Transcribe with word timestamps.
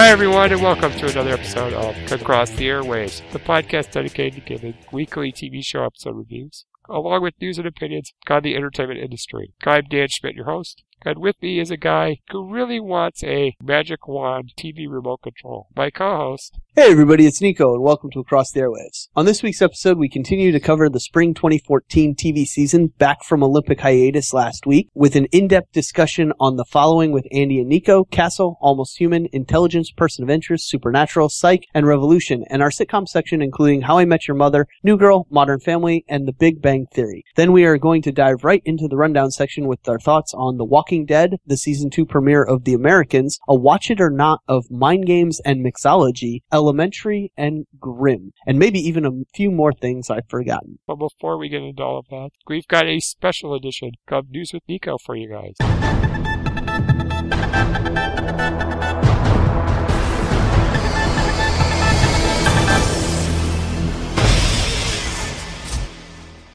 Hi, 0.00 0.08
everyone, 0.08 0.50
and 0.50 0.62
welcome 0.62 0.92
to 0.92 1.10
another 1.10 1.34
episode 1.34 1.74
of 1.74 1.94
Across 2.10 2.52
the 2.52 2.66
Airwaves, 2.66 3.20
the 3.32 3.38
podcast 3.38 3.92
dedicated 3.92 4.36
to 4.36 4.40
giving 4.40 4.74
weekly 4.90 5.30
TV 5.30 5.62
show 5.62 5.84
episode 5.84 6.16
reviews, 6.16 6.64
along 6.88 7.22
with 7.22 7.34
news 7.38 7.58
and 7.58 7.66
opinions 7.66 8.14
on 8.30 8.42
the 8.42 8.56
entertainment 8.56 8.98
industry. 8.98 9.52
I'm 9.66 9.84
Dan 9.90 10.08
Schmidt, 10.08 10.36
your 10.36 10.46
host, 10.46 10.84
and 11.02 11.18
with 11.18 11.36
me 11.40 11.58
is 11.58 11.70
a 11.70 11.76
guy 11.76 12.18
who 12.30 12.52
really 12.52 12.80
wants 12.80 13.24
a 13.24 13.54
magic 13.62 14.06
wand 14.06 14.52
TV 14.58 14.86
remote 14.88 15.22
control. 15.22 15.68
My 15.74 15.90
co-host, 15.90 16.58
Hey 16.76 16.92
everybody, 16.92 17.26
it's 17.26 17.42
Nico 17.42 17.74
and 17.74 17.82
welcome 17.82 18.10
to 18.12 18.20
Across 18.20 18.52
the 18.52 18.60
Airwaves. 18.60 19.08
On 19.16 19.26
this 19.26 19.42
week's 19.42 19.60
episode, 19.60 19.98
we 19.98 20.08
continue 20.08 20.52
to 20.52 20.60
cover 20.60 20.88
the 20.88 21.00
spring 21.00 21.34
2014 21.34 22.14
TV 22.14 22.44
season 22.44 22.86
back 22.96 23.24
from 23.24 23.42
Olympic 23.42 23.80
hiatus 23.80 24.32
last 24.32 24.66
week 24.66 24.88
with 24.94 25.16
an 25.16 25.26
in-depth 25.32 25.72
discussion 25.72 26.32
on 26.38 26.56
the 26.56 26.64
following 26.64 27.10
with 27.10 27.26
Andy 27.32 27.58
and 27.58 27.68
Nico, 27.68 28.04
Castle, 28.04 28.56
Almost 28.60 28.98
Human, 28.98 29.26
Intelligence, 29.32 29.90
Person 29.90 30.22
of 30.22 30.30
Interest, 30.30 30.68
Supernatural, 30.68 31.28
Psych, 31.28 31.66
and 31.74 31.86
Revolution, 31.86 32.44
and 32.48 32.62
our 32.62 32.70
sitcom 32.70 33.06
section 33.06 33.42
including 33.42 33.82
How 33.82 33.98
I 33.98 34.04
Met 34.04 34.28
Your 34.28 34.36
Mother, 34.36 34.66
New 34.84 34.96
Girl, 34.96 35.26
Modern 35.28 35.58
Family, 35.58 36.04
and 36.08 36.26
The 36.26 36.32
Big 36.32 36.62
Bang 36.62 36.86
Theory. 36.94 37.24
Then 37.34 37.52
we 37.52 37.64
are 37.64 37.78
going 37.78 38.00
to 38.02 38.12
dive 38.12 38.44
right 38.44 38.62
into 38.64 38.86
the 38.86 38.96
rundown 38.96 39.32
section 39.32 39.66
with 39.66 39.86
our 39.88 39.98
thoughts 39.98 40.32
on 40.34 40.56
The 40.56 40.64
Walking 40.64 40.89
Dead, 40.90 41.38
the 41.46 41.56
season 41.56 41.88
2 41.88 42.04
premiere 42.04 42.42
of 42.42 42.64
The 42.64 42.74
Americans, 42.74 43.38
a 43.48 43.54
watch 43.54 43.90
it 43.90 44.00
or 44.00 44.10
not 44.10 44.40
of 44.48 44.70
Mind 44.70 45.06
Games 45.06 45.40
and 45.44 45.64
Mixology, 45.64 46.42
Elementary, 46.52 47.32
and 47.36 47.66
Grimm, 47.78 48.32
and 48.44 48.58
maybe 48.58 48.80
even 48.80 49.06
a 49.06 49.12
few 49.32 49.52
more 49.52 49.72
things 49.72 50.10
I've 50.10 50.28
forgotten. 50.28 50.80
but 50.86 50.96
before 50.96 51.38
we 51.38 51.48
get 51.48 51.62
into 51.62 51.82
all 51.82 51.98
of 51.98 52.08
that, 52.08 52.30
we've 52.48 52.66
got 52.66 52.86
a 52.86 52.98
special 52.98 53.54
edition 53.54 53.92
of 54.08 54.30
News 54.30 54.50
with 54.52 54.64
Nico 54.68 54.98
for 54.98 55.14
you 55.14 55.28
guys. 55.30 55.54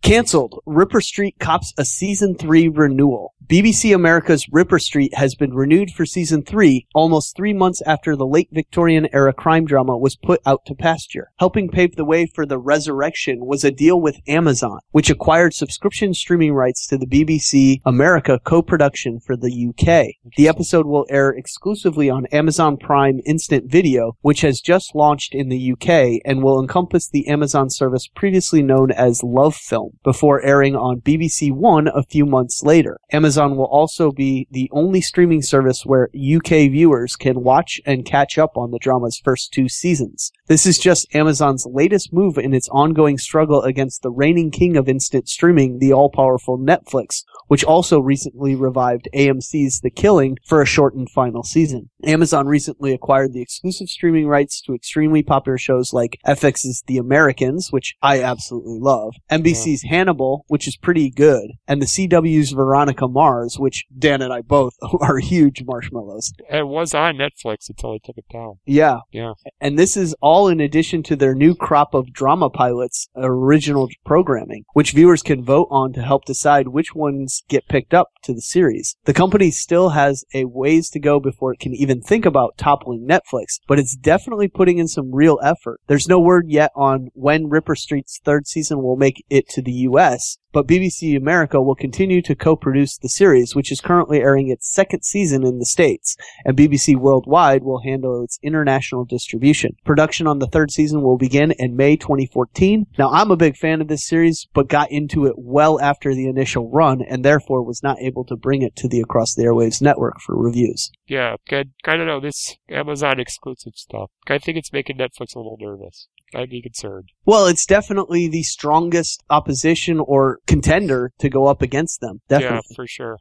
Cancelled. 0.01 0.61
Ripper 0.67 1.01
Street 1.01 1.35
cops 1.39 1.73
a 1.79 1.85
season 1.85 2.35
3 2.35 2.67
renewal. 2.67 3.33
BBC 3.47 3.93
America's 3.93 4.47
Ripper 4.51 4.79
Street 4.79 5.13
has 5.13 5.35
been 5.35 5.53
renewed 5.53 5.91
for 5.91 6.03
season 6.03 6.41
3 6.43 6.87
almost 6.95 7.35
3 7.35 7.53
months 7.53 7.79
after 7.85 8.15
the 8.15 8.25
late 8.25 8.49
Victorian 8.51 9.07
era 9.13 9.33
crime 9.33 9.65
drama 9.65 9.95
was 9.95 10.15
put 10.15 10.41
out 10.47 10.65
to 10.65 10.73
pasture. 10.73 11.31
Helping 11.37 11.69
pave 11.69 11.95
the 11.95 12.05
way 12.05 12.25
for 12.25 12.47
the 12.47 12.57
resurrection 12.57 13.45
was 13.45 13.63
a 13.63 13.69
deal 13.69 14.01
with 14.01 14.15
Amazon, 14.27 14.79
which 14.91 15.11
acquired 15.11 15.53
subscription 15.53 16.11
streaming 16.15 16.53
rights 16.53 16.87
to 16.87 16.97
the 16.97 17.05
BBC 17.05 17.81
America 17.85 18.39
co-production 18.43 19.19
for 19.19 19.37
the 19.37 19.67
UK. 19.69 20.07
The 20.37 20.47
episode 20.47 20.87
will 20.87 21.05
air 21.11 21.29
exclusively 21.29 22.09
on 22.09 22.25
Amazon 22.31 22.77
Prime 22.77 23.19
Instant 23.27 23.69
Video, 23.69 24.17
which 24.21 24.41
has 24.41 24.59
just 24.59 24.95
launched 24.95 25.35
in 25.35 25.49
the 25.49 25.73
UK 25.73 26.19
and 26.25 26.41
will 26.41 26.59
encompass 26.59 27.09
the 27.09 27.27
Amazon 27.27 27.69
service 27.69 28.07
previously 28.07 28.63
known 28.63 28.89
as 28.91 29.21
Love 29.23 29.55
Film 29.55 29.91
before 30.03 30.41
airing 30.41 30.75
on 30.75 31.01
BBC 31.01 31.51
One 31.51 31.87
a 31.89 32.01
few 32.01 32.25
months 32.25 32.63
later. 32.63 32.97
Amazon 33.11 33.34
will 33.37 33.65
also 33.65 34.11
be 34.11 34.47
the 34.51 34.69
only 34.71 35.01
streaming 35.01 35.41
service 35.41 35.85
where 35.85 36.09
UK 36.15 36.69
viewers 36.71 37.15
can 37.15 37.41
watch 37.43 37.79
and 37.85 38.05
catch 38.05 38.37
up 38.37 38.57
on 38.57 38.71
the 38.71 38.79
drama's 38.79 39.21
first 39.23 39.51
two 39.51 39.69
seasons. 39.69 40.31
This 40.47 40.67
is 40.67 40.77
just 40.77 41.07
Amazon's 41.15 41.65
latest 41.65 42.13
move 42.13 42.37
in 42.37 42.53
its 42.53 42.69
ongoing 42.69 43.17
struggle 43.17 43.63
against 43.63 44.03
the 44.03 44.11
reigning 44.11 44.51
king 44.51 44.77
of 44.77 44.87
instant 44.87 45.27
streaming, 45.27 45.79
the 45.79 45.91
all-powerful 45.91 46.59
Netflix, 46.59 47.23
which 47.47 47.63
also 47.63 47.99
recently 47.99 48.55
revived 48.55 49.09
AMC's 49.15 49.79
The 49.79 49.89
Killing 49.89 50.37
for 50.45 50.61
a 50.61 50.65
shortened 50.65 51.09
final 51.09 51.41
season. 51.41 51.89
Amazon 52.03 52.45
recently 52.45 52.93
acquired 52.93 53.33
the 53.33 53.41
exclusive 53.41 53.89
streaming 53.89 54.27
rights 54.27 54.61
to 54.61 54.75
extremely 54.75 55.23
popular 55.23 55.57
shows 55.57 55.93
like 55.93 56.19
FX's 56.27 56.83
The 56.85 56.99
Americans, 56.99 57.69
which 57.71 57.95
I 58.03 58.21
absolutely 58.21 58.77
love, 58.79 59.15
NBC's 59.31 59.81
Hannibal, 59.81 60.45
which 60.47 60.67
is 60.67 60.77
pretty 60.77 61.09
good, 61.09 61.53
and 61.67 61.81
the 61.81 61.87
CW's 61.87 62.51
Veronica 62.51 63.07
Mars, 63.07 63.57
which 63.57 63.85
Dan 63.97 64.21
and 64.21 64.31
I 64.31 64.41
both 64.41 64.75
are 65.01 65.17
huge 65.17 65.63
marshmallows. 65.65 66.33
It 66.51 66.67
was 66.67 66.93
on 66.93 67.15
Netflix 67.15 67.67
until 67.67 67.93
they 67.93 67.99
took 68.03 68.19
it 68.19 68.29
down. 68.31 68.59
Yeah. 68.67 68.99
Yeah. 69.11 69.33
And 69.59 69.79
this 69.79 69.97
is 69.97 70.15
all 70.21 70.34
in 70.35 70.59
addition 70.59 71.01
to 71.03 71.15
their 71.15 71.33
new 71.33 71.55
crop 71.55 71.93
of 71.93 72.11
drama 72.11 72.49
pilots 72.49 73.07
original 73.15 73.87
programming, 74.05 74.65
which 74.73 74.91
viewers 74.91 75.23
can 75.23 75.43
vote 75.43 75.67
on 75.71 75.93
to 75.93 76.01
help 76.01 76.25
decide 76.25 76.67
which 76.67 76.93
ones 76.93 77.43
get 77.47 77.67
picked 77.69 77.93
up 77.93 78.09
to 78.23 78.33
the 78.33 78.41
series. 78.41 78.97
The 79.05 79.13
company 79.13 79.49
still 79.49 79.89
has 79.89 80.25
a 80.33 80.45
ways 80.45 80.89
to 80.89 80.99
go 80.99 81.19
before 81.19 81.53
it 81.53 81.59
can 81.59 81.73
even 81.73 82.01
think 82.01 82.25
about 82.25 82.57
toppling 82.57 83.07
Netflix, 83.07 83.59
but 83.67 83.79
it's 83.79 83.95
definitely 83.95 84.49
putting 84.49 84.77
in 84.77 84.89
some 84.89 85.15
real 85.15 85.39
effort. 85.41 85.79
There's 85.87 86.09
no 86.09 86.19
word 86.19 86.45
yet 86.49 86.71
on 86.75 87.07
when 87.13 87.47
Ripper 87.47 87.75
Street's 87.75 88.19
third 88.23 88.45
season 88.45 88.83
will 88.83 88.97
make 88.97 89.23
it 89.29 89.47
to 89.49 89.61
the 89.61 89.71
US, 89.71 90.37
but 90.55 90.67
BBC 90.67 91.17
America 91.17 91.61
will 91.61 91.75
continue 91.75 92.21
to 92.21 92.33
co-produce 92.33 92.97
the 92.97 93.09
series, 93.09 93.53
which 93.53 93.73
is 93.73 93.81
currently 93.81 94.19
airing 94.19 94.47
its 94.47 94.71
second 94.71 95.03
season 95.03 95.45
in 95.45 95.59
the 95.59 95.65
States, 95.65 96.15
and 96.45 96.55
BBC 96.55 96.95
Worldwide 96.95 97.61
will 97.61 97.81
handle 97.81 98.23
its 98.23 98.39
international 98.41 99.03
distribution. 99.03 99.75
Production 99.83 100.27
on 100.27 100.39
the 100.39 100.47
third 100.47 100.71
season 100.71 101.01
will 101.01 101.17
begin 101.17 101.51
in 101.59 101.75
May 101.75 101.97
2014. 101.97 102.85
Now, 102.97 103.11
I'm 103.11 103.31
a 103.31 103.35
big 103.35 103.57
fan 103.57 103.81
of 103.81 103.89
this 103.89 104.07
series, 104.07 104.47
but 104.53 104.69
got 104.69 104.89
into 104.89 105.25
it 105.25 105.33
well 105.35 105.77
after 105.81 106.15
the 106.15 106.29
initial 106.29 106.71
run, 106.71 107.01
and 107.01 107.25
therefore 107.25 107.61
was 107.61 107.83
not 107.83 107.99
able 107.99 108.23
to 108.23 108.37
bring 108.37 108.61
it 108.61 108.77
to 108.77 108.87
the 108.87 109.01
Across 109.01 109.35
the 109.35 109.43
Airwaves 109.43 109.81
network 109.81 110.21
for 110.21 110.41
reviews. 110.41 110.89
Yeah, 111.05 111.35
I 111.51 111.65
don't 111.85 112.07
know 112.07 112.21
this 112.21 112.55
Amazon 112.69 113.19
exclusive 113.19 113.73
stuff. 113.75 114.09
I 114.29 114.37
think 114.37 114.57
it's 114.57 114.71
making 114.71 114.99
Netflix 114.99 115.35
a 115.35 115.39
little 115.39 115.57
nervous. 115.59 116.07
I'd 116.33 116.49
be 116.49 116.61
concerned. 116.61 117.09
Well, 117.25 117.47
it's 117.47 117.65
definitely 117.65 118.27
the 118.27 118.43
strongest 118.43 119.23
opposition 119.29 119.99
or 119.99 120.39
contender 120.45 121.11
to 121.19 121.29
go 121.29 121.47
up 121.47 121.61
against 121.61 122.01
them. 122.01 122.21
Definitely. 122.27 122.61
Yeah, 122.69 122.75
for 122.75 122.87
sure. 122.87 123.17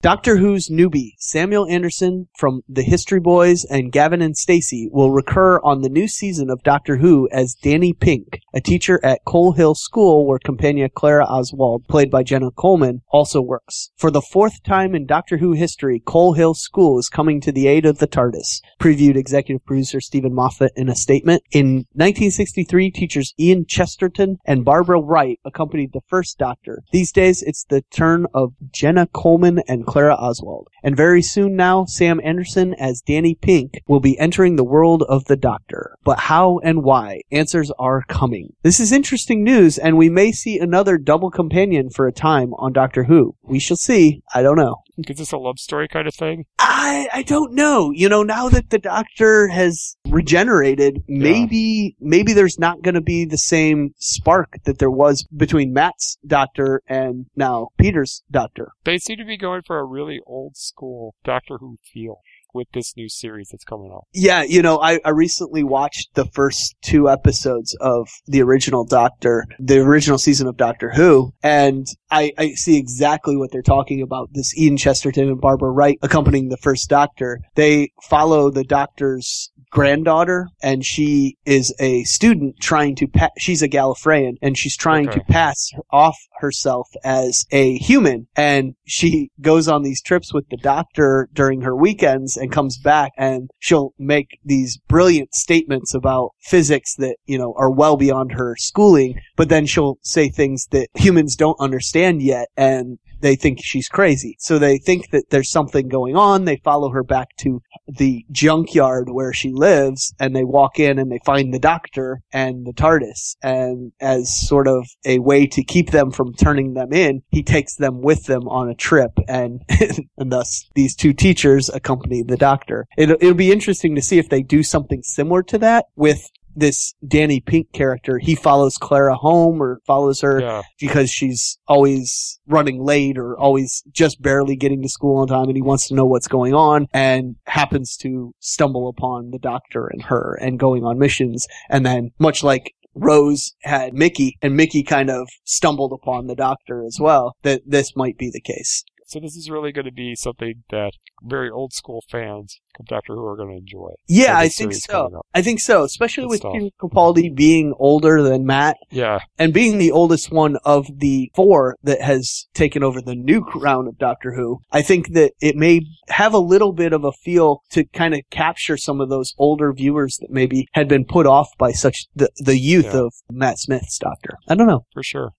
Doctor 0.00 0.36
Who's 0.36 0.68
newbie, 0.68 1.14
Samuel 1.18 1.66
Anderson 1.66 2.28
from 2.36 2.62
The 2.68 2.84
History 2.84 3.18
Boys 3.18 3.64
and 3.64 3.90
Gavin 3.90 4.22
and 4.22 4.36
Stacey 4.36 4.88
will 4.92 5.10
recur 5.10 5.58
on 5.64 5.82
the 5.82 5.88
new 5.88 6.06
season 6.06 6.50
of 6.50 6.62
Doctor 6.62 6.98
Who 6.98 7.28
as 7.32 7.56
Danny 7.60 7.92
Pink, 7.92 8.38
a 8.54 8.60
teacher 8.60 9.00
at 9.02 9.24
Coal 9.26 9.54
Hill 9.54 9.74
School 9.74 10.24
where 10.24 10.38
companion 10.38 10.88
Clara 10.94 11.24
Oswald, 11.24 11.88
played 11.88 12.12
by 12.12 12.22
Jenna 12.22 12.52
Coleman, 12.52 13.02
also 13.10 13.42
works. 13.42 13.90
For 13.96 14.12
the 14.12 14.22
fourth 14.22 14.62
time 14.62 14.94
in 14.94 15.04
Doctor 15.04 15.38
Who 15.38 15.54
history, 15.54 16.00
Coal 16.06 16.34
Hill 16.34 16.54
School 16.54 17.00
is 17.00 17.08
coming 17.08 17.40
to 17.40 17.50
the 17.50 17.66
aid 17.66 17.84
of 17.84 17.98
the 17.98 18.06
TARDIS, 18.06 18.60
previewed 18.78 19.16
executive 19.16 19.66
producer 19.66 20.00
Steven 20.00 20.32
Moffat 20.32 20.70
in 20.76 20.88
a 20.88 20.94
statement. 20.94 21.42
In 21.50 21.86
1963, 21.94 22.92
teachers 22.92 23.34
Ian 23.36 23.66
Chesterton 23.66 24.36
and 24.46 24.64
Barbara 24.64 25.00
Wright 25.00 25.40
accompanied 25.44 25.92
the 25.92 26.02
first 26.06 26.38
Doctor. 26.38 26.84
These 26.92 27.10
days, 27.10 27.42
it's 27.42 27.64
the 27.64 27.82
turn 27.90 28.26
of 28.32 28.52
Jenna 28.70 29.08
Coleman 29.08 29.60
and 29.66 29.87
Clara 29.88 30.14
Oswald. 30.14 30.68
And 30.82 30.96
very 30.96 31.22
soon 31.22 31.56
now, 31.56 31.84
Sam 31.84 32.20
Anderson 32.22 32.74
as 32.74 33.00
Danny 33.00 33.34
Pink 33.34 33.80
will 33.86 34.00
be 34.00 34.18
entering 34.18 34.56
the 34.56 34.64
world 34.64 35.02
of 35.08 35.24
the 35.24 35.36
Doctor. 35.36 35.96
But 36.04 36.18
how 36.18 36.58
and 36.58 36.82
why? 36.82 37.22
Answers 37.32 37.70
are 37.78 38.02
coming. 38.08 38.52
This 38.62 38.80
is 38.80 38.92
interesting 38.92 39.42
news, 39.42 39.78
and 39.78 39.96
we 39.96 40.08
may 40.08 40.32
see 40.32 40.58
another 40.58 40.98
double 40.98 41.30
companion 41.30 41.90
for 41.90 42.06
a 42.06 42.12
time 42.12 42.54
on 42.54 42.72
Doctor 42.72 43.04
Who. 43.04 43.34
We 43.42 43.58
shall 43.58 43.76
see. 43.76 44.22
I 44.34 44.42
don't 44.42 44.56
know. 44.56 44.82
Is 45.06 45.16
this 45.16 45.32
a 45.32 45.38
love 45.38 45.58
story 45.58 45.86
kind 45.88 46.08
of 46.08 46.14
thing? 46.14 46.46
I 46.58 47.08
I 47.12 47.22
don't 47.22 47.52
know. 47.52 47.90
You 47.92 48.08
know, 48.08 48.22
now 48.22 48.48
that 48.48 48.70
the 48.70 48.78
Doctor 48.78 49.48
has 49.48 49.96
regenerated, 50.08 51.02
maybe 51.06 51.96
maybe 52.00 52.32
there's 52.32 52.58
not 52.58 52.82
going 52.82 52.94
to 52.94 53.00
be 53.00 53.24
the 53.24 53.38
same 53.38 53.90
spark 53.98 54.56
that 54.64 54.78
there 54.78 54.90
was 54.90 55.24
between 55.34 55.72
Matt's 55.72 56.18
Doctor 56.26 56.82
and 56.88 57.26
now 57.36 57.68
Peter's 57.78 58.22
Doctor. 58.30 58.72
They 58.84 58.98
seem 58.98 59.18
to 59.18 59.24
be 59.24 59.36
going 59.36 59.62
for 59.66 59.78
a 59.78 59.84
really 59.84 60.20
old 60.26 60.56
school 60.56 61.14
Doctor 61.24 61.58
Who 61.58 61.76
feel. 61.92 62.20
With 62.54 62.68
this 62.72 62.94
new 62.96 63.08
series 63.08 63.48
that's 63.50 63.64
coming 63.64 63.90
out. 63.92 64.04
Yeah, 64.12 64.42
you 64.42 64.62
know, 64.62 64.80
I, 64.80 65.00
I 65.04 65.10
recently 65.10 65.62
watched 65.62 66.14
the 66.14 66.26
first 66.26 66.76
two 66.82 67.08
episodes 67.08 67.76
of 67.80 68.08
the 68.26 68.42
original 68.42 68.84
Doctor, 68.84 69.44
the 69.58 69.78
original 69.78 70.18
season 70.18 70.46
of 70.46 70.56
Doctor 70.56 70.90
Who, 70.90 71.32
and 71.42 71.86
I, 72.10 72.32
I 72.38 72.50
see 72.52 72.76
exactly 72.78 73.36
what 73.36 73.50
they're 73.52 73.62
talking 73.62 74.02
about. 74.02 74.30
This 74.32 74.56
Ian 74.58 74.76
Chesterton 74.76 75.28
and 75.28 75.40
Barbara 75.40 75.70
Wright 75.70 75.98
accompanying 76.02 76.48
the 76.48 76.56
first 76.56 76.88
Doctor. 76.88 77.40
They 77.54 77.90
follow 78.02 78.50
the 78.50 78.64
Doctor's 78.64 79.50
granddaughter, 79.70 80.48
and 80.62 80.82
she 80.84 81.36
is 81.44 81.74
a 81.78 82.02
student 82.04 82.56
trying 82.58 82.94
to 82.96 83.06
pa- 83.06 83.28
she's 83.36 83.60
a 83.62 83.68
Gallifreyan, 83.68 84.36
and 84.40 84.56
she's 84.56 84.76
trying 84.76 85.08
Okay. 85.10 85.18
to 85.18 85.24
pass 85.26 85.70
off 85.90 86.16
herself 86.40 86.88
as 87.04 87.44
a 87.50 87.76
human, 87.76 88.26
and 88.34 88.74
she 88.86 89.30
goes 89.42 89.68
on 89.68 89.82
these 89.82 90.00
trips 90.00 90.32
with 90.32 90.48
the 90.50 90.56
doctor 90.56 91.28
during 91.34 91.60
her 91.60 91.76
weekends 91.76 92.36
and 92.38 92.52
comes 92.52 92.78
back, 92.78 93.12
and 93.18 93.50
she'll 93.58 93.92
make 93.98 94.38
these 94.44 94.78
brilliant 94.88 95.34
statements 95.34 95.94
about 95.94 96.30
physics 96.40 96.94
that 96.96 97.16
you 97.26 97.38
know 97.38 97.54
are 97.56 97.70
well 97.70 97.96
beyond 97.96 98.32
her 98.32 98.56
schooling, 98.56 99.20
but 99.36 99.48
then 99.48 99.66
she'll 99.66 99.98
say 100.02 100.28
things 100.28 100.66
that 100.70 100.88
humans 100.94 101.36
don't 101.36 101.60
understand 101.60 102.22
yet, 102.22 102.48
and 102.56 102.98
they 103.20 103.36
think 103.36 103.58
she's 103.62 103.88
crazy. 103.88 104.36
So 104.38 104.58
they 104.58 104.78
think 104.78 105.10
that 105.10 105.30
there's 105.30 105.50
something 105.50 105.88
going 105.88 106.16
on. 106.16 106.44
They 106.44 106.60
follow 106.64 106.90
her 106.90 107.02
back 107.02 107.28
to 107.38 107.60
the 107.86 108.24
junkyard 108.30 109.08
where 109.10 109.32
she 109.32 109.52
lives 109.52 110.14
and 110.18 110.34
they 110.34 110.44
walk 110.44 110.78
in 110.78 110.98
and 110.98 111.10
they 111.10 111.20
find 111.24 111.52
the 111.52 111.58
doctor 111.58 112.20
and 112.32 112.66
the 112.66 112.72
TARDIS. 112.72 113.36
And 113.42 113.92
as 114.00 114.46
sort 114.46 114.68
of 114.68 114.86
a 115.04 115.18
way 115.18 115.46
to 115.46 115.64
keep 115.64 115.90
them 115.90 116.10
from 116.10 116.34
turning 116.34 116.74
them 116.74 116.92
in, 116.92 117.22
he 117.30 117.42
takes 117.42 117.76
them 117.76 118.00
with 118.00 118.24
them 118.24 118.48
on 118.48 118.68
a 118.68 118.74
trip 118.74 119.12
and, 119.28 119.62
and 120.18 120.32
thus 120.32 120.68
these 120.74 120.94
two 120.94 121.12
teachers 121.12 121.68
accompany 121.68 122.22
the 122.22 122.36
doctor. 122.36 122.86
It'll, 122.96 123.16
it'll 123.20 123.34
be 123.34 123.52
interesting 123.52 123.94
to 123.94 124.02
see 124.02 124.18
if 124.18 124.28
they 124.28 124.42
do 124.42 124.62
something 124.62 125.02
similar 125.02 125.42
to 125.44 125.58
that 125.58 125.86
with 125.96 126.30
this 126.58 126.94
Danny 127.06 127.40
Pink 127.40 127.72
character. 127.72 128.18
He 128.18 128.34
follows 128.34 128.76
Clara 128.76 129.14
home 129.14 129.62
or 129.62 129.80
follows 129.86 130.20
her 130.20 130.40
Yeah. 130.40 130.62
because 130.80 131.10
she's 131.10 131.58
always 131.66 132.40
running 132.46 132.82
late 132.82 133.16
or 133.18 133.38
always 133.38 133.82
just 133.92 134.20
barely 134.20 134.56
getting 134.56 134.82
to 134.82 134.88
school 134.88 135.18
on 135.18 135.28
time 135.28 135.48
and 135.48 135.56
he 135.56 135.62
wants 135.62 135.88
to 135.88 135.94
know 135.94 136.06
what's 136.06 136.28
going 136.28 136.54
on 136.54 136.86
and 136.92 137.36
happens 137.46 137.96
to 137.98 138.32
stumble 138.40 138.88
upon 138.88 139.30
the 139.30 139.38
doctor 139.38 139.86
and 139.86 140.02
her 140.04 140.38
and 140.40 140.58
going 140.58 140.84
on 140.84 140.98
missions 140.98 141.46
and 141.70 141.84
then 141.86 142.10
much 142.18 142.42
like 142.42 142.72
Rose 142.94 143.54
had 143.62 143.94
Mickey 143.94 144.36
and 144.42 144.56
Mickey 144.56 144.82
kind 144.82 145.08
of 145.10 145.28
stumbled 145.44 145.92
upon 145.92 146.26
the 146.26 146.34
doctor 146.34 146.84
as 146.84 146.98
well 146.98 147.36
that 147.42 147.62
this 147.64 147.94
might 147.94 148.18
be 148.18 148.28
the 148.30 148.40
case. 148.40 148.82
So 149.08 149.20
this 149.20 149.36
is 149.36 149.48
really 149.50 149.72
going 149.72 149.86
to 149.86 149.90
be 149.92 150.14
something 150.14 150.64
that 150.68 150.92
very 151.22 151.48
old 151.48 151.72
school 151.72 152.04
fans 152.10 152.60
of 152.78 152.84
Doctor 152.84 153.14
Who 153.14 153.24
are 153.24 153.36
going 153.36 153.48
to 153.48 153.56
enjoy. 153.56 153.92
Yeah, 154.06 154.36
I 154.36 154.48
think 154.50 154.74
so. 154.74 155.22
I 155.34 155.40
think 155.40 155.60
so, 155.60 155.82
especially 155.82 156.24
Good 156.24 156.30
with 156.30 156.38
stuff. 156.40 156.52
Peter 156.52 156.70
Capaldi 156.78 157.34
being 157.34 157.72
older 157.78 158.22
than 158.22 158.44
Matt 158.44 158.76
Yeah, 158.90 159.20
and 159.38 159.54
being 159.54 159.78
the 159.78 159.90
oldest 159.92 160.30
one 160.30 160.58
of 160.62 160.86
the 160.98 161.30
four 161.34 161.76
that 161.82 162.02
has 162.02 162.48
taken 162.52 162.82
over 162.82 163.00
the 163.00 163.14
new 163.14 163.42
crown 163.42 163.88
of 163.88 163.96
Doctor 163.96 164.34
Who, 164.34 164.58
I 164.72 164.82
think 164.82 165.14
that 165.14 165.32
it 165.40 165.56
may 165.56 165.80
have 166.08 166.34
a 166.34 166.38
little 166.38 166.74
bit 166.74 166.92
of 166.92 167.02
a 167.04 167.12
feel 167.12 167.62
to 167.70 167.84
kind 167.86 168.12
of 168.12 168.20
capture 168.30 168.76
some 168.76 169.00
of 169.00 169.08
those 169.08 169.32
older 169.38 169.72
viewers 169.72 170.18
that 170.20 170.30
maybe 170.30 170.66
had 170.74 170.86
been 170.86 171.06
put 171.06 171.24
off 171.26 171.48
by 171.56 171.72
such 171.72 172.04
the, 172.14 172.28
the 172.36 172.58
youth 172.58 172.84
Yeah. 172.92 173.04
of 173.04 173.14
Matt 173.30 173.58
Smith's 173.58 173.98
Doctor. 173.98 174.34
I 174.48 174.54
don't 174.54 174.66
know. 174.66 174.84
for 174.92 175.02
sure. 175.02 175.30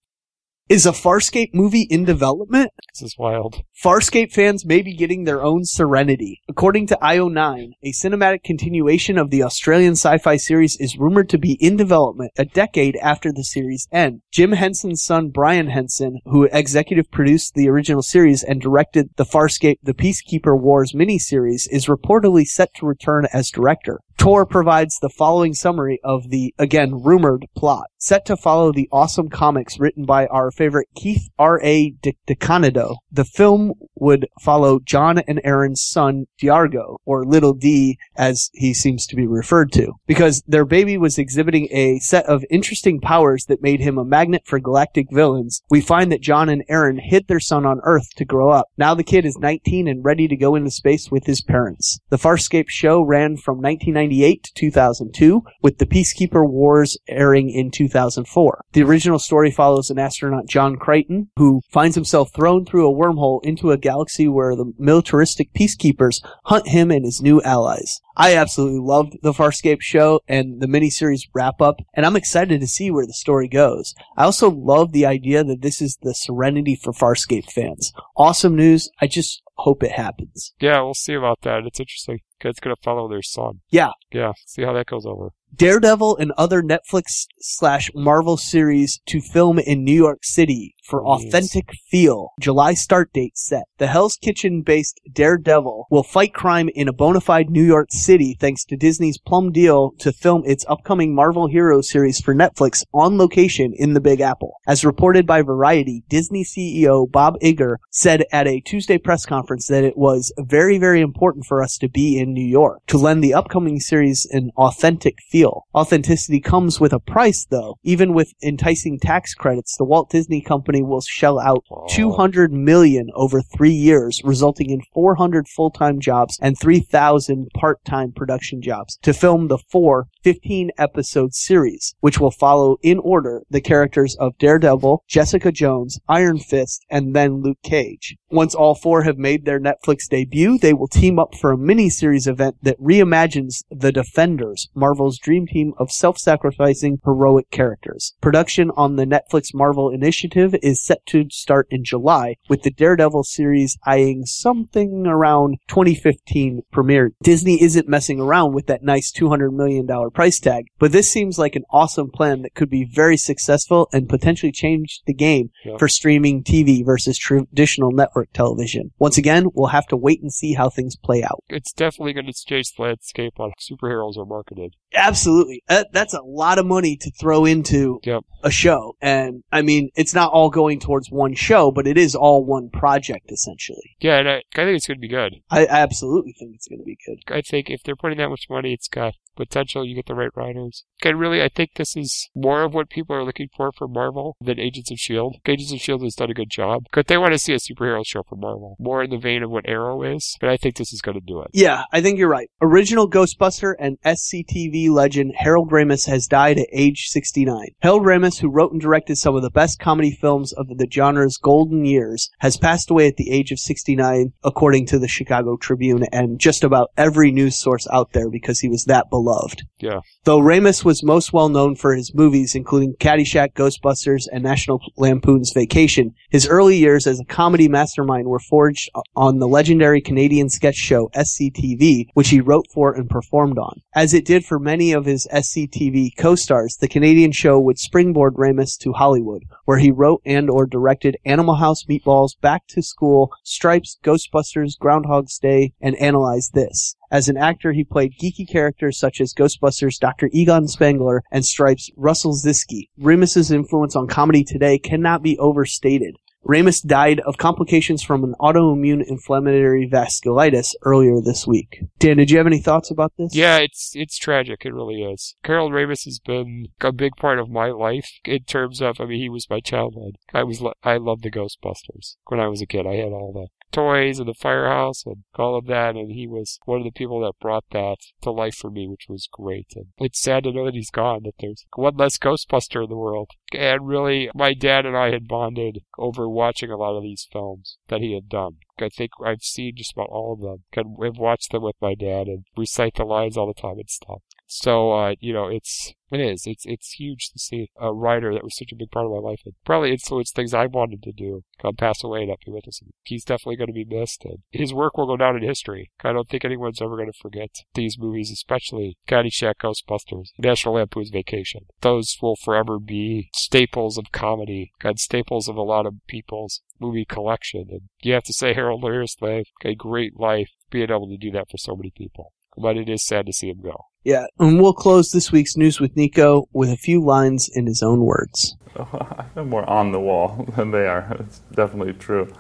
Is 0.70 0.86
a 0.86 0.92
Farscape 0.92 1.56
movie 1.56 1.88
in 1.90 2.06
development? 2.06 2.70
This 2.94 3.02
is 3.02 3.18
wild. 3.18 3.64
Farscape 3.84 4.32
fans 4.32 4.68
may 4.68 4.84
be 4.84 4.94
getting 4.94 5.24
their 5.24 5.42
own 5.42 5.66
Serenity. 5.66 6.42
According 6.48 6.86
to 6.88 7.00
IO9, 7.02 7.72
a 7.82 7.92
cinematic 7.92 8.44
continuation 8.44 9.18
of 9.18 9.32
the 9.32 9.42
Australian 9.42 9.94
sci-fi 9.94 10.38
series 10.38 10.78
is 10.80 10.96
rumored 10.96 11.28
to 11.30 11.40
be 11.40 11.54
in 11.54 11.76
development 11.76 12.34
a 12.38 12.46
decade 12.46 12.98
after 12.98 13.32
the 13.32 13.44
series 13.44 13.88
end. 13.92 14.22
Jim 14.32 14.52
Henson's 14.52 15.02
son 15.02 15.30
Brian 15.30 15.72
Henson, 15.72 16.20
who 16.26 16.48
executive 16.52 17.10
produced 17.10 17.56
the 17.56 17.68
original 17.68 18.04
series 18.04 18.44
and 18.44 18.62
directed 18.62 19.10
the 19.16 19.26
Farscape 19.26 19.80
The 19.82 19.96
Peacekeeper 19.96 20.56
Wars 20.56 20.94
miniseries, 20.94 21.68
is 21.72 21.88
reportedly 21.88 22.46
set 22.46 22.76
to 22.76 22.86
return 22.86 23.26
as 23.34 23.50
director. 23.50 24.02
Tor 24.20 24.46
provides 24.46 25.00
the 25.00 25.10
following 25.10 25.54
summary 25.54 26.02
of 26.04 26.30
the, 26.30 26.54
again, 26.60 27.02
rumored 27.02 27.46
plot. 27.56 27.86
Set 27.98 28.26
to 28.26 28.36
follow 28.36 28.74
the 28.74 28.90
awesome 28.92 29.30
comics 29.30 29.80
written 29.80 30.04
by 30.04 30.28
our 30.28 30.52
favorite 30.60 30.90
Keith 30.94 31.30
R.A. 31.40 31.94
DeCandido, 32.28 32.98
the 33.10 33.24
film 33.24 33.72
would 33.96 34.28
follow 34.42 34.80
John 34.80 35.20
and 35.20 35.42
Aeryn's 35.46 35.82
son, 35.82 36.26
D'Argo, 36.42 36.98
or 37.06 37.24
Little 37.24 37.54
D, 37.54 37.98
as 38.18 38.50
he 38.54 38.74
seems 38.74 39.08
to 39.08 39.16
be 39.16 39.26
referred 39.26 39.72
to, 39.74 39.94
because 40.06 40.44
their 40.46 40.66
baby 40.66 40.98
was 40.98 41.18
exhibiting 41.18 41.70
a 41.72 42.00
set 42.00 42.26
of 42.26 42.44
interesting 42.50 43.00
powers 43.00 43.46
that 43.46 43.62
made 43.62 43.80
him 43.80 43.98
a 43.98 44.04
magnet 44.04 44.42
for 44.46 44.60
galactic 44.60 45.08
villains. 45.12 45.62
We 45.70 45.80
find 45.80 46.12
that 46.12 46.22
John 46.22 46.50
and 46.50 46.64
Aaron 46.68 47.00
hid 47.02 47.28
their 47.28 47.40
son 47.40 47.66
on 47.66 47.80
Earth 47.84 48.10
to 48.18 48.26
grow 48.26 48.50
up. 48.50 48.68
Now 48.78 48.94
the 48.94 49.04
kid 49.04 49.26
is 49.26 49.38
19 49.38 49.88
and 49.88 50.04
ready 50.04 50.28
to 50.28 50.36
go 50.36 50.56
into 50.56 50.72
space 50.72 51.10
with 51.10 51.26
his 51.26 51.42
parents. 51.42 52.00
The 52.10 52.18
Farscape 52.18 52.68
show 52.68 53.02
ran 53.02 53.38
from 53.38 53.62
1998 53.62 54.44
to 54.44 54.54
2002, 54.56 55.42
with 55.62 55.78
the 55.78 55.86
Peacekeeper 55.86 56.46
Wars 56.46 56.98
airing 57.08 57.50
in 57.50 57.72
2004. 57.72 58.66
The 58.74 58.84
original 58.84 59.20
story 59.20 59.52
follows 59.52 59.90
an 59.90 60.00
astronaut, 60.00 60.48
John 60.50 60.76
Crichton, 60.76 61.30
who 61.38 61.62
finds 61.72 61.96
himself 61.96 62.32
thrown 62.34 62.66
through 62.66 62.90
a 62.90 62.94
wormhole 62.94 63.40
into 63.44 63.72
a 63.72 63.78
galaxy 63.78 64.28
where 64.28 64.56
the 64.56 64.74
militaristic 64.78 65.54
peacekeepers 65.54 66.22
hunt 66.46 66.68
him 66.68 66.92
and 66.92 67.06
his 67.06 67.22
new 67.22 67.42
allies. 67.44 68.02
I 68.18 68.36
absolutely 68.36 68.80
loved 68.80 69.18
the 69.22 69.32
Farscape 69.32 69.82
show 69.82 70.20
and 70.28 70.62
the 70.62 70.68
miniseries 70.68 71.30
wrap 71.34 71.62
up, 71.62 71.78
and 71.94 72.06
I'm 72.06 72.18
excited 72.18 72.60
to 72.60 72.68
see 72.68 72.92
where 72.92 73.06
the 73.06 73.14
story 73.14 73.48
goes. 73.48 73.96
I 74.18 74.26
also 74.26 74.50
love 74.50 74.92
the 74.92 75.06
idea 75.06 75.44
that 75.44 75.62
this 75.62 75.82
is 75.82 75.98
the 76.02 76.14
Serenity 76.14 76.76
for 76.76 76.92
Farscape 76.92 77.50
fans. 77.50 77.94
Awesome 78.18 78.56
news. 78.56 78.90
I 79.00 79.08
just 79.08 79.42
hope 79.58 79.84
it 79.84 79.92
happens. 79.92 80.54
Yeah, 80.60 80.82
we'll 80.82 80.94
see 80.94 81.14
about 81.14 81.42
that. 81.42 81.66
It's 81.66 81.80
interesting. 81.80 82.20
It's 82.42 82.60
going 82.60 82.76
to 82.76 82.82
follow 82.82 83.08
their 83.10 83.22
son. 83.22 83.62
Yeah. 83.70 83.92
Yeah, 84.12 84.34
see 84.46 84.64
how 84.64 84.74
that 84.74 84.88
goes 84.88 85.06
over. 85.06 85.32
Daredevil 85.56 86.18
and 86.18 86.32
other 86.38 86.62
Netflix 86.62 87.26
slash 87.40 87.90
Marvel 87.96 88.38
series 88.38 89.02
to 89.08 89.20
film 89.20 89.60
in 89.60 89.84
New 89.84 89.94
York 89.94 90.20
City 90.24 90.76
for 90.90 91.06
authentic 91.06 91.70
feel. 91.90 92.32
July 92.42 92.74
start 92.74 93.14
date 93.14 93.38
set. 93.38 93.66
The 93.78 93.88
Hell's 93.88 94.18
Kitchen 94.20 94.64
based 94.64 95.00
Daredevil 95.12 95.86
will 95.90 96.04
fight 96.04 96.34
crime 96.34 96.70
in 96.74 96.88
a 96.88 96.94
bona 96.94 97.22
fide 97.22 97.50
New 97.50 97.64
York 97.64 97.90
City 97.92 98.36
thanks 98.40 98.66
to 98.66 98.76
Disney's 98.76 99.20
plum 99.20 99.52
deal 99.52 99.92
to 100.00 100.12
film 100.12 100.44
its 100.46 100.66
upcoming 100.68 101.14
Marvel 101.14 101.48
Hero 101.48 101.82
series 101.82 102.20
for 102.20 102.34
Netflix 102.34 102.84
on 102.94 103.18
location 103.18 103.74
in 103.76 103.94
the 103.94 104.02
Big 104.02 104.20
Apple. 104.20 104.56
As 104.68 104.84
reported 104.84 105.28
by 105.28 105.42
Variety, 105.42 106.04
Disney 106.10 106.44
CEO 106.44 107.10
Bob 107.10 107.36
Iger 107.44 107.76
said 107.92 108.26
at 108.32 108.48
a 108.48 108.62
Tuesday 108.62 108.98
press 108.98 109.26
conference 109.26 109.68
that 109.68 109.84
it 109.84 109.98
was 109.98 110.34
very, 110.40 110.80
very 110.80 111.02
important 111.02 111.46
for 111.46 111.62
us 111.62 111.78
to 111.78 111.90
be 111.90 112.18
in 112.18 112.34
New 112.34 112.46
York 112.46 112.82
to 112.88 112.98
lend 112.98 113.24
the 113.24 113.34
upcoming 113.34 113.80
series 113.80 114.28
an 114.32 114.52
authentic 114.58 115.18
feel. 115.30 115.39
Authenticity 115.74 116.40
comes 116.40 116.80
with 116.80 116.94
a 116.94 117.00
price 117.00 117.46
though. 117.50 117.78
Even 117.84 118.14
with 118.14 118.34
enticing 118.44 119.00
tax 119.00 119.34
credits, 119.34 119.76
the 119.78 119.86
Walt 119.86 120.10
Disney 120.10 120.42
Company 120.42 120.82
will 120.82 121.02
shell 121.02 121.40
out 121.40 121.64
Wow. 121.70 121.86
200 121.90 122.52
million 122.52 123.10
over 123.16 123.42
three 123.42 123.72
years, 123.72 124.22
resulting 124.24 124.70
in 124.70 124.82
400 124.94 125.48
full-time 125.48 126.00
jobs 126.00 126.38
and 126.42 126.58
3,000 126.58 127.48
part-time 127.56 128.12
production 128.12 128.62
jobs 128.62 128.98
to 129.04 129.14
film 129.14 129.48
the 129.48 129.58
four 129.72 130.08
15 130.24 130.72
episode 130.78 131.34
series, 131.34 131.96
which 132.00 132.20
will 132.20 132.32
follow 132.32 132.78
in 132.82 133.00
order 133.00 133.44
the 133.50 133.62
characters 133.62 134.16
of 134.20 134.38
Daredevil, 134.38 135.04
Jessica 135.08 135.52
Jones, 135.52 136.00
Iron 136.08 136.40
Fist, 136.40 136.86
and 136.90 137.16
then 137.16 137.42
Luke 137.42 137.60
Cage. 137.64 138.18
Once 138.32 138.54
all 138.54 138.76
four 138.76 139.02
have 139.04 139.18
made 139.18 139.46
their 139.46 139.60
Netflix 139.60 140.08
debut, 140.08 140.58
they 140.60 140.72
will 140.74 140.88
team 140.88 141.18
up 141.18 141.34
for 141.36 141.52
a 141.52 141.58
mini-series 141.58 142.28
event 142.28 142.56
that 142.62 142.80
reimagines 142.80 143.64
The 143.72 143.92
Defenders, 143.92 144.70
Marvel's 144.76 145.18
dream 145.18 145.48
team 145.48 145.74
of 145.80 145.90
self-sacrificing 145.92 147.00
heroic 147.04 147.50
characters. 147.50 148.14
Production 148.22 148.70
on 148.78 148.98
the 148.98 149.06
Netflix 149.06 149.48
Marvel 149.54 149.90
initiative 149.90 150.54
is 150.62 150.86
set 150.86 151.04
to 151.08 151.26
start 151.32 151.68
in 151.72 151.84
July, 151.84 152.36
with 152.50 152.62
the 152.62 152.70
Daredevil 152.72 153.24
series 153.24 153.78
eyeing 153.86 154.26
something 154.26 155.08
around 155.08 155.58
2015 155.68 156.62
premiere. 156.72 157.12
Disney 157.24 157.62
isn't 157.62 157.88
messing 157.90 158.20
around 158.20 158.54
with 158.54 158.68
that 158.68 158.84
nice 158.84 159.12
$200 159.12 159.54
million 159.54 159.88
price 160.12 160.40
tag, 160.40 160.66
but 160.78 160.92
this 160.92 161.12
seems 161.12 161.40
like 161.40 161.56
an 161.56 161.64
awesome 161.72 162.12
plan 162.12 162.44
that 162.44 162.54
could 162.54 162.70
be 162.70 162.86
very 162.94 163.18
successful 163.18 163.90
and 163.92 164.08
potentially 164.08 164.52
change 164.52 165.02
the 165.08 165.14
game 165.16 165.50
Yeah. 165.66 165.78
for 165.78 165.88
streaming 165.88 166.44
TV 166.44 166.86
versus 166.86 167.18
traditional 167.18 167.92
network 167.92 168.19
network 168.20 168.34
television. 168.34 168.92
Once 169.00 169.18
again, 169.18 169.46
we'll 169.54 169.68
have 169.68 169.88
to 169.88 169.98
wait 169.98 170.22
and 170.22 170.32
see 170.32 170.54
how 170.54 170.70
things 170.70 170.96
play 170.96 171.24
out. 171.24 171.44
It's 171.50 171.72
definitely 171.72 172.14
going 172.14 172.26
to 172.26 172.34
change 172.34 172.74
the 172.76 172.84
landscape 172.84 173.40
on 173.40 173.52
superheroes 173.60 174.18
are 174.18 174.26
marketed. 174.26 174.74
Absolutely. 174.94 175.64
That, 175.68 175.88
that's 175.94 176.14
a 176.14 176.22
lot 176.24 176.60
of 176.60 176.66
money 176.66 176.98
to 176.98 177.12
throw 177.20 177.46
into 177.46 178.00
Yep. 178.04 178.24
a 178.44 178.52
show. 178.52 178.96
And 179.02 179.44
I 179.52 179.62
mean, 179.62 179.90
it's 179.96 180.14
not 180.14 180.32
all 180.32 180.50
going 180.50 180.80
towards 180.80 181.10
one 181.10 181.34
show, 181.36 181.72
but 181.72 181.88
it 181.88 181.98
is 181.98 182.16
all 182.16 182.44
one 182.46 182.70
project 182.70 183.32
essentially. 183.32 183.96
Yeah, 184.00 184.18
and 184.20 184.28
I, 184.30 184.36
I 184.56 184.64
think 184.64 184.76
it's 184.78 184.88
going 184.88 184.98
to 184.98 185.02
be 185.02 185.08
good. 185.08 185.36
I, 185.50 185.66
I 185.66 185.80
absolutely 185.82 186.34
think 186.38 186.56
it's 186.56 186.68
going 186.68 186.80
to 186.80 186.86
be 186.86 186.98
good. 187.06 187.20
I 187.34 187.42
think 187.42 187.70
if 187.70 187.82
they're 187.84 187.96
putting 187.96 188.18
that 188.18 188.30
much 188.30 188.48
money, 188.50 188.74
it's 188.74 188.88
got 188.88 189.14
potential. 189.36 189.86
You 189.86 189.96
get 189.96 190.08
the 190.08 190.16
right 190.16 190.36
writers. 190.36 190.84
And 191.04 191.20
really, 191.20 191.42
I 191.42 191.50
think 191.50 191.72
this 191.76 191.96
is 191.96 192.30
more 192.36 192.64
of 192.64 192.74
what 192.74 192.90
people 192.90 193.16
are 193.16 193.24
looking 193.24 193.48
for 193.56 193.72
from 193.72 193.94
Marvel 193.94 194.36
than 194.42 194.60
Agents 194.60 194.92
of 194.92 194.96
S.H.I.E.L.D. 194.96 195.40
Agents 195.46 195.72
of 195.72 195.76
S.H.I.E.L.D. 195.78 196.06
has 196.06 196.16
done 196.16 196.32
a 196.32 196.34
good 196.34 196.50
job. 196.50 196.84
But 196.92 197.08
they 197.08 197.18
want 197.18 197.34
to 197.34 197.40
see 197.40 197.54
a 197.54 197.58
superhero 197.58 198.04
show 198.10 198.24
from 198.24 198.42
Marvel. 198.42 198.76
More 198.80 199.04
in 199.04 199.12
the 199.12 199.18
vein 199.18 199.44
of 199.44 199.52
what 199.52 199.68
Arrow 199.68 200.04
is. 200.04 200.36
But 200.40 200.50
I 200.50 200.58
think 200.58 200.76
this 200.76 200.92
is 200.92 201.02
going 201.02 201.20
to 201.20 201.26
do 201.26 201.42
it. 201.42 201.50
Yeah, 201.54 201.84
I 201.92 202.02
think 202.02 202.18
you're 202.18 202.30
right. 202.30 202.50
Original 202.62 203.10
Ghostbuster 203.10 203.76
and 203.80 204.02
SCTV 204.02 204.90
legend 204.90 205.34
Harold 205.38 205.72
Ramis 205.72 206.08
has 206.08 206.28
died 206.28 206.58
at 206.58 206.68
age 206.74 207.08
69. 207.08 207.70
Harold 207.82 208.04
Ramis, 208.04 208.40
who 208.40 208.50
wrote 208.50 208.72
and 208.72 208.82
directed 208.82 209.18
some 209.18 209.36
of 209.36 209.42
the 209.42 209.52
best 209.52 209.80
comedy 209.80 210.12
films 210.12 210.54
of 210.54 210.68
the 210.68 210.88
genre's 210.92 211.38
golden 211.38 211.86
years, 211.86 212.30
has 212.40 212.58
passed 212.58 212.90
away 212.90 213.08
at 213.08 213.18
the 213.18 213.32
age 213.32 213.52
of 213.52 213.60
69, 213.60 214.34
according 214.44 214.86
to 214.88 215.00
the 215.00 215.08
Chicago 215.08 215.58
Tribune 215.58 216.04
and 216.12 216.40
just 216.40 216.64
about 216.64 216.92
every 216.98 217.32
news 217.32 217.58
source 217.58 217.88
out 217.92 218.14
there 218.14 218.30
because 218.30 218.60
he 218.60 218.70
was 218.70 218.86
that 218.86 219.10
beloved. 219.10 219.64
Yeah. 219.80 220.00
Though 220.24 220.40
Ramis 220.40 220.84
was 220.84 221.04
most 221.04 221.34
well 221.34 221.50
known 221.50 221.76
for 221.76 221.96
his 221.96 222.14
movies, 222.14 222.56
including 222.56 222.96
Caddyshack, 223.00 223.54
Ghostbusters, 223.54 224.28
and 224.32 224.44
National 224.44 224.80
Lampoon's 224.98 225.52
Vacation, 225.54 226.14
his 226.30 226.48
early 226.48 226.78
years 226.78 227.08
as 227.08 227.20
a 227.20 227.26
comedy 227.26 227.68
mastermind 228.00 228.28
were 228.28 228.40
forged 228.40 228.90
on 229.16 229.40
the 229.40 229.48
legendary 229.48 230.02
Canadian 230.02 230.50
sketch 230.50 230.76
show 230.76 231.10
SCTV, 231.16 232.08
which 232.14 232.30
he 232.30 232.40
wrote 232.40 232.66
for 232.74 232.94
and 232.94 233.10
performed 233.10 233.58
on. 233.58 233.82
As 233.94 234.14
it 234.14 234.26
did 234.26 234.46
for 234.46 234.60
many 234.60 234.94
of 234.94 235.06
his 235.06 235.28
SCTV 235.34 236.12
co-stars, 236.18 236.78
the 236.80 236.88
Canadian 236.88 237.32
show 237.32 237.60
would 237.60 237.78
springboard 237.78 238.36
Ramis 238.36 238.78
to 238.80 238.94
Hollywood, 238.94 239.44
where 239.66 239.80
he 239.80 239.92
wrote 239.92 240.22
and 240.26 240.50
or 240.50 240.66
directed 240.66 241.18
Animal 241.26 241.56
House 241.56 241.84
Meatballs, 241.90 242.40
Back 242.42 242.68
to 242.70 242.82
School, 242.82 243.32
Stripes, 243.44 243.98
Ghostbusters, 244.04 244.78
Groundhog's 244.80 245.38
Day, 245.38 245.74
and 245.82 245.96
Analyze 245.98 246.52
This. 246.54 246.96
As 247.12 247.28
an 247.28 247.38
actor, 247.38 247.74
he 247.74 247.84
played 247.84 248.14
geeky 248.22 248.48
characters 248.48 249.00
such 249.00 249.20
as 249.20 249.34
Ghostbusters 249.34 250.00
Dr. 250.00 250.30
Egon 250.32 250.68
Spengler 250.68 251.24
and 251.32 251.44
Stripes 251.44 251.90
Russell 251.98 252.34
Ziskey. 252.34 252.90
Ramis's 253.02 253.52
influence 253.52 253.96
on 253.96 254.08
comedy 254.08 254.44
today 254.44 254.78
cannot 254.78 255.24
be 255.24 255.38
overstated. 255.40 256.16
Ramis 256.50 256.84
died 256.84 257.20
of 257.20 257.38
complications 257.38 258.02
from 258.02 258.24
an 258.24 258.34
autoimmune 258.40 259.08
inflammatory 259.08 259.88
vasculitis 259.88 260.74
earlier 260.82 261.22
this 261.22 261.46
week. 261.46 261.84
Dan, 262.00 262.18
did 262.18 262.32
you 262.32 262.40
have 262.40 262.48
any 262.48 262.60
thoughts 262.60 262.90
about 262.90 263.14
this? 263.20 263.36
Yeah, 263.36 263.60
it's 263.60 263.92
it's 263.94 264.18
tragic. 264.18 264.66
It 264.66 264.74
really 264.74 265.04
is. 265.04 265.36
Harold 265.44 265.74
Ramis 265.74 266.06
has 266.06 266.18
been 266.18 266.66
a 266.82 266.92
big 266.92 267.16
part 267.18 267.38
of 267.38 267.52
my 267.52 267.68
life 267.68 268.10
in 268.26 268.46
terms 268.46 268.82
of. 268.82 269.00
I 269.00 269.06
mean, 269.06 269.20
he 269.20 269.30
was 269.30 269.48
my 269.48 269.60
childhood. 269.60 270.16
I 270.34 270.42
was 270.42 270.64
I 270.84 270.98
loved 270.98 271.22
the 271.22 271.30
Ghostbusters 271.30 272.16
when 272.26 272.40
I 272.40 272.48
was 272.48 272.64
a 272.64 272.66
kid. 272.66 272.88
I 272.88 272.96
had 272.96 273.14
all 273.14 273.32
the 273.32 273.48
toys 273.72 274.20
and 274.20 274.28
the 274.28 274.34
firehouse 274.34 275.06
and 275.06 275.24
all 275.36 275.58
of 275.58 275.68
that, 275.68 275.96
and 275.96 276.12
he 276.12 276.28
was 276.28 276.60
one 276.66 276.80
of 276.80 276.84
the 276.84 276.92
people 276.92 277.22
that 277.22 277.40
brought 277.40 277.66
that 277.72 277.98
to 278.22 278.32
life 278.32 278.56
for 278.56 278.70
me, 278.70 278.88
which 278.88 279.06
was 279.08 279.30
great. 279.32 279.68
And 279.76 279.88
it's 279.98 280.22
sad 280.22 280.44
to 280.44 280.52
know 280.52 280.66
that 280.66 280.74
he's 280.74 280.90
gone. 280.92 281.22
That 281.24 281.36
there's 281.40 281.66
one 281.76 281.98
less 281.98 282.18
Ghostbuster 282.18 282.84
in 282.84 282.90
the 282.90 282.98
world. 282.98 283.32
And 283.54 283.88
really, 283.88 284.30
my 284.34 284.54
dad 284.54 284.86
and 284.86 284.98
I 284.98 285.12
had 285.12 285.28
bonded 285.28 285.80
over 285.98 286.30
watching 286.30 286.72
a 286.72 286.78
lot 286.78 286.98
of 286.98 287.04
these 287.04 287.28
films 287.32 287.78
that 287.88 288.02
he 288.02 288.14
had 288.14 288.30
done. 288.30 288.58
I 288.80 288.90
think 288.90 289.12
I've 289.24 289.42
seen 289.42 289.74
just 289.76 289.94
about 289.94 290.10
all 290.10 290.34
of 290.34 290.40
them. 290.40 290.96
I've 291.04 291.18
watched 291.18 291.52
them 291.52 291.64
with 291.64 291.76
my 291.82 291.96
dad 291.96 292.28
and 292.28 292.46
recite 292.56 292.96
the 292.96 293.04
lines 293.04 293.38
all 293.38 293.48
the 293.48 293.60
time 293.60 293.78
and 293.78 293.90
stuff. 293.90 294.22
So, 294.52 294.92
uh, 294.94 295.14
you 295.20 295.32
know, 295.32 295.48
it's, 295.48 295.94
it 296.10 296.20
is, 296.20 296.48
it's, 296.48 296.66
it's 296.66 296.94
huge 296.94 297.30
to 297.30 297.38
see 297.38 297.70
a 297.80 297.94
writer 297.94 298.34
that 298.34 298.44
was 298.44 298.58
such 298.58 298.72
a 298.72 298.76
big 298.76 298.90
part 298.90 299.06
of 299.06 299.12
my 299.12 299.20
life 299.20 299.42
and 299.46 299.54
probably 299.64 299.92
influenced 299.92 300.36
things 300.36 300.56
I 300.56 300.66
wanted 300.66 301.04
to 301.04 301.12
do 301.12 301.44
come 301.62 301.76
pass 301.76 302.04
away 302.04 302.22
and 302.22 302.30
not 302.30 302.40
be 302.44 302.52
with 302.52 302.68
us. 302.68 302.82
He's 303.04 303.24
definitely 303.24 303.58
going 303.58 303.68
to 303.68 303.74
be 303.74 303.86
missed 303.86 304.26
and 304.26 304.40
his 304.50 304.74
work 304.74 304.98
will 304.98 305.06
go 305.06 305.18
down 305.18 305.38
in 305.38 305.44
history. 305.44 305.92
I 306.04 306.14
don't 306.14 306.28
think 306.28 306.44
anyone's 306.44 306.82
ever 306.82 306.96
going 306.96 307.12
to 307.12 307.20
forget 307.22 307.52
these 307.76 308.00
movies, 308.00 308.32
especially 308.32 308.98
Caddyshack, 309.08 309.58
Ghostbusters, 309.62 310.30
National 310.40 310.74
Lampoon's 310.74 311.12
Vacation. 311.12 311.68
Those 311.82 312.18
will 312.20 312.36
forever 312.36 312.80
be 312.80 313.30
staples 313.36 314.00
of 314.00 314.12
comedy 314.12 314.72
and 314.84 315.00
staples 315.00 315.48
of 315.48 315.58
a 315.58 315.62
lot 315.62 315.86
of 315.86 315.94
people's 316.08 316.62
movie 316.80 317.06
collection. 317.06 317.68
And 317.70 317.82
you 318.02 318.14
have 318.14 318.24
to 318.24 318.34
say 318.34 318.56
Harold 318.56 318.82
Ramis 318.82 319.22
lived 319.22 319.52
a 319.64 319.76
great 319.76 320.20
life 320.20 320.50
being 320.72 320.90
able 320.90 321.08
to 321.08 321.18
do 321.18 321.30
that 321.34 321.52
for 321.52 321.58
so 321.58 321.76
many 321.76 321.92
people. 321.96 322.34
But 322.58 322.78
it 322.78 322.90
is 322.90 323.06
sad 323.06 323.28
to 323.28 323.34
see 323.34 323.50
him 323.50 323.62
go. 323.62 323.89
Yeah, 324.04 324.26
and 324.40 324.62
we'll 324.62 324.74
close 324.74 325.12
this 325.12 325.32
week's 325.32 325.58
news 325.58 325.80
with 325.80 325.96
Nico 325.96 326.48
with 326.54 326.70
a 326.70 326.78
few 326.78 327.04
lines 327.04 327.50
in 327.54 327.66
his 327.66 327.84
own 327.84 328.02
words. 328.02 328.56
I'm 329.36 329.50
more 329.50 329.70
on 329.70 329.92
the 329.92 330.00
wall 330.00 330.48
than 330.56 330.72
they 330.72 330.88
are. 330.88 331.18
It's 331.20 331.40
definitely 331.54 331.94
true. 331.94 332.34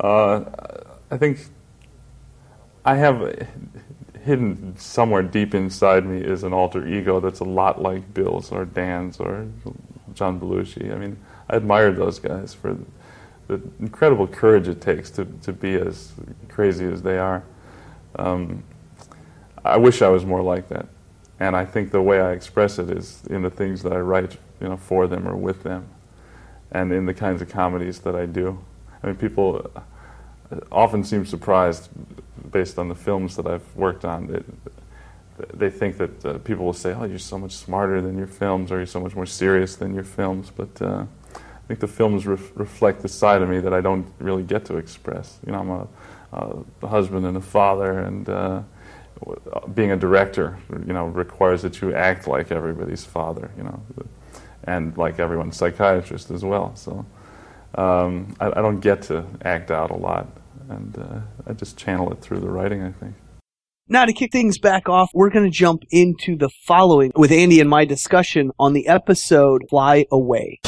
Uh, 0.00 0.44
I 1.10 1.16
think 1.16 1.46
I 2.84 2.96
have 2.96 3.48
hidden 4.24 4.76
somewhere 4.76 5.22
deep 5.22 5.54
inside 5.54 6.04
me 6.04 6.20
is 6.20 6.42
an 6.42 6.52
alter 6.52 6.86
ego 6.86 7.20
that's 7.20 7.40
a 7.40 7.44
lot 7.44 7.80
like 7.80 8.12
Bill's 8.12 8.50
or 8.50 8.64
Dan's 8.64 9.18
or 9.18 9.46
John 10.14 10.40
Belushi. 10.40 10.92
I 10.92 10.98
mean, 10.98 11.16
I 11.48 11.56
admire 11.56 11.92
those 11.92 12.18
guys 12.18 12.54
for 12.54 12.76
the 13.46 13.60
incredible 13.80 14.26
courage 14.26 14.68
it 14.68 14.80
takes 14.80 15.10
to, 15.12 15.24
to 15.42 15.52
be 15.52 15.74
as 15.74 16.12
crazy 16.48 16.84
as 16.84 17.02
they 17.02 17.18
are. 17.18 17.42
Um, 18.16 18.62
I 19.64 19.76
wish 19.76 20.02
I 20.02 20.08
was 20.08 20.24
more 20.24 20.42
like 20.42 20.68
that. 20.68 20.86
And 21.40 21.56
I 21.56 21.64
think 21.64 21.90
the 21.90 22.02
way 22.02 22.20
I 22.20 22.32
express 22.32 22.78
it 22.78 22.90
is 22.90 23.22
in 23.30 23.42
the 23.42 23.50
things 23.50 23.82
that 23.82 23.92
I 23.92 24.00
write, 24.00 24.36
you 24.60 24.68
know, 24.68 24.76
for 24.76 25.06
them 25.06 25.28
or 25.28 25.36
with 25.36 25.62
them, 25.62 25.86
and 26.72 26.92
in 26.92 27.06
the 27.06 27.14
kinds 27.14 27.40
of 27.40 27.48
comedies 27.48 28.00
that 28.00 28.16
I 28.16 28.26
do. 28.26 28.58
I 29.02 29.06
mean, 29.08 29.16
people 29.16 29.70
often 30.72 31.04
seem 31.04 31.26
surprised, 31.26 31.88
based 32.50 32.78
on 32.78 32.88
the 32.88 32.94
films 32.94 33.36
that 33.36 33.46
I've 33.46 33.76
worked 33.76 34.04
on. 34.04 34.26
That 34.28 34.44
they 35.54 35.70
think 35.70 35.98
that 35.98 36.26
uh, 36.26 36.38
people 36.38 36.64
will 36.64 36.72
say, 36.72 36.92
"Oh, 36.92 37.04
you're 37.04 37.18
so 37.18 37.38
much 37.38 37.52
smarter 37.52 38.00
than 38.00 38.18
your 38.18 38.26
films, 38.26 38.72
or 38.72 38.78
you're 38.78 38.86
so 38.86 39.00
much 39.00 39.14
more 39.14 39.26
serious 39.26 39.76
than 39.76 39.94
your 39.94 40.04
films." 40.04 40.50
But 40.54 40.82
uh, 40.82 41.04
I 41.34 41.66
think 41.68 41.80
the 41.80 41.86
films 41.86 42.26
ref- 42.26 42.50
reflect 42.56 43.02
the 43.02 43.08
side 43.08 43.42
of 43.42 43.48
me 43.48 43.60
that 43.60 43.72
I 43.72 43.80
don't 43.80 44.06
really 44.18 44.42
get 44.42 44.64
to 44.66 44.76
express. 44.76 45.38
You 45.46 45.52
know, 45.52 45.60
I'm 45.60 45.70
a, 45.70 46.64
a 46.82 46.88
husband 46.88 47.26
and 47.26 47.36
a 47.36 47.40
father, 47.40 48.00
and 48.00 48.28
uh, 48.28 48.62
being 49.74 49.92
a 49.92 49.96
director, 49.96 50.58
you 50.86 50.92
know, 50.92 51.06
requires 51.06 51.62
that 51.62 51.80
you 51.80 51.94
act 51.94 52.26
like 52.26 52.50
everybody's 52.50 53.04
father, 53.04 53.50
you 53.56 53.62
know, 53.62 53.82
and 54.64 54.96
like 54.96 55.18
everyone's 55.18 55.56
psychiatrist 55.56 56.30
as 56.30 56.44
well. 56.44 56.74
So 56.76 57.04
um, 57.74 58.34
I, 58.40 58.46
I, 58.46 58.62
don't 58.62 58.80
get 58.80 59.02
to 59.02 59.24
act 59.44 59.70
out 59.70 59.90
a 59.90 59.96
lot, 59.96 60.26
and 60.68 60.98
uh, 60.98 61.20
I 61.46 61.52
just 61.52 61.76
channel 61.76 62.12
it 62.12 62.20
through 62.20 62.40
the 62.40 62.48
writing. 62.48 62.82
I 62.82 62.92
think. 62.92 63.14
Now 63.88 64.04
to 64.04 64.12
kick 64.12 64.32
things 64.32 64.58
back 64.58 64.88
off, 64.88 65.10
we're 65.14 65.30
going 65.30 65.44
to 65.44 65.50
jump 65.50 65.84
into 65.90 66.36
the 66.36 66.50
following 66.66 67.12
with 67.14 67.32
Andy 67.32 67.60
and 67.60 67.70
my 67.70 67.84
discussion 67.84 68.50
on 68.58 68.72
the 68.72 68.88
episode 68.88 69.64
"Fly 69.68 70.06
Away." 70.10 70.60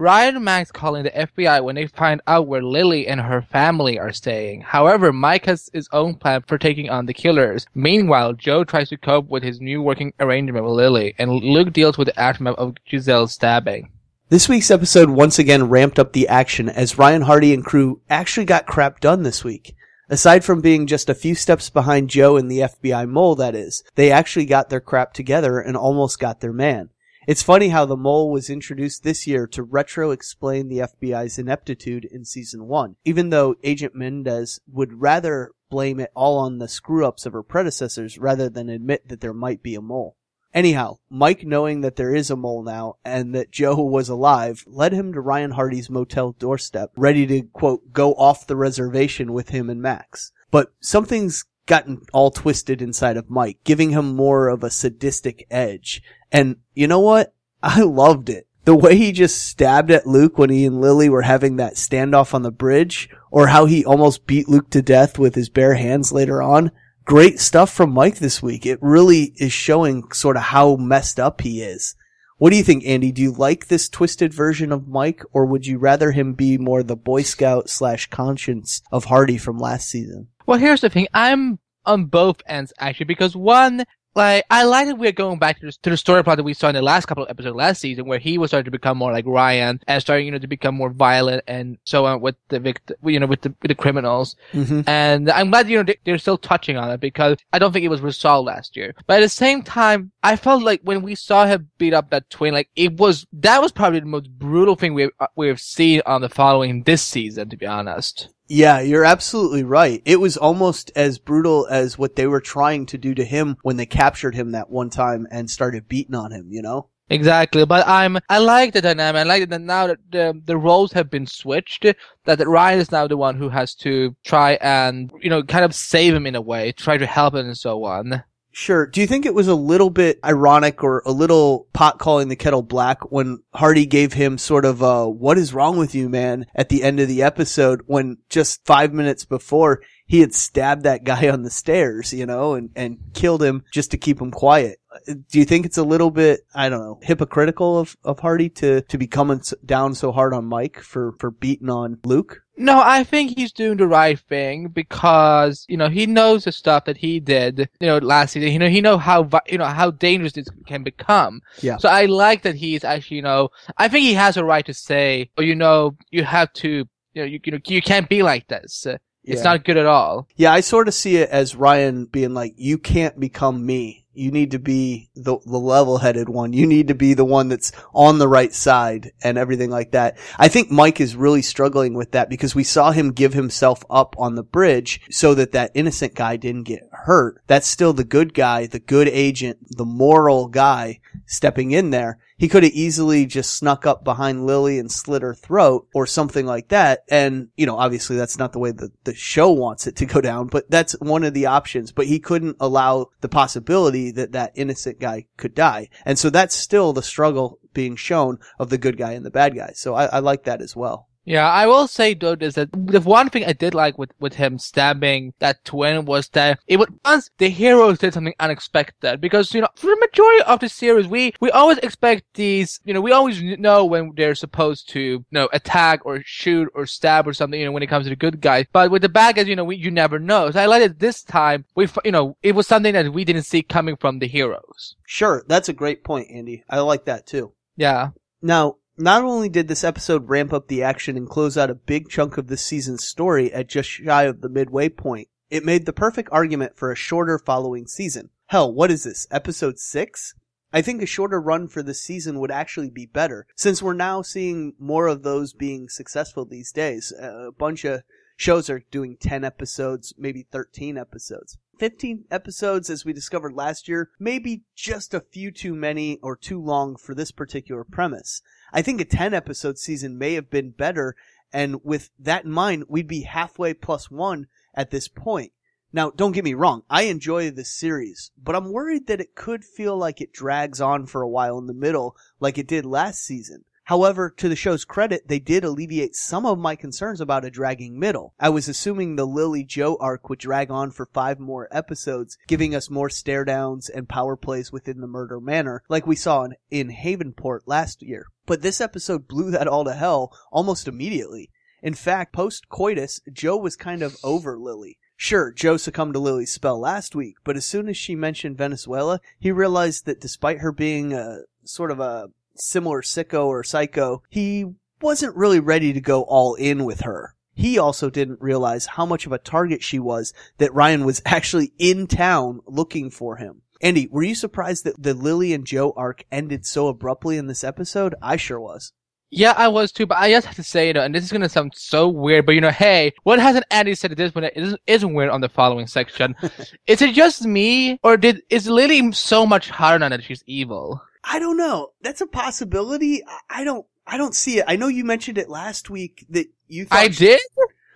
Ryan 0.00 0.36
and 0.36 0.44
Max 0.46 0.72
calling 0.72 1.02
the 1.02 1.10
FBI 1.10 1.62
when 1.62 1.74
they 1.74 1.86
find 1.86 2.22
out 2.26 2.46
where 2.46 2.62
Lily 2.62 3.06
and 3.06 3.20
her 3.20 3.42
family 3.42 3.98
are 3.98 4.14
staying. 4.14 4.62
However, 4.62 5.12
Mike 5.12 5.44
has 5.44 5.68
his 5.74 5.90
own 5.92 6.14
plan 6.14 6.42
for 6.46 6.56
taking 6.56 6.88
on 6.88 7.04
the 7.04 7.12
killers. 7.12 7.66
Meanwhile, 7.74 8.32
Joe 8.32 8.64
tries 8.64 8.88
to 8.88 8.96
cope 8.96 9.28
with 9.28 9.42
his 9.42 9.60
new 9.60 9.82
working 9.82 10.14
arrangement 10.18 10.64
with 10.64 10.72
Lily, 10.72 11.14
and 11.18 11.30
Luke 11.30 11.74
deals 11.74 11.98
with 11.98 12.06
the 12.06 12.18
aftermath 12.18 12.54
of 12.54 12.76
Giselle's 12.90 13.34
stabbing. 13.34 13.90
This 14.30 14.48
week's 14.48 14.70
episode 14.70 15.10
once 15.10 15.38
again 15.38 15.68
ramped 15.68 15.98
up 15.98 16.14
the 16.14 16.28
action 16.28 16.70
as 16.70 16.96
Ryan 16.96 17.20
Hardy 17.20 17.52
and 17.52 17.62
crew 17.62 18.00
actually 18.08 18.46
got 18.46 18.64
crap 18.64 19.00
done 19.00 19.22
this 19.22 19.44
week. 19.44 19.76
Aside 20.08 20.46
from 20.46 20.62
being 20.62 20.86
just 20.86 21.10
a 21.10 21.14
few 21.14 21.34
steps 21.34 21.68
behind 21.68 22.08
Joe 22.08 22.38
and 22.38 22.50
the 22.50 22.60
FBI 22.60 23.06
mole, 23.06 23.34
that 23.34 23.54
is, 23.54 23.84
they 23.96 24.10
actually 24.10 24.46
got 24.46 24.70
their 24.70 24.80
crap 24.80 25.12
together 25.12 25.60
and 25.60 25.76
almost 25.76 26.18
got 26.18 26.40
their 26.40 26.54
man. 26.54 26.88
It's 27.26 27.42
funny 27.42 27.68
how 27.68 27.84
the 27.84 27.98
mole 27.98 28.30
was 28.30 28.48
introduced 28.48 29.02
this 29.02 29.26
year 29.26 29.46
to 29.48 29.62
retro 29.62 30.10
explain 30.10 30.68
the 30.68 30.78
FBI's 30.78 31.38
ineptitude 31.38 32.06
in 32.06 32.24
season 32.24 32.66
one, 32.66 32.96
even 33.04 33.28
though 33.28 33.56
Agent 33.62 33.94
Mendez 33.94 34.58
would 34.66 35.02
rather 35.02 35.52
blame 35.68 36.00
it 36.00 36.10
all 36.14 36.38
on 36.38 36.58
the 36.58 36.66
screw 36.66 37.06
ups 37.06 37.26
of 37.26 37.34
her 37.34 37.42
predecessors 37.42 38.18
rather 38.18 38.48
than 38.48 38.68
admit 38.68 39.08
that 39.08 39.20
there 39.20 39.34
might 39.34 39.62
be 39.62 39.74
a 39.74 39.82
mole. 39.82 40.16
Anyhow, 40.52 40.98
Mike 41.08 41.44
knowing 41.44 41.82
that 41.82 41.96
there 41.96 42.14
is 42.14 42.30
a 42.30 42.36
mole 42.36 42.62
now 42.62 42.96
and 43.04 43.34
that 43.34 43.52
Joe 43.52 43.76
was 43.76 44.08
alive 44.08 44.64
led 44.66 44.92
him 44.92 45.12
to 45.12 45.20
Ryan 45.20 45.52
Hardy's 45.52 45.90
motel 45.90 46.32
doorstep, 46.32 46.90
ready 46.96 47.26
to 47.26 47.42
quote, 47.42 47.92
go 47.92 48.14
off 48.14 48.46
the 48.46 48.56
reservation 48.56 49.32
with 49.32 49.50
him 49.50 49.70
and 49.70 49.80
Max. 49.80 50.32
But 50.50 50.72
something's 50.80 51.44
gotten 51.66 52.02
all 52.12 52.32
twisted 52.32 52.82
inside 52.82 53.16
of 53.16 53.30
Mike, 53.30 53.58
giving 53.62 53.90
him 53.90 54.16
more 54.16 54.48
of 54.48 54.64
a 54.64 54.70
sadistic 54.70 55.46
edge. 55.52 56.02
And 56.32 56.56
you 56.74 56.86
know 56.86 57.00
what? 57.00 57.34
I 57.62 57.82
loved 57.82 58.30
it. 58.30 58.46
the 58.64 58.74
way 58.74 58.96
he 58.96 59.12
just 59.12 59.46
stabbed 59.48 59.90
at 59.90 60.06
Luke 60.06 60.38
when 60.38 60.50
he 60.50 60.64
and 60.64 60.80
Lily 60.80 61.08
were 61.08 61.22
having 61.22 61.56
that 61.56 61.74
standoff 61.74 62.34
on 62.34 62.42
the 62.42 62.50
bridge, 62.52 63.08
or 63.30 63.48
how 63.48 63.64
he 63.64 63.84
almost 63.84 64.26
beat 64.26 64.48
Luke 64.48 64.70
to 64.70 64.82
death 64.82 65.18
with 65.18 65.34
his 65.34 65.48
bare 65.48 65.74
hands 65.74 66.12
later 66.12 66.42
on. 66.42 66.70
Great 67.04 67.40
stuff 67.40 67.72
from 67.72 67.90
Mike 67.90 68.18
this 68.18 68.42
week. 68.42 68.66
It 68.66 68.78
really 68.80 69.32
is 69.36 69.52
showing 69.52 70.10
sort 70.12 70.36
of 70.36 70.42
how 70.42 70.76
messed 70.76 71.18
up 71.18 71.40
he 71.40 71.62
is. 71.62 71.96
What 72.36 72.50
do 72.50 72.56
you 72.56 72.62
think, 72.62 72.84
Andy? 72.86 73.12
Do 73.12 73.22
you 73.22 73.32
like 73.32 73.66
this 73.66 73.88
twisted 73.88 74.32
version 74.32 74.72
of 74.72 74.88
Mike, 74.88 75.22
or 75.32 75.44
would 75.46 75.66
you 75.66 75.78
rather 75.78 76.12
him 76.12 76.34
be 76.34 76.56
more 76.56 76.82
the 76.82 76.96
Boy 76.96 77.22
Scout 77.22 77.68
slash 77.68 78.06
conscience 78.08 78.82
of 78.92 79.06
Hardy 79.06 79.36
from 79.36 79.58
last 79.58 79.88
season? 79.88 80.28
Well, 80.46 80.58
here's 80.58 80.80
the 80.80 80.90
thing. 80.90 81.08
I'm 81.12 81.58
on 81.86 82.04
both 82.06 82.42
ends 82.46 82.72
actually 82.78 83.06
because 83.06 83.34
one, 83.34 83.84
like 84.14 84.44
I 84.50 84.64
like 84.64 84.86
that 84.88 84.98
we're 84.98 85.12
going 85.12 85.38
back 85.38 85.60
to 85.60 85.66
the, 85.66 85.72
to 85.82 85.90
the 85.90 85.96
story 85.96 86.24
plot 86.24 86.36
that 86.38 86.42
we 86.42 86.54
saw 86.54 86.68
in 86.68 86.74
the 86.74 86.82
last 86.82 87.06
couple 87.06 87.24
of 87.24 87.30
episodes 87.30 87.56
last 87.56 87.80
season, 87.80 88.06
where 88.06 88.18
he 88.18 88.38
was 88.38 88.50
starting 88.50 88.64
to 88.64 88.70
become 88.70 88.98
more 88.98 89.12
like 89.12 89.24
Ryan 89.26 89.80
and 89.86 90.00
starting, 90.00 90.26
you 90.26 90.32
know, 90.32 90.38
to 90.38 90.46
become 90.46 90.74
more 90.74 90.90
violent 90.90 91.44
and 91.46 91.78
so 91.84 92.06
on 92.06 92.20
with 92.20 92.36
the 92.48 92.58
victim, 92.60 92.96
you 93.04 93.20
know, 93.20 93.26
with 93.26 93.42
the 93.42 93.54
with 93.62 93.68
the 93.68 93.74
criminals. 93.74 94.36
Mm-hmm. 94.52 94.82
And 94.88 95.30
I'm 95.30 95.50
glad, 95.50 95.68
you 95.68 95.76
know, 95.76 95.82
they- 95.84 95.98
they're 96.04 96.18
still 96.18 96.38
touching 96.38 96.76
on 96.76 96.90
it 96.90 97.00
because 97.00 97.38
I 97.52 97.58
don't 97.58 97.72
think 97.72 97.84
it 97.84 97.88
was 97.88 98.00
resolved 98.00 98.46
last 98.46 98.76
year. 98.76 98.94
But 99.06 99.18
at 99.18 99.20
the 99.22 99.28
same 99.28 99.62
time, 99.62 100.12
I 100.22 100.36
felt 100.36 100.62
like 100.62 100.80
when 100.82 101.02
we 101.02 101.14
saw 101.14 101.46
him 101.46 101.70
beat 101.78 101.94
up 101.94 102.10
that 102.10 102.28
twin, 102.30 102.52
like 102.54 102.68
it 102.76 102.96
was, 102.96 103.26
that 103.32 103.62
was 103.62 103.72
probably 103.72 104.00
the 104.00 104.06
most 104.06 104.30
brutal 104.30 104.76
thing 104.76 104.94
we've, 104.94 105.10
uh, 105.20 105.26
we've 105.36 105.60
seen 105.60 106.02
on 106.06 106.20
the 106.20 106.28
following 106.28 106.82
this 106.82 107.02
season, 107.02 107.48
to 107.48 107.56
be 107.56 107.66
honest. 107.66 108.28
Yeah, 108.52 108.80
you're 108.80 109.04
absolutely 109.04 109.62
right. 109.62 110.02
It 110.04 110.18
was 110.18 110.36
almost 110.36 110.90
as 110.96 111.18
brutal 111.18 111.68
as 111.70 111.96
what 111.96 112.16
they 112.16 112.26
were 112.26 112.40
trying 112.40 112.84
to 112.86 112.98
do 112.98 113.14
to 113.14 113.24
him 113.24 113.56
when 113.62 113.76
they 113.76 113.86
captured 113.86 114.34
him 114.34 114.50
that 114.50 114.68
one 114.68 114.90
time 114.90 115.28
and 115.30 115.48
started 115.48 115.86
beating 115.86 116.16
on 116.16 116.32
him, 116.32 116.48
you 116.50 116.60
know? 116.60 116.88
Exactly, 117.08 117.64
but 117.64 117.86
I'm 117.86 118.18
I 118.28 118.38
like 118.38 118.72
the 118.72 118.80
dynamic. 118.80 119.20
I 119.20 119.22
like 119.22 119.48
that 119.48 119.60
now 119.60 119.86
that 119.88 119.98
the 120.10 120.40
the 120.44 120.56
roles 120.56 120.92
have 120.92 121.10
been 121.10 121.26
switched. 121.26 121.84
That 122.24 122.46
Ryan 122.46 122.78
is 122.78 122.92
now 122.92 123.08
the 123.08 123.16
one 123.16 123.36
who 123.36 123.48
has 123.48 123.74
to 123.76 124.14
try 124.24 124.52
and 124.60 125.10
you 125.20 125.28
know 125.28 125.42
kind 125.42 125.64
of 125.64 125.74
save 125.74 126.14
him 126.14 126.24
in 126.24 126.36
a 126.36 126.40
way, 126.40 126.70
try 126.70 126.98
to 126.98 127.06
help 127.06 127.34
him 127.34 127.46
and 127.46 127.58
so 127.58 127.84
on. 127.84 128.22
Sure. 128.52 128.86
Do 128.86 129.00
you 129.00 129.06
think 129.06 129.26
it 129.26 129.34
was 129.34 129.46
a 129.46 129.54
little 129.54 129.90
bit 129.90 130.18
ironic 130.24 130.82
or 130.82 131.02
a 131.06 131.12
little 131.12 131.68
pot 131.72 131.98
calling 131.98 132.28
the 132.28 132.36
kettle 132.36 132.62
black 132.62 133.12
when 133.12 133.42
Hardy 133.54 133.86
gave 133.86 134.12
him 134.12 134.38
sort 134.38 134.64
of 134.64 134.82
a, 134.82 135.08
what 135.08 135.38
is 135.38 135.54
wrong 135.54 135.78
with 135.78 135.94
you, 135.94 136.08
man, 136.08 136.46
at 136.54 136.68
the 136.68 136.82
end 136.82 136.98
of 136.98 137.06
the 137.06 137.22
episode 137.22 137.82
when 137.86 138.18
just 138.28 138.64
five 138.66 138.92
minutes 138.92 139.24
before 139.24 139.82
he 140.06 140.20
had 140.20 140.34
stabbed 140.34 140.82
that 140.82 141.04
guy 141.04 141.28
on 141.28 141.42
the 141.42 141.50
stairs, 141.50 142.12
you 142.12 142.26
know, 142.26 142.54
and, 142.54 142.70
and 142.74 142.98
killed 143.14 143.42
him 143.42 143.62
just 143.72 143.92
to 143.92 143.98
keep 143.98 144.20
him 144.20 144.32
quiet? 144.32 144.80
Do 145.06 145.38
you 145.38 145.44
think 145.44 145.64
it's 145.64 145.78
a 145.78 145.84
little 145.84 146.10
bit, 146.10 146.40
I 146.52 146.68
don't 146.68 146.80
know, 146.80 146.98
hypocritical 147.02 147.78
of, 147.78 147.96
of 148.02 148.18
Hardy 148.18 148.48
to, 148.48 148.80
to 148.82 148.98
be 148.98 149.06
coming 149.06 149.40
down 149.64 149.94
so 149.94 150.10
hard 150.10 150.34
on 150.34 150.46
Mike 150.46 150.80
for, 150.80 151.12
for 151.20 151.30
beating 151.30 151.70
on 151.70 152.00
Luke? 152.04 152.42
No, 152.60 152.82
I 152.84 153.04
think 153.04 153.36
he's 153.36 153.52
doing 153.52 153.78
the 153.78 153.86
right 153.86 154.18
thing 154.18 154.68
because 154.68 155.64
you 155.68 155.76
know 155.78 155.88
he 155.88 156.04
knows 156.06 156.44
the 156.44 156.52
stuff 156.52 156.84
that 156.84 156.98
he 156.98 157.18
did, 157.18 157.70
you 157.80 157.86
know, 157.86 157.96
last 157.98 158.32
season. 158.32 158.52
You 158.52 158.58
know, 158.58 158.68
he 158.68 158.80
know 158.82 158.98
how 158.98 159.28
you 159.46 159.56
know 159.58 159.64
how 159.64 159.90
dangerous 159.92 160.34
this 160.34 160.46
can 160.66 160.82
become. 160.82 161.40
Yeah. 161.62 161.78
So 161.78 161.88
I 161.88 162.04
like 162.04 162.42
that 162.42 162.56
he's 162.56 162.84
actually, 162.84 163.16
you 163.16 163.22
know, 163.22 163.48
I 163.78 163.88
think 163.88 164.04
he 164.04 164.12
has 164.14 164.36
a 164.36 164.44
right 164.44 164.66
to 164.66 164.74
say, 164.74 165.30
oh, 165.38 165.42
you 165.42 165.54
know, 165.54 165.96
you 166.10 166.22
have 166.24 166.52
to, 166.54 166.68
you 166.68 167.22
know, 167.22 167.24
you 167.24 167.40
you, 167.44 167.52
know, 167.52 167.58
you 167.64 167.80
can't 167.80 168.08
be 168.10 168.22
like 168.22 168.46
this. 168.48 168.86
It's 169.24 169.42
Yeah. 169.42 169.42
not 169.52 169.64
good 169.64 169.76
at 169.78 169.86
all. 169.86 170.28
Yeah, 170.36 170.52
I 170.52 170.60
sort 170.60 170.88
of 170.88 170.94
see 170.94 171.16
it 171.16 171.30
as 171.30 171.56
Ryan 171.56 172.06
being 172.06 172.34
like, 172.34 172.54
you 172.56 172.76
can't 172.78 173.18
become 173.18 173.64
me. 173.64 173.99
You 174.12 174.32
need 174.32 174.50
to 174.50 174.58
be 174.58 175.08
the, 175.14 175.38
the 175.44 175.58
level-headed 175.58 176.28
one. 176.28 176.52
You 176.52 176.66
need 176.66 176.88
to 176.88 176.94
be 176.94 177.14
the 177.14 177.24
one 177.24 177.48
that's 177.48 177.70
on 177.94 178.18
the 178.18 178.26
right 178.26 178.52
side 178.52 179.12
and 179.22 179.38
everything 179.38 179.70
like 179.70 179.92
that. 179.92 180.18
I 180.36 180.48
think 180.48 180.70
Mike 180.70 181.00
is 181.00 181.14
really 181.14 181.42
struggling 181.42 181.94
with 181.94 182.10
that 182.12 182.28
because 182.28 182.54
we 182.54 182.64
saw 182.64 182.90
him 182.90 183.12
give 183.12 183.34
himself 183.34 183.84
up 183.88 184.16
on 184.18 184.34
the 184.34 184.42
bridge 184.42 185.00
so 185.10 185.34
that 185.34 185.52
that 185.52 185.70
innocent 185.74 186.14
guy 186.14 186.36
didn't 186.36 186.64
get 186.64 186.88
hurt. 186.90 187.40
That's 187.46 187.68
still 187.68 187.92
the 187.92 188.04
good 188.04 188.34
guy, 188.34 188.66
the 188.66 188.80
good 188.80 189.08
agent, 189.08 189.58
the 189.76 189.84
moral 189.84 190.48
guy 190.48 191.00
stepping 191.26 191.70
in 191.70 191.90
there. 191.90 192.18
He 192.40 192.48
could 192.48 192.62
have 192.62 192.72
easily 192.72 193.26
just 193.26 193.52
snuck 193.52 193.84
up 193.84 194.02
behind 194.02 194.46
Lily 194.46 194.78
and 194.78 194.90
slit 194.90 195.20
her 195.20 195.34
throat 195.34 195.86
or 195.92 196.06
something 196.06 196.46
like 196.46 196.68
that. 196.68 197.04
And, 197.10 197.48
you 197.54 197.66
know, 197.66 197.76
obviously 197.76 198.16
that's 198.16 198.38
not 198.38 198.54
the 198.54 198.58
way 198.58 198.72
the, 198.72 198.90
the 199.04 199.14
show 199.14 199.52
wants 199.52 199.86
it 199.86 199.96
to 199.96 200.06
go 200.06 200.22
down, 200.22 200.46
but 200.46 200.70
that's 200.70 200.98
one 201.00 201.22
of 201.22 201.34
the 201.34 201.44
options. 201.44 201.92
But 201.92 202.06
he 202.06 202.18
couldn't 202.18 202.56
allow 202.58 203.08
the 203.20 203.28
possibility 203.28 204.10
that 204.12 204.32
that 204.32 204.52
innocent 204.54 204.98
guy 204.98 205.26
could 205.36 205.54
die. 205.54 205.90
And 206.06 206.18
so 206.18 206.30
that's 206.30 206.56
still 206.56 206.94
the 206.94 207.02
struggle 207.02 207.58
being 207.74 207.94
shown 207.94 208.38
of 208.58 208.70
the 208.70 208.78
good 208.78 208.96
guy 208.96 209.12
and 209.12 209.26
the 209.26 209.30
bad 209.30 209.54
guy. 209.54 209.72
So 209.74 209.94
I, 209.94 210.06
I 210.06 210.18
like 210.20 210.44
that 210.44 210.62
as 210.62 210.74
well. 210.74 211.09
Yeah, 211.24 211.48
I 211.48 211.66
will 211.66 211.86
say 211.86 212.14
though 212.14 212.36
is 212.40 212.54
that 212.54 212.70
the 212.72 213.00
one 213.00 213.28
thing 213.28 213.44
I 213.44 213.52
did 213.52 213.74
like 213.74 213.98
with, 213.98 214.12
with 214.18 214.34
him 214.34 214.58
stabbing 214.58 215.34
that 215.38 215.64
twin 215.64 216.04
was 216.04 216.28
that 216.30 216.58
it 216.66 216.78
was 216.78 216.88
once 217.04 217.30
the 217.38 217.48
heroes 217.48 217.98
did 217.98 218.14
something 218.14 218.34
unexpected 218.40 219.20
because 219.20 219.54
you 219.54 219.60
know 219.60 219.68
for 219.76 219.88
the 219.88 219.96
majority 220.00 220.42
of 220.44 220.60
the 220.60 220.68
series 220.68 221.06
we 221.06 221.34
we 221.40 221.50
always 221.50 221.78
expect 221.78 222.24
these 222.34 222.80
you 222.84 222.94
know 222.94 223.00
we 223.00 223.12
always 223.12 223.42
know 223.42 223.84
when 223.84 224.12
they're 224.16 224.34
supposed 224.34 224.88
to 224.90 225.00
you 225.00 225.24
know 225.30 225.48
attack 225.52 226.00
or 226.04 226.22
shoot 226.24 226.68
or 226.74 226.86
stab 226.86 227.28
or 227.28 227.34
something 227.34 227.60
you 227.60 227.66
know 227.66 227.72
when 227.72 227.82
it 227.82 227.88
comes 227.88 228.06
to 228.06 228.10
the 228.10 228.16
good 228.16 228.40
guys 228.40 228.66
but 228.72 228.90
with 228.90 229.02
the 229.02 229.08
bad 229.08 229.36
guys 229.36 229.46
you 229.46 229.56
know 229.56 229.64
we, 229.64 229.76
you 229.76 229.90
never 229.90 230.18
know 230.18 230.50
so 230.50 230.60
I 230.60 230.66
like 230.66 230.82
it 230.82 230.98
this 230.98 231.22
time 231.22 231.64
we 231.76 231.86
you 232.04 232.12
know 232.12 232.36
it 232.42 232.54
was 232.54 232.66
something 232.66 232.94
that 232.94 233.12
we 233.12 233.24
didn't 233.24 233.42
see 233.44 233.62
coming 233.62 233.96
from 233.96 234.18
the 234.18 234.26
heroes 234.26 234.96
Sure. 235.06 235.44
That's 235.48 235.68
a 235.68 235.72
great 235.72 236.04
point, 236.04 236.28
Andy. 236.30 236.62
I 236.70 236.78
like 236.80 237.04
that 237.06 237.26
too. 237.26 237.52
yeah 237.76 238.10
Now, 238.40 238.76
not 239.00 239.24
only 239.24 239.48
did 239.48 239.66
this 239.66 239.82
episode 239.82 240.28
ramp 240.28 240.52
up 240.52 240.68
the 240.68 240.82
action 240.82 241.16
and 241.16 241.28
close 241.28 241.56
out 241.56 241.70
a 241.70 241.74
big 241.74 242.08
chunk 242.08 242.36
of 242.36 242.48
this 242.48 242.64
season's 242.64 243.04
story 243.04 243.52
at 243.52 243.68
just 243.68 243.88
shy 243.88 244.24
of 244.24 244.40
the 244.42 244.48
midway 244.48 244.88
point, 244.88 245.28
it 245.48 245.64
made 245.64 245.86
the 245.86 245.92
perfect 245.92 246.28
argument 246.30 246.76
for 246.76 246.92
a 246.92 246.96
shorter 246.96 247.38
following 247.38 247.86
season. 247.86 248.30
Hell, 248.46 248.72
what 248.72 248.90
is 248.90 249.04
this, 249.04 249.26
episode 249.30 249.78
6? 249.78 250.34
I 250.72 250.82
think 250.82 251.02
a 251.02 251.06
shorter 251.06 251.40
run 251.40 251.66
for 251.66 251.82
this 251.82 252.00
season 252.00 252.38
would 252.38 252.50
actually 252.50 252.90
be 252.90 253.06
better, 253.06 253.46
since 253.56 253.82
we're 253.82 253.94
now 253.94 254.22
seeing 254.22 254.74
more 254.78 255.08
of 255.08 255.22
those 255.22 255.52
being 255.52 255.88
successful 255.88 256.44
these 256.44 256.70
days. 256.70 257.12
A 257.18 257.50
bunch 257.56 257.84
of 257.84 258.02
shows 258.36 258.70
are 258.70 258.84
doing 258.90 259.16
10 259.20 259.44
episodes, 259.44 260.14
maybe 260.16 260.46
13 260.52 260.96
episodes. 260.96 261.58
15 261.80 262.26
episodes, 262.30 262.90
as 262.90 263.06
we 263.06 263.14
discovered 263.14 263.54
last 263.54 263.88
year, 263.88 264.10
maybe 264.18 264.64
just 264.76 265.14
a 265.14 265.20
few 265.32 265.50
too 265.50 265.74
many 265.74 266.18
or 266.22 266.36
too 266.36 266.60
long 266.60 266.94
for 266.94 267.14
this 267.14 267.32
particular 267.32 267.84
premise. 267.84 268.42
I 268.70 268.82
think 268.82 269.00
a 269.00 269.06
10 269.06 269.32
episode 269.32 269.78
season 269.78 270.18
may 270.18 270.34
have 270.34 270.50
been 270.50 270.72
better, 270.72 271.16
and 271.50 271.82
with 271.82 272.10
that 272.18 272.44
in 272.44 272.52
mind, 272.52 272.84
we'd 272.90 273.08
be 273.08 273.22
halfway 273.22 273.72
plus 273.72 274.10
one 274.10 274.46
at 274.74 274.90
this 274.90 275.08
point. 275.08 275.52
Now, 275.90 276.10
don't 276.10 276.32
get 276.32 276.44
me 276.44 276.52
wrong, 276.52 276.82
I 276.90 277.04
enjoy 277.04 277.50
this 277.50 277.72
series, 277.72 278.30
but 278.36 278.54
I'm 278.54 278.70
worried 278.70 279.06
that 279.06 279.22
it 279.22 279.34
could 279.34 279.64
feel 279.64 279.96
like 279.96 280.20
it 280.20 280.34
drags 280.34 280.82
on 280.82 281.06
for 281.06 281.22
a 281.22 281.28
while 281.28 281.56
in 281.56 281.66
the 281.66 281.72
middle, 281.72 282.14
like 282.40 282.58
it 282.58 282.68
did 282.68 282.84
last 282.84 283.22
season. 283.22 283.64
However, 283.90 284.30
to 284.36 284.48
the 284.48 284.54
show's 284.54 284.84
credit, 284.84 285.26
they 285.26 285.40
did 285.40 285.64
alleviate 285.64 286.14
some 286.14 286.46
of 286.46 286.60
my 286.60 286.76
concerns 286.76 287.20
about 287.20 287.44
a 287.44 287.50
dragging 287.50 287.98
middle. 287.98 288.34
I 288.38 288.48
was 288.48 288.68
assuming 288.68 289.16
the 289.16 289.26
Lily 289.26 289.64
Joe 289.64 289.96
arc 289.98 290.28
would 290.28 290.38
drag 290.38 290.70
on 290.70 290.92
for 290.92 291.06
five 291.06 291.40
more 291.40 291.66
episodes, 291.72 292.38
giving 292.46 292.72
us 292.72 292.88
more 292.88 293.10
stare 293.10 293.44
downs 293.44 293.88
and 293.88 294.08
power 294.08 294.36
plays 294.36 294.70
within 294.70 295.00
the 295.00 295.08
murder 295.08 295.40
manor, 295.40 295.82
like 295.88 296.06
we 296.06 296.14
saw 296.14 296.44
in, 296.44 296.54
in 296.70 296.90
Havenport 296.90 297.66
last 297.66 298.00
year. 298.00 298.26
But 298.46 298.62
this 298.62 298.80
episode 298.80 299.26
blew 299.26 299.50
that 299.50 299.66
all 299.66 299.84
to 299.84 299.94
hell 299.94 300.38
almost 300.52 300.86
immediately. 300.86 301.50
In 301.82 301.94
fact, 301.94 302.32
post 302.32 302.68
coitus, 302.68 303.20
Joe 303.32 303.56
was 303.56 303.74
kind 303.74 304.02
of 304.02 304.16
over 304.22 304.56
Lily. 304.56 304.98
Sure, 305.16 305.50
Joe 305.50 305.76
succumbed 305.76 306.14
to 306.14 306.20
Lily's 306.20 306.52
spell 306.52 306.78
last 306.78 307.16
week, 307.16 307.38
but 307.42 307.56
as 307.56 307.66
soon 307.66 307.88
as 307.88 307.96
she 307.96 308.14
mentioned 308.14 308.56
Venezuela, 308.56 309.20
he 309.40 309.50
realized 309.50 310.06
that 310.06 310.20
despite 310.20 310.58
her 310.58 310.70
being 310.70 311.12
a 311.12 311.40
sort 311.64 311.90
of 311.90 311.98
a 311.98 312.30
similar 312.60 313.02
sicko 313.02 313.46
or 313.46 313.62
psycho, 313.62 314.22
he 314.28 314.66
wasn't 315.00 315.36
really 315.36 315.60
ready 315.60 315.92
to 315.92 316.00
go 316.00 316.22
all 316.22 316.54
in 316.54 316.84
with 316.84 317.00
her. 317.00 317.34
He 317.54 317.78
also 317.78 318.10
didn't 318.10 318.40
realize 318.40 318.86
how 318.86 319.04
much 319.04 319.26
of 319.26 319.32
a 319.32 319.38
target 319.38 319.82
she 319.82 319.98
was 319.98 320.32
that 320.58 320.72
Ryan 320.72 321.04
was 321.04 321.22
actually 321.26 321.72
in 321.78 322.06
town 322.06 322.60
looking 322.66 323.10
for 323.10 323.36
him. 323.36 323.62
Andy, 323.82 324.08
were 324.10 324.22
you 324.22 324.34
surprised 324.34 324.84
that 324.84 325.02
the 325.02 325.14
Lily 325.14 325.54
and 325.54 325.66
Joe 325.66 325.92
arc 325.96 326.24
ended 326.30 326.66
so 326.66 326.88
abruptly 326.88 327.38
in 327.38 327.46
this 327.46 327.64
episode? 327.64 328.14
I 328.20 328.36
sure 328.36 328.60
was. 328.60 328.92
Yeah, 329.32 329.54
I 329.56 329.68
was 329.68 329.92
too, 329.92 330.06
but 330.06 330.18
I 330.18 330.30
just 330.30 330.46
have 330.46 330.56
to 330.56 330.62
say, 330.62 330.88
you 330.88 330.92
know, 330.92 331.02
and 331.02 331.14
this 331.14 331.22
is 331.22 331.30
gonna 331.30 331.48
sound 331.48 331.72
so 331.76 332.08
weird, 332.08 332.46
but 332.46 332.56
you 332.56 332.60
know, 332.60 332.70
hey, 332.70 333.12
what 333.22 333.38
hasn't 333.38 333.64
Andy 333.70 333.94
said 333.94 334.10
at 334.10 334.16
this 334.16 334.32
point 334.32 334.44
that 334.44 334.60
isn't, 334.60 334.80
isn't 334.88 335.14
weird 335.14 335.30
on 335.30 335.40
the 335.40 335.48
following 335.48 335.86
section? 335.86 336.34
is 336.86 337.00
it 337.00 337.14
just 337.14 337.46
me, 337.46 338.00
or 338.02 338.16
did 338.16 338.42
is 338.50 338.68
Lily 338.68 339.12
so 339.12 339.46
much 339.46 339.70
harder 339.70 340.04
on 340.04 340.10
that 340.10 340.24
she's 340.24 340.42
evil? 340.46 341.00
I 341.24 341.38
don't 341.38 341.56
know. 341.56 341.90
That's 342.02 342.20
a 342.20 342.26
possibility. 342.26 343.22
I- 343.48 343.64
don't. 343.64 343.86
I 344.06 344.16
don't 344.16 344.34
see 344.34 344.58
it. 344.58 344.64
I 344.66 344.74
know 344.76 344.88
you 344.88 345.04
mentioned 345.04 345.38
it 345.38 345.48
last 345.48 345.88
week 345.88 346.26
that 346.30 346.46
you 346.66 346.84
thought 346.84 346.98
I 346.98 347.08
did. 347.08 347.40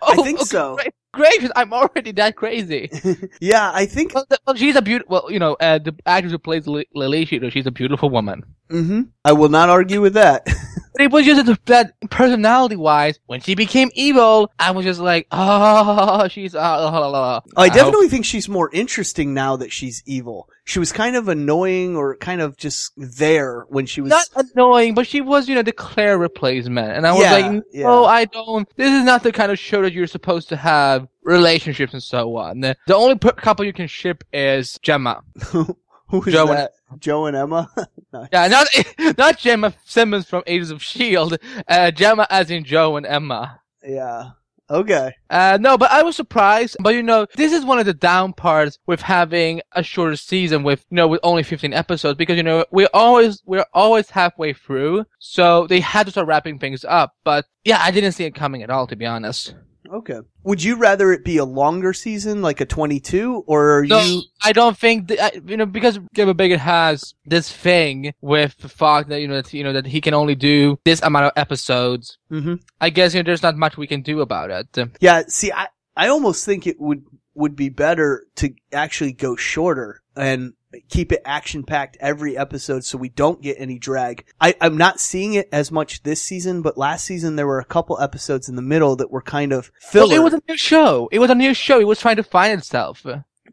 I 0.01 0.15
Oh, 0.17 0.23
think 0.23 0.39
okay, 0.39 0.45
so. 0.45 0.75
great. 0.75 0.93
great 1.13 1.51
I'm 1.57 1.73
already 1.73 2.11
that 2.13 2.35
crazy. 2.37 2.89
yeah, 3.41 3.71
I 3.73 3.85
think. 3.85 4.13
well, 4.13 4.25
the, 4.29 4.37
well, 4.45 4.55
she's 4.55 4.75
a 4.77 4.81
beautiful. 4.81 5.11
Well, 5.11 5.31
you 5.31 5.39
know, 5.39 5.53
uh, 5.59 5.79
the 5.79 5.93
actress 6.05 6.31
who 6.31 6.37
plays 6.37 6.67
Li- 6.67 6.87
Lily, 6.93 7.25
she, 7.25 7.39
she's 7.49 7.65
a 7.65 7.71
beautiful 7.71 8.09
woman. 8.09 8.43
hmm 8.69 9.01
I 9.25 9.33
will 9.33 9.49
not 9.49 9.69
argue 9.69 9.99
with 9.99 10.13
that. 10.13 10.47
But 10.97 11.03
it 11.05 11.11
was 11.11 11.25
just 11.25 11.45
that- 11.45 11.65
that 11.65 12.09
personality 12.09 12.75
wise, 12.75 13.19
when 13.27 13.41
she 13.41 13.55
became 13.55 13.89
evil, 13.93 14.51
I 14.59 14.71
was 14.71 14.85
just 14.85 14.99
like, 14.99 15.27
oh, 15.31 16.27
she's. 16.27 16.55
Uh, 16.55 16.59
la, 16.59 16.89
la, 16.99 17.07
la. 17.07 17.41
I 17.57 17.67
hope- 17.67 17.73
definitely 17.75 18.09
think 18.09 18.25
she's 18.25 18.47
more 18.49 18.69
interesting 18.71 19.33
now 19.33 19.55
that 19.57 19.71
she's 19.71 20.01
evil. 20.05 20.49
She 20.67 20.79
was 20.79 20.91
kind 20.91 21.15
of 21.15 21.27
annoying 21.27 21.95
or 21.95 22.15
kind 22.15 22.41
of 22.41 22.57
just 22.57 22.91
there 22.97 23.65
when 23.69 23.85
she 23.85 24.01
was. 24.01 24.09
not 24.09 24.27
annoying, 24.55 24.95
but 24.95 25.05
she 25.05 25.21
was, 25.21 25.47
you 25.47 25.53
know, 25.53 25.61
the 25.61 25.71
Claire 25.71 26.17
replacement. 26.17 26.91
And 26.91 27.05
I 27.05 27.11
was 27.11 27.21
Yeah, 27.21 27.31
like, 27.33 27.51
no, 27.51 27.61
yeah. 27.71 27.89
I 28.09 28.25
don't, 28.25 28.67
this 28.75 28.91
is 28.91 29.03
not 29.03 29.21
the 29.21 29.31
kind 29.31 29.51
of 29.51 29.59
show 29.59 29.83
that 29.83 29.93
you're 29.93 30.07
supposed 30.07 30.49
to 30.49 30.55
have 30.55 31.07
relationships 31.21 31.93
and 31.93 32.01
so 32.01 32.35
on. 32.37 32.61
The 32.61 32.75
the 32.87 32.95
only 32.95 33.15
per- 33.15 33.33
couple 33.33 33.63
you 33.65 33.73
can 33.73 33.87
ship 33.87 34.23
is 34.33 34.79
Gemma. 34.81 35.21
Who 35.51 36.23
is 36.25 36.33
Joe 36.33 36.47
and- 36.47 36.57
that? 36.57 36.71
Joe 36.99 37.25
and 37.25 37.35
Emma. 37.35 37.69
Nice. 38.13 38.29
Yeah, 38.31 38.47
not, 38.47 38.67
not 39.17 39.37
Jemma 39.39 39.73
Simmons 39.83 40.25
from 40.25 40.41
Agents 40.47 40.71
of 40.71 40.77
S.H.I.E.L.D., 40.77 41.37
uh, 41.67 41.91
Gemma 41.91 42.25
as 42.29 42.49
in 42.49 42.63
Joe 42.63 42.95
and 42.95 43.05
Emma. 43.05 43.59
Yeah. 43.83 44.29
Okay. 44.69 45.11
Uh, 45.29 45.57
no, 45.59 45.77
but 45.77 45.91
I 45.91 46.01
was 46.01 46.15
surprised. 46.15 46.77
But 46.79 46.95
you 46.95 47.03
know, 47.03 47.27
this 47.35 47.53
is 47.53 47.65
one 47.65 47.77
of 47.77 47.85
the 47.85 47.93
down 47.93 48.33
parts 48.33 48.79
with 48.87 49.01
having 49.01 49.61
a 49.73 49.83
shorter 49.83 50.15
season 50.15 50.63
with, 50.63 50.85
you 50.89 50.95
know, 50.95 51.07
with 51.07 51.19
only 51.23 51.43
15 51.43 51.73
episodes 51.73 52.17
because, 52.17 52.37
you 52.37 52.43
know, 52.43 52.65
we're 52.71 52.89
always, 52.93 53.43
we're 53.45 53.65
always 53.73 54.09
halfway 54.09 54.53
through. 54.53 55.05
So 55.19 55.67
they 55.67 55.81
had 55.81 56.05
to 56.05 56.11
start 56.11 56.27
wrapping 56.27 56.57
things 56.59 56.83
up. 56.85 57.13
But 57.23 57.45
yeah, 57.63 57.79
I 57.81 57.91
didn't 57.91 58.13
see 58.13 58.23
it 58.23 58.33
coming 58.33 58.63
at 58.63 58.69
all, 58.69 58.87
to 58.87 58.95
be 58.95 59.05
honest. 59.05 59.53
Okay. 59.91 60.19
Would 60.43 60.63
you 60.63 60.75
rather 60.77 61.11
it 61.11 61.23
be 61.23 61.37
a 61.37 61.45
longer 61.45 61.93
season, 61.93 62.41
like 62.41 62.61
a 62.61 62.65
22, 62.65 63.43
or 63.47 63.79
are 63.79 63.85
No, 63.85 63.99
you? 64.01 64.21
I 64.43 64.51
don't 64.53 64.77
think 64.77 65.07
that, 65.09 65.21
I- 65.21 65.41
you 65.45 65.57
know, 65.57 65.65
because 65.65 65.99
Gilbert 66.13 66.35
Bacon 66.35 66.59
has 66.59 67.13
this 67.25 67.51
thing 67.51 68.13
with 68.21 68.57
the 68.57 68.69
fact 68.69 69.09
that, 69.09 69.21
you 69.21 69.27
know, 69.27 69.41
that, 69.41 69.53
you 69.53 69.63
know, 69.63 69.73
that 69.73 69.85
he 69.87 70.01
can 70.01 70.13
only 70.13 70.35
do 70.35 70.77
this 70.85 71.01
amount 71.01 71.25
of 71.25 71.31
episodes. 71.35 72.17
hmm 72.29 72.55
I 72.81 72.89
guess, 72.89 73.13
you 73.13 73.19
know, 73.21 73.25
there's 73.25 73.43
not 73.43 73.55
much 73.57 73.77
we 73.77 73.87
can 73.87 74.01
do 74.01 74.21
about 74.21 74.49
it. 74.51 74.77
Yeah. 74.99 75.23
See, 75.27 75.51
I 75.51 75.67
I 75.97 76.07
almost 76.09 76.45
think 76.45 76.67
it 76.67 76.79
would 76.79 77.03
would 77.35 77.55
be 77.55 77.69
better 77.69 78.25
to 78.35 78.49
actually 78.73 79.11
go 79.13 79.35
shorter 79.35 80.01
and 80.15 80.53
keep 80.89 81.11
it 81.11 81.21
action 81.25 81.63
packed 81.63 81.97
every 81.99 82.37
episode 82.37 82.83
so 82.83 82.97
we 82.97 83.09
don't 83.09 83.41
get 83.41 83.57
any 83.59 83.77
drag. 83.79 84.25
I, 84.39 84.55
I'm 84.61 84.77
not 84.77 84.99
seeing 84.99 85.33
it 85.33 85.49
as 85.51 85.71
much 85.71 86.03
this 86.03 86.21
season, 86.21 86.61
but 86.61 86.77
last 86.77 87.05
season 87.05 87.35
there 87.35 87.47
were 87.47 87.59
a 87.59 87.65
couple 87.65 87.99
episodes 87.99 88.49
in 88.49 88.55
the 88.55 88.61
middle 88.61 88.95
that 88.97 89.11
were 89.11 89.21
kind 89.21 89.51
of 89.51 89.71
filler. 89.79 90.07
Well, 90.07 90.17
it 90.17 90.23
was 90.23 90.33
a 90.33 90.41
new 90.47 90.57
show. 90.57 91.09
It 91.11 91.19
was 91.19 91.29
a 91.29 91.35
new 91.35 91.53
show. 91.53 91.79
It 91.79 91.87
was 91.87 91.99
trying 91.99 92.17
to 92.17 92.23
find 92.23 92.57
itself. 92.57 93.05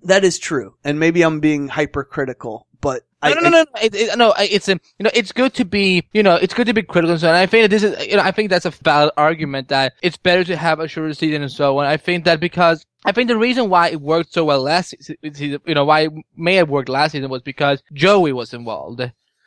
that 0.03 0.25
is 0.25 0.39
true. 0.39 0.75
And 0.85 0.99
maybe 0.99 1.23
I'm 1.23 1.41
being 1.41 1.69
hypercritical, 1.69 2.67
but 2.81 3.07
I, 3.23 3.35
no, 3.35 3.41
no, 3.41 3.49
no, 3.51 3.63
no, 3.63 3.65
it, 3.81 3.95
it, 3.95 4.19
no. 4.19 4.35
It's 4.39 4.69
a, 4.69 4.73
you 4.73 5.05
know, 5.05 5.11
it's 5.15 5.31
good 5.31 5.55
to 5.55 5.65
be, 5.65 6.05
you 6.13 6.23
know, 6.23 6.35
it's 6.35 6.55
good 6.55 6.67
to 6.67 6.75
be 6.75 6.83
critical 6.83 7.13
and 7.13 7.21
so 7.21 7.29
on. 7.29 7.37
I 7.37 7.47
think 7.47 7.65
that 7.65 7.71
this 7.71 7.83
is, 7.85 8.07
you 8.07 8.17
know, 8.17 8.23
I 8.23 8.33
think 8.33 8.51
that's 8.51 8.67
a 8.67 8.71
valid 8.71 9.13
argument 9.17 9.69
that 9.69 9.95
it's 10.03 10.17
better 10.17 10.43
to 10.45 10.57
have 10.57 10.81
a 10.81 10.89
shorter 10.89 11.15
season 11.15 11.43
and 11.43 11.53
so 11.53 11.79
on. 11.79 11.87
I 11.87 11.97
think 11.97 12.25
that 12.25 12.41
because 12.41 12.85
I 13.05 13.13
think 13.13 13.29
the 13.29 13.37
reason 13.37 13.71
why 13.71 13.91
it 13.91 14.01
worked 14.01 14.33
so 14.33 14.45
well 14.45 14.63
last 14.63 14.91
season, 14.91 15.17
you 15.23 15.75
know, 15.75 15.85
why 15.85 16.01
it 16.01 16.13
may 16.37 16.57
have 16.57 16.69
worked 16.69 16.89
last 16.89 17.13
season 17.13 17.31
was 17.31 17.43
because 17.43 17.83
Joey 17.93 18.33
was 18.33 18.53
involved. 18.53 19.01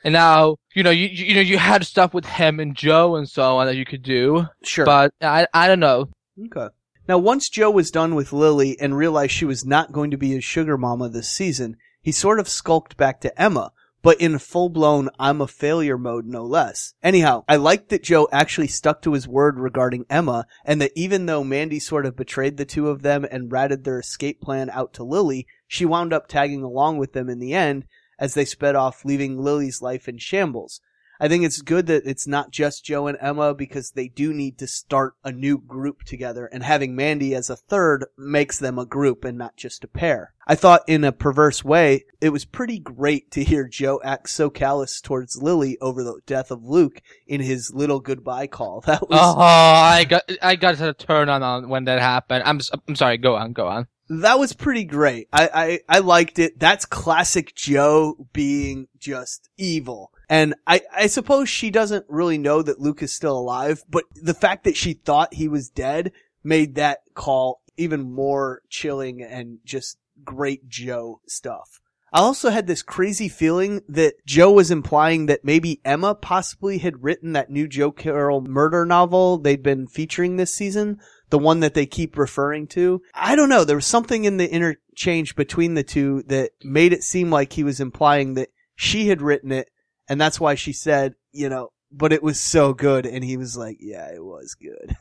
And 0.06 0.14
now, 0.14 0.58
you 0.74 0.84
know, 0.84 0.92
you, 0.92 1.08
you 1.08 1.26
you 1.26 1.34
know, 1.36 1.42
you 1.42 1.58
had 1.58 1.86
stuff 1.86 2.14
with 2.14 2.26
him 2.26 2.60
and 2.60 2.76
Joe 2.76 3.16
and 3.16 3.28
so 3.28 3.58
on 3.58 3.66
that 3.66 3.76
you 3.76 3.86
could 3.86 4.04
do, 4.04 4.46
sure. 4.64 4.86
but 4.86 5.14
I, 5.20 5.48
I 5.54 5.68
don't 5.68 5.80
know. 5.80 6.10
Okay. 6.46 6.68
Now, 7.08 7.18
once 7.18 7.50
Joe 7.50 7.72
was 7.72 7.92
done 7.92 8.16
with 8.16 8.34
Lily 8.34 8.80
and 8.80 8.98
realized 8.98 9.32
she 9.32 9.46
was 9.46 9.66
not 9.66 9.92
going 9.92 10.12
to 10.12 10.18
be 10.18 10.32
his 10.32 10.44
sugar 10.44 10.78
mama 10.78 11.10
this 11.10 11.30
season, 11.30 11.78
he 12.06 12.12
sort 12.12 12.40
of 12.40 12.48
skulked 12.48 12.98
back 12.98 13.20
to 13.20 13.42
Emma, 13.42 13.72
but 14.04 14.22
in 14.22 14.38
full 14.38 14.70
blown 14.70 15.10
I'm 15.18 15.42
a 15.42 15.48
failure 15.48 15.98
mode, 15.98 16.28
no 16.28 16.46
less. 16.46 16.94
Anyhow, 17.02 17.44
I 17.50 17.56
like 17.56 17.88
that 17.88 18.04
Joe 18.04 18.30
actually 18.32 18.68
stuck 18.68 19.02
to 19.02 19.14
his 19.14 19.28
word 19.28 19.58
regarding 19.58 20.06
Emma, 20.08 20.46
and 20.64 20.80
that 20.82 20.92
even 20.96 21.26
though 21.26 21.44
Mandy 21.44 21.80
sort 21.80 22.06
of 22.06 22.16
betrayed 22.16 22.58
the 22.58 22.64
two 22.64 22.90
of 22.90 23.02
them 23.02 23.26
and 23.32 23.52
ratted 23.52 23.86
their 23.86 23.98
escape 23.98 24.40
plan 24.40 24.70
out 24.70 24.94
to 24.94 25.04
Lily, 25.04 25.48
she 25.68 25.84
wound 25.84 26.14
up 26.14 26.28
tagging 26.28 26.62
along 26.62 27.00
with 27.00 27.14
them 27.14 27.28
in 27.28 27.40
the 27.40 27.56
end 27.56 27.88
as 28.20 28.36
they 28.36 28.46
sped 28.46 28.76
off, 28.76 29.04
leaving 29.04 29.40
Lily's 29.42 29.82
life 29.82 30.08
in 30.08 30.20
shambles. 30.20 30.82
I 31.20 31.28
think 31.28 31.44
it's 31.44 31.62
good 31.62 31.88
that 31.88 32.04
it's 32.06 32.28
not 32.28 32.52
just 32.52 32.86
Joe 32.86 33.08
and 33.08 33.18
Emma 33.22 33.54
because 33.54 33.92
they 33.92 34.08
do 34.08 34.34
need 34.34 34.58
to 34.60 34.68
start 34.68 35.14
a 35.24 35.32
new 35.32 35.58
group 35.58 36.04
together 36.04 36.46
and 36.52 36.64
having 36.64 36.96
Mandy 36.96 37.34
as 37.36 37.50
a 37.50 37.56
third 37.56 38.06
makes 38.18 38.60
them 38.60 38.78
a 38.78 38.86
group 38.86 39.24
and 39.24 39.38
not 39.38 39.56
just 39.56 39.84
a 39.84 39.88
pair. 39.88 40.34
I 40.48 40.56
thought 40.56 40.84
in 40.88 41.04
a 41.04 41.12
perverse 41.12 41.64
way, 41.64 42.06
it 42.22 42.30
was 42.30 42.46
pretty 42.46 42.78
great 42.80 43.32
to 43.32 43.44
hear 43.44 43.68
Joe 43.68 44.00
act 44.04 44.30
so 44.30 44.50
callous 44.50 45.02
towards 45.02 45.42
Lily 45.42 45.78
over 45.82 46.04
the 46.04 46.20
death 46.28 46.52
of 46.52 46.64
Luke 46.64 47.02
in 47.26 47.42
his 47.42 47.74
little 47.74 48.00
goodbye 48.00 48.48
call. 48.48 48.82
That 48.86 49.02
was, 49.10 49.20
Oh, 49.20 49.40
I 49.40 50.06
got, 50.08 50.24
I 50.42 50.56
got 50.56 50.80
a 50.80 50.94
turn 50.94 51.30
on 51.30 51.42
on 51.42 51.70
when 51.70 51.86
that 51.86 52.00
happened. 52.00 52.44
I'm, 52.46 52.60
I'm 52.88 52.96
sorry. 52.96 53.18
Go 53.18 53.36
on, 53.36 53.54
go 53.54 53.68
on. 53.68 53.88
that 54.10 54.38
was 54.38 54.54
pretty 54.54 54.84
great. 54.84 55.28
I, 55.34 55.80
I, 55.90 55.98
I 55.98 56.00
liked 56.00 56.38
it. 56.38 56.60
That's 56.60 56.86
classic 56.86 57.56
Joe 57.56 58.28
being 58.34 58.88
just 59.00 59.50
evil. 59.58 60.12
And 60.30 60.56
I, 60.66 60.82
I 60.96 61.08
suppose 61.08 61.50
she 61.50 61.70
doesn't 61.70 62.06
really 62.10 62.38
know 62.38 62.62
that 62.62 62.80
Luke 62.80 63.04
is 63.04 63.14
still 63.14 63.38
alive, 63.38 63.84
but 63.90 64.06
the 64.16 64.34
fact 64.34 64.64
that 64.64 64.78
she 64.78 64.94
thought 64.94 65.34
he 65.34 65.48
was 65.48 65.70
dead 65.70 66.12
made 66.44 66.76
that 66.76 67.00
call 67.14 67.62
even 67.78 68.12
more 68.12 68.62
chilling 68.70 69.22
and 69.22 69.60
just 69.66 69.98
great 70.24 70.68
Joe 70.68 71.22
stuff. 71.28 71.80
I 72.14 72.20
also 72.20 72.50
had 72.50 72.66
this 72.66 72.82
crazy 72.82 73.28
feeling 73.28 73.82
that 73.90 74.26
Joe 74.26 74.50
was 74.52 74.72
implying 74.72 75.26
that 75.26 75.44
maybe 75.44 75.82
Emma 75.84 76.16
possibly 76.16 76.78
had 76.78 77.04
written 77.04 77.34
that 77.34 77.50
new 77.50 77.68
Joe 77.68 77.92
Carroll 77.92 78.40
murder 78.40 78.86
novel 78.86 79.38
they'd 79.38 79.62
been 79.62 79.86
featuring 79.86 80.38
this 80.38 80.54
season, 80.54 81.02
the 81.30 81.38
one 81.38 81.60
that 81.60 81.74
they 81.74 81.86
keep 81.86 82.18
referring 82.18 82.68
to. 82.68 83.02
I 83.14 83.36
don't 83.36 83.50
know. 83.50 83.66
There 83.66 83.76
was 83.76 83.86
something 83.86 84.24
in 84.24 84.38
the 84.38 84.50
interchange 84.50 85.36
between 85.36 85.74
the 85.74 85.84
two 85.84 86.24
that 86.28 86.52
made 86.64 86.94
it 86.94 87.04
seem 87.04 87.30
like 87.32 87.52
he 87.52 87.66
was 87.66 87.82
implying 87.82 88.36
that 88.36 88.48
she 88.78 89.10
had 89.10 89.22
written 89.22 89.52
it, 89.52 89.70
and 90.08 90.20
that's 90.20 90.40
why 90.40 90.56
she 90.56 90.74
said, 90.74 91.16
you 91.32 91.50
know, 91.50 91.72
but 91.92 92.12
it 92.12 92.22
was 92.22 92.40
so 92.40 92.74
good, 92.74 93.06
and 93.06 93.24
he 93.24 93.38
was 93.38 93.56
like, 93.56 93.78
yeah, 93.80 94.10
it 94.14 94.24
was 94.24 94.56
good. 94.56 94.98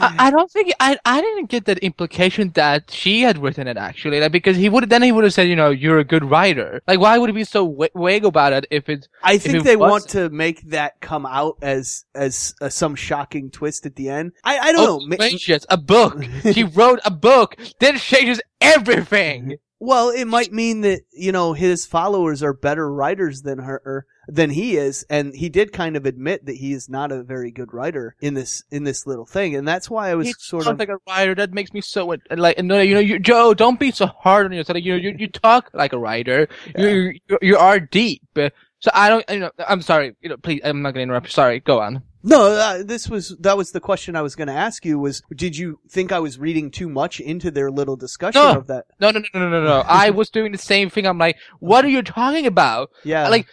I, 0.00 0.26
I 0.26 0.30
don't 0.30 0.50
think 0.50 0.72
I 0.80 0.98
I 1.04 1.20
didn't 1.20 1.50
get 1.50 1.64
that 1.66 1.78
implication 1.78 2.50
that 2.54 2.90
she 2.90 3.22
had 3.22 3.38
written 3.38 3.66
it 3.66 3.76
actually, 3.76 4.20
like 4.20 4.32
because 4.32 4.56
he 4.56 4.68
would 4.68 4.88
then 4.88 5.02
he 5.02 5.12
would 5.12 5.24
have 5.24 5.32
said, 5.32 5.48
you 5.48 5.56
know, 5.56 5.70
you're 5.70 5.98
a 5.98 6.04
good 6.04 6.24
writer. 6.24 6.82
Like, 6.86 7.00
why 7.00 7.18
would 7.18 7.30
he 7.30 7.34
be 7.34 7.44
so 7.44 7.64
wa- 7.64 7.88
vague 7.94 8.24
about 8.24 8.52
it 8.52 8.66
if 8.70 8.88
it's 8.88 9.08
I 9.22 9.34
it 9.34 9.42
think 9.42 9.64
they 9.64 9.76
was- 9.76 9.90
want 9.90 10.08
to 10.10 10.30
make 10.30 10.62
that 10.70 11.00
come 11.00 11.26
out 11.26 11.58
as 11.62 12.04
as 12.14 12.54
uh, 12.60 12.68
some 12.68 12.94
shocking 12.94 13.50
twist 13.50 13.86
at 13.86 13.96
the 13.96 14.08
end. 14.08 14.32
I 14.44 14.58
I 14.58 14.72
don't 14.72 14.88
oh, 14.88 15.06
know. 15.06 15.16
Gracious, 15.16 15.66
a 15.68 15.76
book? 15.76 16.22
she 16.52 16.64
wrote 16.64 17.00
a 17.04 17.10
book 17.10 17.56
that 17.80 17.98
changes 17.98 18.40
everything. 18.60 19.56
Well, 19.84 20.08
it 20.08 20.24
might 20.24 20.50
mean 20.50 20.80
that 20.80 21.02
you 21.12 21.30
know 21.30 21.52
his 21.52 21.84
followers 21.84 22.42
are 22.42 22.54
better 22.54 22.90
writers 22.90 23.42
than 23.42 23.58
her 23.58 23.82
or, 23.84 24.06
than 24.26 24.48
he 24.48 24.78
is, 24.78 25.04
and 25.10 25.34
he 25.34 25.50
did 25.50 25.74
kind 25.74 25.94
of 25.94 26.06
admit 26.06 26.46
that 26.46 26.56
he 26.56 26.72
is 26.72 26.88
not 26.88 27.12
a 27.12 27.22
very 27.22 27.50
good 27.50 27.74
writer 27.74 28.16
in 28.18 28.32
this 28.32 28.64
in 28.70 28.84
this 28.84 29.06
little 29.06 29.26
thing, 29.26 29.54
and 29.54 29.68
that's 29.68 29.90
why 29.90 30.08
I 30.08 30.14
was 30.14 30.28
He 30.28 30.34
sort 30.38 30.66
of 30.66 30.78
like 30.78 30.88
a 30.88 30.96
writer. 31.06 31.34
That 31.34 31.52
makes 31.52 31.74
me 31.74 31.82
so 31.82 32.10
uh, 32.14 32.16
like, 32.30 32.56
no, 32.64 32.78
uh, 32.78 32.80
you 32.80 32.94
know, 32.94 33.00
you, 33.00 33.18
Joe, 33.18 33.52
don't 33.52 33.78
be 33.78 33.90
so 33.90 34.06
hard 34.06 34.46
on 34.46 34.52
yourself. 34.52 34.78
You 34.80 34.92
know, 34.92 34.98
you, 34.98 35.16
you 35.18 35.28
talk 35.28 35.68
like 35.74 35.92
a 35.92 35.98
writer. 35.98 36.48
You, 36.78 37.12
you 37.28 37.38
you 37.42 37.58
are 37.58 37.78
deep. 37.78 38.22
So 38.78 38.90
I 38.94 39.10
don't, 39.10 39.24
you 39.28 39.40
know, 39.40 39.50
I'm 39.68 39.82
sorry. 39.82 40.16
You 40.22 40.30
know, 40.30 40.38
please, 40.38 40.62
I'm 40.64 40.80
not 40.80 40.94
going 40.94 41.08
to 41.08 41.12
interrupt. 41.12 41.30
Sorry, 41.30 41.60
go 41.60 41.80
on. 41.80 42.02
No. 42.24 42.46
Uh, 42.52 42.82
this 42.82 43.08
was 43.08 43.36
that 43.40 43.56
was 43.56 43.70
the 43.70 43.80
question 43.80 44.16
I 44.16 44.22
was 44.22 44.34
going 44.34 44.48
to 44.48 44.54
ask 44.54 44.84
you 44.84 44.98
was 44.98 45.22
did 45.34 45.56
you 45.56 45.78
think 45.88 46.10
I 46.10 46.18
was 46.18 46.38
reading 46.38 46.70
too 46.70 46.88
much 46.88 47.20
into 47.20 47.50
their 47.52 47.70
little 47.70 47.96
discussion 47.96 48.42
No. 48.42 48.56
of 48.58 48.66
that? 48.66 48.86
No, 49.00 49.10
no, 49.10 49.20
no, 49.32 49.40
no, 49.40 49.48
no, 49.50 49.64
no. 49.64 49.84
I 49.86 50.10
was 50.10 50.30
doing 50.30 50.50
the 50.50 50.58
same 50.58 50.90
thing. 50.90 51.06
I'm 51.06 51.18
like, 51.18 51.36
what 51.60 51.84
are 51.84 51.88
you 51.88 52.02
talking 52.02 52.46
about? 52.46 52.90
Yeah, 53.04 53.28
Like, 53.28 53.46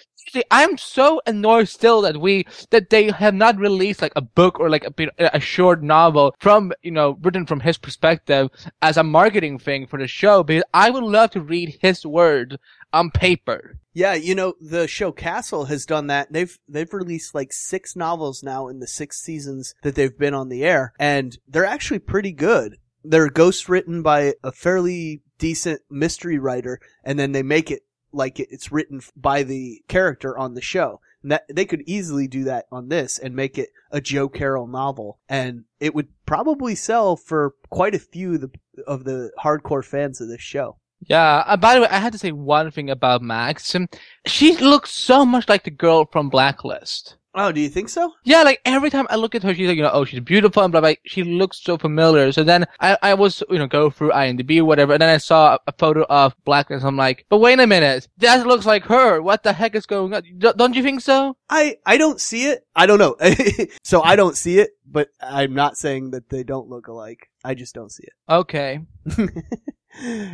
I'm 0.51 0.77
so 0.77 1.19
annoyed 1.25 1.67
still 1.67 2.01
that 2.03 2.17
we, 2.17 2.45
that 2.69 2.89
they 2.91 3.09
have 3.11 3.33
not 3.33 3.57
released 3.57 4.01
like 4.01 4.13
a 4.15 4.21
book 4.21 4.59
or 4.59 4.69
like 4.69 4.85
a, 4.85 5.09
a 5.35 5.39
short 5.39 5.81
novel 5.83 6.35
from, 6.39 6.71
you 6.83 6.91
know, 6.91 7.17
written 7.21 7.45
from 7.45 7.59
his 7.59 7.77
perspective 7.77 8.49
as 8.81 8.97
a 8.97 9.03
marketing 9.03 9.57
thing 9.57 9.87
for 9.87 9.99
the 9.99 10.07
show 10.07 10.43
because 10.43 10.63
I 10.73 10.89
would 10.91 11.03
love 11.03 11.31
to 11.31 11.41
read 11.41 11.77
his 11.81 12.05
words 12.05 12.55
on 12.93 13.11
paper. 13.11 13.77
Yeah, 13.93 14.13
you 14.13 14.35
know, 14.35 14.53
the 14.61 14.87
show 14.87 15.11
Castle 15.11 15.65
has 15.65 15.85
done 15.85 16.07
that. 16.07 16.31
They've 16.31 16.57
they've 16.67 16.93
released 16.93 17.35
like 17.35 17.51
six 17.51 17.95
novels 17.95 18.41
now 18.41 18.67
in 18.69 18.79
the 18.79 18.87
six 18.87 19.21
seasons 19.21 19.75
that 19.83 19.95
they've 19.95 20.17
been 20.17 20.33
on 20.33 20.49
the 20.49 20.63
air, 20.63 20.93
and 20.97 21.37
they're 21.47 21.65
actually 21.65 21.99
pretty 21.99 22.31
good. 22.31 22.77
They're 23.03 23.29
ghost 23.29 23.67
written 23.67 24.01
by 24.01 24.35
a 24.43 24.51
fairly 24.51 25.21
decent 25.37 25.81
mystery 25.89 26.37
writer, 26.37 26.79
and 27.03 27.19
then 27.19 27.33
they 27.33 27.43
make 27.43 27.69
it 27.69 27.81
like 28.13 28.39
it's 28.39 28.71
written 28.71 29.01
by 29.15 29.43
the 29.43 29.81
character 29.87 30.37
on 30.37 30.53
the 30.53 30.61
show. 30.61 31.01
And 31.23 31.31
that 31.31 31.43
they 31.53 31.65
could 31.65 31.83
easily 31.85 32.27
do 32.27 32.45
that 32.45 32.65
on 32.71 32.89
this 32.89 33.19
and 33.19 33.35
make 33.35 33.57
it 33.57 33.69
a 33.91 34.01
Joe 34.01 34.27
Carroll 34.27 34.67
novel, 34.67 35.19
and 35.27 35.65
it 35.79 35.93
would 35.93 36.07
probably 36.25 36.75
sell 36.75 37.15
for 37.15 37.55
quite 37.69 37.93
a 37.93 37.99
few 37.99 38.35
of 38.35 38.41
the, 38.41 38.51
of 38.87 39.03
the 39.03 39.31
hardcore 39.43 39.85
fans 39.85 40.19
of 40.21 40.29
this 40.29 40.41
show. 40.41 40.77
Yeah. 41.01 41.43
Uh, 41.45 41.57
by 41.57 41.75
the 41.75 41.81
way, 41.81 41.87
I 41.87 41.97
had 41.99 42.13
to 42.13 42.19
say 42.19 42.31
one 42.31 42.71
thing 42.71 42.89
about 42.89 43.21
Max. 43.21 43.73
Um, 43.75 43.87
She 44.25 44.55
looks 44.57 44.91
so 44.91 45.25
much 45.25 45.49
like 45.49 45.63
the 45.63 45.71
girl 45.71 46.05
from 46.11 46.29
Blacklist. 46.29 47.15
Oh, 47.33 47.51
do 47.53 47.61
you 47.61 47.69
think 47.69 47.87
so? 47.87 48.11
Yeah, 48.25 48.43
like 48.43 48.59
every 48.65 48.89
time 48.89 49.07
I 49.09 49.15
look 49.15 49.35
at 49.35 49.43
her, 49.43 49.55
she's 49.55 49.65
like, 49.67 49.77
you 49.77 49.83
know, 49.83 49.91
oh, 49.93 50.03
she's 50.03 50.19
beautiful 50.19 50.63
and 50.63 50.71
blah, 50.71 50.81
blah. 50.81 50.93
She 51.05 51.23
looks 51.23 51.63
so 51.63 51.77
familiar. 51.77 52.29
So 52.33 52.43
then 52.43 52.65
I, 52.81 52.97
I 53.01 53.13
was, 53.13 53.41
you 53.49 53.57
know, 53.57 53.67
go 53.67 53.89
through 53.89 54.11
IMDb 54.11 54.59
or 54.59 54.65
whatever, 54.65 54.91
and 54.93 55.01
then 55.01 55.07
I 55.09 55.15
saw 55.17 55.53
a, 55.53 55.59
a 55.67 55.71
photo 55.71 56.03
of 56.09 56.35
Blacklist. 56.43 56.83
I'm 56.83 56.97
like, 56.97 57.25
but 57.29 57.37
wait 57.37 57.57
a 57.61 57.65
minute, 57.67 58.09
that 58.17 58.45
looks 58.45 58.65
like 58.65 58.83
her. 58.83 59.21
What 59.21 59.43
the 59.43 59.53
heck 59.53 59.75
is 59.75 59.85
going 59.85 60.13
on? 60.13 60.23
D- 60.23 60.51
don't 60.57 60.75
you 60.75 60.83
think 60.83 60.99
so? 60.99 61.37
I 61.49 61.77
I 61.85 61.95
don't 61.95 62.19
see 62.19 62.47
it. 62.47 62.65
I 62.75 62.85
don't 62.85 62.99
know. 62.99 63.15
so 63.83 64.01
I 64.01 64.17
don't 64.17 64.35
see 64.35 64.59
it, 64.59 64.71
but 64.85 65.07
I'm 65.21 65.53
not 65.53 65.77
saying 65.77 66.11
that 66.11 66.27
they 66.27 66.43
don't 66.43 66.67
look 66.67 66.87
alike. 66.87 67.29
I 67.45 67.53
just 67.53 67.73
don't 67.73 67.93
see 67.93 68.03
it. 68.03 68.13
Okay. 68.29 68.81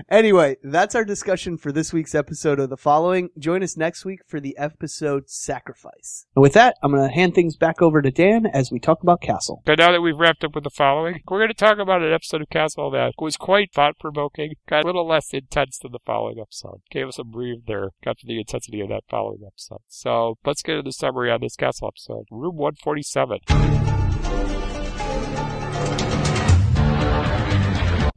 anyway, 0.09 0.57
that's 0.63 0.95
our 0.95 1.05
discussion 1.05 1.57
for 1.57 1.71
this 1.71 1.93
week's 1.93 2.15
episode 2.15 2.59
of 2.59 2.69
the 2.69 2.77
following. 2.77 3.29
Join 3.37 3.63
us 3.63 3.77
next 3.77 4.05
week 4.05 4.21
for 4.27 4.39
the 4.39 4.57
episode 4.57 5.29
Sacrifice. 5.29 6.25
And 6.35 6.43
with 6.43 6.53
that, 6.53 6.77
I'm 6.83 6.91
going 6.91 7.07
to 7.07 7.13
hand 7.13 7.35
things 7.35 7.55
back 7.55 7.81
over 7.81 8.01
to 8.01 8.11
Dan 8.11 8.45
as 8.45 8.71
we 8.71 8.79
talk 8.79 9.03
about 9.03 9.21
Castle. 9.21 9.61
But 9.65 9.79
now 9.79 9.91
that 9.91 10.01
we've 10.01 10.17
wrapped 10.17 10.43
up 10.43 10.55
with 10.55 10.63
the 10.63 10.69
following, 10.69 11.21
we're 11.29 11.39
going 11.39 11.49
to 11.49 11.53
talk 11.53 11.77
about 11.79 12.01
an 12.01 12.13
episode 12.13 12.41
of 12.41 12.49
Castle 12.49 12.91
that 12.91 13.13
was 13.19 13.37
quite 13.37 13.73
thought 13.73 13.99
provoking, 13.99 14.53
got 14.67 14.83
a 14.83 14.87
little 14.87 15.07
less 15.07 15.33
intense 15.33 15.79
than 15.79 15.91
the 15.91 15.99
following 16.05 16.39
episode. 16.39 16.81
Gave 16.91 17.07
us 17.07 17.19
a 17.19 17.23
breather 17.23 17.91
after 18.05 18.25
the 18.25 18.39
intensity 18.39 18.81
of 18.81 18.89
that 18.89 19.03
following 19.09 19.41
episode. 19.45 19.81
So 19.87 20.35
let's 20.45 20.61
get 20.61 20.77
into 20.77 20.89
the 20.89 20.93
summary 20.93 21.31
on 21.31 21.41
this 21.41 21.55
Castle 21.55 21.87
episode. 21.87 22.25
Room 22.31 22.55
147. 22.57 24.06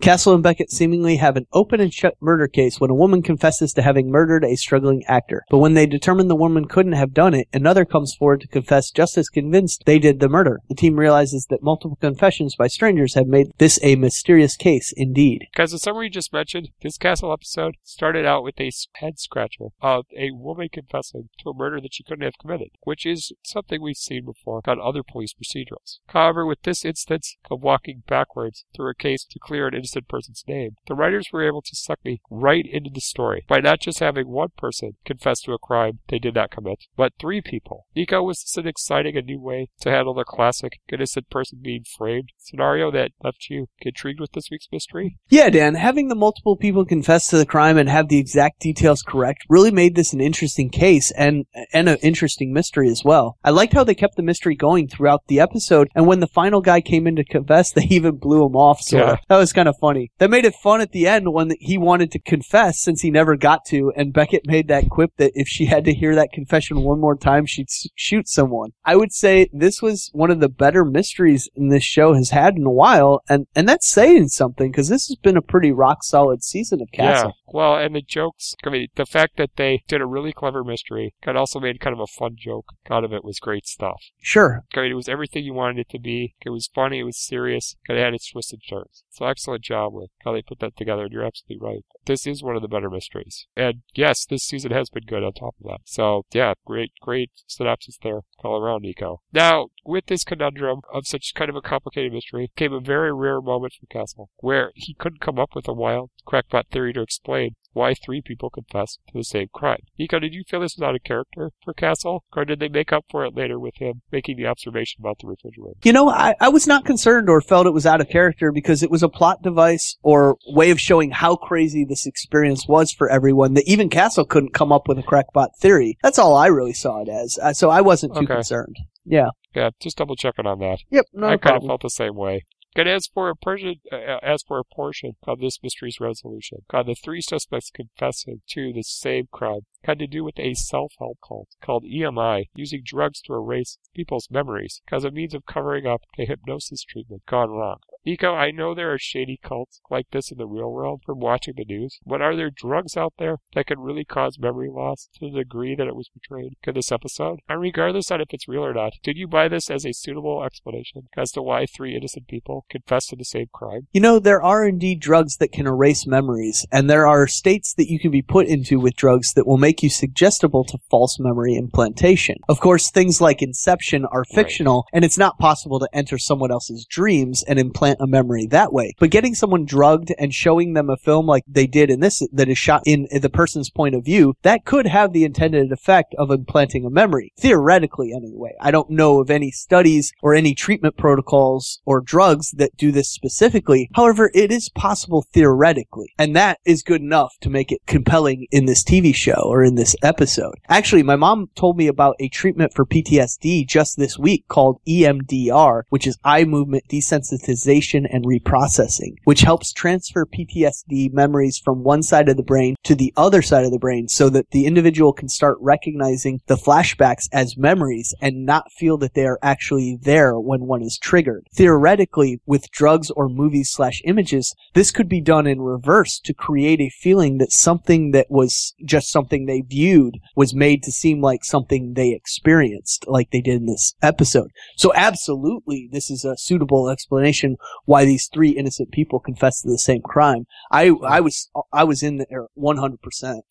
Castle 0.00 0.32
and 0.32 0.42
Beckett 0.42 0.70
seemingly 0.70 1.16
have 1.16 1.36
an 1.36 1.46
open 1.52 1.78
and 1.78 1.92
shut 1.92 2.14
murder 2.20 2.48
case 2.48 2.80
when 2.80 2.88
a 2.88 2.94
woman 2.94 3.20
confesses 3.20 3.74
to 3.74 3.82
having 3.82 4.10
murdered 4.10 4.44
a 4.44 4.56
struggling 4.56 5.04
actor. 5.06 5.44
But 5.50 5.58
when 5.58 5.74
they 5.74 5.84
determine 5.84 6.28
the 6.28 6.36
woman 6.36 6.64
couldn't 6.64 6.92
have 6.92 7.12
done 7.12 7.34
it, 7.34 7.48
another 7.52 7.84
comes 7.84 8.14
forward 8.14 8.40
to 8.40 8.48
confess 8.48 8.90
just 8.90 9.18
as 9.18 9.28
convinced 9.28 9.82
they 9.84 9.98
did 9.98 10.18
the 10.18 10.28
murder. 10.30 10.60
The 10.70 10.74
team 10.74 10.98
realizes 10.98 11.48
that 11.50 11.62
multiple 11.62 11.98
confessions 12.00 12.56
by 12.56 12.68
strangers 12.68 13.12
have 13.12 13.26
made 13.26 13.48
this 13.58 13.78
a 13.82 13.96
mysterious 13.96 14.56
case 14.56 14.90
indeed. 14.96 15.46
Because 15.52 15.72
the 15.72 15.78
summary 15.78 16.08
just 16.08 16.32
mentioned, 16.32 16.70
this 16.80 16.96
Castle 16.96 17.30
episode 17.30 17.76
started 17.82 18.24
out 18.24 18.42
with 18.42 18.58
a 18.58 18.70
head 18.94 19.18
scratcher 19.18 19.66
of 19.82 20.06
a 20.16 20.30
woman 20.30 20.70
confessing 20.72 21.28
to 21.40 21.50
a 21.50 21.54
murder 21.54 21.78
that 21.78 21.92
she 21.92 22.04
couldn't 22.04 22.24
have 22.24 22.38
committed, 22.40 22.70
which 22.84 23.04
is 23.04 23.32
something 23.44 23.82
we've 23.82 23.96
seen 23.96 24.24
before 24.24 24.62
on 24.66 24.80
other 24.80 25.02
police 25.02 25.34
procedurals. 25.34 25.98
However, 26.06 26.46
with 26.46 26.62
this 26.62 26.86
instance 26.86 27.36
of 27.50 27.60
walking 27.60 28.02
backwards 28.08 28.64
through 28.74 28.90
a 28.90 28.94
case 28.94 29.24
to 29.24 29.38
clear 29.38 29.68
an 29.68 29.74
innocent 29.74 29.89
person's 30.08 30.44
name, 30.46 30.70
the 30.86 30.94
writers 30.94 31.28
were 31.32 31.46
able 31.46 31.62
to 31.62 31.74
suck 31.76 31.98
me 32.04 32.20
right 32.30 32.64
into 32.70 32.90
the 32.92 33.00
story 33.00 33.44
by 33.48 33.60
not 33.60 33.80
just 33.80 33.98
having 34.00 34.28
one 34.28 34.48
person 34.56 34.92
confess 35.04 35.40
to 35.42 35.52
a 35.52 35.58
crime 35.58 35.98
they 36.08 36.18
did 36.18 36.34
not 36.34 36.50
commit, 36.50 36.78
but 36.96 37.12
three 37.20 37.40
people. 37.40 37.86
Nico, 37.94 38.22
was 38.22 38.40
this 38.40 38.56
an 38.56 38.66
exciting 38.66 39.16
and 39.16 39.26
new 39.26 39.40
way 39.40 39.68
to 39.80 39.90
handle 39.90 40.14
the 40.14 40.24
classic 40.24 40.78
innocent 40.92 41.28
person 41.30 41.58
being 41.62 41.84
framed 41.96 42.30
scenario 42.38 42.90
that 42.90 43.10
left 43.22 43.46
you 43.50 43.66
intrigued 43.82 44.20
with 44.20 44.32
this 44.32 44.48
week's 44.50 44.68
mystery? 44.72 45.18
Yeah, 45.28 45.50
Dan, 45.50 45.74
having 45.74 46.08
the 46.08 46.14
multiple 46.14 46.56
people 46.56 46.84
confess 46.84 47.28
to 47.28 47.38
the 47.38 47.46
crime 47.46 47.76
and 47.78 47.88
have 47.88 48.08
the 48.08 48.18
exact 48.18 48.60
details 48.60 49.02
correct 49.02 49.44
really 49.48 49.70
made 49.70 49.94
this 49.96 50.12
an 50.12 50.20
interesting 50.20 50.70
case 50.70 51.10
and 51.12 51.46
and 51.72 51.88
an 51.88 51.98
interesting 52.02 52.52
mystery 52.52 52.88
as 52.90 53.02
well. 53.04 53.38
I 53.44 53.50
liked 53.50 53.72
how 53.72 53.84
they 53.84 53.94
kept 53.94 54.16
the 54.16 54.22
mystery 54.22 54.54
going 54.54 54.88
throughout 54.88 55.22
the 55.26 55.40
episode, 55.40 55.88
and 55.94 56.06
when 56.06 56.20
the 56.20 56.26
final 56.26 56.60
guy 56.60 56.80
came 56.80 57.06
in 57.06 57.16
to 57.16 57.24
confess, 57.24 57.72
they 57.72 57.82
even 57.90 58.16
blew 58.16 58.44
him 58.46 58.56
off. 58.56 58.80
So 58.80 58.98
Yeah. 58.98 59.16
that 59.28 59.36
was 59.36 59.52
kind 59.52 59.68
of 59.68 59.76
funny. 59.80 60.10
That 60.18 60.30
made 60.30 60.44
it 60.44 60.54
fun 60.54 60.80
at 60.80 60.92
the 60.92 61.06
end 61.06 61.32
when 61.32 61.52
he 61.58 61.78
wanted 61.78 62.10
to 62.12 62.18
confess 62.18 62.80
since 62.80 63.00
he 63.00 63.10
never 63.10 63.36
got 63.36 63.64
to, 63.66 63.92
and 63.96 64.12
Beckett 64.12 64.46
made 64.46 64.68
that 64.68 64.88
quip 64.88 65.10
that 65.16 65.32
if 65.34 65.48
she 65.48 65.66
had 65.66 65.84
to 65.84 65.94
hear 65.94 66.14
that 66.14 66.32
confession 66.32 66.82
one 66.82 67.00
more 67.00 67.16
time, 67.16 67.46
she'd 67.46 67.68
shoot 67.94 68.28
someone. 68.28 68.70
I 68.84 68.96
would 68.96 69.12
say 69.12 69.48
this 69.52 69.82
was 69.82 70.10
one 70.12 70.30
of 70.30 70.40
the 70.40 70.48
better 70.48 70.84
mysteries 70.84 71.48
in 71.54 71.68
this 71.68 71.84
show 71.84 72.14
has 72.14 72.30
had 72.30 72.56
in 72.56 72.64
a 72.64 72.70
while, 72.70 73.22
and 73.28 73.46
and 73.54 73.68
that's 73.68 73.88
saying 73.88 74.28
something 74.28 74.70
because 74.70 74.88
this 74.88 75.08
has 75.08 75.16
been 75.16 75.36
a 75.36 75.42
pretty 75.42 75.72
rock 75.72 76.02
solid 76.02 76.42
season 76.42 76.80
of 76.80 76.88
Castle. 76.92 77.28
Yeah. 77.28 77.52
Well, 77.52 77.76
and 77.76 77.94
the 77.94 78.02
jokes, 78.02 78.54
I 78.64 78.70
mean, 78.70 78.88
the 78.94 79.06
fact 79.06 79.36
that 79.38 79.50
they 79.56 79.82
did 79.88 80.00
a 80.00 80.06
really 80.06 80.32
clever 80.32 80.62
mystery 80.62 81.14
and 81.22 81.36
also 81.36 81.58
made 81.58 81.80
kind 81.80 81.94
of 81.94 82.00
a 82.00 82.06
fun 82.06 82.36
joke 82.38 82.66
out 82.88 83.04
of 83.04 83.12
it 83.12 83.24
was 83.24 83.40
great 83.40 83.66
stuff. 83.66 84.00
Sure. 84.20 84.64
I 84.74 84.82
mean, 84.82 84.92
it 84.92 84.94
was 84.94 85.08
everything 85.08 85.44
you 85.44 85.54
wanted 85.54 85.80
it 85.80 85.88
to 85.90 85.98
be. 85.98 86.34
It 86.44 86.50
was 86.50 86.70
funny, 86.72 87.00
it 87.00 87.04
was 87.04 87.18
serious, 87.18 87.76
it 87.88 87.96
had 87.96 88.14
its 88.14 88.30
twists 88.30 88.52
and 88.52 88.62
turns. 88.68 89.02
So 89.10 89.26
excellent 89.26 89.64
job 89.64 89.69
with 89.70 90.10
how 90.24 90.32
they 90.32 90.42
put 90.42 90.58
that 90.60 90.76
together, 90.76 91.04
and 91.04 91.12
you're 91.12 91.24
absolutely 91.24 91.64
right. 91.64 91.84
This 92.04 92.26
is 92.26 92.42
one 92.42 92.56
of 92.56 92.62
the 92.62 92.68
better 92.68 92.90
mysteries. 92.90 93.46
And 93.56 93.82
yes, 93.94 94.24
this 94.24 94.44
season 94.44 94.72
has 94.72 94.90
been 94.90 95.04
good 95.06 95.22
on 95.22 95.32
top 95.32 95.54
of 95.60 95.70
that. 95.70 95.80
So 95.84 96.24
yeah, 96.32 96.54
great, 96.66 96.92
great 97.00 97.30
synopsis 97.46 97.98
there 98.02 98.20
all 98.44 98.60
around, 98.60 98.82
Nico. 98.82 99.22
Now, 99.32 99.68
with 99.84 100.06
this 100.06 100.24
conundrum 100.24 100.80
of 100.92 101.06
such 101.06 101.34
kind 101.34 101.50
of 101.50 101.56
a 101.56 101.62
complicated 101.62 102.12
mystery 102.12 102.50
came 102.56 102.72
a 102.72 102.80
very 102.80 103.12
rare 103.12 103.40
moment 103.40 103.74
for 103.78 103.86
Castle, 103.86 104.30
where 104.38 104.72
he 104.74 104.94
couldn't 104.94 105.20
come 105.20 105.38
up 105.38 105.54
with 105.54 105.68
a 105.68 105.72
wild 105.72 106.10
crackpot 106.26 106.66
theory 106.70 106.92
to 106.92 107.02
explain 107.02 107.54
why 107.72 107.94
three 107.94 108.20
people 108.20 108.50
confessed 108.50 108.98
to 109.08 109.12
the 109.18 109.24
same 109.24 109.48
crime. 109.52 109.80
Nico, 109.98 110.18
did 110.18 110.34
you 110.34 110.42
feel 110.48 110.60
this 110.60 110.76
was 110.76 110.82
out 110.86 110.94
of 110.94 111.04
character 111.04 111.50
for 111.64 111.72
Castle, 111.72 112.24
or 112.36 112.44
did 112.44 112.60
they 112.60 112.68
make 112.68 112.92
up 112.92 113.04
for 113.10 113.24
it 113.24 113.36
later 113.36 113.58
with 113.58 113.74
him 113.76 114.02
making 114.10 114.36
the 114.36 114.46
observation 114.46 115.00
about 115.00 115.18
the 115.20 115.26
refrigerator? 115.28 115.76
You 115.84 115.92
know, 115.92 116.08
I, 116.08 116.34
I 116.40 116.48
was 116.48 116.66
not 116.66 116.84
concerned 116.84 117.28
or 117.30 117.40
felt 117.40 117.66
it 117.66 117.72
was 117.72 117.86
out 117.86 118.00
of 118.00 118.08
character 118.08 118.52
because 118.52 118.82
it 118.82 118.90
was 118.90 119.02
a 119.02 119.08
plot 119.08 119.42
device 119.42 119.96
or 120.02 120.36
way 120.48 120.70
of 120.70 120.80
showing 120.80 121.10
how 121.10 121.36
crazy 121.36 121.84
this 121.84 122.06
experience 122.06 122.66
was 122.66 122.92
for 122.92 123.08
everyone 123.08 123.54
that 123.54 123.68
even 123.68 123.88
Castle 123.88 124.24
couldn't 124.24 124.54
come 124.54 124.72
up 124.72 124.88
with 124.88 124.98
a 124.98 125.02
crackpot 125.02 125.50
theory. 125.60 125.98
That's 126.02 126.18
all 126.18 126.34
I 126.34 126.48
really 126.48 126.72
saw 126.74 127.02
it 127.02 127.08
as. 127.08 127.38
Uh, 127.40 127.52
so 127.52 127.70
I 127.70 127.80
wasn't 127.80 128.14
too 128.14 128.20
Okay. 128.24 128.34
concerned. 128.34 128.76
Yeah. 129.04 129.28
Yeah, 129.54 129.70
just 129.80 129.96
double 129.96 130.14
checking 130.16 130.46
on 130.46 130.58
that. 130.60 130.78
Yep. 130.90 131.06
No 131.12 131.28
I 131.28 131.36
kind 131.36 131.56
of 131.56 131.64
felt 131.64 131.82
the 131.82 131.90
same 131.90 132.14
way. 132.16 132.44
And 132.76 132.88
as 132.88 133.08
for 133.12 133.28
a 133.28 133.34
portion, 133.34 133.80
uh, 133.90 134.18
as 134.22 134.44
for 134.46 134.60
a 134.60 134.64
portion 134.64 135.16
of 135.26 135.40
this 135.40 135.58
mystery's 135.62 135.98
resolution, 136.00 136.58
God, 136.70 136.86
the 136.86 136.94
three 136.94 137.20
suspects 137.20 137.70
confessing 137.74 138.42
to 138.50 138.72
the 138.72 138.84
same 138.84 139.26
crime 139.32 139.62
had 139.84 139.98
to 139.98 140.06
do 140.06 140.22
with 140.22 140.38
a 140.38 140.54
self-help 140.54 141.18
cult 141.26 141.48
called 141.60 141.84
EMI, 141.84 142.44
using 142.54 142.82
drugs 142.84 143.20
to 143.22 143.34
erase 143.34 143.78
people's 143.94 144.28
memories 144.30 144.82
as 144.92 145.04
a 145.04 145.10
means 145.10 145.34
of 145.34 145.46
covering 145.46 145.86
up 145.86 146.02
a 146.16 146.24
hypnosis 146.24 146.84
treatment 146.84 147.26
gone 147.26 147.50
wrong. 147.50 147.78
Nico, 148.06 148.32
I 148.32 148.50
know 148.50 148.74
there 148.74 148.92
are 148.92 148.98
shady 148.98 149.38
cults 149.42 149.82
like 149.90 150.06
this 150.10 150.32
in 150.32 150.38
the 150.38 150.46
real 150.46 150.72
world 150.72 151.02
from 151.04 151.20
watching 151.20 151.52
the 151.56 151.66
news, 151.66 151.98
but 152.06 152.22
are 152.22 152.34
there 152.34 152.50
drugs 152.50 152.96
out 152.96 153.12
there 153.18 153.36
that 153.54 153.66
could 153.66 153.78
really 153.78 154.06
cause 154.06 154.38
memory 154.38 154.70
loss 154.72 155.10
to 155.18 155.30
the 155.30 155.40
degree 155.40 155.74
that 155.76 155.86
it 155.86 155.94
was 155.94 156.08
portrayed 156.08 156.54
in 156.66 156.74
this 156.74 156.90
episode? 156.90 157.40
And 157.46 157.60
regardless 157.60 158.10
on 158.10 158.22
if 158.22 158.28
it's 158.30 158.48
real 158.48 158.64
or 158.64 158.72
not, 158.72 158.94
did 159.02 159.18
you 159.18 159.28
buy 159.28 159.48
this 159.48 159.68
as 159.68 159.84
a 159.84 159.92
suitable 159.92 160.42
explanation 160.42 161.08
as 161.14 161.30
to 161.32 161.42
why 161.42 161.66
three 161.66 161.94
innocent 161.94 162.26
people 162.26 162.64
confessed 162.70 163.10
to 163.10 163.16
the 163.16 163.24
same 163.24 163.48
crime? 163.52 163.86
You 163.92 164.00
know, 164.00 164.18
there 164.18 164.42
are 164.42 164.66
indeed 164.66 165.00
drugs 165.00 165.36
that 165.36 165.52
can 165.52 165.66
erase 165.66 166.06
memories, 166.06 166.64
and 166.72 166.88
there 166.88 167.06
are 167.06 167.26
states 167.26 167.74
that 167.74 167.90
you 167.90 168.00
can 168.00 168.10
be 168.10 168.22
put 168.22 168.46
into 168.46 168.80
with 168.80 168.96
drugs 168.96 169.34
that 169.34 169.46
will 169.46 169.58
make 169.58 169.82
you 169.82 169.90
suggestible 169.90 170.64
to 170.64 170.78
false 170.90 171.18
memory 171.20 171.54
implantation. 171.54 172.36
Of 172.48 172.60
course, 172.60 172.90
things 172.90 173.20
like 173.20 173.42
Inception 173.42 174.06
are 174.06 174.24
fictional, 174.24 174.86
and 174.94 175.04
it's 175.04 175.18
not 175.18 175.38
possible 175.38 175.78
to 175.80 175.88
enter 175.92 176.16
someone 176.16 176.50
else's 176.50 176.86
dreams 176.88 177.44
and 177.46 177.58
implant 177.58 177.89
a 178.00 178.06
memory 178.06 178.46
that 178.46 178.72
way. 178.72 178.94
But 178.98 179.10
getting 179.10 179.34
someone 179.34 179.64
drugged 179.64 180.12
and 180.18 180.32
showing 180.32 180.74
them 180.74 180.90
a 180.90 180.96
film 180.96 181.26
like 181.26 181.44
they 181.46 181.66
did 181.66 181.90
in 181.90 182.00
this, 182.00 182.22
that 182.32 182.48
is 182.48 182.58
shot 182.58 182.82
in 182.86 183.08
the 183.10 183.30
person's 183.30 183.70
point 183.70 183.94
of 183.94 184.04
view, 184.04 184.34
that 184.42 184.64
could 184.64 184.86
have 184.86 185.12
the 185.12 185.24
intended 185.24 185.72
effect 185.72 186.14
of 186.18 186.30
implanting 186.30 186.84
a 186.84 186.90
memory. 186.90 187.32
Theoretically, 187.38 188.12
anyway. 188.12 188.54
I 188.60 188.70
don't 188.70 188.90
know 188.90 189.20
of 189.20 189.30
any 189.30 189.50
studies 189.50 190.12
or 190.22 190.34
any 190.34 190.54
treatment 190.54 190.96
protocols 190.96 191.80
or 191.84 192.00
drugs 192.00 192.50
that 192.52 192.76
do 192.76 192.92
this 192.92 193.10
specifically. 193.10 193.88
However, 193.94 194.30
it 194.34 194.52
is 194.52 194.68
possible 194.68 195.24
theoretically. 195.32 196.12
And 196.18 196.36
that 196.36 196.58
is 196.64 196.82
good 196.82 197.00
enough 197.00 197.34
to 197.40 197.50
make 197.50 197.72
it 197.72 197.80
compelling 197.86 198.46
in 198.50 198.66
this 198.66 198.84
TV 198.84 199.14
show 199.14 199.42
or 199.44 199.62
in 199.62 199.74
this 199.74 199.96
episode. 200.02 200.54
Actually, 200.68 201.02
my 201.02 201.16
mom 201.16 201.50
told 201.54 201.76
me 201.76 201.86
about 201.86 202.16
a 202.20 202.28
treatment 202.28 202.72
for 202.74 202.84
PTSD 202.84 203.66
just 203.66 203.96
this 203.96 204.18
week 204.18 204.46
called 204.48 204.80
EMDR, 204.86 205.82
which 205.88 206.06
is 206.06 206.18
eye 206.24 206.44
movement 206.44 206.84
desensitization 206.88 207.79
and 208.10 208.24
reprocessing, 208.24 209.14
which 209.24 209.40
helps 209.42 209.72
transfer 209.72 210.26
PTSD 210.26 211.12
memories 211.12 211.58
from 211.58 211.82
one 211.82 212.02
side 212.02 212.28
of 212.28 212.36
the 212.36 212.42
brain 212.42 212.76
to 212.84 212.94
the 212.94 213.12
other 213.16 213.42
side 213.42 213.64
of 213.64 213.70
the 213.70 213.78
brain 213.78 214.08
so 214.08 214.28
that 214.28 214.50
the 214.50 214.66
individual 214.66 215.12
can 215.12 215.28
start 215.28 215.56
recognizing 215.60 216.40
the 216.46 216.56
flashbacks 216.56 217.28
as 217.32 217.56
memories 217.56 218.14
and 218.20 218.44
not 218.44 218.70
feel 218.72 218.98
that 218.98 219.14
they 219.14 219.24
are 219.24 219.38
actually 219.42 219.98
there 220.02 220.38
when 220.38 220.66
one 220.66 220.82
is 220.82 220.98
triggered. 220.98 221.46
Theoretically, 221.54 222.40
with 222.46 222.70
drugs 222.70 223.10
or 223.10 223.28
movies 223.28 223.70
slash 223.70 224.02
images, 224.04 224.54
this 224.74 224.90
could 224.90 225.08
be 225.08 225.20
done 225.20 225.46
in 225.46 225.60
reverse 225.60 226.18
to 226.20 226.34
create 226.34 226.80
a 226.80 226.90
feeling 226.90 227.38
that 227.38 227.52
something 227.52 228.10
that 228.10 228.26
was 228.30 228.74
just 228.84 229.10
something 229.10 229.46
they 229.46 229.60
viewed 229.60 230.18
was 230.36 230.54
made 230.54 230.82
to 230.82 230.92
seem 230.92 231.20
like 231.20 231.44
something 231.44 231.94
they 231.94 232.12
experienced, 232.12 233.06
like 233.06 233.30
they 233.30 233.40
did 233.40 233.60
in 233.60 233.66
this 233.66 233.94
episode. 234.02 234.50
So 234.76 234.92
absolutely, 234.94 235.88
this 235.92 236.10
is 236.10 236.24
a 236.24 236.36
suitable 236.36 236.88
explanation 236.88 237.56
why 237.84 238.04
these 238.04 238.28
three 238.32 238.50
innocent 238.50 238.90
people 238.92 239.20
confessed 239.20 239.62
to 239.62 239.70
the 239.70 239.78
same 239.78 240.02
crime. 240.02 240.46
I, 240.70 240.92
I 241.06 241.20
was, 241.20 241.50
I 241.72 241.84
was 241.84 242.02
in 242.02 242.18
there 242.18 242.46
100%. 242.58 242.96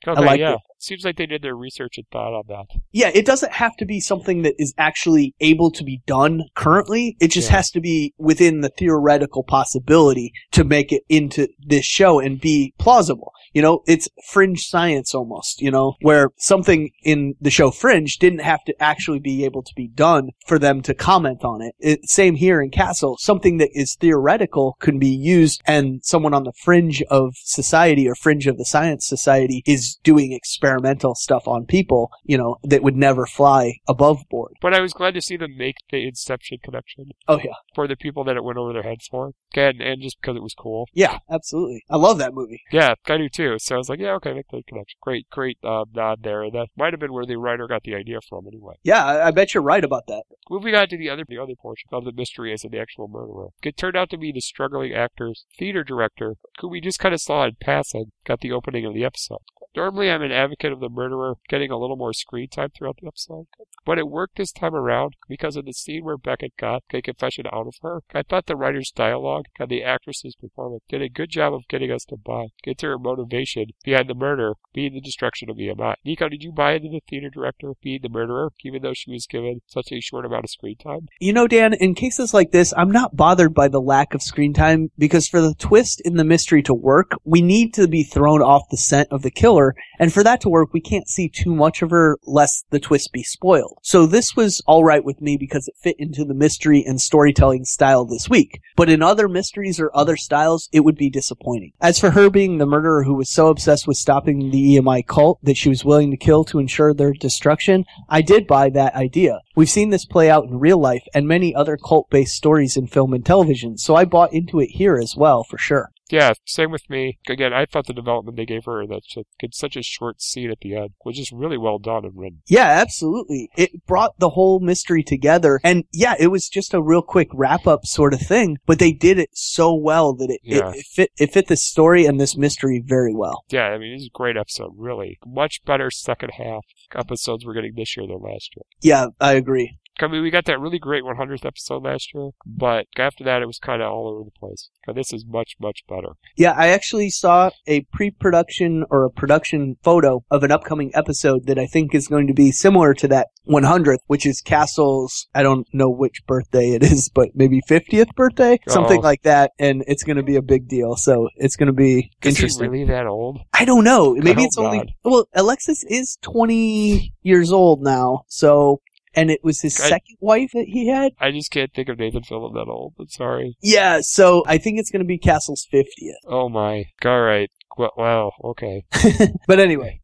I 0.06 0.10
Okay, 0.12 0.26
liked 0.26 0.40
yeah. 0.40 0.54
it. 0.54 0.60
Seems 0.82 1.04
like 1.04 1.18
they 1.18 1.26
did 1.26 1.42
their 1.42 1.56
research 1.56 1.98
and 1.98 2.08
thought 2.10 2.34
on 2.34 2.44
that. 2.48 2.68
Yeah, 2.92 3.12
it 3.14 3.26
doesn't 3.26 3.52
have 3.52 3.76
to 3.78 3.86
be 3.86 4.00
something 4.00 4.44
that 4.44 4.56
is 4.58 4.74
actually 4.78 5.36
able 5.42 5.72
to 5.72 5.84
be 5.84 6.02
done 6.08 6.44
currently. 6.56 7.18
It 7.20 7.32
just 7.32 7.50
Yeah. 7.50 7.58
has 7.58 7.70
to 7.72 7.82
be 7.82 8.14
within 8.18 8.62
the 8.62 8.70
theoretical 8.70 9.44
possibility 9.44 10.32
to 10.52 10.64
make 10.64 10.92
it 10.94 11.04
into 11.10 11.48
this 11.60 11.86
show 11.86 12.20
and 12.20 12.40
be 12.40 12.74
plausible. 12.78 13.34
You 13.54 13.62
know, 13.62 13.82
it's 13.88 14.08
fringe 14.28 14.68
science 14.68 15.14
almost, 15.14 15.62
you 15.62 15.72
know, 15.72 15.96
where 16.02 16.30
something 16.38 16.92
in 17.04 17.34
the 17.42 17.50
show 17.50 17.72
Fringe 17.72 18.18
didn't 18.18 18.40
have 18.40 18.64
to 18.66 18.82
actually 18.82 19.20
be 19.20 19.44
able 19.44 19.64
to 19.64 19.74
be 19.76 19.88
done 19.88 20.30
for 20.46 20.60
them 20.60 20.82
to 20.84 20.94
comment 20.94 21.44
on 21.44 21.62
it. 21.62 21.76
it 21.80 22.08
same 22.08 22.36
here 22.36 22.62
in 22.62 22.70
Castle. 22.70 23.18
Something 23.20 23.58
that 23.58 23.70
is 23.74 23.96
theoretical 24.00 24.78
can 24.80 25.00
be 25.00 25.10
used 25.10 25.62
and 25.66 26.00
someone 26.04 26.34
on 26.34 26.44
the 26.44 26.54
fringe 26.64 27.02
of 27.10 27.34
society 27.38 28.08
or 28.08 28.16
fringe 28.16 28.48
of 28.48 28.58
the 28.58 28.66
science 28.66 29.08
society 29.08 29.64
is 29.66 29.98
doing 30.04 30.32
experimental 30.70 31.16
stuff 31.16 31.48
on 31.48 31.66
people, 31.66 32.12
you 32.24 32.38
know, 32.38 32.58
that 32.64 32.84
would 32.84 32.96
never 32.96 33.26
fly 33.26 33.74
above 33.88 34.20
board. 34.30 34.54
But 34.62 34.74
I 34.74 34.82
was 34.82 34.94
glad 34.94 35.14
to 35.16 35.22
see 35.22 35.38
them 35.38 35.58
make 35.58 35.76
the 35.92 36.08
Inception 36.08 36.60
connection 36.64 37.12
Oh 37.28 37.40
yeah. 37.44 37.54
for 37.76 37.88
the 37.88 37.96
people 37.96 38.24
that 38.26 38.36
it 38.36 38.44
went 38.44 38.58
over 38.58 38.74
their 38.74 38.84
heads 38.84 39.08
for. 39.10 39.32
And, 39.56 39.82
and 39.82 40.02
just 40.02 40.18
because 40.22 40.36
it 40.36 40.44
was 40.44 40.54
cool. 40.54 40.88
Yeah, 40.94 41.20
absolutely. 41.30 41.84
I 41.90 41.98
love 41.98 42.18
that 42.20 42.34
movie. 42.34 42.62
Yeah, 42.72 42.94
I 43.08 43.18
do 43.18 43.30
too. 43.30 43.56
So 43.60 43.76
I 43.76 43.78
was 43.78 43.90
like, 43.90 44.00
yeah, 44.00 44.12
okay, 44.14 44.34
make 44.34 44.48
the 44.52 44.62
connection. 44.68 44.98
Great, 45.02 45.30
great 45.30 45.58
uh, 45.64 45.86
nod 45.94 46.20
there. 46.24 46.50
That 46.52 46.68
might 46.78 46.94
have 46.94 47.00
been 47.00 47.14
where 47.14 47.26
the 47.26 47.38
writer 47.38 47.68
got 47.68 47.84
the 47.84 47.96
idea 47.96 48.20
from 48.28 48.48
anyway. 48.48 48.76
Yeah, 48.84 49.04
I, 49.06 49.28
I 49.28 49.32
bet 49.32 49.54
you're 49.54 49.64
right 49.64 49.84
about 49.84 50.08
that. 50.08 50.24
Moving 50.50 50.76
on 50.76 50.88
to 50.90 50.98
the 50.98 51.10
other 51.10 51.24
the 51.28 51.38
other 51.38 51.54
portion 51.60 51.90
of 51.92 52.06
the 52.06 52.12
mystery 52.12 52.54
as 52.54 52.62
the 52.62 52.80
actual 52.80 53.08
murderer. 53.08 53.50
It 53.64 53.78
turned 53.78 53.96
out 53.96 54.10
to 54.12 54.18
be 54.18 54.32
the 54.32 54.42
struggling 54.42 54.94
actor's 54.94 55.46
theater 55.58 55.84
director, 55.84 56.36
who 56.60 56.70
we 56.70 56.82
just 56.82 57.00
kind 57.00 57.14
of 57.14 57.22
saw 57.22 57.46
in 57.46 57.52
passing, 57.62 58.12
got 58.26 58.40
the 58.42 58.52
opening 58.52 58.86
of 58.86 58.94
the 58.94 59.04
episode. 59.04 59.40
Normally, 59.76 60.10
I'm 60.10 60.24
an 60.24 60.32
advocate 60.32 60.72
of 60.72 60.80
the 60.80 60.90
murderer 60.90 61.36
getting 61.48 61.70
a 61.70 61.78
little 61.78 61.96
more 61.96 62.14
screen 62.14 62.50
time 62.50 62.70
throughout 62.76 62.98
the 63.02 63.08
episode, 63.08 63.46
but 63.86 64.00
it 64.00 64.10
worked 64.10 64.38
this 64.38 64.52
time 64.52 64.74
around 64.74 65.16
because 65.28 65.56
of 65.56 65.66
the 65.66 65.74
scene 65.74 66.04
where 66.04 66.18
Beckett 66.18 66.54
got 66.58 66.84
a 66.92 67.02
confession 67.02 67.46
out 67.54 67.68
of 67.68 67.76
her. 67.84 68.02
I 68.14 68.24
thought 68.24 68.48
the 68.48 68.56
writer's 68.56 68.92
dialogue 68.92 69.46
and 69.60 69.70
the 69.70 69.84
actress's 69.84 70.36
performance 70.36 70.84
did 70.90 71.04
a 71.04 71.10
good 71.10 71.30
job 71.30 71.54
of 71.54 71.68
getting 71.70 71.92
us 71.92 72.04
to 72.06 72.18
buy, 72.18 72.48
into 72.64 72.88
her 72.88 72.98
motivation 72.98 73.66
behind 73.84 74.10
the 74.10 74.16
murder 74.16 74.54
being 74.74 74.94
the 74.94 75.02
destruction 75.02 75.50
of 75.50 75.58
EMI. 75.58 75.96
Nico, 76.04 76.30
did 76.30 76.44
you 76.44 76.52
buy 76.52 76.74
into 76.74 76.90
the 76.90 77.02
theater 77.08 77.30
director 77.30 77.74
being 77.82 78.00
the 78.02 78.10
murderer, 78.10 78.52
even 78.66 78.82
though 78.82 78.94
she 78.94 79.12
was 79.12 79.28
given 79.28 79.62
such 79.68 79.92
a 79.92 80.02
short 80.02 80.26
amount 80.26 80.46
of 80.46 80.50
screen 80.50 80.78
time? 80.78 81.08
You 81.20 81.34
know, 81.34 81.48
Dan, 81.48 81.74
in 81.74 81.94
cases 81.94 82.34
like 82.34 82.52
this, 82.52 82.74
I'm 82.76 82.92
not 82.92 83.16
bothered 83.16 83.54
by 83.54 83.68
the 83.68 83.82
lack 83.82 84.14
of 84.14 84.22
screen 84.22 84.54
time 84.54 84.90
because 84.98 85.28
for 85.28 85.42
the 85.42 85.54
twist 85.54 86.02
in 86.04 86.18
the 86.18 86.24
mystery 86.24 86.64
to 86.64 86.74
work, 86.74 87.12
we 87.24 87.42
need 87.42 87.74
to 87.76 87.88
be 87.88 88.04
thrown 88.04 88.42
off 88.42 88.64
the 88.72 88.78
scent 88.78 89.10
of 89.12 89.22
the 89.22 89.32
killer. 89.32 89.59
And 90.00 90.14
for 90.14 90.24
that 90.24 90.42
to 90.42 90.50
work, 90.50 90.74
we 90.74 90.82
can't 90.82 91.08
see 91.08 91.30
too 91.30 91.54
much 91.54 91.82
of 91.82 91.92
her 91.92 92.18
lest 92.26 92.66
the 92.70 92.80
twist 92.80 93.12
be 93.12 93.24
spoiled. 93.24 93.78
So 93.84 94.06
this 94.06 94.36
was 94.36 94.62
alright 94.68 95.04
with 95.04 95.22
me 95.22 95.38
because 95.38 95.68
it 95.68 95.76
fit 95.82 95.96
into 96.00 96.24
the 96.24 96.34
mystery 96.34 96.84
and 96.86 97.00
storytelling 97.02 97.66
style 97.66 98.06
this 98.06 98.30
week. 98.30 98.62
But 98.76 98.90
in 98.90 99.02
other 99.02 99.28
mysteries 99.28 99.80
or 99.80 99.92
other 99.94 100.16
styles, 100.16 100.70
it 100.72 100.82
would 100.82 100.96
be 100.96 101.10
disappointing. 101.10 101.74
As 101.82 102.00
for 102.00 102.12
her 102.12 102.30
being 102.30 102.58
the 102.58 102.66
murderer 102.66 103.04
who 103.04 103.16
was 103.16 103.30
so 103.30 103.48
obsessed 103.48 103.88
with 103.88 103.98
stopping 103.98 104.52
the 104.52 104.78
EMI 104.78 105.06
cult 105.06 105.40
that 105.44 105.58
she 105.58 105.70
was 105.70 105.86
willing 105.86 106.12
to 106.12 106.18
kill 106.18 106.44
to 106.46 106.60
ensure 106.60 106.94
their 106.94 107.14
destruction, 107.14 107.86
I 108.08 108.22
did 108.22 108.48
buy 108.48 108.70
that 108.70 108.96
idea. 108.96 109.40
We've 109.56 109.70
seen 109.70 109.90
this 109.90 110.06
play 110.06 110.30
out 110.30 110.46
in 110.46 110.60
real 110.60 110.80
life 110.80 111.04
and 111.14 111.28
many 111.28 111.54
other 111.54 111.78
cult 111.78 112.10
based 112.10 112.36
stories 112.36 112.78
in 112.78 112.88
film 112.88 113.14
and 113.14 113.26
television, 113.26 113.78
so 113.78 113.96
I 113.96 114.06
bought 114.06 114.34
into 114.34 114.60
it 114.60 114.70
here 114.72 114.98
as 114.98 115.16
well, 115.18 115.44
for 115.44 115.58
sure. 115.58 115.92
Yeah, 116.10 116.32
same 116.46 116.72
with 116.72 116.90
me. 116.90 117.20
Again, 117.28 117.54
I 117.54 117.66
thought 117.66 117.88
the 117.88 117.94
development 117.94 118.38
they 118.38 118.46
gave 118.46 118.66
her 118.66 118.86
that 118.88 119.02
she 119.06 119.24
such 119.52 119.76
a 119.76 119.84
short 119.84 120.22
scene 120.22 120.50
at 120.52 120.60
the 120.62 120.76
end 120.76 120.90
was 121.06 121.18
just 121.18 121.32
really 121.32 121.58
well 121.58 121.80
done 121.80 122.06
and 122.06 122.14
written. 122.18 122.42
Yeah, 122.48 122.66
absolutely. 122.68 123.50
It 123.58 123.86
brought 123.86 124.18
the 124.20 124.30
whole 124.30 124.60
mystery 124.60 125.04
together. 125.04 125.60
And 125.64 125.84
yeah, 125.92 126.16
it 126.20 126.28
was 126.28 126.50
just 126.50 126.74
a 126.74 126.82
real 126.82 127.02
quick 127.02 127.30
wrap 127.34 127.68
up 127.68 127.86
sort 127.86 128.14
of 128.14 128.22
thing, 128.22 128.58
but 128.66 128.80
they 128.80 128.92
did 128.92 129.20
it 129.20 129.30
so 129.34 129.74
well 129.74 130.14
that 130.16 130.30
it, 130.30 130.42
Yeah. 130.44 130.70
it, 130.70 130.78
it 130.78 130.86
fit, 130.86 131.12
it 131.18 131.34
fit 131.34 131.48
the 131.48 131.58
story 131.58 132.06
and 132.06 132.20
this 132.20 132.36
mystery 132.38 132.82
very 132.86 133.14
well. 133.14 133.44
Yeah, 133.50 133.66
I 133.66 133.78
mean, 133.78 133.94
this 133.94 134.02
is 134.04 134.08
a 134.14 134.18
great 134.18 134.38
episode, 134.38 134.74
really. 134.78 135.20
Much 135.26 135.64
better 135.66 135.92
second 135.92 136.32
half 136.38 136.66
episodes 136.96 137.46
we're 137.46 137.54
getting 137.54 137.74
this 137.76 137.96
year 137.96 138.08
than 138.08 138.20
last 138.22 138.56
year. 138.56 138.64
Yeah, 138.82 139.08
I 139.20 139.34
agree. 139.34 139.78
I 140.02 140.08
mean, 140.08 140.22
we 140.22 140.30
got 140.32 140.46
that 140.46 140.60
really 140.60 140.80
great 140.80 141.04
100th 141.04 141.46
episode 141.46 141.84
last 141.84 142.14
year, 142.14 142.30
but 142.46 142.88
after 142.98 143.24
that, 143.24 143.42
it 143.42 143.46
was 143.46 143.60
kind 143.60 143.82
of 143.82 143.92
all 143.92 144.08
over 144.08 144.24
the 144.24 144.32
place. 144.40 144.70
This 144.96 145.14
is 145.14 145.24
much, 145.28 145.56
much 145.60 145.84
better. 145.88 146.14
Yeah, 146.36 146.54
I 146.58 146.70
actually 146.70 147.10
saw 147.12 147.52
a 147.68 147.82
pre-production 147.94 148.86
or 148.90 149.04
a 149.06 149.10
production 149.12 149.78
photo 149.84 150.24
of 150.32 150.44
an 150.44 150.52
upcoming 150.52 150.92
episode 150.96 151.46
that 151.46 151.60
I 151.60 151.68
think 151.68 151.94
is 151.94 152.08
going 152.08 152.28
to 152.28 152.34
be 152.34 152.52
similar 152.52 152.94
to 152.96 153.08
that 153.10 153.28
100th, 153.48 154.00
which 154.08 154.26
is 154.26 154.42
Castle's, 154.42 155.28
I 155.36 155.44
don't 155.44 155.68
know 155.74 155.90
which 155.90 156.26
birthday 156.28 156.72
it 156.72 156.84
is, 156.84 157.10
but 157.14 157.30
maybe 157.36 157.62
50th 157.70 158.16
birthday? 158.16 158.58
Something 158.68 159.00
Oh. 159.00 159.04
like 159.04 159.22
that. 159.24 159.52
And 159.60 159.84
it's 159.88 160.04
going 160.04 160.18
to 160.18 160.24
be 160.24 160.36
a 160.38 160.42
big 160.42 160.68
deal. 160.68 160.96
So 160.96 161.30
it's 161.36 161.56
going 161.56 161.68
to 161.68 161.74
be 161.74 162.12
Is 162.24 162.36
interesting. 162.36 162.70
really 162.72 162.86
that 162.86 163.06
old? 163.06 163.40
I 163.54 163.66
don't 163.66 163.84
know. 163.84 164.16
Maybe 164.16 164.42
Oh, 164.42 164.46
it's 164.46 164.58
only, 164.58 164.96
well, 165.04 165.28
Alexis 165.36 165.84
is 165.88 166.18
20 166.22 167.14
years 167.22 167.52
old 167.52 167.82
now. 167.84 168.24
So, 168.28 168.82
and 169.20 169.30
it 169.30 169.44
was 169.44 169.62
his 169.62 169.80
I- 169.80 169.90
second 169.90 170.18
wife 170.20 170.52
that 170.54 170.66
he 170.68 170.88
had. 170.88 171.12
I 171.20 171.32
just 171.32 171.52
can't 171.52 171.74
think 171.74 171.90
of 171.90 172.00
Nathan 172.00 172.22
Fillion 172.24 172.54
that 172.54 172.68
old. 172.70 172.94
I'm 173.00 173.10
sorry. 173.10 173.58
Yeah. 173.62 174.00
So 174.02 174.44
I 174.48 174.58
think 174.58 174.80
it's 174.80 174.90
going 174.92 175.02
to 175.02 175.08
be 175.08 175.18
Castle's 175.18 175.68
50th. 175.74 175.86
Oh 176.28 176.48
my. 176.50 176.86
All 177.06 177.22
right. 177.22 177.50
Well, 177.78 177.92
wow. 177.98 178.32
Okay. 178.44 178.86
But 179.48 179.60
anyway. 179.60 180.02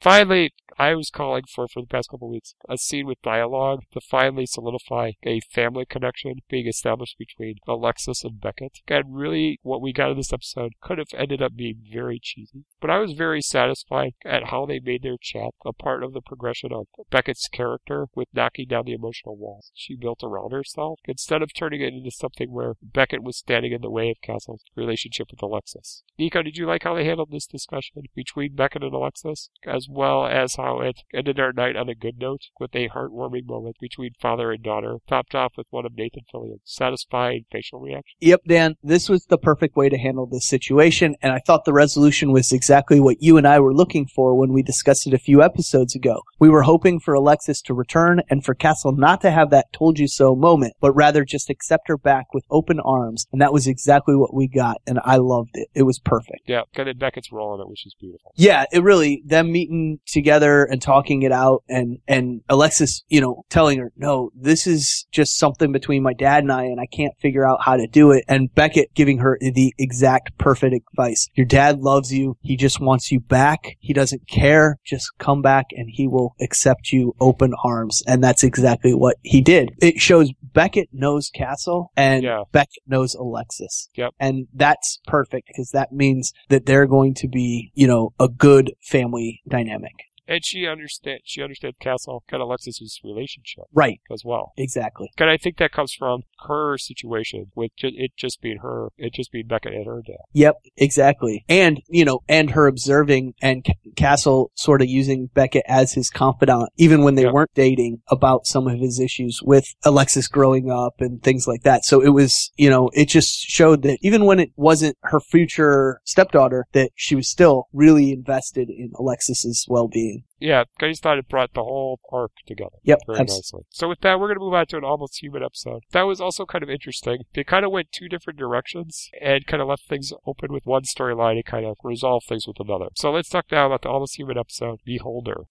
Finally, 0.00 0.52
I 0.78 0.94
was 0.94 1.10
calling 1.10 1.44
for 1.52 1.68
for 1.68 1.80
the 1.80 1.86
past 1.86 2.10
couple 2.10 2.28
weeks 2.28 2.54
a 2.68 2.78
scene 2.78 3.06
with 3.06 3.22
dialogue 3.22 3.80
to 3.92 4.00
finally 4.00 4.46
solidify 4.46 5.12
a 5.22 5.40
family 5.40 5.84
connection 5.88 6.34
being 6.48 6.66
established 6.66 7.16
between 7.18 7.56
Alexis 7.68 8.24
and 8.24 8.40
Beckett. 8.40 8.80
And 8.88 9.14
really, 9.14 9.58
what 9.62 9.80
we 9.80 9.92
got 9.92 10.10
in 10.10 10.16
this 10.16 10.32
episode 10.32 10.72
could 10.80 10.98
have 10.98 11.08
ended 11.16 11.42
up 11.42 11.54
being 11.54 11.82
very 11.92 12.18
cheesy. 12.20 12.64
But 12.80 12.90
I 12.90 12.98
was 12.98 13.12
very 13.12 13.40
satisfied 13.40 14.14
at 14.24 14.46
how 14.46 14.66
they 14.66 14.80
made 14.80 15.02
their 15.02 15.16
chat 15.20 15.50
a 15.64 15.72
part 15.72 16.02
of 16.02 16.12
the 16.12 16.20
progression 16.20 16.72
of 16.72 16.86
Beckett's 17.10 17.48
character 17.48 18.06
with 18.14 18.28
knocking 18.32 18.66
down 18.68 18.84
the 18.86 18.94
emotional 18.94 19.36
walls 19.36 19.70
she 19.74 19.96
built 19.96 20.22
around 20.22 20.52
herself, 20.52 20.98
instead 21.04 21.42
of 21.42 21.54
turning 21.54 21.82
it 21.82 21.94
into 21.94 22.10
something 22.10 22.50
where 22.50 22.74
Beckett 22.82 23.22
was 23.22 23.36
standing 23.36 23.72
in 23.72 23.80
the 23.80 23.90
way 23.90 24.10
of 24.10 24.20
Castle's 24.22 24.64
relationship 24.74 25.28
with 25.30 25.42
Alexis. 25.42 26.02
Nico, 26.18 26.42
did 26.42 26.56
you 26.56 26.66
like 26.66 26.84
how 26.84 26.94
they 26.94 27.04
handled 27.04 27.30
this 27.30 27.46
discussion 27.46 28.02
between 28.14 28.54
Beckett 28.54 28.82
and 28.82 28.94
Alexis, 28.94 29.50
as 29.66 29.86
well 29.88 30.26
as 30.26 30.56
how 30.56 30.63
it 30.80 30.96
ended 31.12 31.38
our 31.38 31.52
night 31.52 31.76
on 31.76 31.88
a 31.88 31.94
good 31.94 32.18
note 32.18 32.42
with 32.58 32.74
a 32.74 32.88
heartwarming 32.88 33.46
moment 33.46 33.76
between 33.80 34.12
father 34.20 34.50
and 34.50 34.62
daughter, 34.62 34.96
topped 35.08 35.34
off 35.34 35.52
with 35.56 35.66
one 35.70 35.86
of 35.86 35.96
Nathan 35.96 36.22
Fillion's 36.30 36.60
satisfying 36.64 37.44
facial 37.50 37.80
reactions? 37.80 38.16
Yep, 38.20 38.40
Dan, 38.48 38.74
this 38.82 39.08
was 39.08 39.26
the 39.26 39.38
perfect 39.38 39.76
way 39.76 39.88
to 39.88 39.98
handle 39.98 40.26
this 40.26 40.48
situation, 40.48 41.16
and 41.22 41.32
I 41.32 41.40
thought 41.46 41.64
the 41.64 41.72
resolution 41.72 42.32
was 42.32 42.52
exactly 42.52 43.00
what 43.00 43.20
you 43.20 43.36
and 43.36 43.46
I 43.46 43.60
were 43.60 43.74
looking 43.74 44.06
for 44.06 44.34
when 44.34 44.52
we 44.52 44.62
discussed 44.62 45.06
it 45.06 45.14
a 45.14 45.18
few 45.18 45.42
episodes 45.42 45.94
ago. 45.94 46.22
We 46.38 46.48
were 46.48 46.62
hoping 46.62 47.00
for 47.00 47.14
Alexis 47.14 47.60
to 47.62 47.74
return 47.74 48.22
and 48.30 48.44
for 48.44 48.54
Castle 48.54 48.92
not 48.92 49.20
to 49.22 49.30
have 49.30 49.50
that 49.50 49.72
told 49.72 49.98
you 49.98 50.08
so 50.08 50.34
moment, 50.34 50.74
but 50.80 50.92
rather 50.92 51.24
just 51.24 51.50
accept 51.50 51.88
her 51.88 51.98
back 51.98 52.32
with 52.32 52.44
open 52.50 52.80
arms, 52.80 53.26
and 53.32 53.40
that 53.40 53.52
was 53.52 53.66
exactly 53.66 54.16
what 54.16 54.34
we 54.34 54.48
got, 54.48 54.78
and 54.86 55.00
I 55.04 55.16
loved 55.16 55.50
it. 55.54 55.68
It 55.74 55.82
was 55.82 55.98
perfect. 55.98 56.42
Yeah, 56.46 56.62
and 56.74 56.88
then 56.88 56.98
Beckett's 56.98 57.32
role 57.32 57.54
in 57.54 57.60
it, 57.60 57.68
which 57.68 57.86
is 57.86 57.94
beautiful. 58.00 58.32
Yeah, 58.36 58.64
it 58.72 58.82
really 58.82 59.22
them 59.26 59.52
meeting 59.52 59.98
together 60.06 60.53
and 60.62 60.80
talking 60.80 61.22
it 61.22 61.32
out 61.32 61.64
and 61.68 61.98
and 62.06 62.42
Alexis, 62.48 63.02
you 63.08 63.20
know, 63.20 63.44
telling 63.50 63.78
her, 63.78 63.92
"No, 63.96 64.30
this 64.34 64.66
is 64.66 65.06
just 65.10 65.36
something 65.38 65.72
between 65.72 66.02
my 66.02 66.12
dad 66.12 66.44
and 66.44 66.52
I 66.52 66.64
and 66.64 66.80
I 66.80 66.86
can't 66.86 67.14
figure 67.20 67.46
out 67.46 67.62
how 67.62 67.76
to 67.76 67.86
do 67.86 68.12
it." 68.12 68.24
And 68.28 68.54
Beckett 68.54 68.94
giving 68.94 69.18
her 69.18 69.38
the 69.40 69.74
exact 69.78 70.36
perfect 70.38 70.74
advice. 70.90 71.28
Your 71.34 71.46
dad 71.46 71.80
loves 71.80 72.12
you. 72.12 72.36
He 72.40 72.56
just 72.56 72.80
wants 72.80 73.10
you 73.10 73.20
back. 73.20 73.76
He 73.80 73.92
doesn't 73.92 74.28
care. 74.28 74.78
Just 74.84 75.10
come 75.18 75.42
back 75.42 75.66
and 75.72 75.88
he 75.90 76.06
will 76.06 76.34
accept 76.40 76.92
you 76.92 77.14
open 77.20 77.52
arms. 77.64 78.02
And 78.06 78.22
that's 78.22 78.44
exactly 78.44 78.94
what 78.94 79.16
he 79.22 79.40
did. 79.40 79.72
It 79.80 80.00
shows 80.00 80.30
Beckett 80.42 80.88
knows 80.92 81.30
Castle 81.30 81.90
and 81.96 82.22
Yeah. 82.22 82.42
Beckett 82.52 82.82
knows 82.86 83.14
Alexis. 83.14 83.88
Yep. 83.96 84.14
And 84.20 84.46
that's 84.54 85.00
perfect 85.06 85.48
because 85.48 85.70
that 85.70 85.92
means 85.92 86.32
that 86.48 86.66
they're 86.66 86.86
going 86.86 87.14
to 87.14 87.28
be, 87.28 87.72
you 87.74 87.86
know, 87.86 88.12
a 88.20 88.28
good 88.28 88.72
family 88.82 89.40
dynamic. 89.48 89.92
And 90.26 90.44
she 90.44 90.66
understand 90.66 91.20
she 91.24 91.42
understands 91.42 91.76
Castle 91.80 92.24
and 92.32 92.40
Alexis's 92.42 93.00
relationship 93.04 93.64
Right. 93.72 94.00
as 94.10 94.22
well. 94.24 94.52
Exactly. 94.56 95.10
And 95.18 95.28
I 95.30 95.36
think 95.36 95.58
that 95.58 95.72
comes 95.72 95.92
from 95.92 96.22
her 96.48 96.78
situation 96.78 97.50
with 97.54 97.72
ju- 97.76 97.90
it 97.94 98.12
just 98.16 98.40
being 98.40 98.58
her, 98.62 98.88
it 98.96 99.12
just 99.14 99.30
being 99.32 99.46
Beckett 99.46 99.74
and 99.74 99.86
her 99.86 100.02
dad. 100.06 100.16
Yep, 100.32 100.56
exactly. 100.76 101.44
And, 101.48 101.82
you 101.88 102.04
know, 102.04 102.20
and 102.28 102.50
her 102.50 102.66
observing 102.66 103.34
and 103.42 103.64
C- 103.66 103.92
Castle 103.96 104.50
sort 104.54 104.80
of 104.82 104.88
using 104.88 105.26
Beckett 105.34 105.64
as 105.66 105.92
his 105.92 106.10
confidant, 106.10 106.70
even 106.76 107.02
when 107.02 107.14
they 107.16 107.22
Yep. 107.24 107.32
weren't 107.32 107.54
dating 107.54 108.00
about 108.08 108.46
some 108.46 108.66
of 108.66 108.78
his 108.78 108.98
issues 109.00 109.40
with 109.42 109.66
Alexis 109.84 110.28
growing 110.28 110.70
up 110.70 110.94
and 111.00 111.22
things 111.22 111.46
like 111.46 111.62
that. 111.62 111.84
So 111.84 112.00
it 112.00 112.10
was, 112.10 112.50
you 112.56 112.70
know, 112.70 112.90
it 112.94 113.08
just 113.08 113.40
showed 113.40 113.82
that 113.82 113.98
even 114.02 114.24
when 114.24 114.40
it 114.40 114.52
wasn't 114.56 114.96
her 115.02 115.20
future 115.20 116.00
stepdaughter, 116.04 116.66
that 116.72 116.90
she 116.94 117.14
was 117.14 117.28
still 117.28 117.68
really 117.72 118.12
invested 118.12 118.70
in 118.70 118.90
Alexis's 118.98 119.66
well-being. 119.68 120.13
Yeah, 120.38 120.64
I 120.80 120.88
just 120.88 121.02
thought 121.02 121.18
it 121.18 121.28
brought 121.28 121.54
the 121.54 121.62
whole 121.62 122.00
arc 122.12 122.32
together 122.46 122.76
Yep. 122.82 122.98
very 123.06 123.20
abs- 123.20 123.32
nicely. 123.34 123.62
So 123.70 123.88
with 123.88 124.00
that, 124.00 124.18
we're 124.20 124.26
going 124.28 124.38
to 124.38 124.44
move 124.44 124.54
on 124.54 124.66
to 124.66 124.76
an 124.76 124.84
almost 124.84 125.22
human 125.22 125.42
episode. 125.42 125.82
That 125.92 126.02
was 126.02 126.20
also 126.20 126.44
kind 126.44 126.62
of 126.62 126.68
interesting. 126.70 127.24
They 127.34 127.44
kind 127.44 127.64
of 127.64 127.70
went 127.70 127.92
two 127.92 128.08
different 128.08 128.38
directions 128.38 129.10
and 129.20 129.46
kind 129.46 129.62
of 129.62 129.68
left 129.68 129.86
things 129.88 130.12
open 130.26 130.52
with 130.52 130.66
one 130.66 130.82
storyline 130.82 131.36
and 131.36 131.44
kind 131.44 131.64
of 131.66 131.76
resolved 131.82 132.26
things 132.26 132.46
with 132.46 132.60
another. 132.60 132.88
So 132.94 133.10
let's 133.10 133.28
talk 133.28 133.46
now 133.50 133.66
about 133.66 133.82
the 133.82 133.88
almost 133.88 134.18
human 134.18 134.36
episode, 134.38 134.80
Beholder. 134.84 135.44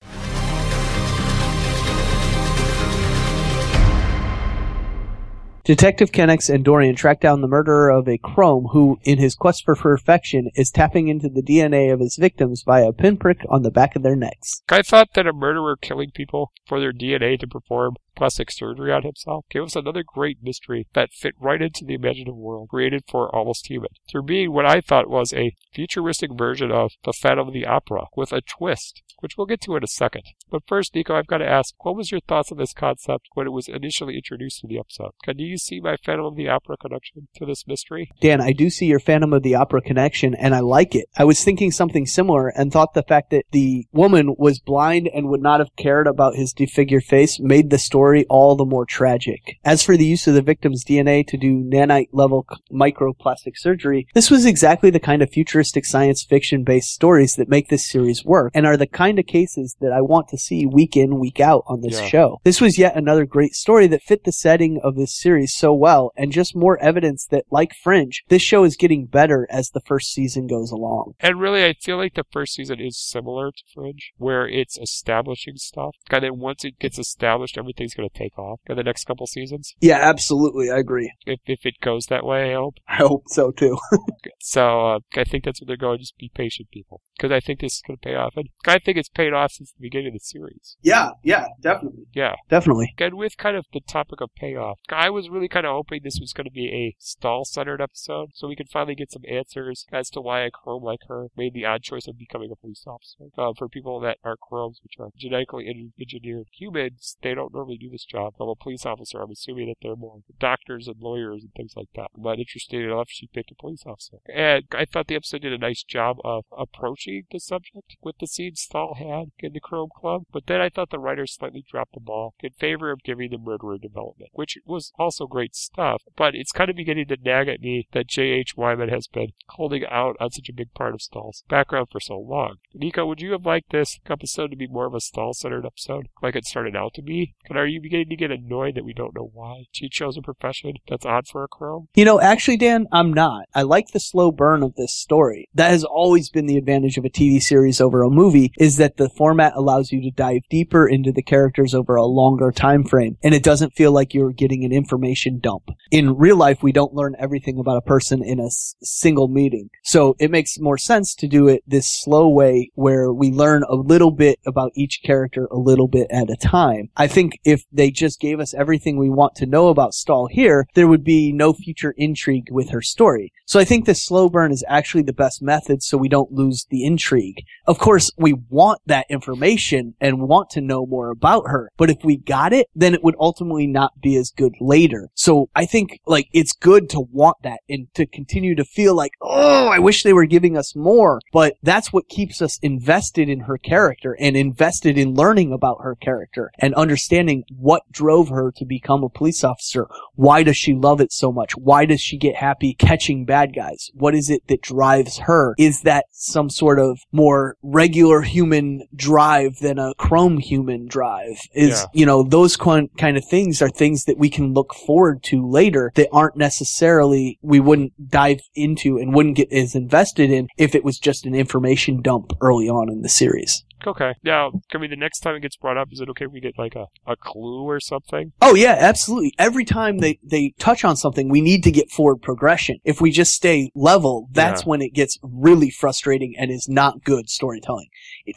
Detective 5.66 6.12
Kennex 6.12 6.54
and 6.54 6.62
Dorian 6.62 6.94
track 6.94 7.22
down 7.22 7.40
the 7.40 7.48
murderer 7.48 7.90
of 7.90 8.06
a 8.10 8.18
Chrome 8.18 8.66
who, 8.74 9.00
in 9.04 9.18
his 9.18 9.34
quest 9.34 9.64
for 9.64 9.78
perfection, 9.78 10.50
is 10.56 10.70
tapping 10.70 11.08
into 11.08 11.30
the 11.30 11.42
DNA 11.42 11.94
of 11.94 12.02
his 12.02 12.18
victims 12.18 12.64
via 12.66 12.90
a 12.90 12.94
pinprick 12.94 13.46
on 13.48 13.62
the 13.62 13.72
back 13.72 13.96
of 13.96 14.04
their 14.04 14.18
necks. 14.18 14.62
I 14.68 14.82
thought 14.82 15.14
that 15.14 15.26
a 15.26 15.32
murderer 15.32 15.78
killing 15.78 16.12
people 16.14 16.52
for 16.66 16.82
their 16.82 16.92
DNA 16.92 17.40
to 17.40 17.48
perform 17.48 17.96
plastic 18.16 18.52
surgery 18.52 18.92
on 18.92 19.04
himself 19.04 19.46
gave 19.50 19.64
us 19.64 19.76
another 19.76 20.04
great 20.06 20.38
mystery 20.42 20.88
that 20.94 21.14
fit 21.14 21.34
right 21.40 21.62
into 21.62 21.86
the 21.86 21.96
imaginative 21.96 22.36
world 22.36 22.70
created 22.70 23.04
for 23.08 23.34
Almost 23.34 23.68
Human. 23.68 23.90
Through 24.10 24.24
being 24.24 24.52
what 24.52 24.66
I 24.66 24.82
thought 24.82 25.10
was 25.10 25.34
a 25.34 25.56
futuristic 25.74 26.32
version 26.38 26.72
of 26.72 26.92
the 27.04 27.14
Phantom 27.14 27.48
of 27.48 27.54
the 27.54 27.66
Opera 27.66 28.06
with 28.16 28.32
a 28.32 28.42
twist, 28.42 29.02
which 29.20 29.34
we'll 29.38 29.48
get 29.48 29.62
to 29.62 29.76
in 29.76 29.84
a 29.84 29.88
second. 29.88 30.24
But 30.52 30.64
first, 30.68 30.94
Nico, 30.94 31.16
I've 31.16 31.28
got 31.28 31.38
to 31.38 31.50
ask, 31.50 31.74
what 31.84 31.96
was 31.96 32.12
your 32.12 32.22
thoughts 32.22 32.52
on 32.52 32.58
this 32.58 32.74
concept 32.74 33.30
when 33.34 33.48
it 33.48 33.52
was 33.52 33.68
initially 33.68 34.16
introduced 34.16 34.64
in 34.64 34.70
the 34.70 34.80
episode? 34.80 35.12
Can 35.24 35.40
you 35.40 35.58
see 35.58 35.80
my 35.80 35.96
Phantom 36.06 36.26
of 36.26 36.36
the 36.36 36.50
Opera 36.50 36.78
connection 36.78 37.28
to 37.36 37.46
this 37.46 37.66
mystery? 37.68 38.12
Dan, 38.22 38.42
I 38.42 38.52
do 38.52 38.70
see 38.70 38.86
your 38.86 39.00
Phantom 39.00 39.34
of 39.34 39.44
the 39.44 39.56
Opera 39.56 39.82
connection, 39.82 40.36
and 40.36 40.54
I 40.54 40.60
like 40.60 40.94
it. 40.94 41.06
I 41.18 41.24
was 41.24 41.44
thinking 41.44 41.72
something 41.72 42.06
similar 42.06 42.50
and 42.50 42.72
thought 42.72 42.94
the 42.94 43.04
fact 43.04 43.32
that 43.32 43.46
the 43.52 43.88
woman 43.92 44.36
was 44.38 44.60
blind 44.60 45.10
and 45.14 45.30
would 45.30 45.42
not 45.42 45.60
have 45.60 45.76
cared 45.78 46.08
about 46.08 46.36
his 46.36 46.54
defigured 46.54 47.04
face 47.04 47.40
made 47.40 47.70
the 47.70 47.80
story 47.80 48.03
all 48.30 48.56
the 48.56 48.66
more 48.66 48.86
tragic. 48.86 49.58
As 49.64 49.82
for 49.84 49.96
the 49.98 50.06
use 50.06 50.28
of 50.28 50.34
the 50.34 50.42
victim's 50.42 50.84
DNA 50.84 51.26
to 51.28 51.38
do 51.38 51.64
nanite 51.64 52.10
level 52.12 52.46
microplastic 52.72 53.56
surgery, 53.58 54.08
this 54.14 54.30
was 54.30 54.46
exactly 54.46 54.90
the 54.90 55.00
kind 55.00 55.22
of 55.22 55.30
futuristic 55.30 55.86
science 55.86 56.24
fiction 56.24 56.64
based 56.64 56.92
stories 56.94 57.36
that 57.36 57.50
make 57.50 57.70
this 57.70 57.90
series 57.90 58.24
work 58.26 58.52
and 58.54 58.66
are 58.66 58.78
the 58.78 58.88
kind 58.88 59.20
of 59.20 59.26
cases 59.26 59.76
that 59.80 59.92
I 59.92 60.02
want 60.02 60.28
to 60.30 60.38
see 60.38 60.66
week 60.66 60.96
in, 60.98 61.20
week 61.20 61.40
out 61.40 61.64
on 61.68 61.82
this 61.82 62.00
Yeah. 62.00 62.08
show. 62.08 62.42
This 62.44 62.62
was 62.62 62.78
yet 62.78 62.96
another 62.96 63.26
great 63.26 63.54
story 63.54 63.88
that 63.88 64.02
fit 64.04 64.24
the 64.24 64.32
setting 64.32 64.80
of 64.84 64.96
this 64.96 65.16
series 65.18 65.54
so 65.54 65.74
well 65.74 66.12
and 66.18 66.32
just 66.32 66.56
more 66.56 66.78
evidence 66.80 67.26
that, 67.28 67.46
like 67.52 67.74
Fringe, 67.84 68.24
this 68.30 68.42
show 68.42 68.64
is 68.64 68.76
getting 68.76 69.06
better 69.06 69.48
as 69.50 69.70
the 69.70 69.82
first 69.82 70.12
season 70.14 70.48
goes 70.48 70.72
along. 70.72 71.14
And 71.20 71.40
really, 71.40 71.64
I 71.66 71.74
feel 71.74 71.98
like 71.98 72.16
the 72.16 72.26
first 72.32 72.54
season 72.54 72.80
is 72.80 72.98
similar 73.00 73.52
to 73.52 73.64
Fringe, 73.74 74.12
where 74.18 74.48
it's 74.48 74.78
establishing 74.78 75.56
stuff. 75.58 75.96
And 76.10 76.24
then 76.24 76.40
once 76.40 76.66
it 76.66 76.80
gets 76.80 76.98
established, 77.00 77.58
everything's 77.58 77.93
going 77.96 78.10
to 78.10 78.18
take 78.18 78.38
off 78.38 78.60
in 78.68 78.76
the 78.78 78.84
next 78.84 79.06
couple 79.06 79.28
seasons. 79.28 79.74
Yeah, 79.82 80.00
absolutely. 80.02 80.70
I 80.72 80.78
agree. 80.78 81.12
If, 81.26 81.40
if 81.46 81.66
it 81.66 81.76
goes 81.82 82.06
that 82.08 82.26
way, 82.26 82.52
I 82.52 82.56
hope. 82.56 82.76
I 82.88 82.96
hope 82.96 83.24
so 83.28 83.52
too. 83.52 83.78
So 84.46 84.88
uh, 84.96 85.00
I 85.16 85.24
think 85.24 85.46
that's 85.46 85.62
what 85.62 85.68
they're 85.68 85.78
going. 85.78 86.00
Just 86.00 86.18
be 86.18 86.30
patient, 86.34 86.70
people, 86.70 87.02
because 87.16 87.32
I 87.32 87.40
think 87.40 87.62
this 87.62 87.76
is 87.76 87.82
going 87.88 87.98
to 87.98 88.06
pay 88.06 88.16
off. 88.16 88.34
And 88.36 88.50
I 88.68 88.78
think 88.78 88.98
it's 88.98 89.08
paid 89.10 89.32
off 89.34 89.54
since 89.54 89.72
the 89.72 89.82
beginning 89.82 90.08
of 90.08 90.14
the 90.14 90.20
series. 90.20 90.76
yeah, 90.82 91.12
yeah, 91.24 91.46
definitely. 91.62 92.04
Yeah, 92.14 92.36
Definitely. 92.50 92.94
and 93.00 93.16
with 93.16 93.38
kind 93.38 93.56
of 93.56 93.66
the 93.74 93.80
topic 93.80 94.20
of 94.22 94.30
payoff, 94.36 94.80
I 94.90 95.10
was 95.10 95.30
really 95.30 95.48
kind 95.48 95.66
of 95.66 95.72
hoping 95.72 96.02
this 96.04 96.18
was 96.20 96.34
going 96.34 96.46
to 96.46 96.52
be 96.52 96.68
a 96.68 96.96
Stahl-centered 97.00 97.82
episode, 97.82 98.30
so 98.34 98.48
we 98.50 98.56
could 98.58 98.70
finally 98.70 98.96
get 98.96 99.12
some 99.12 99.24
answers 99.30 99.86
as 99.94 100.10
to 100.12 100.22
why 100.22 100.42
a 100.42 100.52
chrome 100.52 100.84
like 100.84 101.00
her 101.08 101.28
made 101.38 101.54
the 101.54 101.66
odd 101.66 101.82
choice 101.84 102.08
of 102.08 102.18
becoming 102.20 102.52
a 102.52 102.56
police 102.58 102.84
officer. 102.86 103.26
Uh, 103.38 103.54
for 103.58 103.70
people 103.70 104.00
that 104.02 104.18
are 104.26 104.36
chromes, 104.36 104.80
which 104.84 104.96
are 105.00 105.10
genetically 105.18 105.68
engineered 106.00 106.48
humans, 106.52 107.18
they 107.24 107.34
don't 107.34 107.54
normally 107.54 107.78
do 107.84 107.90
this 107.90 108.06
job. 108.06 108.34
Of 108.40 108.50
a 108.50 108.56
police 108.56 108.86
officer, 108.86 109.22
I'm 109.22 109.32
assuming 109.32 109.68
that 109.68 109.78
they're 109.82 109.96
more 109.96 110.20
doctors 110.40 110.88
and 110.88 111.00
lawyers 111.00 111.44
and 111.44 111.52
things 111.54 111.74
like 111.76 111.90
that. 111.96 112.08
But 112.18 112.40
interesting 112.40 112.82
enough, 112.82 113.08
she 113.10 113.28
picked 113.28 113.52
a 113.52 113.56
police 113.56 113.84
officer, 113.86 114.18
and 114.34 114.64
I 114.72 114.86
thought 114.86 115.08
the 115.08 115.16
episode 115.16 115.42
did 115.42 115.54
a 115.54 115.58
nice 115.58 115.84
job 115.84 116.18
of 116.24 116.46
approaching 116.58 117.24
the 117.32 117.40
subject 117.40 117.96
with 118.02 118.16
the 118.20 118.28
scenes 118.28 118.62
Stahl 118.62 118.96
had 118.96 119.32
in 119.40 119.54
the 119.54 119.60
Chrome 119.60 119.90
Club. 119.96 120.24
But 120.32 120.48
then 120.48 120.62
I 120.62 120.70
thought 120.70 120.90
the 120.90 121.00
writers 121.00 121.34
slightly 121.34 121.64
dropped 121.70 121.94
the 121.94 122.00
ball 122.00 122.34
in 122.40 122.52
favor 122.52 122.92
of 122.92 123.04
giving 123.04 123.32
the 123.32 123.38
murderer 123.38 123.78
development, 123.78 124.32
which 124.34 124.58
was 124.66 124.92
also 124.98 125.28
great 125.28 125.56
stuff. 125.56 126.04
But 126.16 126.36
it's 126.36 126.52
kind 126.52 126.70
of 126.70 126.76
beginning 126.76 127.08
to 127.08 127.18
nag 127.22 127.48
at 127.48 127.62
me 127.62 127.88
that 127.94 128.08
J.H. 128.08 128.56
Wyman 128.56 128.90
has 128.90 129.08
been 129.08 129.34
holding 129.50 129.86
out 129.90 130.16
on 130.20 130.32
such 130.32 130.50
a 130.50 130.54
big 130.54 130.74
part 130.74 130.94
of 130.94 131.02
Stahl's 131.02 131.44
background 131.50 131.88
for 131.92 132.00
so 132.00 132.18
long. 132.18 132.56
Nico, 132.74 133.06
would 133.06 133.22
you 133.22 133.32
have 133.32 133.46
liked 133.46 133.72
this 133.72 134.00
episode 134.10 134.52
to 134.52 134.58
be 134.58 134.68
more 134.68 134.86
of 134.86 134.94
a 134.94 135.00
Stahl-centered 135.00 135.66
episode, 135.66 136.08
like 136.22 136.36
it 136.36 136.46
started 136.46 136.76
out 136.76 136.94
to 136.96 137.02
be? 137.02 137.36
And 137.50 137.58
are 137.58 137.68
you 137.74 137.82
beginning 137.82 138.10
to 138.10 138.16
get 138.16 138.32
annoyed 138.32 138.76
that 138.76 138.86
we 138.86 138.94
don't 138.94 139.16
know 139.16 139.30
why 139.34 139.66
she 139.72 139.90
chose 139.90 140.18
a 140.18 140.22
profession 140.22 140.74
that's 140.88 141.06
odd 141.06 141.28
for 141.28 141.44
a 141.44 141.48
crow? 141.48 141.88
You 141.96 142.06
know, 142.06 142.20
actually, 142.20 142.58
Dan, 142.58 142.88
I'm 142.92 143.14
not. 143.14 143.46
I 143.54 143.64
like 143.64 143.90
the 143.90 144.00
slow 144.00 144.32
burn 144.32 144.64
of 144.64 144.76
this 144.76 144.94
story. 144.94 145.50
That 145.54 145.72
has 145.72 145.84
always 145.84 146.30
been 146.30 146.46
the 146.46 146.58
advantage 146.58 146.98
of 146.98 147.06
a 147.06 147.10
TV 147.10 147.42
series 147.42 147.82
over 147.82 148.04
a 148.04 148.10
movie, 148.10 148.54
is 148.58 148.78
that 148.78 148.98
the 148.98 149.10
format 149.10 149.54
allows 149.56 149.92
you 149.92 150.02
to 150.02 150.12
dive 150.12 150.42
deeper 150.50 150.88
into 150.88 151.12
the 151.12 151.24
characters 151.24 151.74
over 151.74 151.96
a 151.96 152.06
longer 152.06 152.52
time 152.52 152.84
frame, 152.84 153.18
and 153.24 153.34
it 153.34 153.44
doesn't 153.44 153.74
feel 153.74 153.92
like 153.92 154.14
you're 154.14 154.32
getting 154.32 154.64
an 154.64 154.72
information 154.72 155.40
dump. 155.40 155.70
In 155.92 156.16
real 156.18 156.38
life, 156.38 156.64
we 156.64 156.72
don't 156.72 156.94
learn 156.94 157.16
everything 157.20 157.60
about 157.60 157.78
a 157.78 157.82
person 157.82 158.24
in 158.24 158.40
a 158.40 158.46
s- 158.46 158.76
single 158.82 159.28
meeting. 159.28 159.70
So 159.84 160.16
it 160.20 160.32
makes 160.32 160.60
more 160.60 160.78
sense 160.78 161.16
to 161.16 161.28
do 161.28 161.48
it 161.48 161.64
this 161.66 161.88
slow 161.88 162.30
way 162.30 162.72
where 162.76 163.12
we 163.12 163.32
learn 163.32 163.64
a 163.70 163.76
little 163.76 164.12
bit 164.12 164.40
about 164.46 164.72
each 164.76 165.02
character 165.04 165.48
a 165.52 165.58
little 165.58 165.88
bit 165.88 166.08
at 166.10 166.30
a 166.30 166.36
time. 166.36 166.90
I 166.96 167.08
think 167.08 167.40
if 167.44 167.63
they 167.72 167.92
just 167.92 168.20
gave 168.20 168.40
us 168.40 168.54
everything 168.54 168.98
we 168.98 169.10
want 169.10 169.36
to 169.36 169.46
know 169.46 169.68
about 169.68 169.94
Stahl 169.94 170.28
here, 170.28 170.68
there 170.74 170.88
would 170.88 171.04
be 171.04 171.32
no 171.32 171.54
future 171.54 171.94
intrigue 171.98 172.48
with 172.52 172.70
her 172.70 172.82
story. 172.82 173.32
So 173.46 173.60
I 173.60 173.66
think 173.66 173.86
the 173.86 173.96
slow 173.96 174.30
burn 174.30 174.52
is 174.52 174.64
actually 174.68 175.04
the 175.04 175.14
best 175.14 175.42
method 175.42 175.84
so 175.84 175.98
we 175.98 176.10
don't 176.10 176.32
lose 176.32 176.66
the 176.70 176.86
intrigue. 176.86 177.44
Of 177.66 177.78
course, 177.78 178.12
we 178.18 178.34
want 178.34 178.80
that 178.86 179.06
information 179.10 179.96
and 180.00 180.28
want 180.28 180.50
to 180.52 180.62
know 180.62 180.86
more 180.86 181.10
about 181.10 181.48
her, 181.48 181.70
but 181.78 181.90
if 181.90 181.98
we 182.04 182.18
got 182.18 182.54
it, 182.54 182.68
then 182.74 182.94
it 182.94 183.04
would 183.04 183.16
ultimately 183.20 183.68
not 183.68 184.00
be 184.02 184.16
as 184.16 184.32
good 184.32 184.54
later. 184.60 185.10
So 185.14 185.50
I 185.56 185.66
think 185.66 186.00
like 186.06 186.28
it's 186.34 186.54
good 186.54 186.90
to 186.92 187.00
want 187.00 187.38
that 187.44 187.60
and 187.70 187.88
to 187.96 188.06
continue 188.06 188.56
to 188.56 188.66
feel 188.66 188.96
like, 188.96 189.12
oh, 189.22 189.68
I 189.68 189.80
wish 189.80 190.04
they 190.04 190.14
were 190.14 190.26
giving 190.26 190.58
us 190.58 190.76
more, 190.76 191.20
but 191.32 191.56
that's 191.62 191.92
what 191.92 192.10
keeps 192.10 192.42
us 192.42 192.58
invested 192.62 193.30
in 193.30 193.42
her 193.42 193.58
character 193.58 194.16
and 194.20 194.36
invested 194.36 194.98
in 194.98 195.14
learning 195.14 195.52
about 195.52 195.82
her 195.82 195.96
character 195.96 196.52
and 196.60 196.74
understanding 196.76 197.44
what 197.58 197.84
drove 197.92 198.30
her 198.30 198.52
to 198.58 198.66
become 198.66 199.04
a 199.04 199.10
police 199.10 199.44
officer. 199.44 199.88
Why 200.16 200.44
does 200.44 200.58
she 200.58 200.74
love 200.74 201.02
it 201.02 201.12
so 201.12 201.32
much? 201.32 201.54
Why 201.54 201.86
does 201.86 202.02
she 202.02 202.18
get 202.18 202.36
happy 202.36 202.74
catching 202.74 203.26
bad 203.26 203.56
guys? 203.56 203.90
What 203.94 204.16
is 204.16 204.30
it 204.30 204.48
that 204.48 204.62
drives 204.62 205.20
her? 205.20 205.56
Is 205.58 205.82
that 205.82 206.06
some 206.12 206.50
sort 206.50 206.80
of 206.80 207.00
more 207.12 207.58
regular 207.62 208.22
human 208.22 208.88
drive 208.96 209.60
than 209.60 209.80
a 209.80 209.94
chrome 209.96 210.38
human 210.38 210.88
drive? 210.88 211.38
Is, 211.54 211.82
Yeah. 211.82 211.86
you 211.94 212.06
know, 212.06 212.24
those 212.24 212.56
kind 212.58 212.90
kind 212.98 213.18
of 213.18 213.26
things 213.26 213.62
are 213.62 213.70
things 213.70 214.06
that 214.06 214.18
we 214.18 214.30
can 214.30 214.54
look 214.54 214.74
forward 214.74 215.24
to 215.24 215.48
later 215.48 215.92
that 215.96 216.10
aren't 216.12 216.36
necessarily, 216.38 217.40
we 217.42 217.60
wouldn't 217.60 218.10
dive 218.10 218.42
into 218.56 218.98
and 218.98 219.14
wouldn't 219.14 219.36
get 219.36 219.52
as 219.52 219.76
invested 219.76 220.32
in 220.32 220.48
if 220.58 220.76
it 220.76 220.84
was 220.84 221.00
just 221.00 221.26
an 221.26 221.36
information 221.36 222.02
dump 222.02 222.32
early 222.42 222.70
on 222.70 222.90
in 222.90 223.02
the 223.02 223.10
series. 223.10 223.64
Okay. 223.86 224.14
Now, 224.24 224.52
I 224.74 224.78
mean, 224.78 224.90
the 224.90 224.96
next 224.96 225.20
time 225.20 225.36
it 225.36 225.42
gets 225.42 225.58
brought 225.58 225.78
up, 225.78 225.90
is 225.92 226.00
it 226.00 226.10
okay 226.10 226.26
if 226.26 226.32
we 226.32 226.40
get 226.40 226.58
like 226.58 226.76
a, 226.76 226.86
a 227.06 227.16
clue 227.16 227.64
or 227.64 227.80
something? 227.80 228.32
Oh 228.42 228.56
yeah, 228.56 228.76
absolutely. 228.80 229.34
Every 229.38 229.66
time 229.66 229.98
they, 230.00 230.20
they 230.24 230.54
touch 230.60 230.84
on 230.86 230.96
something, 230.96 231.30
we 231.30 231.42
need 231.42 231.64
to 231.64 231.72
get 231.72 231.92
forward 231.92 232.22
progression. 232.22 232.78
If 232.84 233.02
we 233.02 233.12
just 233.12 233.32
stay 233.34 233.70
level, 233.76 234.28
that's 234.32 234.62
Yeah. 234.64 234.70
when 234.70 234.82
it 234.82 234.94
gets 234.94 235.18
really 235.22 235.70
frustrating 235.70 236.34
and 236.38 236.50
is 236.52 236.68
not 236.70 237.04
good 237.04 237.30
storytelling. 237.30 237.88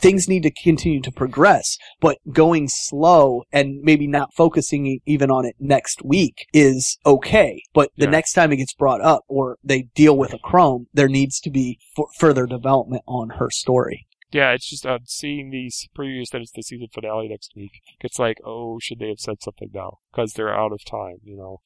Things 0.01 0.29
need 0.29 0.43
to 0.43 0.51
continue 0.51 1.01
to 1.03 1.13
progress, 1.13 1.77
but 2.01 2.19
going 2.33 2.69
slow 2.69 3.43
and 3.53 3.81
maybe 3.83 4.07
not 4.07 4.35
focusing 4.35 5.01
even 5.07 5.31
on 5.31 5.45
it 5.45 5.55
next 5.61 6.03
week 6.05 6.47
is 6.53 6.99
okay. 7.07 7.63
But 7.75 7.91
the 7.97 8.05
Yeah. 8.07 8.11
next 8.11 8.33
time 8.33 8.53
it 8.53 8.57
gets 8.57 8.75
brought 8.75 9.01
up 9.01 9.23
or 9.29 9.59
they 9.63 9.83
deal 9.95 10.17
with 10.17 10.33
a 10.33 10.39
Chrome, 10.39 10.87
there 10.93 11.09
needs 11.09 11.41
to 11.41 11.51
be 11.51 11.79
f- 11.99 12.05
further 12.19 12.47
development 12.47 13.03
on 13.07 13.31
her 13.39 13.51
story. 13.51 14.06
Yeah, 14.33 14.53
it's 14.53 14.69
just 14.69 14.85
uh, 14.85 14.99
seeing 15.05 15.51
these 15.51 15.89
previews 15.97 16.31
that 16.33 16.41
it's 16.41 16.53
the 16.53 16.63
season 16.63 16.89
finale 16.93 17.29
next 17.29 17.53
week. 17.55 17.81
It's 18.01 18.19
like, 18.19 18.39
oh, 18.45 18.79
should 18.81 18.99
they 18.99 19.09
have 19.09 19.21
said 19.21 19.43
something 19.43 19.71
now? 19.73 19.99
Because 20.11 20.33
they're 20.33 20.55
out 20.55 20.73
of 20.73 20.85
time, 20.85 21.19
you 21.23 21.37
know. 21.37 21.61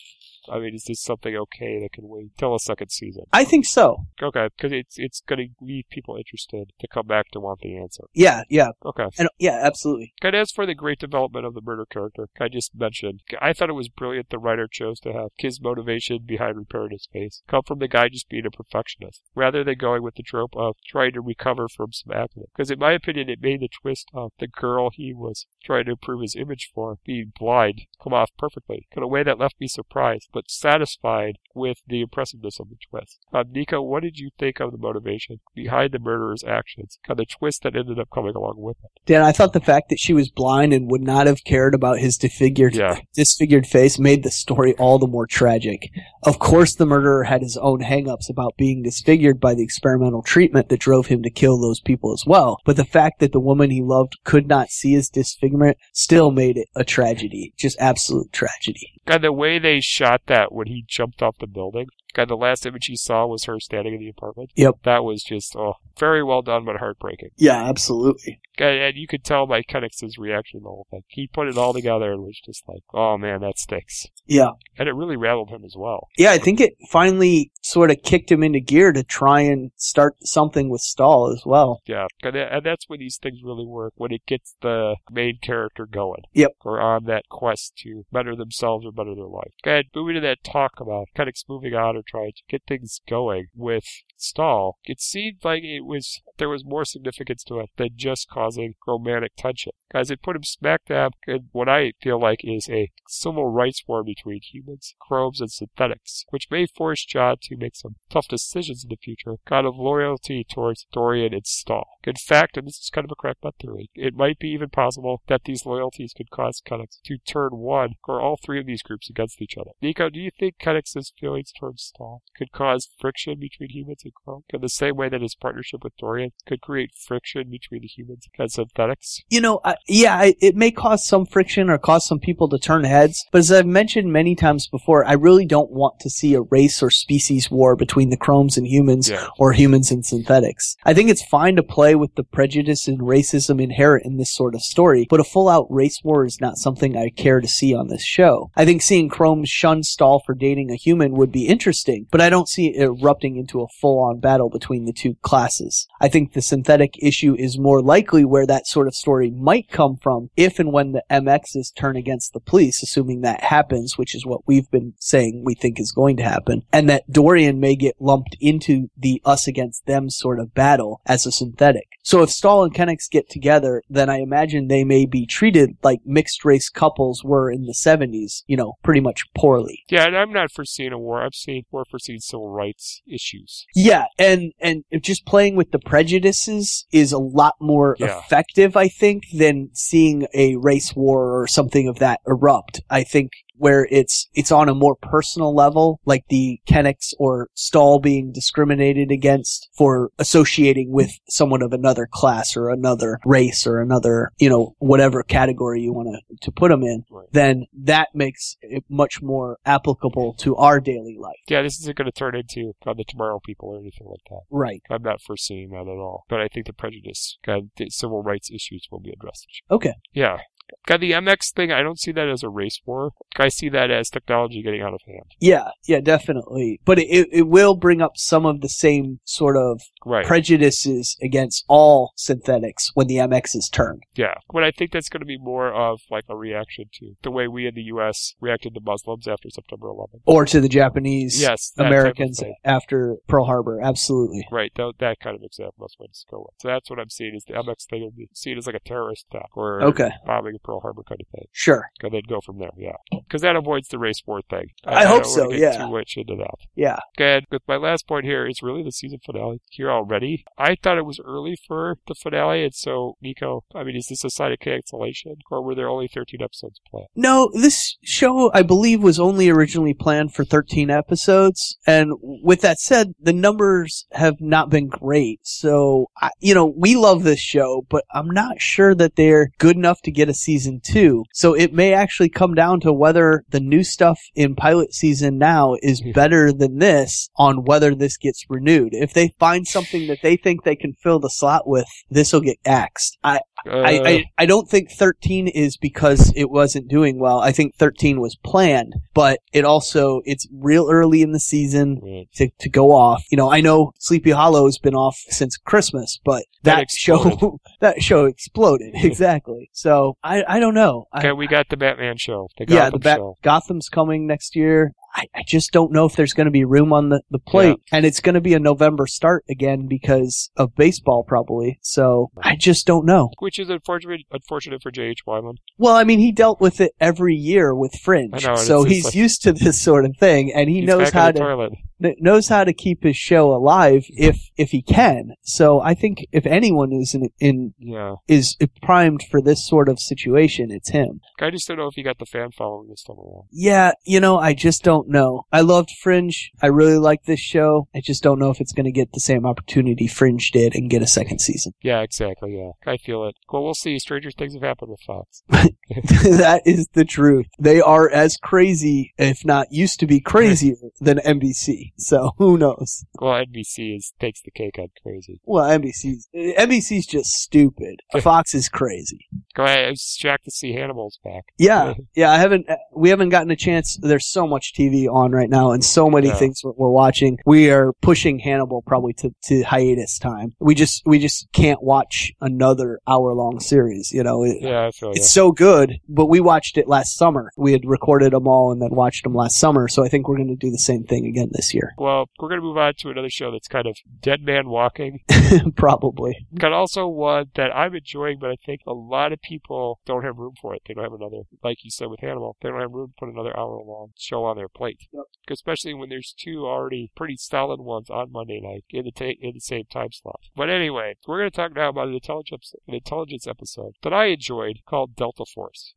I 0.48 0.58
mean, 0.58 0.74
is 0.74 0.84
this 0.84 1.02
something 1.02 1.34
okay 1.34 1.80
that 1.80 1.92
can 1.92 2.08
wait 2.08 2.36
till 2.36 2.54
a 2.54 2.60
second 2.60 2.90
season? 2.90 3.24
I 3.32 3.44
think 3.44 3.66
so. 3.66 4.06
Okay, 4.22 4.48
because 4.56 4.72
it's 4.72 4.98
it's 4.98 5.20
going 5.20 5.38
to 5.38 5.64
leave 5.64 5.84
people 5.90 6.16
interested 6.16 6.72
to 6.78 6.88
come 6.88 7.06
back 7.06 7.30
to 7.32 7.40
want 7.40 7.60
the 7.60 7.76
answer. 7.76 8.04
Yeah, 8.14 8.42
yeah. 8.48 8.70
Okay. 8.84 9.06
And 9.18 9.28
yeah, 9.38 9.60
absolutely. 9.62 10.14
And 10.22 10.34
as 10.34 10.50
for 10.50 10.66
the 10.66 10.74
great 10.74 10.98
development 10.98 11.46
of 11.46 11.54
the 11.54 11.62
murder 11.62 11.86
character, 11.86 12.28
I 12.40 12.48
just 12.48 12.74
mentioned, 12.74 13.20
I 13.40 13.52
thought 13.52 13.70
it 13.70 13.74
was 13.74 13.88
brilliant 13.88 14.30
the 14.30 14.38
writer 14.38 14.68
chose 14.70 15.00
to 15.00 15.12
have 15.12 15.30
his 15.38 15.60
motivation 15.60 16.20
behind 16.26 16.56
repairing 16.56 16.92
his 16.92 17.08
face 17.12 17.42
come 17.48 17.62
from 17.66 17.78
the 17.78 17.88
guy 17.88 18.08
just 18.08 18.28
being 18.28 18.46
a 18.46 18.50
perfectionist, 18.50 19.22
rather 19.34 19.64
than 19.64 19.78
going 19.78 20.02
with 20.02 20.14
the 20.14 20.22
trope 20.22 20.54
of 20.56 20.76
trying 20.86 21.12
to 21.12 21.20
recover 21.20 21.68
from 21.68 21.92
some 21.92 22.12
accident. 22.12 22.50
Because 22.54 22.70
in 22.70 22.78
my 22.78 22.92
opinion, 22.92 23.28
it 23.28 23.42
made 23.42 23.60
the 23.60 23.68
twist 23.68 24.08
of 24.14 24.32
the 24.38 24.46
girl 24.46 24.90
he 24.92 25.12
was 25.12 25.46
trying 25.62 25.84
to 25.86 25.92
improve 25.92 26.22
his 26.22 26.36
image 26.36 26.70
for 26.74 26.98
being 27.04 27.32
blind 27.38 27.82
come 28.02 28.14
off 28.14 28.30
perfectly, 28.38 28.86
in 28.96 29.02
a 29.02 29.08
way 29.08 29.22
that 29.22 29.38
left 29.38 29.60
me 29.60 29.68
surprised, 29.68 30.28
but 30.32 30.39
satisfied 30.48 31.38
with 31.54 31.78
the 31.86 32.00
impressiveness 32.00 32.58
of 32.60 32.68
the 32.70 32.76
twist. 32.88 33.18
Uh, 33.32 33.44
Nico, 33.50 33.82
what 33.82 34.02
did 34.02 34.18
you 34.18 34.30
think 34.38 34.60
of 34.60 34.72
the 34.72 34.78
motivation 34.78 35.40
behind 35.54 35.92
the 35.92 35.98
murderer's 35.98 36.44
actions, 36.44 36.98
and 37.08 37.18
the 37.18 37.24
twist 37.26 37.62
that 37.62 37.76
ended 37.76 37.98
up 37.98 38.08
coming 38.12 38.34
along 38.34 38.54
with 38.56 38.76
it? 38.84 38.90
Dan, 39.06 39.22
I 39.22 39.32
thought 39.32 39.52
the 39.52 39.60
fact 39.60 39.88
that 39.90 39.98
she 39.98 40.12
was 40.12 40.30
blind 40.30 40.72
and 40.72 40.90
would 40.90 41.02
not 41.02 41.26
have 41.26 41.44
cared 41.44 41.74
about 41.74 41.98
his 41.98 42.16
disfigured 42.16 42.74
Yeah. 42.74 43.00
disfigured 43.14 43.66
face 43.66 43.98
made 43.98 44.22
the 44.22 44.30
story 44.30 44.74
all 44.76 44.98
the 44.98 45.06
more 45.06 45.26
tragic. 45.26 45.90
Of 46.22 46.38
course, 46.38 46.74
the 46.74 46.86
murderer 46.86 47.24
had 47.24 47.42
his 47.42 47.56
own 47.56 47.80
hangups 47.80 48.28
about 48.30 48.56
being 48.56 48.82
disfigured 48.82 49.40
by 49.40 49.54
the 49.54 49.62
experimental 49.62 50.22
treatment 50.22 50.68
that 50.68 50.80
drove 50.80 51.06
him 51.06 51.22
to 51.22 51.30
kill 51.30 51.60
those 51.60 51.80
people 51.80 52.12
as 52.12 52.24
well. 52.26 52.58
But 52.64 52.76
the 52.76 52.84
fact 52.84 53.20
that 53.20 53.32
the 53.32 53.40
woman 53.40 53.70
he 53.70 53.82
loved 53.82 54.18
could 54.24 54.46
not 54.46 54.68
see 54.68 54.92
his 54.92 55.08
disfigurement 55.08 55.76
still 55.92 56.30
made 56.30 56.56
it 56.56 56.68
a 56.76 56.84
tragedy. 56.84 57.52
Just 57.58 57.78
absolute 57.80 58.32
tragedy. 58.32 58.92
God, 59.06 59.22
the 59.22 59.32
way 59.32 59.58
they 59.58 59.80
shot 59.80 60.22
that 60.26 60.52
when 60.52 60.66
he 60.66 60.84
jumped 60.86 61.22
off 61.22 61.38
the 61.38 61.46
building. 61.46 61.86
God, 62.12 62.28
the 62.28 62.36
last 62.36 62.66
image 62.66 62.86
he 62.86 62.96
saw 62.96 63.26
was 63.26 63.44
her 63.44 63.60
standing 63.60 63.94
in 63.94 64.00
the 64.00 64.08
apartment. 64.08 64.50
Yep. 64.56 64.82
That 64.82 65.04
was 65.04 65.22
just, 65.22 65.54
oh, 65.56 65.74
very 65.98 66.24
well 66.24 66.42
done, 66.42 66.64
but 66.64 66.76
heartbreaking. 66.76 67.30
Yeah, 67.36 67.62
absolutely. 67.68 68.40
And 68.60 68.96
you 68.96 69.06
could 69.06 69.24
tell 69.24 69.46
by 69.46 69.62
Kennex's 69.62 70.18
reaction 70.18 70.60
to 70.60 70.64
the 70.64 70.68
whole 70.68 70.86
thing. 70.90 71.02
He 71.08 71.26
put 71.26 71.48
it 71.48 71.56
all 71.56 71.72
together 71.72 72.12
and 72.12 72.22
was 72.22 72.40
just 72.44 72.62
like, 72.68 72.82
oh 72.92 73.16
man, 73.16 73.40
that 73.40 73.58
stinks. 73.58 74.06
Yeah. 74.26 74.50
And 74.78 74.88
it 74.88 74.92
really 74.92 75.16
rattled 75.16 75.50
him 75.50 75.64
as 75.64 75.74
well. 75.76 76.08
Yeah, 76.16 76.32
I 76.32 76.38
think 76.38 76.60
it 76.60 76.74
finally 76.90 77.50
sort 77.62 77.90
of 77.90 78.02
kicked 78.02 78.30
him 78.30 78.42
into 78.42 78.60
gear 78.60 78.92
to 78.92 79.02
try 79.02 79.40
and 79.40 79.70
start 79.76 80.16
something 80.20 80.68
with 80.68 80.80
Stahl 80.80 81.32
as 81.32 81.42
well. 81.44 81.80
Yeah. 81.86 82.06
And, 82.22 82.36
that's 82.64 82.88
when 82.88 83.00
these 83.00 83.16
things 83.16 83.38
really 83.42 83.66
work, 83.66 83.94
when 83.96 84.12
it 84.12 84.26
gets 84.26 84.54
the 84.60 84.96
main 85.10 85.38
character 85.42 85.86
going. 85.86 86.22
Yep. 86.34 86.52
Or 86.64 86.80
on 86.80 87.04
that 87.04 87.24
quest 87.30 87.76
to 87.78 88.04
better 88.12 88.36
themselves 88.36 88.84
or 88.84 88.92
better 88.92 89.14
their 89.14 89.24
life. 89.24 89.52
And 89.64 89.86
moving 89.94 90.14
to 90.16 90.20
that 90.20 90.44
talk 90.44 90.72
about 90.78 91.08
Kennex 91.16 91.44
moving 91.48 91.74
on 91.74 91.96
or 91.96 92.02
trying 92.06 92.32
to 92.32 92.42
get 92.48 92.62
things 92.66 93.00
going 93.08 93.46
with 93.56 93.84
Stahl, 94.16 94.76
it 94.84 95.00
seemed 95.00 95.38
like 95.42 95.62
it 95.62 95.84
was 95.84 96.20
there 96.36 96.48
was 96.48 96.64
more 96.64 96.84
significance 96.84 97.42
to 97.44 97.60
it 97.60 97.70
than 97.76 97.90
just 97.96 98.28
causing 98.50 98.74
romantic 98.86 99.32
tension. 99.36 99.72
Guys, 99.92 100.10
it 100.10 100.22
put 100.22 100.36
him 100.36 100.44
smack 100.44 100.84
dab 100.86 101.12
in 101.26 101.48
what 101.52 101.68
I 101.68 101.92
feel 102.02 102.20
like 102.20 102.40
is 102.44 102.68
a 102.68 102.90
civil 103.08 103.50
rights 103.50 103.82
war 103.86 104.04
between 104.04 104.40
humans, 104.40 104.94
chromes, 105.00 105.40
and 105.40 105.50
synthetics, 105.50 106.24
which 106.30 106.48
may 106.50 106.66
force 106.66 107.04
John 107.04 107.36
to 107.42 107.56
make 107.56 107.76
some 107.76 107.96
tough 108.08 108.28
decisions 108.28 108.84
in 108.84 108.88
the 108.88 108.96
future, 108.96 109.36
kind 109.46 109.66
of 109.66 109.76
loyalty 109.76 110.44
towards 110.48 110.86
Dorian 110.92 111.34
and 111.34 111.46
Stahl. 111.46 111.98
In 112.04 112.14
fact, 112.14 112.56
and 112.56 112.66
this 112.66 112.78
is 112.78 112.90
kind 112.92 113.04
of 113.04 113.10
a 113.10 113.16
crack 113.16 113.38
nut 113.42 113.54
theory, 113.60 113.90
it 113.94 114.14
might 114.14 114.38
be 114.38 114.48
even 114.48 114.70
possible 114.70 115.22
that 115.28 115.42
these 115.44 115.66
loyalties 115.66 116.12
could 116.16 116.30
cause 116.30 116.62
Kennex 116.66 117.00
to 117.04 117.18
turn 117.18 117.50
one 117.52 117.94
or 118.06 118.20
all 118.20 118.38
three 118.42 118.60
of 118.60 118.66
these 118.66 118.82
groups 118.82 119.10
against 119.10 119.42
each 119.42 119.56
other. 119.58 119.72
Nico, 119.82 120.08
do 120.08 120.20
you 120.20 120.30
think 120.38 120.54
Kennex's 120.58 121.12
feelings 121.20 121.52
towards 121.52 121.82
Stahl 121.82 122.22
could 122.36 122.52
cause 122.52 122.88
friction 122.98 123.38
between 123.38 123.70
humans 123.70 124.02
and 124.04 124.14
Chrome? 124.14 124.44
In 124.50 124.60
the 124.60 124.68
same 124.68 124.96
way 124.96 125.08
that 125.08 125.20
his 125.20 125.34
partnership 125.34 125.82
with 125.82 125.96
Dorian 125.96 126.30
could 126.46 126.60
create 126.60 126.92
friction 126.94 127.50
between 127.50 127.82
the 127.82 127.88
humans 127.88 128.26
and 128.26 128.32
synthetics? 128.48 129.20
You 129.30 129.40
know, 129.40 129.60
I, 129.64 129.76
yeah, 129.88 130.14
I, 130.16 130.34
it 130.40 130.56
may 130.56 130.70
cause 130.70 131.06
some 131.06 131.26
friction 131.26 131.68
or 131.70 131.78
cause 131.78 132.06
some 132.06 132.18
people 132.18 132.48
to 132.48 132.58
turn 132.58 132.84
heads, 132.84 133.24
but 133.32 133.38
as 133.38 133.52
I've 133.52 133.66
mentioned 133.66 134.12
many 134.12 134.34
times 134.34 134.66
before, 134.68 135.04
I 135.04 135.12
really 135.12 135.46
don't 135.46 135.70
want 135.70 136.00
to 136.00 136.10
see 136.10 136.34
a 136.34 136.42
race 136.42 136.82
or 136.82 136.90
species 136.90 137.50
war 137.50 137.76
between 137.76 138.10
the 138.10 138.16
chromes 138.16 138.56
and 138.56 138.66
humans 138.66 139.08
Yeah. 139.10 139.26
or 139.38 139.52
humans 139.52 139.90
and 139.90 140.04
synthetics. 140.04 140.76
I 140.84 140.94
think 140.94 141.10
it's 141.10 141.24
fine 141.24 141.56
to 141.56 141.62
play 141.62 141.94
with 141.94 142.14
the 142.14 142.24
prejudice 142.24 142.88
and 142.88 143.00
racism 143.00 143.60
inherent 143.62 144.04
in 144.06 144.16
this 144.16 144.32
sort 144.34 144.54
of 144.54 144.62
story, 144.62 145.06
but 145.10 145.20
a 145.20 145.24
full 145.24 145.48
out 145.48 145.66
race 145.70 146.00
war 146.02 146.24
is 146.24 146.40
not 146.40 146.56
something 146.56 146.96
I 146.96 147.10
care 147.10 147.40
to 147.40 147.48
see 147.48 147.74
on 147.74 147.88
this 147.88 148.04
show. 148.04 148.50
I 148.56 148.64
think 148.64 148.82
seeing 148.82 149.08
Chrome 149.08 149.44
shun 149.44 149.82
Stahl 149.82 150.22
for 150.24 150.34
dating 150.34 150.70
a 150.70 150.76
human 150.76 151.12
would 151.12 151.32
be 151.32 151.46
interesting, 151.48 152.06
but 152.10 152.20
I 152.20 152.30
don't 152.30 152.48
see 152.48 152.68
it 152.68 152.80
erupting 152.82 153.36
into 153.36 153.60
a 153.60 153.68
full 153.80 153.98
on 153.98 154.20
battle 154.20 154.48
between 154.50 154.84
the 154.84 154.92
two 154.92 155.14
classes. 155.22 155.86
I 156.00 156.08
think 156.08 156.32
the 156.32 156.42
synthetic 156.42 156.94
issue 157.02 157.34
is 157.38 157.58
more 157.58 157.82
likely 157.82 158.24
where 158.30 158.46
that 158.46 158.66
sort 158.66 158.86
of 158.86 158.94
story 158.94 159.30
might 159.30 159.68
come 159.68 159.96
from 159.96 160.30
if 160.36 160.58
and 160.58 160.72
when 160.72 160.92
the 160.92 161.02
MXs 161.10 161.74
turn 161.74 161.96
against 161.96 162.32
the 162.32 162.40
police, 162.40 162.82
assuming 162.82 163.20
that 163.20 163.42
happens, 163.44 163.98
which 163.98 164.14
is 164.14 164.24
what 164.24 164.46
we've 164.46 164.70
been 164.70 164.94
saying 164.98 165.42
we 165.44 165.54
think 165.54 165.80
is 165.80 165.92
going 165.92 166.16
to 166.16 166.22
happen, 166.22 166.62
and 166.72 166.88
that 166.88 167.10
Dorian 167.10 167.60
may 167.60 167.74
get 167.74 167.96
lumped 168.00 168.36
into 168.40 168.88
the 168.96 169.20
us 169.24 169.46
against 169.46 169.86
them 169.86 170.08
sort 170.08 170.38
of 170.38 170.54
battle 170.54 171.00
as 171.06 171.26
a 171.26 171.32
synthetic. 171.32 171.88
So 172.02 172.22
if 172.22 172.30
Stahl 172.30 172.64
and 172.64 172.74
Kennex 172.74 173.10
get 173.10 173.28
together, 173.28 173.82
then 173.90 174.08
I 174.08 174.18
imagine 174.20 174.68
they 174.68 174.84
may 174.84 175.04
be 175.06 175.26
treated 175.26 175.76
like 175.82 176.00
mixed 176.04 176.44
race 176.44 176.68
couples 176.68 177.22
were 177.22 177.50
in 177.50 177.66
the 177.66 177.74
70s, 177.74 178.42
you 178.46 178.56
know, 178.56 178.74
pretty 178.82 179.00
much 179.00 179.24
poorly. 179.34 179.84
Yeah, 179.90 180.06
and 180.06 180.16
I'm 180.16 180.32
not 180.32 180.50
foreseeing 180.50 180.92
a 180.92 180.98
war. 180.98 181.22
I'm 181.22 181.32
seeing 181.32 181.64
more 181.72 181.84
foreseeing 181.84 182.20
civil 182.20 182.48
rights 182.48 183.02
issues. 183.06 183.66
Yeah, 183.74 184.06
and 184.18 184.52
and 184.60 184.84
just 185.02 185.26
playing 185.26 185.56
with 185.56 185.72
the 185.72 185.78
prejudices 185.78 186.86
is 186.90 187.12
a 187.12 187.18
lot 187.18 187.56
more 187.60 187.96
Yeah. 187.98 188.06
Effective, 188.18 188.76
I 188.76 188.88
think, 188.88 189.24
than 189.32 189.70
seeing 189.72 190.26
a 190.34 190.56
race 190.56 190.94
war 190.94 191.40
or 191.40 191.46
something 191.46 191.88
of 191.88 191.98
that 191.98 192.20
erupt. 192.26 192.80
I 192.90 193.04
think 193.04 193.32
where 193.60 193.86
it's 193.90 194.28
it's 194.34 194.50
on 194.50 194.68
a 194.68 194.74
more 194.74 194.96
personal 194.96 195.54
level, 195.54 196.00
like 196.04 196.24
the 196.28 196.60
Kennex 196.66 197.12
or 197.18 197.48
Stahl 197.54 198.00
being 198.00 198.32
discriminated 198.32 199.10
against 199.10 199.68
for 199.76 200.10
associating 200.18 200.90
with 200.90 201.10
someone 201.28 201.62
of 201.62 201.72
another 201.72 202.08
class 202.10 202.56
or 202.56 202.70
another 202.70 203.18
race 203.24 203.66
or 203.66 203.80
another, 203.80 204.32
you 204.38 204.48
know, 204.48 204.74
whatever 204.78 205.22
category 205.22 205.80
you 205.82 205.92
want 205.92 206.08
to 206.08 206.36
to 206.42 206.50
put 206.50 206.70
them 206.70 206.82
in, 206.82 207.04
Right. 207.10 207.26
then 207.32 207.66
that 207.84 208.08
makes 208.14 208.56
it 208.62 208.84
much 208.88 209.20
more 209.22 209.58
applicable 209.66 210.34
to 210.38 210.56
our 210.56 210.80
daily 210.80 211.16
life. 211.18 211.36
Yeah, 211.48 211.62
this 211.62 211.78
isn't 211.80 211.96
going 211.96 212.06
to 212.06 212.12
turn 212.12 212.34
into 212.34 212.72
uh, 212.86 212.94
the 212.94 213.04
Tomorrow 213.04 213.40
People 213.44 213.68
or 213.70 213.78
anything 213.78 214.06
like 214.08 214.20
that. 214.30 214.40
Right. 214.50 214.82
I'm 214.90 215.02
not 215.02 215.20
foreseeing 215.20 215.70
that 215.70 215.82
at 215.82 215.86
all. 215.88 216.24
But 216.28 216.40
I 216.40 216.48
think 216.48 216.66
the 216.66 216.72
prejudice, 216.72 217.38
God, 217.44 217.70
the 217.76 217.90
civil 217.90 218.22
rights 218.22 218.50
issues 218.50 218.88
will 218.90 219.00
be 219.00 219.10
addressed. 219.10 219.46
Okay. 219.70 219.94
Yeah. 220.12 220.38
God, 220.86 221.00
the 221.00 221.12
MX 221.12 221.52
thing, 221.54 221.72
I 221.72 221.82
don't 221.82 221.98
see 221.98 222.12
that 222.12 222.28
as 222.28 222.42
a 222.42 222.48
race 222.48 222.80
war. 222.84 223.12
I 223.36 223.48
see 223.48 223.68
that 223.70 223.90
as 223.90 224.08
technology 224.10 224.62
getting 224.62 224.82
out 224.82 224.94
of 224.94 225.00
hand. 225.06 225.24
Yeah, 225.40 225.70
yeah, 225.86 226.00
definitely. 226.00 226.80
But 226.84 226.98
it, 226.98 227.28
it, 227.32 227.48
will 227.48 227.74
bring 227.76 228.00
up 228.00 228.12
some 228.16 228.46
of 228.46 228.60
the 228.60 228.68
same 228.68 229.20
sort 229.24 229.56
of 229.56 229.80
Right. 230.06 230.24
prejudices 230.24 231.16
against 231.22 231.64
all 231.68 232.12
synthetics 232.16 232.90
when 232.94 233.06
the 233.06 233.16
MX 233.16 233.54
is 233.56 233.68
turned. 233.70 234.02
yeah. 234.14 234.34
But 234.52 234.64
I 234.64 234.70
think 234.70 234.92
that's 234.92 235.08
going 235.08 235.20
to 235.20 235.26
be 235.26 235.38
more 235.38 235.72
of 235.72 236.00
like 236.10 236.24
a 236.28 236.36
reaction 236.36 236.86
to 236.94 237.12
the 237.22 237.30
way 237.30 237.48
we 237.48 237.66
in 237.66 237.74
the 237.74 237.82
U.S. 237.82 238.34
reacted 238.40 238.74
to 238.74 238.80
Muslims 238.80 239.28
after 239.28 239.50
September 239.50 239.88
11th. 239.88 240.20
Or 240.24 240.44
to 240.46 240.60
the 240.60 240.68
Japanese 240.68 241.40
Yes. 241.40 241.70
that 241.76 241.84
type 241.84 241.92
of 241.92 241.98
Americans 241.98 242.42
after 242.64 243.16
Pearl 243.28 243.44
Harbor. 243.44 243.80
Absolutely. 243.82 244.46
Right, 244.50 244.72
that, 244.76 244.94
that 245.00 245.20
kind 245.20 245.36
of 245.36 245.42
example 245.42 245.86
is 245.86 245.94
what 245.98 246.08
it's 246.10 246.24
going. 246.30 246.44
So 246.60 246.68
that's 246.68 246.88
what 246.90 246.98
I'm 246.98 247.10
seeing 247.10 247.34
is 247.34 247.44
the 247.44 247.54
MX 247.54 247.86
thing 247.88 248.02
will 248.02 248.10
be 248.10 248.28
seen 248.32 248.56
as 248.58 248.66
like 248.66 248.76
a 248.76 248.80
terrorist 248.80 249.26
attack 249.30 249.50
or 249.54 249.82
Okay. 249.82 250.10
bombing 250.24 250.56
Pearl 250.62 250.80
Harbor 250.80 251.02
kind 251.02 251.20
of 251.20 251.28
thing. 251.28 251.46
Sure. 251.52 251.88
And 252.02 252.12
then 252.12 252.22
go 252.28 252.40
from 252.40 252.58
there, 252.58 252.70
yeah. 252.76 252.96
Because 253.10 253.42
that 253.42 253.56
avoids 253.56 253.88
the 253.88 253.98
race 253.98 254.20
four 254.20 254.42
thing. 254.42 254.66
I 254.84 255.04
hope 255.04 255.24
don't 255.24 255.32
so, 255.32 255.52
yeah. 255.52 255.78
Too 255.78 255.90
much 255.90 256.14
into 256.16 256.36
that. 256.36 256.54
Yeah. 256.74 256.98
Good. 257.16 257.44
With 257.50 257.62
my 257.68 257.76
last 257.76 258.06
point 258.06 258.24
here, 258.24 258.46
it's 258.46 258.62
really 258.62 258.82
the 258.82 258.92
season 258.92 259.18
finale 259.24 259.60
here 259.70 259.90
already. 259.90 260.44
I 260.58 260.76
thought 260.82 260.98
it 260.98 261.06
was 261.06 261.20
early 261.24 261.56
for 261.66 261.96
the 262.06 262.14
finale, 262.14 262.64
and 262.64 262.74
so 262.74 263.16
Nico, 263.20 263.64
I 263.74 263.84
mean, 263.84 263.96
is 263.96 264.06
this 264.08 264.24
a 264.24 264.30
sign 264.30 264.52
of 264.52 264.58
cancellation, 264.60 265.36
or 265.50 265.62
were 265.62 265.74
there 265.74 265.88
only 265.88 266.08
13 266.08 266.42
episodes 266.42 266.80
planned? 266.90 267.08
No, 267.14 267.50
this 267.54 267.96
show, 268.02 268.50
I 268.52 268.62
believe, 268.62 269.02
was 269.02 269.20
only 269.20 269.48
originally 269.48 269.94
planned 269.94 270.34
for 270.34 270.44
13 270.44 270.90
episodes. 270.90 271.78
And 271.86 272.12
with 272.20 272.60
that 272.62 272.78
said, 272.78 273.12
the 273.20 273.32
numbers 273.32 274.06
have 274.12 274.40
not 274.40 274.70
been 274.70 274.88
great. 274.88 275.40
So, 275.42 276.06
I, 276.20 276.30
you 276.40 276.54
know, 276.54 276.72
we 276.76 276.96
love 276.96 277.22
this 277.22 277.40
show, 277.40 277.86
but 277.88 278.04
I'm 278.12 278.30
not 278.30 278.60
sure 278.60 278.94
that 278.94 279.16
they're 279.16 279.50
good 279.58 279.76
enough 279.76 280.00
to 280.02 280.10
get 280.10 280.28
a 280.28 280.34
season 280.34 280.49
two. 280.82 281.24
So 281.32 281.54
it 281.54 281.72
may 281.72 281.92
actually 281.92 282.28
come 282.28 282.54
down 282.54 282.80
to 282.80 282.92
whether 282.92 283.44
the 283.50 283.60
new 283.60 283.84
stuff 283.84 284.20
in 284.34 284.54
pilot 284.54 284.94
season 284.94 285.38
now 285.38 285.76
is 285.82 286.02
better 286.14 286.52
than 286.52 286.78
this 286.78 287.28
on 287.36 287.64
whether 287.64 287.94
this 287.94 288.16
gets 288.16 288.44
renewed. 288.48 288.90
If 288.92 289.12
they 289.12 289.34
find 289.38 289.66
something 289.66 290.06
that 290.08 290.18
they 290.22 290.36
think 290.36 290.64
they 290.64 290.76
can 290.76 290.94
fill 291.02 291.18
the 291.20 291.30
slot 291.30 291.66
with, 291.66 291.86
this 292.10 292.32
will 292.32 292.40
get 292.40 292.58
axed. 292.64 293.18
I, 293.22 293.40
Uh, 293.66 293.70
I, 293.70 294.08
I, 294.08 294.24
I 294.38 294.46
don't 294.46 294.68
think 294.70 294.90
13 294.90 295.46
is 295.48 295.76
because 295.76 296.32
it 296.34 296.48
wasn't 296.50 296.88
doing 296.88 297.20
well. 297.20 297.40
I 297.40 297.52
think 297.52 297.74
13 297.76 298.18
was 298.20 298.36
planned, 298.42 298.94
but 299.12 299.40
it 299.52 299.66
also, 299.66 300.22
it's 300.24 300.48
real 300.50 300.88
early 300.90 301.20
in 301.20 301.32
the 301.32 301.40
season 301.40 302.26
to, 302.36 302.48
to 302.58 302.68
go 302.70 302.92
off. 302.92 303.22
You 303.30 303.36
know, 303.36 303.50
I 303.50 303.60
know 303.60 303.92
Sleepy 303.98 304.30
Hollow 304.30 304.64
has 304.64 304.78
been 304.78 304.94
off 304.94 305.18
since 305.28 305.58
Christmas, 305.58 306.18
but 306.24 306.44
That 306.62 306.76
that, 306.76 306.90
show, 306.90 307.60
that 307.80 308.02
show 308.02 308.24
exploded. 308.24 308.94
Exactly. 309.10 309.68
So 309.72 310.16
I, 310.22 310.39
I 310.48 310.58
don't 310.60 310.74
know. 310.74 311.06
I- 311.12 311.18
Okay, 311.20 311.32
we 311.32 311.46
got 311.46 311.68
the 311.68 311.76
Batman 311.76 312.16
show. 312.16 312.48
The 312.58 312.66
yeah, 312.68 312.90
the 312.90 312.98
Bat- 312.98 313.18
show. 313.18 313.36
Gotham's 313.42 313.88
coming 313.88 314.26
next 314.26 314.56
year. 314.56 314.92
I, 315.14 315.26
I 315.34 315.42
just 315.44 315.72
don't 315.72 315.90
know 315.92 316.04
if 316.04 316.14
there's 316.14 316.32
going 316.34 316.44
to 316.46 316.52
be 316.52 316.64
room 316.64 316.92
on 316.92 317.08
the, 317.08 317.20
the 317.32 317.40
plate. 317.40 317.78
And 317.90 318.06
it's 318.06 318.20
going 318.20 318.36
to 318.36 318.40
be 318.40 318.54
a 318.54 318.60
November 318.60 319.08
start 319.08 319.44
again 319.50 319.86
because 319.88 320.50
of 320.56 320.76
baseball, 320.76 321.24
probably. 321.26 321.80
So 321.82 322.30
I 322.40 322.54
just 322.54 322.86
don't 322.86 323.04
know. 323.04 323.30
Which 323.40 323.58
is 323.58 323.68
unfortunate, 323.70 324.20
unfortunate 324.30 324.82
for 324.82 324.92
J.H. 324.92 325.26
Wyman. 325.26 325.56
Well, 325.78 325.96
I 325.96 326.04
mean, 326.04 326.20
he 326.20 326.30
dealt 326.30 326.60
with 326.60 326.80
it 326.80 326.92
every 327.00 327.34
year 327.34 327.74
with 327.74 327.92
Fringe, 328.00 328.30
I 328.44 328.50
know, 328.50 328.54
so 328.56 328.84
he's 328.84 329.06
like- 329.06 329.14
used 329.16 329.42
to 329.42 329.52
this 329.52 329.82
sort 329.82 330.04
of 330.04 330.12
thing, 330.20 330.52
and 330.54 330.70
he 330.70 330.80
knows 330.80 331.10
how 331.10 331.32
to 331.32 331.38
toilet. 331.40 331.72
Kn- 332.00 332.16
knows 332.18 332.48
how 332.48 332.64
to 332.64 332.72
keep 332.72 333.02
his 333.02 333.16
show 333.16 333.52
alive 333.52 334.04
if 334.10 334.38
if 334.56 334.70
he 334.70 334.82
can. 334.82 335.30
So 335.42 335.80
I 335.80 335.94
think 335.94 336.26
if 336.32 336.46
anyone 336.46 336.92
is 336.92 337.14
in, 337.14 337.28
in 337.38 337.74
Yeah. 337.78 338.14
is 338.28 338.56
primed 338.82 339.22
for 339.30 339.40
this 339.40 339.66
sort 339.66 339.88
of 339.88 339.98
situation, 339.98 340.70
it's 340.70 340.90
him. 340.90 341.20
I 341.40 341.50
just 341.50 341.66
don't 341.68 341.78
know 341.78 341.86
if 341.86 341.94
he 341.94 342.02
got 342.02 342.18
the 342.18 342.26
fan 342.26 342.50
following 342.56 342.88
this 342.88 343.02
time 343.02 343.16
around. 343.18 343.44
Yeah, 343.50 343.92
you 344.04 344.20
know, 344.20 344.38
I 344.38 344.52
just 344.54 344.82
don't 344.82 345.08
know. 345.08 345.42
I 345.52 345.60
loved 345.62 345.90
Fringe. 346.02 346.50
I 346.62 346.66
really 346.66 346.98
like 346.98 347.24
this 347.24 347.40
show. 347.40 347.88
I 347.94 348.00
just 348.04 348.22
don't 348.22 348.38
know 348.38 348.50
if 348.50 348.60
it's 348.60 348.72
going 348.72 348.84
to 348.84 348.92
get 348.92 349.12
the 349.12 349.20
same 349.20 349.46
opportunity 349.46 350.06
Fringe 350.06 350.50
did 350.52 350.74
and 350.74 350.90
get 350.90 351.02
a 351.02 351.06
second 351.06 351.40
season. 351.40 351.72
Yeah, 351.82 352.00
exactly. 352.02 352.56
Yeah, 352.56 352.72
I 352.86 352.96
feel 352.98 353.24
it. 353.24 353.34
Well, 353.50 353.62
we'll 353.64 353.74
see. 353.74 353.98
Stranger 353.98 354.30
things 354.30 354.54
have 354.54 354.62
happened 354.62 354.90
with 354.90 355.00
Fox. 355.06 355.42
that 355.48 356.62
is 356.64 356.88
the 356.92 357.04
truth. 357.04 357.46
They 357.58 357.80
are 357.80 358.08
as 358.10 358.36
crazy, 358.36 359.12
if 359.18 359.44
not 359.44 359.68
used 359.70 360.00
to 360.00 360.06
be 360.06 360.20
crazier 360.20 360.74
than 361.00 361.18
NBC. 361.18 361.89
So 361.98 362.32
who 362.38 362.56
knows? 362.58 363.04
Well, 363.20 363.34
NBC 363.44 363.96
is 363.96 364.12
takes 364.20 364.40
the 364.42 364.50
cake 364.50 364.78
on 364.78 364.88
crazy. 365.02 365.40
Well, 365.44 365.64
NBC's 365.78 366.28
NBC's 366.34 367.06
just 367.06 367.30
stupid. 367.32 368.00
Fox 368.20 368.54
is 368.54 368.68
crazy. 368.68 369.26
Go 369.54 369.64
ahead. 369.64 369.86
I 369.86 369.90
was 369.90 370.16
shocked 370.18 370.44
to 370.44 370.50
see 370.50 370.72
Hannibal's 370.72 371.18
back. 371.22 371.44
Yeah, 371.58 371.94
yeah. 372.14 372.30
I 372.32 372.38
haven't. 372.38 372.66
We 372.94 373.10
haven't 373.10 373.28
gotten 373.30 373.50
a 373.50 373.56
chance. 373.56 373.98
There's 374.00 374.26
so 374.26 374.46
much 374.46 374.72
TV 374.74 375.12
on 375.12 375.32
right 375.32 375.50
now, 375.50 375.72
and 375.72 375.84
so 375.84 376.08
many 376.10 376.28
Yeah. 376.28 376.34
things 376.36 376.62
we're, 376.64 376.72
we're 376.72 376.90
watching. 376.90 377.38
We 377.46 377.70
are 377.70 377.92
pushing 378.00 378.38
Hannibal 378.38 378.82
probably 378.82 379.12
to, 379.14 379.30
to 379.44 379.62
hiatus 379.62 380.18
time. 380.18 380.54
We 380.58 380.74
just 380.74 381.02
we 381.06 381.18
just 381.18 381.48
can't 381.52 381.82
watch 381.82 382.32
another 382.40 383.00
hour 383.06 383.32
long 383.34 383.60
series. 383.60 384.10
You 384.12 384.22
know, 384.22 384.44
it, 384.44 384.58
Yeah, 384.60 384.90
feel 384.90 385.10
it's 385.12 385.30
so 385.30 385.52
good. 385.52 385.94
But 386.08 386.26
we 386.26 386.40
watched 386.40 386.76
it 386.78 386.88
last 386.88 387.16
summer. 387.16 387.50
We 387.56 387.72
had 387.72 387.82
recorded 387.84 388.32
them 388.32 388.46
all 388.48 388.72
and 388.72 388.80
then 388.80 388.90
watched 388.92 389.24
them 389.24 389.34
last 389.34 389.58
summer. 389.58 389.88
So 389.88 390.04
I 390.04 390.08
think 390.08 390.28
we're 390.28 390.36
going 390.36 390.48
to 390.48 390.56
do 390.56 390.70
the 390.70 390.78
same 390.78 391.04
thing 391.04 391.26
again 391.26 391.48
this 391.52 391.72
year, 391.74 391.79
Well, 391.98 392.28
we're 392.38 392.48
going 392.48 392.60
to 392.60 392.66
move 392.66 392.76
on 392.76 392.94
to 392.98 393.10
another 393.10 393.30
show 393.30 393.50
that's 393.50 393.68
kind 393.68 393.86
of 393.86 393.96
dead 394.20 394.42
man 394.42 394.68
walking. 394.68 395.20
probably. 395.76 396.46
Got 396.56 396.72
also 396.72 397.06
one 397.06 397.46
that 397.54 397.74
I'm 397.74 397.94
enjoying, 397.94 398.38
but 398.38 398.50
I 398.50 398.56
think 398.64 398.80
a 398.86 398.92
lot 398.92 399.32
of 399.32 399.40
people 399.42 400.00
don't 400.06 400.24
have 400.24 400.38
room 400.38 400.54
for 400.60 400.74
it. 400.74 400.82
They 400.86 400.94
don't 400.94 401.04
have 401.04 401.12
another, 401.12 401.42
like 401.62 401.78
you 401.82 401.90
said 401.90 402.08
with 402.08 402.20
Hannibal, 402.20 402.56
they 402.62 402.68
don't 402.68 402.80
have 402.80 402.92
room 402.92 403.08
to 403.08 403.14
put 403.18 403.32
another 403.32 403.58
hour 403.58 403.80
long 403.84 404.10
show 404.18 404.44
on 404.44 404.56
their 404.56 404.68
plate. 404.68 405.08
Yep. 405.12 405.24
Especially 405.50 405.94
when 405.94 406.08
there's 406.08 406.34
two 406.38 406.66
already 406.66 407.10
pretty 407.16 407.36
solid 407.36 407.80
ones 407.80 408.10
on 408.10 408.32
Monday 408.32 408.60
night 408.62 408.84
in 408.90 409.04
the, 409.04 409.12
ta- 409.12 409.38
in 409.40 409.52
the 409.54 409.60
same 409.60 409.84
time 409.90 410.12
slot. 410.12 410.40
But 410.56 410.70
anyway, 410.70 411.14
we're 411.26 411.38
going 411.38 411.50
to 411.50 411.56
talk 411.56 411.74
now 411.74 411.88
about 411.88 412.08
an 412.08 412.14
intelligence, 412.14 412.74
an 412.86 412.94
intelligence 412.94 413.46
episode 413.46 413.94
that 414.02 414.12
I 414.12 414.26
enjoyed 414.26 414.80
called 414.86 415.16
Delta 415.16 415.44
Force. 415.44 415.94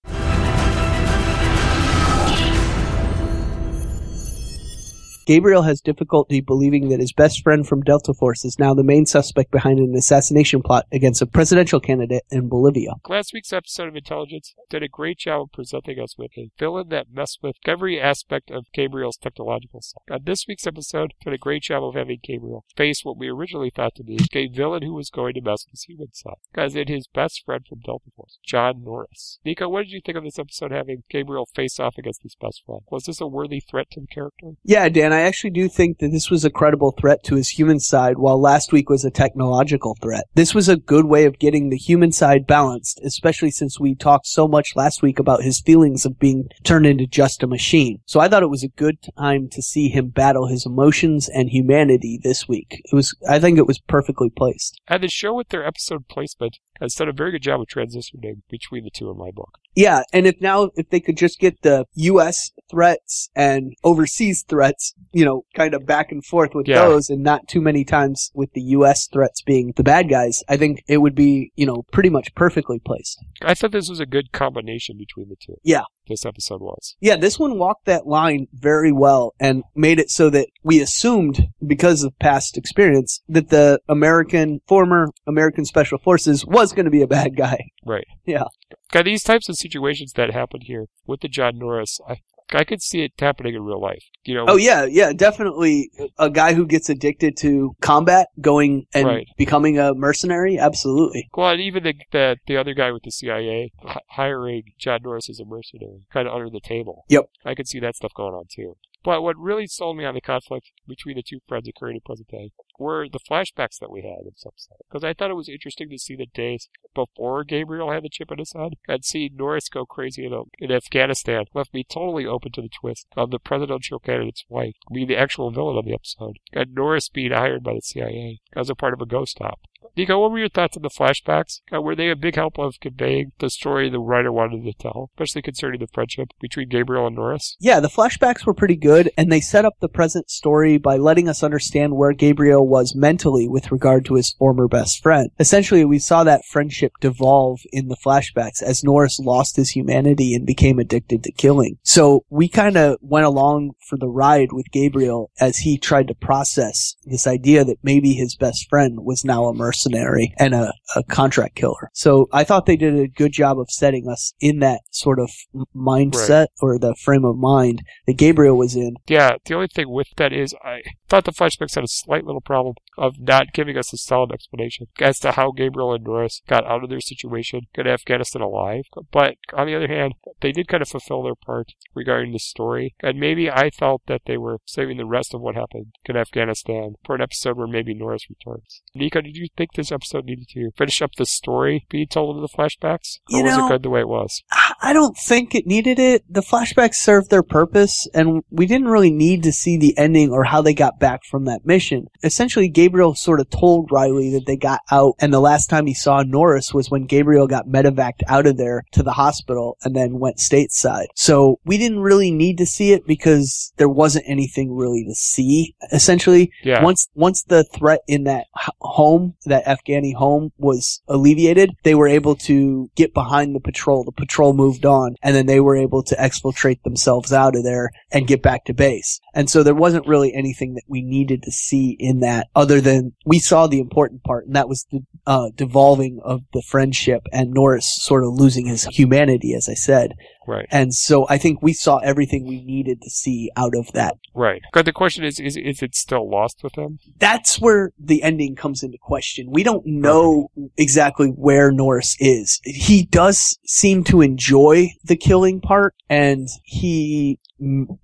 Gabriel 5.26 5.61
has 5.61 5.80
difficulty 5.80 6.41
believing 6.41 6.89
that 6.89 6.99
his 6.99 7.13
best 7.13 7.43
friend 7.43 7.65
from 7.65 7.82
Delta 7.82 8.13
Force 8.13 8.43
is 8.43 8.59
now 8.59 8.74
the 8.74 8.84
main 8.84 9.05
suspect 9.05 9.51
behind 9.51 9.80
an 9.80 9.95
assassination 9.95 10.61
plot 10.61 10.86
against 10.91 11.21
a 11.21 11.26
presidential 11.26 11.80
candidate 11.80 12.24
in 12.30 12.49
Bolivia. 12.49 12.95
Last 13.07 13.32
week's 13.34 13.53
episode 13.53 13.88
of 13.88 13.95
Intelligence 13.95 14.53
did 14.69 14.84
a 14.84 14.89
great 14.89 15.19
job 15.19 15.43
of 15.43 15.51
presenting 15.53 15.99
us 15.99 16.17
with 16.17 16.32
a 16.38 16.49
villain 16.59 16.89
that 16.89 17.07
messed 17.13 17.39
with 17.41 17.55
every 17.65 18.01
aspect 18.01 18.51
of 18.51 18.65
Gabriel's 18.74 19.17
technological 19.17 19.82
side. 19.82 20.01
On 20.11 20.19
this 20.26 20.45
week's 20.45 20.67
episode, 20.67 21.13
did 21.24 21.34
a 21.34 21.38
great 21.38 21.63
job 21.63 21.84
of 21.84 21.95
having 21.95 22.19
Gabriel 22.21 22.65
face 22.76 23.01
what 23.03 23.17
we 23.17 23.30
originally 23.30 23.71
thought 23.74 23.95
to 23.95 24.03
be 24.03 24.19
a 24.34 24.47
villain 24.47 24.84
who 24.84 24.93
was 24.93 25.09
going 25.09 25.36
to 25.36 25.41
mess 25.41 25.65
with 25.65 25.71
his 25.71 25.84
human 25.84 26.13
side, 26.13 26.34
as 26.55 26.76
in 26.76 26.88
his 26.88 27.07
best 27.07 27.43
friend 27.45 27.65
from 27.67 27.80
Delta 27.80 28.09
Force, 28.15 28.39
John 28.45 28.84
Norris. 28.84 29.39
Nico, 29.45 29.69
what 29.69 29.84
did 29.84 29.91
you 29.91 30.01
think 30.05 30.17
of 30.17 30.24
this 30.26 30.39
episode 30.39 30.71
having 30.71 31.03
Gabriel 31.09 31.47
face 31.55 31.80
off 31.80 31.97
against 31.97 32.24
his 32.24 32.36
best 32.36 32.63
friend? 32.65 32.82
Was 32.91 33.05
this 33.05 33.21
a 33.21 33.28
worthy 33.28 33.61
threat 33.61 33.89
to 33.91 34.01
the 34.01 34.07
character? 34.07 34.51
Yeah, 34.63 34.89
Dan, 34.89 35.12
I 35.14 35.22
actually 35.22 35.51
do 35.51 35.70
think 35.70 35.99
that 35.99 36.11
this 36.11 36.30
was 36.30 36.45
a 36.45 36.49
credible 36.49 36.91
threat 36.99 37.24
to 37.26 37.36
his 37.36 37.49
human 37.49 37.80
side, 37.80 38.18
while 38.18 38.39
last 38.39 38.72
week 38.72 38.89
was 38.89 39.05
a 39.05 39.11
technological 39.11 39.95
threat. 40.01 40.26
This 40.36 40.53
was 40.53 40.70
a 40.70 40.78
good 40.78 41.05
way 41.05 41.26
of 41.26 41.39
getting 41.39 41.70
the 41.70 41.78
human 41.78 42.11
side 42.11 42.47
balanced, 42.47 42.99
especially 43.03 43.51
since 43.51 43.80
we 43.80 43.95
talked 43.95 44.28
so 44.28 44.47
much 44.47 44.76
last 44.76 45.01
week 45.01 45.20
about 45.20 45.43
his 45.43 45.61
feelings 45.61 46.05
of 46.05 46.20
being 46.20 46.47
turned 46.64 46.86
into 46.86 47.07
just 47.07 47.43
a 47.43 47.47
machine. 47.47 47.99
So 48.05 48.20
I 48.20 48.28
thought 48.28 48.43
it 48.43 48.49
was 48.49 48.64
a 48.64 48.70
good 48.70 48.97
time 49.18 49.49
to 49.51 49.61
see 49.61 49.89
him 49.89 50.09
battle 50.09 50.47
his 50.47 50.66
emotions 50.66 51.30
and 51.30 51.49
humanity 51.49 52.20
this 52.22 52.47
week. 52.47 52.82
It 52.84 52.95
was, 52.95 53.16
I 53.30 53.39
think 53.39 53.57
it 53.57 53.68
was 53.68 53.80
perfectly 53.80 54.30
placed. 54.30 54.80
And 54.88 55.03
the 55.03 55.09
show 55.09 55.34
with 55.34 55.49
their 55.49 55.66
episode 55.66 56.07
placement 56.07 56.57
has 56.80 56.95
done 56.95 57.09
a 57.09 57.14
very 57.14 57.32
good 57.32 57.43
job 57.43 57.61
of 57.61 57.68
transitioning 57.68 58.41
between 58.49 58.84
the 58.84 58.91
two 58.91 59.09
in 59.09 59.18
my 59.18 59.32
book. 59.32 59.59
Yeah, 59.76 60.01
and 60.13 60.28
if 60.28 60.36
now 60.39 60.69
if 60.76 60.89
they 60.89 60.99
could 60.99 61.17
just 61.17 61.39
get 61.39 61.61
the 61.61 61.86
U.S. 61.95 62.51
threats 62.69 63.30
and 63.36 63.74
overseas 63.84 64.43
threats, 64.47 64.93
you 65.11 65.26
know, 65.26 65.43
kind 65.55 65.74
of 65.74 65.86
back 65.86 66.11
and 66.11 66.24
forth 66.26 66.51
with 66.53 66.67
Yeah. 66.67 66.86
those, 66.86 67.09
and 67.09 67.24
not 67.24 67.47
too 67.47 67.61
many 67.61 67.84
times 67.84 68.32
with 68.34 68.51
the 68.53 68.61
U.S. 68.61 69.07
threats 69.11 69.41
being 69.41 69.74
the 69.76 69.84
bad 69.84 70.09
guys, 70.09 70.43
I 70.47 70.57
think 70.57 70.84
it 70.88 70.97
would 70.99 71.15
be, 71.15 71.51
you 71.55 71.65
know, 71.65 71.84
pretty 71.91 72.09
much 72.09 72.34
perfectly 72.36 72.80
placed. 72.86 73.17
I 73.41 73.53
thought 73.55 73.71
this 73.71 73.89
was 73.89 73.99
a 73.99 74.05
good 74.05 74.32
combination 74.32 74.97
between 74.97 75.30
the 75.30 75.36
two. 75.43 75.55
Yeah. 75.63 75.84
This 76.08 76.26
episode 76.26 76.62
was. 76.62 76.95
Yeah, 76.99 77.16
this 77.16 77.39
one 77.39 77.58
walked 77.58 77.86
that 77.86 78.06
line 78.06 78.47
very 78.54 78.91
well 78.91 79.34
and 79.39 79.64
made 79.76 79.99
it 79.99 80.10
so 80.10 80.30
that 80.32 80.47
we 80.64 80.82
assumed, 80.82 81.47
because 81.66 82.04
of 82.04 82.18
past 82.20 82.58
experience, 82.58 83.22
that 83.30 83.49
the 83.49 83.80
American, 83.88 84.60
former 84.68 85.10
American 85.26 85.66
Special 85.66 85.97
Forces 85.97 86.45
was 86.45 86.74
going 86.74 86.86
to 86.86 86.91
be 86.91 87.01
a 87.01 87.08
bad 87.08 87.36
guy. 87.38 87.60
Right. 87.86 88.08
Yeah. 88.26 88.45
God, 88.91 89.06
these 89.06 89.22
types 89.22 89.49
of 89.49 89.58
situations 89.58 90.14
that 90.14 90.32
happen 90.32 90.62
here 90.62 90.86
with 91.06 91.20
the 91.20 91.28
John 91.28 91.58
Norris, 91.58 91.99
I 92.08 92.22
I 92.52 92.64
could 92.64 92.82
see 92.82 93.04
it 93.04 93.12
happening 93.20 93.56
in 93.56 93.64
real 93.64 93.82
life. 93.82 94.04
You 94.26 94.36
know, 94.36 94.46
Oh 94.48 94.56
yeah, 94.56 94.86
yeah, 94.86 95.14
definitely 95.14 95.89
a 96.18 96.30
guy 96.30 96.54
who 96.54 96.66
gets 96.66 96.89
addicted 96.89 97.38
to 97.38 97.76
combat, 97.82 98.28
going 98.39 98.86
and 98.94 99.06
Right. 99.08 99.28
becoming 99.38 99.78
a 99.80 99.94
mercenary. 99.94 100.58
Absolutely. 100.58 101.28
Well, 101.36 101.52
and 101.52 101.62
even 101.62 101.84
the, 101.84 101.94
the 102.12 102.38
the 102.48 102.58
other 102.58 102.74
guy 102.74 102.91
with 102.91 103.04
the 103.04 103.12
CIA 103.12 103.72
hiring 104.10 104.64
John 104.80 105.02
Norris 105.04 105.30
as 105.30 105.39
a 105.39 105.46
mercenary, 105.46 106.02
kind 106.12 106.28
of 106.28 106.34
under 106.34 106.50
the 106.50 106.62
table. 106.62 107.06
Yep. 107.10 107.26
I 107.46 107.56
could 107.56 107.68
see 107.68 107.80
that 107.80 107.96
stuff 107.96 108.14
going 108.16 108.34
on 108.34 108.46
too. 108.50 108.76
But 109.04 109.22
what 109.22 109.38
really 109.38 109.68
sold 109.68 109.97
me 109.97 110.06
on 110.06 110.16
the 110.16 110.22
conflict 110.22 110.72
between 110.88 111.16
the 111.16 111.24
two 111.24 111.39
friends 111.47 111.68
occurring 111.68 111.95
in 111.95 112.01
present 112.01 112.30
day 112.30 112.51
were 112.80 113.08
the 113.10 113.20
flashbacks 113.20 113.78
that 113.80 113.91
we 113.91 114.01
had 114.01 114.20
in 114.22 114.32
this 114.34 114.45
episode. 114.45 114.78
Because 114.88 115.04
I 115.04 115.14
thought 115.14 115.30
it 115.30 115.36
was 115.36 115.49
interesting 115.49 115.89
to 115.89 115.97
see 115.97 116.16
the 116.16 116.26
days 116.26 116.70
before 116.95 117.43
Gabriel 117.43 117.91
had 117.91 118.04
the 118.04 118.10
chip 118.10 118.32
in 118.32 118.39
his 118.39 118.54
head 118.54 118.74
and 118.88 119.04
see 119.04 119.30
Norris 119.34 119.70
go 119.70 119.86
crazy 119.86 120.26
in, 120.26 120.43
in 120.60 120.72
Afghanistan 120.72 121.45
left 121.54 121.74
me 121.74 121.84
totally 121.84 122.26
open 122.26 122.51
to 122.54 122.62
the 122.62 122.70
twist 122.70 123.08
of 123.18 123.32
the 123.32 123.39
presidential 123.39 123.99
candidate's 123.99 124.45
wife 124.47 124.76
being 124.91 125.08
the 125.08 125.18
actual 125.18 125.51
villain 125.51 125.78
of 125.78 125.86
the 125.86 125.93
episode 125.93 126.38
and 126.51 126.74
Norris 126.74 127.10
being 127.10 127.32
hired 127.32 127.64
by 127.64 127.74
the 127.74 127.82
CIA 127.82 128.39
as 128.56 128.70
a 128.70 128.76
part 128.76 128.93
of 128.93 129.01
a 129.01 129.06
ghost 129.06 129.39
op. 129.41 129.60
Nico, 129.96 130.20
what 130.20 130.32
were 130.32 130.39
your 130.39 130.50
thoughts 130.50 130.76
on 130.76 130.82
the 130.82 130.89
flashbacks? 130.89 131.62
Uh, 131.72 131.80
were 131.80 131.96
they 131.96 132.10
a 132.10 132.16
big 132.16 132.36
help 132.36 132.58
of 132.58 132.80
conveying 132.82 133.32
the 133.38 133.50
story 133.50 133.89
the 133.89 134.00
writer 134.00 134.32
wanted 134.32 134.64
to 134.64 134.74
tell, 134.74 135.12
especially 135.14 135.44
concerning 135.44 135.80
the 135.80 135.88
friendship 135.94 136.30
between 136.41 136.68
Gabriel 136.68 137.06
and 137.06 137.16
Norris? 137.16 137.56
Yeah, 137.60 137.80
the 137.80 137.89
flashbacks 137.89 138.44
were 138.44 138.56
pretty 138.56 138.76
good, 138.76 139.12
and 139.16 139.32
they 139.32 139.39
set 139.39 139.66
up 139.66 139.76
the 139.80 139.88
present 139.88 140.32
story 140.32 140.80
by 140.80 140.98
letting 140.98 141.30
us 141.30 141.44
understand 141.44 141.96
where 141.96 142.14
Gabriel 142.14 142.68
was 142.68 142.96
mentally 142.96 143.48
with 143.48 143.72
regard 143.72 144.04
to 144.06 144.16
his 144.16 144.32
former 144.32 144.68
best 144.68 145.04
friend. 145.04 145.30
Essentially, 145.38 145.86
we 145.86 146.00
saw 146.00 146.24
that 146.24 146.46
friendship 146.52 146.94
devolve 147.00 147.60
in 147.72 147.88
the 147.88 147.98
flashbacks 148.04 148.64
as 148.64 148.84
Norris 148.84 149.20
lost 149.20 149.58
his 149.58 149.70
humanity 149.70 150.34
and 150.34 150.44
became 150.44 150.80
addicted 150.80 151.24
to 151.24 151.32
killing. 151.32 151.78
So 151.84 152.26
we 152.32 152.48
kind 152.48 152.78
of 152.78 152.98
went 153.02 153.28
along 153.28 153.74
for 153.88 153.98
the 153.98 154.10
ride 154.10 154.54
with 154.54 154.72
Gabriel 154.72 155.30
as 155.39 155.60
he 155.60 155.78
tried 155.78 156.08
to 156.08 156.16
process 156.16 156.96
this 157.06 157.28
idea 157.28 157.64
that 157.64 157.78
maybe 157.84 158.14
his 158.14 158.36
best 158.36 158.68
friend 158.72 159.02
was 159.02 159.24
now 159.24 159.46
a 159.46 159.54
mercenary 159.54 159.83
and 159.86 160.54
a, 160.54 160.74
a 160.96 161.04
contract 161.04 161.56
killer. 161.56 161.90
So 161.94 162.28
I 162.32 162.44
thought 162.44 162.66
they 162.66 162.78
did 162.78 162.96
a 162.96 163.08
good 163.08 163.32
job 163.32 163.60
of 163.60 163.70
setting 163.70 164.08
us 164.08 164.34
in 164.40 164.60
that 164.60 164.82
sort 164.92 165.20
of 165.20 165.30
mindset 165.76 166.48
or 166.62 166.78
the 166.78 166.96
frame 166.96 167.26
of 167.26 167.38
mind 167.38 167.84
that 168.08 168.18
Gabriel 168.18 168.58
was 168.58 168.76
in. 168.76 168.96
Yeah, 169.08 169.38
the 169.46 169.56
only 169.56 169.68
thing 169.68 169.90
with 169.90 170.08
that 170.18 170.34
is 170.34 170.54
I 170.64 170.82
thought 171.10 171.26
the 171.26 171.32
flashbacks 171.32 171.76
had 171.76 171.84
a 171.84 171.88
slight 171.88 172.26
little 172.26 172.42
problem 172.42 172.76
of 172.98 173.16
not 173.20 173.54
giving 173.54 173.78
us 173.78 173.94
a 173.94 173.98
solid 173.98 174.32
explanation 174.32 174.88
as 175.00 175.20
to 175.20 175.32
how 175.32 175.52
Gabriel 175.52 175.94
and 175.94 176.04
Norris 176.04 176.42
got 176.48 176.66
out 176.66 176.84
of 176.84 176.90
their 176.90 177.00
situation, 177.00 177.62
got 177.76 177.88
Afghanistan 177.88 178.42
alive. 178.42 178.84
But 179.12 179.36
on 179.54 179.68
the 179.68 179.76
other 179.76 179.88
hand, 179.88 180.14
they 180.42 180.52
did 180.52 180.68
kind 180.68 180.82
of 180.82 180.90
fulfill 180.90 181.24
their 181.24 181.36
part 181.36 181.74
regarding 181.94 182.34
the 182.34 182.40
story. 182.40 182.96
And 183.02 183.20
maybe 183.20 183.50
I 183.50 183.70
felt 183.70 184.04
that 184.08 184.22
they 184.26 184.38
were 184.38 184.58
saving 184.66 184.98
the 184.98 185.06
rest 185.06 185.34
of 185.34 185.42
what 185.42 185.56
happened 185.56 185.94
in 186.06 186.18
Afghanistan 186.18 186.96
for 187.06 187.16
an 187.16 187.22
episode 187.22 187.58
where 187.58 187.68
maybe 187.68 187.94
Norris 187.94 188.28
returns. 188.30 188.82
Nico, 188.94 189.22
did 189.22 189.36
you 189.36 189.48
think 189.56 189.72
this 189.74 189.91
episode 189.91 190.26
needed 190.26 190.47
to 190.49 190.71
finish 190.78 191.01
up 191.01 191.11
the 191.17 191.26
story 191.26 191.86
be 191.89 192.05
told 192.05 192.36
in 192.36 192.41
the 192.41 192.47
flashbacks? 192.47 193.19
Or 193.32 193.38
You 193.38 193.43
was 193.43 193.57
know- 193.57 193.65
it 193.67 193.69
good 193.69 193.84
the 193.84 193.89
way 193.89 194.01
it 194.01 194.07
was? 194.07 194.43
I 194.82 194.91
don't 194.93 195.15
think 195.17 195.55
it 195.55 195.65
needed 195.65 195.99
it. 195.99 196.24
The 196.30 196.41
flashbacks 196.41 196.95
served 196.95 197.30
their 197.30 197.43
purpose, 197.43 198.07
and 198.13 198.43
we 198.49 198.65
didn't 198.65 198.88
really 198.89 199.11
need 199.11 199.43
to 199.43 199.51
see 199.51 199.78
the 199.78 199.97
ending 199.97 200.32
or 200.32 200.43
how 200.43 200.61
they 200.61 200.74
got 200.74 200.99
back 200.99 201.21
from 201.30 201.45
that 201.45 201.65
mission. 201.65 202.07
Essentially, 202.24 202.67
Gabriel 202.69 203.15
sort 203.15 203.39
of 203.39 203.49
told 203.49 203.89
Riley 203.91 204.30
that 204.32 204.45
they 204.45 204.57
got 204.57 204.82
out, 204.91 205.13
and 205.19 205.34
the 205.34 205.39
last 205.39 205.69
time 205.69 205.86
he 205.86 205.93
saw 205.93 206.21
Norris 206.24 206.74
was 206.74 206.91
when 206.91 207.05
Gabriel 207.05 207.47
got 207.47 207.67
medevaced 207.67 208.24
out 208.28 208.45
of 208.45 208.57
there 208.57 208.84
to 208.91 209.03
the 209.03 209.13
hospital 209.13 209.78
and 209.84 209.95
then 209.95 210.19
went 210.19 210.38
stateside. 210.38 211.05
So 211.15 211.59
we 211.65 211.78
didn't 211.78 212.01
really 212.01 212.32
need 212.32 212.57
to 212.57 212.65
see 212.65 212.91
it 212.91 213.07
because 213.07 213.71
there 213.78 213.89
wasn't 213.89 214.26
anything 214.28 214.74
really 214.76 215.05
to 215.07 215.15
see. 215.15 215.76
Essentially, 215.91 216.51
Yeah. 216.63 216.84
once 216.84 217.07
once 217.15 217.43
the 217.43 217.63
threat 217.63 218.01
in 218.07 218.26
that 218.26 218.47
home, 218.82 219.36
that 219.45 219.62
Afghani 219.66 220.14
home, 220.14 220.51
was 220.57 221.01
alleviated, 221.07 221.72
they 221.84 221.95
were 221.95 222.07
able 222.07 222.36
to 222.36 222.89
get 222.95 223.14
behind 223.14 223.55
the 223.55 223.59
patrol. 223.59 224.03
The 224.03 224.11
patrol 224.11 224.53
moved 224.53 224.86
on, 224.86 225.16
and 225.22 225.36
then 225.36 225.45
they 225.45 225.59
were 225.59 225.76
able 225.76 226.03
to 226.03 226.16
exfiltrate 226.16 226.84
themselves 226.84 227.32
out 227.34 227.55
of 227.55 227.64
there 227.64 227.91
and 228.11 228.28
get 228.28 228.41
back 228.41 228.66
to 228.66 228.74
base. 228.74 229.20
And 229.34 229.49
so 229.49 229.64
there 229.64 229.76
wasn't 229.76 230.07
really 230.07 230.34
anything 230.34 230.76
that 230.76 230.84
we 230.88 231.01
needed 231.01 231.43
to 231.43 231.51
see 231.51 231.95
in 231.99 232.20
that, 232.22 232.47
other 232.55 232.82
than 232.82 233.14
we 233.26 233.39
saw 233.39 233.68
the 233.68 233.80
important 233.80 234.24
part, 234.24 234.45
and 234.45 234.55
that 234.55 234.70
was 234.70 234.86
the 234.91 235.01
uh, 235.26 235.49
devolving 235.55 236.20
of 236.24 236.41
the 236.53 236.61
friendship 236.61 237.24
and 237.32 237.51
Norris 237.51 238.01
sort 238.01 238.24
of 238.24 238.34
losing 238.34 238.66
his 238.66 238.86
humanity, 238.86 239.53
as 239.53 239.70
I 239.70 239.74
said. 239.74 240.14
Right. 240.48 240.68
And 240.72 240.94
so 240.94 241.26
I 241.30 241.38
think 241.38 241.62
we 241.62 241.74
saw 241.74 241.98
everything 241.98 242.46
we 242.46 242.64
needed 242.64 243.02
to 243.02 243.10
see 243.10 243.50
out 243.56 243.74
of 243.76 243.91
that 243.94 244.18
Right. 244.36 244.64
But 244.74 244.86
the 244.86 244.91
question 244.91 245.24
is, 245.24 245.39
is, 245.39 245.58
is 245.58 245.82
it 245.82 245.96
still 245.96 246.30
lost 246.30 246.64
with 246.64 246.76
him? 246.76 247.00
that's 247.18 247.60
where 247.60 247.91
the 248.00 248.24
ending 248.24 248.56
comes 248.56 248.84
into 248.84 248.98
question. 248.98 249.48
We 249.52 249.64
don't 249.64 249.86
know 249.86 250.50
exactly 250.78 251.28
where 251.28 251.72
Norris 251.72 252.16
is. 252.20 252.60
He 252.64 253.06
does 253.06 253.58
seem 253.66 254.04
to 254.06 254.22
enjoy 254.22 254.89
the 255.04 255.16
killing 255.16 255.62
part, 255.62 255.96
and 256.10 256.48
he 256.64 257.39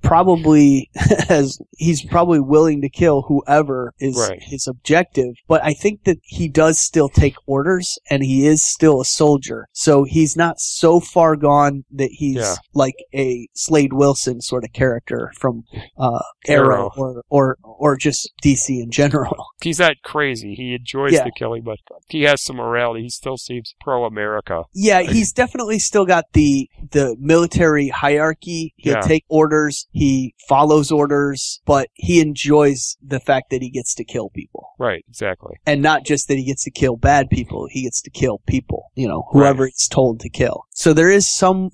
probably 0.01 0.89
has, 0.95 1.59
he's 1.77 2.03
probably 2.05 2.39
willing 2.39 2.81
to 2.81 2.89
kill 2.89 3.23
whoever 3.23 3.93
is 3.99 4.17
Right. 4.17 4.41
his 4.41 4.67
objective. 4.67 5.35
But 5.47 5.63
I 5.63 5.73
think 5.73 6.03
that 6.05 6.17
he 6.23 6.47
does 6.47 6.79
still 6.79 7.09
take 7.09 7.35
orders, 7.45 7.97
and 8.09 8.23
he 8.23 8.45
is 8.45 8.63
still 8.65 9.01
a 9.01 9.05
soldier. 9.05 9.67
So 9.73 10.03
he's 10.03 10.35
not 10.35 10.59
so 10.59 10.99
far 10.99 11.35
gone 11.35 11.83
that 11.91 12.09
he's 12.11 12.35
Yeah. 12.37 12.55
like 12.73 12.95
a 13.13 13.47
Slade 13.55 13.93
Wilson 13.93 14.41
sort 14.41 14.63
of 14.63 14.73
character 14.73 15.31
from 15.37 15.63
uh, 15.97 16.19
Arrow, 16.47 16.65
Arrow. 16.75 16.91
or 16.97 17.23
or 17.29 17.57
or 17.63 17.97
just 17.97 18.31
DC 18.43 18.81
in 18.81 18.91
general. 18.91 19.35
He's 19.61 19.79
not 19.79 19.95
crazy. 20.03 20.55
He 20.55 20.73
enjoys 20.73 21.13
Yeah. 21.13 21.25
the 21.25 21.31
killing, 21.37 21.63
but 21.63 21.77
he 22.09 22.23
has 22.23 22.41
some 22.41 22.55
morality. 22.57 23.03
He 23.03 23.09
still 23.09 23.37
seems 23.37 23.75
pro-America. 23.81 24.63
Yeah, 24.73 25.01
he's 25.01 25.31
definitely 25.33 25.79
still 25.79 26.05
got 26.05 26.25
the 26.33 26.69
the 26.91 27.15
military 27.19 27.89
hierarchy. 27.89 28.73
He'll 28.77 28.95
Yeah. 28.95 29.01
take 29.01 29.25
orders, 29.29 29.48
he 29.91 30.35
follows 30.47 30.91
orders, 30.91 31.61
but 31.65 31.89
he 31.93 32.19
enjoys 32.21 32.97
the 33.01 33.19
fact 33.19 33.49
that 33.49 33.61
he 33.61 33.69
gets 33.69 33.93
to 33.95 34.03
kill 34.03 34.29
people. 34.29 34.69
Right. 34.77 35.03
Exactly. 35.07 35.55
And 35.65 35.81
not 35.81 36.05
just 36.05 36.27
that 36.27 36.37
he 36.37 36.45
gets 36.45 36.63
to 36.63 36.71
kill 36.71 36.95
bad 36.95 37.29
people, 37.29 37.67
he 37.69 37.83
gets 37.83 38.01
to 38.01 38.09
kill 38.09 38.41
people, 38.47 38.91
you 38.95 39.07
know, 39.07 39.27
whoever 39.31 39.63
Right. 39.63 39.73
he's 39.75 39.87
told 39.87 40.19
to 40.21 40.29
kill. 40.29 40.63
So 40.71 40.93
there 40.93 41.09
is 41.09 41.33
some, 41.33 41.71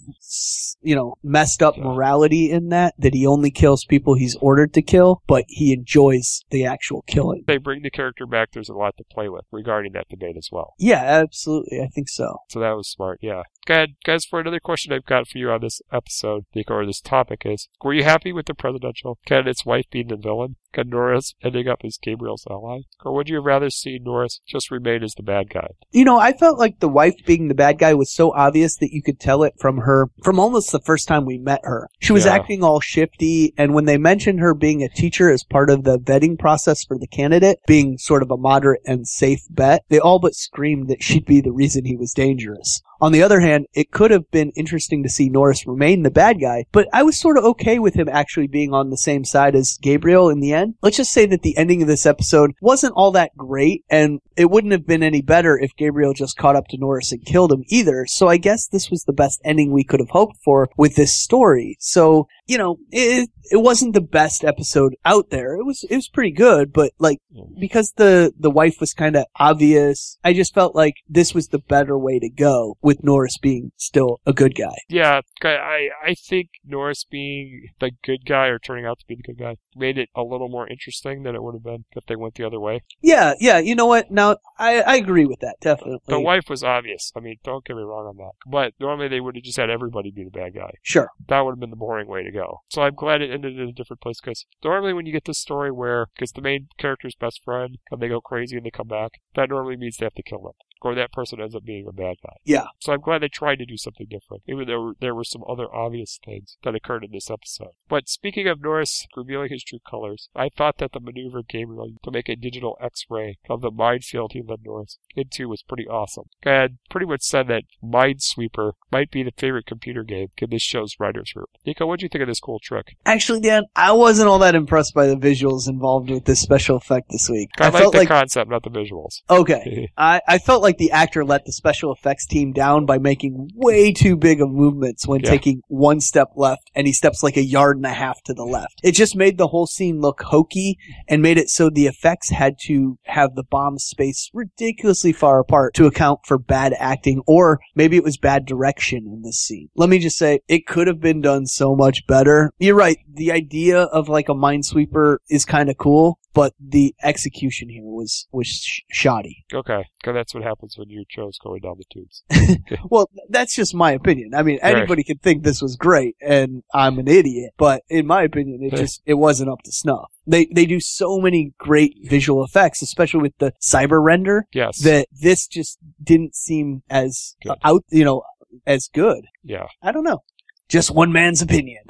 you 0.81 0.95
know, 0.95 1.15
messed 1.23 1.61
up 1.61 1.77
morality 1.77 2.49
in 2.49 2.69
that, 2.69 2.95
that 2.97 3.13
he 3.13 3.27
only 3.27 3.51
kills 3.51 3.85
people 3.85 4.15
he's 4.15 4.35
ordered 4.41 4.73
to 4.73 4.81
kill, 4.81 5.21
but 5.27 5.45
he 5.47 5.73
enjoys 5.73 6.41
the 6.49 6.65
actual 6.65 7.03
killing. 7.07 7.43
They 7.45 7.57
bring 7.57 7.83
the 7.83 7.91
character 7.91 8.25
back. 8.25 8.51
There's 8.51 8.69
a 8.69 8.73
lot 8.73 8.97
to 8.97 9.03
play 9.03 9.29
with 9.29 9.45
regarding 9.51 9.93
that 9.93 10.09
debate 10.09 10.37
as 10.37 10.49
well. 10.51 10.73
Yeah, 10.79 11.01
absolutely. 11.03 11.79
I 11.81 11.87
think 11.87 12.09
so. 12.09 12.37
So 12.49 12.59
that 12.59 12.75
was 12.75 12.89
smart. 12.89 13.19
Yeah. 13.21 13.43
Go 13.67 13.73
ahead, 13.73 13.89
guys. 14.03 14.25
For 14.25 14.39
another 14.39 14.59
question 14.59 14.93
I've 14.93 15.05
got 15.05 15.27
for 15.27 15.37
you 15.37 15.49
on 15.49 15.61
this 15.61 15.81
episode, 15.91 16.45
or 16.67 16.85
this 16.85 17.01
topic 17.01 17.41
is: 17.45 17.64
Were 17.83 17.93
you 17.93 18.03
happy 18.03 18.31
with 18.33 18.45
the 18.47 18.53
presidential 18.53 19.19
candidate's 19.25 19.65
wife 19.65 19.85
being 19.91 20.07
the 20.07 20.15
villain, 20.15 20.55
and 20.73 20.89
Norris 20.89 21.35
ending 21.43 21.67
up 21.67 21.81
as 21.83 21.97
Gabriel's 22.01 22.45
ally, 22.49 22.79
or 23.03 23.13
would 23.13 23.29
you 23.29 23.35
have 23.35 23.45
rather 23.45 23.69
seen 23.69 24.03
Norris 24.03 24.41
just 24.47 24.71
remain 24.71 25.03
as 25.03 25.13
the 25.13 25.23
bad 25.23 25.49
guy? 25.49 25.67
You 25.91 26.03
know, 26.03 26.17
I 26.17 26.33
felt 26.33 26.57
like 26.59 26.79
the 26.79 26.89
wife 26.89 27.15
being 27.25 27.47
the 27.47 27.53
bad 27.55 27.77
guy 27.77 27.93
was 27.93 28.11
so 28.13 28.33
obvious 28.33 28.77
that 28.77 28.91
you 28.91 29.01
could 29.01 29.19
tell 29.19 29.43
it 29.43 29.53
from 29.59 29.77
her, 29.79 30.09
from 30.23 30.39
almost 30.39 30.71
the 30.71 30.79
first 30.79 31.07
time 31.07 31.25
we 31.25 31.37
met 31.37 31.61
her. 31.63 31.89
She 31.99 32.13
was 32.13 32.25
Yeah. 32.25 32.33
acting 32.33 32.63
all 32.63 32.79
shifty, 32.79 33.53
and 33.57 33.73
when 33.73 33.85
they 33.85 33.97
mentioned 33.97 34.39
her 34.39 34.53
being 34.53 34.83
a 34.83 34.89
teacher 34.89 35.29
as 35.31 35.43
part 35.43 35.69
of 35.69 35.83
the 35.83 35.99
vetting 35.99 36.37
process 36.39 36.83
for 36.83 36.97
the 36.97 37.07
candidate, 37.07 37.59
being 37.67 37.97
sort 37.97 38.23
of 38.23 38.31
a 38.31 38.37
moderate 38.37 38.81
and 38.85 39.07
safe 39.07 39.41
bet, 39.49 39.83
they 39.89 39.99
all 39.99 40.19
but 40.19 40.35
screamed 40.35 40.87
that 40.89 41.03
she'd 41.03 41.25
be 41.25 41.41
the 41.41 41.51
reason 41.53 41.85
he 41.85 41.95
was 41.95 42.13
dangerous. 42.13 42.81
On 43.05 43.11
the 43.11 43.21
other 43.21 43.39
hand, 43.39 43.67
it 43.75 43.91
could 43.91 44.09
have 44.09 44.31
been 44.31 44.49
interesting 44.55 45.03
to 45.03 45.09
see 45.09 45.29
Norris 45.29 45.67
remain 45.67 46.01
the 46.01 46.09
bad 46.09 46.41
guy, 46.41 46.65
but 46.71 46.87
I 46.91 47.03
was 47.03 47.19
sort 47.19 47.37
of 47.37 47.43
okay 47.43 47.77
with 47.77 47.93
him 47.93 48.09
actually 48.09 48.47
being 48.47 48.73
on 48.73 48.89
the 48.89 48.97
same 48.97 49.23
side 49.23 49.53
as 49.53 49.77
Gabriel 49.79 50.27
in 50.27 50.39
the 50.39 50.53
end. 50.53 50.73
Let's 50.81 50.97
just 50.97 51.11
say 51.11 51.27
that 51.27 51.43
the 51.43 51.55
ending 51.55 51.83
of 51.83 51.87
this 51.87 52.07
episode 52.07 52.53
wasn't 52.61 52.93
all 52.95 53.11
that 53.11 53.37
great, 53.37 53.85
and 53.91 54.21
it 54.35 54.49
wouldn't 54.49 54.73
have 54.73 54.87
been 54.87 55.03
any 55.03 55.21
better 55.21 55.55
if 55.55 55.75
Gabriel 55.75 56.13
just 56.13 56.35
caught 56.35 56.55
up 56.55 56.67
to 56.69 56.79
Norris 56.79 57.11
and 57.11 57.23
killed 57.23 57.51
him 57.51 57.63
either. 57.67 58.07
So 58.07 58.27
I 58.27 58.37
guess 58.37 58.67
this 58.67 58.89
was 58.89 59.03
the 59.03 59.13
best 59.13 59.39
ending 59.45 59.71
we 59.71 59.83
could 59.83 59.99
have 59.99 60.09
hoped 60.09 60.37
for 60.43 60.67
with 60.75 60.95
this 60.95 61.15
story. 61.15 61.77
So, 61.79 62.27
you 62.47 62.57
know, 62.57 62.77
it, 62.89 63.29
it 63.51 63.57
wasn't 63.57 63.93
the 63.93 64.01
best 64.01 64.43
episode 64.43 64.95
out 65.05 65.29
there. 65.29 65.55
It 65.55 65.63
was, 65.63 65.85
it 65.91 65.95
was 65.95 66.09
pretty 66.09 66.31
good, 66.31 66.73
but 66.73 66.91
like, 66.97 67.19
because 67.59 67.93
the, 67.97 68.33
the 68.39 68.49
wife 68.49 68.77
was 68.79 68.95
kind 68.95 69.15
of 69.15 69.25
obvious, 69.35 70.17
I 70.23 70.33
just 70.33 70.55
felt 70.55 70.75
like 70.75 70.95
this 71.07 71.35
was 71.35 71.49
the 71.49 71.59
better 71.59 71.97
way 71.97 72.17
to 72.17 72.29
go 72.29 72.77
with 72.81 72.94
Norris 73.01 73.37
being 73.37 73.71
still 73.77 74.19
a 74.25 74.33
good 74.33 74.55
guy. 74.55 74.75
Yeah, 74.89 75.21
I 75.43 75.47
I 75.47 75.89
I 76.03 76.13
think 76.13 76.49
Norris 76.65 77.03
being 77.03 77.69
the 77.79 77.91
good 78.03 78.25
guy 78.25 78.47
or 78.47 78.59
turning 78.59 78.85
out 78.85 78.99
to 78.99 79.05
be 79.07 79.15
the 79.15 79.23
good 79.23 79.39
guy 79.39 79.55
made 79.75 79.97
it 79.97 80.09
a 80.15 80.23
little 80.23 80.49
more 80.49 80.67
interesting 80.67 81.23
than 81.23 81.35
it 81.35 81.43
would 81.43 81.55
have 81.55 81.63
been 81.63 81.85
if 81.91 82.05
they 82.05 82.15
went 82.15 82.35
the 82.35 82.45
other 82.45 82.59
way. 82.59 82.81
Yeah, 83.01 83.33
yeah, 83.39 83.59
you 83.59 83.75
know 83.75 83.85
what? 83.85 84.11
Now, 84.11 84.37
I, 84.57 84.81
I 84.81 84.95
agree 84.95 85.25
with 85.25 85.39
that, 85.41 85.57
definitely. 85.61 85.99
The 86.07 86.19
wife 86.19 86.49
was 86.49 86.63
obvious. 86.63 87.11
I 87.15 87.19
mean, 87.19 87.37
don't 87.43 87.65
get 87.65 87.75
me 87.75 87.83
wrong 87.83 88.07
on 88.07 88.17
that. 88.17 88.31
But 88.47 88.73
normally 88.79 89.07
they 89.07 89.19
would 89.19 89.35
have 89.35 89.43
just 89.43 89.57
had 89.57 89.69
everybody 89.69 90.11
be 90.11 90.23
the 90.23 90.29
bad 90.29 90.55
guy. 90.55 90.71
Sure. 90.81 91.09
That 91.27 91.41
would 91.41 91.51
have 91.51 91.59
been 91.59 91.69
the 91.69 91.75
boring 91.75 92.07
way 92.07 92.23
to 92.23 92.31
go. 92.31 92.61
So 92.69 92.81
I'm 92.81 92.95
glad 92.95 93.21
it 93.21 93.31
ended 93.31 93.59
in 93.59 93.69
a 93.69 93.73
different 93.73 94.01
place 94.01 94.19
because 94.21 94.45
normally 94.63 94.93
when 94.93 95.05
you 95.05 95.13
get 95.13 95.25
this 95.25 95.39
story 95.39 95.71
where, 95.71 96.07
because 96.15 96.31
the 96.31 96.41
main 96.41 96.67
character's 96.77 97.15
best 97.15 97.41
friend 97.43 97.77
and 97.91 98.01
they 98.01 98.07
go 98.07 98.21
crazy 98.21 98.55
and 98.55 98.65
they 98.65 98.71
come 98.71 98.87
back, 98.87 99.11
that 99.35 99.49
normally 99.49 99.77
means 99.77 99.97
they 99.97 100.05
have 100.05 100.13
to 100.15 100.23
kill 100.23 100.41
them. 100.41 100.53
Or 100.81 100.95
that 100.95 101.11
person 101.11 101.41
ends 101.41 101.55
up 101.55 101.63
being 101.63 101.87
a 101.87 101.93
bad 101.93 102.17
guy. 102.23 102.35
Yeah. 102.43 102.67
So 102.79 102.93
I'm 102.93 103.01
glad 103.01 103.21
they 103.21 103.27
tried 103.27 103.59
to 103.59 103.65
do 103.65 103.77
something 103.77 104.07
different, 104.09 104.43
even 104.47 104.67
though 104.67 104.93
there 104.99 105.15
were 105.15 105.23
some 105.23 105.43
other 105.49 105.73
obvious 105.73 106.19
things 106.23 106.57
that 106.63 106.75
occurred 106.75 107.03
in 107.03 107.11
this 107.11 107.29
episode. 107.29 107.71
But 107.89 108.09
speaking 108.09 108.47
of 108.47 108.61
Norris 108.61 109.07
revealing 109.15 109.49
his 109.49 109.63
true 109.63 109.79
colors, 109.89 110.29
I 110.35 110.49
thought 110.49 110.77
that 110.77 110.91
the 110.91 110.99
maneuver 110.99 111.41
Gabriel 111.47 111.93
to 112.03 112.11
make 112.11 112.29
a 112.29 112.35
digital 112.35 112.77
X-ray 112.81 113.37
of 113.49 113.61
the 113.61 113.71
minefield 113.71 114.33
he 114.33 114.41
led 114.41 114.59
Norris 114.63 114.97
into 115.15 115.49
was 115.49 115.63
pretty 115.63 115.87
awesome. 115.87 116.25
And 116.43 116.77
pretty 116.89 117.05
much 117.05 117.21
said 117.21 117.47
that 117.47 117.63
Minesweeper 117.83 118.73
might 118.91 119.11
be 119.11 119.23
the 119.23 119.33
favorite 119.37 119.65
computer 119.65 120.03
game 120.03 120.29
in 120.37 120.49
this 120.49 120.61
show's 120.61 120.95
writers 120.99 121.33
room. 121.35 121.45
Nico, 121.65 121.85
what'd 121.85 122.03
you 122.03 122.09
think 122.09 122.21
of 122.21 122.27
this 122.27 122.39
cool 122.39 122.59
trick? 122.59 122.95
Actually, 123.05 123.39
Dan, 123.41 123.63
I 123.75 123.91
wasn't 123.91 124.29
all 124.29 124.39
that 124.39 124.55
impressed 124.55 124.93
by 124.93 125.07
the 125.07 125.15
visuals 125.15 125.67
involved 125.67 126.09
with 126.09 126.25
this 126.25 126.41
special 126.41 126.77
effect 126.77 127.09
this 127.09 127.29
week. 127.29 127.49
I, 127.59 127.69
like 127.69 127.81
felt 127.81 127.93
the 127.93 127.99
like 127.99 128.07
concept, 128.07 128.49
not 128.49 128.63
the 128.63 128.69
visuals. 128.69 129.21
okay. 129.29 129.89
I, 129.97 130.21
I 130.27 130.37
felt 130.37 130.61
like 130.65 130.77
the 130.77 130.91
actor 130.91 131.23
let 131.23 131.45
the 131.45 131.51
special 131.51 131.93
effects 131.93 132.25
team 132.25 132.51
down 132.51 132.85
by 132.85 132.97
making 132.97 133.49
way 133.55 133.91
too 133.93 134.15
big 134.17 134.41
of 134.41 134.49
movements 134.49 135.07
when 135.07 135.21
Yeah. 135.21 135.29
taking 135.29 135.61
one 135.67 135.99
step 136.01 136.29
left 136.35 136.69
and 136.75 136.87
he 136.87 136.93
steps 136.93 137.23
like 137.23 137.37
a 137.37 137.43
yard 137.43 137.77
and 137.77 137.85
a 137.85 137.89
half 137.93 138.21
to 138.23 138.33
the 138.33 138.43
left. 138.43 138.79
It 138.83 138.91
just 138.91 139.15
made 139.15 139.37
the 139.37 139.47
whole 139.47 139.67
scene 139.67 140.01
look 140.01 140.21
hokey 140.23 140.77
and 141.07 141.21
made 141.21 141.37
it 141.37 141.49
so 141.49 141.69
the 141.69 141.87
effects 141.87 142.29
had 142.29 142.55
to 142.65 142.97
have 143.05 143.35
the 143.35 143.43
bombs 143.43 143.83
spaced 143.83 144.31
ridiculously 144.33 145.13
far 145.13 145.39
apart 145.39 145.73
to 145.75 145.85
account 145.85 146.19
for 146.25 146.37
bad 146.37 146.73
acting 146.79 147.21
or 147.27 147.59
maybe 147.75 147.95
it 147.97 148.03
was 148.03 148.17
bad 148.17 148.45
direction 148.45 149.05
in 149.05 149.21
this 149.21 149.37
scene. 149.37 149.69
Let 149.75 149.89
me 149.89 149.99
just 149.99 150.17
say, 150.17 150.39
it 150.47 150.67
could 150.67 150.87
have 150.87 150.99
been 150.99 151.21
done 151.21 151.45
so 151.45 151.75
much 151.75 152.05
better. 152.07 152.51
You're 152.59 152.75
right. 152.75 152.97
The 153.13 153.31
idea 153.31 153.81
of 153.83 154.09
like 154.09 154.29
a 154.29 154.33
minesweeper 154.33 155.17
is 155.29 155.45
kind 155.45 155.69
of 155.69 155.77
cool, 155.77 156.19
but 156.33 156.53
the 156.59 156.93
execution 157.03 157.69
here 157.69 157.83
was, 157.83 158.27
was 158.31 158.47
sh- 158.47 158.81
shoddy. 158.91 159.45
Okay, 159.53 159.83
because 159.99 160.13
that's 160.15 160.33
what 160.33 160.43
happens 160.55 160.77
when 160.77 160.89
your 160.89 161.03
show's 161.09 161.37
going 161.37 161.61
down 161.61 161.77
the 161.77 161.85
tubes. 161.91 162.23
Well, 162.89 163.09
that's 163.29 163.55
just 163.55 163.73
my 163.75 163.91
opinion. 163.91 164.33
I 164.35 164.43
mean, 164.43 164.59
Right. 164.63 164.75
anybody 164.75 165.03
could 165.03 165.21
think 165.21 165.43
this 165.43 165.61
was 165.61 165.75
great 165.75 166.15
and 166.21 166.63
I'm 166.73 166.97
an 166.99 167.07
idiot, 167.07 167.51
but 167.57 167.83
in 167.89 168.05
my 168.07 168.23
opinion, 168.23 168.59
it 168.63 168.75
just, 168.75 169.01
it 169.05 169.15
wasn't 169.15 169.49
up 169.49 169.61
to 169.65 169.71
snuff. 169.71 170.11
They, 170.27 170.47
they 170.53 170.65
do 170.65 170.79
so 170.79 171.19
many 171.19 171.53
great 171.57 171.95
visual 172.03 172.43
effects, 172.43 172.81
especially 172.81 173.21
with 173.21 173.37
the 173.39 173.53
cyber 173.61 174.03
render, 174.03 174.47
Yes. 174.53 174.79
that 174.83 175.07
this 175.11 175.47
just 175.47 175.77
didn't 176.03 176.35
seem 176.35 176.83
as 176.89 177.35
Good. 177.43 177.57
out, 177.63 177.83
you 177.89 178.03
know, 178.05 178.23
as 178.65 178.89
good. 178.93 179.25
yeah. 179.43 179.67
I 179.81 179.91
don't 179.91 180.03
know. 180.03 180.23
Just 180.69 180.89
one 180.91 181.11
man's 181.11 181.41
opinion. 181.41 181.83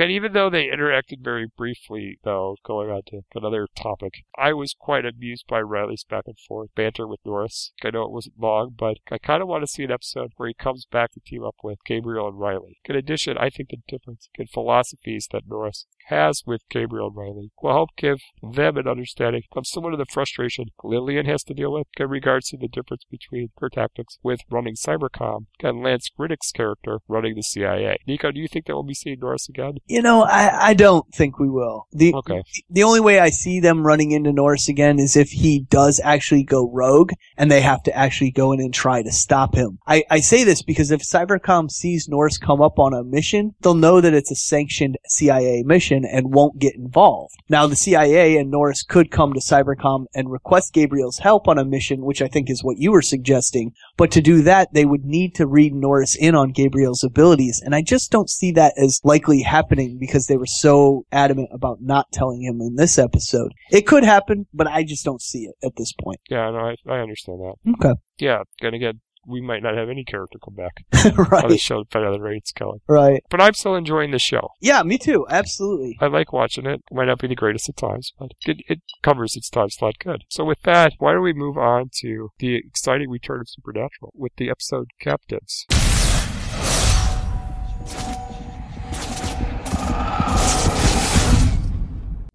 And 0.00 0.10
even 0.10 0.32
though 0.32 0.48
they 0.48 0.68
interacted 0.68 1.22
very 1.22 1.46
briefly, 1.54 2.18
though, 2.24 2.56
going 2.64 2.88
on 2.88 3.02
to 3.08 3.20
another 3.34 3.68
topic, 3.76 4.24
I 4.34 4.54
was 4.54 4.74
quite 4.78 5.04
amused 5.04 5.44
by 5.46 5.60
Riley's 5.60 6.04
back 6.04 6.24
and 6.26 6.38
forth 6.38 6.70
banter 6.74 7.06
with 7.06 7.20
Norris. 7.22 7.72
I 7.84 7.90
know 7.90 8.04
it 8.04 8.10
wasn't 8.10 8.40
long, 8.40 8.74
but 8.78 8.96
I 9.10 9.18
kind 9.18 9.42
of 9.42 9.48
want 9.48 9.62
to 9.62 9.66
see 9.66 9.84
an 9.84 9.90
episode 9.90 10.32
where 10.38 10.48
he 10.48 10.54
comes 10.54 10.86
back 10.90 11.12
to 11.12 11.20
team 11.20 11.44
up 11.44 11.56
with 11.62 11.84
Gabriel 11.84 12.28
and 12.28 12.40
Riley. 12.40 12.78
In 12.86 12.96
addition, 12.96 13.36
I 13.36 13.50
think 13.50 13.68
the 13.68 13.76
difference 13.86 14.30
in 14.36 14.46
philosophies 14.46 15.28
that 15.32 15.42
Norris 15.46 15.84
has 16.06 16.42
with 16.46 16.62
Gabriel 16.70 17.08
and 17.08 17.16
Riley 17.16 17.50
will 17.62 17.72
help 17.72 17.90
give 17.96 18.20
them 18.42 18.78
an 18.78 18.88
understanding 18.88 19.42
of 19.52 19.66
some 19.66 19.84
of 19.84 19.98
the 19.98 20.06
frustration 20.06 20.66
Lillian 20.82 21.26
has 21.26 21.44
to 21.44 21.54
deal 21.54 21.72
with 21.72 21.86
in 21.98 22.08
regards 22.08 22.48
to 22.48 22.56
the 22.56 22.68
difference 22.68 23.04
between 23.10 23.50
her 23.58 23.68
tactics 23.68 24.18
with 24.22 24.40
running 24.50 24.74
Cybercom 24.74 25.46
and 25.62 25.82
Lance 25.82 26.10
Reddick's 26.16 26.52
character 26.52 27.00
running 27.06 27.34
the 27.34 27.42
CIA. 27.42 27.98
Nico, 28.06 28.32
do 28.32 28.40
you 28.40 28.48
think 28.48 28.66
that 28.66 28.74
we'll 28.74 28.82
be 28.82 28.94
seeing 28.94 29.18
Norris 29.20 29.48
again? 29.48 29.74
You 29.90 30.02
know, 30.02 30.22
I, 30.22 30.68
I 30.68 30.74
don't 30.74 31.04
think 31.12 31.38
we 31.40 31.48
will. 31.48 31.86
The, 31.92 32.14
Okay. 32.14 32.42
the 32.70 32.84
only 32.84 33.00
way 33.00 33.18
I 33.18 33.30
see 33.30 33.58
them 33.58 33.84
running 33.84 34.12
into 34.12 34.32
Norris 34.32 34.68
again 34.68 34.98
is 35.00 35.16
if 35.16 35.30
he 35.30 35.60
does 35.68 36.00
actually 36.04 36.44
go 36.44 36.70
rogue 36.70 37.12
and 37.36 37.50
they 37.50 37.60
have 37.60 37.82
to 37.84 37.96
actually 37.96 38.30
go 38.30 38.52
in 38.52 38.60
and 38.60 38.72
try 38.72 39.02
to 39.02 39.10
stop 39.10 39.54
him. 39.54 39.78
I, 39.86 40.04
I 40.08 40.20
say 40.20 40.44
this 40.44 40.62
because 40.62 40.92
if 40.92 41.00
Cybercom 41.02 41.70
sees 41.70 42.08
Norris 42.08 42.38
come 42.38 42.62
up 42.62 42.78
on 42.78 42.94
a 42.94 43.02
mission, 43.02 43.54
they'll 43.62 43.74
know 43.74 44.00
that 44.00 44.14
it's 44.14 44.30
a 44.30 44.36
sanctioned 44.36 44.96
CIA 45.08 45.64
mission 45.64 46.04
and 46.04 46.32
won't 46.32 46.58
get 46.60 46.76
involved. 46.76 47.34
Now 47.48 47.66
the 47.66 47.74
CIA 47.74 48.36
and 48.36 48.50
Norris 48.50 48.84
could 48.84 49.10
come 49.10 49.32
to 49.32 49.40
Cybercom 49.40 50.04
and 50.14 50.30
request 50.30 50.72
Gabriel's 50.72 51.18
help 51.18 51.48
on 51.48 51.58
a 51.58 51.64
mission, 51.64 52.04
which 52.04 52.22
I 52.22 52.28
think 52.28 52.48
is 52.48 52.62
what 52.62 52.78
you 52.78 52.92
were 52.92 53.02
suggesting. 53.02 53.72
But 53.96 54.12
to 54.12 54.20
do 54.20 54.42
that, 54.42 54.72
they 54.72 54.84
would 54.84 55.04
need 55.04 55.34
to 55.34 55.46
read 55.48 55.74
Norris 55.74 56.14
in 56.14 56.36
on 56.36 56.52
Gabriel's 56.52 57.02
abilities. 57.02 57.60
And 57.64 57.74
I 57.74 57.82
just 57.82 58.12
don't 58.12 58.30
see 58.30 58.52
that 58.52 58.74
as 58.76 59.00
likely 59.02 59.42
happening 59.42 59.79
because 59.88 60.26
they 60.26 60.36
were 60.36 60.46
so 60.46 61.04
adamant 61.12 61.48
about 61.52 61.78
not 61.80 62.12
telling 62.12 62.42
him 62.42 62.60
in 62.60 62.76
this 62.76 62.98
episode. 62.98 63.52
It 63.70 63.86
could 63.86 64.04
happen, 64.04 64.46
but 64.52 64.66
I 64.66 64.84
just 64.84 65.04
don't 65.04 65.22
see 65.22 65.44
it 65.44 65.54
at 65.64 65.76
this 65.76 65.92
point. 65.92 66.20
Yeah, 66.28 66.50
no, 66.50 66.58
I, 66.58 66.76
I 66.88 67.00
understand 67.00 67.40
that. 67.40 67.54
Okay. 67.74 67.94
Yeah, 68.18 68.42
and 68.60 68.74
again, 68.74 69.00
we 69.26 69.40
might 69.40 69.62
not 69.62 69.76
have 69.76 69.88
any 69.88 70.04
character 70.04 70.38
come 70.42 70.54
back 70.54 70.84
on 70.92 71.14
the 71.14 71.22
right. 71.30 71.60
show 71.60 71.82
depending 71.82 72.08
on 72.08 72.18
the 72.18 72.22
rate 72.22 72.38
it's 72.38 72.52
going. 72.52 72.80
Right. 72.88 73.22
But 73.30 73.40
I'm 73.40 73.54
still 73.54 73.74
enjoying 73.74 74.10
the 74.10 74.18
show. 74.18 74.50
Yeah, 74.60 74.82
me 74.82 74.98
too. 74.98 75.26
Absolutely. 75.28 75.96
I 76.00 76.06
like 76.06 76.32
watching 76.32 76.66
it. 76.66 76.82
Might 76.90 77.06
not 77.06 77.18
be 77.18 77.28
the 77.28 77.34
greatest 77.34 77.68
at 77.68 77.76
times, 77.76 78.12
but 78.18 78.32
it, 78.46 78.58
it 78.68 78.80
covers 79.02 79.36
its 79.36 79.50
time 79.50 79.70
slot 79.70 79.94
good. 79.98 80.24
So 80.28 80.44
with 80.44 80.62
that, 80.62 80.94
why 80.98 81.12
don't 81.12 81.22
we 81.22 81.32
move 81.32 81.56
on 81.56 81.90
to 82.00 82.30
the 82.38 82.56
exciting 82.56 83.10
return 83.10 83.40
of 83.40 83.48
Supernatural 83.48 84.12
with 84.14 84.32
the 84.36 84.50
episode 84.50 84.88
Captives. 85.00 85.66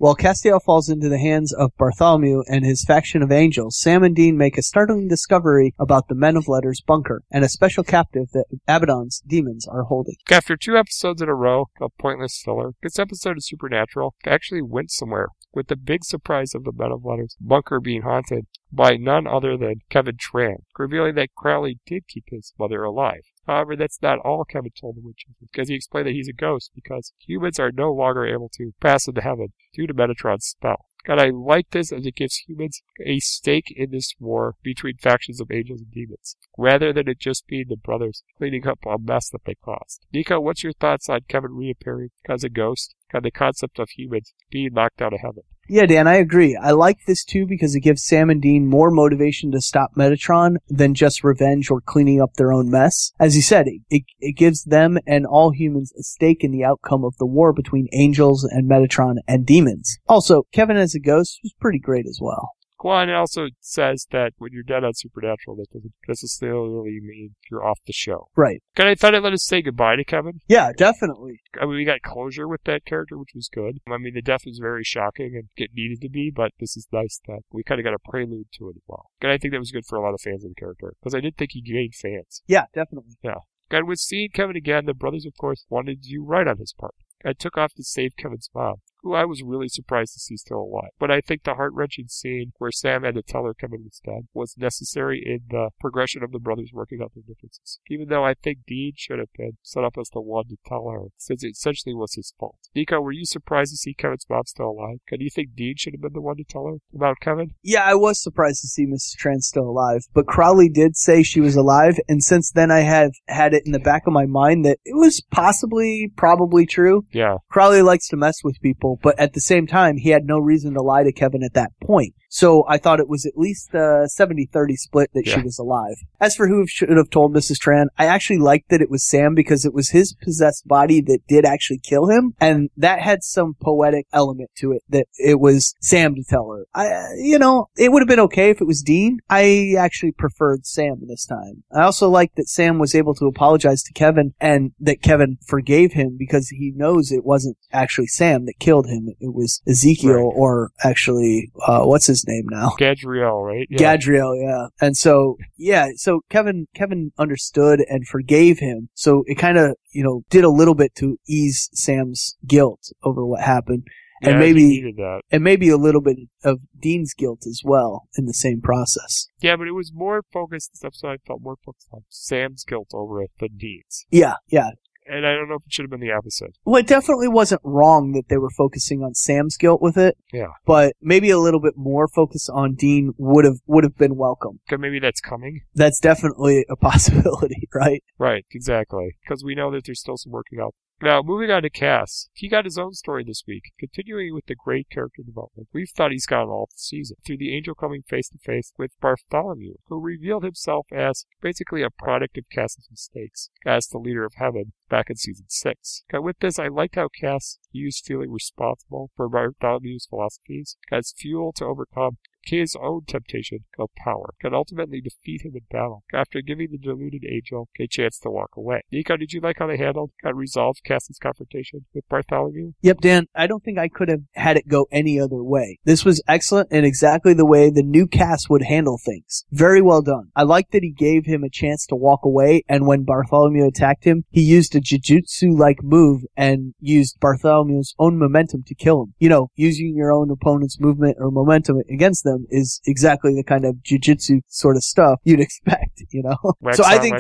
While 0.06 0.16
Castiel 0.16 0.60
falls 0.64 0.88
into 0.88 1.10
the 1.10 1.18
hands 1.18 1.52
of 1.52 1.76
Bartholomew 1.80 2.44
and 2.48 2.64
his 2.64 2.84
faction 2.84 3.24
of 3.24 3.32
angels, 3.32 3.80
Sam 3.80 4.04
and 4.04 4.16
Dean 4.16 4.38
make 4.38 4.56
a 4.56 4.62
startling 4.62 5.08
discovery 5.08 5.74
about 5.80 6.10
the 6.10 6.14
Men 6.14 6.38
of 6.38 6.48
Letters 6.48 6.80
bunker 6.80 7.24
and 7.32 7.44
a 7.44 7.50
special 7.50 7.84
captive 7.84 8.28
that 8.32 8.46
Abaddon's 8.68 9.24
demons 9.26 9.68
are 9.68 9.86
holding. 9.86 10.14
After 10.30 10.56
two 10.56 10.78
episodes 10.78 11.24
in 11.24 11.28
a 11.28 11.34
row 11.34 11.70
of 11.82 11.92
pointless 11.98 12.40
filler, 12.46 12.74
this 12.84 13.00
episode 13.00 13.38
of 13.38 13.44
Supernatural 13.44 14.14
actually 14.28 14.62
went 14.62 14.92
somewhere, 14.92 15.30
with 15.56 15.70
the 15.70 15.76
big 15.76 16.04
surprise 16.04 16.54
of 16.54 16.66
the 16.66 16.72
Men 16.72 16.92
of 16.92 17.04
Letters 17.04 17.36
bunker 17.42 17.80
being 17.80 18.04
haunted 18.04 18.46
by 18.72 18.98
none 18.98 19.26
other 19.26 19.58
than 19.58 19.82
Kevin 19.90 20.18
Tran, 20.18 20.58
revealing 20.78 21.16
that 21.16 21.34
Crowley 21.36 21.80
did 21.84 22.08
keep 22.08 22.26
his 22.28 22.54
mother 22.60 22.84
alive. 22.84 23.24
However, 23.48 23.76
that's 23.76 24.02
not 24.02 24.20
all 24.20 24.44
Kevin 24.44 24.72
told 24.80 24.98
the 24.98 25.02
witches, 25.02 25.36
because 25.40 25.70
he 25.70 25.76
explained 25.76 26.08
that 26.08 26.14
he's 26.14 26.28
a 26.28 26.34
ghost 26.34 26.72
because 26.74 27.14
humans 27.20 27.60
are 27.60 27.72
no 27.72 27.94
longer 27.94 28.26
able 28.26 28.50
to 28.58 28.74
pass 28.82 29.08
into 29.08 29.22
heaven 29.22 29.54
due 29.74 29.88
to 29.88 29.94
Metatron's 29.94 30.46
spell. 30.46 30.86
And 31.08 31.22
I 31.22 31.30
like 31.30 31.70
this 31.70 31.92
as 31.92 32.06
it 32.06 32.16
gives 32.16 32.38
humans 32.48 32.82
a 33.06 33.20
stake 33.20 33.72
in 33.76 33.92
this 33.92 34.16
war 34.20 34.56
between 34.64 34.98
factions 34.98 35.40
of 35.40 35.52
angels 35.52 35.82
and 35.82 35.92
demons, 35.92 36.36
rather 36.58 36.92
than 36.92 37.08
it 37.08 37.20
just 37.20 37.46
being 37.46 37.66
the 37.70 37.76
brothers 37.76 38.24
cleaning 38.38 38.68
up 38.68 38.80
a 38.88 38.98
mess 38.98 39.30
that 39.30 39.46
they 39.46 39.56
caused. 39.56 40.04
Nico, 40.12 40.40
what's 40.40 40.64
your 40.64 40.74
thoughts 40.74 41.08
on 41.08 41.22
Kevin 41.28 41.52
reappearing 41.52 42.10
as 42.28 42.44
a 42.44 42.50
ghost 42.50 42.96
and 43.14 43.24
the 43.24 43.30
concept 43.30 43.78
of 43.78 43.90
humans 43.90 44.34
being 44.50 44.74
knocked 44.74 45.02
out 45.02 45.14
of 45.14 45.20
heaven? 45.20 45.44
Yeah, 45.68 45.88
Dan, 45.88 46.08
I 46.08 46.16
agree. 46.16 46.56
I 46.56 46.72
like 46.72 47.00
this 47.08 47.24
too 47.24 47.48
because 47.48 47.74
it 47.74 47.80
gives 47.80 48.06
Sam 48.06 48.30
and 48.30 48.42
Dean 48.42 48.68
more 48.68 48.92
motivation 48.92 49.52
to 49.52 49.62
stop 49.62 49.96
Metatron 49.96 50.58
than 50.70 50.94
just 50.94 51.24
revenge 51.24 51.72
or 51.72 51.82
cleaning 51.82 52.22
up 52.22 52.36
their 52.36 52.54
own 52.54 52.70
mess. 52.70 53.12
As 53.20 53.36
you 53.36 53.42
said, 53.42 53.68
it, 53.68 53.82
it, 53.90 54.04
it 54.20 54.38
gives 54.38 54.64
them 54.64 55.00
and 55.08 55.26
all 55.26 55.52
humans 55.52 55.92
a 55.98 56.04
stake 56.04 56.44
in 56.44 56.52
the 56.52 56.64
outcome 56.64 57.04
of 57.04 57.18
the 57.18 57.26
war 57.26 57.52
between 57.52 57.88
angels 57.94 58.44
and 58.44 58.70
Metatron 58.70 59.16
and 59.28 59.46
demons. 59.46 59.98
Also, 60.08 60.44
Kevin 60.52 60.78
as 60.78 60.94
a 60.94 61.00
ghost 61.00 61.40
was 61.42 61.54
pretty 61.60 61.80
great 61.80 62.06
as 62.06 62.20
well. 62.22 62.52
Quan 62.78 63.10
also 63.10 63.48
says 63.60 64.08
that 64.12 64.34
when 64.38 64.52
you're 64.52 64.64
dead 64.64 64.84
on 64.84 64.94
Supernatural, 64.94 65.56
that 65.58 65.72
doesn't 65.72 65.94
necessarily 66.08 67.00
mean 67.02 67.36
you're 67.50 67.66
off 67.66 67.80
the 67.86 67.94
show. 67.94 68.30
Right. 68.36 68.62
And 68.76 68.88
I 68.88 68.96
thought 68.96 69.14
it 69.14 69.24
let 69.24 69.34
us 69.34 69.46
say 69.46 69.62
goodbye 69.62 69.96
to 69.96 70.04
Kevin. 70.04 70.42
Yeah, 70.48 70.72
definitely. 70.76 71.42
I 71.60 71.66
mean, 71.66 71.76
we 71.76 71.86
got 71.86 72.02
closure 72.02 72.48
with 72.48 72.64
that 72.66 72.86
character, 72.86 73.18
which 73.18 73.34
was 73.34 73.50
good. 73.54 73.80
I 73.88 73.98
mean, 73.98 74.14
the 74.14 74.22
death 74.22 74.42
was 74.46 74.60
very 74.60 74.84
shocking 74.84 75.34
and 75.36 75.50
it 75.56 75.72
needed 75.74 76.02
to 76.02 76.10
be, 76.10 76.32
but 76.36 76.52
this 76.60 76.76
is 76.76 76.88
nice 76.92 77.20
that 77.28 77.42
we 77.52 77.64
kind 77.64 77.80
of 77.80 77.86
got 77.86 77.94
a 77.94 78.10
prelude 78.10 78.48
to 78.56 78.70
it 78.70 78.76
as 78.76 78.84
well. 78.88 79.10
And 79.22 79.32
I 79.32 79.38
think 79.38 79.54
that 79.54 79.60
was 79.60 79.72
good 79.72 79.86
for 79.86 79.98
a 79.98 80.02
lot 80.02 80.14
of 80.14 80.22
fans 80.22 80.44
of 80.44 80.52
the 80.52 80.56
character 80.56 80.94
because 81.00 81.16
I 81.16 81.22
did 81.22 81.38
think 81.38 81.52
he 81.54 81.62
gained 81.62 81.96
fans. 81.96 82.42
Yeah, 82.48 82.66
definitely. 82.74 83.16
Yeah. 83.24 83.40
And 83.72 83.88
with 83.88 84.00
seeing 84.00 84.30
Kevin 84.30 84.56
again, 84.56 84.86
the 84.86 84.94
brothers, 84.94 85.26
of 85.26 85.36
course, 85.38 85.66
wanted 85.70 86.04
to 86.04 86.10
do 86.10 86.24
right 86.24 86.48
on 86.48 86.58
his 86.58 86.74
part. 86.74 86.96
I 87.26 87.34
took 87.34 87.58
off 87.58 87.74
to 87.74 87.84
save 87.84 88.16
Kevin's 88.18 88.50
mom, 88.54 88.76
who 89.06 89.14
I 89.14 89.24
was 89.24 89.44
really 89.44 89.70
surprised 89.70 90.14
to 90.14 90.20
see 90.20 90.36
still 90.36 90.62
alive. 90.62 90.90
But 91.00 91.12
I 91.12 91.22
think 91.22 91.44
the 91.44 91.54
heart-wrenching 91.54 92.08
scene 92.08 92.54
where 92.58 92.72
Sam 92.72 93.04
had 93.04 93.14
to 93.14 93.22
tell 93.22 93.46
her 93.46 93.54
Kevin 93.54 93.84
was 93.84 94.02
dead 94.04 94.28
was 94.34 94.56
necessary 94.58 95.24
in 95.24 95.42
the 95.50 95.70
progression 95.80 96.24
of 96.24 96.32
the 96.32 96.40
brothers 96.40 96.72
working 96.74 97.02
out 97.04 97.12
their 97.14 97.22
differences. 97.22 97.80
Even 97.88 98.10
though 98.10 98.26
I 98.26 98.34
think 98.34 98.60
Dean 98.68 98.94
should 98.96 99.20
have 99.20 99.32
been 99.38 99.58
set 99.62 99.84
up 99.84 99.94
as 100.00 100.10
the 100.10 100.22
one 100.22 100.48
to 100.48 100.58
tell 100.66 100.90
her, 100.90 101.10
since 101.18 101.44
it 101.44 101.52
essentially 101.52 101.94
was 101.94 102.16
his 102.16 102.34
fault. 102.40 102.58
Nico, 102.76 103.00
were 103.00 103.12
you 103.12 103.26
surprised 103.26 103.72
to 103.74 103.78
see 103.78 103.94
Kevin's 103.94 104.26
mom 104.28 104.44
still 104.48 104.72
alive? 104.72 104.98
Do 105.08 105.24
you 105.24 105.30
think 105.30 105.56
Dean 105.56 105.76
should 105.78 105.94
have 105.94 106.02
been 106.02 106.14
the 106.14 106.22
one 106.22 106.38
to 106.38 106.44
tell 106.44 106.66
her 106.66 106.78
about 106.94 107.20
Kevin? 107.22 107.52
Yeah, 107.62 107.84
I 107.84 107.94
was 107.94 108.22
surprised 108.22 108.62
to 108.62 108.68
see 108.68 108.88
Mrs. 108.88 109.16
Tran 109.16 109.42
still 109.42 109.70
alive, 109.70 110.02
but 110.16 110.26
Crowley 110.26 110.68
did 110.68 110.98
say 110.98 111.22
she 111.22 111.42
was 111.42 111.56
alive, 111.56 112.00
and 112.10 112.24
since 112.24 112.52
then 112.52 112.72
I 112.72 112.80
have 112.80 113.12
had 113.28 113.54
it 113.54 113.64
in 113.68 113.72
the 113.72 113.80
back 113.80 114.08
of 114.08 114.14
my 114.14 114.26
mind 114.26 114.66
that 114.66 114.80
it 114.84 114.96
was 114.96 115.22
possibly, 115.30 116.12
probably 116.18 116.66
true. 116.66 117.06
Yeah. 117.12 117.38
Crowley 117.52 117.84
likes 117.84 118.08
to 118.10 118.18
mess 118.18 118.38
with 118.44 118.60
people, 118.62 118.95
but 119.02 119.20
at 119.20 119.34
the 119.34 119.42
same 119.42 119.68
time, 119.68 119.98
he 119.98 120.10
had 120.10 120.26
no 120.26 120.40
reason 120.40 120.74
to 120.74 120.82
lie 120.82 121.04
to 121.04 121.12
Kevin 121.12 121.44
at 121.44 121.54
that 121.54 121.72
point. 121.82 122.14
So 122.36 122.66
I 122.68 122.78
thought 122.78 123.00
it 123.00 123.08
was 123.08 123.26
at 123.26 123.38
least 123.38 123.74
a 123.74 124.10
70-30 124.20 124.76
split 124.76 125.10
that 125.14 125.26
she 125.26 125.40
was 125.40 125.58
alive. 125.58 125.96
As 126.20 126.36
for 126.36 126.50
who 126.50 126.68
should 126.68 126.90
have 126.90 127.10
told 127.10 127.34
Mrs. 127.34 127.56
Tran, 127.64 127.86
I 127.98 128.08
actually 128.08 128.40
liked 128.40 128.68
that 128.72 128.82
it 128.82 128.90
was 128.90 129.08
Sam 129.08 129.36
because 129.36 129.64
it 129.64 129.74
was 129.74 129.92
his 129.92 130.14
possessed 130.22 130.68
body 130.68 131.00
that 131.00 131.20
did 131.30 131.46
actually 131.46 131.80
kill 131.80 132.10
him, 132.10 132.34
and 132.42 132.70
that 132.76 133.00
had 133.00 133.24
some 133.24 133.56
poetic 133.62 134.08
element 134.12 134.50
to 134.58 134.74
it 134.74 134.84
that 134.90 135.08
it 135.18 135.40
was 135.40 135.76
Sam 135.80 136.14
to 136.16 136.26
tell 136.26 136.52
her. 136.52 136.66
I, 136.74 137.14
you 137.16 137.40
know, 137.40 137.70
it 137.78 137.94
would 137.94 138.02
have 138.02 138.10
been 138.10 138.20
okay 138.28 138.50
if 138.50 138.60
it 138.60 138.68
was 138.68 138.82
Dean. 138.82 139.20
I 139.30 139.76
actually 139.80 140.12
preferred 140.12 140.66
Sam 140.66 141.04
this 141.08 141.26
time. 141.26 141.64
I 141.74 141.84
also 141.84 142.10
liked 142.10 142.36
that 142.36 142.50
Sam 142.50 142.80
was 142.80 142.96
able 142.96 143.16
to 143.16 143.28
apologize 143.28 143.82
to 143.84 143.94
Kevin 143.94 144.34
and 144.42 144.74
that 144.82 145.02
Kevin 145.02 145.38
forgave 145.48 145.94
him 145.94 146.18
because 146.20 146.50
he 146.50 146.74
knows 146.76 147.14
it 147.14 147.24
wasn't 147.24 147.56
actually 147.72 148.08
Sam 148.08 148.46
that 148.48 148.60
killed 148.60 148.88
him. 148.88 149.08
It 149.22 149.34
was 149.34 149.62
Ezekiel 149.66 150.16
Right. 150.16 150.36
or 150.36 150.72
actually, 150.84 151.54
uh, 151.66 151.84
what's 151.86 152.08
his 152.08 152.25
name 152.28 152.46
now? 152.50 152.70
Gadriel, 152.80 153.46
right? 153.46 153.68
Yeah. 153.70 153.96
Gadriel, 153.96 154.42
yeah. 154.42 154.68
And 154.80 154.96
so, 154.96 155.38
yeah, 155.58 155.90
so 155.96 156.22
Kevin, 156.30 156.68
Kevin 156.76 157.12
understood 157.18 157.84
and 157.88 158.08
forgave 158.08 158.60
him. 158.60 158.90
So 158.94 159.24
it 159.26 159.36
kind 159.36 159.58
of, 159.58 159.76
you 159.92 160.04
know, 160.04 160.24
did 160.30 160.44
a 160.44 160.50
little 160.50 160.76
bit 160.76 160.96
to 160.96 161.18
ease 161.28 161.70
Sam's 161.74 162.38
guilt 162.46 162.92
over 163.04 163.26
what 163.26 163.42
happened. 163.42 163.84
Yeah, 164.22 164.30
and 164.30 164.40
maybe, 164.40 164.94
and 165.30 165.44
maybe 165.44 165.70
a 165.70 165.78
little 165.78 166.02
bit 166.02 166.18
of 166.44 166.60
Dean's 166.80 167.14
guilt 167.14 167.44
as 167.46 167.62
well 167.66 168.08
in 168.18 168.26
the 168.26 168.34
same 168.34 168.62
process. 168.62 169.28
Yeah, 169.42 169.58
but 169.58 169.68
it 169.68 169.74
was 169.74 169.92
more 169.94 170.24
focused. 170.32 170.72
This 170.72 170.86
episode 170.86 171.10
I 171.10 171.18
felt 171.28 171.42
more 171.42 171.58
focused 171.66 171.90
on 171.92 172.04
Sam's 172.08 172.64
guilt 172.64 172.92
over 172.94 173.22
it 173.22 173.32
than 173.40 173.58
Dean's, 173.58 174.06
Yeah, 174.10 174.36
yeah. 174.48 174.70
And 175.06 175.26
I 175.26 175.34
don't 175.34 175.50
know 175.50 175.56
if 175.56 175.66
it 175.66 175.74
should 175.74 175.84
have 175.84 175.92
been 175.92 176.00
the 176.00 176.12
opposite. 176.12 176.58
Well, 176.66 176.80
it 176.80 176.88
definitely 176.88 177.28
wasn't 177.28 177.62
wrong 177.64 178.12
that 178.14 178.30
they 178.30 178.38
were 178.38 178.50
focusing 178.50 179.02
on 179.02 179.14
Sam's 179.14 179.58
guilt 179.58 179.82
with 179.82 179.98
it. 179.98 180.18
Yeah. 180.34 180.54
But 180.66 180.94
maybe 181.02 181.30
a 181.30 181.40
little 181.40 181.60
bit 181.60 181.74
more 181.76 182.08
focus 182.08 182.50
on 182.50 182.76
Dean 182.76 183.14
would 183.18 183.46
have, 183.46 183.58
would 183.68 183.84
have 183.84 183.98
been 183.98 184.16
welcome. 184.16 184.60
Okay, 184.70 184.80
maybe 184.80 185.00
that's 185.00 185.22
coming. 185.22 185.62
That's 185.74 186.00
definitely 186.00 186.66
a 186.70 186.76
possibility, 186.90 187.68
right? 187.74 188.04
Right, 188.18 188.46
exactly. 188.52 189.16
Because 189.24 189.44
we 189.44 189.56
know 189.56 189.72
that 189.72 189.86
there's 189.86 190.00
still 190.00 190.18
some 190.18 190.32
working 190.32 190.60
out. 190.60 190.74
Now, 191.02 191.22
moving 191.22 191.52
on 191.52 191.64
to 191.64 191.70
Cass. 191.70 192.30
He 192.34 192.48
got 192.48 192.64
his 192.64 192.78
own 192.78 192.94
story 192.94 193.26
this 193.26 193.44
week, 193.46 193.74
continuing 193.78 194.34
with 194.34 194.46
the 194.46 194.56
great 194.56 194.90
character 194.90 195.24
development 195.24 195.68
we've 195.74 195.90
thought 195.90 196.12
he's 196.12 196.26
gotten 196.26 196.50
all 196.50 196.70
season, 196.74 197.18
through 197.26 197.38
the 197.38 197.54
angel 197.56 197.76
coming 197.76 198.02
face 198.02 198.30
to 198.30 198.38
face 198.38 198.72
with 198.78 199.00
Bartholomew, 199.02 199.76
who 199.88 200.00
revealed 200.00 200.44
himself 200.44 200.88
as 200.94 201.26
basically 201.42 201.84
a 201.84 201.90
product 201.90 202.38
of 202.38 202.46
Cass's 202.50 202.88
mistakes, 202.90 203.50
as 203.66 203.88
the 203.88 203.98
leader 203.98 204.24
of 204.24 204.36
heaven 204.36 204.72
back 204.90 205.10
in 205.10 205.18
season 205.18 205.46
6. 205.50 206.04
Okay, 206.10 206.20
with 206.20 206.40
this, 206.40 206.58
I 206.58 206.70
liked 206.70 206.96
how 206.96 207.10
Cass 207.10 207.60
used 207.72 208.06
feeling 208.06 208.32
responsible 208.32 209.12
for 209.18 209.28
Bartholomew's 209.28 210.06
philosophies 210.06 210.78
as 210.92 211.14
fuel 211.18 211.52
to 211.58 211.66
overcome 211.66 212.18
his 212.46 212.76
own 212.82 213.02
temptation 213.08 213.60
of 213.80 213.90
power 213.98 214.34
can 214.42 214.54
ultimately 214.54 215.02
defeat 215.02 215.44
him 215.44 215.54
in 215.56 215.62
battle 215.70 216.04
after 216.14 216.42
giving 216.42 216.70
the 216.72 216.78
deluded 216.78 217.24
angel 217.30 217.70
a 217.80 217.88
chance 217.88 218.20
to 218.20 218.30
walk 218.30 218.52
away. 218.56 218.82
Nico, 218.92 219.18
did 219.18 219.34
you 219.34 219.42
like 219.42 219.58
how 219.60 219.68
they 219.68 219.78
handled 219.78 220.12
and 220.24 220.38
resolved 220.38 220.82
Cass's 220.84 221.18
confrontation 221.22 221.86
with 221.94 222.08
Bartholomew? 222.10 222.74
Yep, 222.82 223.02
Dan, 223.02 223.28
I 223.36 223.48
don't 223.48 223.64
think 223.64 223.78
I 223.78 223.88
could 223.88 224.10
have 224.10 224.22
had 224.34 224.58
it 224.58 224.68
go 224.68 224.88
any 224.92 225.20
other 225.20 225.44
way. 225.44 225.80
This 225.86 226.06
was 226.06 226.22
excellent 226.28 226.70
and 226.72 226.86
exactly 226.86 227.34
the 227.34 227.46
way 227.46 227.70
the 227.70 227.84
new 227.84 228.08
Cass 228.08 228.50
would 228.50 228.64
handle 228.64 229.00
things. 229.04 229.46
Very 229.52 229.82
well 229.82 230.02
done. 230.02 230.32
I 230.36 230.44
like 230.44 230.70
that 230.72 230.84
he 230.84 230.92
gave 230.92 231.26
him 231.26 231.44
a 231.44 231.50
chance 231.50 231.86
to 231.88 231.96
walk 231.96 232.22
away, 232.24 232.64
and 232.68 232.88
when 232.88 233.04
Bartholomew 233.04 233.66
attacked 233.66 234.04
him, 234.04 234.26
he 234.30 234.42
used 234.42 234.76
a 234.76 234.82
jujutsu-like 234.82 235.84
move 235.84 236.22
and 236.36 236.74
used 236.80 237.20
Bartholomew's 237.20 237.96
own 238.00 238.18
momentum 238.18 238.64
to 238.68 238.76
kill 238.76 239.04
him. 239.04 239.14
You 239.20 239.30
know, 239.30 239.50
using 239.56 239.96
your 239.96 240.12
own 240.12 240.30
opponent's 240.30 240.80
movement 240.80 241.18
or 241.20 241.32
momentum 241.32 241.82
against 241.90 242.24
them 242.24 242.35
is 242.50 242.82
exactly 242.86 243.34
the 243.36 243.44
kind 243.44 243.66
of 243.66 243.76
jujutsu 243.78 244.42
sort 244.48 244.76
of 244.76 244.84
stuff 244.84 245.20
you'd 245.24 245.40
expect, 245.48 246.04
you 246.12 246.24
know? 246.24 246.38
So 246.76 246.84
I 246.84 246.98
think. 247.00 247.14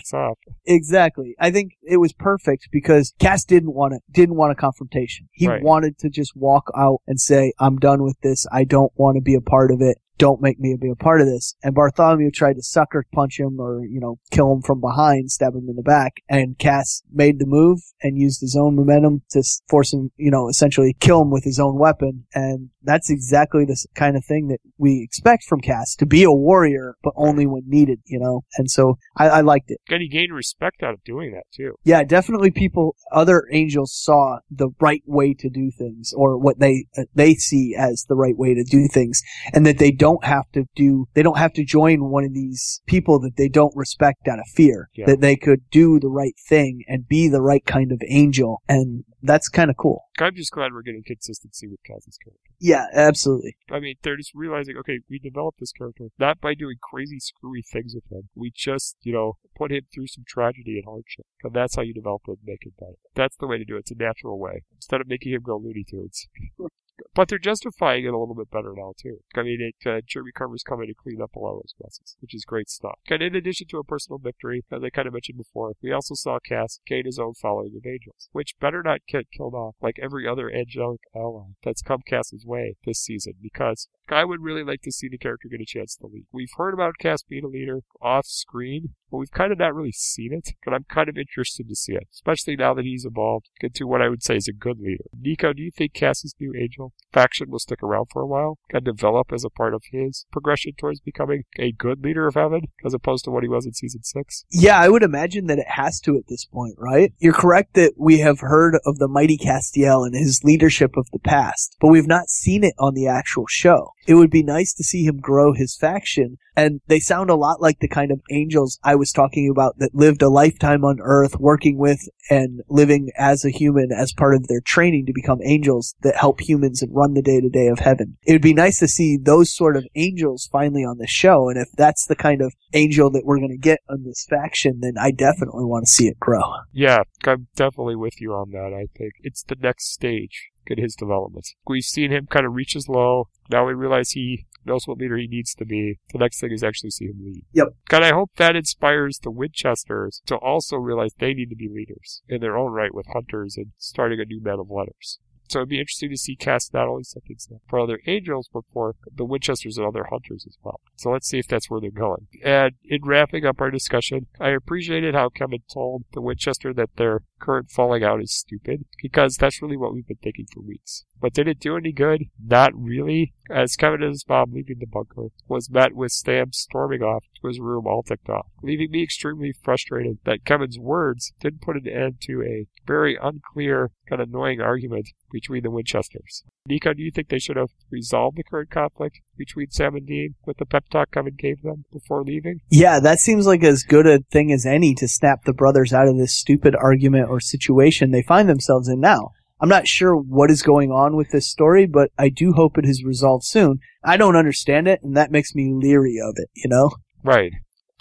Exactly. 0.65 1.35
I 1.39 1.51
think 1.51 1.73
it 1.83 1.97
was 1.97 2.13
perfect 2.13 2.69
because 2.71 3.13
Cass 3.19 3.43
didn't 3.45 3.73
want 3.73 3.93
it, 3.93 4.01
didn't 4.11 4.35
want 4.35 4.51
a 4.51 4.55
confrontation. 4.55 5.27
He 5.31 5.47
Right. 5.47 5.61
wanted 5.63 5.97
to 5.99 6.09
just 6.09 6.35
walk 6.35 6.71
out 6.77 7.01
and 7.07 7.19
say, 7.19 7.53
I'm 7.59 7.77
done 7.77 8.03
with 8.03 8.17
this. 8.21 8.45
I 8.51 8.63
don't 8.63 8.91
want 8.95 9.15
to 9.15 9.21
be 9.21 9.35
a 9.35 9.41
part 9.41 9.71
of 9.71 9.81
it. 9.81 9.97
Don't 10.17 10.41
make 10.41 10.59
me 10.59 10.75
be 10.79 10.89
a 10.89 10.95
part 10.95 11.21
of 11.21 11.27
this. 11.27 11.55
And 11.63 11.75
Bartholomew 11.75 12.31
tried 12.31 12.53
to 12.53 12.63
sucker 12.63 13.05
punch 13.13 13.39
him 13.39 13.59
or, 13.59 13.85
you 13.85 13.99
know, 13.99 14.19
kill 14.31 14.51
him 14.51 14.61
from 14.61 14.79
behind, 14.79 15.31
stab 15.31 15.53
him 15.55 15.67
in 15.69 15.75
the 15.75 15.81
back. 15.81 16.13
And 16.29 16.57
Cass 16.57 17.03
made 17.11 17.39
the 17.39 17.45
move 17.45 17.79
and 18.01 18.17
used 18.17 18.41
his 18.41 18.55
own 18.59 18.75
momentum 18.75 19.23
to 19.31 19.43
force 19.67 19.93
him, 19.93 20.11
you 20.17 20.31
know, 20.31 20.47
essentially 20.47 20.95
kill 20.99 21.21
him 21.21 21.31
with 21.31 21.43
his 21.43 21.59
own 21.59 21.77
weapon. 21.77 22.25
And 22.33 22.69
that's 22.83 23.09
exactly 23.09 23.65
the 23.65 23.83
kind 23.95 24.15
of 24.15 24.23
thing 24.23 24.47
that 24.49 24.59
we 24.77 25.01
expect 25.03 25.43
from 25.43 25.59
Cass 25.59 25.95
to 25.95 26.05
be 26.05 26.23
a 26.23 26.31
warrior, 26.31 26.95
but 27.03 27.13
only 27.15 27.45
when 27.45 27.63
needed, 27.65 27.99
you 28.05 28.19
know? 28.19 28.43
And 28.57 28.69
so 28.69 28.97
I, 29.17 29.27
I 29.27 29.41
liked 29.41 29.71
it. 29.71 29.79
And 29.89 30.01
he 30.01 30.07
gained 30.07 30.33
respect 30.33 30.83
out 30.83 30.93
of 30.93 31.03
doing 31.03 31.31
that 31.33 31.43
too. 31.53 31.75
Yeah, 31.83 32.03
definitely 32.03 32.51
people, 32.51 32.95
other 33.11 33.47
angels 33.51 33.91
saw 33.93 34.39
the 34.51 34.69
right 34.79 35.03
way 35.05 35.33
to 35.33 35.49
do 35.49 35.71
things 35.77 36.13
or 36.15 36.37
what 36.37 36.59
they, 36.59 36.85
uh, 36.97 37.03
they 37.13 37.33
see 37.33 37.75
as 37.77 38.05
the 38.07 38.15
right 38.15 38.37
way 38.37 38.53
to 38.53 38.63
do 38.63 38.87
things 38.87 39.21
and 39.53 39.65
that 39.65 39.79
they 39.79 39.91
don't 39.91 40.04
have 40.23 40.49
to 40.53 40.65
do, 40.75 41.07
they 41.13 41.23
don't 41.23 41.37
have 41.37 41.53
to 41.53 41.63
join 41.63 42.09
one 42.09 42.23
of 42.23 42.33
these 42.33 42.81
people 42.85 43.19
that 43.19 43.37
they 43.37 43.49
don't 43.49 43.75
respect 43.75 44.27
out 44.27 44.39
of 44.39 44.45
fear. 44.53 44.89
Yeah. 44.93 45.05
That 45.07 45.21
they 45.21 45.35
could 45.35 45.69
do 45.71 45.99
the 45.99 46.09
right 46.09 46.35
thing 46.47 46.83
and 46.87 47.07
be 47.07 47.27
the 47.27 47.41
right 47.41 47.65
kind 47.65 47.91
of 47.91 48.01
angel. 48.07 48.61
And 48.67 49.03
that's 49.21 49.49
kind 49.49 49.69
of 49.69 49.77
cool. 49.77 50.03
I'm 50.19 50.35
just 50.35 50.51
glad 50.51 50.71
we're 50.71 50.81
getting 50.81 51.03
consistency 51.05 51.67
with 51.67 51.79
Cass's 51.85 52.17
character. 52.23 52.39
Yeah, 52.59 52.85
absolutely. 52.93 53.57
I 53.69 53.79
mean, 53.79 53.95
they're 54.01 54.17
just 54.17 54.33
realizing, 54.33 54.77
okay, 54.77 54.99
we 55.09 55.19
developed 55.19 55.59
this 55.59 55.71
character 55.71 56.09
not 56.17 56.39
by 56.39 56.53
doing 56.53 56.77
crazy, 56.81 57.19
screwy 57.19 57.61
things 57.61 57.95
with 57.95 58.09
him. 58.11 58.29
We 58.35 58.51
just, 58.55 58.95
you 59.01 59.13
know, 59.13 59.37
put 59.57 59.71
him 59.71 59.81
through 59.93 60.07
some 60.07 60.23
tragedy 60.27 60.75
and 60.77 60.85
hardship. 60.85 61.25
And 61.43 61.53
that's 61.53 61.75
how 61.75 61.81
you 61.81 61.93
develop 61.93 62.21
and 62.27 62.37
make 62.45 62.65
him 62.65 62.73
better. 62.79 62.97
That's 63.15 63.35
the 63.37 63.47
way 63.47 63.57
to 63.57 63.65
do 63.65 63.75
it. 63.75 63.79
It's 63.79 63.91
a 63.91 63.95
natural 63.95 64.39
way. 64.39 64.63
Instead 64.75 65.01
of 65.01 65.07
making 65.07 65.33
him 65.33 65.41
go 65.43 65.57
Looney 65.57 65.85
Tunes. 65.89 66.27
But 67.15 67.29
they're 67.29 67.39
justifying 67.39 68.03
it 68.03 68.13
a 68.13 68.17
little 68.19 68.35
bit 68.35 68.51
better 68.51 68.73
now 68.75 68.93
too. 69.01 69.19
I 69.35 69.43
mean, 69.43 69.59
it, 69.61 69.89
uh, 69.89 70.01
Jeremy 70.05 70.31
Carver's 70.33 70.63
coming 70.63 70.87
to 70.87 70.93
clean 70.93 71.21
up 71.21 71.33
a 71.35 71.39
lot 71.39 71.55
of 71.55 71.63
those 71.63 71.73
messes, 71.81 72.17
which 72.19 72.35
is 72.35 72.43
great 72.43 72.69
stuff. 72.69 72.99
And 73.09 73.21
in 73.21 73.35
addition 73.35 73.67
to 73.69 73.77
a 73.77 73.85
personal 73.85 74.19
victory, 74.19 74.63
as 74.69 74.83
I 74.83 74.89
kind 74.89 75.07
of 75.07 75.13
mentioned 75.13 75.37
before, 75.37 75.73
we 75.81 75.93
also 75.93 76.13
saw 76.13 76.39
Cass 76.45 76.81
gain 76.85 77.05
his 77.05 77.17
own 77.17 77.33
following 77.33 77.73
of 77.77 77.85
angels, 77.85 78.27
which 78.33 78.59
better 78.59 78.83
not 78.83 78.99
get 79.07 79.31
killed 79.31 79.53
off 79.53 79.75
like 79.81 79.95
every 80.01 80.27
other 80.27 80.51
angelic 80.51 81.01
ally 81.15 81.53
that's 81.63 81.81
come 81.81 82.01
Cass's 82.05 82.45
way 82.45 82.75
this 82.85 82.99
season, 82.99 83.33
because 83.41 83.87
I 84.11 84.25
would 84.25 84.41
really 84.41 84.63
like 84.63 84.81
to 84.83 84.91
see 84.91 85.07
the 85.09 85.17
character 85.17 85.47
get 85.49 85.61
a 85.61 85.65
chance 85.65 85.95
to 85.97 86.07
lead. 86.07 86.25
We've 86.31 86.49
heard 86.57 86.73
about 86.73 86.97
Cass 86.99 87.23
being 87.23 87.43
a 87.43 87.47
leader 87.47 87.81
off 88.01 88.25
screen, 88.25 88.89
but 89.11 89.17
we've 89.17 89.31
kind 89.31 89.51
of 89.51 89.59
not 89.59 89.73
really 89.73 89.91
seen 89.91 90.33
it. 90.33 90.53
But 90.63 90.73
I'm 90.73 90.85
kind 90.89 91.09
of 91.09 91.17
interested 91.17 91.67
to 91.67 91.75
see 91.75 91.93
it, 91.93 92.07
especially 92.13 92.55
now 92.55 92.73
that 92.73 92.85
he's 92.85 93.05
evolved 93.05 93.49
into 93.61 93.87
what 93.87 94.01
I 94.01 94.09
would 94.09 94.23
say 94.23 94.35
is 94.35 94.47
a 94.47 94.53
good 94.53 94.79
leader. 94.79 95.05
Nico, 95.17 95.53
do 95.53 95.61
you 95.61 95.71
think 95.71 95.93
Cass's 95.93 96.35
new 96.39 96.53
angel 96.55 96.93
faction 97.11 97.49
will 97.49 97.59
stick 97.59 97.81
around 97.81 98.07
for 98.11 98.21
a 98.21 98.27
while 98.27 98.57
and 98.71 98.83
develop 98.83 99.31
as 99.31 99.43
a 99.43 99.49
part 99.49 99.73
of 99.73 99.83
his 99.91 100.25
progression 100.31 100.73
towards 100.77 100.99
becoming 100.99 101.43
a 101.57 101.71
good 101.71 102.03
leader 102.03 102.27
of 102.27 102.35
heaven, 102.35 102.61
as 102.85 102.93
opposed 102.93 103.25
to 103.25 103.31
what 103.31 103.43
he 103.43 103.49
was 103.49 103.65
in 103.65 103.73
season 103.73 104.03
six? 104.03 104.45
Yeah, 104.51 104.79
I 104.79 104.89
would 104.89 105.03
imagine 105.03 105.47
that 105.47 105.59
it 105.59 105.69
has 105.69 105.99
to 106.01 106.15
at 106.17 106.27
this 106.27 106.45
point, 106.45 106.75
right? 106.77 107.13
You're 107.19 107.33
correct 107.33 107.73
that 107.73 107.93
we 107.97 108.19
have 108.19 108.39
heard 108.39 108.77
of 108.85 108.99
the 108.99 109.07
mighty 109.07 109.37
Castiel 109.37 110.05
and 110.05 110.15
his 110.15 110.43
leadership 110.43 110.95
of 110.97 111.07
the 111.11 111.19
past, 111.19 111.75
but 111.79 111.87
we've 111.87 112.07
not 112.07 112.29
seen 112.29 112.63
it 112.63 112.75
on 112.77 112.93
the 112.93 113.07
actual 113.07 113.45
show. 113.47 113.91
It 114.05 114.15
would 114.15 114.29
be 114.29 114.43
nice 114.43 114.73
to 114.75 114.83
see 114.83 115.03
him 115.03 115.17
grow 115.17 115.53
his 115.53 115.75
faction, 115.75 116.37
and 116.55 116.81
they 116.87 116.99
sound 116.99 117.29
a 117.29 117.35
lot 117.35 117.61
like 117.61 117.79
the 117.79 117.87
kind 117.87 118.11
of 118.11 118.21
angels 118.31 118.79
I 118.83 118.95
was 118.95 119.11
talking 119.11 119.49
about 119.49 119.79
that 119.79 119.95
lived 119.95 120.21
a 120.21 120.29
lifetime 120.29 120.83
on 120.83 120.99
Earth 121.01 121.39
working 121.39 121.77
with 121.77 121.99
and 122.29 122.61
living 122.69 123.09
as 123.17 123.43
a 123.43 123.49
human 123.49 123.91
as 123.91 124.13
part 124.13 124.35
of 124.35 124.47
their 124.47 124.61
training 124.61 125.05
to 125.07 125.13
become 125.13 125.39
angels 125.43 125.95
that 126.01 126.17
help 126.17 126.39
humans 126.41 126.81
and 126.81 126.95
run 126.95 127.13
the 127.13 127.21
day 127.21 127.41
to 127.41 127.49
day 127.49 127.67
of 127.67 127.79
heaven. 127.79 128.17
It 128.25 128.33
would 128.33 128.41
be 128.41 128.53
nice 128.53 128.79
to 128.79 128.87
see 128.87 129.17
those 129.17 129.53
sort 129.53 129.75
of 129.75 129.85
angels 129.95 130.47
finally 130.51 130.83
on 130.83 130.97
the 130.97 131.07
show, 131.07 131.49
and 131.49 131.57
if 131.57 131.69
that's 131.75 132.05
the 132.05 132.15
kind 132.15 132.41
of 132.41 132.53
angel 132.73 133.09
that 133.11 133.25
we're 133.25 133.39
going 133.39 133.49
to 133.49 133.57
get 133.57 133.79
on 133.89 134.03
this 134.03 134.25
faction, 134.29 134.81
then 134.81 134.93
I 134.99 135.11
definitely 135.11 135.65
want 135.65 135.85
to 135.85 135.91
see 135.91 136.07
it 136.07 136.19
grow. 136.19 136.43
Yeah, 136.71 136.99
I'm 137.25 137.47
definitely 137.55 137.95
with 137.95 138.21
you 138.21 138.33
on 138.33 138.51
that. 138.51 138.71
I 138.73 138.85
think 138.97 139.13
it's 139.21 139.43
the 139.43 139.57
next 139.59 139.91
stage 139.91 140.51
in 140.67 140.77
his 140.77 140.95
development. 140.95 141.47
We've 141.67 141.83
seen 141.83 142.11
him 142.11 142.27
kind 142.27 142.45
of 142.45 142.53
reach 142.53 142.73
his 142.73 142.87
low. 142.87 143.29
Now 143.49 143.65
we 143.65 143.73
realize 143.73 144.11
he 144.11 144.45
knows 144.65 144.87
what 144.87 144.97
leader 144.97 145.17
he 145.17 145.27
needs 145.27 145.53
to 145.55 145.65
be. 145.65 145.99
The 146.11 146.17
next 146.17 146.39
thing 146.39 146.51
is 146.51 146.63
actually 146.63 146.89
see 146.89 147.05
him 147.05 147.19
lead. 147.23 147.43
Yep. 147.53 147.67
And 147.91 148.03
I 148.03 148.13
hope 148.13 148.31
that 148.37 148.55
inspires 148.55 149.19
the 149.19 149.31
Winchesters 149.31 150.21
to 150.25 150.35
also 150.35 150.77
realize 150.77 151.11
they 151.17 151.33
need 151.33 151.49
to 151.49 151.55
be 151.55 151.69
leaders 151.69 152.21
in 152.27 152.41
their 152.41 152.57
own 152.57 152.71
right 152.71 152.93
with 152.93 153.05
hunters 153.13 153.57
and 153.57 153.67
starting 153.77 154.19
a 154.19 154.25
new 154.25 154.41
man 154.41 154.59
of 154.59 154.71
letters. 154.71 155.19
So 155.47 155.59
it'd 155.59 155.69
be 155.69 155.79
interesting 155.79 156.09
to 156.09 156.17
see 156.17 156.35
Cass 156.35 156.71
not 156.73 156.87
only 156.87 157.03
set 157.03 157.23
things 157.27 157.47
up 157.53 157.61
for 157.67 157.79
other 157.79 157.99
angels, 158.07 158.49
but 158.51 158.63
for 158.73 158.95
the 159.13 159.25
Winchesters 159.25 159.77
and 159.77 159.85
other 159.85 160.07
hunters 160.09 160.45
as 160.47 160.57
well. 160.63 160.81
So 160.95 161.11
let's 161.11 161.27
see 161.27 161.37
if 161.37 161.47
that's 161.47 161.69
where 161.69 161.79
they're 161.79 161.91
going. 161.91 162.27
And 162.43 162.73
in 162.83 163.01
wrapping 163.03 163.45
up 163.45 163.61
our 163.61 163.69
discussion, 163.69 164.27
I 164.39 164.49
appreciated 164.49 165.13
how 165.13 165.29
Kevin 165.29 165.61
told 165.71 166.05
the 166.13 166.21
Winchester 166.21 166.73
that 166.73 166.95
their 166.97 167.21
current 167.39 167.69
falling 167.69 168.03
out 168.03 168.21
is 168.21 168.33
stupid 168.33 168.85
because 169.01 169.35
that's 169.35 169.61
really 169.61 169.77
what 169.77 169.93
we've 169.93 170.07
been 170.07 170.17
thinking 170.21 170.47
for 170.53 170.61
weeks. 170.61 171.05
But 171.19 171.33
did 171.33 171.47
it 171.47 171.59
do 171.59 171.77
any 171.77 171.91
good? 171.91 172.25
Not 172.43 172.71
really. 172.75 173.33
As 173.49 173.75
Kevin 173.75 174.01
and 174.01 174.11
his 174.11 174.25
mom 174.27 174.51
leaving 174.53 174.77
the 174.79 174.87
bunker 174.87 175.29
was 175.47 175.69
met 175.69 175.95
with 175.95 176.11
Sam 176.11 176.51
storming 176.51 177.01
off 177.01 177.23
to 177.41 177.47
his 177.47 177.59
room 177.59 177.85
all 177.87 178.03
ticked 178.03 178.29
off, 178.29 178.47
leaving 178.61 178.91
me 178.91 179.03
extremely 179.03 179.53
frustrated 179.63 180.17
that 180.25 180.45
Kevin's 180.45 180.79
words 180.79 181.33
didn't 181.39 181.61
put 181.61 181.77
an 181.77 181.87
end 181.87 182.17
to 182.21 182.41
a 182.41 182.67
very 182.85 183.17
unclear 183.21 183.91
and 184.09 184.21
annoying 184.21 184.61
argument 184.61 185.09
between 185.31 185.63
the 185.63 185.71
Winchesters. 185.71 186.43
Nico, 186.67 186.93
do 186.93 187.03
you 187.03 187.11
think 187.11 187.29
they 187.29 187.39
should 187.39 187.57
have 187.57 187.69
resolved 187.91 188.37
the 188.37 188.43
current 188.43 188.71
conflict 188.71 189.19
between 189.37 189.69
Sam 189.69 189.95
and 189.95 190.07
Dean 190.07 190.35
with 190.45 190.57
the 190.57 190.65
pep 190.65 190.89
talk 190.89 191.11
Kevin 191.11 191.35
gave 191.37 191.61
them 191.61 191.85
before 191.91 192.23
leaving? 192.23 192.61
Yeah, 192.69 192.99
that 192.99 193.19
seems 193.19 193.45
like 193.45 193.63
as 193.63 193.83
good 193.83 194.07
a 194.07 194.19
thing 194.31 194.51
as 194.51 194.65
any 194.65 194.95
to 194.95 195.07
snap 195.07 195.43
the 195.43 195.53
brothers 195.53 195.93
out 195.93 196.07
of 196.07 196.17
this 196.17 196.33
stupid 196.33 196.75
argument 196.75 197.29
or 197.35 197.39
situation 197.39 198.11
they 198.11 198.21
find 198.23 198.47
themselves 198.47 198.87
in 198.87 198.99
now. 198.99 199.31
I'm 199.59 199.69
not 199.69 199.87
sure 199.87 200.15
what 200.15 200.51
is 200.51 200.61
going 200.61 200.91
on 200.91 201.15
with 201.15 201.31
this 201.31 201.47
story, 201.47 201.85
but 201.85 202.11
I 202.17 202.29
do 202.29 202.53
hope 202.53 202.77
it 202.77 202.85
is 202.85 203.03
resolved 203.03 203.45
soon. 203.45 203.79
I 204.03 204.17
don't 204.17 204.35
understand 204.35 204.87
it, 204.87 205.01
and 205.01 205.15
that 205.15 205.31
makes 205.31 205.55
me 205.55 205.73
leery 205.73 206.17
of 206.21 206.35
it, 206.37 206.49
you 206.53 206.69
know? 206.69 206.91
Right. 207.23 207.53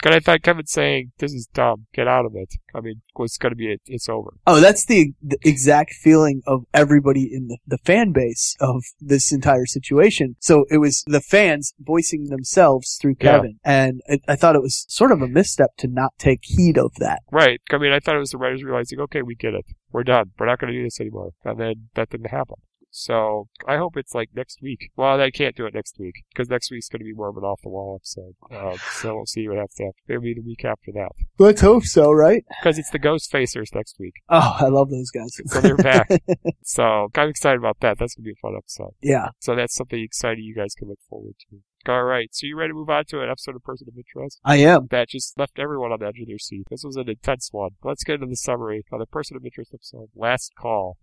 And 0.05 0.13
I 0.13 0.19
thought 0.19 0.43
Kevin 0.43 0.67
saying, 0.67 1.13
this 1.17 1.33
is 1.33 1.47
dumb, 1.51 1.87
get 1.93 2.07
out 2.07 2.25
of 2.25 2.33
it. 2.35 2.53
I 2.75 2.79
mean, 2.79 3.01
it's 3.19 3.37
going 3.39 3.51
to 3.51 3.55
be, 3.55 3.71
it, 3.71 3.81
it's 3.87 4.07
over. 4.07 4.37
Oh, 4.45 4.59
that's 4.59 4.85
the, 4.85 5.13
the 5.19 5.39
exact 5.43 5.93
feeling 5.93 6.43
of 6.45 6.65
everybody 6.75 7.23
in 7.23 7.47
the, 7.47 7.57
the 7.65 7.79
fan 7.79 8.11
base 8.11 8.55
of 8.59 8.83
this 8.99 9.31
entire 9.31 9.65
situation. 9.65 10.35
So 10.39 10.65
it 10.69 10.77
was 10.77 11.03
the 11.07 11.21
fans 11.21 11.73
voicing 11.79 12.25
themselves 12.25 12.99
through 13.01 13.15
Yeah. 13.19 13.37
Kevin, 13.37 13.59
and 13.63 14.01
it, 14.05 14.21
I 14.27 14.35
thought 14.35 14.55
it 14.55 14.61
was 14.61 14.85
sort 14.87 15.11
of 15.11 15.23
a 15.23 15.27
misstep 15.27 15.71
to 15.77 15.87
not 15.87 16.13
take 16.19 16.41
heed 16.43 16.77
of 16.77 16.93
that. 16.99 17.23
Right. 17.31 17.59
I 17.71 17.79
mean, 17.79 17.91
I 17.91 17.99
thought 17.99 18.15
it 18.15 18.19
was 18.19 18.29
the 18.29 18.37
writers 18.37 18.63
realizing, 18.63 18.99
okay, 18.99 19.23
we 19.23 19.33
get 19.33 19.55
it. 19.55 19.65
We're 19.91 20.03
done. 20.03 20.31
We're 20.37 20.45
not 20.45 20.59
going 20.59 20.71
to 20.71 20.77
do 20.77 20.83
this 20.83 20.99
anymore. 20.99 21.31
And 21.43 21.59
then 21.59 21.87
that 21.95 22.11
didn't 22.11 22.29
happen. 22.29 22.57
So 22.97 23.49
I 23.67 23.75
hope 23.75 23.97
it's 23.97 24.15
like 24.15 24.29
next 24.33 24.61
week. 24.61 24.89
Well, 24.95 25.19
I 25.19 25.29
can't 25.29 25.55
do 25.55 25.65
it 25.65 25.73
next 25.73 25.97
week 25.99 26.15
because 26.33 26.49
next 26.49 26.71
week's 26.71 26.87
going 26.87 26.99
to 26.99 27.05
be 27.05 27.13
more 27.13 27.27
of 27.27 27.35
an 27.35 27.43
off 27.43 27.59
the 27.61 27.69
wall 27.69 27.99
episode. 27.99 28.35
Um, 28.51 28.77
so 28.93 29.15
we'll 29.15 29.25
see 29.25 29.47
what 29.49 29.57
happens 29.57 29.81
after. 29.81 29.93
Maybe 30.07 30.33
the 30.33 30.41
week 30.47 30.63
after 30.63 30.91
that 30.93 31.09
Let's 31.37 31.59
hope 31.61 31.83
so, 31.83 32.11
right? 32.11 32.45
because 32.61 32.77
it's 32.77 32.89
the 32.91 32.99
Ghostfacers 32.99 33.75
next 33.75 33.97
week. 33.99 34.13
Oh, 34.29 34.55
I 34.59 34.67
love 34.67 34.89
those 34.89 35.11
guys. 35.11 35.35
So 35.47 35.59
they're 35.61 35.75
back. 35.77 36.09
so 36.63 37.09
I'm 37.15 37.29
excited 37.29 37.59
about 37.59 37.79
that. 37.81 37.97
That's 37.99 38.15
going 38.15 38.23
to 38.23 38.27
be 38.27 38.31
a 38.31 38.41
fun 38.41 38.55
episode. 38.57 38.93
yeah. 39.01 39.29
So 39.39 39.55
that's 39.55 39.75
something 39.75 40.01
exciting 40.01 40.43
you 40.45 40.55
guys 40.55 40.73
can 40.73 40.87
look 40.87 40.99
forward 41.09 41.35
to. 41.49 41.91
All 41.91 42.03
right. 42.03 42.29
So 42.31 42.47
you 42.47 42.57
ready 42.57 42.69
to 42.71 42.75
move 42.75 42.89
on 42.89 43.03
to 43.09 43.21
an 43.21 43.29
episode 43.29 43.55
of 43.55 43.63
Person 43.63 43.87
of 43.89 43.97
Interest? 43.97 44.39
I 44.45 44.55
am. 44.57 44.87
that 44.91 45.09
just 45.09 45.37
left 45.37 45.59
everyone 45.59 45.91
on 45.91 45.99
the 45.99 46.07
edge 46.07 46.19
of 46.21 46.27
their 46.27 46.39
seat. 46.39 46.65
This 46.69 46.83
was 46.83 46.95
an 46.95 47.09
intense 47.09 47.49
one. 47.51 47.71
Let's 47.83 48.03
get 48.03 48.15
into 48.15 48.27
the 48.27 48.35
summary 48.37 48.85
of 48.91 48.99
the 48.99 49.05
person 49.05 49.35
of 49.37 49.43
interest 49.45 49.71
episode. 49.73 50.07
Last 50.15 50.53
call. 50.57 50.97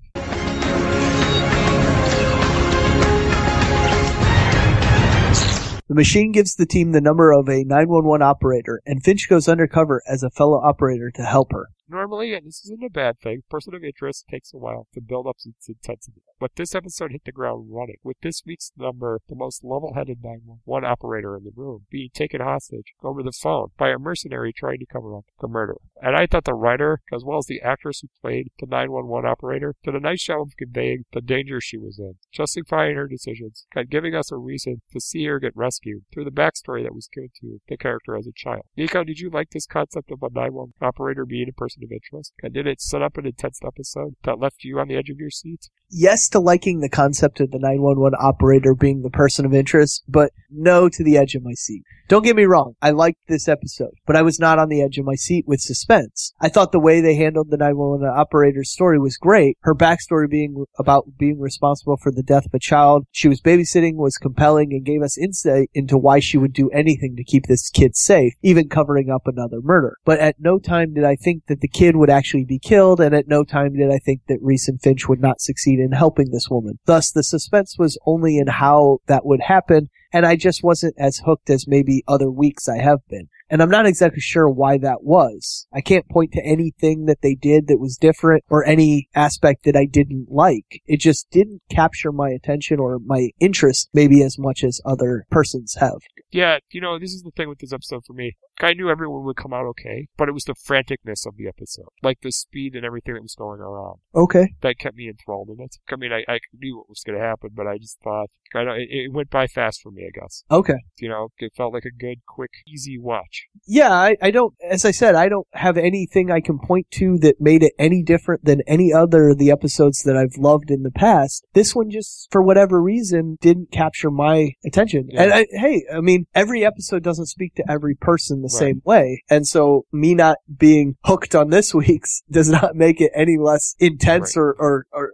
The 5.93 5.97
machine 5.97 6.33
gives 6.33 6.55
the 6.55 6.65
team 6.65 6.93
the 6.93 7.03
number 7.03 7.33
of 7.33 7.51
a 7.51 7.65
911 7.65 8.23
operator, 8.23 8.81
and 8.87 9.05
Finch 9.05 9.29
goes 9.29 9.47
undercover 9.47 10.03
as 10.09 10.23
a 10.23 10.31
fellow 10.31 10.59
operator 10.59 11.11
to 11.11 11.23
help 11.23 11.53
her. 11.53 11.69
Normally, 11.93 12.33
and 12.33 12.47
this 12.47 12.65
isn't 12.65 12.83
a 12.83 12.89
bad 12.89 13.19
thing, 13.21 13.43
person 13.51 13.75
of 13.75 13.85
interest 13.85 14.25
takes 14.27 14.55
a 14.55 14.57
while 14.57 14.87
to 14.95 15.01
build 15.03 15.27
up 15.27 15.37
its 15.45 15.69
intensity. 15.69 16.23
But 16.41 16.53
this 16.57 16.75
episode 16.75 17.13
hit 17.13 17.25
the 17.27 17.33
ground 17.33 17.67
running, 17.71 17.99
with 18.03 18.17
this 18.23 18.43
week's 18.47 18.73
number 18.79 19.21
the 19.29 19.37
most 19.37 19.63
level-headed 19.63 20.19
911 20.23 20.91
operator 20.91 21.37
in 21.37 21.45
the 21.45 21.53
room 21.55 21.85
being 21.91 22.09
taken 22.15 22.41
hostage 22.41 22.95
over 23.03 23.23
the 23.23 23.31
phone 23.31 23.69
by 23.77 23.91
a 23.91 23.99
mercenary 23.99 24.55
trying 24.55 24.79
to 24.79 24.87
cover 24.87 25.15
up 25.15 25.27
the 25.39 25.49
murder. 25.49 25.77
And 26.01 26.17
I 26.17 26.27
thought 26.27 26.45
the 26.45 26.55
writer, 26.55 27.03
as 27.13 27.25
well 27.25 27.39
as 27.39 27.47
the 27.47 27.61
actress 27.61 28.01
who 28.01 28.09
played 28.23 28.49
the 28.59 28.67
911 28.67 29.29
operator, 29.29 29.75
did 29.85 29.95
a 29.95 30.01
nice 30.01 30.25
job 30.25 30.41
of 30.41 30.57
conveying 30.57 31.05
the 31.13 31.21
danger 31.21 31.61
she 31.61 31.77
was 31.77 31.99
in, 31.99 32.15
justifying 32.33 32.97
her 32.97 33.07
decisions, 33.07 33.67
and 33.77 33.91
giving 33.91 34.15
us 34.15 34.33
a 34.33 34.39
reason 34.39 34.81
to 34.93 35.01
see 35.01 35.27
her 35.27 35.39
get 35.39 35.55
rescued 35.55 36.05
through 36.11 36.25
the 36.25 36.31
backstory 36.31 36.83
that 36.83 36.95
was 36.95 37.09
given 37.13 37.31
to 37.43 37.61
the 37.69 37.77
character 37.77 38.17
as 38.17 38.27
a 38.27 38.33
child. 38.35 38.63
Nico, 38.79 39.05
did 39.05 39.19
you 39.19 39.29
like 39.29 39.51
this 39.51 39.67
concept 39.67 40.11
of 40.11 40.23
a 40.23 40.31
911 40.33 40.73
operator 40.81 41.27
being 41.27 41.51
a 41.51 41.53
person 41.53 41.82
of 41.83 41.93
interest? 41.93 42.33
And 42.43 42.53
did 42.53 42.67
it 42.67 42.81
set 42.81 43.03
up 43.03 43.17
an 43.17 43.27
intense 43.27 43.61
episode 43.67 44.15
that 44.25 44.39
left 44.39 44.65
you 44.65 44.79
on 44.79 44.89
the 44.89 44.97
edge 44.97 45.11
of 45.11 45.19
your 45.19 45.31
seat? 45.31 45.69
Yes 45.89 46.29
to 46.31 46.41
liking 46.41 46.81
the 46.81 46.89
concept 46.89 47.41
of 47.41 47.51
the 47.51 47.59
911 47.59 48.19
operator 48.19 48.75
being 48.75 49.03
the 49.03 49.11
person 49.11 49.45
of 49.45 49.53
interest, 49.53 50.05
but 50.09 50.33
no 50.51 50.89
to 50.89 51.05
the 51.05 51.19
edge 51.19 51.35
of 51.35 51.43
my 51.43 51.53
seat. 51.53 51.83
Don't 52.09 52.25
get 52.25 52.37
me 52.37 52.45
wrong, 52.45 52.75
I 52.83 52.91
liked 52.91 53.21
this 53.29 53.49
episode, 53.49 53.95
but 54.07 54.17
I 54.17 54.23
was 54.23 54.39
not 54.39 54.59
on 54.59 54.69
the 54.69 54.83
edge 54.83 54.99
of 54.99 55.05
my 55.05 55.15
seat 55.15 55.45
with 55.47 55.61
suspense. 55.61 56.35
I 56.41 56.49
thought 56.49 56.73
the 56.73 56.81
way 56.81 57.01
they 57.01 57.15
handled 57.15 57.51
the 57.51 57.57
911 57.57 58.07
operator's 58.07 58.71
story 58.71 58.99
was 58.99 59.17
great. 59.17 59.57
Her 59.63 59.75
backstory 59.75 60.29
being 60.29 60.65
about 60.79 61.17
being 61.19 61.41
responsible 61.41 61.97
for 61.97 62.11
the 62.11 62.23
death 62.23 62.47
of 62.47 62.55
a 62.55 62.59
child 62.59 63.07
she 63.13 63.29
was 63.29 63.41
babysitting 63.41 63.97
was 63.97 64.17
compelling 64.17 64.73
and 64.73 64.85
gave 64.85 65.03
us 65.03 65.19
insight 65.19 65.71
into 65.75 65.97
why 65.97 66.21
she 66.21 66.39
would 66.39 66.53
do 66.53 66.71
anything 66.71 67.17
to 67.17 67.25
keep 67.25 67.47
this 67.47 67.71
kid 67.71 67.97
safe, 67.97 68.35
even 68.43 68.69
covering 68.69 69.11
up 69.11 69.27
another 69.27 69.61
murder. 69.63 69.97
But 70.05 70.19
at 70.19 70.37
no 70.39 70.59
time 70.59 70.95
did 70.95 71.05
I 71.05 71.17
think 71.17 71.45
that 71.47 71.61
the 71.61 71.69
kid 71.73 71.97
would 71.97 72.11
actually 72.11 72.45
be 72.45 72.59
killed, 72.59 73.01
and 73.01 73.15
at 73.15 73.29
no 73.29 73.45
time 73.45 73.75
did 73.75 73.91
I 73.91 73.99
think 73.99 74.23
that 74.29 74.39
Reese 74.41 74.69
and 74.69 74.81
Finch 74.81 75.09
would 75.09 75.21
not 75.21 75.41
succeed 75.41 75.79
in 75.79 75.93
helping 75.93 76.31
this 76.31 76.49
woman. 76.51 76.79
Thus, 76.87 77.11
the 77.11 77.23
suspense 77.23 77.77
was 77.79 77.99
only 78.07 78.39
in 78.39 78.47
how 78.47 78.99
that 79.07 79.25
would 79.25 79.41
happen, 79.41 79.89
and 80.13 80.27
I 80.27 80.37
just 80.37 80.63
wasn't 80.63 80.95
as 80.99 81.23
hooked 81.25 81.51
as 81.51 81.67
maybe 81.67 82.05
other 82.07 82.31
weeks 82.31 82.69
I 82.69 82.79
have 82.79 83.01
been. 83.09 83.29
And 83.53 83.63
I'm 83.63 83.69
not 83.69 83.85
exactly 83.85 84.23
sure 84.23 84.49
why 84.49 84.79
that 84.79 85.03
was. 85.03 85.67
I 85.75 85.83
can't 85.83 86.09
point 86.09 86.33
to 86.33 86.43
anything 86.43 87.05
that 87.05 87.21
they 87.21 87.35
did 87.35 87.67
that 87.67 87.79
was 87.79 87.99
different 87.99 88.45
or 88.49 88.65
any 88.65 89.09
aspect 89.15 89.65
that 89.65 89.77
I 89.77 89.85
didn't 89.85 90.29
like. 90.31 90.81
It 90.87 91.01
just 91.01 91.29
didn't 91.31 91.61
capture 91.71 92.13
my 92.13 92.31
attention 92.31 92.81
or 92.81 92.99
my 93.05 93.29
interest 93.41 93.91
maybe 93.93 94.23
as 94.23 94.39
much 94.39 94.65
as 94.65 94.81
other 94.87 95.27
persons 95.31 95.77
have. 95.79 95.99
Yeah, 96.31 96.61
you 96.71 96.81
know, 96.81 96.99
this 96.99 97.13
is 97.13 97.23
the 97.25 97.31
thing 97.31 97.51
with 97.51 97.59
this 97.59 97.75
episode 97.75 98.05
for 98.07 98.15
me. 98.15 98.37
I 98.63 98.75
knew 98.75 98.89
everyone 98.89 99.25
would 99.25 99.37
come 99.37 99.53
out 99.53 99.67
okay, 99.67 100.09
but 100.17 100.29
it 100.29 100.33
was 100.33 100.45
the 100.45 100.55
franticness 100.55 101.27
of 101.27 101.37
the 101.37 101.49
episode. 101.49 101.89
Like 102.03 102.21
the 102.23 102.31
speed 102.31 102.75
and 102.75 102.85
everything 102.85 103.15
that 103.15 103.23
was 103.23 103.35
going 103.35 103.61
around. 103.61 103.99
Okay. 104.15 104.55
that 104.61 104.79
kept 104.79 104.97
me 104.97 105.09
enthralled 105.09 105.49
in 105.49 105.63
it. 105.63 105.77
I 105.91 105.97
mean, 105.97 106.13
I, 106.13 106.25
I 106.31 106.39
knew 106.53 106.77
what 106.79 106.89
was 106.89 107.03
going 107.05 107.19
to 107.19 107.25
happen, 107.25 107.51
but 107.55 107.67
I 107.67 107.79
just 107.79 107.99
thought, 108.03 108.29
I 108.55 108.65
don't, 108.65 108.79
it, 108.79 108.89
it 108.91 109.13
went 109.13 109.31
by 109.31 109.47
fast 109.47 109.81
for 109.83 109.91
me, 109.91 110.07
I 110.07 110.21
guess. 110.21 110.45
Okay. 110.51 110.75
You 110.99 111.09
know, 111.09 111.29
it 111.39 111.53
felt 111.57 111.73
like 111.73 111.85
a 111.85 111.91
good, 111.91 112.19
quick, 112.27 112.51
easy 112.67 112.99
watch. 112.99 113.47
Yeah, 113.67 113.93
I, 113.93 114.17
I 114.21 114.31
don't, 114.31 114.55
as 114.69 114.85
I 114.85 114.91
said, 114.91 115.15
I 115.15 115.29
don't 115.29 115.47
have 115.55 115.77
anything 115.77 116.31
I 116.31 116.41
can 116.41 116.59
point 116.59 116.91
to 116.93 117.19
that 117.19 117.41
made 117.41 117.63
it 117.63 117.73
any 117.79 118.03
different 118.03 118.45
than 118.45 118.63
any 118.67 118.93
other 118.93 119.31
of 119.31 119.39
the 119.39 119.51
episodes 119.51 120.03
that 120.03 120.17
I've 120.17 120.37
loved 120.37 120.71
in 120.71 120.83
the 120.83 120.91
past. 120.91 121.47
This 121.55 121.75
one 121.75 121.91
just, 121.91 122.29
for 122.31 122.43
whatever 122.43 122.81
reason, 122.81 123.39
didn't 123.41 123.73
capture 123.73 124.11
my 124.11 124.51
attention. 124.65 125.09
Yeah. 125.11 125.23
And 125.23 125.33
I, 125.33 125.47
hey, 125.51 125.85
I 125.93 126.01
mean, 126.01 126.27
every 126.35 126.65
episode 126.65 127.03
doesn't 127.03 127.27
speak 127.27 127.55
to 127.57 127.71
every 127.71 127.95
person 127.95 128.43
the. 128.43 128.52
Same 128.59 128.83
way. 128.85 129.23
And 129.31 129.47
so 129.47 129.85
me 129.93 130.15
not 130.15 130.39
being 130.57 130.97
hooked 131.05 131.35
on 131.35 131.51
this 131.51 131.75
week's 131.83 132.23
does 132.31 132.49
not 132.51 132.75
make 132.75 133.01
it 133.01 133.11
any 133.15 133.37
less 133.39 133.75
intense 133.79 134.37
Right. 134.37 134.43
or, 134.43 134.57
or, 134.59 134.87
or 134.93 135.13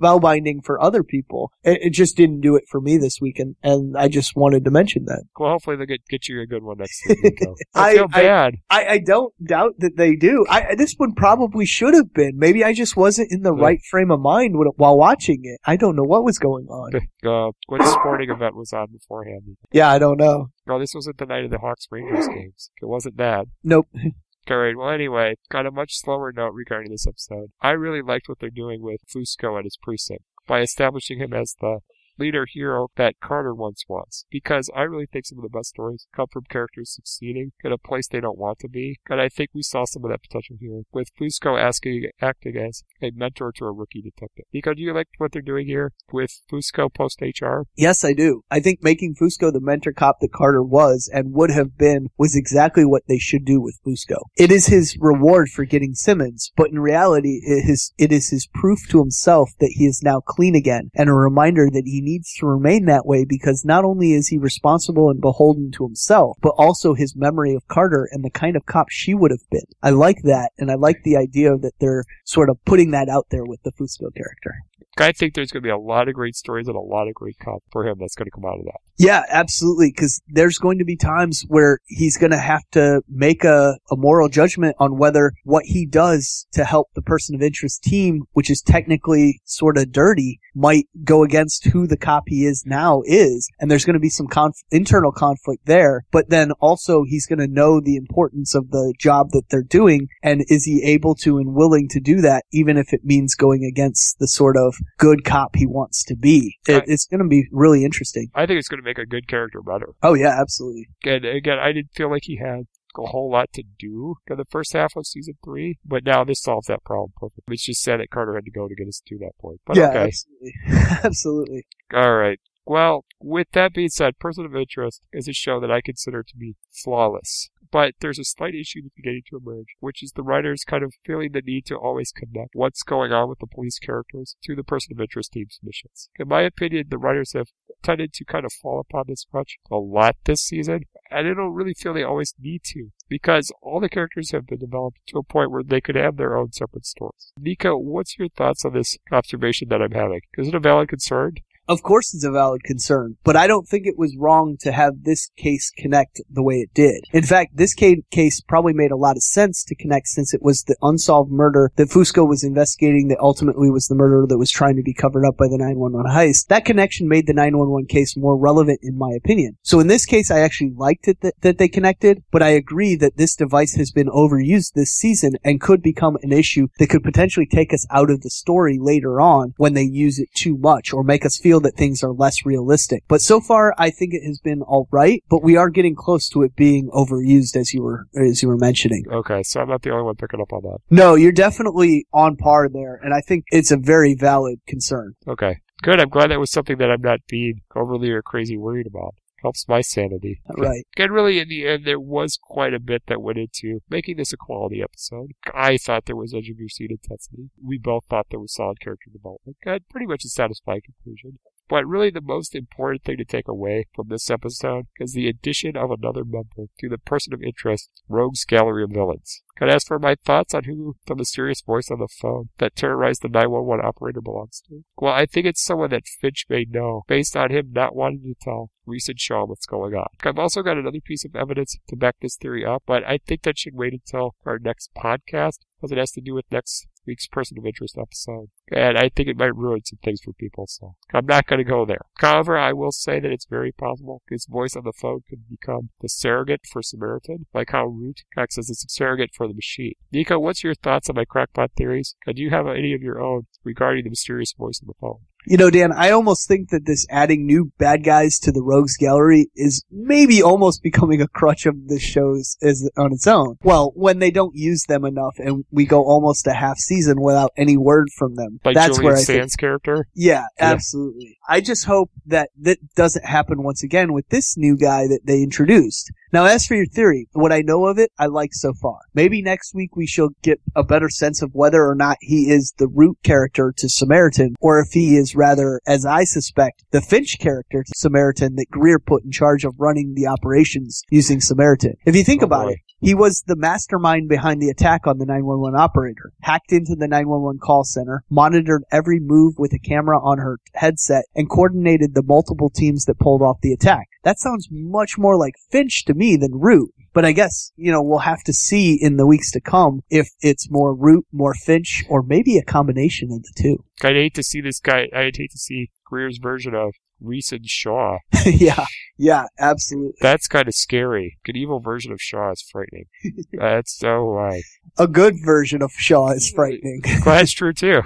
spellbinding 0.00 0.64
for 0.64 0.82
other 0.82 1.02
people. 1.02 1.52
It, 1.62 1.78
it 1.82 1.90
just 1.90 2.16
didn't 2.16 2.40
do 2.40 2.56
it 2.56 2.64
for 2.70 2.80
me 2.80 2.96
this 2.98 3.18
week. 3.20 3.38
And, 3.38 3.56
and 3.62 3.96
I 3.96 4.08
just 4.08 4.34
wanted 4.36 4.64
to 4.64 4.70
mention 4.70 5.04
that. 5.06 5.24
Well, 5.38 5.50
hopefully 5.52 5.76
they'll 5.76 5.86
get, 5.86 6.00
get 6.08 6.28
you 6.28 6.40
a 6.40 6.46
good 6.46 6.62
one 6.62 6.78
next 6.78 7.02
week. 7.08 7.38
I, 7.74 7.90
I- 7.90 7.94
feel 7.94 8.08
bad. 8.08 8.54
I, 8.70 8.86
I 8.86 8.98
don't 8.98 9.32
doubt 9.44 9.74
that 9.78 9.96
they 9.96 10.16
do. 10.16 10.44
I, 10.48 10.74
this 10.76 10.94
one 10.96 11.14
probably 11.14 11.66
should 11.66 11.94
have 11.94 12.12
been. 12.12 12.32
Maybe 12.36 12.64
I 12.64 12.72
just 12.72 12.96
wasn't 12.96 13.30
in 13.30 13.42
the 13.42 13.54
Yeah. 13.54 13.62
right 13.62 13.80
frame 13.90 14.10
of 14.10 14.20
mind 14.20 14.56
when, 14.58 14.68
while 14.76 14.96
watching 14.96 15.40
it. 15.42 15.60
I 15.66 15.76
don't 15.76 15.96
know 15.96 16.02
what 16.04 16.24
was 16.24 16.38
going 16.38 16.66
on. 16.66 16.92
uh, 17.26 17.50
what 17.66 17.86
sporting 17.86 18.30
event 18.30 18.56
was 18.56 18.72
on 18.72 18.88
beforehand? 18.92 19.56
Yeah, 19.72 19.90
I 19.90 19.98
don't 19.98 20.18
know. 20.18 20.48
No, 20.66 20.78
this 20.78 20.94
wasn't 20.94 21.18
the 21.18 21.26
night 21.26 21.44
of 21.44 21.50
the 21.50 21.58
Hawks 21.58 21.86
Rangers 21.90 22.28
games. 22.34 22.70
It 22.80 22.86
wasn't 22.86 23.16
that. 23.16 23.46
Nope. 23.62 23.88
Alright, 24.50 24.76
well 24.76 24.90
anyway, 24.90 25.36
on 25.54 25.66
a 25.66 25.70
much 25.70 25.94
slower 25.94 26.32
note 26.32 26.52
regarding 26.52 26.90
this 26.90 27.06
episode, 27.06 27.52
I 27.60 27.70
really 27.70 28.02
liked 28.02 28.28
what 28.28 28.40
they're 28.40 28.50
doing 28.50 28.82
with 28.82 29.00
Fusco 29.06 29.56
at 29.56 29.64
his 29.64 29.78
precinct 29.80 30.24
by 30.48 30.60
establishing 30.60 31.20
him 31.20 31.32
as 31.32 31.54
the 31.60 31.78
leader 32.18 32.46
hero 32.50 32.88
that 32.96 33.20
Carter 33.20 33.54
once 33.54 33.84
was. 33.88 34.24
Because 34.30 34.70
I 34.74 34.82
really 34.82 35.06
think 35.06 35.26
some 35.26 35.38
of 35.38 35.42
the 35.42 35.56
best 35.56 35.70
stories 35.70 36.06
come 36.14 36.26
from 36.32 36.44
characters 36.48 36.94
succeeding 36.94 37.52
in 37.64 37.72
a 37.72 37.78
place 37.78 38.08
they 38.08 38.20
don't 38.20 38.38
want 38.38 38.58
to 38.60 38.68
be, 38.68 38.98
and 39.08 39.20
I 39.20 39.28
think 39.28 39.50
we 39.54 39.62
saw 39.62 39.84
some 39.84 40.04
of 40.04 40.10
that 40.10 40.22
potential 40.22 40.56
here, 40.60 40.82
with 40.92 41.10
Fusco 41.18 41.60
asking, 41.60 42.10
acting 42.20 42.56
as 42.56 42.82
a 43.00 43.10
mentor 43.14 43.52
to 43.56 43.64
a 43.64 43.72
rookie 43.72 44.02
detective. 44.02 44.44
Because 44.52 44.76
do 44.76 44.82
you 44.82 44.94
like 44.94 45.08
what 45.18 45.32
they're 45.32 45.42
doing 45.42 45.66
here 45.66 45.92
with 46.12 46.40
Fusco 46.50 46.92
post-HR? 46.92 47.62
Yes, 47.76 48.04
I 48.04 48.12
do. 48.12 48.42
I 48.50 48.60
think 48.60 48.82
making 48.82 49.14
Fusco 49.14 49.52
the 49.52 49.60
mentor 49.60 49.92
cop 49.92 50.20
that 50.20 50.32
Carter 50.32 50.62
was 50.62 51.10
and 51.12 51.32
would 51.32 51.50
have 51.50 51.76
been 51.76 52.08
was 52.18 52.36
exactly 52.36 52.84
what 52.84 53.02
they 53.08 53.18
should 53.18 53.44
do 53.44 53.60
with 53.60 53.78
Fusco. 53.86 54.16
It 54.36 54.50
is 54.50 54.66
his 54.66 54.96
reward 54.98 55.48
for 55.48 55.64
getting 55.64 55.94
Simmons, 55.94 56.52
but 56.56 56.70
in 56.70 56.78
reality, 56.78 57.40
it 57.44 57.68
is, 57.68 57.92
it 57.98 58.12
is 58.12 58.30
his 58.30 58.46
proof 58.52 58.80
to 58.90 58.98
himself 58.98 59.50
that 59.60 59.74
he 59.76 59.86
is 59.86 60.02
now 60.02 60.20
clean 60.20 60.54
again 60.54 60.90
and 60.94 61.08
a 61.08 61.14
reminder 61.14 61.68
that 61.70 61.84
he 61.86 62.01
needs 62.02 62.34
to 62.34 62.46
remain 62.46 62.86
that 62.86 63.06
way 63.06 63.24
because 63.24 63.64
not 63.64 63.84
only 63.84 64.12
is 64.12 64.28
he 64.28 64.38
responsible 64.38 65.10
and 65.10 65.20
beholden 65.20 65.70
to 65.72 65.84
himself, 65.84 66.36
but 66.42 66.54
also 66.58 66.94
his 66.94 67.16
memory 67.16 67.54
of 67.54 67.66
Carter 67.68 68.08
and 68.10 68.24
the 68.24 68.30
kind 68.30 68.56
of 68.56 68.66
cop 68.66 68.88
she 68.90 69.14
would 69.14 69.30
have 69.30 69.48
been. 69.50 69.66
I 69.82 69.90
like 69.90 70.22
that, 70.24 70.50
and 70.58 70.70
I 70.70 70.74
like 70.74 71.02
the 71.04 71.16
idea 71.16 71.56
that 71.58 71.74
they're 71.80 72.04
sort 72.24 72.50
of 72.50 72.62
putting 72.64 72.90
that 72.90 73.08
out 73.08 73.26
there 73.30 73.44
with 73.44 73.62
the 73.62 73.72
Fusco 73.72 74.14
character. 74.14 74.54
I 74.98 75.12
think 75.12 75.34
there's 75.34 75.50
going 75.50 75.62
to 75.62 75.66
be 75.66 75.70
a 75.70 75.78
lot 75.78 76.08
of 76.08 76.14
great 76.14 76.36
stories 76.36 76.68
and 76.68 76.76
a 76.76 76.80
lot 76.80 77.08
of 77.08 77.14
great 77.14 77.38
cop 77.38 77.62
for 77.72 77.86
him 77.86 77.96
that's 77.98 78.14
going 78.14 78.26
to 78.26 78.30
come 78.30 78.44
out 78.44 78.58
of 78.58 78.64
that. 78.66 78.80
Yeah, 78.98 79.22
absolutely. 79.28 79.90
Because 79.90 80.20
there's 80.28 80.58
going 80.58 80.78
to 80.78 80.84
be 80.84 80.96
times 80.96 81.44
where 81.48 81.78
he's 81.86 82.18
going 82.18 82.30
to 82.32 82.38
have 82.38 82.62
to 82.72 83.00
make 83.08 83.42
a, 83.42 83.78
a 83.90 83.96
moral 83.96 84.28
judgment 84.28 84.76
on 84.78 84.98
whether 84.98 85.32
what 85.44 85.64
he 85.64 85.86
does 85.86 86.46
to 86.52 86.64
help 86.64 86.88
the 86.94 87.02
person 87.02 87.34
of 87.34 87.42
interest 87.42 87.82
team, 87.82 88.24
which 88.32 88.50
is 88.50 88.60
technically 88.60 89.40
sort 89.44 89.78
of 89.78 89.92
dirty, 89.92 90.40
might 90.54 90.88
go 91.04 91.24
against 91.24 91.64
who 91.68 91.86
the 91.92 91.96
cop 91.96 92.24
he 92.26 92.44
is 92.46 92.64
now 92.66 93.02
is. 93.04 93.48
And 93.60 93.70
there's 93.70 93.84
going 93.84 93.94
to 93.94 94.00
be 94.00 94.08
some 94.08 94.26
conf- 94.26 94.56
internal 94.70 95.12
conflict 95.12 95.66
there. 95.66 96.04
But 96.10 96.30
then 96.30 96.52
also 96.60 97.04
he's 97.04 97.26
going 97.26 97.38
to 97.38 97.46
know 97.46 97.80
the 97.80 97.96
importance 97.96 98.54
of 98.54 98.70
the 98.70 98.94
job 98.98 99.30
that 99.30 99.48
they're 99.50 99.62
doing. 99.62 100.08
And 100.22 100.42
is 100.48 100.64
he 100.64 100.82
able 100.82 101.14
to 101.16 101.38
and 101.38 101.54
willing 101.54 101.88
to 101.90 102.00
do 102.00 102.20
that, 102.22 102.44
even 102.52 102.76
if 102.76 102.92
it 102.92 103.04
means 103.04 103.34
going 103.34 103.64
against 103.64 104.18
the 104.18 104.26
sort 104.28 104.56
of 104.56 104.74
good 104.98 105.24
cop 105.24 105.56
he 105.56 105.66
wants 105.66 106.02
to 106.04 106.16
be? 106.16 106.58
It, 106.66 106.72
Right. 106.72 106.84
it's 106.86 107.06
going 107.06 107.22
to 107.22 107.28
be 107.28 107.46
really 107.52 107.84
interesting. 107.84 108.28
I 108.34 108.46
think 108.46 108.58
it's 108.58 108.68
going 108.68 108.80
to 108.80 108.84
make 108.84 108.98
a 108.98 109.06
good 109.06 109.28
character 109.28 109.60
better. 109.60 109.90
Oh 110.02 110.14
yeah, 110.14 110.34
absolutely. 110.40 110.88
And 111.04 111.24
again, 111.24 111.58
I 111.58 111.72
didn't 111.72 111.92
feel 111.94 112.10
like 112.10 112.22
he 112.24 112.36
had 112.38 112.64
a 112.98 113.06
whole 113.06 113.30
lot 113.30 113.52
to 113.54 113.62
do 113.78 114.16
in 114.28 114.36
the 114.36 114.44
first 114.44 114.72
half 114.72 114.92
of 114.96 115.06
season 115.06 115.34
three, 115.44 115.78
but 115.84 116.04
now 116.04 116.24
this 116.24 116.42
solves 116.42 116.66
that 116.66 116.84
problem 116.84 117.12
perfectly. 117.16 117.54
It's 117.54 117.66
just 117.66 117.82
sad 117.82 118.00
that 118.00 118.10
Carter 118.10 118.34
had 118.34 118.44
to 118.44 118.50
go 118.50 118.68
to 118.68 118.74
get 118.74 118.88
us 118.88 119.02
to 119.06 119.18
that 119.18 119.38
point. 119.40 119.60
But 119.66 119.76
yeah, 119.76 119.88
okay. 119.88 120.04
absolutely. 120.04 120.54
absolutely. 121.04 121.66
All 121.92 122.16
right. 122.16 122.40
Well, 122.64 123.04
with 123.20 123.48
that 123.52 123.74
being 123.74 123.88
said, 123.88 124.18
Person 124.18 124.44
of 124.44 124.54
Interest 124.54 125.02
is 125.12 125.26
a 125.26 125.32
show 125.32 125.58
that 125.60 125.70
I 125.70 125.80
consider 125.80 126.22
to 126.22 126.36
be 126.36 126.54
flawless. 126.70 127.50
But 127.72 127.94
there's 128.00 128.18
a 128.18 128.24
slight 128.24 128.54
issue 128.54 128.82
that's 128.82 128.94
beginning 128.94 129.22
to 129.30 129.38
emerge, 129.38 129.68
which 129.80 130.02
is 130.02 130.12
the 130.12 130.22
writers 130.22 130.62
kind 130.62 130.84
of 130.84 130.92
feeling 131.04 131.32
the 131.32 131.40
need 131.40 131.64
to 131.66 131.76
always 131.76 132.12
connect 132.12 132.50
what's 132.52 132.82
going 132.82 133.12
on 133.12 133.30
with 133.30 133.38
the 133.38 133.46
police 133.46 133.78
characters 133.78 134.36
to 134.44 134.54
the 134.54 134.62
Person 134.62 134.92
of 134.92 135.00
Interest 135.00 135.32
team's 135.32 135.58
missions. 135.62 136.10
In 136.18 136.28
my 136.28 136.42
opinion, 136.42 136.86
the 136.90 136.98
writers 136.98 137.32
have 137.32 137.48
tended 137.82 138.12
to 138.14 138.24
kind 138.24 138.44
of 138.44 138.52
fall 138.52 138.80
upon 138.80 139.04
this 139.08 139.24
crutch 139.30 139.58
a 139.70 139.76
lot 139.76 140.16
this 140.24 140.40
season, 140.40 140.84
and 141.10 141.28
I 141.28 141.34
don't 141.34 141.54
really 141.54 141.74
feel 141.74 141.92
they 141.92 142.02
always 142.02 142.34
need 142.40 142.62
to, 142.64 142.90
because 143.08 143.52
all 143.60 143.80
the 143.80 143.88
characters 143.88 144.30
have 144.30 144.46
been 144.46 144.58
developed 144.58 144.98
to 145.08 145.18
a 145.18 145.22
point 145.22 145.50
where 145.50 145.62
they 145.62 145.80
could 145.80 145.96
have 145.96 146.16
their 146.16 146.36
own 146.36 146.52
separate 146.52 146.86
stories. 146.86 147.32
Nico, 147.38 147.76
what's 147.76 148.18
your 148.18 148.28
thoughts 148.28 148.64
on 148.64 148.72
this 148.72 148.96
observation 149.10 149.68
that 149.68 149.82
I'm 149.82 149.92
having? 149.92 150.20
Is 150.38 150.48
it 150.48 150.54
a 150.54 150.60
valid 150.60 150.88
concern? 150.88 151.34
Of 151.72 151.82
course 151.82 152.12
it's 152.12 152.22
a 152.22 152.30
valid 152.30 152.64
concern, 152.64 153.16
but 153.24 153.34
I 153.34 153.46
don't 153.46 153.66
think 153.66 153.86
it 153.86 153.96
was 153.96 154.14
wrong 154.14 154.58
to 154.60 154.72
have 154.72 155.04
this 155.04 155.30
case 155.38 155.72
connect 155.74 156.20
the 156.30 156.42
way 156.42 156.56
it 156.56 156.74
did. 156.74 157.04
In 157.14 157.22
fact, 157.22 157.56
this 157.56 157.72
case 157.72 158.42
probably 158.42 158.74
made 158.74 158.90
a 158.90 158.96
lot 158.96 159.16
of 159.16 159.22
sense 159.22 159.64
to 159.64 159.74
connect 159.74 160.08
since 160.08 160.34
it 160.34 160.42
was 160.42 160.64
the 160.64 160.76
unsolved 160.82 161.32
murder 161.32 161.72
that 161.76 161.88
Fusco 161.88 162.28
was 162.28 162.44
investigating 162.44 163.08
that 163.08 163.18
ultimately 163.20 163.70
was 163.70 163.86
the 163.86 163.94
murder 163.94 164.26
that 164.28 164.36
was 164.36 164.50
trying 164.50 164.76
to 164.76 164.82
be 164.82 164.92
covered 164.92 165.24
up 165.24 165.38
by 165.38 165.46
the 165.46 165.56
911 165.56 166.12
heist. 166.12 166.48
That 166.48 166.66
connection 166.66 167.08
made 167.08 167.26
the 167.26 167.32
911 167.32 167.86
case 167.86 168.18
more 168.18 168.36
relevant 168.36 168.80
in 168.82 168.98
my 168.98 169.12
opinion. 169.16 169.56
So 169.62 169.80
in 169.80 169.86
this 169.86 170.04
case, 170.04 170.30
I 170.30 170.40
actually 170.40 170.74
liked 170.76 171.08
it 171.08 171.22
that, 171.22 171.40
that 171.40 171.56
they 171.56 171.68
connected, 171.68 172.22
but 172.30 172.42
I 172.42 172.50
agree 172.50 172.96
that 172.96 173.16
this 173.16 173.34
device 173.34 173.76
has 173.76 173.90
been 173.90 174.08
overused 174.08 174.74
this 174.74 174.92
season 174.92 175.36
and 175.42 175.58
could 175.58 175.80
become 175.80 176.18
an 176.22 176.32
issue 176.32 176.68
that 176.78 176.90
could 176.90 177.02
potentially 177.02 177.46
take 177.46 177.72
us 177.72 177.86
out 177.90 178.10
of 178.10 178.20
the 178.20 178.28
story 178.28 178.78
later 178.78 179.22
on 179.22 179.54
when 179.56 179.72
they 179.72 179.84
use 179.84 180.18
it 180.18 180.28
too 180.34 180.58
much 180.58 180.92
or 180.92 181.02
make 181.02 181.24
us 181.24 181.38
feel 181.38 181.61
that 181.62 181.76
things 181.76 182.02
are 182.02 182.12
less 182.12 182.44
realistic. 182.44 183.04
But 183.08 183.22
so 183.22 183.40
far, 183.40 183.74
I 183.78 183.90
think 183.90 184.14
it 184.14 184.26
has 184.26 184.38
been 184.38 184.62
alright, 184.62 185.22
but 185.28 185.42
we 185.42 185.56
are 185.56 185.70
getting 185.70 185.94
close 185.94 186.28
to 186.30 186.42
it 186.42 186.54
being 186.56 186.90
overused 186.90 187.56
as 187.56 187.72
you 187.72 187.82
were, 187.82 188.06
as 188.14 188.42
you 188.42 188.48
were 188.48 188.58
mentioning. 188.58 189.04
Okay, 189.10 189.42
so 189.42 189.60
I'm 189.60 189.68
not 189.68 189.82
the 189.82 189.90
only 189.90 190.04
one 190.04 190.16
picking 190.16 190.40
up 190.40 190.52
on 190.52 190.62
that. 190.62 190.78
No, 190.90 191.14
you're 191.14 191.32
definitely 191.32 192.06
on 192.12 192.36
par 192.36 192.68
there, 192.68 193.00
and 193.02 193.14
I 193.14 193.20
think 193.20 193.44
it's 193.50 193.70
a 193.70 193.76
very 193.76 194.14
valid 194.14 194.60
concern. 194.66 195.14
Okay. 195.26 195.56
Good. 195.82 195.98
I'm 195.98 196.10
glad 196.10 196.30
that 196.30 196.38
was 196.38 196.52
something 196.52 196.78
that 196.78 196.92
I'm 196.92 197.00
not 197.00 197.18
being 197.28 197.54
overly 197.74 198.10
or 198.10 198.22
crazy 198.22 198.56
worried 198.56 198.86
about. 198.86 199.16
Helps 199.42 199.68
my 199.68 199.80
sanity. 199.80 200.40
Right. 200.56 200.84
And 200.96 201.12
really, 201.12 201.40
in 201.40 201.48
the 201.48 201.66
end, 201.66 201.84
there 201.84 202.00
was 202.00 202.38
quite 202.40 202.72
a 202.72 202.80
bit 202.80 203.02
that 203.08 203.20
went 203.20 203.38
into 203.38 203.80
making 203.90 204.16
this 204.16 204.32
a 204.32 204.36
quality 204.36 204.80
episode. 204.82 205.32
I 205.52 205.76
thought 205.76 206.06
there 206.06 206.16
was 206.16 206.32
edge 206.32 206.48
of 206.48 206.58
your 206.58 206.68
seat 206.68 206.90
intensity. 206.90 207.50
We 207.62 207.78
both 207.78 208.04
thought 208.08 208.26
there 208.30 208.40
was 208.40 208.54
solid 208.54 208.80
character 208.80 209.10
development. 209.12 209.56
And 209.64 209.88
pretty 209.88 210.06
much 210.06 210.24
a 210.24 210.28
satisfying 210.28 210.82
conclusion. 210.82 211.40
But 211.72 211.86
really, 211.86 212.10
the 212.10 212.20
most 212.20 212.54
important 212.54 213.02
thing 213.02 213.16
to 213.16 213.24
take 213.24 213.48
away 213.48 213.86
from 213.94 214.08
this 214.08 214.28
episode 214.30 214.88
is 215.00 215.14
the 215.14 215.26
addition 215.26 215.74
of 215.74 215.90
another 215.90 216.22
member 216.22 216.68
to 216.78 216.88
the 216.90 216.98
person 216.98 217.32
of 217.32 217.42
interest, 217.42 217.88
Rogue's 218.10 218.44
Gallery 218.44 218.84
of 218.84 218.90
Villains. 218.90 219.40
I 219.58 219.68
ask 219.68 219.86
for 219.86 219.98
my 219.98 220.16
thoughts 220.16 220.52
on 220.52 220.64
who 220.64 220.96
the 221.06 221.14
mysterious 221.14 221.62
voice 221.62 221.90
on 221.90 221.98
the 221.98 222.08
phone 222.20 222.50
that 222.58 222.76
terrorized 222.76 223.22
the 223.22 223.28
911 223.28 223.86
operator 223.86 224.20
belongs 224.20 224.60
to? 224.68 224.84
Well, 224.98 225.14
I 225.14 225.24
think 225.24 225.46
it's 225.46 225.64
someone 225.64 225.88
that 225.90 226.06
Finch 226.20 226.44
may 226.50 226.66
know, 226.68 227.04
based 227.08 227.38
on 227.38 227.50
him 227.50 227.70
not 227.72 227.96
wanting 227.96 228.22
to 228.24 228.34
tell 228.38 228.70
Reese 228.84 229.08
and 229.08 229.18
Shaw 229.18 229.46
what's 229.46 229.64
going 229.64 229.94
on. 229.94 230.08
I've 230.24 230.38
also 230.38 230.60
got 230.60 230.76
another 230.76 231.00
piece 231.02 231.24
of 231.24 231.34
evidence 231.34 231.78
to 231.88 231.96
back 231.96 232.16
this 232.20 232.36
theory 232.36 232.66
up, 232.66 232.82
but 232.86 233.02
I 233.04 233.18
think 233.24 233.44
that 233.44 233.56
should 233.56 233.74
wait 233.74 233.94
until 233.94 234.34
our 234.44 234.58
next 234.58 234.90
podcast, 234.94 235.60
because 235.76 235.90
it 235.90 235.96
has 235.96 236.10
to 236.12 236.20
do 236.20 236.34
with 236.34 236.44
next 236.50 236.86
week's 237.06 237.26
person 237.26 237.58
of 237.58 237.66
interest 237.66 237.96
episode. 237.98 238.48
And 238.70 238.98
I 238.98 239.08
think 239.08 239.28
it 239.28 239.36
might 239.36 239.54
ruin 239.54 239.84
some 239.84 239.98
things 240.02 240.20
for 240.20 240.32
people, 240.32 240.66
so 240.66 240.94
I'm 241.12 241.26
not 241.26 241.46
going 241.46 241.58
to 241.58 241.64
go 241.64 241.84
there. 241.84 242.06
However, 242.18 242.56
I 242.56 242.72
will 242.72 242.92
say 242.92 243.20
that 243.20 243.30
it's 243.30 243.46
very 243.46 243.72
possible 243.72 244.22
his 244.28 244.46
voice 244.46 244.76
on 244.76 244.84
the 244.84 244.92
phone 244.92 245.20
could 245.28 245.48
become 245.48 245.90
the 246.00 246.08
surrogate 246.08 246.62
for 246.70 246.82
Samaritan, 246.82 247.46
like 247.52 247.70
how 247.70 247.86
Root 247.86 248.22
acts 248.36 248.58
as 248.58 248.70
a 248.70 248.74
surrogate 248.74 249.30
for 249.34 249.46
the 249.46 249.54
machine. 249.54 249.94
Nico, 250.12 250.38
what's 250.38 250.64
your 250.64 250.74
thoughts 250.74 251.08
on 251.08 251.16
my 251.16 251.24
crackpot 251.24 251.72
theories? 251.76 252.14
And 252.26 252.36
do 252.36 252.42
you 252.42 252.50
have 252.50 252.66
any 252.66 252.94
of 252.94 253.02
your 253.02 253.20
own 253.20 253.46
regarding 253.64 254.04
the 254.04 254.10
mysterious 254.10 254.52
voice 254.52 254.80
on 254.82 254.86
the 254.86 254.94
phone? 255.00 255.20
You 255.44 255.56
know, 255.56 255.70
Dan, 255.70 255.92
I 255.92 256.10
almost 256.10 256.46
think 256.46 256.70
that 256.70 256.86
this 256.86 257.06
adding 257.10 257.46
new 257.46 257.72
bad 257.78 258.04
guys 258.04 258.38
to 258.40 258.52
the 258.52 258.62
Rogues 258.62 258.96
Gallery 258.96 259.48
is 259.56 259.84
maybe 259.90 260.42
almost 260.42 260.82
becoming 260.82 261.20
a 261.20 261.28
crutch 261.28 261.66
of 261.66 261.88
the 261.88 261.98
shows 261.98 262.56
as 262.62 262.88
on 262.96 263.12
its 263.12 263.26
own. 263.26 263.56
Well, 263.62 263.92
when 263.94 264.18
they 264.18 264.30
don't 264.30 264.54
use 264.54 264.84
them 264.84 265.04
enough 265.04 265.34
and 265.38 265.64
we 265.70 265.84
go 265.84 266.04
almost 266.04 266.46
a 266.46 266.52
half 266.52 266.78
season 266.78 267.20
without 267.20 267.52
any 267.56 267.76
word 267.76 268.08
from 268.16 268.36
them. 268.36 268.60
Like 268.64 268.74
That's 268.74 268.96
Julian 268.96 269.04
where 269.04 269.14
I 269.14 269.24
think 269.24 269.38
Sands' 269.38 269.56
character? 269.56 270.06
Yeah, 270.14 270.44
Yeah. 270.58 270.72
absolutely. 270.72 271.38
I 271.48 271.60
just 271.60 271.84
hope 271.86 272.10
that 272.26 272.50
that 272.60 272.78
doesn't 272.94 273.24
happen 273.24 273.62
once 273.62 273.82
again 273.82 274.12
with 274.12 274.28
this 274.28 274.56
new 274.56 274.76
guy 274.76 275.06
that 275.08 275.20
they 275.24 275.42
introduced. 275.42 276.12
Now, 276.32 276.46
as 276.46 276.64
for 276.64 276.74
your 276.74 276.86
theory, 276.86 277.28
what 277.32 277.52
I 277.52 277.60
know 277.60 277.84
of 277.86 277.98
it, 277.98 278.10
I 278.18 278.24
like 278.26 278.54
so 278.54 278.72
far. 278.80 279.00
Maybe 279.12 279.42
next 279.42 279.74
week 279.74 279.94
we 279.96 280.06
shall 280.06 280.30
get 280.42 280.60
a 280.74 280.82
better 280.82 281.10
sense 281.10 281.42
of 281.42 281.50
whether 281.52 281.86
or 281.86 281.94
not 281.94 282.16
he 282.22 282.50
is 282.50 282.72
the 282.78 282.88
root 282.88 283.18
character 283.22 283.70
to 283.76 283.88
Samaritan, 283.88 284.54
or 284.58 284.80
if 284.80 284.92
he 284.92 285.16
is 285.16 285.36
rather, 285.36 285.80
as 285.86 286.06
I 286.06 286.24
suspect, 286.24 286.84
the 286.90 287.02
Finch 287.02 287.36
character 287.38 287.82
to 287.82 287.92
Samaritan 287.94 288.56
that 288.56 288.70
Greer 288.70 288.98
put 288.98 289.24
in 289.24 289.30
charge 289.30 289.64
of 289.64 289.74
running 289.76 290.14
the 290.14 290.26
operations 290.26 291.02
using 291.10 291.40
Samaritan. 291.42 291.96
If 292.06 292.16
you 292.16 292.24
think 292.24 292.42
Oh, 292.42 292.46
about 292.46 292.66
boy. 292.68 292.72
it, 292.72 292.78
he 293.00 293.14
was 293.14 293.42
the 293.46 293.56
mastermind 293.56 294.28
behind 294.30 294.62
the 294.62 294.70
attack 294.70 295.06
on 295.06 295.18
the 295.18 295.26
911 295.26 295.78
operator, 295.78 296.32
hacked 296.40 296.72
into 296.72 296.94
the 296.94 297.08
911 297.08 297.58
call 297.62 297.84
center, 297.84 298.22
monitored 298.30 298.84
every 298.90 299.20
move 299.20 299.54
with 299.58 299.74
a 299.74 299.78
camera 299.78 300.18
on 300.18 300.38
her 300.38 300.60
headset, 300.74 301.24
and 301.34 301.50
coordinated 301.50 302.14
the 302.14 302.22
multiple 302.22 302.70
teams 302.70 303.04
that 303.04 303.18
pulled 303.18 303.42
off 303.42 303.60
the 303.60 303.72
attack. 303.72 304.06
That 304.24 304.38
sounds 304.38 304.68
much 304.70 305.18
more 305.18 305.36
like 305.36 305.54
Finch 305.72 306.04
to 306.04 306.14
me 306.14 306.21
than 306.36 306.52
Root. 306.52 306.92
But 307.14 307.24
I 307.26 307.32
guess, 307.32 307.72
you 307.76 307.92
know, 307.92 308.02
we'll 308.02 308.20
have 308.20 308.42
to 308.44 308.52
see 308.52 308.94
in 308.94 309.16
the 309.16 309.26
weeks 309.26 309.50
to 309.52 309.60
come 309.60 310.00
if 310.08 310.28
it's 310.40 310.70
more 310.70 310.94
Root, 310.94 311.26
more 311.30 311.54
Finch, 311.54 312.04
or 312.08 312.22
maybe 312.22 312.56
a 312.56 312.64
combination 312.64 313.30
of 313.32 313.42
the 313.42 313.52
two. 313.54 313.84
I'd 314.02 314.16
hate 314.16 314.34
to 314.34 314.42
see 314.42 314.60
this 314.60 314.80
guy, 314.80 315.08
I'd 315.14 315.36
hate 315.36 315.50
to 315.50 315.58
see 315.58 315.90
Greer's 316.04 316.38
version 316.38 316.74
of 316.74 316.94
Reese 317.20 317.52
and 317.52 317.66
Shaw. 317.66 318.18
yeah, 318.46 318.84
yeah, 319.16 319.46
absolutely. 319.58 320.14
That's 320.20 320.48
kind 320.48 320.68
of 320.68 320.74
scary. 320.74 321.38
An 321.46 321.56
evil 321.56 321.80
version 321.80 322.12
of 322.12 322.20
Shaw 322.20 322.50
is 322.52 322.64
frightening. 322.70 323.04
That's 323.52 323.96
so 323.96 324.24
right. 324.28 324.64
A 324.98 325.06
good 325.06 325.36
version 325.44 325.82
of 325.82 325.92
Shaw 325.92 326.30
is 326.32 326.50
frightening. 326.54 327.02
Well, 327.24 327.36
that's 327.36 327.52
true 327.52 327.72
too. 327.72 328.02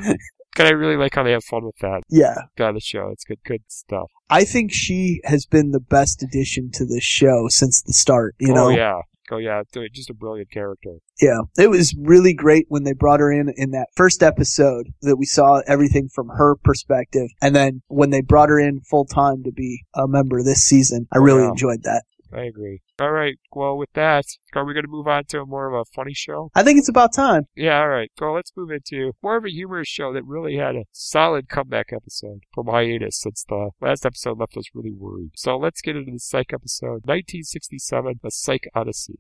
And 0.59 0.69
I 0.69 0.73
really 0.73 0.97
like 0.97 1.15
how 1.15 1.23
they 1.23 1.33
have 1.33 1.45
fun 1.45 1.65
with 1.65 1.77
that 1.81 2.03
yeah. 2.09 2.35
Got 2.57 2.75
the 2.75 2.81
show. 2.81 3.11
It's 3.13 3.25
good, 3.25 3.39
good 3.45 3.63
stuff. 3.69 4.11
I 4.31 4.45
think 4.45 4.73
she 4.73 5.21
has 5.25 5.47
been 5.47 5.71
the 5.71 5.81
best 5.81 6.23
addition 6.23 6.71
to 6.73 6.85
this 6.87 7.05
show 7.05 7.47
since 7.49 7.83
the 7.83 7.93
start. 7.93 8.35
You 8.39 8.53
oh, 8.53 8.55
know, 8.55 8.67
oh 8.67 8.71
yeah, 8.71 9.01
oh 9.31 9.39
yeah, 9.39 9.63
just 9.93 10.11
a 10.11 10.15
brilliant 10.15 10.51
character. 10.51 10.97
Yeah, 11.21 11.41
it 11.57 11.71
was 11.71 11.95
really 11.99 12.35
great 12.35 12.67
when 12.69 12.85
they 12.85 12.93
brought 12.93 13.21
her 13.21 13.33
in 13.33 13.53
in 13.57 13.71
that 13.73 13.89
first 13.95 14.23
episode 14.23 14.89
that 15.03 15.17
we 15.17 15.27
saw 15.27 15.61
everything 15.67 16.09
from 16.13 16.29
her 16.29 16.57
perspective, 16.57 17.29
and 17.41 17.55
then 17.55 17.83
when 17.89 18.11
they 18.11 18.21
brought 18.21 18.49
her 18.49 18.59
in 18.59 18.81
full 18.81 19.05
time 19.05 19.43
to 19.45 19.53
be 19.53 19.85
a 19.95 20.09
member 20.09 20.43
this 20.43 20.63
season, 20.63 21.07
I 21.13 21.19
Oh, 21.19 21.23
really 21.23 21.43
yeah. 21.43 21.51
enjoyed 21.51 21.83
that. 21.85 22.05
I 22.33 22.43
agree. 22.43 22.81
All 22.99 23.11
right. 23.11 23.37
Well, 23.53 23.77
with 23.77 23.93
that, 23.95 24.25
are 24.55 24.65
we 24.65 24.75
going 24.75 24.85
to 24.85 24.91
move 24.91 25.07
on 25.07 25.25
to 25.27 25.41
a 25.41 25.47
more 25.47 25.73
of 25.73 25.81
a 25.81 25.85
funny 25.95 26.15
show? 26.15 26.51
I 26.55 26.63
think 26.63 26.79
it's 26.79 26.89
about 26.89 27.13
time. 27.13 27.45
Yeah, 27.55 27.79
all 27.79 27.89
right. 27.89 28.11
So 28.19 28.33
let's 28.33 28.53
move 28.57 28.71
into 28.71 29.13
more 29.23 29.37
of 29.37 29.45
a 29.45 29.51
humorous 29.51 29.89
show 29.89 30.13
that 30.13 30.25
really 30.25 30.57
had 30.57 30.77
a 30.77 30.85
solid 30.93 31.49
comeback 31.49 31.93
episode 31.93 32.41
from 32.55 32.67
hiatus 32.67 33.21
since 33.21 33.45
the 33.49 33.71
last 33.81 34.07
episode 34.07 34.39
left 34.39 34.57
us 34.57 34.65
really 34.75 34.93
worried. 34.93 35.31
So 35.37 35.57
let's 35.57 35.81
get 35.81 35.97
into 35.97 36.13
the 36.13 36.19
Psych 36.19 36.53
episode 36.53 37.03
1967, 37.05 38.21
The 38.23 38.31
Psych 38.31 38.69
Odyssey. 38.75 39.19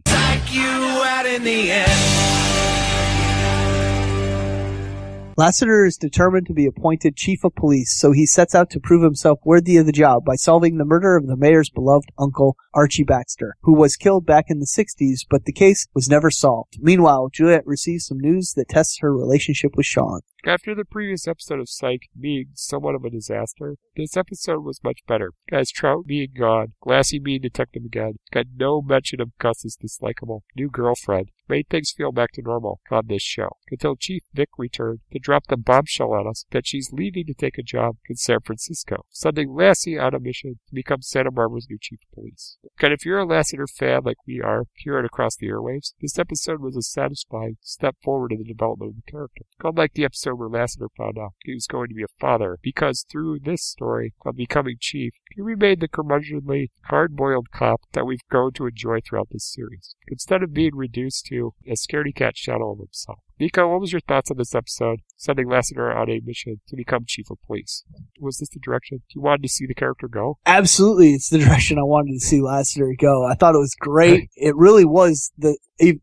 Lassiter 5.39 5.85
is 5.85 5.99
determined 5.99 6.47
to 6.47 6.55
be 6.55 6.65
appointed 6.65 7.15
chief 7.15 7.45
of 7.45 7.55
police, 7.55 7.95
so 7.95 8.11
he 8.11 8.25
sets 8.25 8.55
out 8.55 8.71
to 8.71 8.81
prove 8.81 9.03
himself 9.03 9.39
worthy 9.45 9.77
of 9.77 9.85
the 9.85 9.93
job 9.93 10.25
by 10.25 10.35
solving 10.35 10.79
the 10.79 10.85
murder 10.87 11.15
of 11.15 11.27
the 11.27 11.37
mayor's 11.37 11.69
beloved 11.69 12.09
uncle, 12.19 12.57
Archie 12.73 13.05
Baxter, 13.05 13.55
who 13.61 13.75
was 13.75 13.97
killed 13.97 14.25
back 14.25 14.47
in 14.49 14.61
the 14.61 14.67
60s, 14.67 15.27
but 15.29 15.45
the 15.45 15.53
case 15.53 15.89
was 15.93 16.09
never 16.09 16.31
solved. 16.31 16.79
Meanwhile, 16.81 17.29
Juliet 17.35 17.67
receives 17.67 18.07
some 18.07 18.19
news 18.19 18.55
that 18.55 18.71
tests 18.71 19.01
her 19.01 19.15
relationship 19.15 19.73
with 19.77 19.85
Sean. 19.85 20.23
After 20.47 20.75
the 20.75 20.85
previous 20.87 21.29
episode 21.29 21.61
of 21.61 21.69
Psych 21.69 22.09
being 22.19 22.47
somewhat 22.55 22.95
of 22.95 23.05
a 23.05 23.11
disaster, 23.11 23.77
this 23.95 24.17
episode 24.17 24.65
was 24.65 24.85
much 24.85 25.01
better. 25.07 25.33
As 25.53 25.71
Trout 25.71 26.07
being 26.07 26.29
gone, 26.39 26.73
Lassie 26.87 27.19
being 27.19 27.43
detective 27.43 27.83
again, 27.85 28.15
got 28.33 28.47
no 28.57 28.81
mention 28.81 29.21
of 29.21 29.37
Gus's 29.39 29.77
dislikable 29.77 30.43
new 30.55 30.71
girlfriend, 30.71 31.31
made 31.48 31.68
things 31.68 31.93
feel 31.93 32.12
back 32.12 32.32
to 32.32 32.43
normal 32.43 32.81
on 32.90 33.06
this 33.06 33.23
show. 33.23 33.48
Until 33.70 33.97
Chief 33.97 34.23
Vick 34.32 34.51
returned 34.59 35.01
to 35.12 35.18
drop 35.18 35.47
the 35.48 35.56
bombshell 35.56 36.12
on 36.12 36.27
us 36.27 36.44
that 36.51 36.66
she's 36.66 36.93
leaving 36.93 37.27
to 37.27 37.35
take 37.35 37.59
a 37.59 37.62
job 37.62 37.97
in 38.09 38.16
San 38.16 38.40
Francisco, 38.40 39.05
sending 39.10 39.55
Lassie 39.55 39.98
on 39.98 40.14
a 40.14 40.20
mission 40.20 40.59
to 40.68 40.74
become 40.74 41.02
Santa 41.02 41.31
Barbara's 41.31 41.66
new 41.68 41.78
chief 41.81 42.01
of 42.02 42.14
police. 42.14 42.59
And 42.81 42.93
if 42.93 43.05
you're 43.05 43.18
a 43.18 43.27
Lassiter 43.27 43.66
fan 43.66 44.02
like 44.05 44.16
we 44.27 44.40
are 44.40 44.64
here 44.74 44.98
at 44.98 45.05
Across 45.05 45.36
the 45.36 45.48
Airwaves, 45.48 45.93
this 46.01 46.18
episode 46.18 46.60
was 46.60 46.77
a 46.77 46.82
satisfying 46.82 47.56
step 47.60 47.97
forward 48.02 48.32
in 48.32 48.39
the 48.39 48.44
development 48.44 48.90
of 48.90 48.97
the 48.97 49.10
character. 49.10 49.43
Unlike 49.62 49.94
the 49.94 50.05
episode 50.05 50.39
where 50.39 50.48
Lassiter 50.48 50.89
found 50.97 51.18
out 51.18 51.35
he 51.43 51.55
was 51.55 51.66
going 51.66 51.89
to 51.89 51.94
be 51.94 52.02
a 52.02 52.20
father, 52.20 52.59
because 52.62 53.05
through 53.10 53.40
this 53.40 53.62
story 53.62 54.14
of 54.24 54.36
becoming 54.36 54.77
chief, 54.81 55.14
he 55.31 55.40
remained 55.40 55.81
the 55.81 55.89
curmudgeonly, 55.89 56.70
hard-boiled 56.85 57.51
cop 57.51 57.81
that 57.93 58.06
we've 58.06 58.27
grown 58.31 58.52
to 58.52 58.66
enjoy 58.66 59.01
throughout 59.01 59.28
this 59.31 59.44
series, 59.44 59.94
instead 60.09 60.43
of 60.43 60.55
being 60.55 60.74
reduced 60.74 61.27
to 61.27 61.35
a 61.67 61.73
scaredy 61.73 62.15
cat 62.15 62.37
shadow 62.37 62.73
of 62.73 62.79
himself. 62.79 63.21
Nico, 63.39 63.69
what 63.69 63.81
was 63.81 63.93
your 63.93 64.01
thoughts 64.01 64.31
on 64.31 64.39
this 64.39 64.55
episode, 64.55 65.01
sending 65.17 65.49
Lassiter 65.49 65.93
on 65.93 66.09
a 66.09 66.21
mission 66.25 66.61
to 66.69 66.77
become 66.77 67.05
chief 67.07 67.31
of 67.31 67.37
police? 67.47 67.85
Was 68.19 68.39
this 68.39 68.49
the 68.49 68.61
direction 68.61 69.03
you 69.15 69.21
wanted 69.21 69.43
to 69.43 69.49
see 69.49 69.67
the 69.67 69.75
character 69.75 70.09
go? 70.09 70.39
Absolutely, 70.47 71.13
it's 71.13 71.29
the 71.29 71.39
direction 71.45 71.79
I 71.79 71.83
wanted 71.83 72.13
to 72.13 72.21
see 72.21 72.41
Lassiter 72.41 72.95
go. 72.99 73.27
I 73.27 73.35
thought 73.35 73.55
it 73.55 73.59
was 73.59 73.75
great. 73.79 74.31
It 74.37 74.57
really 74.57 74.87
was 74.87 75.33
the 75.37 75.59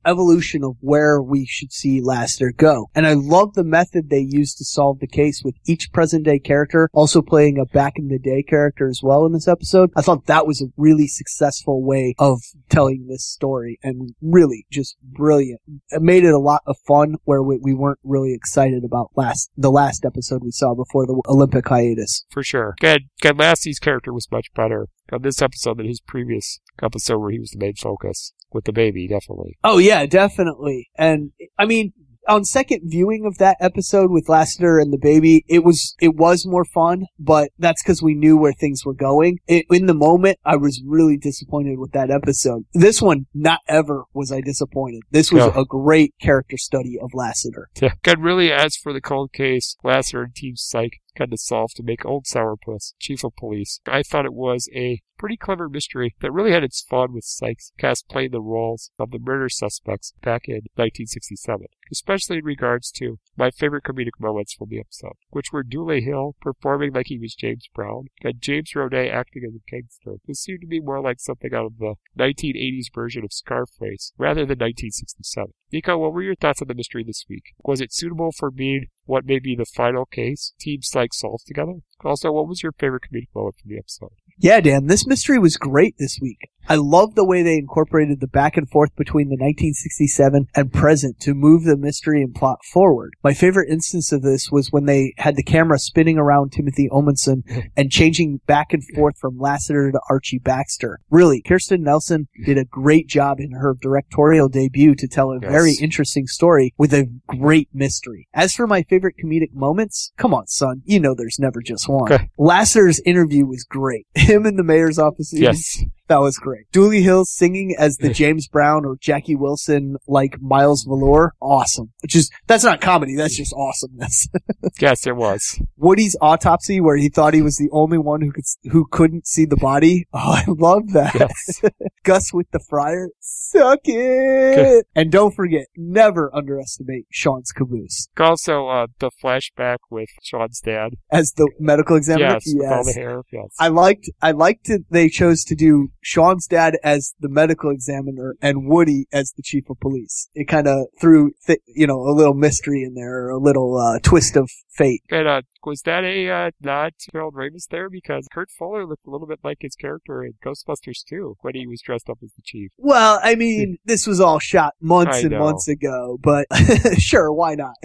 evolution 0.06 0.64
of 0.64 0.76
where 0.80 1.22
we 1.22 1.46
should 1.46 1.72
see 1.72 2.02
Lassiter 2.02 2.52
go. 2.52 2.90
And 2.94 3.08
I 3.08 3.14
love 3.14 3.54
the 3.54 3.64
method 3.64 4.10
they 4.10 4.26
used 4.28 4.58
to 4.60 4.66
solve 4.66 5.00
the 5.00 5.08
case 5.08 5.42
with 5.44 5.56
each 5.66 5.92
present 5.92 6.26
day 6.26 6.40
character 6.40 6.90
also 6.94 7.22
playing 7.22 7.58
a 7.58 7.66
back 7.66 7.94
in 7.98 8.08
the 8.08 8.20
day 8.20 8.44
character 8.44 8.88
as 8.88 9.02
well 9.02 9.26
in 9.26 9.34
this 9.34 9.48
episode. 9.48 9.92
I 9.96 10.02
thought 10.02 10.28
that 10.28 10.46
was 10.46 10.62
a 10.62 10.72
really 10.78 11.08
successful 11.08 11.84
way 11.84 12.16
of 12.20 12.42
telling 12.70 13.08
this 13.08 13.26
story 13.26 13.80
and 13.84 14.14
really 14.22 14.66
just 14.72 14.96
brilliant. 15.02 15.62
It 15.90 16.02
made 16.02 16.24
it 16.24 16.34
a 16.34 16.40
lot 16.40 16.62
of 16.68 16.78
fun 16.88 17.16
where 17.24 17.42
we, 17.42 17.58
we 17.62 17.74
weren't 17.74 18.00
really 18.04 18.34
excited 18.34 18.84
about 18.84 19.12
last 19.16 19.50
the 19.58 19.72
last 19.72 20.06
episode 20.06 20.44
we 20.44 20.52
saw 20.52 20.74
before 20.74 21.06
the 21.06 21.22
Olympic 21.28 21.68
hiatus. 21.68 22.26
For 22.30 22.44
sure. 22.44 22.76
Good. 22.80 23.04
Good. 23.22 23.38
Lassie's 23.38 23.80
character 23.80 24.14
was 24.14 24.32
much 24.32 24.48
better 24.54 24.88
on 25.12 25.22
this 25.22 25.42
episode 25.42 25.78
than 25.78 25.88
his 25.88 26.02
previous 26.02 26.60
episode 26.82 27.20
where 27.20 27.32
he 27.32 27.40
was 27.40 27.52
the 27.52 27.60
main 27.60 27.76
focus 27.76 28.34
with 28.52 28.66
the 28.66 28.74
baby, 28.74 29.08
definitely. 29.08 29.58
Oh 29.64 29.78
yeah, 29.78 30.06
definitely. 30.06 30.90
And 30.98 31.32
I 31.58 31.66
mean, 31.66 31.94
on 32.28 32.44
second 32.46 32.82
viewing 32.86 33.26
of 33.26 33.38
that 33.38 33.58
episode 33.60 34.12
with 34.12 34.30
Lassiter 34.30 34.80
and 34.80 34.92
the 34.94 34.98
baby, 34.98 35.44
it 35.48 35.64
was 35.64 35.96
it 36.00 36.16
was 36.16 36.46
more 36.46 36.66
fun, 36.66 37.06
but 37.20 37.50
that's 37.58 37.84
because 37.84 38.02
we 38.02 38.14
knew 38.16 38.38
where 38.38 38.54
things 38.54 38.86
were 38.86 38.94
going. 38.94 39.40
It, 39.48 39.66
in 39.72 39.86
the 39.86 39.94
moment, 39.94 40.38
I 40.46 40.56
was 40.56 40.82
really 40.86 41.18
disappointed 41.18 41.80
with 41.80 41.92
that 41.92 42.10
episode. 42.10 42.64
This 42.74 43.02
one, 43.02 43.28
not 43.34 43.60
ever 43.68 44.04
was 44.14 44.32
I 44.32 44.42
disappointed. 44.42 45.02
This 45.12 45.32
was 45.32 45.46
Yeah. 45.46 45.62
a 45.62 45.66
great 45.66 46.14
character 46.22 46.58
study 46.58 46.98
of 47.02 47.12
Lassiter. 47.14 47.70
Yeah. 47.82 47.94
God 48.04 48.20
really 48.20 48.52
as 48.52 48.76
for 48.76 48.94
the 48.94 49.02
cold 49.02 49.34
case, 49.34 49.76
Lassiter 49.84 50.24
and 50.24 50.36
Team 50.36 50.56
Psych 50.56 50.94
kind 51.16 51.34
of 51.34 51.40
solved 51.40 51.76
to 51.78 51.84
make 51.84 52.06
old 52.06 52.26
Sourpuss 52.26 52.94
chief 53.00 53.24
of 53.24 53.36
police. 53.36 53.80
I 53.86 54.04
thought 54.04 54.26
it 54.26 54.34
was 54.34 54.70
a 54.74 55.02
pretty 55.18 55.38
clever 55.38 55.70
mystery 55.70 56.14
that 56.20 56.34
really 56.34 56.52
had 56.52 56.64
its 56.64 56.82
fun 56.82 57.14
with 57.14 57.24
Psych's 57.24 57.72
cast 57.78 58.10
playing 58.10 58.32
the 58.32 58.42
roles 58.42 58.92
of 59.00 59.12
the 59.12 59.20
murder 59.20 59.48
suspects 59.48 60.14
back 60.22 60.50
in 60.50 60.64
1967, 60.76 61.68
especially 61.92 62.40
in 62.40 62.44
regards 62.44 62.92
to 62.92 63.20
my 63.38 63.50
favorite 63.50 63.86
comedic 63.86 64.20
moments 64.20 64.54
from 64.54 64.70
the 64.70 64.80
episode, 64.80 65.14
which 65.30 65.54
were 65.54 65.64
Dule 65.64 66.02
Hill 66.02 66.36
performing 66.42 66.92
like 66.92 67.08
he 67.08 67.18
was 67.18 67.36
James 67.36 67.68
Brown 67.74 68.08
and 68.22 68.42
James 68.42 68.72
Roday 68.76 69.10
acting 69.10 69.44
as 69.48 69.56
a 69.56 69.72
gangster, 69.72 70.20
who 70.26 70.34
seemed 70.34 70.62
to 70.62 70.68
be 70.68 70.82
more 70.82 71.02
like 71.02 71.20
something 71.20 71.54
out 71.54 71.68
of 71.68 71.78
the 71.78 71.96
1980s 72.20 72.94
version 72.94 73.24
of 73.24 73.32
Scarface 73.32 74.12
rather 74.18 74.42
than 74.42 74.60
1967. 74.60 75.54
Nico, 75.72 75.98
what 75.98 76.14
were 76.14 76.22
your 76.22 76.36
thoughts 76.36 76.62
on 76.62 76.68
the 76.68 76.76
mystery 76.76 77.04
this 77.04 77.26
week? 77.30 77.54
Was 77.64 77.82
it 77.82 77.94
suitable 77.94 78.32
for 78.32 78.52
being 78.52 78.88
what 79.06 79.26
may 79.26 79.40
be 79.40 79.56
the 79.56 79.66
final 79.66 80.06
case 80.06 80.54
Team 80.60 80.82
Psych 80.82 81.14
solves 81.14 81.44
together? 81.44 81.76
Also, 82.04 82.32
what 82.32 82.48
was 82.48 82.64
your 82.64 82.74
favorite 82.74 83.04
comedic 83.04 83.28
moment 83.36 83.56
from 83.62 83.70
the 83.70 83.78
episode? 83.78 84.12
Yeah, 84.38 84.60
Dan, 84.62 84.88
this 84.88 85.06
mystery 85.08 85.40
was 85.40 85.58
great 85.58 85.96
this 85.98 86.20
week. 86.22 86.50
I 86.70 86.76
love 86.76 87.16
the 87.16 87.26
way 87.26 87.44
they 87.44 87.58
incorporated 87.58 88.20
the 88.20 88.28
back 88.28 88.58
and 88.58 88.70
forth 88.70 88.96
between 88.96 89.28
the 89.28 89.36
1967 89.36 90.48
and 90.56 90.72
present 90.74 91.20
to 91.22 91.34
move 91.34 91.64
the 91.64 91.78
mystery 91.78 92.22
and 92.22 92.34
plot 92.34 92.60
forward. 92.72 93.14
My 93.24 93.34
favorite 93.34 93.70
instance 93.70 94.12
of 94.12 94.22
this 94.22 94.50
was 94.52 94.72
when 94.72 94.86
they 94.86 95.14
had 95.18 95.36
the 95.36 95.44
camera 95.44 95.80
spinning 95.80 96.18
around 96.18 96.52
Timothy 96.52 96.88
Omundson 96.92 97.44
and 97.78 97.92
changing 97.92 98.40
back 98.48 98.74
and 98.74 98.84
forth 98.96 99.18
from 99.20 99.38
Lassiter 99.38 99.92
to 99.92 100.00
Archie 100.10 100.40
Baxter. 100.40 101.00
Really, 101.10 101.42
Kirsten 101.42 101.84
Nelson 101.84 102.28
did 102.46 102.58
a 102.58 102.66
great 102.66 103.08
job 103.08 103.40
in 103.40 103.52
her 103.52 103.76
directorial 103.82 104.50
debut 104.50 104.96
to 104.96 105.08
tell 105.08 105.32
a 105.32 105.40
Yes. 105.42 105.52
very 105.52 105.74
interesting 105.82 106.28
story 106.28 106.74
with 106.78 106.94
a 106.94 107.10
great 107.28 107.68
mystery. 107.74 108.28
As 108.34 108.54
for 108.54 108.68
my 108.68 108.84
favorite 108.84 109.16
comedic 109.22 109.54
moments, 109.54 110.12
come 110.18 110.34
on, 110.34 110.48
son, 110.48 110.82
you 110.86 111.00
know 111.00 111.14
there's 111.16 111.40
never 111.40 111.62
just 111.62 111.90
one. 111.90 112.12
Okay. 112.12 112.30
Lassiter's 112.38 113.02
interview 113.06 113.46
was 113.46 113.64
great. 113.64 114.06
Him 114.16 114.46
in 114.46 114.56
the 114.56 114.64
mayor's 114.64 115.00
office. 115.00 115.32
Yes. 115.34 115.84
That 116.08 116.20
was 116.20 116.38
great. 116.38 116.66
Dule 116.72 116.92
Hill 117.02 117.26
singing 117.26 117.76
as 117.78 117.98
the 117.98 118.10
James 118.10 118.48
Brown 118.48 118.86
or 118.86 118.98
Jackie 119.00 119.36
Wilson 119.36 119.96
like 120.08 120.42
Miles 120.42 120.84
Valor. 120.84 121.34
Awesome. 121.42 121.92
Which 122.02 122.16
is, 122.16 122.30
that's 122.48 122.64
not 122.64 122.82
comedy. 122.82 123.16
That's 123.16 123.38
just 123.38 123.54
awesomeness. 123.56 124.28
Yes, 124.80 125.06
it 125.06 125.16
was. 125.16 125.62
Woody's 125.78 126.18
autopsy 126.20 126.82
where 126.82 126.98
he 126.98 127.08
thought 127.08 127.34
he 127.34 127.42
was 127.42 127.58
the 127.58 127.70
only 127.72 127.98
one 127.98 128.22
who 128.22 128.32
could, 128.32 128.44
who 128.72 128.86
couldn't 128.92 129.28
see 129.28 129.46
the 129.46 129.56
body. 129.56 130.08
Oh, 130.14 130.20
I 130.34 130.44
love 130.48 130.92
that. 130.94 131.14
Yes. 131.16 131.62
Gus 132.04 132.34
with 132.34 132.50
the 132.52 132.60
fryer. 132.60 133.10
Suck 133.20 133.80
it. 133.86 134.86
and 134.96 135.12
don't 135.12 135.34
forget, 135.34 135.68
never 135.78 136.34
underestimate 136.36 137.06
Sean's 137.12 137.52
caboose 137.52 138.08
Also, 138.20 138.68
uh, 138.68 138.88
the 139.00 139.12
flashback 139.24 139.78
with 139.90 140.10
Sean's 140.22 140.60
dad. 140.60 140.94
as 141.12 141.32
the 141.34 141.50
medical 141.60 141.96
examiner. 141.96 142.34
Yes, 142.34 142.44
with 142.48 142.68
all 142.72 142.84
the 142.84 142.94
hair. 142.94 143.22
Yes. 143.32 143.48
I 143.60 143.68
liked 143.70 144.10
I 144.22 144.32
liked 144.32 144.70
it 144.70 144.82
they 144.90 145.08
chose 145.10 145.44
to 145.46 145.56
do 145.56 145.90
Sean's 146.04 146.48
dad 146.48 146.78
as 146.84 147.14
the 147.20 147.30
medical 147.30 147.70
examiner 147.72 148.36
and 148.42 148.68
Woody 148.68 149.08
as 149.12 149.32
the 149.32 149.42
chief 149.42 149.70
of 149.70 149.80
police. 149.80 150.30
It 150.36 150.48
kind 150.48 150.68
of 150.68 150.88
threw 151.00 151.32
th- 151.48 151.62
you 151.68 151.88
know 151.88 152.02
a 152.02 152.14
little 152.14 152.34
mystery 152.34 152.84
in 152.84 152.94
there, 152.94 153.30
a 153.30 153.40
little 153.40 153.78
uh, 153.78 154.00
twist 154.04 154.36
of 154.36 154.50
fate. 154.70 155.04
And 155.10 155.28
uh, 155.28 155.42
was 155.66 155.82
that 155.84 156.04
a 156.04 156.30
uh, 156.30 156.52
nod 156.62 156.94
to 157.00 157.10
Harold 157.14 157.36
Ramis 157.36 157.68
there? 157.70 157.90
Because 157.90 158.28
Kurt 158.32 158.50
Fuller 158.50 158.86
looked 158.86 159.08
a 159.08 159.10
little 159.10 159.28
bit 159.28 159.40
like 159.44 159.60
his 159.62 159.76
character 159.76 160.24
in 160.24 160.34
Ghostbusters 160.44 161.04
2 161.08 161.38
when 161.42 161.56
he 161.56 161.68
was 161.68 161.82
dressed 161.82 162.10
up 162.10 162.20
as 162.24 162.32
the 162.34 162.42
chief. 162.44 162.72
Well, 162.78 163.20
I 163.24 163.36
mean, 163.36 163.78
this 163.86 164.06
was 164.06 164.20
all 164.20 164.40
shot 164.40 164.74
months 164.82 165.18
I 165.18 165.22
and 165.22 165.32
know. 165.32 165.40
months 165.40 165.68
ago, 165.68 166.18
but 166.22 166.48
sure, 166.98 167.32
why 167.32 167.56
not? 167.56 167.76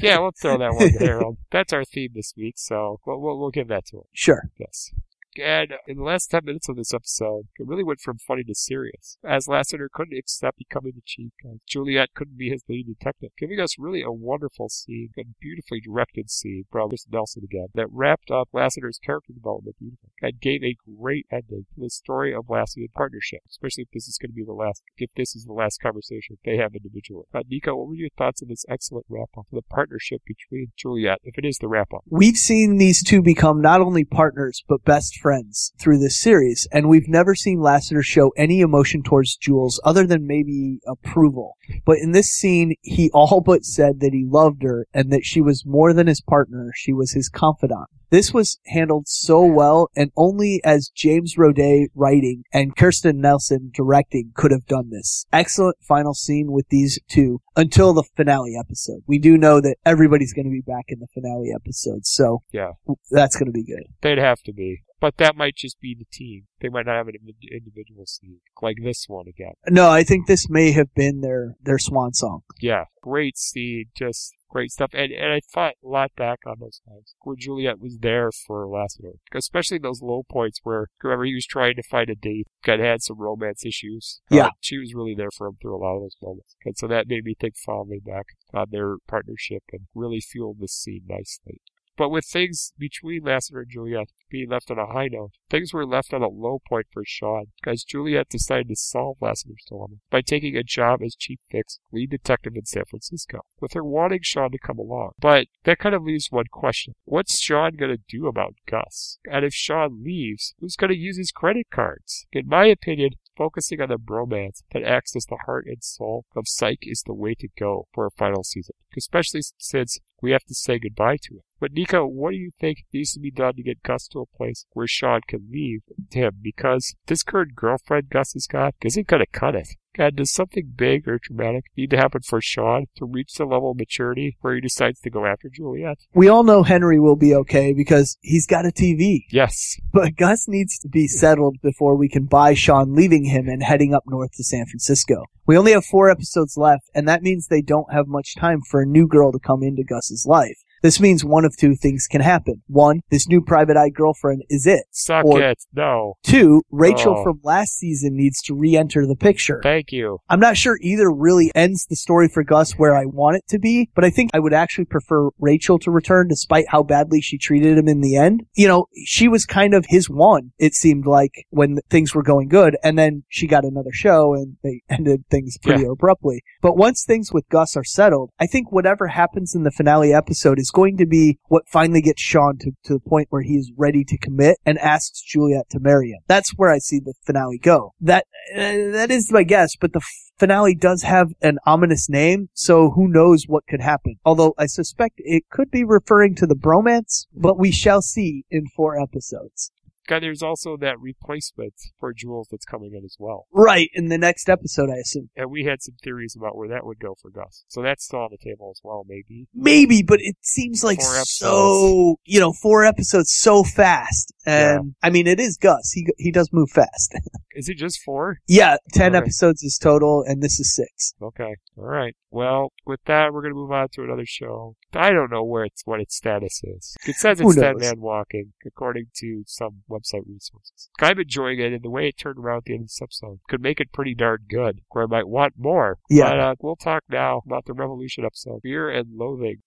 Yeah, 0.00 0.18
let's 0.18 0.40
throw 0.40 0.58
that 0.58 0.74
one 0.74 0.92
to 0.92 0.98
Harold. 0.98 1.38
That's 1.50 1.72
our 1.72 1.84
theme 1.84 2.10
this 2.14 2.34
week, 2.36 2.54
so 2.56 3.00
we'll, 3.06 3.20
we'll, 3.20 3.38
we'll 3.38 3.50
give 3.50 3.68
that 3.68 3.86
to 3.86 3.98
him. 3.98 4.04
sure. 4.12 4.50
Yes. 4.58 4.90
And 5.38 5.74
in 5.86 5.96
the 5.96 6.02
last 6.02 6.30
10 6.30 6.44
minutes 6.44 6.68
of 6.68 6.76
this 6.76 6.92
episode, 6.92 7.46
it 7.58 7.66
really 7.66 7.84
went 7.84 8.00
from 8.00 8.18
funny 8.18 8.44
to 8.44 8.54
serious. 8.54 9.18
As 9.24 9.48
Lassiter 9.48 9.88
couldn't 9.92 10.18
accept 10.18 10.58
becoming 10.58 10.92
the 10.94 11.02
chief, 11.04 11.32
and 11.44 11.60
Juliet 11.66 12.10
couldn't 12.14 12.38
be 12.38 12.50
his 12.50 12.64
lead 12.68 12.86
detective, 12.86 13.30
giving 13.38 13.60
us 13.60 13.78
really 13.78 14.02
a 14.02 14.12
wonderful 14.12 14.68
scene, 14.68 15.10
a 15.18 15.24
beautifully 15.40 15.80
directed 15.80 16.30
scene 16.30 16.64
from 16.70 16.88
Chris 16.88 17.06
Nelson 17.10 17.42
again, 17.44 17.68
that 17.74 17.86
wrapped 17.90 18.30
up 18.30 18.48
Lassiter's 18.52 18.98
character 18.98 19.32
development 19.32 19.76
beautifully, 19.78 20.10
and 20.20 20.40
gave 20.40 20.62
a 20.62 20.76
great 20.98 21.26
ending 21.30 21.66
to 21.74 21.80
the 21.80 21.90
story 21.90 22.34
of 22.34 22.48
Lassie 22.48 22.82
and 22.82 22.92
partnership, 22.92 23.40
especially 23.48 23.82
if 23.82 23.90
this 23.92 24.08
is 24.08 24.18
going 24.18 24.30
to 24.30 24.34
be 24.34 24.44
the 24.44 24.52
last, 24.52 24.82
if 24.96 25.10
this 25.16 25.36
is 25.36 25.44
the 25.44 25.52
last 25.52 25.80
conversation 25.80 26.38
they 26.44 26.56
have 26.56 26.74
individually. 26.74 27.26
Uh, 27.32 27.42
Nico, 27.48 27.76
what 27.76 27.88
were 27.88 27.94
your 27.94 28.10
thoughts 28.16 28.42
on 28.42 28.48
this 28.48 28.64
excellent 28.68 29.06
wrap-up 29.08 29.46
the 29.52 29.62
partnership 29.62 30.22
between 30.26 30.72
Juliet, 30.76 31.18
if 31.22 31.38
it 31.38 31.44
is 31.44 31.58
the 31.58 31.68
wrap-up? 31.68 32.02
We've 32.08 32.36
seen 32.36 32.78
these 32.78 33.02
two 33.02 33.22
become 33.22 33.60
not 33.60 33.80
only 33.80 34.04
partners 34.04 34.62
but 34.68 34.84
best 34.84 35.18
friends 35.18 35.27
friends 35.28 35.74
through 35.78 35.98
this 35.98 36.18
series, 36.18 36.66
and 36.72 36.88
we've 36.88 37.06
never 37.06 37.34
seen 37.34 37.60
Lassiter 37.60 38.02
show 38.02 38.32
any 38.38 38.60
emotion 38.60 39.02
towards 39.02 39.36
Jules 39.36 39.78
other 39.84 40.06
than 40.06 40.26
maybe 40.26 40.78
approval. 40.86 41.58
But 41.84 41.98
in 41.98 42.12
this 42.12 42.28
scene, 42.28 42.76
he 42.80 43.10
all 43.14 43.42
but 43.42 43.62
said 43.62 44.00
that 44.00 44.14
he 44.14 44.24
loved 44.26 44.62
her 44.62 44.86
and 44.94 45.12
that 45.12 45.26
she 45.26 45.42
was 45.42 45.66
more 45.66 45.92
than 45.92 46.06
his 46.06 46.22
partner, 46.22 46.70
she 46.74 46.94
was 46.94 47.12
his 47.12 47.28
confidant. 47.28 47.90
This 48.10 48.32
was 48.32 48.58
handled 48.66 49.06
so 49.06 49.44
well, 49.44 49.90
and 49.94 50.10
only 50.16 50.60
as 50.64 50.90
James 50.94 51.34
Roday 51.36 51.86
writing 51.94 52.44
and 52.52 52.74
Kirsten 52.76 53.20
Nelson 53.20 53.70
directing 53.74 54.32
could 54.34 54.50
have 54.50 54.66
done 54.66 54.90
this. 54.90 55.26
Excellent 55.32 55.76
final 55.82 56.14
scene 56.14 56.50
with 56.50 56.66
these 56.70 56.98
two 57.08 57.40
until 57.56 57.92
the 57.92 58.04
finale 58.16 58.56
episode. 58.58 59.02
We 59.06 59.18
do 59.18 59.36
know 59.36 59.60
that 59.60 59.76
everybody's 59.84 60.32
going 60.32 60.46
to 60.46 60.50
be 60.50 60.62
back 60.62 60.86
in 60.88 61.00
the 61.00 61.06
finale 61.12 61.50
episode, 61.54 62.06
so 62.06 62.42
Yeah. 62.52 62.72
that's 63.10 63.36
going 63.36 63.46
to 63.46 63.52
be 63.52 63.64
good. 63.64 63.84
They'd 64.00 64.18
have 64.18 64.40
to 64.44 64.52
be. 64.52 64.82
But 65.00 65.18
that 65.18 65.36
might 65.36 65.54
just 65.54 65.80
be 65.80 65.94
the 65.96 66.06
team. 66.10 66.46
They 66.60 66.68
might 66.68 66.86
not 66.86 66.96
have 66.96 67.06
an 67.06 67.14
individual 67.52 68.04
scene 68.06 68.40
like 68.60 68.78
this 68.82 69.04
one 69.06 69.26
again. 69.28 69.52
No, 69.68 69.88
I 69.90 70.02
think 70.02 70.26
this 70.26 70.48
may 70.50 70.72
have 70.72 70.92
been 70.94 71.20
their 71.20 71.54
their 71.62 71.78
swan 71.78 72.14
song. 72.14 72.40
Yeah, 72.60 72.86
great 73.00 73.38
scene, 73.38 73.84
just 73.96 74.34
great 74.48 74.70
stuff. 74.70 74.90
And 74.92 75.12
and 75.12 75.32
I 75.32 75.40
thought 75.40 75.74
a 75.84 75.88
lot 75.88 76.12
back 76.16 76.40
on 76.46 76.56
those 76.60 76.80
times 76.86 77.14
where 77.22 77.36
Juliet 77.36 77.80
was 77.80 77.98
there 77.98 78.30
for 78.32 78.66
Lassiter, 78.66 79.14
especially 79.34 79.78
those 79.78 80.02
low 80.02 80.24
points 80.28 80.60
where 80.62 80.88
whoever 81.00 81.24
he 81.24 81.34
was 81.34 81.46
trying 81.46 81.76
to 81.76 81.82
find 81.82 82.10
a 82.10 82.14
date 82.14 82.48
kind 82.62 82.80
of 82.80 82.86
had 82.86 83.02
some 83.02 83.18
romance 83.18 83.64
issues. 83.64 84.20
Yeah. 84.30 84.46
Uh, 84.46 84.50
she 84.60 84.78
was 84.78 84.94
really 84.94 85.14
there 85.14 85.30
for 85.30 85.46
him 85.46 85.56
through 85.60 85.76
a 85.76 85.82
lot 85.82 85.96
of 85.96 86.02
those 86.02 86.16
moments, 86.22 86.56
and 86.64 86.76
so 86.76 86.86
that 86.88 87.08
made 87.08 87.24
me 87.24 87.34
think 87.38 87.56
fondly 87.56 88.00
back 88.04 88.26
on 88.52 88.66
their 88.70 88.96
partnership 89.06 89.62
and 89.72 89.82
really 89.94 90.20
fueled 90.20 90.58
this 90.60 90.72
scene 90.72 91.02
nicely. 91.08 91.60
But 91.98 92.10
with 92.10 92.24
things 92.24 92.72
between 92.78 93.24
Lassiter 93.24 93.62
and 93.62 93.70
Juliet 93.70 94.12
being 94.30 94.48
left 94.48 94.70
on 94.70 94.78
a 94.78 94.86
high 94.86 95.08
note, 95.08 95.32
things 95.50 95.74
were 95.74 95.84
left 95.84 96.14
on 96.14 96.22
a 96.22 96.28
low 96.28 96.60
point 96.66 96.86
for 96.92 97.02
Sean, 97.04 97.46
as 97.66 97.82
Juliet 97.82 98.28
decided 98.28 98.68
to 98.68 98.76
solve 98.76 99.16
Lassiter's 99.20 99.64
dilemma 99.68 99.96
by 100.08 100.20
taking 100.20 100.56
a 100.56 100.62
job 100.62 101.02
as 101.02 101.16
chief 101.16 101.40
Vick's 101.50 101.80
lead 101.90 102.10
detective 102.10 102.54
in 102.54 102.66
San 102.66 102.84
Francisco, 102.88 103.40
with 103.60 103.72
her 103.72 103.84
wanting 103.84 104.20
Sean 104.22 104.52
to 104.52 104.58
come 104.58 104.78
along. 104.78 105.10
But 105.18 105.48
that 105.64 105.80
kind 105.80 105.94
of 105.94 106.04
leaves 106.04 106.28
one 106.30 106.46
question. 106.52 106.94
What's 107.04 107.40
Sean 107.40 107.74
gonna 107.74 107.96
do 108.08 108.28
about 108.28 108.54
Gus? 108.70 109.18
And 109.28 109.44
if 109.44 109.52
Sean 109.52 110.04
leaves, 110.04 110.54
who's 110.60 110.76
gonna 110.76 110.94
use 110.94 111.18
his 111.18 111.32
credit 111.32 111.66
cards? 111.70 112.28
In 112.32 112.46
my 112.46 112.66
opinion, 112.66 113.14
focusing 113.36 113.80
on 113.80 113.88
the 113.88 113.96
bromance 113.96 114.62
that 114.72 114.82
acts 114.84 115.16
as 115.16 115.24
the 115.26 115.38
heart 115.46 115.66
and 115.66 115.82
soul 115.82 116.26
of 116.36 116.46
Psych 116.46 116.80
is 116.82 117.02
the 117.06 117.14
way 117.14 117.34
to 117.34 117.48
go 117.58 117.88
for 117.92 118.06
a 118.06 118.10
final 118.10 118.44
season, 118.44 118.74
especially 118.96 119.40
since 119.58 119.98
we 120.20 120.32
have 120.32 120.44
to 120.44 120.54
say 120.54 120.78
goodbye 120.78 121.18
to 121.22 121.36
it. 121.36 121.44
But 121.60 121.72
Nico, 121.72 122.06
what 122.06 122.30
do 122.30 122.36
you 122.36 122.52
think 122.60 122.84
needs 122.92 123.12
to 123.12 123.20
be 123.20 123.32
done 123.32 123.54
to 123.56 123.62
get 123.62 123.82
Gus 123.82 124.06
to 124.08 124.20
a 124.20 124.36
place 124.36 124.64
where 124.72 124.86
Sean 124.86 125.20
can 125.26 125.48
leave 125.50 125.80
him? 126.10 126.38
Because 126.40 126.94
this 127.06 127.24
current 127.24 127.56
girlfriend 127.56 128.10
Gus 128.10 128.32
has 128.34 128.46
got 128.46 128.74
isn't 128.84 129.08
gonna 129.08 129.26
cut 129.26 129.56
it. 129.56 129.68
God, 129.98 130.14
does 130.14 130.32
something 130.32 130.74
big 130.76 131.08
or 131.08 131.18
dramatic 131.20 131.64
need 131.76 131.90
to 131.90 131.96
happen 131.96 132.20
for 132.22 132.40
Sean 132.40 132.86
to 132.96 133.04
reach 133.04 133.34
the 133.34 133.44
level 133.44 133.72
of 133.72 133.78
maturity 133.78 134.36
where 134.40 134.54
he 134.54 134.60
decides 134.60 135.00
to 135.00 135.10
go 135.10 135.26
after 135.26 135.48
Juliet? 135.48 135.98
We 136.14 136.28
all 136.28 136.44
know 136.44 136.62
Henry 136.62 137.00
will 137.00 137.16
be 137.16 137.34
okay 137.34 137.72
because 137.72 138.16
he's 138.20 138.46
got 138.46 138.64
a 138.64 138.68
TV. 138.68 139.24
Yes. 139.32 139.76
But 139.92 140.14
Gus 140.14 140.46
needs 140.46 140.78
to 140.80 140.88
be 140.88 141.08
settled 141.08 141.56
before 141.60 141.96
we 141.96 142.08
can 142.08 142.26
buy 142.26 142.54
Sean 142.54 142.94
leaving 142.94 143.24
him 143.24 143.48
and 143.48 143.60
heading 143.60 143.92
up 143.92 144.04
north 144.06 144.30
to 144.36 144.44
San 144.44 144.66
Francisco. 144.66 145.24
We 145.46 145.56
only 145.56 145.72
have 145.72 145.86
four 145.86 146.10
episodes 146.10 146.56
left, 146.56 146.84
and 146.94 147.08
that 147.08 147.22
means 147.22 147.48
they 147.48 147.62
don't 147.62 147.92
have 147.92 148.06
much 148.06 148.36
time 148.36 148.60
for 148.70 148.82
a 148.82 148.86
new 148.86 149.08
girl 149.08 149.32
to 149.32 149.38
come 149.40 149.62
into 149.62 149.82
Gus's 150.08 150.26
life. 150.26 150.58
This 150.82 151.00
means 151.00 151.24
one 151.24 151.44
of 151.44 151.56
two 151.56 151.74
things 151.74 152.06
can 152.10 152.20
happen. 152.20 152.62
One, 152.68 153.00
this 153.10 153.28
new 153.28 153.40
private 153.40 153.76
eye 153.76 153.90
girlfriend 153.90 154.42
is 154.48 154.66
it. 154.66 154.84
Suck 154.90 155.24
Or- 155.24 155.40
it. 155.42 155.58
No. 155.74 156.14
Two, 156.22 156.62
Rachel 156.70 157.16
Oh. 157.18 157.22
from 157.24 157.40
last 157.42 157.78
season 157.78 158.16
needs 158.16 158.40
to 158.42 158.54
re-enter 158.54 159.06
the 159.06 159.16
picture. 159.16 159.60
Thank 159.62 159.92
you. 159.92 160.18
I'm 160.28 160.40
not 160.40 160.56
sure 160.56 160.78
either 160.80 161.10
really 161.10 161.50
ends 161.54 161.86
the 161.88 161.96
story 161.96 162.28
for 162.28 162.44
Gus 162.44 162.72
where 162.72 162.96
I 162.96 163.04
want 163.06 163.36
it 163.36 163.44
to 163.48 163.58
be, 163.58 163.90
but 163.94 164.04
I 164.04 164.10
think 164.10 164.30
I 164.34 164.38
would 164.38 164.52
actually 164.54 164.84
prefer 164.84 165.30
Rachel 165.38 165.78
to 165.80 165.90
return 165.90 166.28
despite 166.28 166.66
how 166.68 166.82
badly 166.82 167.20
she 167.20 167.38
treated 167.38 167.76
him 167.78 167.88
in 167.88 168.00
the 168.00 168.16
end. 168.16 168.44
You 168.54 168.68
know, 168.68 168.86
she 169.04 169.28
was 169.28 169.44
kind 169.46 169.74
of 169.74 169.86
his 169.88 170.08
one, 170.08 170.52
it 170.58 170.74
seemed 170.74 171.06
like, 171.06 171.32
when 171.50 171.78
things 171.90 172.14
were 172.14 172.22
going 172.22 172.48
good, 172.48 172.76
and 172.84 172.98
then 172.98 173.24
she 173.28 173.46
got 173.46 173.64
another 173.64 173.92
show 173.92 174.34
and 174.34 174.56
they 174.62 174.82
ended 174.88 175.24
things 175.30 175.56
pretty 175.58 175.84
abruptly. 175.84 176.42
But 176.62 176.76
once 176.76 177.04
things 177.04 177.32
with 177.32 177.48
Gus 177.48 177.76
are 177.76 177.84
settled, 177.84 178.30
I 178.38 178.46
think 178.46 178.70
whatever 178.72 179.08
happens 179.08 179.54
in 179.54 179.62
the 179.64 179.70
finale 179.70 180.12
episode 180.12 180.58
is 180.58 180.67
going 180.70 180.96
to 180.98 181.06
be 181.06 181.38
what 181.48 181.68
finally 181.68 182.02
gets 182.02 182.22
Sean 182.22 182.58
to, 182.58 182.72
to 182.84 182.94
the 182.94 183.00
point 183.00 183.28
where 183.30 183.42
he 183.42 183.54
is 183.54 183.72
ready 183.76 184.04
to 184.04 184.18
commit 184.18 184.58
and 184.64 184.78
asks 184.78 185.22
Juliet 185.22 185.68
to 185.70 185.80
marry 185.80 186.10
him. 186.10 186.20
That's 186.26 186.50
where 186.56 186.70
I 186.70 186.78
see 186.78 187.00
the 187.00 187.14
finale 187.24 187.58
go. 187.58 187.94
That 188.00 188.26
uh, 188.54 188.92
that 188.92 189.10
is 189.10 189.32
my 189.32 189.42
guess, 189.42 189.76
but 189.76 189.92
the 189.92 190.00
finale 190.38 190.74
does 190.74 191.02
have 191.02 191.32
an 191.42 191.58
ominous 191.66 192.08
name, 192.08 192.48
so 192.54 192.90
who 192.90 193.08
knows 193.08 193.44
what 193.46 193.66
could 193.66 193.80
happen. 193.80 194.16
Although 194.24 194.54
I 194.58 194.66
suspect 194.66 195.16
it 195.18 195.44
could 195.50 195.70
be 195.70 195.84
referring 195.84 196.34
to 196.36 196.46
the 196.46 196.54
bromance, 196.54 197.26
but 197.34 197.58
we 197.58 197.72
shall 197.72 198.02
see 198.02 198.44
in 198.50 198.66
four 198.74 199.00
episodes. 199.00 199.72
God, 200.08 200.22
there's 200.22 200.42
also 200.42 200.76
that 200.78 200.98
replacement 200.98 201.74
for 202.00 202.12
Jules 202.12 202.48
that's 202.50 202.64
coming 202.64 202.94
in 202.94 203.04
as 203.04 203.14
well. 203.18 203.46
Right, 203.52 203.90
in 203.94 204.08
the 204.08 204.18
next 204.18 204.48
episode, 204.48 204.88
I 204.90 204.96
assume. 204.96 205.30
And 205.36 205.50
we 205.50 205.64
had 205.64 205.82
some 205.82 205.94
theories 206.02 206.34
about 206.36 206.56
where 206.56 206.68
that 206.68 206.84
would 206.86 206.98
go 206.98 207.14
for 207.20 207.30
Gus. 207.30 207.64
So 207.68 207.82
that's 207.82 208.04
still 208.04 208.20
on 208.20 208.30
the 208.30 208.38
table 208.38 208.70
as 208.74 208.80
well, 208.82 209.04
maybe. 209.06 209.46
Maybe, 209.54 210.02
but 210.02 210.20
it 210.20 210.36
seems 210.40 210.82
like 210.82 211.00
so, 211.00 212.16
you 212.24 212.40
know, 212.40 212.52
four 212.52 212.84
episodes 212.84 213.30
so 213.32 213.62
fast. 213.62 214.32
And 214.46 214.94
I 215.02 215.10
mean, 215.10 215.26
it 215.26 215.38
is 215.38 215.58
Gus. 215.58 215.92
He 215.92 216.06
he 216.16 216.32
does 216.32 216.48
move 216.52 216.70
fast. 216.70 217.14
Is 217.52 217.68
it 217.68 217.76
just 217.76 218.00
four? 218.04 218.38
yeah, 218.46 218.76
ten 218.92 219.16
Okay. 219.16 219.18
episodes 219.24 219.64
is 219.64 219.78
total, 219.82 220.22
and 220.24 220.40
this 220.40 220.60
is 220.60 220.72
six. 220.76 221.12
Okay. 221.20 221.56
All 221.76 221.84
right. 221.84 222.14
Well, 222.30 222.72
with 222.86 223.00
that, 223.06 223.32
we're 223.32 223.40
going 223.42 223.52
to 223.52 223.58
move 223.58 223.72
on 223.72 223.88
to 223.94 224.02
another 224.04 224.26
show. 224.26 224.76
I 224.92 225.10
don't 225.10 225.30
know 225.32 225.42
where 225.42 225.64
it's 225.64 225.82
what 225.84 225.98
its 226.00 226.14
status 226.16 226.60
is. 226.62 226.94
It 227.04 227.16
says 227.16 227.40
it's 227.40 227.56
Dead? 227.56 227.76
Man 227.78 228.00
Walking, 228.00 228.52
according 228.64 229.06
to 229.16 229.42
some 229.46 229.82
website 229.98 230.22
resources. 230.28 230.90
I'm 231.00 231.18
enjoying 231.18 231.60
it, 231.60 231.72
and 231.72 231.82
the 231.82 231.90
way 231.90 232.08
it 232.08 232.18
turned 232.18 232.38
around 232.38 232.58
at 232.58 232.64
the 232.64 232.74
end 232.74 232.82
of 232.82 232.88
this 232.88 233.02
episode 233.02 233.40
could 233.48 233.62
make 233.62 233.80
it 233.80 233.92
pretty 233.92 234.14
darn 234.14 234.40
good, 234.48 234.80
where 234.90 235.04
I 235.04 235.06
might 235.06 235.28
want 235.28 235.54
more. 235.58 235.98
Yeah. 236.08 236.30
But 236.30 236.40
uh, 236.40 236.54
we'll 236.60 236.76
talk 236.76 237.04
now 237.08 237.42
about 237.46 237.66
the 237.66 237.72
Revolution 237.72 238.24
episode, 238.24 238.60
Fear 238.62 238.90
and 238.90 239.16
Loathing. 239.16 239.62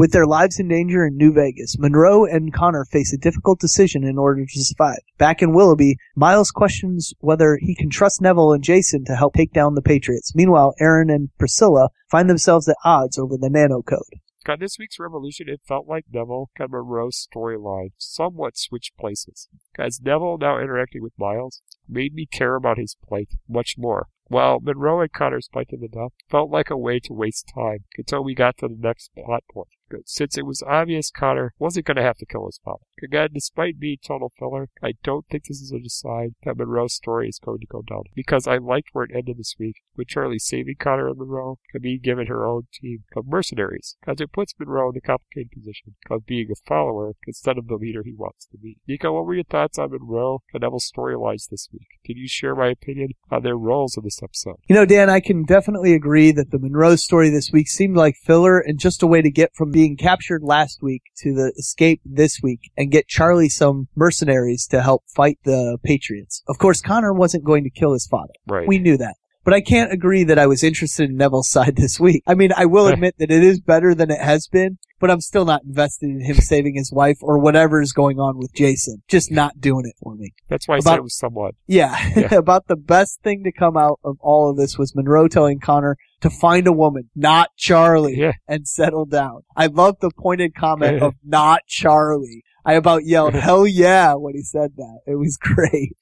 With 0.00 0.12
their 0.12 0.24
lives 0.24 0.58
in 0.58 0.68
danger 0.68 1.04
in 1.04 1.18
New 1.18 1.30
Vegas, 1.30 1.76
Monroe 1.78 2.24
and 2.24 2.54
Connor 2.54 2.86
face 2.86 3.12
a 3.12 3.18
difficult 3.18 3.60
decision 3.60 4.02
in 4.02 4.16
order 4.16 4.46
to 4.46 4.64
survive. 4.64 5.00
Back 5.18 5.42
in 5.42 5.52
Willoughby, 5.52 5.98
Miles 6.16 6.50
questions 6.50 7.12
whether 7.20 7.58
he 7.60 7.74
can 7.74 7.90
trust 7.90 8.22
Neville 8.22 8.54
and 8.54 8.64
Jason 8.64 9.04
to 9.04 9.14
help 9.14 9.34
take 9.34 9.52
down 9.52 9.74
the 9.74 9.82
Patriots. 9.82 10.34
Meanwhile, 10.34 10.72
Aaron 10.80 11.10
and 11.10 11.28
Priscilla 11.36 11.90
find 12.10 12.30
themselves 12.30 12.66
at 12.66 12.78
odds 12.82 13.18
over 13.18 13.36
the 13.36 13.50
nano 13.50 13.82
code. 13.82 14.20
God, 14.42 14.60
this 14.60 14.78
week's 14.78 14.98
Revolution, 14.98 15.50
it 15.50 15.60
felt 15.68 15.86
like 15.86 16.06
Neville 16.10 16.48
and 16.58 16.70
Monroe's 16.70 17.28
storyline 17.30 17.90
somewhat 17.98 18.56
switched 18.56 18.96
places. 18.96 19.50
As 19.78 20.00
Neville 20.00 20.38
now 20.38 20.58
interacting 20.58 21.02
with 21.02 21.12
Miles 21.18 21.60
made 21.86 22.14
me 22.14 22.24
care 22.24 22.54
about 22.54 22.78
his 22.78 22.96
plight 23.06 23.34
much 23.46 23.74
more. 23.76 24.06
While 24.28 24.60
Monroe 24.60 25.02
and 25.02 25.12
Connor's 25.12 25.50
fight 25.52 25.68
in 25.68 25.80
the 25.80 25.88
death 25.88 26.12
felt 26.30 26.50
like 26.50 26.70
a 26.70 26.78
way 26.78 27.00
to 27.00 27.12
waste 27.12 27.52
time 27.54 27.80
until 27.98 28.24
we 28.24 28.34
got 28.34 28.56
to 28.58 28.68
the 28.68 28.78
next 28.78 29.10
plot 29.14 29.44
point. 29.52 29.68
Good. 29.90 30.08
Since 30.08 30.38
it 30.38 30.46
was 30.46 30.62
obvious 30.62 31.10
Connor 31.10 31.52
wasn't 31.58 31.86
going 31.86 31.96
to 31.96 32.02
have 32.02 32.18
to 32.18 32.26
kill 32.26 32.46
his 32.46 32.60
father. 32.64 32.84
Again, 33.02 33.30
despite 33.34 33.80
being 33.80 33.96
total 34.06 34.32
filler, 34.38 34.68
I 34.82 34.92
don't 35.02 35.26
think 35.28 35.44
this 35.44 35.60
is 35.60 35.72
a 35.72 35.88
sign 35.88 36.36
that 36.44 36.56
Monroe's 36.56 36.94
story 36.94 37.28
is 37.28 37.40
going 37.44 37.60
to 37.60 37.66
go 37.66 37.82
down. 37.82 38.04
Because 38.14 38.46
I 38.46 38.58
liked 38.58 38.90
where 38.92 39.06
it 39.06 39.10
ended 39.14 39.38
this 39.38 39.56
week, 39.58 39.82
with 39.96 40.08
Charlie 40.08 40.38
saving 40.38 40.76
Connor 40.78 41.08
and 41.08 41.18
Monroe 41.18 41.58
and 41.74 41.82
being 41.82 42.00
given 42.02 42.26
her 42.26 42.46
own 42.46 42.68
team 42.72 43.04
of 43.16 43.26
mercenaries. 43.26 43.96
Because 44.00 44.20
it 44.20 44.32
puts 44.32 44.54
Monroe 44.58 44.90
in 44.90 44.94
the 44.94 45.00
complicated 45.00 45.50
position 45.50 45.96
of 46.10 46.26
being 46.26 46.48
a 46.52 46.54
follower 46.68 47.14
instead 47.26 47.58
of 47.58 47.66
the 47.66 47.74
leader 47.74 48.02
he 48.04 48.14
wants 48.14 48.46
to 48.46 48.58
be. 48.58 48.78
Nico, 48.86 49.12
what 49.12 49.26
were 49.26 49.34
your 49.34 49.44
thoughts 49.44 49.78
on 49.78 49.90
Monroe 49.90 50.42
and 50.54 50.60
Neville's 50.62 50.90
storylines 50.90 51.48
this 51.48 51.68
week? 51.72 51.88
Can 52.04 52.16
you 52.16 52.28
share 52.28 52.54
my 52.54 52.68
opinion 52.68 53.10
on 53.30 53.42
their 53.42 53.56
roles 53.56 53.96
in 53.96 54.04
this 54.04 54.22
episode? 54.22 54.56
You 54.68 54.76
know, 54.76 54.86
Dan, 54.86 55.10
I 55.10 55.20
can 55.20 55.44
definitely 55.44 55.94
agree 55.94 56.30
that 56.32 56.50
the 56.50 56.58
Monroe 56.58 56.96
story 56.96 57.30
this 57.30 57.50
week 57.52 57.68
seemed 57.68 57.96
like 57.96 58.14
filler 58.16 58.58
and 58.60 58.78
just 58.78 59.02
a 59.02 59.06
way 59.06 59.22
to 59.22 59.30
get 59.30 59.54
from 59.54 59.72
being 59.80 59.96
captured 59.96 60.42
last 60.42 60.82
week 60.82 61.02
to 61.16 61.32
the 61.32 61.54
escape 61.56 62.02
this 62.04 62.40
week 62.42 62.70
and 62.76 62.90
get 62.90 63.08
Charlie 63.08 63.48
some 63.48 63.88
mercenaries 63.96 64.66
to 64.66 64.82
help 64.82 65.04
fight 65.08 65.38
the 65.44 65.78
Patriots. 65.82 66.42
Of 66.48 66.58
course, 66.58 66.82
Connor 66.82 67.14
wasn't 67.14 67.44
going 67.44 67.64
to 67.64 67.70
kill 67.70 67.94
his 67.94 68.06
father. 68.06 68.34
Right. 68.46 68.68
We 68.68 68.78
knew 68.78 68.98
that. 68.98 69.14
But 69.42 69.54
I 69.54 69.62
can't 69.62 69.92
agree 69.92 70.22
that 70.24 70.38
I 70.38 70.46
was 70.46 70.62
interested 70.62 71.08
in 71.08 71.16
Neville's 71.16 71.48
side 71.50 71.76
this 71.76 71.98
week. 71.98 72.22
I 72.26 72.34
mean, 72.34 72.50
I 72.56 72.66
will 72.66 72.86
admit 72.88 73.14
that 73.18 73.30
it 73.30 73.42
is 73.42 73.58
better 73.60 73.94
than 73.94 74.10
it 74.10 74.20
has 74.20 74.46
been, 74.46 74.76
but 74.98 75.10
I'm 75.10 75.20
still 75.22 75.46
not 75.46 75.62
invested 75.64 76.10
in 76.10 76.20
him 76.24 76.36
saving 76.40 76.74
his 76.76 76.92
wife 76.92 77.16
or 77.22 77.38
whatever 77.38 77.80
is 77.80 77.92
going 77.92 78.18
on 78.18 78.36
with 78.36 78.52
Jason. 78.54 79.02
Just 79.08 79.32
not 79.32 79.58
doing 79.60 79.86
it 79.86 79.94
for 80.02 80.14
me. 80.14 80.32
That's 80.48 80.68
why 80.68 80.74
I 80.74 80.78
About- 80.78 80.90
said 80.90 80.98
it 80.98 81.02
was 81.04 81.16
somewhat. 81.16 81.54
Yeah, 81.66 81.96
Yeah. 82.16 82.34
about 82.36 82.66
the 82.66 82.76
best 82.76 83.22
thing 83.22 83.42
to 83.44 83.52
come 83.52 83.76
out 83.78 83.98
of 84.04 84.16
all 84.20 84.50
of 84.50 84.56
this 84.58 84.76
was 84.76 84.94
Monroe 84.94 85.26
telling 85.28 85.58
Connor 85.58 85.96
to 86.20 86.28
find 86.28 86.66
a 86.66 86.72
woman, 86.72 87.08
not 87.16 87.48
Charlie, 87.56 88.18
Yeah. 88.18 88.32
and 88.46 88.68
settle 88.68 89.06
down. 89.06 89.40
I 89.56 89.66
love 89.66 89.96
the 90.00 90.10
pointed 90.18 90.54
comment 90.54 90.98
Yeah. 90.98 91.06
of 91.06 91.14
not 91.24 91.62
Charlie. 91.66 92.42
I 92.62 92.74
about 92.74 93.06
yelled, 93.06 93.32
hell 93.32 93.66
yeah, 93.66 94.12
when 94.14 94.34
he 94.34 94.42
said 94.42 94.72
that. 94.76 94.98
It 95.06 95.14
was 95.14 95.38
great. 95.38 95.96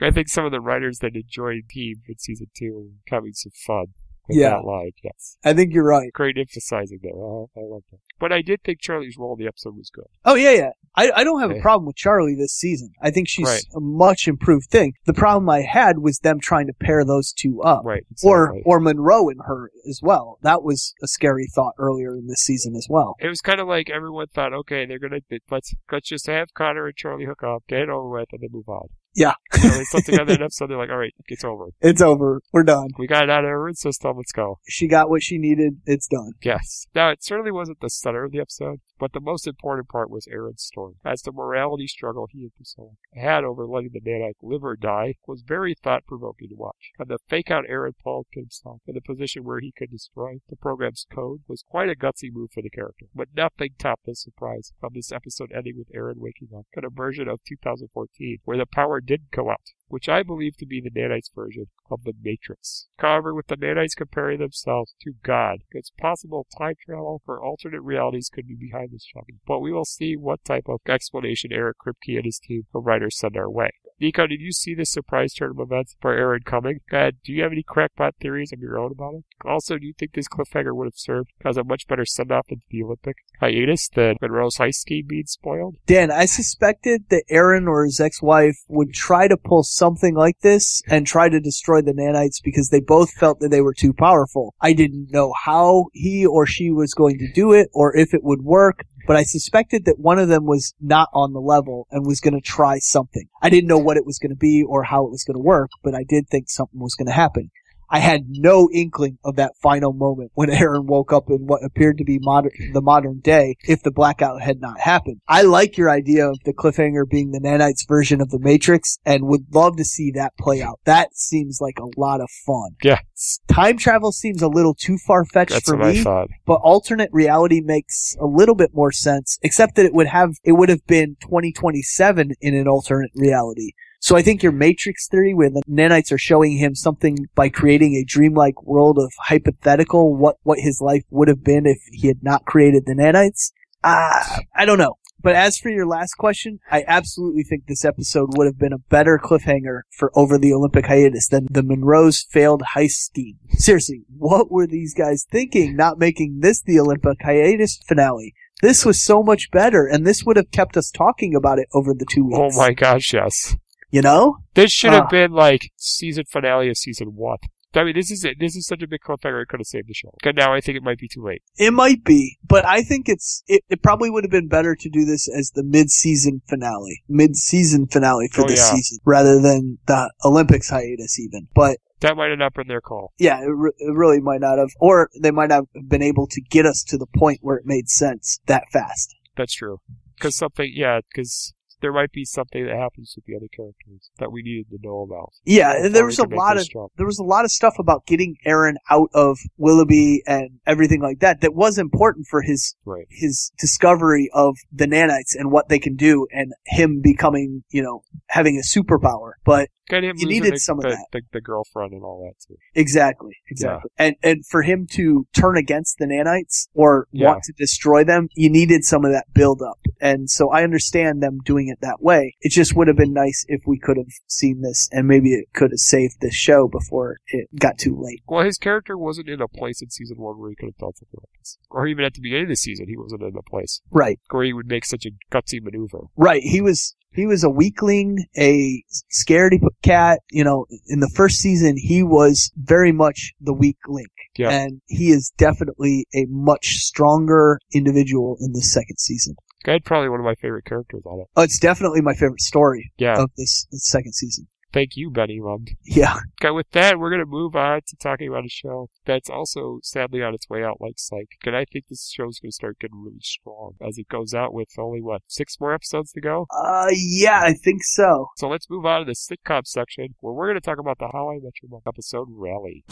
I 0.00 0.10
think 0.10 0.28
some 0.28 0.44
of 0.44 0.52
the 0.52 0.60
writers 0.60 0.98
that 1.00 1.14
enjoyed 1.16 1.68
Team 1.70 1.96
in 2.08 2.18
season 2.18 2.46
two 2.56 2.90
are 3.10 3.14
having 3.16 3.32
some 3.32 3.52
fun 3.66 3.86
with 4.28 4.36
Yeah. 4.38 4.50
that 4.50 4.64
line. 4.64 4.90
Yes. 5.02 5.38
I 5.44 5.54
think 5.54 5.72
you're 5.72 5.84
right. 5.86 6.12
Great 6.12 6.36
emphasizing 6.38 6.98
there. 7.02 7.14
Oh, 7.14 7.50
I 7.56 7.60
love 7.62 7.82
that. 7.90 7.98
But 8.20 8.32
I 8.32 8.42
did 8.42 8.62
think 8.62 8.80
Charlie's 8.80 9.16
role 9.18 9.34
in 9.34 9.38
the 9.42 9.48
episode 9.48 9.76
was 9.76 9.90
good. 9.90 10.04
Oh 10.24 10.34
yeah, 10.34 10.52
yeah. 10.52 10.70
I, 10.96 11.12
I 11.14 11.24
don't 11.24 11.40
have 11.40 11.52
a 11.52 11.60
problem 11.60 11.86
with 11.86 11.94
Charlie 11.96 12.34
this 12.34 12.52
season. 12.52 12.90
I 13.00 13.10
think 13.12 13.28
she's 13.28 13.46
Right. 13.46 13.62
a 13.74 13.78
much 13.80 14.26
improved 14.26 14.66
thing. 14.70 14.94
The 15.06 15.12
problem 15.14 15.48
I 15.48 15.60
had 15.60 15.98
was 16.00 16.18
them 16.18 16.40
trying 16.40 16.66
to 16.66 16.72
pair 16.72 17.04
those 17.04 17.32
two 17.32 17.62
up. 17.62 17.84
Right. 17.84 18.04
Or 18.24 18.56
or 18.64 18.80
Monroe 18.80 19.28
and 19.28 19.40
her 19.46 19.70
as 19.88 20.00
well. 20.02 20.38
That 20.42 20.62
was 20.64 20.94
a 21.02 21.06
scary 21.06 21.46
thought 21.54 21.74
earlier 21.78 22.16
in 22.16 22.26
this 22.26 22.40
season 22.40 22.74
as 22.74 22.86
well. 22.90 23.14
it 23.20 23.28
was 23.28 23.40
kind 23.40 23.60
of 23.60 23.68
like 23.68 23.88
everyone 23.90 24.26
thought, 24.26 24.52
okay, 24.52 24.84
they're 24.86 24.98
gonna 24.98 25.20
let's 25.50 25.72
let's 25.92 26.08
just 26.08 26.26
have 26.26 26.52
Connor 26.54 26.86
and 26.88 26.96
Charlie 26.96 27.26
hook 27.26 27.42
up, 27.44 27.62
get 27.68 27.80
it 27.82 27.88
over 27.88 28.08
with, 28.08 28.28
and 28.32 28.40
then 28.42 28.50
move 28.52 28.68
on. 28.68 28.88
Yeah. 29.14 29.34
So 29.58 29.68
they 29.70 29.84
put 29.90 30.04
together 30.04 30.34
an 30.34 30.42
episode. 30.42 30.70
They're 30.70 30.78
like, 30.78 30.90
all 30.90 30.98
right, 30.98 31.14
it's 31.26 31.42
over. 31.42 31.70
It's 31.80 32.00
over. 32.00 32.40
We're 32.52 32.62
done. 32.62 32.90
We 32.96 33.08
got 33.08 33.24
it 33.24 33.30
out 33.30 33.44
of 33.44 33.50
our 33.50 33.72
system. 33.72 34.16
Let's 34.16 34.30
go. 34.30 34.60
She 34.68 34.86
got 34.86 35.10
what 35.10 35.22
she 35.22 35.36
needed. 35.36 35.80
It's 35.84 36.06
done. 36.06 36.34
Yes. 36.42 36.86
Now, 36.94 37.10
it 37.10 37.24
certainly 37.24 37.50
wasn't 37.50 37.80
the 37.80 37.90
center 37.90 38.22
of 38.22 38.30
the 38.30 38.38
episode, 38.38 38.80
but 39.00 39.12
the 39.12 39.20
most 39.20 39.48
important 39.48 39.88
part 39.88 40.10
was 40.10 40.28
Aaron's 40.30 40.62
story. 40.62 40.94
As 41.04 41.22
the 41.22 41.32
morality 41.32 41.88
struggle 41.88 42.28
he 42.30 42.42
and 42.42 42.54
Priscilla 42.54 42.90
had 43.14 43.42
over 43.42 43.66
letting 43.66 43.90
the 43.92 44.00
nanite 44.00 44.34
live 44.42 44.62
or 44.62 44.76
die 44.76 45.14
was 45.26 45.42
very 45.44 45.74
thought-provoking 45.74 46.50
to 46.50 46.54
watch. 46.54 46.92
And 47.00 47.08
the 47.08 47.18
fake-out 47.28 47.64
Aaron 47.68 47.94
Paul 48.04 48.26
himself 48.30 48.82
in 48.86 48.96
a 48.96 49.00
position 49.00 49.42
where 49.42 49.58
he 49.58 49.72
could 49.76 49.90
destroy 49.90 50.38
the 50.48 50.56
program's 50.56 51.06
code 51.12 51.40
was 51.48 51.64
quite 51.68 51.88
a 51.88 51.96
gutsy 51.96 52.30
move 52.32 52.50
for 52.52 52.62
the 52.62 52.70
character. 52.70 53.06
But 53.12 53.28
nothing 53.36 53.70
topped 53.76 54.06
the 54.06 54.14
surprise 54.14 54.72
of 54.82 54.94
this 54.94 55.10
episode 55.10 55.50
ending 55.52 55.74
with 55.76 55.88
Aaron 55.92 56.18
waking 56.20 56.50
up 56.56 56.66
in 56.76 56.84
a 56.84 56.90
version 56.90 57.26
of 57.28 57.40
2014 57.48 58.38
where 58.44 58.58
the 58.58 58.66
power 58.66 59.00
did 59.08 59.30
go 59.30 59.50
out 59.50 59.72
which 59.88 60.08
I 60.08 60.22
believe 60.22 60.56
to 60.58 60.66
be 60.66 60.80
the 60.80 60.90
nanites 60.90 61.34
version 61.34 61.66
of 61.90 62.04
the 62.04 62.12
Matrix. 62.22 62.86
However, 62.98 63.34
with 63.34 63.48
the 63.48 63.56
nanites 63.56 63.96
comparing 63.96 64.38
themselves 64.38 64.94
to 65.02 65.12
God, 65.22 65.58
it's 65.70 65.90
possible 65.90 66.46
time 66.56 66.74
travel 66.84 67.22
or 67.26 67.42
alternate 67.42 67.82
realities 67.82 68.30
could 68.32 68.48
be 68.48 68.54
behind 68.54 68.90
this 68.92 69.04
shocking. 69.04 69.40
But 69.46 69.60
we 69.60 69.72
will 69.72 69.84
see 69.84 70.16
what 70.16 70.44
type 70.44 70.68
of 70.68 70.80
explanation 70.88 71.52
Eric 71.52 71.78
Kripke 71.78 72.16
and 72.16 72.24
his 72.24 72.38
team 72.38 72.66
of 72.74 72.84
writers 72.84 73.18
send 73.18 73.36
our 73.36 73.50
way. 73.50 73.70
Nico, 74.00 74.28
did 74.28 74.40
you 74.40 74.52
see 74.52 74.74
this 74.74 74.92
surprise 74.92 75.34
turn 75.34 75.50
of 75.50 75.58
events 75.58 75.96
for 76.00 76.12
Aaron 76.12 76.42
coming? 76.44 76.78
God, 76.88 77.16
do 77.24 77.32
you 77.32 77.42
have 77.42 77.50
any 77.50 77.64
crackpot 77.64 78.14
theories 78.20 78.52
of 78.52 78.60
your 78.60 78.78
own 78.78 78.92
about 78.92 79.14
it? 79.14 79.24
Also, 79.44 79.76
do 79.76 79.86
you 79.86 79.92
think 79.98 80.12
this 80.12 80.28
cliffhanger 80.28 80.74
would 80.74 80.86
have 80.86 80.94
served 80.94 81.32
as 81.44 81.56
a 81.56 81.64
much 81.64 81.88
better 81.88 82.04
send-off 82.04 82.46
into 82.48 82.64
the 82.70 82.84
Olympic 82.84 83.16
hiatus 83.40 83.88
than 83.88 84.14
Monroe's 84.20 84.58
high 84.58 84.70
ski 84.70 85.02
being 85.02 85.26
spoiled? 85.26 85.76
Dan, 85.86 86.12
I 86.12 86.26
suspected 86.26 87.06
that 87.10 87.24
Aaron 87.28 87.66
or 87.66 87.84
his 87.84 87.98
ex-wife 87.98 88.58
would 88.68 88.92
try 88.92 89.26
to 89.26 89.36
pull 89.36 89.64
something 89.78 90.14
like 90.14 90.38
this 90.40 90.82
and 90.88 91.06
try 91.06 91.28
to 91.28 91.40
destroy 91.40 91.80
the 91.80 91.92
nanites 91.92 92.42
because 92.42 92.68
they 92.68 92.80
both 92.80 93.10
felt 93.12 93.40
that 93.40 93.50
they 93.50 93.60
were 93.60 93.74
too 93.74 93.92
powerful. 93.92 94.54
I 94.60 94.72
didn't 94.72 95.08
know 95.10 95.32
how 95.44 95.86
he 95.92 96.26
or 96.26 96.46
she 96.46 96.70
was 96.70 96.92
going 96.94 97.18
to 97.18 97.32
do 97.32 97.52
it 97.52 97.68
or 97.72 97.96
if 97.96 98.12
it 98.12 98.24
would 98.24 98.42
work, 98.42 98.84
but 99.06 99.16
I 99.16 99.22
suspected 99.22 99.84
that 99.86 99.98
one 99.98 100.18
of 100.18 100.28
them 100.28 100.44
was 100.44 100.74
not 100.80 101.08
on 101.14 101.32
the 101.32 101.40
level 101.40 101.86
and 101.90 102.06
was 102.06 102.20
going 102.20 102.34
to 102.34 102.40
try 102.40 102.78
something. 102.78 103.26
I 103.40 103.48
didn't 103.48 103.68
know 103.68 103.78
what 103.78 103.96
it 103.96 104.04
was 104.04 104.18
going 104.18 104.30
to 104.30 104.36
be 104.36 104.62
or 104.68 104.82
how 104.82 105.06
it 105.06 105.10
was 105.10 105.24
going 105.24 105.36
to 105.36 105.42
work, 105.42 105.70
but 105.82 105.94
I 105.94 106.04
did 106.06 106.28
think 106.28 106.50
something 106.50 106.80
was 106.80 106.94
going 106.94 107.06
to 107.06 107.12
happen. 107.12 107.50
I 107.90 108.00
had 108.00 108.26
no 108.28 108.68
inkling 108.72 109.18
of 109.24 109.36
that 109.36 109.52
final 109.62 109.92
moment 109.92 110.32
when 110.34 110.50
Aaron 110.58 110.86
woke 110.86 111.12
up 111.12 111.30
in 111.30 111.46
what 111.46 111.64
appeared 111.64 111.98
to 111.98 112.04
be 112.04 112.18
modern, 112.20 112.52
the 112.72 112.82
modern 112.82 113.20
day 113.20 113.56
if 113.64 113.82
the 113.82 113.90
blackout 113.90 114.42
had 114.42 114.60
not 114.60 114.80
happened. 114.80 115.20
I 115.28 115.42
like 115.42 115.76
your 115.76 115.90
idea 115.90 116.28
of 116.28 116.38
the 116.44 116.52
cliffhanger 116.52 117.08
being 117.08 117.30
the 117.30 117.40
nanites 117.40 117.86
version 117.88 118.20
of 118.20 118.30
the 118.30 118.38
Matrix 118.38 118.98
and 119.04 119.24
would 119.24 119.46
love 119.52 119.76
to 119.76 119.84
see 119.84 120.10
that 120.12 120.36
play 120.38 120.62
out. 120.62 120.80
That 120.84 121.14
seems 121.14 121.58
like 121.60 121.78
a 121.78 122.00
lot 122.00 122.20
of 122.20 122.28
fun. 122.46 122.70
Yeah. 122.82 123.00
Time 123.48 123.78
travel 123.78 124.12
seems 124.12 124.42
a 124.42 124.48
little 124.48 124.74
too 124.74 124.98
far 124.98 125.24
fetched 125.24 125.64
for 125.64 125.76
me, 125.76 126.02
thought. 126.02 126.28
but 126.46 126.60
alternate 126.62 127.10
reality 127.12 127.60
makes 127.60 128.14
a 128.20 128.26
little 128.26 128.54
bit 128.54 128.70
more 128.74 128.92
sense, 128.92 129.38
except 129.42 129.74
that 129.76 129.86
it 129.86 129.94
would 129.94 130.06
have, 130.06 130.34
it 130.44 130.52
would 130.52 130.68
have 130.68 130.86
been 130.86 131.16
2027 131.22 132.32
in 132.40 132.54
an 132.54 132.68
alternate 132.68 133.10
reality. 133.14 133.72
So 134.00 134.16
I 134.16 134.22
think 134.22 134.42
your 134.42 134.52
Matrix 134.52 135.08
theory, 135.08 135.34
where 135.34 135.50
the 135.50 135.62
nanites 135.68 136.12
are 136.12 136.18
showing 136.18 136.56
him 136.56 136.74
something 136.74 137.26
by 137.34 137.48
creating 137.48 137.94
a 137.94 138.04
dreamlike 138.04 138.62
world 138.62 138.98
of 138.98 139.12
hypothetical, 139.18 140.16
what, 140.16 140.36
what 140.42 140.58
his 140.60 140.80
life 140.80 141.02
would 141.10 141.28
have 141.28 141.42
been 141.42 141.66
if 141.66 141.78
he 141.90 142.06
had 142.06 142.22
not 142.22 142.44
created 142.44 142.84
the 142.86 142.94
nanites, 142.94 143.52
ah, 143.82 144.40
I 144.54 144.64
don't 144.64 144.78
know. 144.78 144.94
But 145.20 145.34
as 145.34 145.58
for 145.58 145.68
your 145.68 145.86
last 145.86 146.14
question, 146.14 146.60
I 146.70 146.84
absolutely 146.86 147.42
think 147.42 147.66
this 147.66 147.84
episode 147.84 148.36
would 148.36 148.46
have 148.46 148.58
been 148.58 148.72
a 148.72 148.78
better 148.78 149.18
cliffhanger 149.18 149.80
for 149.90 150.12
over 150.16 150.38
the 150.38 150.52
Olympic 150.52 150.86
hiatus 150.86 151.28
than 151.28 151.48
the 151.50 151.64
Monroe's 151.64 152.24
failed 152.30 152.62
heist 152.76 153.02
scheme. 153.02 153.36
Seriously, 153.50 154.04
what 154.16 154.50
were 154.50 154.66
these 154.66 154.94
guys 154.94 155.26
thinking 155.28 155.74
not 155.74 155.98
making 155.98 156.38
this 156.40 156.62
the 156.62 156.78
Olympic 156.78 157.18
hiatus 157.20 157.78
finale? 157.84 158.32
This 158.62 158.84
was 158.84 159.02
so 159.02 159.22
much 159.22 159.50
better, 159.50 159.86
and 159.86 160.06
this 160.06 160.24
would 160.24 160.36
have 160.36 160.50
kept 160.52 160.76
us 160.76 160.90
talking 160.90 161.34
about 161.34 161.58
it 161.58 161.68
over 161.72 161.94
the 161.94 162.06
two 162.08 162.26
weeks. 162.26 162.54
Oh 162.54 162.56
my 162.56 162.72
gosh, 162.72 163.12
yes. 163.12 163.56
You 163.90 164.02
know? 164.02 164.38
This 164.54 164.70
should 164.72 164.92
have 164.92 165.04
Ah. 165.04 165.10
been 165.10 165.32
like 165.32 165.70
season 165.76 166.24
finale 166.28 166.68
of 166.68 166.76
season 166.76 167.14
one. 167.14 167.38
I 167.74 167.84
mean, 167.84 167.94
this 167.94 168.10
is 168.10 168.24
it. 168.24 168.38
This 168.40 168.56
is 168.56 168.66
such 168.66 168.82
a 168.82 168.88
big 168.88 169.00
cliffhanger. 169.06 169.42
It 169.42 169.48
could 169.48 169.60
have 169.60 169.66
saved 169.66 169.88
the 169.88 169.94
show. 169.94 170.12
But 170.24 170.34
now 170.34 170.52
I 170.54 170.60
think 170.60 170.76
it 170.76 170.82
might 170.82 170.98
be 170.98 171.06
too 171.06 171.22
late. 171.22 171.42
It 171.58 171.72
might 171.72 172.02
be, 172.02 172.38
but 172.46 172.64
I 172.64 172.82
think 172.82 173.08
it's 173.08 173.44
it, 173.46 173.62
it 173.68 173.82
probably 173.82 174.10
would 174.10 174.24
have 174.24 174.30
been 174.30 174.48
better 174.48 174.74
to 174.74 174.88
do 174.88 175.04
this 175.04 175.28
as 175.28 175.50
the 175.54 175.62
mid-season 175.62 176.40
finale, 176.48 177.02
mid-season 177.08 177.86
finale 177.86 178.28
for 178.32 178.42
Oh, 178.42 178.48
this 178.48 178.60
yeah. 178.68 178.74
season 178.76 178.98
rather 179.04 179.40
than 179.40 179.78
the 179.86 180.10
Olympics 180.24 180.70
hiatus 180.70 181.20
even. 181.20 181.48
But 181.54 181.76
That 182.00 182.16
might 182.16 182.30
have 182.30 182.38
not 182.38 182.54
been 182.54 182.68
their 182.68 182.80
call. 182.80 183.12
yeah, 183.18 183.40
it, 183.42 183.46
re- 183.48 183.72
it 183.78 183.92
really 183.94 184.20
might 184.20 184.40
not 184.40 184.58
have, 184.58 184.70
or 184.80 185.10
they 185.20 185.30
might 185.30 185.50
not 185.50 185.66
have 185.74 185.88
been 185.88 186.02
able 186.02 186.26
to 186.28 186.40
get 186.40 186.64
us 186.64 186.82
to 186.84 186.96
the 186.96 187.06
point 187.06 187.40
where 187.42 187.56
it 187.58 187.66
made 187.66 187.88
sense 187.90 188.40
that 188.46 188.64
fast. 188.72 189.14
That's 189.36 189.52
true. 189.54 189.80
Because 190.14 190.36
something, 190.36 190.72
yeah, 190.74 191.00
because 191.08 191.52
there 191.80 191.92
might 191.92 192.12
be 192.12 192.24
something 192.24 192.66
that 192.66 192.76
happens 192.76 193.14
with 193.16 193.24
the 193.26 193.36
other 193.36 193.48
characters 193.54 194.10
that 194.18 194.32
we 194.32 194.42
needed 194.42 194.66
to 194.70 194.78
know 194.82 195.02
about. 195.02 195.32
Yeah, 195.44 195.88
there 195.88 196.06
was 196.06 196.18
a 196.18 196.26
lot 196.26 196.56
of 196.56 196.68
jump. 196.68 196.92
there 196.96 197.06
was 197.06 197.18
a 197.18 197.24
lot 197.24 197.44
of 197.44 197.50
stuff 197.50 197.74
about 197.78 198.06
getting 198.06 198.36
Aaron 198.44 198.76
out 198.90 199.10
of 199.14 199.38
Willoughby 199.56 200.22
and 200.26 200.60
everything 200.66 201.00
like 201.00 201.20
that 201.20 201.40
that 201.40 201.54
was 201.54 201.78
important 201.78 202.26
for 202.28 202.42
his 202.42 202.74
Right. 202.84 203.06
his 203.10 203.52
discovery 203.58 204.30
of 204.32 204.56
the 204.72 204.86
nanites 204.86 205.34
and 205.36 205.50
what 205.50 205.68
they 205.68 205.78
can 205.78 205.94
do 205.96 206.26
and 206.32 206.52
him 206.66 207.00
becoming, 207.02 207.64
you 207.70 207.82
know, 207.82 208.02
having 208.28 208.56
a 208.56 208.62
superpower. 208.66 209.32
But 209.44 209.68
Got 209.88 210.04
him 210.04 210.16
You 210.18 210.26
needed 210.28 210.54
the, 210.54 210.58
some 210.58 210.78
of 210.78 210.82
the, 210.84 210.90
that. 210.90 211.06
The, 211.12 211.22
the 211.32 211.40
girlfriend 211.40 211.92
and 211.92 212.02
all 212.02 212.22
that 212.24 212.34
too. 212.46 212.56
exactly, 212.74 213.36
exactly. 213.50 213.90
And 213.98 214.16
and 214.22 214.44
for 214.46 214.62
him 214.62 214.86
to 214.92 215.26
turn 215.34 215.56
against 215.56 215.96
the 215.98 216.06
nanites 216.06 216.68
or 216.74 217.06
Yeah. 217.12 217.28
want 217.28 217.42
to 217.44 217.52
destroy 217.52 218.04
them, 218.04 218.28
you 218.34 218.50
needed 218.50 218.84
some 218.84 219.04
of 219.04 219.12
that 219.12 219.26
build 219.34 219.62
up. 219.62 219.78
And 220.00 220.30
so 220.30 220.50
I 220.50 220.62
understand 220.62 221.22
them 221.22 221.38
doing 221.44 221.68
it 221.68 221.78
that 221.80 222.00
way. 222.00 222.36
It 222.40 222.52
just 222.52 222.76
would 222.76 222.86
have 222.88 222.96
been 222.96 223.12
nice 223.12 223.44
if 223.48 223.62
we 223.66 223.78
could 223.78 223.96
have 223.96 224.12
seen 224.26 224.60
this 224.62 224.88
and 224.92 225.08
maybe 225.08 225.32
it 225.34 225.46
could 225.54 225.70
have 225.72 225.78
saved 225.78 226.16
this 226.20 226.34
show 226.34 226.68
before 226.68 227.18
it 227.28 227.48
got 227.58 227.78
too 227.78 227.96
late. 228.00 228.22
Well, 228.28 228.44
his 228.44 228.58
character 228.58 228.96
wasn't 228.96 229.28
in 229.28 229.40
a 229.40 229.48
place 229.48 229.82
in 229.82 229.90
season 229.90 230.18
one 230.18 230.38
where 230.38 230.50
he 230.50 230.56
could 230.56 230.66
have 230.68 230.76
done 230.78 230.94
something 230.94 231.18
like 231.20 231.38
this. 231.40 231.58
Or 231.70 231.86
even 231.86 232.04
at 232.04 232.14
the 232.14 232.20
beginning 232.20 232.44
of 232.44 232.48
the 232.50 232.56
season, 232.56 232.86
he 232.88 232.96
wasn't 232.96 233.22
in 233.22 233.34
a 233.36 233.42
place 233.42 233.80
Right. 233.90 234.20
where 234.30 234.44
he 234.44 234.52
would 234.52 234.66
make 234.68 234.84
such 234.84 235.04
a 235.06 235.10
gutsy 235.32 235.60
maneuver. 235.62 236.04
Right. 236.16 236.42
He 236.42 236.60
was 236.60 236.94
he 237.12 237.26
was 237.26 237.42
a 237.44 237.50
weakling, 237.50 238.26
a 238.36 238.82
scaredy 239.10 239.60
cat. 239.82 240.20
You 240.30 240.44
know, 240.44 240.66
in 240.88 241.00
the 241.00 241.10
first 241.14 241.36
season, 241.36 241.76
he 241.76 242.02
was 242.02 242.50
very 242.56 242.92
much 242.92 243.32
the 243.40 243.52
weak 243.52 243.78
link, 243.86 244.10
Yeah. 244.36 244.50
and 244.50 244.80
he 244.86 245.10
is 245.10 245.32
definitely 245.36 246.06
a 246.14 246.26
much 246.28 246.66
stronger 246.78 247.58
individual 247.72 248.36
in 248.40 248.52
the 248.52 248.62
second 248.62 248.98
season. 248.98 249.34
Guy 249.64 249.72
had 249.72 249.84
probably 249.84 250.08
one 250.08 250.20
of 250.20 250.24
my 250.24 250.36
favorite 250.36 250.64
characters 250.64 251.02
on 251.04 251.20
it. 251.20 251.26
Oh, 251.36 251.42
it's 251.42 251.58
definitely 251.58 252.00
my 252.00 252.14
favorite 252.14 252.40
story 252.40 252.92
Yeah. 252.98 253.20
of 253.20 253.30
this, 253.36 253.66
this 253.72 253.86
second 253.88 254.12
season. 254.14 254.46
Thank 254.78 254.94
you, 254.94 255.10
Benny 255.10 255.40
Lund. 255.40 255.72
Yeah. 255.84 256.20
Okay, 256.40 256.52
with 256.52 256.70
that, 256.70 257.00
we're 257.00 257.10
going 257.10 257.18
to 257.18 257.26
move 257.26 257.56
on 257.56 257.80
to 257.84 257.96
talking 257.96 258.28
about 258.28 258.44
a 258.44 258.48
show 258.48 258.90
that's 259.04 259.28
also 259.28 259.80
sadly 259.82 260.22
on 260.22 260.34
its 260.34 260.48
way 260.48 260.62
out 260.62 260.80
like 260.80 260.94
Psych. 260.98 261.30
And 261.44 261.56
I 261.56 261.64
think 261.64 261.86
this 261.88 262.08
show's 262.14 262.38
going 262.38 262.52
to 262.52 262.54
start 262.54 262.78
getting 262.78 263.02
really 263.02 263.18
strong 263.20 263.72
as 263.84 263.98
it 263.98 264.06
goes 264.06 264.34
out 264.34 264.54
with 264.54 264.68
only, 264.78 265.02
what, 265.02 265.22
six 265.26 265.56
more 265.58 265.74
episodes 265.74 266.12
to 266.12 266.20
go? 266.20 266.46
Uh, 266.56 266.86
yeah, 266.92 267.40
I 267.42 267.54
think 267.54 267.82
so. 267.82 268.28
So 268.36 268.48
let's 268.48 268.70
move 268.70 268.86
on 268.86 269.04
to 269.04 269.04
the 269.06 269.16
sitcom 269.16 269.66
section 269.66 270.14
where 270.20 270.32
we're 270.32 270.46
going 270.46 270.60
to 270.60 270.64
talk 270.64 270.78
about 270.78 271.00
the 271.00 271.08
How 271.12 271.28
I 271.28 271.40
Met 271.42 271.54
Your 271.60 271.70
Mother 271.70 271.88
episode 271.88 272.28
Rally. 272.30 272.84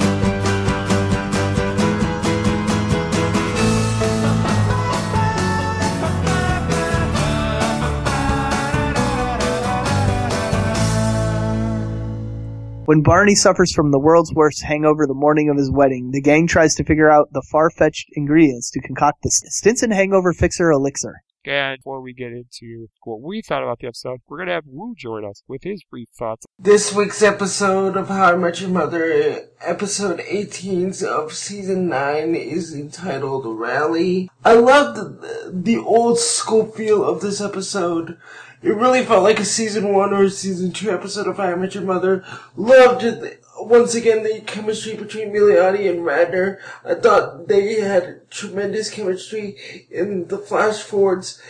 When 12.87 13.03
Barney 13.03 13.35
suffers 13.35 13.73
from 13.73 13.91
the 13.91 13.99
world's 13.99 14.33
worst 14.33 14.63
hangover 14.63 15.09
the 15.09 15.13
morning 15.13 15.51
of 15.51 15.57
his 15.57 15.73
wedding, 15.73 16.13
the 16.13 16.21
gang 16.21 16.47
tries 16.47 16.77
to 16.77 16.85
figure 16.85 17.11
out 17.11 17.33
the 17.33 17.43
far-fetched 17.51 18.11
ingredients 18.13 18.71
to 18.71 18.81
concoct 18.81 19.23
the 19.25 19.31
Stinson 19.33 19.91
Hangover 19.91 20.33
Fixer 20.33 20.71
Elixir. 20.71 21.25
And 21.45 21.79
before 21.79 22.01
we 22.01 22.13
get 22.13 22.31
into 22.31 22.87
what 23.03 23.21
we 23.21 23.43
thought 23.43 23.65
about 23.65 23.81
the 23.81 23.89
episode, 23.89 24.21
we're 24.29 24.37
going 24.37 24.47
to 24.47 24.55
have 24.55 24.67
Wu 24.69 24.95
join 24.97 25.25
us 25.25 25.43
with 25.49 25.65
his 25.65 25.83
brief 25.91 26.11
thoughts. 26.17 26.47
This 26.61 26.95
week's 26.95 27.23
episode 27.23 27.97
of 27.97 28.07
How 28.07 28.35
I 28.35 28.37
Met 28.37 28.61
Your 28.61 28.71
Mother, 28.71 29.49
episode 29.61 30.21
18 30.21 30.93
of 31.09 31.33
season 31.33 31.89
9, 31.89 32.37
is 32.37 32.73
entitled 32.73 33.47
Rally. 33.47 34.31
I 34.45 34.55
loved 34.55 34.97
the, 34.97 35.51
the 35.53 35.79
old 35.79 36.21
school 36.21 36.67
feel 36.67 37.05
of 37.05 37.21
this 37.21 37.41
episode. 37.41 38.17
It 38.63 38.75
really 38.75 39.05
felt 39.05 39.23
like 39.23 39.41
a 39.41 39.45
season 39.45 39.93
1 39.93 40.13
or 40.13 40.29
season 40.29 40.73
2 40.73 40.91
episode 40.91 41.27
of 41.27 41.39
I 41.39 41.55
Met 41.55 41.75
Your 41.75 41.85
Mother. 41.85 42.25
Loved 42.57 43.05
it 43.05 43.43
once 43.61 43.95
again, 43.95 44.23
the 44.23 44.41
chemistry 44.41 44.95
between 44.95 45.33
Milioti 45.33 45.91
and 45.91 46.05
Radnor, 46.05 46.59
I 46.85 46.95
thought 46.95 47.49
they 47.49 47.81
had 47.81 48.31
tremendous 48.31 48.91
chemistry 48.91 49.57
in 49.91 50.29
the 50.29 50.39
flash 50.39 50.83
forwards. 50.83 51.41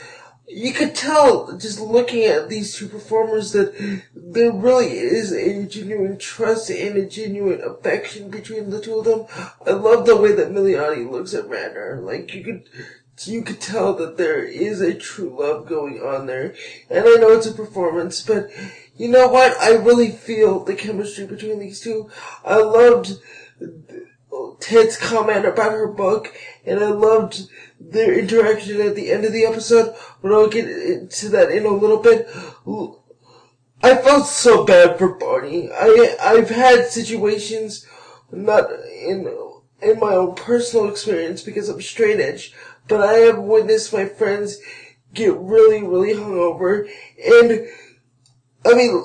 You 0.48 0.72
could 0.72 0.94
tell 0.94 1.56
just 1.58 1.80
looking 1.80 2.24
at 2.24 2.48
these 2.48 2.76
two 2.76 2.88
performers 2.88 3.52
that 3.52 3.74
there 4.14 4.52
really 4.52 4.98
is 4.98 5.32
a 5.32 5.64
genuine 5.64 6.18
trust 6.18 6.70
and 6.70 6.96
a 6.96 7.06
genuine 7.06 7.60
affection 7.60 8.30
between 8.30 8.70
the 8.70 8.80
two 8.80 8.98
of 8.98 9.04
them. 9.04 9.26
I 9.66 9.72
love 9.72 10.06
the 10.06 10.16
way 10.16 10.32
that 10.32 10.52
Milioti 10.52 11.10
looks 11.10 11.34
at 11.34 11.48
Radnor. 11.48 12.00
Like 12.00 12.32
you 12.32 12.44
could 12.44 12.68
you 13.24 13.42
could 13.42 13.60
tell 13.60 13.94
that 13.94 14.16
there 14.16 14.44
is 14.44 14.80
a 14.80 14.94
true 14.94 15.36
love 15.38 15.66
going 15.66 16.00
on 16.00 16.26
there. 16.26 16.54
And 16.90 17.04
I 17.04 17.14
know 17.14 17.32
it's 17.32 17.46
a 17.46 17.52
performance, 17.52 18.22
but 18.22 18.50
you 18.96 19.08
know 19.08 19.28
what? 19.28 19.56
I 19.60 19.74
really 19.74 20.10
feel 20.10 20.64
the 20.64 20.74
chemistry 20.74 21.26
between 21.26 21.58
these 21.58 21.80
two. 21.80 22.10
I 22.44 22.56
loved 22.56 23.12
Ted's 24.60 24.96
comment 24.96 25.46
about 25.46 25.72
her 25.72 25.86
book, 25.86 26.34
and 26.64 26.80
I 26.80 26.88
loved 26.88 27.48
their 27.78 28.18
interaction 28.18 28.80
at 28.80 28.94
the 28.94 29.12
end 29.12 29.24
of 29.24 29.32
the 29.32 29.44
episode, 29.44 29.94
but 30.22 30.32
I'll 30.32 30.48
get 30.48 30.68
into 30.68 31.28
that 31.30 31.50
in 31.50 31.66
a 31.66 31.70
little 31.70 31.98
bit. 31.98 32.28
I 33.82 33.96
felt 33.96 34.26
so 34.26 34.64
bad 34.64 34.98
for 34.98 35.14
Barney. 35.14 35.70
I, 35.72 36.16
I've 36.20 36.50
had 36.50 36.86
situations, 36.86 37.86
not 38.32 38.70
in, 38.70 39.32
in 39.82 40.00
my 40.00 40.14
own 40.14 40.34
personal 40.34 40.88
experience 40.88 41.42
because 41.42 41.68
I'm 41.68 41.82
straight 41.82 42.20
edge, 42.20 42.54
but 42.88 43.00
I 43.00 43.14
have 43.20 43.38
witnessed 43.38 43.92
my 43.92 44.06
friends 44.06 44.58
get 45.14 45.36
really, 45.36 45.82
really 45.82 46.14
hungover, 46.14 46.88
and 47.24 47.66
I 48.64 48.74
mean, 48.74 49.02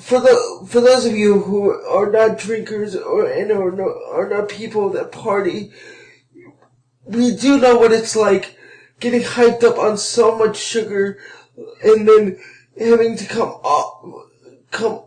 for 0.00 0.20
the 0.20 0.66
for 0.68 0.80
those 0.80 1.06
of 1.06 1.12
you 1.12 1.40
who 1.40 1.70
are 1.70 2.10
not 2.10 2.38
drinkers 2.38 2.96
or 2.96 3.26
and 3.26 3.48
not, 3.48 3.94
are 4.10 4.28
not 4.28 4.48
people 4.48 4.90
that 4.90 5.12
party, 5.12 5.72
we 7.04 7.34
do 7.36 7.60
know 7.60 7.76
what 7.76 7.92
it's 7.92 8.16
like 8.16 8.56
getting 9.00 9.22
hyped 9.22 9.62
up 9.62 9.78
on 9.78 9.98
so 9.98 10.36
much 10.36 10.56
sugar 10.56 11.18
and 11.82 12.08
then 12.08 12.38
having 12.78 13.16
to 13.16 13.26
come 13.26 13.48
off 13.48 14.30
come 14.70 15.02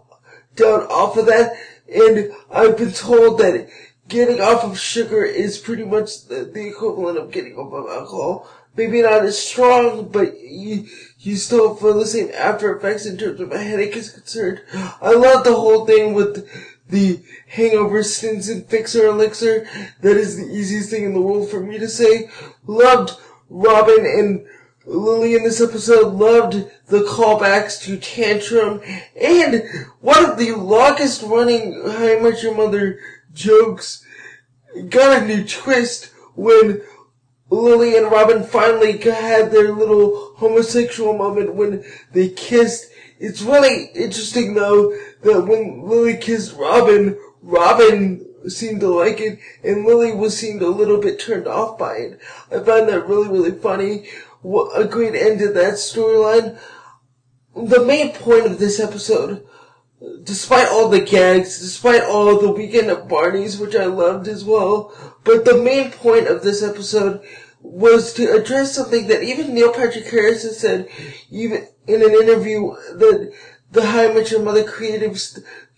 down 0.56 0.81
off 0.84 1.18
of 1.18 1.26
that. 1.26 1.53
And 1.94 2.31
I've 2.52 2.77
been 2.77 2.91
told 2.91 3.39
that 3.39 3.69
getting 4.08 4.42
off 4.42 4.64
of 4.64 4.80
sugar 4.80 5.24
is 5.24 5.58
pretty 5.58 5.84
much 5.84 6.26
the, 6.28 6.46
the 6.46 6.68
equivalent 6.68 7.18
of 7.18 7.32
getting 7.32 7.56
off 7.56 7.74
of 7.74 7.90
alcohol. 7.90 8.48
Maybe 8.76 9.02
not 9.02 9.26
as 9.26 9.38
strong, 9.38 10.10
but 10.10 10.40
you 10.40 10.88
you 11.20 11.36
still 11.36 11.76
feel 11.76 11.96
the 11.96 12.06
same 12.06 12.30
after 12.34 12.76
effects 12.76 13.08
in 13.08 13.18
terms 13.18 13.40
of 13.40 13.52
a 13.52 13.58
headache 13.58 13.96
is 13.96 14.12
concerned. 14.12 14.62
I 15.02 15.14
love 15.14 15.44
the 15.44 15.56
whole 15.56 15.86
thing 15.86 16.14
with 16.14 16.48
the 16.90 17.22
hangover 17.48 18.04
Stinson 18.04 18.64
fixer 18.66 19.08
elixir. 19.08 19.68
That 20.02 20.16
is 20.16 20.38
the 20.38 20.46
easiest 20.46 20.92
thing 20.92 21.06
in 21.06 21.14
the 21.14 21.22
world 21.22 21.50
for 21.50 21.60
me 21.60 21.80
to 21.80 21.90
say. 21.90 22.30
Loved 22.68 23.18
Robin 23.50 24.06
and 24.06 24.46
Lily 24.86 25.36
in 25.36 25.44
this 25.44 25.60
episode. 25.60 26.14
Loved 26.14 26.70
the 26.88 27.00
callbacks 27.00 27.82
to 27.82 27.98
Tantrum. 27.98 28.82
And 29.20 29.64
one 30.02 30.24
of 30.24 30.38
the 30.38 30.52
longest 30.52 31.24
running 31.24 31.74
How 31.74 32.20
Met 32.20 32.44
Your 32.44 32.56
Mother 32.56 33.00
jokes 33.38 34.06
got 34.90 35.22
a 35.22 35.26
new 35.26 35.46
twist 35.46 36.12
when 36.36 36.82
Lily 37.50 37.96
and 37.96 38.12
Robin 38.12 38.44
finally 38.44 38.98
had 38.98 39.52
their 39.52 39.72
little 39.72 40.34
homosexual 40.36 41.18
moment 41.18 41.54
when 41.54 41.86
they 42.12 42.30
kissed. 42.30 42.92
It's 43.20 43.42
really 43.42 43.86
interesting 43.96 44.54
though 44.54 44.92
that 45.24 45.42
when 45.42 45.88
Lily 45.88 46.18
kissed 46.18 46.56
Robin, 46.56 47.18
Robin 47.42 48.26
seemed 48.48 48.82
to 48.82 48.90
like 48.90 49.20
it 49.20 49.40
and 49.64 49.86
Lily 49.86 50.14
was 50.14 50.38
seemed 50.38 50.62
a 50.62 50.70
little 50.70 51.00
bit 51.00 51.20
turned 51.20 51.48
off 51.48 51.78
by 51.78 51.96
it. 51.96 52.20
I 52.52 52.60
found 52.60 52.90
that 52.90 53.08
really, 53.08 53.30
really 53.30 53.58
funny. 53.58 54.10
What 54.42 54.80
a 54.80 54.86
great 54.86 55.16
end 55.16 55.40
to 55.40 55.52
that 55.54 55.76
storyline. 55.76 56.60
The 57.56 57.84
main 57.84 58.14
point 58.14 58.46
of 58.46 58.60
this 58.60 58.80
episode 58.80 59.46
despite 60.24 60.68
all 60.68 60.90
the 60.90 61.02
gags, 61.02 61.60
despite 61.60 62.03
all 62.03 62.40
the 62.40 62.52
weekend 62.52 62.90
at 62.90 63.07
Barney's, 63.07 63.57
which 63.57 63.76
I 63.76 63.86
loved 63.86 64.28
as 64.28 64.44
well, 64.44 64.94
but 65.24 65.45
the 65.45 65.57
main 65.57 65.91
point 65.91 66.28
of 66.28 66.44
this 66.44 66.61
episode 66.61 67.22
was 67.61 68.14
to 68.14 68.32
address 68.34 68.76
something 68.76 69.07
that 69.07 69.24
even 69.24 69.53
Neil 69.53 69.74
Patrick 69.74 70.07
Harris 70.07 70.44
has 70.44 70.60
said, 70.60 70.88
even 71.30 71.68
in 71.88 72.03
an 72.03 72.11
interview 72.11 72.76
that 72.94 73.34
the 73.72 73.82
Met 73.82 74.32
Your 74.32 74.41
Mother 74.41 74.64
creative 74.64 75.19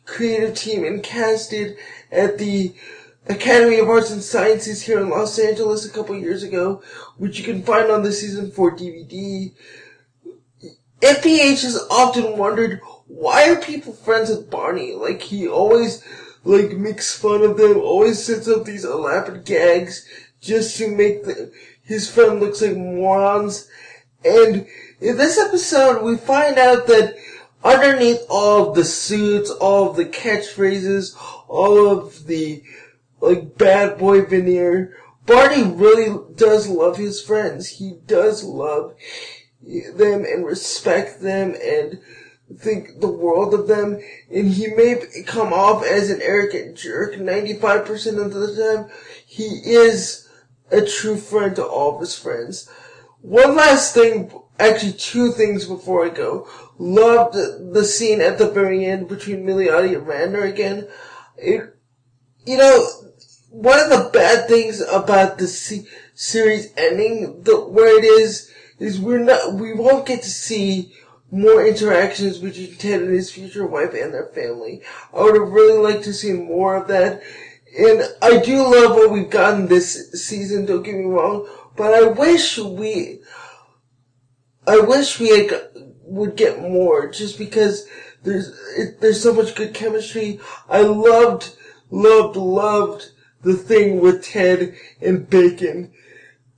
creative 0.06 0.56
team 0.56 0.84
and 0.84 1.04
casted 1.04 1.78
at 2.12 2.38
the 2.38 2.74
Academy 3.28 3.78
of 3.78 3.88
Arts 3.88 4.12
and 4.12 4.24
Sciences 4.24 4.82
here 4.82 5.00
in 5.00 5.10
Los 5.10 5.38
Angeles 5.38 5.86
a 5.86 5.92
couple 5.92 6.18
years 6.18 6.42
ago, 6.42 6.82
which 7.18 7.38
you 7.38 7.46
can 7.46 7.64
find 7.64 7.92
on 7.92 8.02
the 8.02 8.12
season 8.12 8.52
four 8.52 8.76
DVD. 8.76 9.54
NPH 11.02 11.62
has 11.62 11.80
often 11.90 12.38
wondered 12.38 12.82
why 13.10 13.50
are 13.50 13.58
people 13.58 13.92
friends 13.92 14.30
with 14.30 14.50
Barney? 14.50 14.94
Like 14.94 15.22
he 15.22 15.48
always 15.48 16.04
like 16.44 16.72
makes 16.72 17.18
fun 17.18 17.42
of 17.42 17.58
them, 17.58 17.78
always 17.78 18.24
sets 18.24 18.48
up 18.48 18.64
these 18.64 18.86
elaborate 18.86 19.46
gags 19.46 20.08
just 20.40 20.78
to 20.78 20.88
make 20.88 21.26
the, 21.26 21.52
his 21.84 22.10
friend 22.10 22.40
looks 22.40 22.62
like 22.62 22.78
morons. 22.78 23.68
And 24.24 24.68
in 25.02 25.18
this 25.18 25.38
episode, 25.38 26.04
we 26.04 26.18
find 26.18 26.58
out 26.58 26.88
that 26.88 27.18
underneath 27.64 28.22
all 28.30 28.70
of 28.70 28.76
the 28.76 28.86
suits, 28.86 29.50
all 29.50 29.90
of 29.90 29.98
the 29.98 30.06
catchphrases, 30.06 31.16
all 31.48 31.90
of 31.90 32.28
the 32.28 32.64
like 33.22 33.58
bad 33.58 33.98
boy 33.98 34.24
veneer, 34.24 34.96
Barney 35.26 35.64
really 35.64 36.16
does 36.36 36.68
love 36.68 36.98
his 36.98 37.22
friends. 37.22 37.68
He 37.68 37.98
does 38.06 38.44
love 38.44 38.96
them 39.62 40.26
and 40.26 40.46
respect 40.46 41.22
them 41.22 41.56
and 41.62 42.00
think 42.58 43.00
the 43.00 43.10
world 43.10 43.54
of 43.54 43.68
them, 43.68 44.00
and 44.32 44.50
he 44.50 44.68
may 44.68 45.02
come 45.26 45.54
off 45.54 45.86
as 45.86 46.10
an 46.10 46.22
arrogant 46.22 46.78
jerk 46.78 47.16
95% 47.16 48.26
of 48.26 48.34
the 48.34 48.56
time. 48.56 48.92
He 49.26 49.62
is 49.66 50.28
a 50.72 50.86
true 50.86 51.18
friend 51.18 51.56
to 51.56 51.66
all 51.66 51.96
of 51.96 52.02
his 52.02 52.18
friends. 52.18 52.70
One 53.22 53.56
last 53.56 53.94
thing, 53.94 54.32
actually 54.60 54.94
two 54.94 55.32
things 55.32 55.66
before 55.66 56.06
I 56.06 56.10
go. 56.10 56.48
Loved 56.78 57.36
the 57.74 57.84
scene 57.84 58.22
at 58.22 58.38
the 58.38 58.50
very 58.50 58.86
end 58.86 59.08
between 59.08 59.46
Milioti 59.46 59.96
and 59.96 60.08
Radnor 60.08 60.44
again. 60.44 60.88
It, 61.38 61.76
you 62.46 62.58
know, 62.58 62.88
one 63.50 63.80
of 63.80 63.90
the 63.90 64.10
bad 64.12 64.48
things 64.48 64.82
about 64.82 65.38
the 65.38 65.48
se- 65.48 65.88
series 66.14 66.72
ending, 66.78 67.44
the, 67.44 67.60
where 67.60 67.98
it 67.98 68.04
is, 68.04 68.52
is 68.80 69.00
we're 69.00 69.20
not, 69.20 69.54
we 69.56 69.74
won't 69.74 70.06
get 70.06 70.22
to 70.22 70.30
see 70.30 70.94
more 71.32 71.66
interactions 71.66 72.40
between 72.40 72.76
Ted 72.76 73.02
and 73.02 73.14
his 73.14 73.32
future 73.32 73.66
wife 73.66 73.94
and 73.94 74.14
their 74.14 74.28
family. 74.28 74.82
I 75.14 75.22
would 75.22 75.36
have 75.36 75.50
really 75.50 75.78
liked 75.78 76.04
to 76.06 76.14
see 76.14 76.34
more 76.34 76.76
of 76.76 76.88
that. 76.88 77.22
And 77.78 78.02
I 78.22 78.40
do 78.40 78.64
love 78.64 78.96
what 78.96 79.12
we've 79.12 79.30
gotten 79.30 79.68
this 79.68 80.12
season, 80.14 80.66
don't 80.66 80.84
get 80.84 80.96
me 80.96 81.06
wrong, 81.06 81.48
but 81.76 81.94
I 81.94 82.08
wish 82.08 82.58
we, 82.58 83.20
I 84.66 84.80
wish 84.80 85.20
we 85.20 85.30
had, 85.30 85.70
would 86.04 86.36
get 86.36 86.62
more 86.62 87.12
just 87.12 87.38
because 87.38 87.88
there's, 88.24 88.50
it, 88.76 89.00
there's 89.00 89.22
so 89.22 89.34
much 89.34 89.56
good 89.56 89.76
chemistry. 89.76 90.40
I 90.68 90.82
loved, 90.82 91.56
loved, 91.92 92.36
loved 92.36 93.12
the 93.44 93.54
thing 93.54 94.02
with 94.02 94.24
Ted 94.24 94.76
and 95.00 95.30
Bacon. 95.30 95.94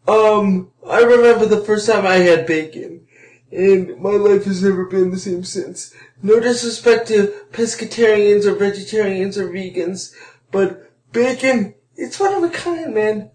Um, 0.07 0.72
I 0.88 1.02
remember 1.02 1.45
the 1.45 1.64
first 1.65 1.88
time 1.88 2.07
I 2.07 2.15
had 2.15 2.48
bacon 2.48 3.06
and 3.52 3.99
my 3.99 4.11
life 4.11 4.45
has 4.45 4.64
never 4.64 4.86
been 4.86 5.11
the 5.11 5.18
same 5.18 5.44
since. 5.44 5.94
No 6.22 6.40
disrespect 6.40 7.07
to 7.07 7.34
pescatarians 7.52 8.45
or 8.45 8.56
vegetarians 8.56 9.38
or 9.38 9.49
vegans, 9.49 10.14
but 10.52 10.91
bacon, 11.11 11.76
it's 11.95 12.19
one 12.19 12.34
of 12.34 12.44
a 12.44 12.49
kind, 12.49 12.94
man. 12.94 13.32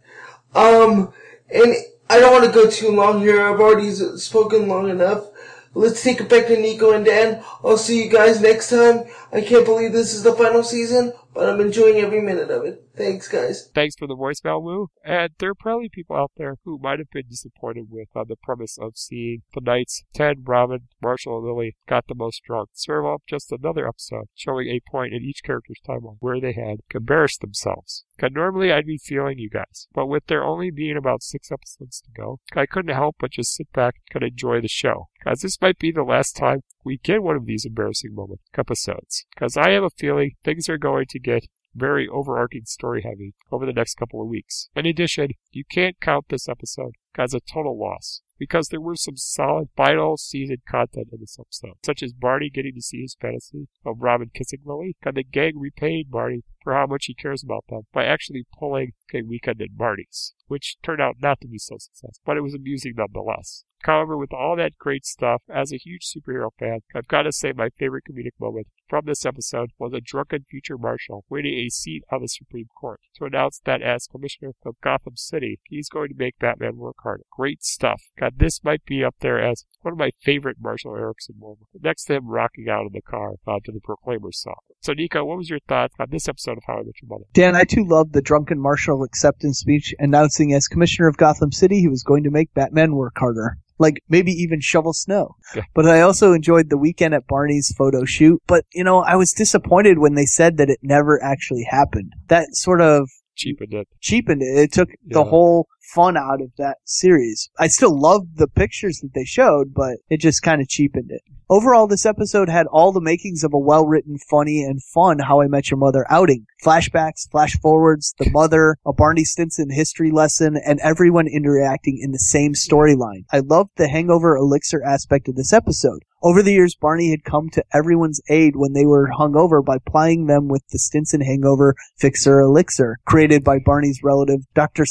Um, 0.54 1.12
and 1.50 1.74
I 2.08 2.18
don't 2.18 2.32
want 2.32 2.44
to 2.44 2.52
go 2.52 2.70
too 2.70 2.90
long 2.90 3.20
here. 3.20 3.42
I've 3.42 3.60
already 3.60 3.90
spoken 3.92 4.68
long 4.68 4.88
enough. 4.88 5.28
Let's 5.74 6.02
take 6.02 6.20
it 6.20 6.30
back 6.30 6.46
to 6.46 6.56
Nico 6.56 6.92
and 6.92 7.04
Dan. 7.04 7.44
I'll 7.62 7.76
see 7.76 8.02
you 8.02 8.10
guys 8.10 8.40
next 8.40 8.70
time. 8.70 9.04
I 9.30 9.42
can't 9.42 9.66
believe 9.66 9.92
this 9.92 10.14
is 10.14 10.22
the 10.22 10.32
final 10.32 10.62
season, 10.62 11.12
but 11.36 11.50
I'm 11.50 11.60
enjoying 11.60 11.98
every 11.98 12.22
minute 12.22 12.50
of 12.50 12.64
it. 12.64 12.88
Thanks, 12.96 13.28
guys. 13.28 13.70
Thanks 13.74 13.94
for 13.94 14.08
the 14.08 14.16
voicemail, 14.16 14.64
Lou. 14.64 14.88
And 15.04 15.32
there 15.38 15.50
are 15.50 15.54
probably 15.54 15.90
people 15.90 16.16
out 16.16 16.32
there 16.36 16.56
who 16.64 16.78
might 16.78 16.98
have 16.98 17.10
been 17.12 17.28
disappointed 17.28 17.86
with 17.90 18.08
uh, 18.16 18.24
the 18.26 18.36
premise 18.42 18.78
of 18.80 18.96
seeing 18.96 19.42
the 19.54 19.60
nights, 19.60 20.02
Ted, 20.14 20.38
Robin, 20.44 20.88
Marshall, 21.02 21.36
and 21.38 21.46
Lily 21.46 21.76
got 21.86 22.06
the 22.08 22.14
most 22.14 22.42
drunk. 22.46 22.70
Serve 22.72 23.04
up 23.04 23.22
just 23.28 23.52
another 23.52 23.86
episode 23.86 24.28
showing 24.34 24.68
a 24.68 24.80
point 24.90 25.12
in 25.12 25.22
each 25.22 25.42
character's 25.44 25.80
timeline 25.86 26.16
where 26.20 26.40
they 26.40 26.54
had 26.54 26.78
embarrassed 26.94 27.42
themselves. 27.42 28.04
Cause 28.18 28.30
normally 28.32 28.72
I'd 28.72 28.86
be 28.86 28.96
feeling 28.96 29.38
you 29.38 29.50
guys, 29.50 29.88
but 29.92 30.06
with 30.06 30.26
there 30.26 30.42
only 30.42 30.70
being 30.70 30.96
about 30.96 31.22
six 31.22 31.52
episodes 31.52 32.00
to 32.00 32.10
go, 32.16 32.40
I 32.54 32.64
couldn't 32.64 32.94
help 32.94 33.16
but 33.20 33.32
just 33.32 33.54
sit 33.54 33.70
back 33.74 33.96
and 34.14 34.24
enjoy 34.24 34.62
the 34.62 34.68
show. 34.68 35.08
Cause 35.22 35.40
this 35.40 35.60
might 35.60 35.78
be 35.78 35.92
the 35.92 36.02
last 36.02 36.34
time 36.34 36.62
we 36.86 36.98
get 36.98 37.22
one 37.22 37.34
of 37.34 37.46
these 37.46 37.64
embarrassing 37.64 38.14
moment 38.14 38.40
episodes. 38.56 39.26
Cause 39.36 39.56
I 39.56 39.70
have 39.70 39.82
a 39.82 39.90
feeling 39.90 40.36
things 40.44 40.68
are 40.68 40.78
going 40.78 41.06
to 41.10 41.18
get 41.18 41.48
very 41.74 42.08
overarching 42.08 42.64
story 42.64 43.02
heavy 43.02 43.34
over 43.50 43.66
the 43.66 43.72
next 43.72 43.96
couple 43.96 44.22
of 44.22 44.28
weeks. 44.28 44.68
In 44.76 44.86
addition, 44.86 45.30
you 45.50 45.64
can't 45.68 46.00
count 46.00 46.26
this 46.28 46.48
episode 46.48 46.92
as 47.18 47.34
a 47.34 47.40
total 47.40 47.78
loss 47.78 48.22
because 48.38 48.68
there 48.68 48.80
were 48.80 48.96
some 48.96 49.16
solid 49.16 49.68
final 49.76 50.16
season 50.16 50.58
content 50.68 51.08
in 51.12 51.20
this 51.20 51.38
episode, 51.40 51.74
such 51.84 52.02
as 52.02 52.12
Barney 52.12 52.50
getting 52.50 52.74
to 52.74 52.82
see 52.82 53.02
his 53.02 53.16
fantasy 53.20 53.68
of 53.84 53.96
Robin 53.98 54.30
kissing 54.32 54.60
Lily, 54.64 54.96
and 55.02 55.16
the 55.16 55.24
gang 55.24 55.52
repaying 55.56 56.04
Barney 56.08 56.42
for 56.62 56.74
how 56.74 56.86
much 56.86 57.06
he 57.06 57.14
cares 57.14 57.42
about 57.42 57.64
them 57.68 57.82
by 57.92 58.04
actually 58.04 58.44
pulling 58.58 58.92
a 59.14 59.22
weekend 59.22 59.60
at 59.60 59.76
Barney's, 59.76 60.34
which 60.46 60.76
turned 60.82 61.00
out 61.00 61.16
not 61.20 61.40
to 61.40 61.48
be 61.48 61.58
so 61.58 61.76
successful, 61.78 62.22
but 62.24 62.36
it 62.36 62.42
was 62.42 62.54
amusing 62.54 62.94
nonetheless. 62.96 63.64
However, 63.86 64.16
with 64.16 64.32
all 64.32 64.56
that 64.56 64.78
great 64.78 65.06
stuff, 65.06 65.42
as 65.48 65.72
a 65.72 65.76
huge 65.76 66.02
superhero 66.02 66.50
fan, 66.58 66.80
I've 66.92 67.06
got 67.06 67.22
to 67.22 67.30
say 67.30 67.52
my 67.52 67.68
favorite 67.78 68.02
comedic 68.10 68.32
moment 68.40 68.66
from 68.88 69.04
this 69.06 69.24
episode 69.24 69.70
was 69.78 69.92
a 69.92 70.00
drunken 70.00 70.44
future 70.50 70.76
Marshall 70.76 71.24
winning 71.28 71.54
a 71.54 71.68
seat 71.68 72.02
on 72.10 72.22
the 72.22 72.26
Supreme 72.26 72.66
Court 72.80 73.00
to 73.14 73.26
announce 73.26 73.60
that 73.64 73.82
as 73.82 74.08
Commissioner 74.08 74.52
of 74.64 74.80
Gotham 74.82 75.16
City, 75.16 75.60
he's 75.68 75.88
going 75.88 76.08
to 76.08 76.18
make 76.18 76.36
Batman 76.40 76.78
work 76.78 76.96
harder. 77.04 77.22
Great 77.30 77.62
stuff. 77.62 78.02
God, 78.18 78.34
this 78.38 78.64
might 78.64 78.84
be 78.84 79.04
up 79.04 79.14
there 79.20 79.40
as 79.40 79.64
one 79.82 79.92
of 79.92 79.98
my 79.98 80.10
favorite 80.20 80.56
Marshall 80.60 80.96
Erickson 80.96 81.36
moments, 81.38 81.70
next 81.80 82.06
to 82.06 82.14
him 82.14 82.26
rocking 82.26 82.68
out 82.68 82.86
in 82.86 82.92
the 82.92 83.00
car 83.00 83.34
uh, 83.46 83.60
to 83.64 83.70
the 83.70 83.80
Proclaimer 83.80 84.32
song. 84.32 84.56
So, 84.80 84.94
Nico, 84.94 85.24
what 85.24 85.38
was 85.38 85.48
your 85.48 85.60
thoughts 85.68 85.94
on 86.00 86.08
this 86.10 86.28
episode 86.28 86.58
of 86.58 86.64
How 86.66 86.74
I 86.74 86.82
Met 86.82 87.00
Your 87.00 87.08
Mother? 87.08 87.24
Dan, 87.32 87.54
I 87.54 87.62
too 87.62 87.84
loved 87.86 88.14
the 88.14 88.20
drunken 88.20 88.58
Marshall 88.58 89.04
acceptance 89.04 89.60
speech 89.60 89.94
announcing 90.00 90.52
as 90.52 90.66
commissioner 90.66 91.06
of 91.06 91.16
Gotham 91.16 91.52
City 91.52 91.78
he 91.78 91.88
was 91.88 92.02
going 92.02 92.24
to 92.24 92.30
make 92.30 92.52
Batman 92.52 92.96
work 92.96 93.14
harder. 93.16 93.58
Like 93.78 94.02
maybe 94.08 94.32
even 94.32 94.60
shovel 94.60 94.92
snow. 94.92 95.36
Yeah. 95.54 95.62
But 95.74 95.86
I 95.86 96.00
also 96.00 96.32
enjoyed 96.32 96.70
the 96.70 96.78
weekend 96.78 97.14
at 97.14 97.26
Barney's 97.26 97.72
photo 97.76 98.04
shoot. 98.04 98.40
But, 98.46 98.64
you 98.72 98.84
know, 98.84 99.00
I 99.00 99.16
was 99.16 99.32
disappointed 99.32 99.98
when 99.98 100.14
they 100.14 100.26
said 100.26 100.56
that 100.56 100.70
it 100.70 100.78
never 100.82 101.22
actually 101.22 101.66
happened. 101.68 102.12
That 102.28 102.48
sort 102.52 102.80
of 102.80 103.08
Cheapened 103.36 103.74
it. 103.74 103.86
cheapened 104.00 104.40
it. 104.42 104.58
It 104.58 104.72
took 104.72 104.88
the 105.06 105.22
whole 105.24 105.68
fun 105.94 106.16
out 106.16 106.40
of 106.40 106.52
that 106.58 106.78
series. 106.84 107.50
I 107.58 107.68
still 107.68 107.98
loved 107.98 108.36
the 108.36 108.48
pictures 108.48 108.98
that 109.00 109.14
they 109.14 109.24
showed, 109.24 109.74
but 109.74 109.98
it 110.10 110.20
just 110.20 110.42
kind 110.42 110.60
of 110.60 110.68
cheapened 110.68 111.10
it. 111.10 111.22
Overall, 111.48 111.86
this 111.86 112.04
episode 112.04 112.48
had 112.48 112.66
all 112.66 112.90
the 112.90 113.00
makings 113.00 113.44
of 113.44 113.54
a 113.54 113.58
well-written, 113.58 114.18
funny, 114.18 114.64
and 114.64 114.82
fun 114.82 115.20
How 115.20 115.40
I 115.40 115.46
Met 115.46 115.70
Your 115.70 115.78
Mother 115.78 116.04
outing. 116.10 116.44
Flashbacks, 116.64 117.30
flash 117.30 117.56
forwards, 117.60 118.14
the 118.18 118.30
mother, 118.30 118.78
a 118.84 118.92
Barney 118.92 119.22
Stinson 119.22 119.70
history 119.70 120.10
lesson, 120.10 120.56
and 120.56 120.80
everyone 120.80 121.28
interacting 121.28 122.00
in 122.02 122.10
the 122.10 122.18
same 122.18 122.54
storyline. 122.54 123.26
I 123.32 123.38
loved 123.38 123.70
the 123.76 123.88
hangover 123.88 124.36
elixir 124.36 124.82
aspect 124.82 125.28
of 125.28 125.36
this 125.36 125.52
episode. 125.52 126.02
Over 126.20 126.42
the 126.42 126.54
years, 126.54 126.74
Barney 126.74 127.10
had 127.10 127.22
come 127.22 127.50
to 127.50 127.64
everyone's 127.72 128.20
aid 128.28 128.56
when 128.56 128.72
they 128.72 128.86
were 128.86 129.12
hungover 129.16 129.64
by 129.64 129.78
plying 129.78 130.26
them 130.26 130.48
with 130.48 130.66
the 130.72 130.78
Stinson 130.80 131.20
Hangover 131.20 131.76
Fixer 131.98 132.40
Elixir, 132.40 132.98
created 133.06 133.44
by 133.44 133.60
Barney's 133.60 134.00
relative, 134.02 134.40
Dr. 134.52 134.86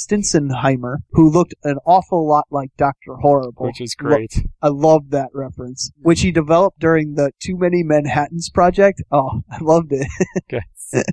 Who 1.11 1.29
looked 1.29 1.55
an 1.63 1.77
awful 1.85 2.27
lot 2.27 2.45
like 2.51 2.69
Dr. 2.77 3.15
Horrible. 3.21 3.65
Which 3.65 3.81
is 3.81 3.95
Lo- 4.01 4.09
great. 4.09 4.33
I 4.61 4.69
love 4.69 5.09
that 5.09 5.29
reference, 5.33 5.91
which 6.01 6.21
he 6.21 6.31
developed 6.31 6.79
during 6.79 7.15
the 7.15 7.31
Too 7.41 7.57
Many 7.57 7.83
Manhattans 7.83 8.49
project. 8.49 9.01
Oh, 9.11 9.41
I 9.51 9.57
loved 9.61 9.91
it. 9.91 10.07
Okay. 10.51 10.61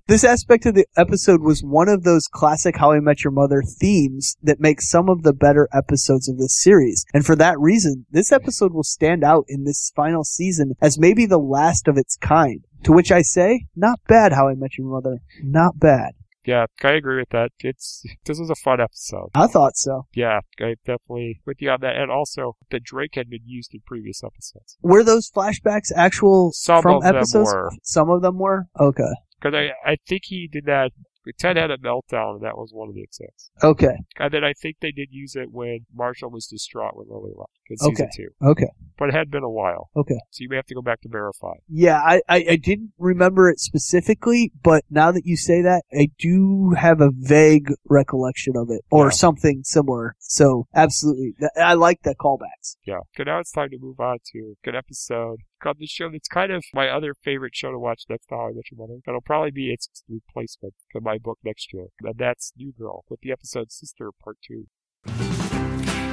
this 0.06 0.22
aspect 0.24 0.66
of 0.66 0.74
the 0.74 0.86
episode 0.96 1.40
was 1.40 1.62
one 1.62 1.88
of 1.88 2.02
those 2.04 2.26
classic 2.30 2.76
How 2.76 2.92
I 2.92 3.00
Met 3.00 3.24
Your 3.24 3.32
Mother 3.32 3.62
themes 3.62 4.36
that 4.42 4.60
makes 4.60 4.88
some 4.90 5.08
of 5.08 5.22
the 5.22 5.32
better 5.32 5.68
episodes 5.72 6.28
of 6.28 6.36
this 6.38 6.60
series. 6.60 7.04
And 7.14 7.24
for 7.24 7.34
that 7.36 7.58
reason, 7.58 8.04
this 8.10 8.30
episode 8.30 8.72
will 8.74 8.84
stand 8.84 9.24
out 9.24 9.44
in 9.48 9.64
this 9.64 9.90
final 9.96 10.24
season 10.24 10.74
as 10.80 10.98
maybe 10.98 11.24
the 11.24 11.38
last 11.38 11.88
of 11.88 11.96
its 11.96 12.16
kind. 12.16 12.64
To 12.84 12.92
which 12.92 13.10
I 13.12 13.22
say, 13.22 13.66
not 13.74 14.00
bad 14.08 14.32
How 14.32 14.48
I 14.48 14.54
Met 14.54 14.76
Your 14.76 14.88
Mother. 14.88 15.18
Not 15.42 15.78
bad. 15.78 16.12
Yeah, 16.44 16.66
I 16.82 16.92
agree 16.92 17.18
with 17.18 17.30
that. 17.30 17.50
It's 17.60 18.04
this 18.24 18.38
was 18.38 18.50
a 18.50 18.54
fun 18.54 18.80
episode. 18.80 19.30
I 19.34 19.46
thought 19.46 19.76
so. 19.76 20.06
Yeah, 20.12 20.40
I 20.60 20.74
definitely 20.84 21.40
with 21.46 21.60
you 21.60 21.70
on 21.70 21.80
that. 21.82 21.96
And 21.96 22.10
also, 22.10 22.56
the 22.70 22.80
Drake 22.80 23.14
had 23.14 23.30
been 23.30 23.42
used 23.44 23.74
in 23.74 23.80
previous 23.86 24.22
episodes. 24.24 24.76
Were 24.82 25.04
those 25.04 25.30
flashbacks 25.30 25.92
actual 25.94 26.52
Some 26.52 26.82
from 26.82 26.96
of 26.96 27.02
them 27.02 27.16
episodes? 27.16 27.52
were. 27.52 27.70
Some 27.82 28.10
of 28.10 28.22
them 28.22 28.38
were? 28.38 28.66
Okay. 28.78 29.12
Because 29.40 29.54
I, 29.54 29.90
I 29.90 29.96
think 30.06 30.22
he 30.26 30.48
did 30.50 30.66
that. 30.66 30.92
Ted 31.38 31.56
had 31.56 31.70
a 31.70 31.78
meltdown, 31.78 32.34
and 32.36 32.42
that 32.42 32.56
was 32.58 32.70
one 32.72 32.88
of 32.88 32.94
the 32.94 33.02
examples. 33.02 33.50
Okay. 33.62 33.96
And 34.18 34.32
then 34.32 34.44
I 34.44 34.52
think 34.60 34.76
they 34.80 34.90
did 34.90 35.08
use 35.10 35.36
it 35.36 35.50
when 35.52 35.86
Marshall 35.94 36.30
was 36.30 36.46
distraught 36.46 36.96
when 36.96 37.06
Lily 37.08 37.32
left 37.36 37.52
in 37.70 37.76
Okay. 37.82 37.94
season 37.94 38.08
two. 38.16 38.28
Okay. 38.50 38.68
But 38.98 39.08
it 39.10 39.14
had 39.14 39.30
been 39.30 39.42
a 39.42 39.50
while. 39.50 39.88
Okay. 39.96 40.18
So 40.30 40.42
you 40.42 40.48
may 40.48 40.56
have 40.56 40.66
to 40.66 40.74
go 40.74 40.82
back 40.82 41.00
to 41.02 41.08
verify. 41.08 41.52
Yeah, 41.68 41.98
I, 41.98 42.20
I, 42.28 42.44
I 42.50 42.56
didn't 42.56 42.92
remember 42.98 43.48
it 43.50 43.58
specifically, 43.60 44.52
but 44.62 44.84
now 44.90 45.12
that 45.12 45.22
you 45.26 45.36
say 45.36 45.62
that, 45.62 45.82
I 45.92 46.08
do 46.18 46.74
have 46.76 47.00
a 47.00 47.10
vague 47.14 47.68
recollection 47.88 48.56
of 48.56 48.68
it, 48.70 48.82
or 48.90 49.06
Yeah. 49.06 49.10
something 49.10 49.62
similar. 49.64 50.14
So, 50.18 50.66
absolutely. 50.74 51.34
I 51.56 51.74
like 51.74 52.02
the 52.02 52.14
callbacks. 52.14 52.76
Yeah. 52.84 53.00
So 53.16 53.24
now 53.24 53.38
it's 53.40 53.52
time 53.52 53.70
to 53.70 53.78
move 53.78 54.00
on 54.00 54.18
to 54.32 54.38
a 54.38 54.64
good 54.64 54.74
episode. 54.74 55.38
Called 55.62 55.78
the 55.78 55.86
show 55.86 56.10
that's 56.10 56.26
kind 56.26 56.50
of 56.50 56.64
my 56.74 56.88
other 56.88 57.14
favorite 57.14 57.54
show 57.54 57.70
to 57.70 57.78
watch 57.78 58.02
next 58.08 58.26
to 58.26 58.34
How 58.34 58.48
I 58.48 58.52
Met 58.52 58.64
Your 58.72 58.80
Mother. 58.80 58.98
That'll 59.06 59.20
probably 59.20 59.52
be 59.52 59.70
its 59.70 59.88
replacement 60.08 60.74
for 60.90 61.00
my 61.00 61.18
book 61.18 61.38
next 61.44 61.72
year. 61.72 61.86
And 62.00 62.18
that's 62.18 62.52
New 62.56 62.72
Girl 62.76 63.04
with 63.08 63.20
the 63.20 63.30
episode 63.30 63.70
Sister 63.70 64.10
Part 64.24 64.38
2. 64.48 64.66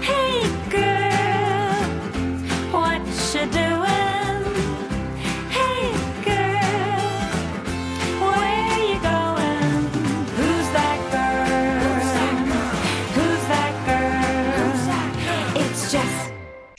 Hey 0.03 0.41
girl, 0.69 1.89
what 2.71 3.01
you 3.33 3.51
doing? 3.51 3.68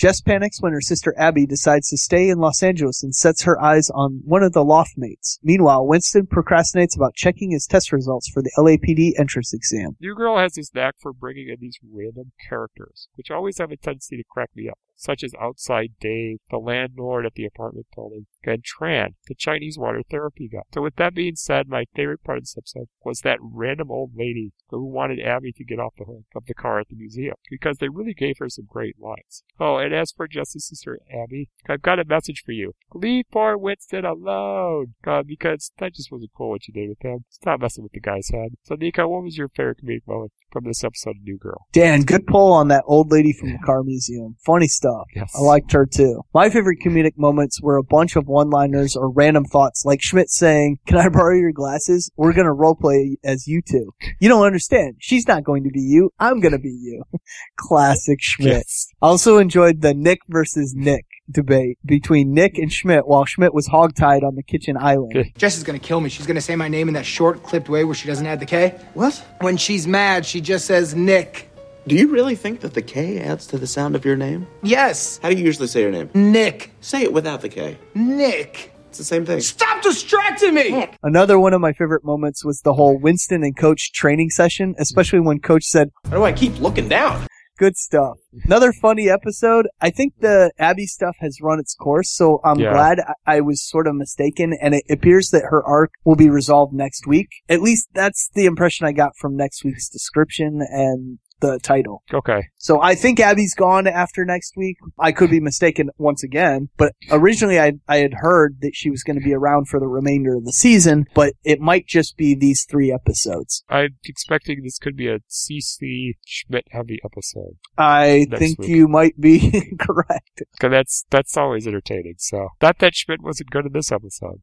Jess. 0.00 0.22
Panics 0.22 0.62
when 0.62 0.72
her 0.72 0.80
sister 0.80 1.14
Abby 1.18 1.44
decides 1.44 1.90
to 1.90 1.98
stay 1.98 2.30
in 2.30 2.38
Los 2.38 2.62
Angeles 2.62 3.02
and 3.02 3.14
sets 3.14 3.42
her 3.42 3.60
eyes 3.60 3.90
on 3.90 4.22
one 4.24 4.42
of 4.42 4.54
the 4.54 4.64
loft 4.64 4.92
mates. 4.96 5.38
Meanwhile, 5.42 5.86
Winston 5.86 6.26
procrastinates 6.26 6.96
about 6.96 7.14
checking 7.14 7.50
his 7.50 7.66
test 7.66 7.92
results 7.92 8.26
for 8.30 8.40
the 8.40 8.50
LAPD 8.56 9.20
entrance 9.20 9.52
exam. 9.52 9.98
New 10.00 10.14
Girl 10.14 10.38
has 10.38 10.54
this 10.54 10.74
knack 10.74 10.94
for 10.98 11.12
bringing 11.12 11.50
in 11.50 11.56
these 11.60 11.78
random 11.92 12.32
characters, 12.48 13.08
which 13.16 13.30
always 13.30 13.58
have 13.58 13.72
a 13.72 13.76
tendency 13.76 14.16
to 14.16 14.24
crack 14.30 14.48
me 14.56 14.70
up, 14.70 14.78
such 15.00 15.24
as 15.24 15.32
Outside 15.40 15.92
Dave, 16.00 16.38
the 16.50 16.58
landlord 16.58 17.24
at 17.24 17.34
the 17.34 17.46
apartment 17.46 17.86
building, 17.94 18.26
and 18.44 18.62
Tran, 18.62 19.14
the 19.26 19.34
Chinese 19.34 19.78
water 19.78 20.02
therapy 20.08 20.48
guy. 20.52 20.60
So 20.74 20.82
with 20.82 20.96
that 20.96 21.14
being 21.14 21.36
said, 21.36 21.68
my 21.68 21.84
favorite 21.94 22.22
part 22.22 22.38
of 22.38 22.44
this 22.44 22.56
episode 22.56 22.88
was 23.04 23.20
that 23.20 23.38
random 23.40 23.90
old 23.90 24.12
lady 24.14 24.52
who 24.68 24.84
wanted 24.84 25.20
Abby 25.20 25.52
to 25.52 25.64
get 25.64 25.80
off 25.80 25.94
the 25.98 26.04
hook 26.04 26.24
of 26.34 26.46
the 26.46 26.54
car 26.54 26.80
at 26.80 26.88
the 26.88 26.96
museum, 26.96 27.34
because 27.50 27.78
they 27.78 27.88
really 27.88 28.14
gave 28.14 28.36
her 28.38 28.48
some 28.48 28.66
great 28.68 28.96
lines. 29.00 29.42
Oh, 29.58 29.78
and 29.78 29.94
as 29.94 30.12
for 30.12 30.28
Justice's 30.28 30.68
sister 30.68 30.98
Abby, 31.10 31.48
I've 31.68 31.82
got 31.82 31.98
a 31.98 32.04
message 32.04 32.42
for 32.44 32.52
you. 32.52 32.72
Leave 32.92 33.24
poor 33.32 33.56
Winston 33.56 34.04
alone, 34.04 34.94
uh, 35.06 35.22
because 35.22 35.72
that 35.78 35.94
just 35.94 36.12
wasn't 36.12 36.32
cool 36.36 36.50
what 36.50 36.68
you 36.68 36.74
did 36.74 36.88
with 36.88 37.02
him. 37.02 37.24
Stop 37.30 37.60
messing 37.60 37.82
with 37.82 37.92
the 37.92 38.00
guy's 38.00 38.28
head. 38.30 38.50
So 38.64 38.74
Nico, 38.74 39.08
what 39.08 39.22
was 39.22 39.38
your 39.38 39.48
favorite 39.48 39.78
comedic 39.82 40.06
moment 40.06 40.32
from 40.52 40.64
this 40.64 40.84
episode 40.84 41.16
of 41.16 41.22
New 41.22 41.38
Girl? 41.38 41.66
Dan, 41.72 42.02
good 42.02 42.26
pull 42.26 42.52
on 42.52 42.68
that 42.68 42.84
old 42.86 43.10
lady 43.10 43.32
from 43.32 43.52
the 43.52 43.58
car 43.58 43.82
museum. 43.82 44.36
Funny 44.44 44.68
stuff. 44.68 44.89
Yes. 45.14 45.32
I 45.36 45.40
liked 45.40 45.72
her 45.72 45.86
too. 45.86 46.22
My 46.34 46.50
favorite 46.50 46.78
comedic 46.84 47.16
moments 47.16 47.60
were 47.62 47.76
a 47.76 47.82
bunch 47.82 48.16
of 48.16 48.26
one-liners 48.26 48.96
or 48.96 49.10
random 49.10 49.44
thoughts, 49.44 49.84
like 49.84 50.00
Schmidt 50.02 50.30
saying, 50.30 50.78
"Can 50.86 50.98
I 50.98 51.08
borrow 51.08 51.36
your 51.36 51.52
glasses? 51.52 52.10
We're 52.16 52.32
gonna 52.32 52.54
roleplay 52.54 53.16
as 53.24 53.46
you 53.46 53.62
two. 53.62 53.92
You 54.20 54.28
don't 54.28 54.44
understand. 54.44 54.96
She's 54.98 55.26
not 55.26 55.44
going 55.44 55.64
to 55.64 55.70
be 55.70 55.80
you. 55.80 56.10
I'm 56.18 56.40
gonna 56.40 56.58
be 56.58 56.70
you." 56.70 57.02
Classic 57.56 58.18
Schmidt. 58.20 58.48
Yes. 58.48 58.88
I 59.02 59.06
also 59.06 59.38
enjoyed 59.38 59.80
the 59.80 59.94
Nick 59.94 60.20
versus 60.28 60.74
Nick 60.76 61.06
debate 61.30 61.78
between 61.84 62.32
Nick 62.34 62.58
and 62.58 62.72
Schmidt 62.72 63.06
while 63.06 63.24
Schmidt 63.24 63.54
was 63.54 63.68
hogtied 63.68 64.22
on 64.22 64.34
the 64.34 64.42
kitchen 64.42 64.76
island. 64.76 65.12
Good. 65.12 65.26
Jess 65.36 65.56
is 65.56 65.62
gonna 65.64 65.78
kill 65.78 66.00
me. 66.00 66.08
She's 66.08 66.26
gonna 66.26 66.40
say 66.40 66.56
my 66.56 66.68
name 66.68 66.88
in 66.88 66.94
that 66.94 67.06
short, 67.06 67.42
clipped 67.42 67.68
way 67.68 67.84
where 67.84 67.94
she 67.94 68.06
doesn't 68.08 68.26
add 68.26 68.40
the 68.40 68.46
K. 68.46 68.80
What? 68.94 69.14
When 69.40 69.56
she's 69.56 69.86
mad, 69.86 70.26
she 70.26 70.40
just 70.40 70.66
says 70.66 70.94
Nick. 70.94 71.49
Do 71.86 71.94
you 71.96 72.08
really 72.08 72.34
think 72.34 72.60
that 72.60 72.74
the 72.74 72.82
K 72.82 73.18
adds 73.20 73.46
to 73.48 73.58
the 73.58 73.66
sound 73.66 73.96
of 73.96 74.04
your 74.04 74.16
name? 74.16 74.46
Yes, 74.62 75.18
How 75.22 75.30
do 75.30 75.36
you 75.36 75.44
usually 75.44 75.66
say 75.66 75.80
your 75.80 75.90
name? 75.90 76.10
Nick. 76.14 76.72
Say 76.80 77.02
it 77.02 77.12
without 77.12 77.40
the 77.40 77.48
K. 77.48 77.78
Nick. 77.94 78.72
It's 78.90 78.98
the 78.98 79.04
same 79.04 79.24
thing. 79.24 79.40
Stop 79.40 79.82
distracting 79.82 80.54
me! 80.54 80.70
Nick. 80.72 80.96
Another 81.02 81.38
one 81.38 81.54
of 81.54 81.60
my 81.60 81.72
favorite 81.72 82.04
moments 82.04 82.44
was 82.44 82.60
the 82.60 82.74
whole 82.74 82.98
Winston 82.98 83.42
and 83.44 83.56
Coach 83.56 83.92
training 83.92 84.30
session, 84.30 84.74
especially 84.78 85.20
when 85.20 85.38
Coach 85.40 85.64
said, 85.64 85.90
Why 86.08 86.10
do 86.16 86.24
I 86.24 86.32
keep 86.32 86.58
looking 86.60 86.88
down? 86.88 87.26
Good 87.56 87.76
stuff. 87.76 88.16
Another 88.44 88.72
funny 88.72 89.08
episode. 89.08 89.68
I 89.80 89.90
think 89.90 90.14
the 90.20 90.50
Abby 90.58 90.86
stuff 90.86 91.16
has 91.20 91.38
run 91.42 91.60
its 91.60 91.74
course, 91.74 92.10
so 92.10 92.40
I'm 92.44 92.58
Yeah. 92.58 92.72
glad 92.72 93.00
I- 93.26 93.36
I 93.36 93.40
was 93.42 93.62
sort 93.62 93.86
of 93.86 93.94
mistaken, 93.94 94.56
and 94.60 94.74
it 94.74 94.84
appears 94.90 95.30
that 95.30 95.44
her 95.50 95.62
arc 95.64 95.92
will 96.04 96.16
be 96.16 96.28
resolved 96.30 96.72
next 96.74 97.06
week. 97.06 97.28
At 97.48 97.62
least 97.62 97.88
that's 97.94 98.28
the 98.34 98.46
impression 98.46 98.86
I 98.86 98.92
got 98.92 99.12
from 99.18 99.36
next 99.36 99.62
week's 99.64 99.88
description 99.88 100.60
and 100.68 101.18
the 101.40 101.58
title. 101.62 102.02
Okay. 102.12 102.42
So 102.58 102.80
I 102.80 102.94
think 102.94 103.20
Abby's 103.20 103.54
gone 103.54 103.86
after 103.86 104.24
next 104.24 104.56
week. 104.56 104.76
I 104.98 105.12
could 105.12 105.30
be 105.30 105.40
mistaken 105.40 105.90
once 105.98 106.22
again, 106.22 106.68
but 106.76 106.92
originally 107.10 107.58
I 107.58 107.72
I 107.88 107.98
had 107.98 108.14
heard 108.14 108.58
that 108.60 108.72
she 108.74 108.90
was 108.90 109.02
going 109.02 109.18
to 109.18 109.24
be 109.24 109.34
around 109.34 109.68
for 109.68 109.80
the 109.80 109.86
remainder 109.86 110.36
of 110.36 110.44
the 110.44 110.52
season, 110.52 111.06
but 111.14 111.34
it 111.44 111.60
might 111.60 111.86
just 111.86 112.16
be 112.16 112.34
these 112.34 112.66
three 112.68 112.92
episodes. 112.92 113.64
I'm 113.68 113.96
expecting 114.04 114.62
this 114.62 114.78
could 114.78 114.96
be 114.96 115.08
a 115.08 115.18
CeCe 115.30 116.16
Schmidt 116.24 116.66
heavy 116.70 117.00
episode. 117.04 117.56
I 117.76 118.26
think 118.36 118.60
week. 118.60 118.68
you 118.68 118.88
might 118.88 119.20
be 119.20 119.74
correct. 119.80 120.42
Cause 120.60 120.70
that's, 120.70 121.04
that's 121.10 121.36
always 121.36 121.66
entertaining. 121.66 122.14
So, 122.18 122.48
not 122.62 122.78
that 122.78 122.94
Schmidt 122.94 123.22
wasn't 123.22 123.50
good 123.50 123.66
in 123.66 123.72
this 123.72 123.92
episode. 123.92 124.40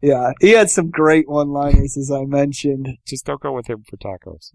Yeah, 0.00 0.32
he 0.40 0.50
had 0.50 0.70
some 0.70 0.90
great 0.90 1.28
one-liners, 1.28 1.96
as 1.96 2.10
I 2.10 2.24
mentioned. 2.24 2.88
Just 3.06 3.24
don't 3.26 3.40
go 3.40 3.52
with 3.52 3.66
him 3.68 3.82
for 3.88 3.96
tacos. 3.96 4.52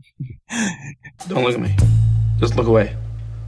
Don't 1.27 1.43
look 1.43 1.55
at 1.55 1.59
me. 1.59 1.75
Just 2.39 2.55
look 2.55 2.67
away. 2.67 2.95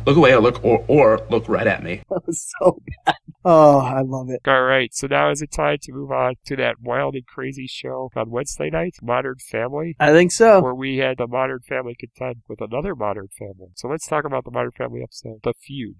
Look 0.05 0.17
away 0.17 0.33
or 0.33 0.39
look 0.39 0.63
or 0.63 0.85
or 0.87 1.19
look 1.31 1.49
right 1.49 1.65
at 1.65 1.83
me. 1.83 2.01
That 2.09 2.21
was 2.27 2.53
so 2.59 2.79
bad. 3.05 3.15
Oh, 3.43 3.79
I 3.79 4.01
love 4.01 4.29
it. 4.29 4.41
Alright, 4.47 4.93
so 4.93 5.07
now 5.07 5.29
is 5.31 5.41
it 5.41 5.51
time 5.51 5.77
to 5.83 5.91
move 5.93 6.11
on 6.11 6.35
to 6.45 6.55
that 6.57 6.75
wild 6.81 7.15
and 7.15 7.25
crazy 7.25 7.65
show 7.67 8.09
on 8.15 8.29
Wednesday 8.29 8.69
night, 8.69 8.95
Modern 9.01 9.37
Family? 9.49 9.95
I 9.99 10.11
think 10.11 10.31
so. 10.31 10.61
where 10.61 10.75
we 10.75 10.97
had 10.97 11.17
the 11.17 11.27
Modern 11.27 11.59
Family 11.67 11.95
contend 11.99 12.41
with 12.47 12.61
another 12.61 12.95
Modern 12.95 13.29
Family. 13.37 13.71
So 13.75 13.87
let's 13.87 14.05
talk 14.07 14.25
about 14.25 14.45
the 14.45 14.51
Modern 14.51 14.71
Family 14.71 15.01
episode, 15.01 15.39
The 15.43 15.53
Feud. 15.65 15.95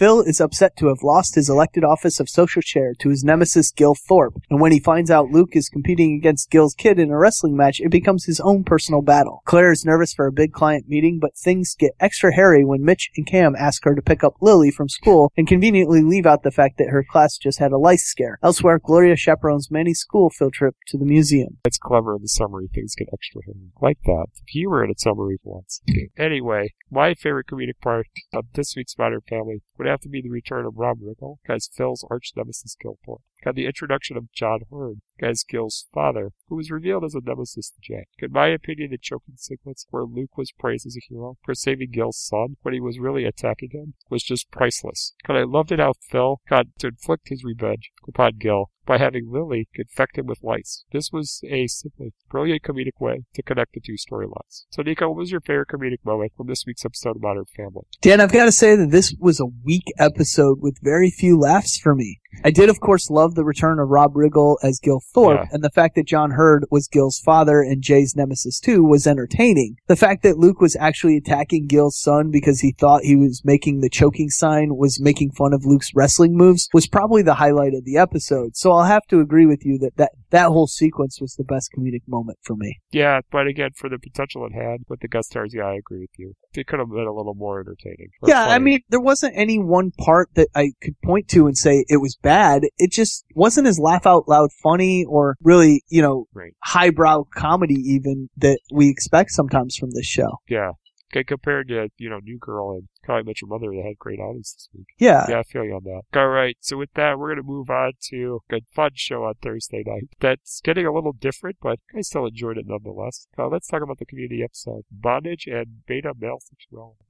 Phil 0.00 0.22
is 0.22 0.40
upset 0.40 0.78
to 0.78 0.86
have 0.86 1.02
lost 1.02 1.34
his 1.34 1.50
elected 1.50 1.84
office 1.84 2.20
of 2.20 2.30
social 2.30 2.62
chair 2.62 2.94
to 2.94 3.10
his 3.10 3.22
nemesis 3.22 3.70
Gil 3.70 3.94
Thorpe, 3.94 4.40
and 4.48 4.58
when 4.58 4.72
he 4.72 4.80
finds 4.80 5.10
out 5.10 5.28
Luke 5.28 5.50
is 5.52 5.68
competing 5.68 6.14
against 6.14 6.50
Gil's 6.50 6.72
kid 6.72 6.98
in 6.98 7.10
a 7.10 7.18
wrestling 7.18 7.54
match, 7.54 7.82
it 7.82 7.90
becomes 7.90 8.24
his 8.24 8.40
own 8.40 8.64
personal 8.64 9.02
battle. 9.02 9.42
Claire 9.44 9.72
is 9.72 9.84
nervous 9.84 10.14
for 10.14 10.26
a 10.26 10.32
big 10.32 10.54
client 10.54 10.88
meeting, 10.88 11.18
but 11.20 11.36
things 11.36 11.76
get 11.78 11.92
extra 12.00 12.34
hairy 12.34 12.64
when 12.64 12.82
Mitch 12.82 13.10
and 13.14 13.26
Cam 13.26 13.54
ask 13.54 13.84
her 13.84 13.94
to 13.94 14.00
pick 14.00 14.24
up 14.24 14.36
Lily 14.40 14.70
from 14.70 14.88
school 14.88 15.34
and 15.36 15.46
conveniently 15.46 16.00
leave 16.00 16.24
out 16.24 16.44
the 16.44 16.50
fact 16.50 16.78
that 16.78 16.88
her 16.88 17.04
class 17.04 17.36
just 17.36 17.58
had 17.58 17.70
a 17.70 17.76
lice 17.76 18.06
scare. 18.06 18.38
Elsewhere, 18.42 18.80
Gloria 18.82 19.16
chaperones 19.16 19.70
Manny's 19.70 20.00
school 20.00 20.30
field 20.30 20.54
trip 20.54 20.76
to 20.86 20.96
the 20.96 21.04
museum. 21.04 21.58
That's 21.62 21.76
clever 21.76 22.16
in 22.16 22.22
the 22.22 22.28
summary. 22.28 22.70
Things 22.72 22.94
get 22.96 23.08
extra 23.12 23.42
hairy. 23.44 23.68
Like 23.82 23.98
that. 24.06 24.28
Humor 24.48 24.82
in 24.82 24.90
a 24.92 24.94
summary 24.96 25.36
for 25.44 25.56
once. 25.56 25.82
Anyway, 26.18 26.68
my 26.90 27.14
favorite 27.14 27.46
comedic 27.50 27.80
part 27.80 28.06
of 28.34 28.44
this 28.54 28.74
week's 28.76 28.98
Modern 28.98 29.20
Family 29.28 29.62
would 29.78 29.86
have 29.90 30.00
to 30.00 30.08
be 30.08 30.22
the 30.22 30.30
return 30.30 30.64
of 30.66 30.76
Rob 30.76 30.98
Riggle 31.00 31.38
as 31.48 31.68
Phil's 31.72 32.04
arch 32.10 32.32
nemesis 32.36 32.76
Gil 32.80 32.98
Got 33.44 33.54
the 33.54 33.66
introduction 33.66 34.16
of 34.16 34.32
John 34.32 34.60
Heard 34.70 35.00
as 35.22 35.44
Gil's 35.44 35.86
father, 35.92 36.32
who 36.48 36.56
was 36.56 36.70
revealed 36.70 37.04
as 37.04 37.14
a 37.14 37.20
nemesis 37.20 37.70
to 37.70 37.80
Jack. 37.80 38.08
In 38.18 38.32
my 38.32 38.48
opinion, 38.48 38.90
the 38.90 38.98
choking 38.98 39.36
sequence 39.36 39.86
where 39.90 40.04
Luke 40.04 40.36
was 40.36 40.52
praised 40.52 40.86
as 40.86 40.96
a 40.96 41.06
hero 41.08 41.36
for 41.44 41.54
saving 41.54 41.90
Gil's 41.92 42.18
son 42.18 42.56
when 42.62 42.74
he 42.74 42.80
was 42.80 42.98
really 42.98 43.24
attacking 43.24 43.70
him 43.72 43.94
was 44.08 44.22
just 44.22 44.50
priceless. 44.50 45.14
And 45.28 45.36
I 45.36 45.44
loved 45.44 45.72
it 45.72 45.78
how 45.78 45.94
Phil 46.00 46.40
got 46.48 46.66
to 46.78 46.88
inflict 46.88 47.28
his 47.28 47.44
revenge 47.44 47.90
upon 48.08 48.38
Gil 48.38 48.70
by 48.86 48.98
having 48.98 49.30
Lily 49.30 49.68
infect 49.74 50.18
him 50.18 50.26
with 50.26 50.42
lice. 50.42 50.84
This 50.90 51.12
was 51.12 51.40
a 51.48 51.68
simply 51.68 52.12
brilliant 52.28 52.62
comedic 52.62 52.98
way 52.98 53.24
to 53.34 53.42
connect 53.42 53.74
the 53.74 53.80
two 53.80 53.94
storylines. 53.94 54.64
So, 54.70 54.82
Nico, 54.82 55.08
what 55.08 55.18
was 55.18 55.30
your 55.30 55.40
favorite 55.40 55.68
comedic 55.68 56.04
moment 56.04 56.32
from 56.36 56.48
this 56.48 56.64
week's 56.66 56.84
episode 56.84 57.16
of 57.16 57.22
Modern 57.22 57.44
Family? 57.56 57.84
Dan, 58.00 58.20
I've 58.20 58.32
got 58.32 58.46
to 58.46 58.52
say 58.52 58.74
that 58.74 58.90
this 58.90 59.14
was 59.20 59.38
a 59.38 59.46
weak 59.46 59.84
episode 59.98 60.58
with 60.60 60.78
very 60.82 61.10
few 61.10 61.38
laughs 61.38 61.78
for 61.78 61.94
me. 61.94 62.20
I 62.44 62.50
did, 62.50 62.68
of 62.68 62.80
course, 62.80 63.10
love 63.10 63.29
the 63.34 63.44
return 63.44 63.78
of 63.78 63.88
Rob 63.88 64.14
Riggle 64.14 64.56
as 64.62 64.78
Gil 64.80 65.00
Thorpe, 65.14 65.40
Yeah. 65.40 65.48
and 65.52 65.62
the 65.64 65.70
fact 65.70 65.94
that 65.96 66.06
John 66.06 66.32
Heard 66.32 66.64
was 66.70 66.88
Gil's 66.88 67.18
father 67.18 67.60
and 67.62 67.82
Jay's 67.82 68.14
nemesis 68.16 68.58
too 68.60 68.82
was 68.84 69.06
entertaining. 69.06 69.76
The 69.86 69.96
fact 69.96 70.22
that 70.22 70.38
Luke 70.38 70.60
was 70.60 70.76
actually 70.76 71.16
attacking 71.16 71.66
Gil's 71.66 71.98
son 71.98 72.30
because 72.30 72.60
he 72.60 72.72
thought 72.72 73.02
he 73.02 73.16
was 73.16 73.42
making 73.44 73.80
the 73.80 73.90
choking 73.90 74.30
sign 74.30 74.76
was 74.76 75.00
making 75.00 75.32
fun 75.32 75.52
of 75.52 75.64
Luke's 75.64 75.90
wrestling 75.94 76.36
moves 76.36 76.68
was 76.72 76.86
probably 76.86 77.22
the 77.22 77.34
highlight 77.34 77.74
of 77.74 77.84
the 77.84 77.96
episode. 77.96 78.56
So 78.56 78.72
I'll 78.72 78.84
have 78.84 79.06
to 79.08 79.20
agree 79.20 79.46
with 79.46 79.64
you 79.64 79.78
that 79.78 79.96
that, 79.96 80.12
that 80.30 80.46
whole 80.48 80.66
sequence 80.66 81.20
was 81.20 81.34
the 81.34 81.44
best 81.44 81.70
comedic 81.76 82.02
moment 82.06 82.38
for 82.42 82.56
me. 82.56 82.78
Yeah, 82.92 83.20
but 83.30 83.46
again, 83.46 83.70
for 83.76 83.88
the 83.88 83.98
potential 83.98 84.46
it 84.46 84.52
had 84.52 84.80
with 84.88 85.00
the 85.00 85.08
guest 85.08 85.30
stars, 85.30 85.52
yeah, 85.54 85.64
I 85.64 85.74
agree 85.74 86.00
with 86.00 86.10
you. 86.18 86.34
It 86.54 86.66
could 86.66 86.78
have 86.78 86.88
been 86.88 87.06
a 87.06 87.12
little 87.12 87.34
more 87.34 87.60
entertaining. 87.60 88.08
Yeah, 88.26 88.46
I 88.48 88.58
mean, 88.58 88.80
there 88.88 89.00
wasn't 89.00 89.34
any 89.36 89.58
one 89.58 89.90
part 89.92 90.28
that 90.34 90.48
I 90.54 90.72
could 90.82 91.00
point 91.02 91.28
to 91.28 91.46
and 91.46 91.56
say 91.56 91.84
it 91.88 91.98
was 92.00 92.16
bad. 92.16 92.62
It 92.78 92.90
just 92.90 93.19
wasn't 93.34 93.66
as 93.66 93.78
laugh 93.78 94.06
out 94.06 94.28
loud 94.28 94.50
funny 94.62 95.04
or 95.08 95.36
really, 95.42 95.82
you 95.88 96.02
know, 96.02 96.26
Right. 96.34 96.52
highbrow 96.64 97.24
comedy 97.34 97.74
even 97.74 98.28
that 98.36 98.58
we 98.72 98.88
expect 98.88 99.30
sometimes 99.30 99.76
from 99.76 99.90
this 99.92 100.06
show. 100.06 100.38
Yeah. 100.48 100.72
Okay, 101.12 101.24
compared 101.24 101.66
to, 101.68 101.88
you 101.98 102.08
know, 102.08 102.20
New 102.22 102.38
Girl 102.38 102.70
and 102.70 102.86
How 103.04 103.16
I 103.16 103.22
Met 103.24 103.40
Your 103.40 103.48
Mother, 103.48 103.66
they 103.72 103.78
had 103.84 103.98
great 103.98 104.20
audience 104.20 104.52
this 104.52 104.68
week. 104.72 104.86
Yeah. 105.00 105.26
Yeah, 105.28 105.40
I 105.40 105.42
feel 105.42 105.64
you 105.64 105.74
on 105.74 105.82
that. 105.82 106.02
All 106.16 106.28
right, 106.28 106.56
so 106.60 106.76
with 106.76 106.90
that, 106.94 107.18
we're 107.18 107.34
going 107.34 107.44
to 107.44 107.52
move 107.52 107.68
on 107.68 107.94
to 108.10 108.38
a 108.52 108.58
fun 108.72 108.90
show 108.94 109.24
on 109.24 109.34
Thursday 109.42 109.82
night. 109.84 110.08
That's 110.20 110.60
getting 110.62 110.86
a 110.86 110.92
little 110.92 111.12
different, 111.12 111.56
but 111.60 111.80
I 111.96 112.02
still 112.02 112.26
enjoyed 112.26 112.58
it 112.58 112.66
nonetheless. 112.68 113.26
Uh, 113.36 113.48
let's 113.48 113.66
talk 113.66 113.82
about 113.82 113.98
the 113.98 114.06
community 114.06 114.44
episode 114.44 114.82
Bondage 114.88 115.48
and 115.48 115.84
Beta 115.84 116.12
Male 116.16 116.38
Sexuality. 116.40 117.09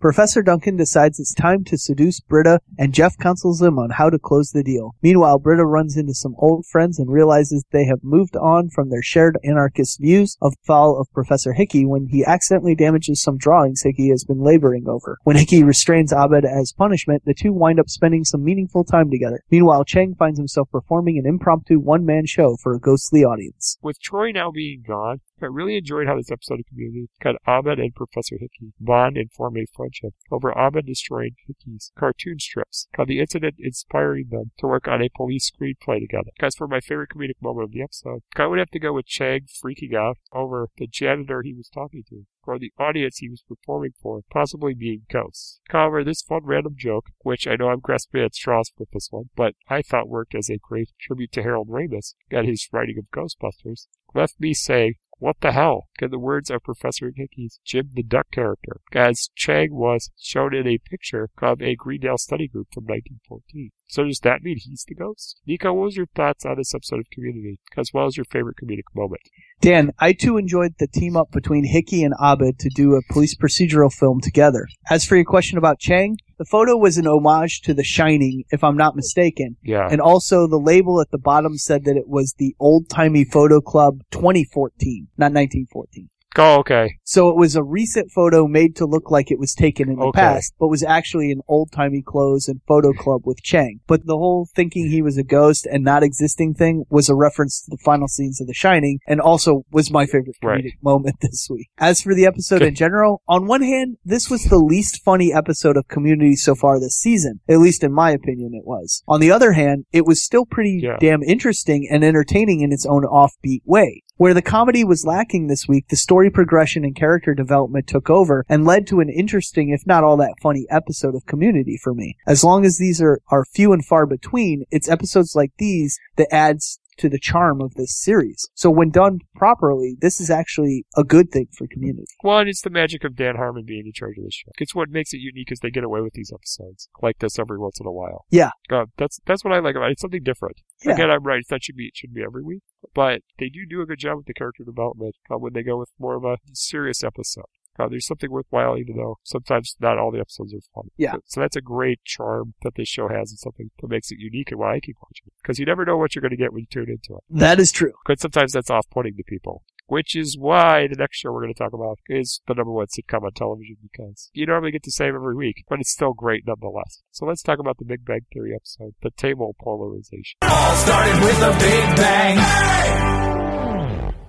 Professor 0.00 0.42
Duncan 0.42 0.78
decides 0.78 1.20
it's 1.20 1.34
time 1.34 1.62
to 1.64 1.76
seduce 1.76 2.20
Britta, 2.20 2.60
and 2.78 2.94
Jeff 2.94 3.18
counsels 3.18 3.60
him 3.60 3.78
on 3.78 3.90
how 3.90 4.08
to 4.08 4.18
close 4.18 4.50
the 4.50 4.62
deal. 4.62 4.94
Meanwhile, 5.02 5.40
Britta 5.40 5.66
runs 5.66 5.94
into 5.94 6.14
some 6.14 6.34
old 6.38 6.64
friends 6.64 6.98
and 6.98 7.12
realizes 7.12 7.66
they 7.70 7.84
have 7.84 8.02
moved 8.02 8.34
on 8.34 8.70
from 8.70 8.88
their 8.88 9.02
shared 9.02 9.36
anarchist 9.44 10.00
views 10.00 10.38
of 10.40 10.54
fall 10.66 10.98
of 10.98 11.12
Professor 11.12 11.52
Hickey 11.52 11.84
when 11.84 12.06
he 12.06 12.24
accidentally 12.24 12.74
damages 12.74 13.20
some 13.20 13.36
drawings 13.36 13.82
Hickey 13.82 14.08
has 14.08 14.24
been 14.24 14.40
laboring 14.40 14.88
over. 14.88 15.18
When 15.24 15.36
Hickey 15.36 15.62
restrains 15.62 16.14
Abed 16.14 16.46
as 16.46 16.72
punishment, 16.72 17.24
the 17.26 17.34
two 17.34 17.52
wind 17.52 17.78
up 17.78 17.90
spending 17.90 18.24
some 18.24 18.42
meaningful 18.42 18.84
time 18.84 19.10
together. 19.10 19.42
Meanwhile, 19.50 19.84
Chang 19.84 20.14
finds 20.14 20.38
himself 20.38 20.70
performing 20.72 21.18
an 21.18 21.26
impromptu 21.26 21.78
one-man 21.78 22.24
show 22.24 22.56
for 22.62 22.72
a 22.72 22.80
ghostly 22.80 23.22
audience. 23.22 23.76
With 23.82 24.00
Troy 24.00 24.32
now 24.32 24.50
being 24.50 24.82
gone, 24.88 25.20
I 25.42 25.46
really 25.46 25.76
enjoyed 25.76 26.06
how 26.06 26.16
this 26.16 26.30
episode 26.30 26.60
of 26.60 26.66
Community 26.66 27.08
got 27.22 27.36
Abed 27.46 27.78
and 27.78 27.94
Professor 27.94 28.36
Hickey 28.38 28.72
bond 28.78 29.16
and 29.16 29.32
form 29.32 29.56
a 29.56 29.64
friendship 29.74 30.14
over 30.30 30.56
Abed 30.56 30.86
destroying 30.86 31.34
Hickey's 31.46 31.92
cartoon 31.98 32.38
strips, 32.38 32.88
how 32.94 33.06
the 33.06 33.20
incident 33.20 33.54
inspiring 33.58 34.26
them 34.30 34.50
to 34.58 34.66
work 34.66 34.86
on 34.86 35.00
a 35.00 35.08
police 35.16 35.50
screenplay 35.50 36.00
together. 36.00 36.30
Guys, 36.38 36.54
for 36.56 36.68
my 36.68 36.80
favorite 36.80 37.10
comedic 37.10 37.40
moment 37.40 37.64
of 37.64 37.72
the 37.72 37.82
episode, 37.82 38.20
I 38.36 38.46
would 38.46 38.58
have 38.58 38.70
to 38.70 38.78
go 38.78 38.92
with 38.92 39.06
Chang 39.06 39.46
freaking 39.64 39.94
out 39.94 40.18
over 40.32 40.68
the 40.76 40.86
janitor 40.86 41.42
he 41.42 41.54
was 41.54 41.68
talking 41.68 42.02
to, 42.10 42.26
or 42.44 42.58
the 42.58 42.72
audience 42.78 43.18
he 43.18 43.30
was 43.30 43.42
performing 43.48 43.92
for, 44.00 44.20
possibly 44.30 44.74
being 44.74 45.02
ghosts. 45.10 45.60
However, 45.70 46.04
this 46.04 46.22
fun 46.22 46.44
random 46.44 46.74
joke, 46.76 47.06
which 47.22 47.46
I 47.46 47.56
know 47.56 47.68
I'm 47.68 47.80
grasping 47.80 48.22
at 48.22 48.34
straws 48.34 48.70
with 48.78 48.90
this 48.90 49.08
one, 49.10 49.30
but 49.36 49.54
I 49.68 49.80
thought 49.82 50.08
worked 50.08 50.34
as 50.34 50.50
a 50.50 50.58
great 50.58 50.90
tribute 51.00 51.32
to 51.32 51.42
Harold 51.42 51.68
Ramis 51.68 52.14
and 52.30 52.46
his 52.46 52.68
writing 52.72 52.98
of 52.98 53.10
Ghostbusters, 53.10 53.86
left 54.14 54.38
me 54.38 54.52
saying, 54.52 54.94
what 55.20 55.36
the 55.40 55.52
hell? 55.52 55.88
In 56.00 56.10
the 56.10 56.18
words 56.18 56.50
of 56.50 56.62
Professor 56.62 57.12
Hickey's 57.14 57.60
Jim 57.64 57.90
the 57.92 58.02
Duck 58.02 58.30
character, 58.32 58.80
as 58.94 59.30
Chang 59.36 59.74
was 59.74 60.10
shown 60.18 60.54
in 60.54 60.66
a 60.66 60.78
picture 60.78 61.28
of 61.40 61.62
a 61.62 61.76
Greendale 61.76 62.18
study 62.18 62.48
group 62.48 62.68
from 62.72 62.84
1914. 62.84 63.70
So 63.90 64.04
does 64.04 64.20
that 64.20 64.42
mean 64.42 64.56
he's 64.56 64.84
the 64.86 64.94
ghost? 64.94 65.40
Nico, 65.46 65.72
what 65.72 65.86
was 65.86 65.96
your 65.96 66.06
thoughts 66.14 66.46
on 66.46 66.56
this 66.56 66.72
episode 66.74 67.00
of 67.00 67.10
Community, 67.10 67.58
as 67.76 67.90
well 67.92 68.06
as 68.06 68.16
your 68.16 68.24
favorite 68.24 68.56
comedic 68.62 68.84
moment? 68.94 69.20
Dan, 69.60 69.90
I 69.98 70.12
too 70.12 70.36
enjoyed 70.36 70.74
the 70.78 70.86
team 70.86 71.16
up 71.16 71.32
between 71.32 71.64
Hickey 71.64 72.04
and 72.04 72.14
Abed 72.22 72.60
to 72.60 72.70
do 72.72 72.94
a 72.94 73.12
police 73.12 73.36
procedural 73.36 73.92
film 73.92 74.20
together. 74.20 74.68
As 74.88 75.04
for 75.04 75.16
your 75.16 75.24
question 75.24 75.58
about 75.58 75.80
Chang, 75.80 76.18
the 76.38 76.44
photo 76.44 76.76
was 76.76 76.98
an 76.98 77.08
homage 77.08 77.62
to 77.62 77.74
The 77.74 77.82
Shining, 77.82 78.44
if 78.50 78.62
I'm 78.62 78.76
not 78.76 78.94
mistaken. 78.94 79.56
Yeah. 79.62 79.88
And 79.90 80.00
also 80.00 80.46
the 80.46 80.56
label 80.56 81.00
at 81.00 81.10
the 81.10 81.18
bottom 81.18 81.58
said 81.58 81.84
that 81.84 81.96
it 81.96 82.08
was 82.08 82.34
the 82.38 82.54
Old 82.60 82.88
Timey 82.88 83.24
Photo 83.24 83.60
Club 83.60 84.02
2014, 84.12 85.08
not 85.18 85.32
1914. 85.32 86.08
Oh, 86.38 86.58
okay. 86.60 86.96
So 87.04 87.28
it 87.28 87.36
was 87.36 87.56
a 87.56 87.62
recent 87.62 88.10
photo 88.12 88.46
made 88.46 88.76
to 88.76 88.86
look 88.86 89.10
like 89.10 89.30
it 89.30 89.38
was 89.38 89.52
taken 89.52 89.88
in 89.90 89.96
the 89.96 90.04
Okay. 90.06 90.20
past, 90.20 90.54
but 90.60 90.68
was 90.68 90.82
actually 90.84 91.30
in 91.32 91.40
old 91.48 91.72
timey 91.72 92.02
clothes 92.02 92.46
and 92.48 92.60
photo 92.68 92.92
club 92.92 93.22
with 93.24 93.42
Chang. 93.42 93.80
But 93.88 94.06
the 94.06 94.16
whole 94.16 94.46
thinking 94.54 94.88
he 94.90 95.02
was 95.02 95.16
a 95.18 95.24
ghost 95.24 95.66
and 95.70 95.82
not 95.82 96.02
existing 96.04 96.54
thing 96.54 96.84
was 96.88 97.08
a 97.08 97.16
reference 97.16 97.62
to 97.62 97.70
the 97.70 97.78
final 97.84 98.06
scenes 98.06 98.40
of 98.40 98.46
The 98.46 98.54
Shining 98.54 99.00
and 99.08 99.20
also 99.20 99.64
was 99.72 99.90
my 99.90 100.06
favorite 100.06 100.36
comedic 100.42 100.44
Right. 100.64 100.72
moment 100.82 101.16
this 101.20 101.48
week. 101.50 101.68
As 101.78 102.00
for 102.02 102.14
the 102.14 102.26
episode 102.26 102.62
in 102.62 102.74
general, 102.76 103.22
on 103.26 103.46
one 103.46 103.62
hand, 103.62 103.96
this 104.04 104.30
was 104.30 104.44
the 104.44 104.58
least 104.58 105.02
funny 105.02 105.32
episode 105.32 105.76
of 105.76 105.88
Community 105.88 106.36
so 106.36 106.54
far 106.54 106.78
this 106.78 106.96
season. 106.96 107.40
At 107.48 107.58
least 107.58 107.82
in 107.82 107.92
my 107.92 108.12
opinion 108.12 108.52
it 108.54 108.64
was. 108.66 109.02
On 109.08 109.20
the 109.20 109.32
other 109.32 109.52
hand, 109.52 109.84
it 109.92 110.06
was 110.06 110.22
still 110.22 110.46
pretty 110.46 110.80
Yeah. 110.82 110.96
damn 111.00 111.22
interesting 111.24 111.88
and 111.90 112.04
entertaining 112.04 112.60
in 112.60 112.72
its 112.72 112.86
own 112.86 113.02
offbeat 113.02 113.62
way. 113.64 114.02
Where 114.16 114.34
the 114.34 114.42
comedy 114.42 114.84
was 114.84 115.06
lacking 115.06 115.46
this 115.46 115.66
week, 115.66 115.86
the 115.88 115.96
story 115.96 116.19
progression 116.28 116.84
and 116.84 116.94
character 116.94 117.34
development 117.34 117.86
took 117.86 118.10
over 118.10 118.44
and 118.48 118.66
led 118.66 118.86
to 118.88 119.00
an 119.00 119.08
interesting, 119.08 119.70
if 119.70 119.86
not 119.86 120.04
all 120.04 120.18
that 120.18 120.34
funny, 120.42 120.66
episode 120.68 121.14
of 121.14 121.24
Community 121.24 121.78
for 121.82 121.94
me. 121.94 122.16
As 122.26 122.44
long 122.44 122.66
as 122.66 122.76
these 122.76 123.00
are, 123.00 123.20
are 123.30 123.44
few 123.44 123.72
and 123.72 123.84
far 123.84 124.04
between, 124.06 124.64
it's 124.70 124.88
episodes 124.88 125.34
like 125.34 125.52
these 125.58 125.98
that 126.16 126.32
adds 126.34 126.80
to 127.00 127.08
the 127.08 127.18
charm 127.18 127.60
of 127.60 127.74
this 127.74 127.96
series. 127.96 128.48
So 128.54 128.70
when 128.70 128.90
done 128.90 129.20
properly, 129.34 129.96
this 130.00 130.20
is 130.20 130.30
actually 130.30 130.84
a 130.96 131.04
good 131.04 131.30
thing 131.30 131.48
for 131.56 131.66
Community. 131.70 132.04
One, 132.22 132.48
it's 132.48 132.62
the 132.62 132.70
magic 132.70 133.04
of 133.04 133.16
Dan 133.16 133.36
Harmon 133.36 133.64
being 133.64 133.84
in 133.86 133.92
charge 133.92 134.18
of 134.18 134.24
the 134.24 134.30
show. 134.30 134.50
It's 134.58 134.74
what 134.74 134.90
makes 134.90 135.12
it 135.12 135.18
unique 135.18 135.50
is 135.52 135.60
they 135.60 135.70
get 135.70 135.84
away 135.84 136.00
with 136.00 136.14
these 136.14 136.32
episodes 136.32 136.88
like 137.00 137.18
this 137.18 137.38
every 137.38 137.58
once 137.58 137.78
in 137.80 137.86
a 137.86 137.92
while. 137.92 138.24
Yeah. 138.30 138.50
Uh, 138.70 138.86
that's 138.96 139.20
that's 139.24 139.44
what 139.44 139.52
I 139.52 139.60
like 139.60 139.76
about 139.76 139.88
it. 139.88 139.92
It's 139.92 140.02
something 140.02 140.22
different. 140.22 140.60
Yeah. 140.84 140.94
Again, 140.94 141.10
I'm 141.10 141.22
right. 141.22 141.44
That 141.48 141.62
should 141.62 141.76
be 141.76 141.86
it 141.86 141.96
should 141.96 142.12
be 142.12 142.22
every 142.22 142.42
week, 142.42 142.62
but 142.94 143.22
they 143.38 143.48
do 143.48 143.60
do 143.68 143.80
a 143.80 143.86
good 143.86 143.98
job 143.98 144.16
with 144.18 144.26
the 144.26 144.34
character 144.34 144.64
development 144.64 145.16
uh, 145.30 145.38
when 145.38 145.52
they 145.52 145.62
go 145.62 145.78
with 145.78 145.90
more 145.98 146.16
of 146.16 146.24
a 146.24 146.38
serious 146.52 147.02
episode. 147.04 147.44
Uh, 147.80 147.88
there's 147.88 148.06
something 148.06 148.30
worthwhile, 148.30 148.76
even 148.76 148.96
though 148.96 149.18
sometimes 149.24 149.76
not 149.80 149.98
all 149.98 150.10
the 150.10 150.20
episodes 150.20 150.52
are 150.54 150.60
fun. 150.74 150.90
Yeah. 150.96 151.12
So, 151.12 151.20
so 151.26 151.40
that's 151.40 151.56
a 151.56 151.60
great 151.60 152.00
charm 152.04 152.54
that 152.62 152.74
this 152.76 152.88
show 152.88 153.08
has, 153.08 153.30
and 153.30 153.38
something 153.38 153.70
that 153.80 153.88
makes 153.88 154.10
it 154.10 154.18
unique, 154.18 154.50
and 154.50 154.60
why 154.60 154.74
I 154.74 154.80
keep 154.80 154.96
watching 155.00 155.26
it. 155.26 155.32
Because 155.42 155.58
you 155.58 155.66
never 155.66 155.84
know 155.84 155.96
what 155.96 156.14
you're 156.14 156.22
going 156.22 156.30
to 156.30 156.36
get 156.36 156.52
when 156.52 156.60
you 156.60 156.66
tune 156.70 156.90
into 156.90 157.16
it. 157.16 157.24
That 157.30 157.58
is 157.58 157.72
true. 157.72 157.92
Because 158.04 158.20
sometimes 158.20 158.52
that's 158.52 158.70
off-putting 158.70 159.16
to 159.16 159.22
people. 159.24 159.64
Which 159.86 160.14
is 160.14 160.36
why 160.38 160.86
the 160.86 160.94
next 160.94 161.18
show 161.18 161.32
we're 161.32 161.42
going 161.42 161.52
to 161.52 161.58
talk 161.58 161.72
about 161.72 161.98
is 162.08 162.40
the 162.46 162.54
number 162.54 162.70
one 162.70 162.86
sitcom 162.86 163.24
on 163.24 163.32
television 163.32 163.76
because 163.82 164.30
you 164.32 164.46
normally 164.46 164.70
get 164.70 164.84
the 164.84 164.92
same 164.92 165.16
every 165.16 165.34
week, 165.34 165.64
but 165.68 165.80
it's 165.80 165.90
still 165.90 166.12
great 166.12 166.44
nonetheless. 166.46 167.02
So 167.10 167.26
let's 167.26 167.42
talk 167.42 167.58
about 167.58 167.78
the 167.78 167.84
Big 167.84 168.04
Bang 168.04 168.20
Theory 168.32 168.54
episode, 168.54 168.94
the 169.02 169.10
table 169.10 169.56
polarization. 169.60 170.36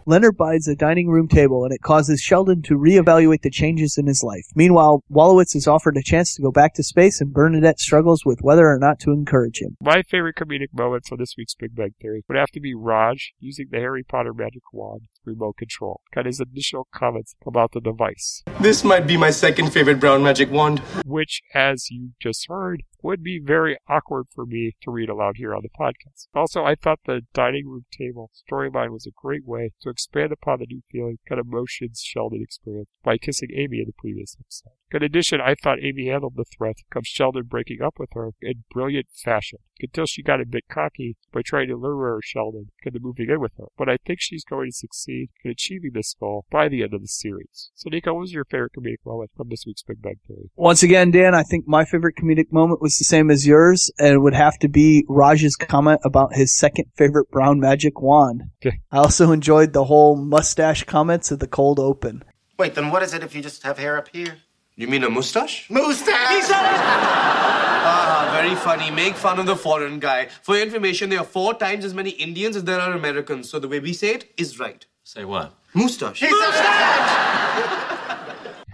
Leonard 0.05 0.35
buys 0.35 0.67
a 0.67 0.75
dining 0.75 1.09
room 1.09 1.27
table 1.27 1.63
and 1.63 1.73
it 1.73 1.81
causes 1.81 2.21
Sheldon 2.21 2.61
to 2.63 2.75
reevaluate 2.75 3.41
the 3.41 3.49
changes 3.49 3.97
in 3.97 4.07
his 4.07 4.23
life. 4.23 4.45
Meanwhile, 4.55 5.03
Wolowitz 5.11 5.55
is 5.55 5.67
offered 5.67 5.97
a 5.97 6.03
chance 6.03 6.33
to 6.35 6.41
go 6.41 6.51
back 6.51 6.73
to 6.75 6.83
space 6.83 7.21
and 7.21 7.31
Bernadette 7.31 7.79
struggles 7.79 8.25
with 8.25 8.39
whether 8.41 8.67
or 8.67 8.79
not 8.79 8.99
to 9.01 9.11
encourage 9.11 9.61
him. 9.61 9.77
My 9.81 10.01
favorite 10.01 10.35
comedic 10.35 10.69
moment 10.73 11.05
for 11.07 11.17
this 11.17 11.35
week's 11.37 11.53
Big 11.53 11.75
Bang 11.75 11.93
Theory 12.01 12.23
would 12.27 12.37
have 12.37 12.51
to 12.51 12.59
be 12.59 12.73
Raj 12.73 13.33
using 13.39 13.67
the 13.69 13.77
Harry 13.77 14.03
Potter 14.03 14.33
magic 14.33 14.63
wand 14.73 15.07
remote 15.26 15.57
control. 15.57 16.02
Got 16.14 16.26
his 16.26 16.39
initial 16.39 16.88
comments 16.93 17.35
about 17.45 17.72
the 17.72 17.81
device, 17.81 18.43
This 18.60 18.84
might 18.84 19.07
be 19.07 19.18
my 19.18 19.30
second 19.30 19.72
favorite 19.72 19.99
brown 19.99 20.23
magic 20.23 20.52
wand. 20.52 20.80
which, 21.06 21.41
as 21.53 21.89
you 21.89 22.11
just 22.19 22.48
heard, 22.48 22.84
would 23.02 23.23
be 23.23 23.39
very 23.39 23.77
awkward 23.88 24.26
for 24.34 24.45
me 24.45 24.76
to 24.81 24.91
read 24.91 25.10
aloud 25.10 25.38
here 25.38 25.56
on 25.56 25.61
the 25.64 25.69
podcast. 25.69 26.27
Also, 26.35 26.64
I 26.64 26.76
thought 26.76 26.99
the 27.06 27.22
dining 27.34 27.68
room 27.68 27.85
table 27.91 28.30
storyline 28.49 28.91
was 28.91 29.06
a 29.06 29.11
great 29.15 29.45
way 29.45 29.72
to 29.81 29.89
expand 29.89 30.31
upon 30.31 30.60
the 30.60 30.68
new 30.68 30.81
feeling 30.91 31.18
and 31.30 31.39
emotions 31.39 32.02
Sheldon 32.06 32.41
experienced 32.41 32.91
by 33.03 33.18
kissing 33.18 33.49
Amy 33.56 33.80
in 33.80 33.85
the 33.88 33.93
previous 33.98 34.35
episode. 34.39 34.80
In 34.93 35.03
addition, 35.03 35.39
I 35.39 35.55
thought 35.55 35.80
Amy 35.81 36.07
handled 36.07 36.34
the 36.35 36.43
threat 36.43 36.77
of 36.95 37.05
Sheldon 37.05 37.43
breaking 37.43 37.81
up 37.81 37.95
with 37.97 38.09
her 38.13 38.31
in 38.41 38.65
brilliant 38.72 39.07
fashion 39.13 39.59
until 39.80 40.05
she 40.05 40.22
got 40.22 40.41
a 40.41 40.45
bit 40.45 40.65
cocky 40.69 41.15
by 41.31 41.41
trying 41.41 41.69
to 41.69 41.77
lure 41.77 42.19
Sheldon 42.23 42.72
into 42.84 42.99
moving 42.99 43.30
in 43.30 43.39
with 43.39 43.53
her. 43.57 43.65
But 43.77 43.89
I 43.89 43.97
think 44.05 44.19
she's 44.19 44.43
going 44.43 44.69
to 44.69 44.76
succeed 44.76 45.30
in 45.45 45.51
achieving 45.51 45.91
this 45.93 46.13
goal 46.19 46.45
by 46.51 46.68
the 46.68 46.84
end 46.84 46.93
of 46.93 47.01
the 47.01 47.07
series. 47.07 47.72
So, 47.73 47.89
Nico, 47.89 48.13
what 48.13 48.22
was 48.22 48.34
your 48.34 48.43
favorite 48.45 48.73
comedic 48.77 48.97
moment 49.05 49.31
from 49.38 49.49
this 49.49 49.63
week's 49.65 49.81
Big 49.81 50.01
Bang 50.01 50.19
Theory? 50.27 50.51
Once 50.55 50.84
again, 50.84 51.11
Dan, 51.11 51.34
I 51.34 51.43
think 51.43 51.68
my 51.68 51.85
favorite 51.85 52.18
comedic 52.18 52.51
moment 52.51 52.81
was 52.81 52.97
the 52.97 53.05
same 53.05 53.31
as 53.31 53.47
yours, 53.47 53.91
and 53.97 54.13
it 54.13 54.19
would 54.19 54.34
have 54.34 54.59
to 54.59 54.68
be 54.68 55.05
Raj's 55.07 55.55
comment 55.55 56.01
about 56.03 56.35
his 56.35 56.55
second 56.55 56.85
favorite 56.97 57.31
brown 57.31 57.59
magic 57.59 58.01
wand. 58.01 58.43
Okay. 58.63 58.80
I 58.91 58.97
also 58.97 59.31
enjoyed 59.31 59.73
the 59.73 59.85
whole 59.85 60.15
mustache 60.15 60.84
comments 60.84 61.31
at 61.31 61.39
the 61.39 61.47
cold 61.47 61.80
open. 61.80 62.23
Wait, 62.59 62.76
then 62.76 62.91
what 62.91 63.01
is 63.01 63.15
it 63.15 63.23
if 63.23 63.34
you 63.34 63.41
just 63.41 63.63
have 63.63 63.80
hair 63.80 63.97
up 63.97 64.07
here? 64.13 64.38
You 64.76 64.88
mean 64.88 65.03
a 65.03 65.10
mustache? 65.10 65.69
Mustache! 65.69 66.49
Ah, 67.84 68.30
very 68.31 68.53
funny. 68.56 68.91
Make 68.91 69.15
fun 69.15 69.39
of 69.39 69.48
the 69.48 69.56
foreign 69.56 69.99
guy. 69.99 70.27
For 70.43 70.53
your 70.56 70.64
information, 70.64 71.10
there 71.10 71.19
are 71.19 71.26
four 71.26 71.56
times 71.56 71.84
as 71.84 71.95
many 71.95 72.11
Indians 72.11 72.56
as 72.56 72.64
there 72.64 72.80
are 72.80 72.93
Americans. 72.93 73.49
So 73.49 73.57
the 73.57 73.68
way 73.68 73.80
we 73.80 73.91
say 73.91 74.10
it 74.14 74.31
is 74.38 74.60
right. 74.60 74.85
Say 75.03 75.26
what? 75.26 75.53
moustache 75.73 76.22
Mustache. 76.22 77.98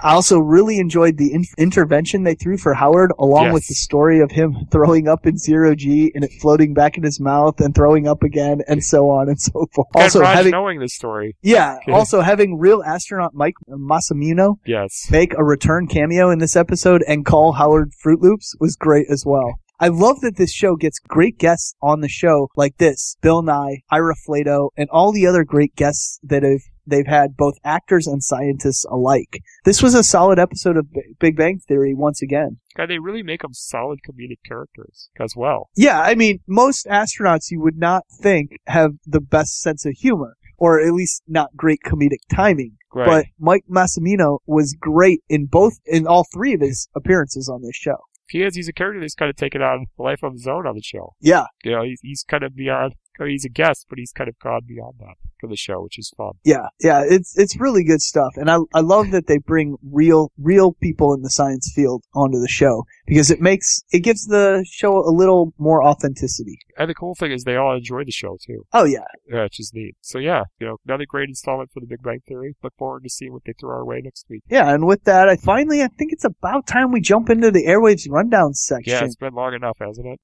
I 0.02 0.14
also 0.14 0.40
really 0.40 0.80
enjoyed 0.80 1.18
the 1.18 1.34
in- 1.34 1.45
intervention 1.57 2.24
they 2.24 2.36
threw 2.36 2.57
for 2.57 2.74
Howard, 2.74 3.11
along 3.19 3.45
Yes. 3.45 3.53
with 3.53 3.68
the 3.68 3.74
story 3.76 4.19
of 4.19 4.32
him 4.32 4.56
throwing 4.72 5.07
up 5.07 5.26
in 5.26 5.38
zero 5.38 5.76
G 5.76 6.11
and 6.15 6.24
it 6.24 6.32
floating 6.41 6.74
back 6.74 6.98
in 6.98 7.03
his 7.03 7.19
mouth 7.19 7.60
and 7.60 7.74
throwing 7.74 8.07
up 8.07 8.24
again, 8.24 8.61
and 8.68 8.84
so 8.84 9.10
on 9.10 9.30
and 9.30 9.40
so 9.40 9.65
forth. 9.74 9.88
Also 9.95 10.19
Raj 10.22 10.36
having, 10.36 10.52
knowing 10.52 10.80
this 10.80 10.94
story, 10.95 11.36
yeah, 11.41 11.78
Okay. 11.84 11.91
also 11.91 12.22
having 12.22 12.57
real 12.57 12.84
astronaut 12.84 13.34
Mike 13.34 13.56
Massimino 13.69 14.56
yes. 14.65 15.07
make 15.10 15.34
a 15.38 15.44
return 15.44 15.88
cameo 15.88 16.30
in 16.30 16.40
this 16.40 16.56
episode 16.56 17.03
and 17.07 17.26
call 17.26 17.53
Howard 17.53 17.91
Fruit 18.02 18.22
Loops 18.22 18.56
was 18.60 18.76
great 18.76 19.07
as 19.10 19.24
well. 19.26 19.60
I 19.80 19.90
love 19.90 20.22
that 20.22 20.38
this 20.38 20.52
show 20.52 20.76
gets 20.76 20.98
great 20.99 21.38
guests 21.38 21.76
on 21.84 22.02
the 22.02 22.10
show 22.10 22.49
like 22.56 22.78
this, 22.78 23.15
Bill 23.22 23.44
Nye, 23.44 23.82
Ira 23.91 24.15
Flatow, 24.28 24.69
and 24.76 24.90
all 24.90 25.11
the 25.11 25.28
other 25.28 25.44
great 25.44 25.76
guests 25.76 26.19
that 26.24 26.41
have 26.41 26.61
they've 26.88 27.07
had 27.07 27.38
both 27.38 27.55
actors 27.64 28.07
and 28.07 28.23
scientists 28.23 28.85
alike. 28.89 29.41
This 29.65 29.84
was 29.84 29.93
a 29.93 30.03
solid 30.03 30.39
episode 30.39 30.77
of 30.77 30.91
B- 30.91 31.01
Big 31.19 31.35
Bang 31.38 31.59
Theory 31.59 31.93
once 31.93 32.22
again. 32.22 32.57
God, 32.76 32.89
they 32.89 32.99
really 32.99 33.23
make 33.23 33.41
them 33.41 33.53
solid 33.53 33.99
comedic 34.07 34.39
characters 34.45 35.09
as 35.19 35.34
well. 35.35 35.69
Yeah, 35.76 35.99
I 36.01 36.15
mean, 36.15 36.39
most 36.47 36.85
astronauts 36.88 37.51
you 37.51 37.59
would 37.61 37.77
not 37.77 38.03
think 38.22 38.51
have 38.68 38.91
the 39.05 39.22
best 39.22 39.59
sense 39.61 39.85
of 39.85 39.93
humor, 39.93 40.38
or 40.57 40.80
at 40.80 40.93
least 40.93 41.23
not 41.27 41.55
great 41.55 41.80
comedic 41.85 42.19
timing. 42.34 42.77
Right. 42.93 43.05
But 43.07 43.26
Mike 43.39 43.65
Massimino 43.69 44.39
was 44.47 44.76
great 44.80 45.22
in 45.30 45.45
both, 45.45 45.73
in 45.85 46.07
all 46.07 46.26
three 46.34 46.53
of 46.53 46.61
his 46.61 46.88
appearances 46.95 47.49
on 47.49 47.61
this 47.61 47.76
show. 47.76 47.97
he 48.30 48.43
is, 48.43 48.55
he's 48.55 48.68
a 48.68 48.73
character 48.73 48.99
that's 48.99 49.15
kind 49.15 49.30
of 49.30 49.35
taken 49.35 49.61
on 49.61 49.85
a 49.97 50.01
life 50.01 50.23
of 50.23 50.34
his 50.34 50.47
own 50.47 50.65
on 50.68 50.76
the 50.76 50.81
show. 50.81 51.15
Yeah, 51.19 51.45
You 51.64 51.72
know, 51.72 51.84
he's, 51.84 51.99
he's 52.01 52.23
kind 52.27 52.43
of 52.43 52.55
beyond, 52.55 52.93
he's 53.26 53.45
a 53.45 53.49
guest, 53.49 53.88
but 53.89 53.98
he's 53.98 54.11
kind 54.11 54.27
of 54.27 54.38
gone 54.39 54.61
beyond 54.68 54.95
that 54.99 55.15
for 55.39 55.48
the 55.48 55.56
show, 55.56 55.81
which 55.81 55.98
is 55.99 56.11
fun. 56.18 56.34
yeah, 56.44 56.68
yeah. 56.80 57.03
It's 57.07 57.38
it's 57.38 57.60
really 57.60 57.84
good 57.84 58.02
stuff, 58.02 58.34
and 58.35 58.49
I 58.49 58.57
I 58.73 58.81
love 58.81 59.11
that 59.11 59.27
they 59.27 59.38
bring 59.38 59.77
real 59.91 60.31
real 60.38 60.73
people 60.73 61.14
in 61.14 61.22
the 61.22 61.30
science 61.30 61.72
field 61.76 62.03
onto 62.14 62.39
the 62.39 62.48
show 62.48 62.85
because 63.06 63.31
it 63.31 63.39
makes 63.41 63.81
it 63.91 63.99
gives 63.99 64.26
the 64.26 64.65
show 64.69 64.98
a 64.98 65.11
little 65.11 65.53
more 65.57 65.84
authenticity. 65.84 66.60
And 66.77 66.89
the 66.89 66.95
cool 66.95 67.15
thing 67.15 67.31
is 67.31 67.44
they 67.44 67.56
all 67.56 67.76
enjoy 67.76 68.03
the 68.03 68.11
show 68.11 68.38
too, 68.45 68.65
Oh 68.73 68.85
yeah, 68.85 69.06
yeah, 69.31 69.44
which 69.44 69.60
is 69.60 69.72
neat. 69.73 69.95
So 70.02 70.19
yeah, 70.19 70.44
you 70.60 70.68
know, 70.68 70.77
another 70.88 71.06
great 71.07 71.30
installment 71.30 71.72
for 71.72 71.80
the 71.80 71.88
Big 71.88 72.03
Bang 72.03 72.19
Theory. 72.27 72.56
Look 72.64 72.73
forward 72.77 73.03
to 73.03 73.10
seeing 73.10 73.34
what 73.34 73.44
they 73.45 73.53
throw 73.60 73.72
our 73.72 73.85
way 73.85 74.02
next 74.03 74.26
week. 74.30 74.44
yeah. 74.49 74.72
And 74.73 74.85
with 74.85 75.03
that, 75.06 75.27
I 75.30 75.38
finally 75.38 75.81
I 75.81 75.88
think 75.88 76.11
it's 76.14 76.26
about 76.26 76.68
time 76.68 76.91
we 76.91 77.02
jump 77.02 77.30
into 77.30 77.52
the 77.52 77.65
airwaves 77.65 78.07
rundown 78.10 78.53
section. 78.53 78.94
Yeah, 78.94 79.06
it's 79.06 79.15
been 79.15 79.34
long 79.34 79.53
enough, 79.53 79.77
hasn't 79.80 80.07
it? 80.07 80.19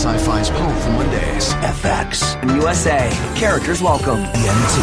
Sci-Fi's 0.00 0.48
Powerful 0.48 0.92
Mondays. 0.92 1.52
FX. 1.60 2.42
USA. 2.56 3.10
Characters 3.38 3.82
welcome. 3.82 4.16
ENT. 4.16 4.74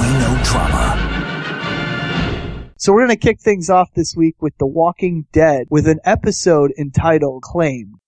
We 0.00 0.08
know 0.18 0.36
trauma. 0.42 0.98
So 2.76 2.92
we're 2.92 3.06
going 3.06 3.10
to 3.10 3.16
kick 3.16 3.40
things 3.40 3.70
off 3.70 3.94
this 3.94 4.16
week 4.16 4.42
with 4.42 4.58
The 4.58 4.66
Walking 4.66 5.26
Dead 5.32 5.68
with 5.70 5.86
an 5.86 6.00
episode 6.04 6.72
entitled 6.76 7.44
Claim. 7.44 8.00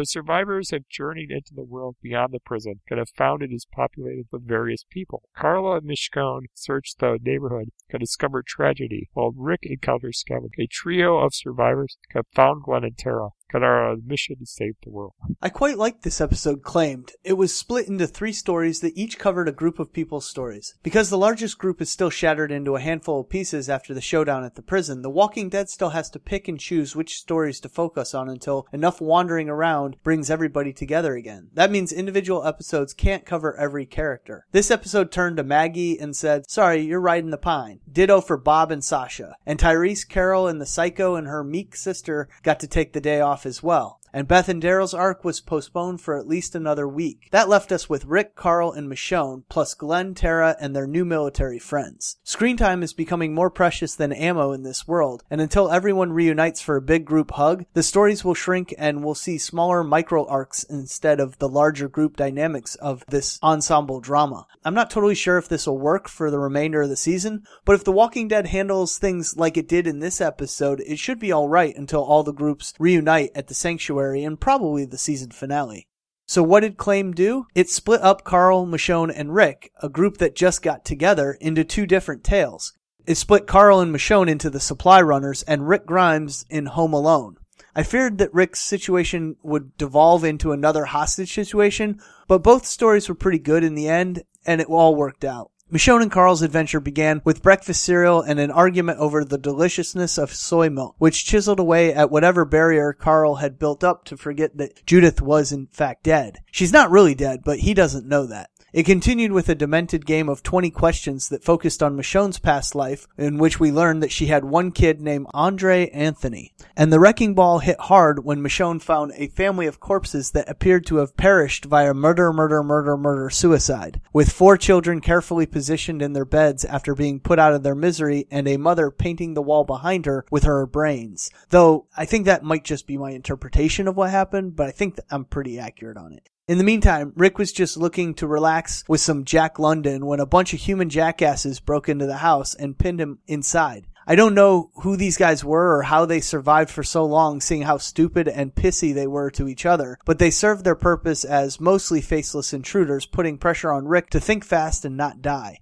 The 0.00 0.06
survivors 0.06 0.70
have 0.70 0.88
journeyed 0.88 1.30
into 1.30 1.52
the 1.52 1.62
world 1.62 1.96
beyond 2.00 2.32
the 2.32 2.40
prison 2.40 2.80
and 2.88 2.98
have 2.98 3.10
found 3.10 3.42
it 3.42 3.52
is 3.52 3.66
populated 3.70 4.28
with 4.32 4.48
various 4.48 4.82
people. 4.88 5.28
Carl 5.36 5.74
and 5.74 5.86
Michonne 5.86 6.46
search 6.54 6.94
the 6.98 7.18
neighborhood 7.20 7.68
and 7.90 8.00
discover 8.00 8.42
tragedy, 8.42 9.10
while 9.12 9.32
Rick 9.36 9.60
encounters 9.64 10.24
Kevin. 10.26 10.52
A 10.58 10.66
trio 10.66 11.18
of 11.18 11.34
survivors 11.34 11.98
have 12.14 12.24
found 12.34 12.62
Glenn 12.62 12.84
and 12.84 12.96
Tara 12.96 13.28
and 13.54 13.64
our 13.64 13.96
mission 13.96 14.36
to 14.38 14.46
save 14.46 14.74
the 14.82 14.90
world. 14.90 15.12
I 15.42 15.48
quite 15.48 15.78
liked 15.78 16.02
this 16.02 16.20
episode 16.20 16.62
claimed. 16.62 17.12
It 17.24 17.34
was 17.34 17.54
split 17.54 17.88
into 17.88 18.06
three 18.06 18.32
stories 18.32 18.80
that 18.80 18.96
each 18.96 19.18
covered 19.18 19.48
a 19.48 19.52
group 19.52 19.78
of 19.78 19.92
people's 19.92 20.26
stories. 20.26 20.74
Because 20.82 21.10
the 21.10 21.18
largest 21.18 21.58
group 21.58 21.80
is 21.80 21.90
still 21.90 22.10
shattered 22.10 22.52
into 22.52 22.76
a 22.76 22.80
handful 22.80 23.20
of 23.20 23.28
pieces 23.28 23.68
after 23.68 23.94
the 23.94 24.00
showdown 24.00 24.44
at 24.44 24.54
the 24.54 24.62
prison, 24.62 25.02
The 25.02 25.10
Walking 25.10 25.48
Dead 25.48 25.68
still 25.68 25.90
has 25.90 26.10
to 26.10 26.18
pick 26.18 26.48
and 26.48 26.58
choose 26.58 26.96
which 26.96 27.16
stories 27.16 27.60
to 27.60 27.68
focus 27.68 28.14
on 28.14 28.28
until 28.28 28.66
enough 28.72 29.00
wandering 29.00 29.48
around 29.48 29.96
brings 30.02 30.30
everybody 30.30 30.72
together 30.72 31.14
again. 31.14 31.48
That 31.54 31.70
means 31.70 31.92
individual 31.92 32.46
episodes 32.46 32.92
can't 32.92 33.26
cover 33.26 33.56
every 33.56 33.86
character. 33.86 34.46
This 34.52 34.70
episode 34.70 35.10
turned 35.10 35.36
to 35.38 35.42
Maggie 35.42 35.98
and 35.98 36.14
said, 36.14 36.48
Sorry, 36.48 36.80
you're 36.80 37.00
riding 37.00 37.30
the 37.30 37.38
pine. 37.38 37.80
Ditto 37.90 38.20
for 38.20 38.36
Bob 38.36 38.70
and 38.70 38.84
Sasha. 38.84 39.34
And 39.46 39.58
Tyrese, 39.58 40.08
Carol, 40.08 40.46
and 40.46 40.60
the 40.60 40.66
Psycho 40.66 41.16
and 41.16 41.26
her 41.26 41.42
meek 41.42 41.76
sister 41.76 42.28
got 42.42 42.60
to 42.60 42.66
take 42.66 42.92
the 42.92 43.00
day 43.00 43.20
off 43.20 43.39
as 43.46 43.62
well. 43.62 43.99
And 44.12 44.26
Beth 44.26 44.48
and 44.48 44.62
Daryl's 44.62 44.94
arc 44.94 45.24
was 45.24 45.40
postponed 45.40 46.00
for 46.00 46.16
at 46.16 46.26
least 46.26 46.54
another 46.54 46.88
week. 46.88 47.28
That 47.30 47.48
left 47.48 47.70
us 47.70 47.88
with 47.88 48.04
Rick, 48.06 48.34
Carl, 48.34 48.72
and 48.72 48.90
Michonne, 48.90 49.44
plus 49.48 49.74
Glenn, 49.74 50.14
Tara, 50.14 50.56
and 50.60 50.74
their 50.74 50.86
new 50.86 51.04
military 51.04 51.58
friends. 51.58 52.18
Screen 52.24 52.56
time 52.56 52.82
is 52.82 52.92
becoming 52.92 53.34
more 53.34 53.50
precious 53.50 53.94
than 53.94 54.12
ammo 54.12 54.52
in 54.52 54.64
this 54.64 54.88
world, 54.88 55.22
and 55.30 55.40
until 55.40 55.70
everyone 55.70 56.12
reunites 56.12 56.60
for 56.60 56.76
a 56.76 56.82
big 56.82 57.04
group 57.04 57.30
hug, 57.32 57.64
the 57.74 57.82
stories 57.82 58.24
will 58.24 58.34
shrink 58.34 58.74
and 58.78 59.04
we'll 59.04 59.14
see 59.14 59.38
smaller 59.38 59.84
micro 59.84 60.26
arcs 60.26 60.64
instead 60.64 61.20
of 61.20 61.38
the 61.38 61.48
larger 61.48 61.88
group 61.88 62.16
dynamics 62.16 62.74
of 62.76 63.04
this 63.08 63.38
ensemble 63.42 64.00
drama. 64.00 64.46
I'm 64.64 64.74
not 64.74 64.90
totally 64.90 65.14
sure 65.14 65.38
if 65.38 65.48
this 65.48 65.66
will 65.66 65.78
work 65.78 66.08
for 66.08 66.30
the 66.30 66.38
remainder 66.38 66.82
of 66.82 66.88
the 66.88 66.96
season, 66.96 67.44
but 67.64 67.74
if 67.74 67.84
The 67.84 67.92
Walking 67.92 68.28
Dead 68.28 68.48
handles 68.48 68.98
things 68.98 69.36
like 69.36 69.56
it 69.56 69.68
did 69.68 69.86
in 69.86 70.00
this 70.00 70.20
episode, 70.20 70.80
it 70.80 70.98
should 70.98 71.18
be 71.18 71.32
alright 71.32 71.76
until 71.76 72.02
all 72.02 72.22
the 72.22 72.32
groups 72.32 72.74
reunite 72.78 73.30
at 73.34 73.46
the 73.46 73.54
sanctuary 73.54 73.99
and 74.00 74.40
probably 74.40 74.84
the 74.84 74.98
season 74.98 75.30
finale. 75.30 75.86
So 76.26 76.42
what 76.42 76.60
did 76.60 76.76
Claim 76.76 77.12
do? 77.12 77.46
It 77.54 77.68
split 77.68 78.00
up 78.02 78.22
Carl, 78.22 78.64
Michonne, 78.64 79.12
and 79.14 79.34
Rick, 79.34 79.72
a 79.82 79.88
group 79.88 80.18
that 80.18 80.36
just 80.36 80.62
got 80.62 80.84
together, 80.84 81.36
into 81.40 81.64
two 81.64 81.86
different 81.86 82.22
tales. 82.22 82.72
It 83.06 83.16
split 83.16 83.46
Carl 83.46 83.80
and 83.80 83.92
Michonne 83.92 84.28
into 84.28 84.50
the 84.50 84.60
Supply 84.60 85.00
Runners 85.00 85.42
and 85.42 85.68
Rick 85.68 85.86
Grimes 85.86 86.46
in 86.48 86.66
Home 86.66 86.92
Alone. 86.92 87.36
I 87.74 87.82
feared 87.82 88.18
that 88.18 88.32
Rick's 88.32 88.60
situation 88.60 89.36
would 89.42 89.76
devolve 89.76 90.22
into 90.22 90.52
another 90.52 90.84
hostage 90.84 91.32
situation, 91.32 92.00
but 92.28 92.42
both 92.42 92.66
stories 92.66 93.08
were 93.08 93.14
pretty 93.14 93.38
good 93.38 93.64
in 93.64 93.74
the 93.74 93.88
end, 93.88 94.22
and 94.46 94.60
it 94.60 94.68
all 94.68 94.94
worked 94.94 95.24
out. 95.24 95.50
Michonne 95.72 96.02
and 96.02 96.10
Carl's 96.10 96.42
adventure 96.42 96.80
began 96.80 97.22
with 97.24 97.44
breakfast 97.44 97.84
cereal 97.84 98.22
and 98.22 98.40
an 98.40 98.50
argument 98.50 98.98
over 98.98 99.24
the 99.24 99.38
deliciousness 99.38 100.18
of 100.18 100.34
soy 100.34 100.68
milk, 100.68 100.96
which 100.98 101.24
chiseled 101.24 101.60
away 101.60 101.94
at 101.94 102.10
whatever 102.10 102.44
barrier 102.44 102.92
Carl 102.92 103.36
had 103.36 103.56
built 103.56 103.84
up 103.84 104.04
to 104.06 104.16
forget 104.16 104.56
that 104.56 104.84
Judith 104.84 105.22
was 105.22 105.52
in 105.52 105.68
fact 105.68 106.02
dead. 106.02 106.38
She's 106.50 106.72
not 106.72 106.90
really 106.90 107.14
dead, 107.14 107.42
but 107.44 107.60
he 107.60 107.72
doesn't 107.72 108.08
know 108.08 108.26
that. 108.26 108.50
It 108.72 108.84
continued 108.84 109.32
with 109.32 109.48
a 109.48 109.56
demented 109.56 110.06
game 110.06 110.28
of 110.28 110.44
20 110.44 110.70
questions 110.70 111.28
that 111.28 111.42
focused 111.42 111.82
on 111.82 111.96
Michonne's 111.96 112.38
past 112.38 112.76
life, 112.76 113.08
in 113.18 113.36
which 113.38 113.58
we 113.58 113.72
learned 113.72 114.00
that 114.02 114.12
she 114.12 114.26
had 114.26 114.44
one 114.44 114.70
kid 114.70 115.00
named 115.00 115.26
Andre 115.34 115.88
Anthony. 115.90 116.52
And 116.76 116.92
the 116.92 117.00
wrecking 117.00 117.34
ball 117.34 117.58
hit 117.58 117.80
hard 117.80 118.24
when 118.24 118.40
Michonne 118.40 118.80
found 118.80 119.12
a 119.16 119.26
family 119.26 119.66
of 119.66 119.80
corpses 119.80 120.30
that 120.30 120.48
appeared 120.48 120.86
to 120.86 120.96
have 120.96 121.16
perished 121.16 121.64
via 121.64 121.92
murder, 121.92 122.32
murder, 122.32 122.62
murder, 122.62 122.96
murder, 122.96 123.28
suicide, 123.28 124.00
with 124.12 124.30
four 124.30 124.56
children 124.56 125.00
carefully 125.00 125.46
positioned 125.46 126.00
in 126.00 126.12
their 126.12 126.24
beds 126.24 126.64
after 126.64 126.94
being 126.94 127.18
put 127.18 127.40
out 127.40 127.52
of 127.52 127.64
their 127.64 127.74
misery 127.74 128.28
and 128.30 128.46
a 128.46 128.56
mother 128.56 128.92
painting 128.92 129.34
the 129.34 129.42
wall 129.42 129.64
behind 129.64 130.06
her 130.06 130.24
with 130.30 130.44
her 130.44 130.64
brains. 130.64 131.28
Though 131.48 131.88
I 131.96 132.04
think 132.04 132.24
that 132.26 132.44
might 132.44 132.62
just 132.62 132.86
be 132.86 132.96
my 132.96 133.10
interpretation 133.10 133.88
of 133.88 133.96
what 133.96 134.10
happened, 134.10 134.54
but 134.54 134.68
I 134.68 134.70
think 134.70 134.96
I'm 135.10 135.24
pretty 135.24 135.58
accurate 135.58 135.96
on 135.96 136.12
it. 136.12 136.28
In 136.50 136.58
the 136.58 136.64
meantime, 136.64 137.12
Rick 137.14 137.38
was 137.38 137.52
just 137.52 137.76
looking 137.76 138.12
to 138.14 138.26
relax 138.26 138.82
with 138.88 139.00
some 139.00 139.24
Jack 139.24 139.60
London 139.60 140.04
when 140.04 140.18
a 140.18 140.26
bunch 140.26 140.52
of 140.52 140.58
human 140.58 140.88
jackasses 140.88 141.60
broke 141.60 141.88
into 141.88 142.06
the 142.06 142.16
house 142.16 142.56
and 142.56 142.76
pinned 142.76 143.00
him 143.00 143.20
inside. 143.28 143.86
I 144.04 144.16
don't 144.16 144.34
know 144.34 144.72
who 144.82 144.96
these 144.96 145.16
guys 145.16 145.44
were 145.44 145.76
or 145.76 145.82
how 145.82 146.06
they 146.06 146.20
survived 146.20 146.70
for 146.70 146.82
so 146.82 147.04
long, 147.04 147.40
seeing 147.40 147.62
how 147.62 147.78
stupid 147.78 148.26
and 148.26 148.52
pissy 148.52 148.92
they 148.92 149.06
were 149.06 149.30
to 149.30 149.46
each 149.46 149.64
other, 149.64 149.96
but 150.04 150.18
they 150.18 150.32
served 150.32 150.64
their 150.64 150.74
purpose 150.74 151.24
as 151.24 151.60
mostly 151.60 152.00
faceless 152.00 152.52
intruders, 152.52 153.06
putting 153.06 153.38
pressure 153.38 153.70
on 153.70 153.86
Rick 153.86 154.10
to 154.10 154.18
think 154.18 154.44
fast 154.44 154.84
and 154.84 154.96
not 154.96 155.22
die. 155.22 155.60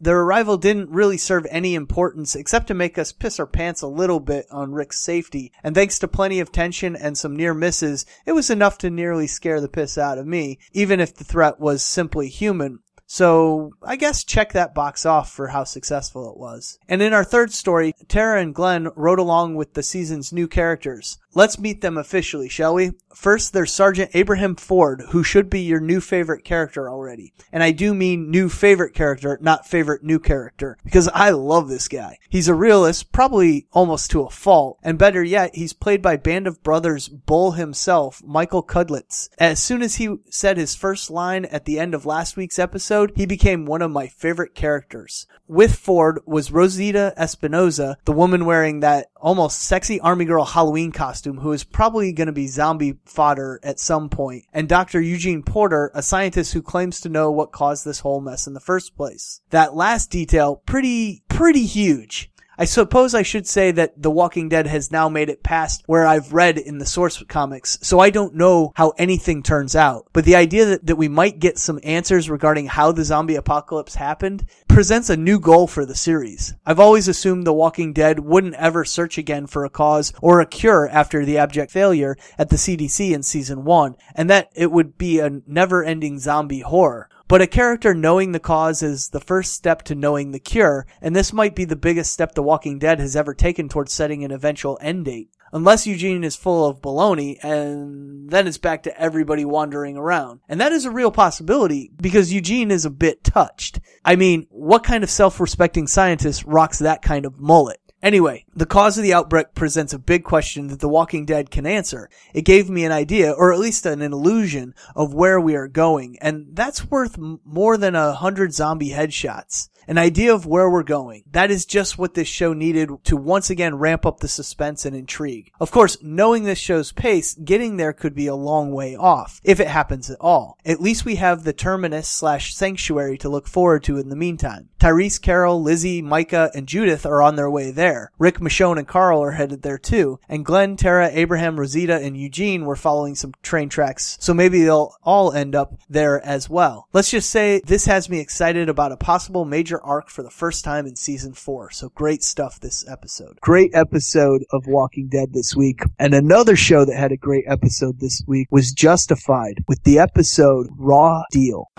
Their 0.00 0.20
arrival 0.20 0.56
didn't 0.56 0.90
really 0.90 1.16
serve 1.16 1.46
any 1.50 1.74
importance 1.74 2.34
except 2.34 2.66
to 2.66 2.74
make 2.74 2.98
us 2.98 3.12
piss 3.12 3.38
our 3.38 3.46
pants 3.46 3.80
a 3.80 3.86
little 3.86 4.20
bit 4.20 4.46
on 4.50 4.72
Rick's 4.72 5.00
safety, 5.00 5.52
and 5.62 5.74
thanks 5.74 5.98
to 6.00 6.08
plenty 6.08 6.40
of 6.40 6.52
tension 6.52 6.96
and 6.96 7.16
some 7.16 7.36
near 7.36 7.54
misses, 7.54 8.04
it 8.26 8.32
was 8.32 8.50
enough 8.50 8.76
to 8.78 8.90
nearly 8.90 9.26
scare 9.26 9.60
the 9.60 9.68
piss 9.68 9.96
out 9.96 10.18
of 10.18 10.26
me, 10.26 10.58
even 10.72 11.00
if 11.00 11.14
the 11.14 11.24
threat 11.24 11.60
was 11.60 11.82
simply 11.82 12.28
human. 12.28 12.80
So 13.06 13.72
I 13.82 13.96
guess 13.96 14.24
check 14.24 14.52
that 14.52 14.74
box 14.74 15.04
off 15.06 15.30
for 15.30 15.48
how 15.48 15.64
successful 15.64 16.30
it 16.30 16.38
was. 16.38 16.78
And 16.88 17.02
in 17.02 17.12
our 17.12 17.24
third 17.24 17.52
story, 17.52 17.94
Tara 18.08 18.40
and 18.40 18.54
Glenn 18.54 18.88
rode 18.96 19.18
along 19.18 19.54
with 19.54 19.74
the 19.74 19.82
season's 19.82 20.32
new 20.32 20.48
characters. 20.48 21.18
Let's 21.36 21.58
meet 21.58 21.80
them 21.80 21.98
officially, 21.98 22.48
shall 22.48 22.74
we? 22.74 22.92
First, 23.12 23.52
there's 23.52 23.72
Sergeant 23.72 24.10
Abraham 24.14 24.54
Ford, 24.54 25.04
who 25.10 25.22
should 25.22 25.50
be 25.50 25.60
your 25.60 25.80
new 25.80 26.00
favorite 26.00 26.44
character 26.44 26.88
already. 26.88 27.32
And 27.52 27.62
I 27.62 27.72
do 27.72 27.94
mean 27.94 28.30
new 28.30 28.48
favorite 28.48 28.94
character, 28.94 29.38
not 29.40 29.66
favorite 29.66 30.04
new 30.04 30.18
character, 30.18 30.78
because 30.84 31.08
I 31.08 31.30
love 31.30 31.68
this 31.68 31.88
guy. 31.88 32.18
He's 32.28 32.48
a 32.48 32.54
realist, 32.54 33.12
probably 33.12 33.66
almost 33.72 34.10
to 34.12 34.22
a 34.22 34.30
fault, 34.30 34.78
and 34.82 34.98
better 34.98 35.22
yet, 35.22 35.54
he's 35.54 35.72
played 35.72 36.02
by 36.02 36.16
Band 36.16 36.46
of 36.46 36.62
Brothers 36.62 37.08
Bull 37.08 37.52
himself, 37.52 38.22
Michael 38.24 38.62
Cudlitz. 38.62 39.28
As 39.38 39.60
soon 39.60 39.82
as 39.82 39.96
he 39.96 40.16
said 40.30 40.56
his 40.56 40.74
first 40.74 41.10
line 41.10 41.44
at 41.46 41.64
the 41.64 41.78
end 41.78 41.94
of 41.94 42.06
last 42.06 42.36
week's 42.36 42.58
episode, 42.58 43.12
he 43.16 43.26
became 43.26 43.64
one 43.64 43.82
of 43.82 43.90
my 43.90 44.06
favorite 44.06 44.54
characters. 44.54 45.26
With 45.46 45.76
Ford 45.76 46.20
was 46.26 46.52
Rosita 46.52 47.12
Espinosa, 47.16 47.98
the 48.04 48.12
woman 48.12 48.44
wearing 48.44 48.80
that 48.80 49.08
almost 49.16 49.62
sexy 49.62 49.98
army 50.00 50.24
girl 50.24 50.44
Halloween 50.44 50.92
costume 50.92 51.23
who 51.32 51.52
is 51.52 51.64
probably 51.64 52.12
going 52.12 52.26
to 52.26 52.32
be 52.32 52.46
zombie 52.46 52.98
fodder 53.04 53.58
at 53.62 53.80
some 53.80 54.08
point, 54.08 54.44
and 54.52 54.68
Dr. 54.68 55.00
Eugene 55.00 55.42
Porter, 55.42 55.90
a 55.94 56.02
scientist 56.02 56.52
who 56.52 56.62
claims 56.62 57.00
to 57.00 57.08
know 57.08 57.30
what 57.30 57.52
caused 57.52 57.84
this 57.84 58.00
whole 58.00 58.20
mess 58.20 58.46
in 58.46 58.54
the 58.54 58.60
first 58.60 58.96
place. 58.96 59.40
That 59.50 59.74
last 59.74 60.10
detail, 60.10 60.62
pretty, 60.66 61.24
pretty 61.28 61.66
huge. 61.66 62.30
I 62.56 62.66
suppose 62.66 63.14
I 63.14 63.22
should 63.22 63.46
say 63.46 63.72
that 63.72 64.00
The 64.00 64.10
Walking 64.10 64.48
Dead 64.48 64.68
has 64.68 64.92
now 64.92 65.08
made 65.08 65.28
it 65.28 65.42
past 65.42 65.82
where 65.86 66.06
I've 66.06 66.32
read 66.32 66.56
in 66.56 66.78
the 66.78 66.86
source 66.86 67.20
comics, 67.24 67.78
so 67.82 67.98
I 67.98 68.10
don't 68.10 68.36
know 68.36 68.72
how 68.76 68.90
anything 68.90 69.42
turns 69.42 69.74
out. 69.74 70.06
But 70.12 70.24
the 70.24 70.36
idea 70.36 70.64
that, 70.66 70.86
that 70.86 70.96
we 70.96 71.08
might 71.08 71.40
get 71.40 71.58
some 71.58 71.80
answers 71.82 72.30
regarding 72.30 72.66
how 72.66 72.92
the 72.92 73.04
zombie 73.04 73.34
apocalypse 73.34 73.96
happened 73.96 74.46
presents 74.68 75.10
a 75.10 75.16
new 75.16 75.40
goal 75.40 75.66
for 75.66 75.84
the 75.84 75.96
series. 75.96 76.54
I've 76.64 76.80
always 76.80 77.08
assumed 77.08 77.44
The 77.44 77.52
Walking 77.52 77.92
Dead 77.92 78.20
wouldn't 78.20 78.54
ever 78.54 78.84
search 78.84 79.18
again 79.18 79.46
for 79.46 79.64
a 79.64 79.70
cause 79.70 80.12
or 80.22 80.40
a 80.40 80.46
cure 80.46 80.88
after 80.88 81.24
the 81.24 81.38
abject 81.38 81.72
failure 81.72 82.16
at 82.38 82.50
the 82.50 82.56
CDC 82.56 83.12
in 83.12 83.24
season 83.24 83.64
1, 83.64 83.96
and 84.14 84.30
that 84.30 84.50
it 84.54 84.70
would 84.70 84.96
be 84.96 85.18
a 85.18 85.40
never-ending 85.46 86.20
zombie 86.20 86.60
horror. 86.60 87.08
But 87.26 87.40
a 87.40 87.46
character 87.46 87.94
knowing 87.94 88.32
the 88.32 88.38
cause 88.38 88.82
is 88.82 89.08
the 89.08 89.20
first 89.20 89.54
step 89.54 89.82
to 89.84 89.94
knowing 89.94 90.30
the 90.30 90.38
cure, 90.38 90.86
and 91.00 91.16
this 91.16 91.32
might 91.32 91.56
be 91.56 91.64
the 91.64 91.74
biggest 91.74 92.12
step 92.12 92.34
The 92.34 92.42
Walking 92.42 92.78
Dead 92.78 93.00
has 93.00 93.16
ever 93.16 93.32
taken 93.32 93.68
towards 93.68 93.92
setting 93.92 94.24
an 94.24 94.30
eventual 94.30 94.78
end 94.80 95.06
date. 95.06 95.30
Unless 95.52 95.86
Eugene 95.86 96.24
is 96.24 96.34
full 96.34 96.66
of 96.66 96.82
baloney, 96.82 97.38
and 97.42 98.28
then 98.28 98.48
it's 98.48 98.58
back 98.58 98.82
to 98.82 99.00
everybody 99.00 99.44
wandering 99.44 99.96
around. 99.96 100.40
And 100.48 100.60
that 100.60 100.72
is 100.72 100.84
a 100.84 100.90
real 100.90 101.12
possibility, 101.12 101.92
because 101.96 102.32
Eugene 102.32 102.72
is 102.72 102.84
a 102.84 102.90
bit 102.90 103.22
touched. 103.22 103.78
I 104.04 104.16
mean, 104.16 104.48
what 104.50 104.82
kind 104.82 105.04
of 105.04 105.10
self-respecting 105.10 105.86
scientist 105.86 106.44
rocks 106.44 106.80
that 106.80 107.02
kind 107.02 107.24
of 107.24 107.38
mullet? 107.38 107.80
Anyway, 108.04 108.44
the 108.54 108.66
cause 108.66 108.98
of 108.98 109.02
the 109.02 109.14
outbreak 109.14 109.54
presents 109.54 109.94
a 109.94 109.98
big 109.98 110.24
question 110.24 110.66
that 110.66 110.80
The 110.80 110.90
Walking 110.90 111.24
Dead 111.24 111.50
can 111.50 111.64
answer. 111.64 112.10
It 112.34 112.42
gave 112.42 112.68
me 112.68 112.84
an 112.84 112.92
idea, 112.92 113.32
or 113.32 113.50
at 113.50 113.58
least 113.58 113.86
an 113.86 114.02
illusion, 114.02 114.74
of 114.94 115.14
where 115.14 115.40
we 115.40 115.56
are 115.56 115.68
going, 115.68 116.18
and 116.20 116.48
that's 116.52 116.90
worth 116.90 117.16
more 117.16 117.78
than 117.78 117.94
a 117.94 118.12
hundred 118.12 118.52
zombie 118.52 118.90
headshots. 118.90 119.70
An 119.86 119.98
idea 119.98 120.34
of 120.34 120.46
where 120.46 120.68
we're 120.70 120.82
going. 120.82 121.24
That 121.30 121.50
is 121.50 121.66
just 121.66 121.98
what 121.98 122.14
this 122.14 122.28
show 122.28 122.52
needed 122.52 122.90
to 123.04 123.16
once 123.16 123.50
again 123.50 123.74
ramp 123.76 124.06
up 124.06 124.20
the 124.20 124.28
suspense 124.28 124.84
and 124.84 124.96
intrigue. 124.96 125.52
Of 125.60 125.70
course, 125.70 125.98
knowing 126.02 126.44
this 126.44 126.58
show's 126.58 126.92
pace, 126.92 127.34
getting 127.34 127.76
there 127.76 127.92
could 127.92 128.14
be 128.14 128.26
a 128.26 128.34
long 128.34 128.72
way 128.72 128.96
off, 128.96 129.40
if 129.44 129.60
it 129.60 129.68
happens 129.68 130.10
at 130.10 130.18
all. 130.20 130.58
At 130.64 130.80
least 130.80 131.04
we 131.04 131.16
have 131.16 131.44
the 131.44 131.52
terminus 131.52 132.08
slash 132.08 132.54
sanctuary 132.54 133.18
to 133.18 133.28
look 133.28 133.46
forward 133.46 133.84
to 133.84 133.98
in 133.98 134.08
the 134.08 134.16
meantime. 134.16 134.68
Tyrese, 134.78 135.20
Carol, 135.20 135.62
Lizzie, 135.62 136.02
Mika, 136.02 136.50
and 136.54 136.66
Judith 136.66 137.06
are 137.06 137.22
on 137.22 137.36
their 137.36 137.50
way 137.50 137.70
there. 137.70 138.12
Rick, 138.18 138.38
Michonne, 138.38 138.78
and 138.78 138.88
Carl 138.88 139.22
are 139.22 139.32
headed 139.32 139.62
there 139.62 139.78
too. 139.78 140.18
And 140.28 140.44
Glenn, 140.44 140.76
Tara, 140.76 141.10
Abraham, 141.12 141.58
Rosita, 141.58 141.96
and 141.96 142.16
Eugene 142.16 142.64
were 142.64 142.76
following 142.76 143.14
some 143.14 143.32
train 143.42 143.68
tracks, 143.68 144.18
so 144.20 144.34
maybe 144.34 144.62
they'll 144.62 144.94
all 145.02 145.32
end 145.32 145.54
up 145.54 145.74
there 145.88 146.24
as 146.24 146.50
well. 146.50 146.88
Let's 146.92 147.10
just 147.10 147.30
say 147.30 147.60
this 147.64 147.86
has 147.86 148.08
me 148.08 148.20
excited 148.20 148.68
about 148.68 148.92
a 148.92 148.96
possible 148.96 149.44
major 149.44 149.73
major 149.74 149.84
arc 149.84 150.10
for 150.10 150.22
the 150.22 150.30
first 150.30 150.64
time 150.64 150.86
in 150.86 150.96
season 150.96 151.34
four. 151.34 151.70
So 151.70 151.90
great 151.90 152.22
stuff 152.22 152.60
this 152.60 152.84
episode. 152.88 153.38
Great 153.40 153.70
episode 153.74 154.44
of 154.52 154.66
Walking 154.66 155.08
Dead 155.08 155.32
this 155.32 155.54
week. 155.56 155.80
And 155.98 156.14
another 156.14 156.56
show 156.56 156.84
that 156.84 156.96
had 156.96 157.12
a 157.12 157.16
great 157.16 157.44
episode 157.48 158.00
this 158.00 158.22
week 158.26 158.48
was 158.50 158.72
Justified 158.72 159.64
with 159.68 159.82
the 159.84 159.98
episode 159.98 160.68
Raw 160.76 161.22
Deal. 161.30 161.70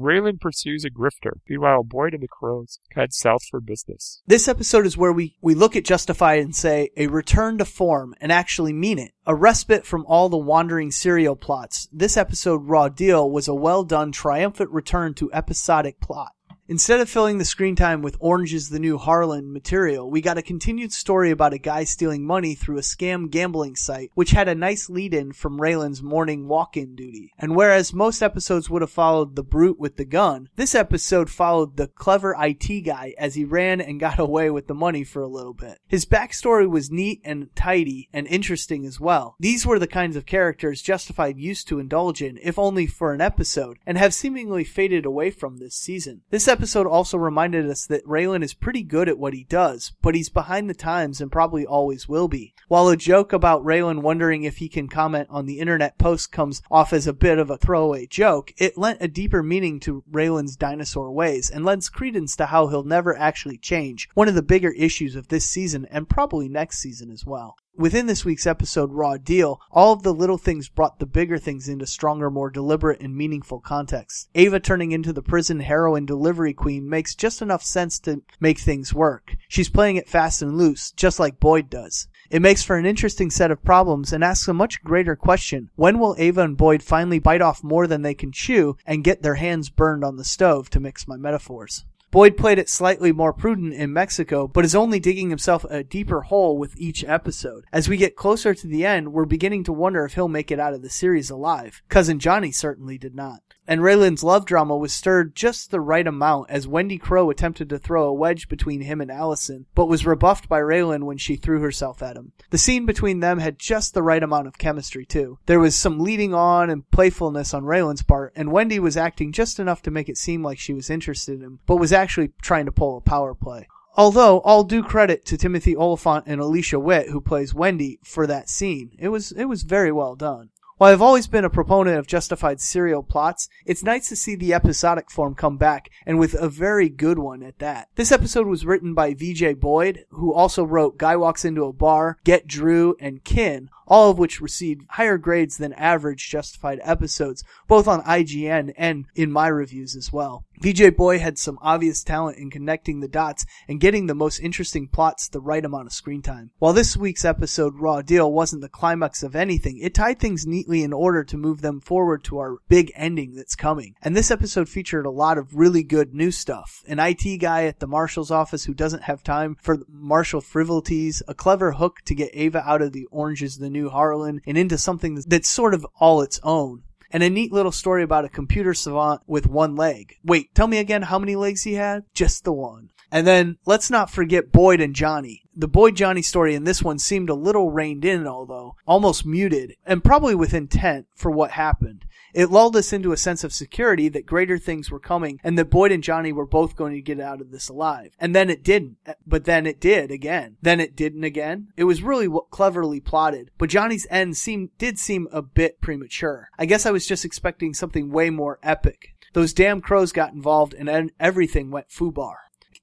Raylan 0.00 0.40
pursues 0.40 0.84
a 0.84 0.90
grifter. 0.90 1.32
Meanwhile, 1.48 1.84
Boyd 1.84 2.14
and 2.14 2.22
the 2.22 2.28
Crowes 2.28 2.78
head 2.92 3.12
south 3.12 3.44
for 3.50 3.60
business. 3.60 4.22
This 4.26 4.48
episode 4.48 4.86
is 4.86 4.96
where 4.96 5.12
we, 5.12 5.36
we 5.40 5.54
look 5.54 5.76
at 5.76 5.84
Justified 5.84 6.40
and 6.40 6.54
say 6.54 6.90
a 6.96 7.06
return 7.06 7.58
to 7.58 7.64
form 7.64 8.14
and 8.20 8.32
actually 8.32 8.72
mean 8.72 8.98
it. 8.98 9.12
A 9.26 9.34
respite 9.34 9.86
from 9.86 10.04
all 10.06 10.28
the 10.28 10.36
wandering 10.36 10.90
serial 10.90 11.36
plots. 11.36 11.88
This 11.92 12.16
episode, 12.16 12.68
Raw 12.68 12.88
Deal, 12.88 13.30
was 13.30 13.48
a 13.48 13.54
well 13.54 13.84
done, 13.84 14.12
triumphant 14.12 14.70
return 14.70 15.14
to 15.14 15.32
episodic 15.32 16.00
plot. 16.00 16.32
Instead 16.70 17.00
of 17.00 17.10
filling 17.10 17.38
the 17.38 17.44
screen 17.44 17.74
time 17.74 18.00
with 18.00 18.16
Orange 18.20 18.54
is 18.54 18.68
the 18.68 18.78
New 18.78 18.96
Harlan 18.96 19.52
material, 19.52 20.08
we 20.08 20.20
got 20.20 20.38
a 20.38 20.42
continued 20.42 20.92
story 20.92 21.32
about 21.32 21.52
a 21.52 21.58
guy 21.58 21.82
stealing 21.82 22.24
money 22.24 22.54
through 22.54 22.78
a 22.78 22.80
scam 22.80 23.28
gambling 23.28 23.74
site, 23.74 24.12
which 24.14 24.30
had 24.30 24.46
a 24.46 24.54
nice 24.54 24.88
lead 24.88 25.12
in 25.12 25.32
from 25.32 25.60
Raylan's 25.60 26.00
morning 26.00 26.46
walk 26.46 26.76
in 26.76 26.94
duty. 26.94 27.32
And 27.36 27.56
whereas 27.56 27.92
most 27.92 28.22
episodes 28.22 28.70
would 28.70 28.82
have 28.82 28.90
followed 28.92 29.34
the 29.34 29.42
brute 29.42 29.80
with 29.80 29.96
the 29.96 30.04
gun, 30.04 30.48
this 30.54 30.76
episode 30.76 31.28
followed 31.28 31.76
the 31.76 31.88
clever 31.88 32.36
IT 32.38 32.82
guy 32.82 33.14
as 33.18 33.34
he 33.34 33.44
ran 33.44 33.80
and 33.80 33.98
got 33.98 34.18
away 34.20 34.48
with 34.48 34.68
the 34.68 34.72
money 34.72 35.02
for 35.02 35.22
a 35.22 35.28
little 35.28 35.54
bit. 35.54 35.80
His 35.88 36.06
backstory 36.06 36.70
was 36.70 36.88
neat 36.88 37.20
and 37.24 37.48
tidy 37.56 38.08
and 38.12 38.28
interesting 38.28 38.86
as 38.86 39.00
well. 39.00 39.34
These 39.40 39.66
were 39.66 39.80
the 39.80 39.88
kinds 39.88 40.14
of 40.14 40.24
characters 40.24 40.82
Justified 40.82 41.36
used 41.36 41.66
to 41.66 41.80
indulge 41.80 42.22
in, 42.22 42.38
if 42.40 42.60
only 42.60 42.86
for 42.86 43.12
an 43.12 43.20
episode, 43.20 43.78
and 43.84 43.98
have 43.98 44.14
seemingly 44.14 44.62
faded 44.62 45.04
away 45.04 45.32
from 45.32 45.56
this 45.56 45.74
season. 45.74 46.20
This 46.30 46.46
episode 46.46 46.59
also 46.86 47.16
reminded 47.16 47.68
us 47.68 47.86
that 47.86 48.04
Raylan 48.06 48.42
is 48.42 48.54
pretty 48.54 48.82
good 48.82 49.08
at 49.08 49.18
what 49.18 49.32
he 49.32 49.44
does, 49.44 49.92
but 50.02 50.14
he's 50.14 50.28
behind 50.28 50.68
the 50.68 50.74
times 50.74 51.20
and 51.20 51.32
probably 51.32 51.64
always 51.64 52.08
will 52.08 52.28
be. 52.28 52.54
While 52.68 52.88
a 52.88 52.96
joke 52.96 53.32
about 53.32 53.64
Raylan 53.64 54.02
wondering 54.02 54.44
if 54.44 54.58
he 54.58 54.68
can 54.68 54.88
comment 54.88 55.28
on 55.30 55.46
the 55.46 55.58
internet 55.58 55.98
post 55.98 56.32
comes 56.32 56.62
off 56.70 56.92
as 56.92 57.06
a 57.06 57.12
bit 57.12 57.38
of 57.38 57.50
a 57.50 57.56
throwaway 57.56 58.06
joke, 58.06 58.52
it 58.58 58.76
lent 58.76 58.98
a 59.00 59.08
deeper 59.08 59.42
meaning 59.42 59.80
to 59.80 60.04
Raylan's 60.10 60.56
dinosaur 60.56 61.10
ways 61.10 61.50
and 61.50 61.64
lends 61.64 61.88
credence 61.88 62.36
to 62.36 62.46
how 62.46 62.66
he'll 62.68 62.84
never 62.84 63.16
actually 63.16 63.58
change, 63.58 64.08
one 64.14 64.28
of 64.28 64.34
the 64.34 64.42
bigger 64.42 64.72
issues 64.72 65.16
of 65.16 65.28
this 65.28 65.46
season 65.46 65.86
and 65.90 66.08
probably 66.08 66.48
next 66.48 66.78
season 66.78 67.10
as 67.10 67.24
well. 67.24 67.56
Within 67.80 68.04
this 68.04 68.26
week's 68.26 68.46
episode, 68.46 68.92
Raw 68.92 69.16
Deal, 69.16 69.58
all 69.70 69.94
of 69.94 70.02
the 70.02 70.12
little 70.12 70.36
things 70.36 70.68
brought 70.68 70.98
the 70.98 71.06
bigger 71.06 71.38
things 71.38 71.66
into 71.66 71.86
stronger, 71.86 72.30
more 72.30 72.50
deliberate, 72.50 73.00
and 73.00 73.16
meaningful 73.16 73.58
context. 73.58 74.28
Ava 74.34 74.60
turning 74.60 74.92
into 74.92 75.14
the 75.14 75.22
prison 75.22 75.60
heroin 75.60 76.04
delivery 76.04 76.52
queen 76.52 76.90
makes 76.90 77.14
just 77.14 77.40
enough 77.40 77.62
sense 77.62 77.98
to 78.00 78.20
make 78.38 78.58
things 78.58 78.92
work. 78.92 79.34
She's 79.48 79.70
playing 79.70 79.96
it 79.96 80.10
fast 80.10 80.42
and 80.42 80.58
loose, 80.58 80.92
just 80.92 81.18
like 81.18 81.40
Boyd 81.40 81.70
does. 81.70 82.06
It 82.28 82.42
makes 82.42 82.62
for 82.62 82.76
an 82.76 82.84
interesting 82.84 83.30
set 83.30 83.50
of 83.50 83.64
problems 83.64 84.12
and 84.12 84.22
asks 84.22 84.46
a 84.46 84.52
much 84.52 84.84
greater 84.84 85.16
question. 85.16 85.70
When 85.76 85.98
will 85.98 86.16
Ava 86.18 86.42
and 86.42 86.58
Boyd 86.58 86.82
finally 86.82 87.18
bite 87.18 87.40
off 87.40 87.64
more 87.64 87.86
than 87.86 88.02
they 88.02 88.12
can 88.12 88.30
chew 88.30 88.76
and 88.84 89.02
get 89.02 89.22
their 89.22 89.36
hands 89.36 89.70
burned 89.70 90.04
on 90.04 90.16
the 90.16 90.24
stove, 90.24 90.68
to 90.68 90.80
mix 90.80 91.08
my 91.08 91.16
metaphors? 91.16 91.86
Boyd 92.10 92.36
played 92.36 92.58
it 92.58 92.68
slightly 92.68 93.12
more 93.12 93.32
prudent 93.32 93.72
in 93.72 93.92
Mexico, 93.92 94.48
but 94.48 94.64
is 94.64 94.74
only 94.74 94.98
digging 94.98 95.30
himself 95.30 95.64
a 95.70 95.84
deeper 95.84 96.22
hole 96.22 96.58
with 96.58 96.76
each 96.76 97.04
episode. 97.04 97.64
As 97.72 97.88
we 97.88 97.96
get 97.96 98.16
closer 98.16 98.52
to 98.52 98.66
the 98.66 98.84
end, 98.84 99.12
we're 99.12 99.26
beginning 99.26 99.62
to 99.64 99.72
wonder 99.72 100.04
if 100.04 100.14
he'll 100.14 100.26
make 100.26 100.50
it 100.50 100.58
out 100.58 100.74
of 100.74 100.82
the 100.82 100.90
series 100.90 101.30
alive. 101.30 101.82
Cousin 101.88 102.18
Johnny 102.18 102.50
certainly 102.50 102.98
did 102.98 103.14
not. 103.14 103.42
And 103.70 103.82
Raylan's 103.82 104.24
love 104.24 104.46
drama 104.46 104.76
was 104.76 104.92
stirred 104.92 105.36
just 105.36 105.70
the 105.70 105.80
right 105.80 106.04
amount 106.04 106.50
as 106.50 106.66
Wendy 106.66 106.98
Crowe 106.98 107.30
attempted 107.30 107.68
to 107.68 107.78
throw 107.78 108.08
a 108.08 108.12
wedge 108.12 108.48
between 108.48 108.80
him 108.80 109.00
and 109.00 109.12
Allison, 109.12 109.66
but 109.76 109.86
was 109.86 110.04
rebuffed 110.04 110.48
by 110.48 110.58
Raylan 110.58 111.04
when 111.04 111.18
she 111.18 111.36
threw 111.36 111.60
herself 111.60 112.02
at 112.02 112.16
him. 112.16 112.32
The 112.50 112.58
scene 112.58 112.84
between 112.84 113.20
them 113.20 113.38
had 113.38 113.60
just 113.60 113.94
the 113.94 114.02
right 114.02 114.24
amount 114.24 114.48
of 114.48 114.58
chemistry 114.58 115.06
too. 115.06 115.38
There 115.46 115.60
was 115.60 115.76
some 115.76 116.00
leading 116.00 116.34
on 116.34 116.68
and 116.68 116.90
playfulness 116.90 117.54
on 117.54 117.62
Raylan's 117.62 118.02
part, 118.02 118.32
and 118.34 118.50
Wendy 118.50 118.80
was 118.80 118.96
acting 118.96 119.30
just 119.30 119.60
enough 119.60 119.82
to 119.82 119.92
make 119.92 120.08
it 120.08 120.18
seem 120.18 120.42
like 120.42 120.58
she 120.58 120.74
was 120.74 120.90
interested 120.90 121.36
in 121.36 121.42
him, 121.42 121.60
but 121.66 121.76
was 121.76 121.92
actually 121.92 122.32
trying 122.42 122.66
to 122.66 122.72
pull 122.72 122.96
a 122.96 123.00
power 123.00 123.36
play. 123.36 123.68
Although 123.96 124.40
all 124.40 124.64
due 124.64 124.82
credit 124.82 125.24
to 125.26 125.36
Timothy 125.36 125.76
Olyphant 125.76 126.24
and 126.26 126.40
Alicia 126.40 126.80
Witt, 126.80 127.10
who 127.10 127.20
plays 127.20 127.54
Wendy, 127.54 128.00
for 128.02 128.26
that 128.26 128.48
scene, 128.48 128.96
it 128.98 129.10
was 129.10 129.30
it 129.30 129.44
was 129.44 129.62
very 129.62 129.92
well 129.92 130.16
done. 130.16 130.50
While 130.80 130.94
I've 130.94 131.02
always 131.02 131.26
been 131.26 131.44
a 131.44 131.50
proponent 131.50 131.98
of 131.98 132.06
justified 132.06 132.58
serial 132.58 133.02
plots, 133.02 133.50
it's 133.66 133.82
nice 133.82 134.08
to 134.08 134.16
see 134.16 134.34
the 134.34 134.54
episodic 134.54 135.10
form 135.10 135.34
come 135.34 135.58
back, 135.58 135.90
and 136.06 136.18
with 136.18 136.32
a 136.32 136.48
very 136.48 136.88
good 136.88 137.18
one 137.18 137.42
at 137.42 137.58
that. 137.58 137.88
This 137.96 138.10
episode 138.10 138.46
was 138.46 138.64
written 138.64 138.94
by 138.94 139.12
VJ 139.12 139.60
Boyd, 139.60 140.06
who 140.08 140.32
also 140.32 140.64
wrote 140.64 140.96
Guy 140.96 141.16
Walks 141.16 141.44
Into 141.44 141.64
a 141.64 141.72
Bar, 141.74 142.16
Get 142.24 142.46
Drew, 142.46 142.96
and 142.98 143.22
Kin, 143.24 143.68
all 143.90 144.10
of 144.10 144.18
which 144.18 144.40
received 144.40 144.86
higher 144.90 145.18
grades 145.18 145.58
than 145.58 145.72
average 145.74 146.30
justified 146.30 146.80
episodes, 146.82 147.42
both 147.66 147.88
on 147.88 148.02
IGN 148.04 148.72
and 148.76 149.06
in 149.14 149.32
my 149.32 149.48
reviews 149.48 149.96
as 149.96 150.12
well. 150.12 150.44
VJ 150.62 150.94
Boy 150.94 151.18
had 151.18 151.38
some 151.38 151.58
obvious 151.62 152.04
talent 152.04 152.36
in 152.36 152.50
connecting 152.50 153.00
the 153.00 153.08
dots 153.08 153.46
and 153.66 153.80
getting 153.80 154.06
the 154.06 154.14
most 154.14 154.38
interesting 154.40 154.86
plots 154.86 155.26
the 155.26 155.40
right 155.40 155.64
amount 155.64 155.86
of 155.86 155.92
screen 155.92 156.20
time. 156.20 156.50
While 156.58 156.74
this 156.74 156.98
week's 156.98 157.24
episode 157.24 157.80
Raw 157.80 158.02
Deal 158.02 158.30
wasn't 158.30 158.60
the 158.60 158.68
climax 158.68 159.22
of 159.22 159.34
anything, 159.34 159.78
it 159.78 159.94
tied 159.94 160.18
things 160.18 160.46
neatly 160.46 160.82
in 160.82 160.92
order 160.92 161.24
to 161.24 161.38
move 161.38 161.62
them 161.62 161.80
forward 161.80 162.22
to 162.24 162.38
our 162.38 162.58
big 162.68 162.92
ending 162.94 163.34
that's 163.34 163.56
coming. 163.56 163.94
And 164.02 164.14
this 164.14 164.30
episode 164.30 164.68
featured 164.68 165.06
a 165.06 165.10
lot 165.10 165.38
of 165.38 165.54
really 165.54 165.82
good 165.82 166.14
new 166.14 166.30
stuff. 166.30 166.84
An 166.86 166.98
IT 166.98 167.38
guy 167.38 167.64
at 167.64 167.80
the 167.80 167.86
marshal's 167.86 168.30
office 168.30 168.64
who 168.64 168.74
doesn't 168.74 169.04
have 169.04 169.22
time 169.22 169.56
for 169.62 169.78
marshal 169.88 170.42
frivolities, 170.42 171.22
a 171.26 171.34
clever 171.34 171.72
hook 171.72 172.00
to 172.04 172.14
get 172.14 172.30
Ava 172.34 172.62
out 172.68 172.82
of 172.82 172.92
the 172.92 173.06
Orange 173.10 173.42
is 173.42 173.56
the 173.56 173.70
New 173.70 173.79
Harlan 173.88 174.42
and 174.46 174.58
into 174.58 174.76
something 174.76 175.22
that's 175.26 175.48
sort 175.48 175.72
of 175.72 175.86
all 175.98 176.20
its 176.20 176.38
own 176.42 176.82
and 177.10 177.22
a 177.22 177.30
neat 177.30 177.52
little 177.52 177.72
story 177.72 178.02
about 178.02 178.24
a 178.24 178.28
computer 178.28 178.74
savant 178.74 179.22
with 179.26 179.46
one 179.46 179.74
leg. 179.74 180.16
Wait, 180.24 180.54
tell 180.54 180.66
me 180.66 180.78
again 180.78 181.02
how 181.02 181.18
many 181.18 181.36
legs 181.36 181.62
he 181.62 181.74
had? 181.74 182.04
Just 182.14 182.44
the 182.44 182.52
one. 182.52 182.90
And 183.12 183.26
then 183.26 183.58
let's 183.66 183.90
not 183.90 184.10
forget 184.10 184.52
Boyd 184.52 184.80
and 184.80 184.94
Johnny. 184.94 185.42
The 185.56 185.66
Boyd 185.66 185.96
Johnny 185.96 186.22
story 186.22 186.54
in 186.54 186.64
this 186.64 186.82
one 186.82 186.98
seemed 186.98 187.28
a 187.28 187.34
little 187.34 187.70
reined 187.70 188.04
in, 188.04 188.26
although 188.26 188.76
almost 188.86 189.26
muted, 189.26 189.74
and 189.84 190.04
probably 190.04 190.34
with 190.34 190.54
intent 190.54 191.06
for 191.16 191.30
what 191.30 191.50
happened. 191.50 192.04
It 192.34 192.50
lulled 192.50 192.76
us 192.76 192.92
into 192.92 193.12
a 193.12 193.16
sense 193.16 193.44
of 193.44 193.52
security 193.52 194.08
that 194.08 194.26
greater 194.26 194.58
things 194.58 194.90
were 194.90 195.00
coming 195.00 195.40
and 195.42 195.58
that 195.58 195.70
Boyd 195.70 195.92
and 195.92 196.02
Johnny 196.02 196.32
were 196.32 196.46
both 196.46 196.76
going 196.76 196.94
to 196.94 197.02
get 197.02 197.20
out 197.20 197.40
of 197.40 197.50
this 197.50 197.68
alive. 197.68 198.12
And 198.18 198.34
then 198.34 198.50
it 198.50 198.62
didn't. 198.62 198.96
But 199.26 199.44
then 199.44 199.66
it 199.66 199.80
did 199.80 200.10
again. 200.10 200.56
Then 200.62 200.80
it 200.80 200.96
didn't 200.96 201.24
again. 201.24 201.68
It 201.76 201.84
was 201.84 202.02
really 202.02 202.28
cleverly 202.50 203.00
plotted. 203.00 203.50
But 203.58 203.70
Johnny's 203.70 204.06
end 204.10 204.36
seemed, 204.36 204.76
did 204.78 204.98
seem 204.98 205.28
a 205.32 205.42
bit 205.42 205.80
premature. 205.80 206.50
I 206.58 206.66
guess 206.66 206.86
I 206.86 206.90
was 206.90 207.06
just 207.06 207.24
expecting 207.24 207.74
something 207.74 208.10
way 208.10 208.30
more 208.30 208.58
epic. 208.62 209.14
Those 209.32 209.52
damn 209.52 209.80
crows 209.80 210.12
got 210.12 210.32
involved 210.32 210.74
and 210.74 211.12
everything 211.20 211.70
went 211.70 211.88
foobar. 211.88 212.34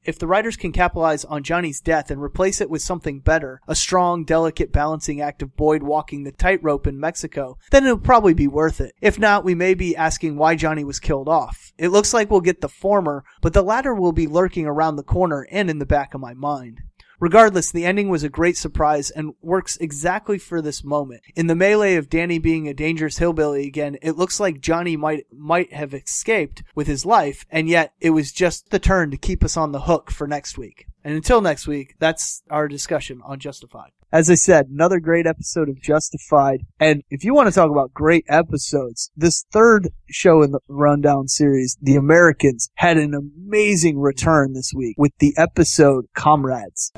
If 0.07 0.17
the 0.17 0.25
writers 0.25 0.55
can 0.55 0.71
capitalize 0.71 1.25
on 1.25 1.43
Johnny's 1.43 1.81
death 1.81 2.09
and 2.09 2.21
replace 2.21 2.61
it 2.61 2.69
with 2.69 2.81
something 2.81 3.19
better, 3.19 3.59
a 3.67 3.75
strong, 3.75 4.23
delicate 4.23 4.71
balancing 4.71 5.19
act 5.19 5.41
of 5.41 5.57
Boyd 5.57 5.83
walking 5.83 6.23
the 6.23 6.31
tightrope 6.31 6.87
in 6.87 6.97
Mexico, 6.97 7.57
then 7.71 7.83
it'll 7.83 7.97
probably 7.97 8.33
be 8.33 8.47
worth 8.47 8.79
it. 8.79 8.95
If 9.01 9.19
not, 9.19 9.43
we 9.43 9.53
may 9.53 9.73
be 9.73 9.97
asking 9.97 10.37
why 10.37 10.55
Johnny 10.55 10.85
was 10.85 11.01
killed 11.01 11.27
off. 11.27 11.73
It 11.77 11.89
looks 11.89 12.13
like 12.13 12.31
we'll 12.31 12.39
get 12.39 12.61
the 12.61 12.69
former, 12.69 13.25
but 13.41 13.51
the 13.51 13.61
latter 13.61 13.93
will 13.93 14.13
be 14.13 14.27
lurking 14.27 14.65
around 14.65 14.95
the 14.95 15.03
corner 15.03 15.45
and 15.51 15.69
in 15.69 15.79
the 15.79 15.85
back 15.85 16.13
of 16.13 16.21
my 16.21 16.33
mind. 16.33 16.83
Regardless, 17.19 17.71
the 17.71 17.85
ending 17.85 18.09
was 18.09 18.23
a 18.23 18.29
great 18.29 18.57
surprise 18.57 19.09
and 19.09 19.33
works 19.41 19.75
exactly 19.77 20.37
for 20.37 20.61
this 20.61 20.83
moment. 20.83 21.21
In 21.35 21.47
the 21.47 21.55
melee 21.55 21.95
of 21.95 22.09
Danny 22.09 22.37
being 22.37 22.67
a 22.67 22.73
dangerous 22.73 23.17
hillbilly 23.17 23.65
again, 23.65 23.97
it 24.01 24.17
looks 24.17 24.39
like 24.39 24.61
Johnny 24.61 24.95
might 24.95 25.25
might 25.31 25.73
have 25.73 25.93
escaped 25.93 26.63
with 26.75 26.85
his 26.85 27.05
life, 27.05 27.45
and 27.49 27.67
yet 27.67 27.93
it 27.99 28.11
was 28.11 28.31
just 28.31 28.69
the 28.69 28.79
turn 28.79 29.09
to 29.11 29.17
keep 29.17 29.43
us 29.43 29.57
on 29.57 29.71
the 29.71 29.81
hook 29.81 30.11
for 30.11 30.27
next 30.27 30.57
week. 30.57 30.85
And 31.03 31.15
until 31.15 31.41
next 31.41 31.67
week, 31.67 31.95
that's 31.99 32.43
our 32.49 32.67
discussion 32.67 33.21
on 33.23 33.39
Justified. 33.39 33.91
As 34.09 34.29
I 34.29 34.35
said, 34.35 34.67
another 34.67 35.01
great 35.01 35.27
episode 35.27 35.67
of 35.67 35.81
Justified. 35.81 36.61
And 36.79 37.03
if 37.09 37.25
you 37.25 37.33
want 37.33 37.49
to 37.49 37.53
talk 37.53 37.69
about 37.69 37.93
great 37.93 38.23
episodes, 38.29 39.11
this 39.17 39.45
third 39.51 39.89
show 40.09 40.41
in 40.43 40.51
the 40.51 40.61
Rundown 40.69 41.27
series, 41.27 41.77
The 41.81 41.95
Americans, 41.95 42.69
had 42.75 42.97
an 42.97 43.13
amazing 43.13 43.99
return 43.99 44.53
this 44.53 44.71
week 44.73 44.95
with 44.97 45.11
the 45.19 45.33
episode 45.37 46.05
Comrades. 46.15 46.93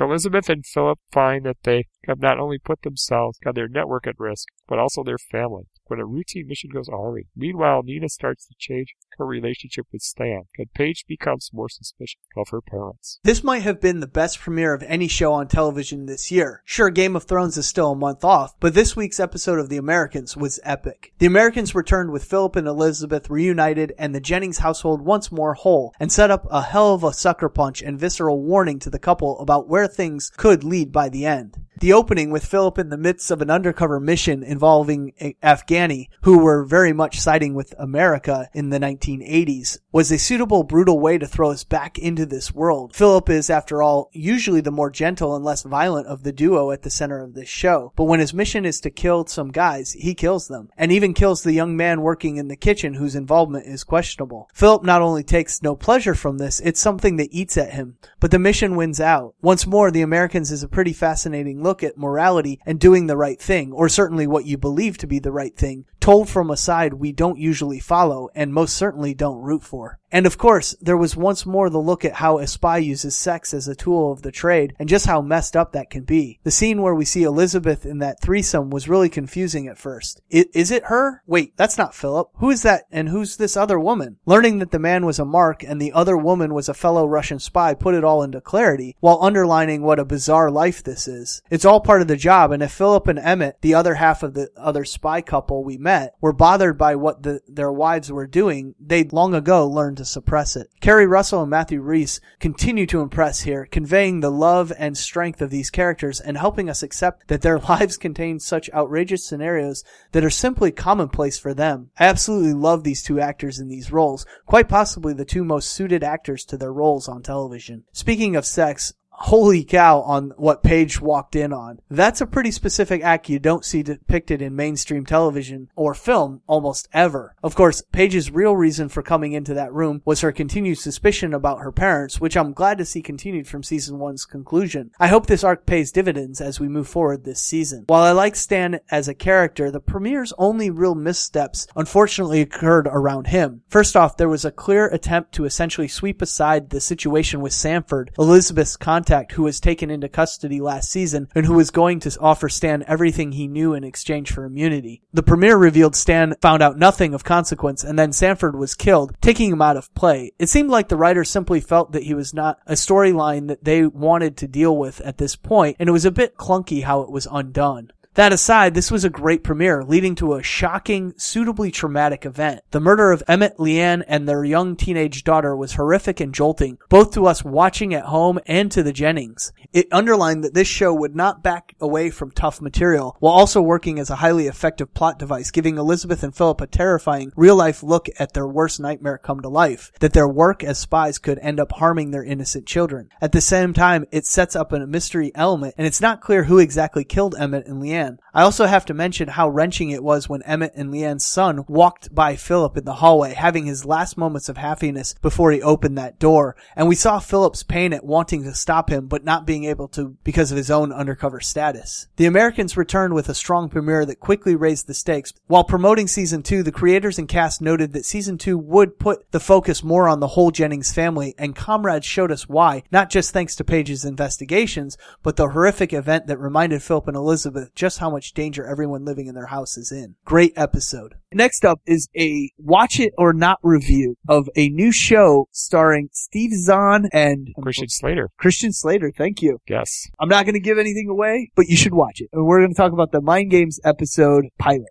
Elizabeth 0.00 0.48
and 0.48 0.64
Philip 0.64 1.00
find 1.10 1.44
that 1.44 1.56
they 1.64 1.86
have 2.06 2.20
not 2.20 2.38
only 2.38 2.58
put 2.58 2.82
themselves 2.82 3.38
and 3.44 3.54
their 3.56 3.68
network 3.68 4.06
at 4.06 4.18
risk, 4.18 4.46
but 4.68 4.78
also 4.78 5.02
their 5.02 5.18
family. 5.18 5.64
When 5.86 6.00
a 6.00 6.06
routine 6.06 6.46
mission 6.48 6.70
goes 6.72 6.88
awry. 6.88 7.22
Meanwhile, 7.36 7.82
Nina 7.82 8.08
starts 8.08 8.46
to 8.46 8.54
change 8.58 8.94
her 9.18 9.26
relationship 9.26 9.86
with 9.92 10.02
Stan, 10.02 10.44
and 10.58 10.72
Paige 10.74 11.04
becomes 11.06 11.50
more 11.52 11.68
suspicious 11.68 12.20
of 12.36 12.48
her 12.50 12.60
parents. 12.60 13.18
This 13.24 13.44
might 13.44 13.62
have 13.62 13.80
been 13.80 14.00
the 14.00 14.06
best 14.06 14.38
premiere 14.38 14.72
of 14.72 14.82
any 14.84 15.08
show 15.08 15.32
on 15.32 15.48
television 15.48 16.06
this 16.06 16.30
year. 16.30 16.62
Sure, 16.64 16.90
Game 16.90 17.14
of 17.14 17.24
Thrones 17.24 17.56
is 17.56 17.66
still 17.66 17.92
a 17.92 17.96
month 17.96 18.24
off, 18.24 18.54
but 18.60 18.74
this 18.74 18.96
week's 18.96 19.20
episode 19.20 19.58
of 19.58 19.68
The 19.68 19.76
Americans 19.76 20.36
was 20.36 20.60
epic. 20.64 21.12
The 21.18 21.26
Americans 21.26 21.74
returned 21.74 22.10
with 22.10 22.24
Philip 22.24 22.56
and 22.56 22.66
Elizabeth 22.66 23.28
reunited 23.28 23.92
and 23.98 24.14
the 24.14 24.20
Jennings 24.20 24.58
household 24.58 25.02
once 25.02 25.30
more 25.30 25.54
whole, 25.54 25.94
and 26.00 26.10
set 26.10 26.30
up 26.30 26.46
a 26.50 26.62
hell 26.62 26.94
of 26.94 27.04
a 27.04 27.12
sucker 27.12 27.48
punch 27.48 27.82
and 27.82 27.98
visceral 27.98 28.40
warning 28.40 28.78
to 28.80 28.90
the 28.90 28.98
couple 28.98 29.38
about 29.40 29.68
where 29.68 29.86
things 29.86 30.30
could 30.36 30.64
lead 30.64 30.92
by 30.92 31.08
the 31.08 31.26
end. 31.26 31.58
The 31.82 31.94
opening 31.94 32.30
with 32.30 32.46
Philip 32.46 32.78
in 32.78 32.90
the 32.90 32.96
midst 32.96 33.32
of 33.32 33.42
an 33.42 33.50
undercover 33.50 33.98
mission 33.98 34.44
involving 34.44 35.14
Afghani 35.42 36.10
who 36.20 36.38
were 36.38 36.64
very 36.64 36.92
much 36.92 37.18
siding 37.18 37.54
with 37.54 37.74
America 37.76 38.48
in 38.54 38.70
the 38.70 38.78
1980s 38.78 39.78
was 39.90 40.12
a 40.12 40.16
suitable 40.16 40.62
brutal 40.62 41.00
way 41.00 41.18
to 41.18 41.26
throw 41.26 41.50
us 41.50 41.64
back 41.64 41.98
into 41.98 42.24
this 42.24 42.54
world. 42.54 42.94
Philip 42.94 43.28
is, 43.28 43.50
after 43.50 43.82
all, 43.82 44.10
usually 44.12 44.60
the 44.60 44.70
more 44.70 44.90
gentle 44.90 45.34
and 45.34 45.44
less 45.44 45.64
violent 45.64 46.06
of 46.06 46.22
the 46.22 46.30
duo 46.30 46.70
at 46.70 46.82
the 46.82 46.88
center 46.88 47.20
of 47.20 47.34
this 47.34 47.48
show. 47.48 47.92
But 47.96 48.04
when 48.04 48.20
his 48.20 48.32
mission 48.32 48.64
is 48.64 48.80
to 48.82 48.90
kill 48.90 49.26
some 49.26 49.50
guys, 49.50 49.90
he 49.90 50.14
kills 50.14 50.46
them. 50.46 50.70
And 50.76 50.92
even 50.92 51.14
kills 51.14 51.42
the 51.42 51.52
young 51.52 51.76
man 51.76 52.02
working 52.02 52.36
in 52.36 52.46
the 52.46 52.54
kitchen 52.54 52.94
whose 52.94 53.16
involvement 53.16 53.66
is 53.66 53.82
questionable. 53.82 54.48
Philip 54.54 54.84
not 54.84 55.02
only 55.02 55.24
takes 55.24 55.62
no 55.62 55.74
pleasure 55.74 56.14
from 56.14 56.38
this, 56.38 56.60
it's 56.60 56.78
something 56.78 57.16
that 57.16 57.32
eats 57.32 57.56
at 57.56 57.72
him. 57.72 57.96
But 58.20 58.30
the 58.30 58.38
mission 58.38 58.76
wins 58.76 59.00
out. 59.00 59.34
Once 59.42 59.66
more, 59.66 59.90
The 59.90 60.02
Americans 60.02 60.52
is 60.52 60.62
a 60.62 60.68
pretty 60.68 60.92
fascinating 60.92 61.60
look 61.60 61.71
at 61.80 61.96
morality 61.96 62.58
and 62.66 62.80
doing 62.80 63.06
the 63.06 63.16
right 63.16 63.40
thing, 63.40 63.72
or 63.72 63.88
certainly 63.88 64.26
what 64.26 64.46
you 64.46 64.58
believe 64.58 64.98
to 64.98 65.06
be 65.06 65.20
the 65.20 65.30
right 65.30 65.56
thing, 65.56 65.84
told 66.02 66.28
from 66.28 66.50
a 66.50 66.56
side 66.56 66.94
we 66.94 67.12
don't 67.12 67.38
usually 67.38 67.78
follow 67.78 68.28
and 68.34 68.52
most 68.52 68.76
certainly 68.76 69.14
don't 69.14 69.40
root 69.40 69.62
for. 69.62 70.00
And 70.14 70.26
of 70.26 70.36
course, 70.36 70.74
there 70.78 70.96
was 70.96 71.16
once 71.16 71.46
more 71.46 71.70
the 71.70 71.78
look 71.78 72.04
at 72.04 72.12
how 72.12 72.38
a 72.38 72.46
spy 72.46 72.76
uses 72.76 73.16
sex 73.16 73.54
as 73.54 73.66
a 73.66 73.74
tool 73.74 74.12
of 74.12 74.20
the 74.20 74.30
trade 74.30 74.74
and 74.78 74.86
just 74.86 75.06
how 75.06 75.22
messed 75.22 75.56
up 75.56 75.72
that 75.72 75.88
can 75.88 76.04
be. 76.04 76.38
The 76.44 76.50
scene 76.50 76.82
where 76.82 76.94
we 76.94 77.06
see 77.06 77.22
Elizabeth 77.22 77.86
in 77.86 78.00
that 78.00 78.20
threesome 78.20 78.68
was 78.68 78.90
really 78.90 79.08
confusing 79.08 79.68
at 79.68 79.78
first. 79.78 80.20
I- 80.30 80.44
is 80.52 80.70
it 80.70 80.84
her? 80.86 81.22
Wait, 81.26 81.56
that's 81.56 81.78
not 81.78 81.94
Philip. 81.94 82.28
Who 82.36 82.50
is 82.50 82.60
that 82.62 82.84
and 82.92 83.08
who's 83.08 83.38
this 83.38 83.56
other 83.56 83.80
woman? 83.80 84.18
Learning 84.26 84.58
that 84.58 84.70
the 84.70 84.78
man 84.78 85.06
was 85.06 85.18
a 85.18 85.24
mark 85.24 85.62
and 85.62 85.80
the 85.80 85.92
other 85.92 86.16
woman 86.16 86.52
was 86.52 86.68
a 86.68 86.74
fellow 86.74 87.06
Russian 87.06 87.38
spy 87.38 87.72
put 87.72 87.94
it 87.94 88.04
all 88.04 88.22
into 88.22 88.42
clarity 88.42 88.96
while 89.00 89.22
underlining 89.22 89.82
what 89.82 89.98
a 89.98 90.04
bizarre 90.04 90.50
life 90.50 90.82
this 90.82 91.08
is. 91.08 91.42
It's 91.48 91.64
all 91.64 91.80
part 91.80 92.02
of 92.02 92.08
the 92.08 92.16
job 92.16 92.52
and 92.52 92.62
if 92.62 92.72
Philip 92.72 93.08
and 93.08 93.18
Emmett, 93.18 93.62
the 93.62 93.72
other 93.72 93.94
half 93.94 94.22
of 94.22 94.34
the 94.34 94.50
other 94.58 94.84
spy 94.84 95.22
couple 95.22 95.64
we 95.64 95.78
met, 95.78 95.91
were 96.20 96.32
bothered 96.32 96.78
by 96.78 96.96
what 96.96 97.22
the, 97.22 97.40
their 97.46 97.72
wives 97.72 98.10
were 98.10 98.26
doing, 98.26 98.74
they'd 98.80 99.12
long 99.12 99.34
ago 99.34 99.66
learned 99.68 99.96
to 99.98 100.04
suppress 100.04 100.56
it. 100.56 100.68
Keri 100.80 101.06
Russell 101.06 101.42
and 101.42 101.50
Matthew 101.50 101.80
Rhys 101.80 102.20
continue 102.40 102.86
to 102.86 103.00
impress 103.00 103.40
here, 103.40 103.66
conveying 103.70 104.20
the 104.20 104.30
love 104.30 104.72
and 104.78 104.96
strength 104.96 105.40
of 105.42 105.50
these 105.50 105.70
characters 105.70 106.20
and 106.20 106.36
helping 106.36 106.68
us 106.68 106.82
accept 106.82 107.28
that 107.28 107.42
their 107.42 107.58
lives 107.68 107.96
contain 107.96 108.38
such 108.38 108.70
outrageous 108.70 109.24
scenarios 109.24 109.84
that 110.12 110.24
are 110.24 110.30
simply 110.30 110.70
commonplace 110.70 111.38
for 111.38 111.54
them. 111.54 111.90
I 111.98 112.06
absolutely 112.06 112.54
love 112.54 112.84
these 112.84 113.02
two 113.02 113.20
actors 113.20 113.58
in 113.58 113.68
these 113.68 113.92
roles, 113.92 114.26
quite 114.46 114.68
possibly 114.68 115.14
the 115.14 115.24
two 115.24 115.44
most 115.44 115.70
suited 115.70 116.02
actors 116.02 116.44
to 116.46 116.56
their 116.56 116.72
roles 116.72 117.08
on 117.08 117.22
television. 117.22 117.84
Speaking 117.92 118.36
of 118.36 118.46
sex, 118.46 118.94
holy 119.12 119.62
cow 119.62 120.00
on 120.00 120.32
what 120.36 120.64
Paige 120.64 121.00
walked 121.00 121.36
in 121.36 121.52
on. 121.52 121.78
That's 121.88 122.20
a 122.20 122.26
pretty 122.26 122.50
specific 122.50 123.02
act 123.02 123.28
you 123.28 123.38
don't 123.38 123.64
see 123.64 123.82
depicted 123.82 124.42
in 124.42 124.56
mainstream 124.56 125.06
television 125.06 125.68
or 125.76 125.94
film 125.94 126.42
almost 126.48 126.88
ever. 126.92 127.36
Of 127.42 127.54
course, 127.54 127.82
Paige's 127.92 128.32
real 128.32 128.56
reason 128.56 128.88
for 128.88 129.02
coming 129.02 129.32
into 129.32 129.54
that 129.54 129.72
room 129.72 130.02
was 130.04 130.22
her 130.22 130.32
continued 130.32 130.78
suspicion 130.78 131.32
about 131.34 131.60
her 131.60 131.70
parents, 131.70 132.20
which 132.20 132.36
I'm 132.36 132.52
glad 132.52 132.78
to 132.78 132.84
see 132.84 133.00
continued 133.00 133.46
from 133.46 133.62
season 133.62 134.00
one's 134.00 134.24
conclusion. 134.24 134.90
I 134.98 135.06
hope 135.06 135.26
this 135.26 135.44
arc 135.44 135.66
pays 135.66 135.92
dividends 135.92 136.40
as 136.40 136.58
we 136.58 136.68
move 136.68 136.88
forward 136.88 137.22
this 137.24 137.40
season. 137.40 137.84
While 137.86 138.02
I 138.02 138.10
like 138.10 138.34
Stan 138.34 138.80
as 138.90 139.06
a 139.06 139.14
character, 139.14 139.70
the 139.70 139.80
premiere's 139.80 140.32
only 140.36 140.68
real 140.68 140.96
missteps 140.96 141.68
unfortunately 141.76 142.40
occurred 142.40 142.88
around 142.88 143.28
him. 143.28 143.62
First 143.68 143.96
off, 143.96 144.16
there 144.16 144.28
was 144.28 144.44
a 144.44 144.50
clear 144.50 144.86
attempt 144.88 145.32
to 145.34 145.44
essentially 145.44 145.88
sweep 145.88 146.20
aside 146.20 146.70
the 146.70 146.80
situation 146.80 147.40
with 147.40 147.52
Sanford, 147.52 148.10
Elizabeth's 148.18 148.76
contact 148.76 149.11
who 149.32 149.42
was 149.42 149.60
taken 149.60 149.90
into 149.90 150.08
custody 150.08 150.60
last 150.60 150.90
season 150.90 151.28
and 151.34 151.46
who 151.46 151.54
was 151.54 151.70
going 151.70 152.00
to 152.00 152.18
offer 152.20 152.48
Stan 152.48 152.84
everything 152.86 153.32
he 153.32 153.46
knew 153.46 153.74
in 153.74 153.84
exchange 153.84 154.32
for 154.32 154.44
immunity. 154.44 155.02
The 155.12 155.22
premiere 155.22 155.56
revealed 155.56 155.94
Stan 155.94 156.34
found 156.40 156.62
out 156.62 156.78
nothing 156.78 157.14
of 157.14 157.24
consequence 157.24 157.84
and 157.84 157.98
then 157.98 158.12
Sanford 158.12 158.56
was 158.56 158.74
killed, 158.74 159.14
taking 159.20 159.52
him 159.52 159.62
out 159.62 159.76
of 159.76 159.94
play. 159.94 160.32
It 160.38 160.48
seemed 160.48 160.70
like 160.70 160.88
the 160.88 160.96
writers 160.96 161.30
simply 161.30 161.60
felt 161.60 161.92
that 161.92 162.04
he 162.04 162.14
was 162.14 162.32
not 162.32 162.58
a 162.66 162.72
storyline 162.72 163.48
that 163.48 163.64
they 163.64 163.86
wanted 163.86 164.36
to 164.38 164.48
deal 164.48 164.76
with 164.76 165.00
at 165.02 165.18
this 165.18 165.36
point, 165.36 165.76
and 165.78 165.88
it 165.88 165.92
was 165.92 166.04
a 166.04 166.10
bit 166.10 166.36
clunky 166.36 166.84
how 166.84 167.02
it 167.02 167.10
was 167.10 167.28
undone. 167.30 167.92
That 168.14 168.32
aside, 168.32 168.74
this 168.74 168.90
was 168.90 169.04
a 169.04 169.10
great 169.10 169.42
premiere, 169.42 169.82
leading 169.82 170.14
to 170.16 170.34
a 170.34 170.42
shocking, 170.42 171.14
suitably 171.16 171.70
traumatic 171.70 172.26
event. 172.26 172.60
The 172.70 172.80
murder 172.80 173.10
of 173.10 173.22
Emmett, 173.26 173.56
Leanne, 173.56 174.04
and 174.06 174.28
their 174.28 174.44
young 174.44 174.76
teenage 174.76 175.24
daughter 175.24 175.56
was 175.56 175.72
horrific 175.72 176.20
and 176.20 176.34
jolting, 176.34 176.76
both 176.90 177.12
to 177.12 177.26
us 177.26 177.42
watching 177.42 177.94
at 177.94 178.04
home 178.04 178.38
and 178.46 178.70
to 178.70 178.82
the 178.82 178.92
Jennings. 178.92 179.54
It 179.72 179.88
underlined 179.90 180.44
that 180.44 180.52
this 180.52 180.68
show 180.68 180.92
would 180.92 181.16
not 181.16 181.42
back 181.42 181.74
away 181.80 182.10
from 182.10 182.32
tough 182.32 182.60
material, 182.60 183.16
while 183.18 183.32
also 183.32 183.62
working 183.62 183.98
as 183.98 184.10
a 184.10 184.16
highly 184.16 184.46
effective 184.46 184.92
plot 184.92 185.18
device, 185.18 185.50
giving 185.50 185.78
Elizabeth 185.78 186.22
and 186.22 186.36
Philip 186.36 186.60
a 186.60 186.66
terrifying, 186.66 187.32
real-life 187.34 187.82
look 187.82 188.08
at 188.18 188.34
their 188.34 188.46
worst 188.46 188.78
nightmare 188.78 189.16
come 189.16 189.40
to 189.40 189.48
life, 189.48 189.90
that 190.00 190.12
their 190.12 190.28
work 190.28 190.62
as 190.62 190.78
spies 190.78 191.18
could 191.18 191.38
end 191.38 191.58
up 191.58 191.72
harming 191.72 192.10
their 192.10 192.24
innocent 192.24 192.66
children. 192.66 193.08
At 193.22 193.32
the 193.32 193.40
same 193.40 193.72
time, 193.72 194.04
it 194.12 194.26
sets 194.26 194.54
up 194.54 194.70
a 194.70 194.86
mystery 194.86 195.32
element, 195.34 195.76
and 195.78 195.86
it's 195.86 196.02
not 196.02 196.20
clear 196.20 196.44
who 196.44 196.58
exactly 196.58 197.04
killed 197.04 197.34
Emmett 197.38 197.66
and 197.66 197.80
Leanne. 197.82 198.01
I 198.34 198.42
also 198.42 198.66
have 198.66 198.84
to 198.86 198.94
mention 198.94 199.28
how 199.28 199.48
wrenching 199.48 199.90
it 199.90 200.02
was 200.02 200.28
when 200.28 200.42
Emmett 200.42 200.72
and 200.74 200.90
Leanne's 200.90 201.24
son 201.24 201.64
walked 201.68 202.14
by 202.14 202.36
Philip 202.36 202.76
in 202.76 202.84
the 202.84 202.94
hallway, 202.94 203.34
having 203.34 203.66
his 203.66 203.84
last 203.84 204.16
moments 204.16 204.48
of 204.48 204.56
happiness 204.56 205.14
before 205.20 205.52
he 205.52 205.62
opened 205.62 205.98
that 205.98 206.18
door. 206.18 206.56
And 206.76 206.88
we 206.88 206.94
saw 206.94 207.18
Philip's 207.18 207.62
pain 207.62 207.92
at 207.92 208.04
wanting 208.04 208.44
to 208.44 208.54
stop 208.54 208.90
him, 208.90 209.06
but 209.06 209.24
not 209.24 209.46
being 209.46 209.64
able 209.64 209.88
to 209.88 210.16
because 210.24 210.50
of 210.50 210.56
his 210.56 210.70
own 210.70 210.92
undercover 210.92 211.40
status. 211.40 212.06
The 212.16 212.26
Americans 212.26 212.76
returned 212.76 213.14
with 213.14 213.28
a 213.28 213.34
strong 213.34 213.68
premiere 213.68 214.06
that 214.06 214.20
quickly 214.20 214.56
raised 214.56 214.86
the 214.86 214.94
stakes. 214.94 215.32
While 215.46 215.64
promoting 215.64 216.08
season 216.08 216.42
two, 216.42 216.62
the 216.62 216.72
creators 216.72 217.18
and 217.18 217.28
cast 217.28 217.60
noted 217.60 217.92
that 217.92 218.04
season 218.04 218.38
two 218.38 218.58
would 218.58 218.98
put 218.98 219.30
the 219.32 219.40
focus 219.40 219.82
more 219.84 220.08
on 220.08 220.20
the 220.20 220.28
whole 220.28 220.50
Jennings 220.50 220.92
family, 220.92 221.34
and 221.38 221.56
comrades 221.56 222.06
showed 222.06 222.32
us 222.32 222.48
why, 222.48 222.82
not 222.90 223.10
just 223.10 223.32
thanks 223.32 223.56
to 223.56 223.64
Paige's 223.64 224.04
investigations, 224.04 224.96
but 225.22 225.36
the 225.36 225.48
horrific 225.48 225.92
event 225.92 226.26
that 226.26 226.38
reminded 226.38 226.82
Philip 226.82 227.08
and 227.08 227.16
Elizabeth 227.16 227.74
just 227.74 227.91
how 227.98 228.10
much 228.10 228.32
danger 228.32 228.66
everyone 228.66 229.04
living 229.04 229.26
in 229.26 229.34
their 229.34 229.46
house 229.46 229.76
is 229.76 229.92
in. 229.92 230.16
Great 230.24 230.52
episode. 230.56 231.14
Next 231.32 231.64
up 231.64 231.80
is 231.86 232.08
a 232.16 232.50
watch 232.58 233.00
it 233.00 233.12
or 233.16 233.32
not 233.32 233.58
review 233.62 234.16
of 234.28 234.48
a 234.56 234.68
new 234.68 234.92
show 234.92 235.48
starring 235.52 236.08
Steve 236.12 236.52
Zahn 236.52 237.08
and 237.12 237.48
Christian 237.62 237.88
Slater. 237.88 238.30
Christian 238.38 238.72
Slater. 238.72 239.12
Thank 239.16 239.42
you. 239.42 239.58
Yes. 239.66 240.08
I'm 240.20 240.28
not 240.28 240.44
going 240.44 240.54
to 240.54 240.60
give 240.60 240.78
anything 240.78 241.08
away, 241.08 241.50
but 241.54 241.66
you 241.66 241.76
should 241.76 241.94
watch 241.94 242.20
it. 242.20 242.28
And 242.32 242.46
we're 242.46 242.60
going 242.60 242.70
to 242.70 242.76
talk 242.76 242.92
about 242.92 243.12
the 243.12 243.20
Mind 243.20 243.50
Games 243.50 243.80
episode 243.84 244.46
pilot. 244.58 244.90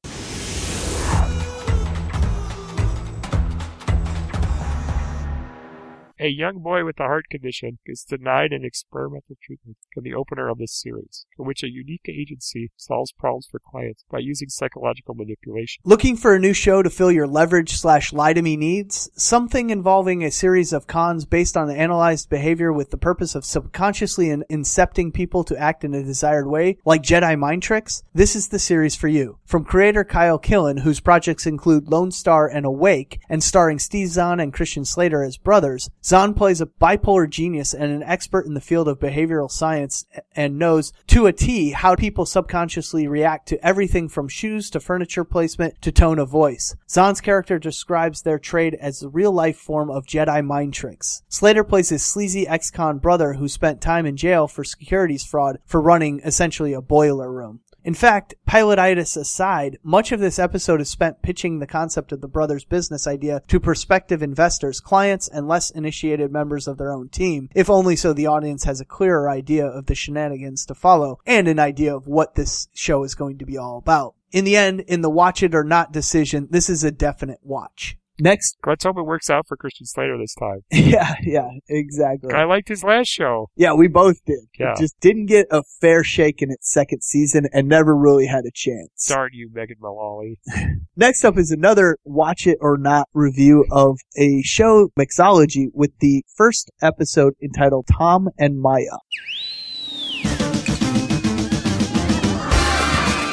A 6.23 6.27
young 6.27 6.59
boy 6.59 6.85
with 6.85 6.99
a 6.99 7.05
heart 7.05 7.25
condition 7.31 7.79
is 7.87 8.05
denied 8.07 8.51
an 8.51 8.63
experimental 8.63 9.37
treatment 9.43 9.77
in 9.97 10.03
the 10.03 10.13
opener 10.13 10.49
of 10.49 10.59
this 10.59 10.79
series, 10.79 11.25
in 11.39 11.47
which 11.47 11.63
a 11.63 11.67
unique 11.67 12.07
agency 12.07 12.69
solves 12.77 13.11
problems 13.11 13.47
for 13.49 13.59
clients 13.59 14.05
by 14.11 14.19
using 14.19 14.47
psychological 14.47 15.15
manipulation. 15.15 15.81
Looking 15.83 16.15
for 16.15 16.35
a 16.35 16.39
new 16.39 16.53
show 16.53 16.83
to 16.83 16.91
fill 16.91 17.11
your 17.11 17.25
leverage 17.25 17.75
slash 17.75 18.13
lie 18.13 18.33
to 18.33 18.41
me 18.43 18.55
needs? 18.55 19.09
Something 19.15 19.71
involving 19.71 20.23
a 20.23 20.29
series 20.29 20.73
of 20.73 20.85
cons 20.85 21.25
based 21.25 21.57
on 21.57 21.71
analyzed 21.71 22.29
behavior 22.29 22.71
with 22.71 22.91
the 22.91 22.97
purpose 22.97 23.33
of 23.33 23.43
subconsciously 23.43 24.29
in- 24.29 24.45
incepting 24.47 25.11
people 25.11 25.43
to 25.45 25.57
act 25.57 25.83
in 25.83 25.95
a 25.95 26.03
desired 26.03 26.45
way, 26.45 26.77
like 26.85 27.01
Jedi 27.01 27.35
mind 27.35 27.63
tricks? 27.63 28.03
This 28.13 28.35
is 28.35 28.49
the 28.49 28.59
series 28.59 28.95
for 28.95 29.07
you. 29.07 29.39
From 29.43 29.65
creator 29.65 30.03
Kyle 30.03 30.37
Killen, 30.37 30.81
whose 30.81 30.99
projects 30.99 31.47
include 31.47 31.87
Lone 31.87 32.11
Star 32.11 32.47
and 32.47 32.63
Awake, 32.63 33.19
and 33.27 33.43
starring 33.43 33.79
Steve 33.79 34.09
Zahn 34.09 34.39
and 34.39 34.53
Christian 34.53 34.85
Slater 34.85 35.23
as 35.23 35.37
brothers, 35.37 35.89
Zahn 36.11 36.33
plays 36.33 36.59
a 36.59 36.65
bipolar 36.65 37.29
genius 37.29 37.73
and 37.73 37.89
an 37.89 38.03
expert 38.03 38.45
in 38.45 38.53
the 38.53 38.59
field 38.59 38.89
of 38.89 38.99
behavioral 38.99 39.49
science 39.49 40.03
and 40.35 40.59
knows 40.59 40.91
to 41.07 41.25
a 41.25 41.31
T 41.31 41.71
how 41.71 41.95
people 41.95 42.25
subconsciously 42.25 43.07
react 43.07 43.47
to 43.47 43.65
everything 43.65 44.09
from 44.09 44.27
shoes 44.27 44.69
to 44.71 44.81
furniture 44.81 45.23
placement 45.23 45.81
to 45.81 45.89
tone 45.89 46.19
of 46.19 46.27
voice. 46.27 46.75
Zahn's 46.89 47.21
character 47.21 47.57
describes 47.57 48.23
their 48.23 48.39
trade 48.39 48.75
as 48.81 48.99
the 48.99 49.07
real 49.07 49.31
life 49.31 49.55
form 49.55 49.89
of 49.89 50.05
Jedi 50.05 50.45
mind 50.45 50.73
tricks. 50.73 51.23
Slater 51.29 51.63
plays 51.63 51.87
his 51.87 52.03
sleazy 52.03 52.45
ex-con 52.45 52.97
brother 52.97 53.35
who 53.35 53.47
spent 53.47 53.79
time 53.79 54.05
in 54.05 54.17
jail 54.17 54.49
for 54.49 54.65
securities 54.65 55.23
fraud 55.23 55.59
for 55.65 55.79
running 55.79 56.19
essentially 56.25 56.73
a 56.73 56.81
boiler 56.81 57.31
room. 57.31 57.61
In 57.83 57.95
fact, 57.95 58.35
pilotitis 58.47 59.17
aside, 59.17 59.79
much 59.81 60.11
of 60.11 60.19
this 60.19 60.37
episode 60.37 60.81
is 60.81 60.89
spent 60.89 61.23
pitching 61.23 61.57
the 61.57 61.65
concept 61.65 62.11
of 62.11 62.21
the 62.21 62.27
brothers' 62.27 62.63
business 62.63 63.07
idea 63.07 63.41
to 63.47 63.59
prospective 63.59 64.21
investors, 64.21 64.79
clients, 64.79 65.27
and 65.27 65.47
less 65.47 65.71
initiated 65.71 66.31
members 66.31 66.67
of 66.67 66.77
their 66.77 66.91
own 66.91 67.09
team, 67.09 67.49
if 67.55 67.71
only 67.71 67.95
so 67.95 68.13
the 68.13 68.27
audience 68.27 68.65
has 68.65 68.79
a 68.79 68.85
clearer 68.85 69.29
idea 69.29 69.65
of 69.65 69.87
the 69.87 69.95
shenanigans 69.95 70.65
to 70.67 70.75
follow 70.75 71.19
and 71.25 71.47
an 71.47 71.57
idea 71.57 71.95
of 71.95 72.07
what 72.07 72.35
this 72.35 72.67
show 72.73 73.03
is 73.03 73.15
going 73.15 73.39
to 73.39 73.45
be 73.45 73.57
all 73.57 73.77
about. 73.77 74.13
In 74.31 74.45
the 74.45 74.55
end, 74.55 74.81
in 74.81 75.01
the 75.01 75.09
watch 75.09 75.41
it 75.41 75.55
or 75.55 75.63
not 75.63 75.91
decision, 75.91 76.47
this 76.51 76.69
is 76.69 76.83
a 76.83 76.91
definite 76.91 77.39
watch. 77.41 77.97
Next, 78.21 78.55
Let's 78.67 78.83
hope 78.83 78.97
it 78.99 79.03
works 79.03 79.31
out 79.31 79.47
for 79.47 79.57
Christian 79.57 79.87
Slater 79.87 80.15
this 80.15 80.35
time. 80.35 80.59
yeah, 80.71 81.15
yeah, 81.23 81.49
exactly. 81.67 82.31
I 82.31 82.43
liked 82.43 82.67
his 82.67 82.83
last 82.83 83.07
show. 83.07 83.49
Yeah, 83.55 83.73
we 83.73 83.87
both 83.87 84.23
did. 84.25 84.41
Yeah. 84.59 84.73
It 84.73 84.77
just 84.77 84.99
didn't 84.99 85.25
get 85.25 85.47
a 85.49 85.63
fair 85.81 86.03
shake 86.03 86.43
in 86.43 86.51
its 86.51 86.71
second 86.71 87.01
season 87.01 87.47
and 87.51 87.67
never 87.67 87.95
really 87.95 88.27
had 88.27 88.45
a 88.45 88.51
chance. 88.53 89.07
Darn 89.07 89.31
you, 89.33 89.49
Megan 89.51 89.77
Mullally. 89.81 90.37
Next 90.95 91.25
up 91.25 91.39
is 91.39 91.49
another 91.49 91.97
watch 92.05 92.45
it 92.45 92.59
or 92.61 92.77
not 92.77 93.07
review 93.15 93.65
of 93.71 93.97
a 94.15 94.43
show 94.43 94.89
Mixology 94.99 95.69
with 95.73 95.91
the 95.99 96.23
first 96.35 96.69
episode 96.79 97.33
entitled 97.41 97.87
Tom 97.91 98.29
and 98.37 98.61
Maya. 98.61 98.99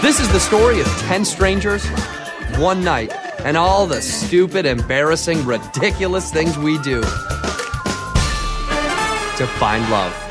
This 0.01 0.19
is 0.21 0.33
the 0.33 0.41
story 0.41 0.81
of 0.81 0.87
10 0.87 1.27
strangers, 1.27 1.87
one 2.57 2.83
night, 2.83 3.13
and 3.45 3.57
all 3.57 3.87
the 3.87 4.01
stupid, 4.01 4.67
embarrassing, 4.67 5.45
ridiculous 5.45 6.33
things 6.33 6.57
we 6.59 6.79
do 6.79 7.01
to 9.37 9.47
find 9.59 9.89
love. 9.91 10.28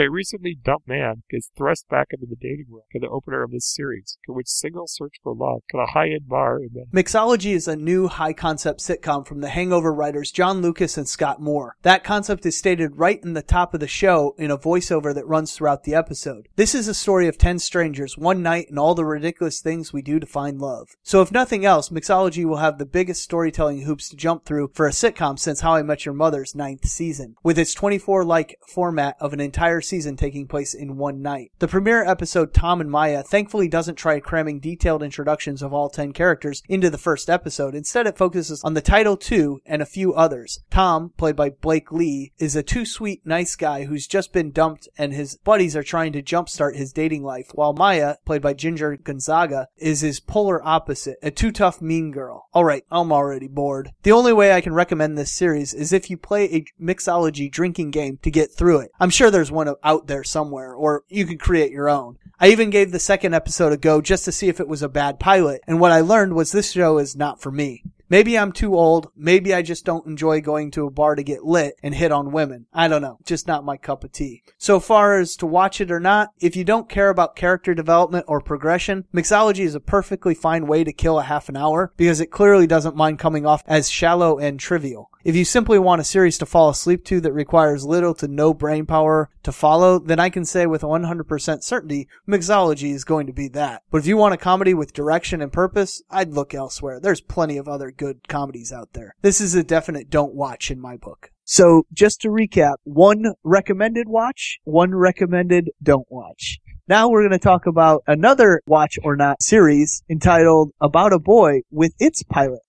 Okay, 0.00 0.08
recently 0.08 0.56
dumped 0.64 0.88
Man 0.88 1.24
gets 1.30 1.50
thrust 1.58 1.86
back 1.90 2.06
into 2.10 2.24
the 2.24 2.34
dating 2.34 2.68
room 2.70 2.84
in 2.94 3.02
the 3.02 3.08
opener 3.10 3.42
of 3.42 3.50
this 3.50 3.66
series, 3.66 4.16
in 4.26 4.34
which 4.34 4.48
singles 4.48 4.94
search 4.96 5.16
for 5.22 5.34
love 5.34 5.60
at 5.74 5.78
a 5.78 5.92
high-end 5.92 6.26
bar 6.26 6.56
in 6.56 6.70
the 6.72 6.86
Mixology 6.90 7.52
is 7.52 7.68
a 7.68 7.76
new 7.76 8.08
high 8.08 8.32
concept 8.32 8.80
sitcom 8.80 9.26
from 9.26 9.42
the 9.42 9.50
Hangover 9.50 9.92
writers 9.92 10.32
John 10.32 10.62
Lucas 10.62 10.96
and 10.96 11.06
Scott 11.06 11.38
Moore. 11.38 11.76
That 11.82 12.02
concept 12.02 12.46
is 12.46 12.56
stated 12.56 12.96
right 12.96 13.22
in 13.22 13.34
the 13.34 13.42
top 13.42 13.74
of 13.74 13.80
the 13.80 13.86
show 13.86 14.34
in 14.38 14.50
a 14.50 14.56
voiceover 14.56 15.14
that 15.14 15.26
runs 15.26 15.54
throughout 15.54 15.84
the 15.84 15.94
episode. 15.94 16.48
This 16.56 16.74
is 16.74 16.88
a 16.88 16.94
story 16.94 17.28
of 17.28 17.36
10 17.36 17.58
strangers, 17.58 18.16
one 18.16 18.42
night, 18.42 18.70
and 18.70 18.78
all 18.78 18.94
the 18.94 19.04
ridiculous 19.04 19.60
things 19.60 19.92
we 19.92 20.00
do 20.00 20.18
to 20.18 20.24
find 20.24 20.62
love. 20.62 20.88
So 21.02 21.20
if 21.20 21.30
nothing 21.30 21.66
else, 21.66 21.90
Mixology 21.90 22.46
will 22.46 22.56
have 22.56 22.78
the 22.78 22.86
biggest 22.86 23.20
storytelling 23.20 23.82
hoops 23.82 24.08
to 24.08 24.16
jump 24.16 24.46
through 24.46 24.70
for 24.72 24.86
a 24.86 24.92
sitcom 24.92 25.38
since 25.38 25.60
How 25.60 25.74
I 25.74 25.82
Met 25.82 26.06
Your 26.06 26.14
Mother's 26.14 26.54
ninth 26.54 26.86
season, 26.86 27.34
with 27.42 27.58
its 27.58 27.74
24 27.74 28.24
like 28.24 28.56
format 28.66 29.16
of 29.20 29.34
an 29.34 29.40
entire 29.40 29.82
season 29.90 30.16
taking 30.16 30.46
place 30.46 30.72
in 30.72 30.96
one 30.96 31.20
night. 31.20 31.50
The 31.58 31.68
premiere 31.68 32.04
episode, 32.04 32.54
Tom 32.54 32.80
and 32.80 32.90
Maya, 32.90 33.22
thankfully 33.22 33.68
doesn't 33.68 33.96
try 33.96 34.20
cramming 34.20 34.60
detailed 34.60 35.02
introductions 35.02 35.62
of 35.62 35.74
all 35.74 35.90
10 35.90 36.12
characters 36.12 36.62
into 36.68 36.88
the 36.88 36.96
first 36.96 37.28
episode. 37.28 37.74
Instead, 37.74 38.06
it 38.06 38.16
focuses 38.16 38.62
on 38.64 38.74
the 38.74 38.80
title 38.80 39.16
two 39.16 39.60
and 39.66 39.82
a 39.82 39.86
few 39.86 40.14
others. 40.14 40.60
Tom, 40.70 41.12
played 41.16 41.36
by 41.36 41.50
Blake 41.50 41.92
Lee, 41.92 42.32
is 42.38 42.56
a 42.56 42.62
too 42.62 42.86
sweet, 42.86 43.26
nice 43.26 43.56
guy 43.56 43.84
who's 43.84 44.06
just 44.06 44.32
been 44.32 44.52
dumped 44.52 44.88
and 44.96 45.12
his 45.12 45.36
buddies 45.36 45.76
are 45.76 45.82
trying 45.82 46.12
to 46.12 46.22
jumpstart 46.22 46.76
his 46.76 46.92
dating 46.92 47.22
life, 47.22 47.50
while 47.54 47.72
Maya, 47.72 48.16
played 48.24 48.42
by 48.42 48.54
Ginger 48.54 48.96
Gonzaga, 48.96 49.66
is 49.76 50.00
his 50.00 50.20
polar 50.20 50.64
opposite, 50.66 51.18
a 51.22 51.30
too 51.30 51.50
tough, 51.50 51.82
mean 51.82 52.12
girl. 52.12 52.46
Alright, 52.54 52.84
I'm 52.90 53.12
already 53.12 53.48
bored. 53.48 53.90
The 54.04 54.12
only 54.12 54.32
way 54.32 54.52
I 54.52 54.60
can 54.60 54.72
recommend 54.72 55.18
this 55.18 55.32
series 55.32 55.74
is 55.74 55.92
if 55.92 56.10
you 56.10 56.16
play 56.16 56.44
a 56.44 56.64
mixology 56.80 57.50
drinking 57.50 57.90
game 57.90 58.18
to 58.22 58.30
get 58.30 58.52
through 58.52 58.80
it. 58.80 58.90
I'm 59.00 59.10
sure 59.10 59.30
there's 59.30 59.50
one 59.50 59.69
out 59.82 60.06
there 60.06 60.24
somewhere, 60.24 60.74
or 60.74 61.04
you 61.08 61.26
can 61.26 61.38
create 61.38 61.72
your 61.72 61.88
own. 61.88 62.18
I 62.38 62.48
even 62.48 62.70
gave 62.70 62.90
the 62.90 62.98
second 62.98 63.34
episode 63.34 63.72
a 63.72 63.76
go 63.76 64.00
just 64.00 64.24
to 64.24 64.32
see 64.32 64.48
if 64.48 64.60
it 64.60 64.68
was 64.68 64.82
a 64.82 64.88
bad 64.88 65.20
pilot, 65.20 65.62
and 65.66 65.78
what 65.78 65.92
I 65.92 66.00
learned 66.00 66.34
was 66.34 66.52
this 66.52 66.72
show 66.72 66.98
is 66.98 67.16
not 67.16 67.40
for 67.40 67.50
me. 67.50 67.84
Maybe 68.10 68.36
I'm 68.36 68.50
too 68.50 68.74
old. 68.74 69.12
Maybe 69.14 69.54
I 69.54 69.62
just 69.62 69.84
don't 69.84 70.04
enjoy 70.04 70.40
going 70.40 70.72
to 70.72 70.84
a 70.84 70.90
bar 70.90 71.14
to 71.14 71.22
get 71.22 71.44
lit 71.44 71.74
and 71.80 71.94
hit 71.94 72.10
on 72.10 72.32
women. 72.32 72.66
I 72.72 72.88
don't 72.88 73.02
know. 73.02 73.18
Just 73.24 73.46
not 73.46 73.64
my 73.64 73.76
cup 73.76 74.02
of 74.02 74.10
tea. 74.10 74.42
So 74.58 74.80
far 74.80 75.20
as 75.20 75.36
to 75.36 75.46
watch 75.46 75.80
it 75.80 75.92
or 75.92 76.00
not, 76.00 76.30
if 76.40 76.56
you 76.56 76.64
don't 76.64 76.88
care 76.88 77.08
about 77.08 77.36
character 77.36 77.72
development 77.72 78.24
or 78.26 78.40
progression, 78.40 79.04
Mixology 79.14 79.60
is 79.60 79.76
a 79.76 79.80
perfectly 79.80 80.34
fine 80.34 80.66
way 80.66 80.82
to 80.82 80.92
kill 80.92 81.20
a 81.20 81.22
half 81.22 81.48
an 81.48 81.56
hour 81.56 81.92
because 81.96 82.20
it 82.20 82.32
clearly 82.32 82.66
doesn't 82.66 82.96
mind 82.96 83.20
coming 83.20 83.46
off 83.46 83.62
as 83.64 83.88
shallow 83.88 84.40
and 84.40 84.58
trivial. 84.58 85.08
If 85.22 85.36
you 85.36 85.44
simply 85.44 85.78
want 85.78 86.00
a 86.00 86.04
series 86.04 86.38
to 86.38 86.46
fall 86.46 86.70
asleep 86.70 87.04
to 87.04 87.20
that 87.20 87.32
requires 87.34 87.84
little 87.84 88.14
to 88.14 88.26
no 88.26 88.54
brain 88.54 88.86
power 88.86 89.28
to 89.42 89.52
follow, 89.52 89.98
then 89.98 90.18
I 90.18 90.30
can 90.30 90.46
say 90.46 90.66
with 90.66 90.80
100% 90.80 91.62
certainty, 91.62 92.08
Mixology 92.26 92.94
is 92.94 93.04
going 93.04 93.26
to 93.26 93.32
be 93.34 93.48
that. 93.48 93.82
But 93.90 93.98
if 93.98 94.06
you 94.06 94.16
want 94.16 94.32
a 94.32 94.38
comedy 94.38 94.72
with 94.72 94.94
direction 94.94 95.42
and 95.42 95.52
purpose, 95.52 96.02
I'd 96.08 96.32
look 96.32 96.54
elsewhere. 96.54 97.00
There's 97.00 97.20
plenty 97.20 97.58
of 97.58 97.68
other 97.68 97.90
good 97.90 98.28
comedies 98.28 98.72
out 98.72 98.94
there. 98.94 99.14
This 99.20 99.42
is 99.42 99.54
a 99.54 99.62
definite 99.62 100.08
don't 100.08 100.34
watch 100.34 100.70
in 100.70 100.80
my 100.80 100.96
book. 100.96 101.30
So 101.44 101.82
just 101.92 102.22
to 102.22 102.28
recap, 102.28 102.76
one 102.84 103.34
recommended 103.44 104.08
watch, 104.08 104.58
one 104.64 104.94
recommended 104.94 105.70
don't 105.82 106.10
watch. 106.10 106.60
Now 106.88 107.10
we're 107.10 107.28
going 107.28 107.38
to 107.38 107.38
talk 107.38 107.66
about 107.66 108.04
another 108.06 108.62
watch 108.66 108.98
or 109.02 109.16
not 109.16 109.42
series 109.42 110.02
entitled 110.08 110.72
About 110.80 111.12
a 111.12 111.18
Boy 111.18 111.60
with 111.70 111.92
its 111.98 112.22
pilot. 112.22 112.62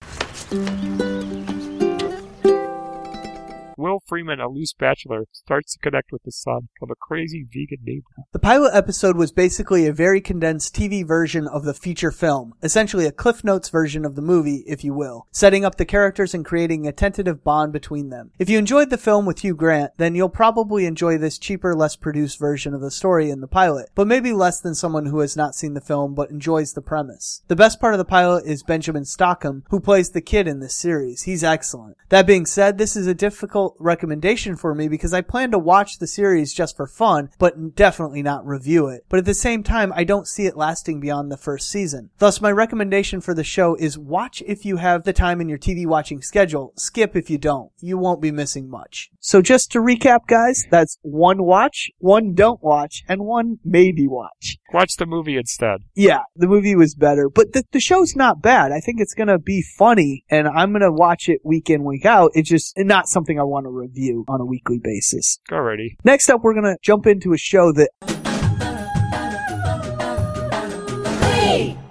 Will 3.82 3.98
Freeman, 4.06 4.38
a 4.38 4.48
loose 4.48 4.72
bachelor, 4.78 5.24
starts 5.32 5.72
to 5.72 5.80
connect 5.80 6.12
with 6.12 6.22
the 6.22 6.30
son 6.30 6.68
of 6.80 6.88
a 6.88 6.94
crazy 6.94 7.44
vegan 7.52 7.84
neighbor. 7.84 8.28
The 8.30 8.38
pilot 8.38 8.70
episode 8.72 9.16
was 9.16 9.32
basically 9.32 9.88
a 9.88 9.92
very 9.92 10.20
condensed 10.20 10.76
TV 10.76 11.04
version 11.04 11.48
of 11.48 11.64
the 11.64 11.74
feature 11.74 12.12
film, 12.12 12.54
essentially 12.62 13.06
a 13.06 13.10
Cliff 13.10 13.42
Notes 13.42 13.70
version 13.70 14.04
of 14.04 14.14
the 14.14 14.22
movie, 14.22 14.62
if 14.68 14.84
you 14.84 14.94
will, 14.94 15.26
setting 15.32 15.64
up 15.64 15.78
the 15.78 15.84
characters 15.84 16.32
and 16.32 16.44
creating 16.44 16.86
a 16.86 16.92
tentative 16.92 17.42
bond 17.42 17.72
between 17.72 18.10
them. 18.10 18.30
If 18.38 18.48
you 18.48 18.56
enjoyed 18.56 18.90
the 18.90 18.96
film 18.96 19.26
with 19.26 19.40
Hugh 19.40 19.56
Grant, 19.56 19.94
then 19.96 20.14
you'll 20.14 20.28
probably 20.28 20.86
enjoy 20.86 21.18
this 21.18 21.36
cheaper, 21.36 21.74
less 21.74 21.96
produced 21.96 22.38
version 22.38 22.74
of 22.74 22.82
the 22.82 22.90
story 22.92 23.30
in 23.30 23.40
the 23.40 23.48
pilot, 23.48 23.90
but 23.96 24.06
maybe 24.06 24.32
less 24.32 24.60
than 24.60 24.76
someone 24.76 25.06
who 25.06 25.18
has 25.18 25.36
not 25.36 25.56
seen 25.56 25.74
the 25.74 25.80
film 25.80 26.14
but 26.14 26.30
enjoys 26.30 26.74
the 26.74 26.82
premise. 26.82 27.42
The 27.48 27.56
best 27.56 27.80
part 27.80 27.94
of 27.94 27.98
the 27.98 28.04
pilot 28.04 28.46
is 28.46 28.62
Benjamin 28.62 29.06
Stockham, 29.06 29.64
who 29.70 29.80
plays 29.80 30.10
the 30.10 30.20
kid 30.20 30.46
in 30.46 30.60
this 30.60 30.76
series. 30.76 31.22
He's 31.22 31.42
excellent. 31.42 31.96
That 32.10 32.28
being 32.28 32.46
said, 32.46 32.78
this 32.78 32.94
is 32.94 33.08
a 33.08 33.14
difficult 33.14 33.71
recommendation 33.78 34.56
for 34.56 34.74
me 34.74 34.88
because 34.88 35.12
I 35.12 35.20
plan 35.20 35.50
to 35.52 35.58
watch 35.58 35.98
the 35.98 36.06
series 36.06 36.52
just 36.52 36.76
for 36.76 36.86
fun, 36.86 37.30
but 37.38 37.74
definitely 37.74 38.22
not 38.22 38.46
review 38.46 38.88
it. 38.88 39.04
But 39.08 39.18
at 39.18 39.24
the 39.24 39.34
same 39.34 39.62
time, 39.62 39.92
I 39.94 40.04
don't 40.04 40.28
see 40.28 40.46
it 40.46 40.56
lasting 40.56 41.00
beyond 41.00 41.30
the 41.30 41.36
first 41.36 41.68
season. 41.68 42.10
Thus, 42.18 42.40
my 42.40 42.50
recommendation 42.50 43.20
for 43.20 43.34
the 43.34 43.44
show 43.44 43.74
is 43.76 43.98
watch 43.98 44.42
if 44.46 44.64
you 44.64 44.76
have 44.76 45.04
the 45.04 45.12
time 45.12 45.40
in 45.40 45.48
your 45.48 45.58
TV 45.58 45.86
watching 45.86 46.22
schedule. 46.22 46.72
Skip 46.76 47.16
if 47.16 47.30
you 47.30 47.38
don't. 47.38 47.70
You 47.80 47.98
won't 47.98 48.22
be 48.22 48.30
missing 48.30 48.70
much. 48.70 49.10
So 49.20 49.42
just 49.42 49.70
to 49.72 49.78
recap, 49.78 50.26
guys, 50.26 50.64
that's 50.70 50.98
one 51.02 51.44
watch, 51.44 51.90
one 51.98 52.34
don't 52.34 52.62
watch, 52.62 53.04
and 53.08 53.24
one 53.24 53.58
maybe 53.64 54.06
watch. 54.06 54.58
Watch 54.72 54.96
the 54.96 55.06
movie 55.06 55.36
instead. 55.36 55.82
Yeah, 55.94 56.20
the 56.34 56.48
movie 56.48 56.74
was 56.74 56.94
better, 56.94 57.28
but 57.28 57.52
the, 57.52 57.64
the 57.72 57.80
show's 57.80 58.16
not 58.16 58.42
bad. 58.42 58.72
I 58.72 58.80
think 58.80 59.00
it's 59.00 59.14
gonna 59.14 59.38
be 59.38 59.62
funny, 59.62 60.24
and 60.30 60.48
I'm 60.48 60.72
gonna 60.72 60.92
watch 60.92 61.28
it 61.28 61.40
week 61.44 61.70
in, 61.70 61.84
week 61.84 62.06
out. 62.06 62.32
It's 62.34 62.48
just 62.48 62.74
not 62.78 63.08
something 63.08 63.38
I 63.38 63.44
want 63.44 63.61
to 63.64 63.70
review 63.70 64.24
on 64.28 64.40
a 64.40 64.44
weekly 64.44 64.78
basis. 64.78 65.38
Alrighty. 65.50 65.96
Next 66.04 66.28
up, 66.28 66.42
we're 66.42 66.54
gonna 66.54 66.76
jump 66.82 67.06
into 67.06 67.32
a 67.32 67.38
show 67.38 67.72
that 67.72 67.90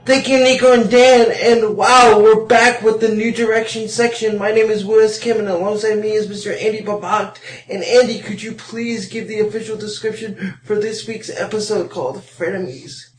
Thank 0.04 0.28
you, 0.28 0.40
Nico 0.40 0.74
and 0.74 0.90
Dan. 0.90 1.32
And 1.32 1.78
wow, 1.78 2.20
we're 2.20 2.46
back 2.46 2.82
with 2.82 3.00
the 3.00 3.16
New 3.16 3.32
Direction 3.32 3.88
section. 3.88 4.38
My 4.38 4.52
name 4.52 4.72
is 4.72 4.84
Willis 4.84 5.20
Kim, 5.20 5.38
and 5.38 5.48
alongside 5.48 6.00
me 6.00 6.12
is 6.14 6.28
Mr. 6.28 6.52
Andy 6.60 6.82
Babak. 6.82 7.38
And 7.70 7.84
Andy, 7.84 8.20
could 8.20 8.42
you 8.42 8.54
please 8.54 9.08
give 9.08 9.28
the 9.28 9.40
official 9.40 9.78
description 9.78 10.58
for 10.64 10.76
this 10.76 11.08
week's 11.08 11.30
episode 11.30 11.92
called 11.92 12.18
Frenemies? 12.18 13.11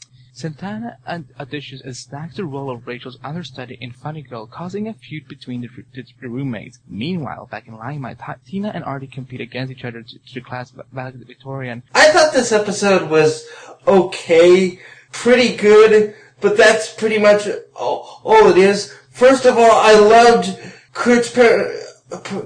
Santana 0.43 0.98
auditions 1.39 1.85
and 1.85 1.97
snags 1.97 2.35
the 2.35 2.44
role 2.44 2.69
of 2.69 2.85
Rachel's 2.85 3.16
understudy 3.23 3.78
in 3.81 3.93
Funny 3.93 4.23
Girl, 4.23 4.48
causing 4.48 4.89
a 4.89 4.93
feud 4.93 5.28
between 5.28 5.60
the, 5.60 5.69
the, 5.94 6.28
roommates. 6.28 6.81
Meanwhile, 6.89 7.47
back 7.47 7.69
in 7.69 7.77
Ta- 8.16 8.35
Tina 8.44 8.73
and 8.74 8.82
Artie 8.82 9.06
compete 9.06 9.40
against 9.40 9.73
each 9.73 9.85
other 9.85 10.02
to, 10.02 10.19
to 10.19 10.40
class 10.40 10.73
valedictorian. 10.93 11.85
I 11.94 12.10
thought 12.10 12.32
this 12.32 12.51
episode 12.51 13.09
was 13.09 13.47
okay, 13.86 14.81
pretty 15.12 15.56
good, 15.56 16.16
but 16.40 16.56
that's 16.56 16.93
pretty 16.93 17.19
much 17.19 17.47
all, 17.77 18.20
all 18.24 18.48
it 18.48 18.59
is. 18.59 18.93
First 19.10 19.47
of 19.47 19.56
all, 19.56 19.70
I 19.70 19.94
loved 19.94 20.59
Kurt's 20.93 21.31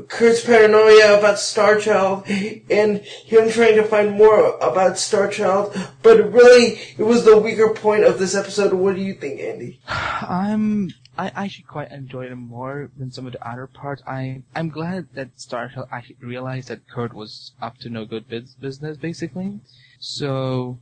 Kurt's 0.08 0.44
paranoia 0.44 1.18
about 1.18 1.38
Star 1.38 1.78
Child 1.78 2.24
and 2.28 2.98
him 2.98 3.50
trying 3.50 3.76
to 3.76 3.84
find 3.84 4.12
more 4.12 4.56
about 4.58 4.98
Star 4.98 5.28
Child, 5.28 5.76
but 6.02 6.32
really, 6.32 6.80
it 6.98 7.04
was 7.04 7.24
the 7.24 7.36
weaker 7.36 7.72
point 7.72 8.04
of 8.04 8.18
this 8.18 8.34
episode. 8.34 8.72
What 8.72 8.96
do 8.96 9.02
you 9.02 9.14
think, 9.14 9.40
Andy? 9.40 9.80
I'm 9.86 10.90
I 11.18 11.28
actually 11.34 11.64
quite 11.64 11.90
enjoyed 11.92 12.30
it 12.30 12.36
more 12.36 12.90
than 12.96 13.10
some 13.10 13.26
of 13.26 13.32
the 13.32 13.48
other 13.48 13.66
parts. 13.66 14.02
I 14.06 14.42
I'm 14.54 14.68
glad 14.68 15.08
that 15.14 15.36
Starchild 15.36 15.88
actually 15.90 16.16
realized 16.20 16.68
that 16.68 16.88
Kurt 16.88 17.14
was 17.14 17.52
up 17.60 17.78
to 17.78 17.88
no 17.88 18.04
good 18.04 18.28
biz- 18.28 18.54
business, 18.54 18.96
basically. 18.98 19.60
So 19.98 20.78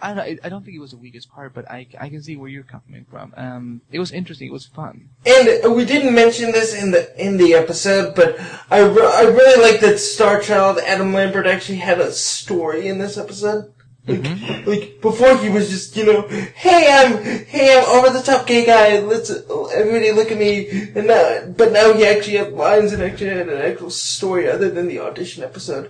I, 0.00 0.10
I, 0.10 0.14
don't- 0.14 0.40
I 0.44 0.48
don't 0.48 0.64
think 0.64 0.76
it 0.76 0.80
was 0.80 0.92
the 0.92 0.96
weakest 0.96 1.30
part, 1.30 1.54
but 1.54 1.70
I, 1.70 1.86
I 2.00 2.08
can 2.08 2.22
see 2.22 2.36
where 2.36 2.48
you're 2.48 2.62
coming 2.62 3.04
from. 3.10 3.34
Um, 3.36 3.80
it 3.90 3.98
was 3.98 4.12
interesting. 4.12 4.48
It 4.48 4.52
was 4.52 4.66
fun. 4.66 5.08
And 5.26 5.74
we 5.74 5.84
didn't 5.84 6.14
mention 6.14 6.52
this 6.52 6.74
in 6.74 6.90
the 6.92 7.02
in 7.22 7.36
the 7.36 7.54
episode, 7.54 8.14
but 8.14 8.38
I, 8.70 8.80
re- 8.80 9.12
I 9.14 9.22
really 9.22 9.62
like 9.72 9.80
that 9.80 9.98
Star 9.98 10.40
Child 10.40 10.78
Adam 10.86 11.12
Lambert 11.12 11.46
actually 11.46 11.78
had 11.78 12.00
a 12.00 12.12
story 12.12 12.88
in 12.88 12.98
this 12.98 13.16
episode. 13.18 13.72
Like, 14.04 14.66
like 14.66 15.00
before 15.00 15.36
he 15.38 15.48
was 15.48 15.70
just 15.70 15.96
you 15.96 16.04
know, 16.04 16.22
hey 16.56 16.88
I'm 16.90 17.22
hey 17.46 17.78
I'm 17.78 17.84
over 17.88 18.10
the 18.10 18.20
top 18.24 18.48
gay 18.48 18.66
guy. 18.66 18.98
Let's 18.98 19.30
everybody 19.30 20.10
look 20.10 20.32
at 20.32 20.38
me. 20.38 20.68
And 20.96 21.06
now, 21.06 21.46
but 21.56 21.70
now 21.70 21.92
he 21.92 22.04
actually 22.04 22.38
had 22.38 22.52
lines 22.52 22.92
and 22.92 23.00
actually 23.00 23.30
had 23.30 23.48
an 23.48 23.62
actual 23.62 23.90
story 23.90 24.48
other 24.50 24.70
than 24.70 24.88
the 24.88 24.98
audition 24.98 25.44
episode. 25.44 25.88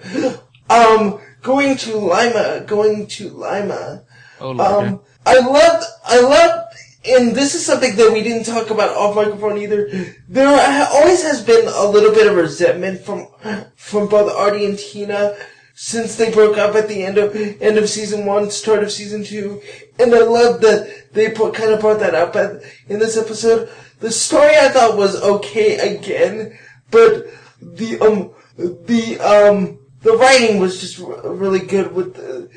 Um, 0.71 1.21
going 1.43 1.77
to 1.79 1.97
Lima, 1.97 2.65
going 2.67 3.07
to 3.09 3.29
Lima. 3.31 4.05
Oh, 4.41 4.53
Lord. 4.53 4.87
Um, 4.87 5.01
I 5.25 5.39
love, 5.39 5.85
I 6.05 6.21
love, 6.21 6.65
and 7.05 7.35
this 7.35 7.55
is 7.55 7.65
something 7.65 7.95
that 7.97 8.13
we 8.13 8.23
didn't 8.23 8.45
talk 8.45 8.71
about 8.71 8.97
off 8.97 9.15
microphone 9.17 9.59
either. 9.59 9.89
There 10.29 10.89
always 10.93 11.23
has 11.23 11.43
been 11.45 11.69
a 11.69 11.85
little 11.85 12.13
bit 12.13 12.27
of 12.27 12.37
resentment 12.37 13.01
from, 13.03 13.29
from 13.77 14.09
both 14.09 14.33
Artie 14.33 14.65
and 14.65 14.79
Tina 14.79 15.37
since 15.75 16.17
they 16.17 16.31
broke 16.31 16.59
up 16.59 16.75
at 16.75 16.89
the 16.89 17.03
end 17.05 17.19
of, 17.19 17.35
end 17.35 17.79
of 17.79 17.89
season 17.89 18.27
one, 18.27 18.51
start 18.51 18.83
of 18.83 18.93
season 18.93 19.25
two. 19.25 19.61
And 19.99 20.15
I 20.15 20.21
love 20.21 20.61
that 20.61 21.13
they 21.13 21.31
put, 21.31 21.55
kind 21.55 21.73
of 21.73 21.81
brought 21.81 22.01
that 22.01 22.15
up 22.15 22.37
at, 22.37 22.63
in 22.89 22.99
this 22.99 23.17
episode. 23.17 23.71
The 24.01 24.11
story 24.11 24.57
I 24.57 24.69
thought 24.69 24.97
was 24.97 25.21
okay 25.23 25.97
again, 25.97 26.59
but 26.91 27.27
the, 27.61 28.01
um, 28.01 28.33
the, 28.57 29.19
um, 29.21 29.79
the 30.03 30.17
writing 30.17 30.59
was 30.59 30.81
just 30.81 30.99
really 30.99 31.61
good 31.61 31.95
with 31.95 32.15
the, 32.15 32.51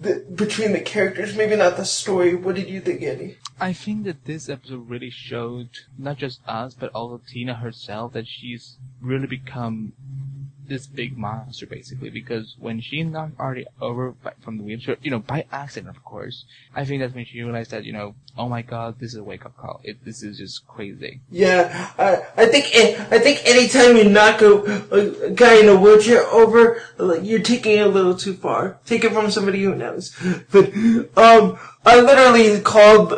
the, 0.00 0.26
between 0.34 0.72
the 0.72 0.80
characters, 0.80 1.36
maybe 1.36 1.56
not 1.56 1.76
the 1.76 1.84
story. 1.84 2.34
What 2.34 2.56
did 2.56 2.68
you 2.68 2.80
think, 2.80 3.02
Andy? 3.02 3.38
I 3.60 3.72
think 3.72 4.04
that 4.04 4.24
this 4.24 4.48
episode 4.48 4.88
really 4.88 5.10
showed 5.10 5.70
not 5.98 6.16
just 6.16 6.40
us, 6.46 6.74
but 6.74 6.90
also 6.92 7.20
Tina 7.26 7.54
herself 7.54 8.12
that 8.14 8.26
she's 8.26 8.76
really 9.00 9.26
become 9.26 9.92
this 10.70 10.86
big 10.86 11.18
monster, 11.18 11.66
basically. 11.66 12.08
Because 12.08 12.56
when 12.58 12.80
she 12.80 13.02
knocked 13.02 13.38
Artie 13.38 13.66
over 13.80 14.12
by, 14.12 14.32
from 14.40 14.56
the 14.56 14.64
wheelchair, 14.64 14.96
you 15.02 15.10
know, 15.10 15.18
by 15.18 15.44
accident, 15.52 15.94
of 15.94 16.02
course, 16.02 16.44
I 16.74 16.86
think 16.86 17.02
that's 17.02 17.14
when 17.14 17.26
she 17.26 17.42
realized 17.42 17.72
that, 17.72 17.84
you 17.84 17.92
know, 17.92 18.14
oh 18.38 18.48
my 18.48 18.62
god, 18.62 18.98
this 18.98 19.12
is 19.12 19.18
a 19.18 19.24
wake 19.24 19.44
up 19.44 19.56
call. 19.58 19.80
It, 19.84 20.02
this 20.04 20.22
is 20.22 20.38
just 20.38 20.66
crazy. 20.66 21.20
Yeah, 21.30 21.90
I, 21.98 22.42
I 22.42 22.46
think 22.46 22.66
I 23.12 23.18
think 23.18 23.42
anytime 23.44 23.96
you 23.96 24.08
knock 24.08 24.40
a, 24.40 24.52
a 24.90 25.30
guy 25.30 25.60
in 25.60 25.68
a 25.68 25.78
wheelchair 25.78 26.24
over, 26.26 26.80
like 26.96 27.20
you're 27.24 27.40
taking 27.40 27.76
it 27.78 27.86
a 27.86 27.88
little 27.88 28.16
too 28.16 28.32
far. 28.32 28.78
Take 28.86 29.04
it 29.04 29.12
from 29.12 29.30
somebody 29.30 29.62
who 29.62 29.74
knows. 29.74 30.16
But 30.50 30.72
um, 31.16 31.58
I 31.84 31.98
literally 32.00 32.60
called 32.60 33.08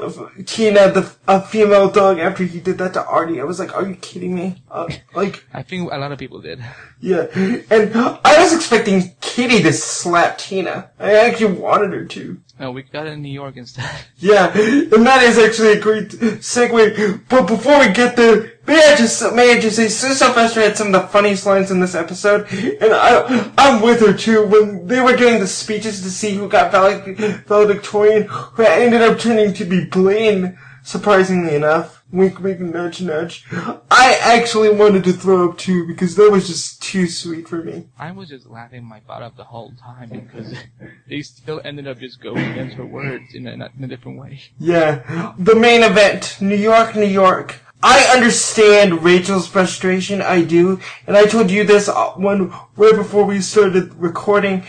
Tina 0.47 0.91
the 0.93 1.13
a 1.27 1.41
female 1.43 1.91
dog 1.91 2.19
after 2.19 2.45
he 2.45 2.61
did 2.61 2.79
that 2.79 2.95
to 2.95 3.05
Artie. 3.05 3.41
I 3.41 3.45
was 3.45 3.59
like, 3.59 3.75
"Are 3.75 3.87
you 3.87 3.97
kidding 3.97 4.35
me?" 4.37 4.63
Uh, 4.71 4.89
like, 5.15 5.45
I 5.53 5.63
think 5.63 5.91
a 5.91 5.99
lot 5.99 6.13
of 6.13 6.19
people 6.19 6.41
did. 6.41 6.61
yeah. 7.01 7.27
And 7.71 7.93
I 8.25 8.37
was 8.39 8.55
expecting 8.55 9.17
Kitty 9.21 9.63
to 9.63 9.73
slap 9.73 10.39
Tina. 10.39 10.91
I 11.01 11.15
actually 11.15 11.55
wanted 11.55 11.93
her 11.93 12.05
to. 12.05 12.41
No, 12.61 12.71
we 12.71 12.83
got 12.83 13.09
in 13.09 13.21
New 13.23 13.33
York 13.33 13.57
instead. 13.57 13.91
Yeah, 14.19 14.57
and 14.57 15.05
that 15.07 15.23
is 15.25 15.37
actually 15.39 15.73
a 15.73 15.81
great 15.81 16.11
segue. 16.11 17.29
But 17.29 17.47
before 17.49 17.81
we 17.81 17.93
get 17.93 18.15
there, 18.15 18.52
may 18.67 18.93
I 18.93 18.97
just 18.97 19.35
may 19.35 19.53
I 19.53 19.61
just 19.61 19.77
say 19.77 19.89
Sue 19.89 20.15
Sylvester 20.15 20.61
had 20.61 20.77
some 20.77 20.89
of 20.89 20.93
the 20.93 21.09
funniest 21.09 21.47
lines 21.47 21.71
in 21.71 21.81
this 21.81 21.95
episode, 21.95 22.47
and 22.51 22.93
I 22.93 23.53
I'm 23.59 23.83
with 23.83 24.01
her 24.01 24.13
too. 24.13 24.47
When 24.47 24.87
they 24.87 25.01
were 25.01 25.17
doing 25.17 25.41
the 25.41 25.47
speeches 25.47 26.03
to 26.03 26.11
see 26.11 26.35
who 26.35 26.49
got 26.49 26.73
valed- 26.73 27.17
valedictorian, 27.47 28.25
who 28.29 28.63
ended 28.65 29.03
up 29.03 29.19
turning 29.19 29.53
to 29.55 29.65
be 29.65 29.85
Blaine, 29.85 30.59
surprisingly 30.83 31.55
enough. 31.55 32.03
Wink, 32.13 32.41
wink, 32.41 32.61
nudge, 32.61 33.01
nudge. 33.01 33.47
I 33.91 34.19
actually 34.21 34.69
wanted 34.69 35.03
to 35.05 35.15
throw 35.15 35.49
up 35.49 35.57
too 35.57 35.87
because 35.87 36.15
that 36.17 36.31
was 36.31 36.47
just 36.47 36.83
too 36.83 37.07
sweet 37.07 37.49
for 37.49 37.63
me. 37.63 37.89
I 37.99 38.13
was 38.13 38.29
just 38.29 38.47
laughing 38.47 38.85
my 38.85 39.01
butt 39.01 39.23
off 39.23 39.37
the 39.37 39.45
whole 39.45 39.73
time 39.81 40.11
because 40.11 40.55
they 41.09 41.23
still 41.23 41.63
ended 41.65 41.89
up 41.89 41.99
just 41.99 42.21
going 42.21 42.45
against 42.51 42.77
her 42.77 42.85
words 42.85 43.35
in 43.35 43.47
a, 43.47 43.53
in 43.53 43.63
a 43.63 43.87
different 43.87 44.19
way. 44.19 44.43
Yeah. 44.59 45.33
The 45.39 45.55
main 45.55 45.83
event. 45.83 46.37
New 46.43 46.57
York, 46.57 46.95
New 46.95 47.07
York. 47.07 47.61
I 47.83 48.13
understand 48.15 49.03
Rachel's 49.03 49.47
frustration. 49.47 50.23
I 50.23 50.43
do. 50.43 50.81
And 51.07 51.17
I 51.17 51.27
told 51.27 51.51
you 51.51 51.65
this 51.65 51.89
uh, 51.89 52.11
when, 52.13 52.53
right 52.77 52.95
before 52.95 53.25
we 53.25 53.41
started 53.41 53.95
recording. 53.95 54.65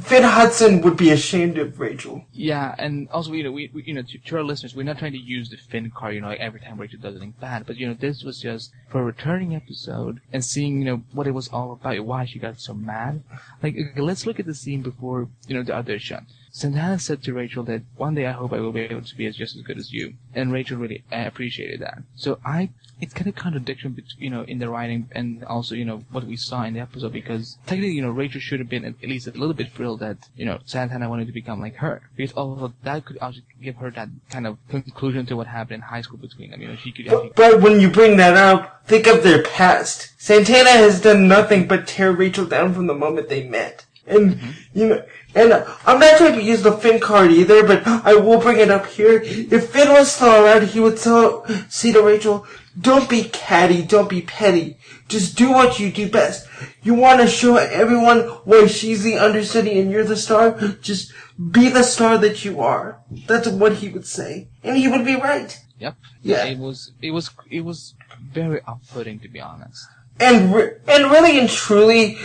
Finn 0.00 0.24
Hudson 0.24 0.80
would 0.82 0.96
be 0.96 1.10
ashamed 1.10 1.56
of 1.58 1.78
Rachel. 1.78 2.24
Yeah, 2.32 2.74
and 2.78 3.08
also 3.10 3.32
you 3.32 3.44
know 3.44 3.52
we, 3.52 3.70
we 3.72 3.84
you 3.84 3.94
know 3.94 4.02
to, 4.02 4.18
to 4.18 4.36
our 4.36 4.42
listeners 4.42 4.74
we're 4.74 4.82
not 4.82 4.98
trying 4.98 5.12
to 5.12 5.18
use 5.18 5.50
the 5.50 5.56
Finn 5.56 5.90
card 5.94 6.14
you 6.14 6.20
know 6.20 6.28
like 6.28 6.40
every 6.40 6.60
time 6.60 6.78
Rachel 6.78 6.98
does 7.00 7.14
something 7.14 7.34
bad, 7.40 7.66
but 7.66 7.76
you 7.76 7.86
know 7.86 7.94
this 7.94 8.24
was 8.24 8.40
just 8.40 8.72
for 8.88 9.00
a 9.00 9.04
returning 9.04 9.54
episode 9.54 10.20
and 10.32 10.44
seeing 10.44 10.80
you 10.80 10.84
know 10.84 11.02
what 11.12 11.26
it 11.26 11.32
was 11.32 11.48
all 11.48 11.72
about, 11.72 12.04
why 12.04 12.24
she 12.24 12.38
got 12.38 12.60
so 12.60 12.74
mad. 12.74 13.22
Like 13.62 13.74
okay, 13.74 14.00
let's 14.00 14.26
look 14.26 14.40
at 14.40 14.46
the 14.46 14.54
scene 14.54 14.82
before 14.82 15.28
you 15.46 15.54
know 15.54 15.62
the 15.62 15.74
audition. 15.74 16.26
Santana 16.58 16.98
said 16.98 17.22
to 17.22 17.32
Rachel 17.32 17.62
that 17.64 17.82
one 17.96 18.16
day 18.16 18.26
I 18.26 18.32
hope 18.32 18.52
I 18.52 18.58
will 18.58 18.72
be 18.72 18.80
able 18.80 19.02
to 19.02 19.16
be 19.16 19.26
as 19.26 19.36
just 19.36 19.54
as 19.54 19.62
good 19.62 19.78
as 19.78 19.92
you, 19.92 20.14
and 20.34 20.52
Rachel 20.52 20.76
really 20.76 21.04
appreciated 21.12 21.80
that. 21.80 22.02
So 22.16 22.40
I 22.44 22.70
it's 23.00 23.14
kind 23.14 23.28
of 23.28 23.36
contradiction 23.36 23.92
between 23.92 24.20
you 24.24 24.28
know 24.28 24.42
in 24.42 24.58
the 24.58 24.68
writing 24.68 25.08
and 25.12 25.44
also 25.44 25.76
you 25.76 25.84
know 25.84 26.02
what 26.10 26.24
we 26.24 26.36
saw 26.36 26.64
in 26.64 26.74
the 26.74 26.80
episode 26.80 27.12
because 27.12 27.58
technically 27.66 27.92
you 27.92 28.02
know 28.02 28.10
Rachel 28.10 28.40
should 28.40 28.58
have 28.58 28.68
been 28.68 28.84
at 28.84 29.00
least 29.02 29.28
a 29.28 29.30
little 29.30 29.54
bit 29.54 29.70
thrilled 29.72 30.00
that 30.00 30.28
you 30.36 30.44
know 30.44 30.58
Santana 30.64 31.08
wanted 31.08 31.28
to 31.28 31.32
become 31.32 31.60
like 31.60 31.76
her 31.76 32.02
because 32.16 32.36
although 32.36 32.72
that 32.82 33.04
could 33.04 33.18
also 33.18 33.40
give 33.62 33.76
her 33.76 33.92
that 33.92 34.08
kind 34.30 34.46
of 34.46 34.58
conclusion 34.68 35.26
to 35.26 35.36
what 35.36 35.46
happened 35.46 35.76
in 35.76 35.80
high 35.82 36.00
school 36.00 36.18
between 36.18 36.50
them 36.50 36.60
you 36.60 36.66
know 36.66 36.76
she 36.76 36.90
could 36.90 37.06
actually 37.06 37.32
But 37.36 37.60
when 37.60 37.80
you 37.80 37.88
bring 37.88 38.16
that 38.16 38.36
up, 38.36 38.84
think 38.86 39.06
of 39.06 39.22
their 39.22 39.44
past. 39.44 40.10
Santana 40.18 40.70
has 40.70 41.00
done 41.00 41.28
nothing 41.28 41.68
but 41.68 41.86
tear 41.86 42.10
Rachel 42.10 42.46
down 42.46 42.74
from 42.74 42.88
the 42.88 42.94
moment 42.94 43.28
they 43.28 43.44
met. 43.44 43.86
And, 44.08 44.34
mm-hmm. 44.34 44.78
you 44.78 44.88
know, 44.88 45.04
and 45.38 45.52
I'm 45.86 46.00
not 46.00 46.18
trying 46.18 46.34
to 46.34 46.42
use 46.42 46.62
the 46.62 46.72
Finn 46.72 46.98
card 46.98 47.30
either, 47.30 47.64
but 47.64 47.86
I 47.86 48.14
will 48.14 48.40
bring 48.40 48.58
it 48.58 48.70
up 48.70 48.86
here. 48.86 49.22
If 49.22 49.70
Finn 49.70 49.88
was 49.90 50.10
still 50.10 50.44
around, 50.44 50.66
he 50.68 50.80
would 50.80 50.98
tell, 50.98 51.46
say 51.68 51.92
to 51.92 52.02
Rachel, 52.02 52.44
don't 52.80 53.08
be 53.08 53.24
catty, 53.24 53.82
don't 53.82 54.10
be 54.10 54.22
petty. 54.22 54.78
Just 55.06 55.36
do 55.36 55.50
what 55.50 55.78
you 55.78 55.92
do 55.92 56.10
best. 56.10 56.48
You 56.82 56.94
want 56.94 57.20
to 57.20 57.28
show 57.28 57.56
everyone 57.56 58.20
why 58.44 58.66
she's 58.66 59.02
the 59.04 59.16
understudy 59.16 59.78
and 59.78 59.90
you're 59.90 60.04
the 60.04 60.16
star? 60.16 60.58
Just 60.82 61.12
be 61.52 61.68
the 61.68 61.82
star 61.82 62.18
that 62.18 62.44
you 62.44 62.60
are. 62.60 62.98
That's 63.26 63.48
what 63.48 63.76
he 63.76 63.88
would 63.88 64.06
say. 64.06 64.48
And 64.64 64.76
he 64.76 64.88
would 64.88 65.04
be 65.04 65.14
right. 65.16 65.58
Yep. 65.78 65.96
Yeah. 66.22 66.44
It 66.46 66.58
was 66.58 66.92
it 67.00 67.12
was 67.12 67.30
it 67.48 67.60
was 67.60 67.94
very 68.20 68.60
off-putting 68.62 69.20
to 69.20 69.28
be 69.28 69.40
honest. 69.40 69.86
And 70.20 70.54
re- 70.54 70.72
and 70.88 71.10
really 71.10 71.38
and 71.38 71.48
truly, 71.48 72.16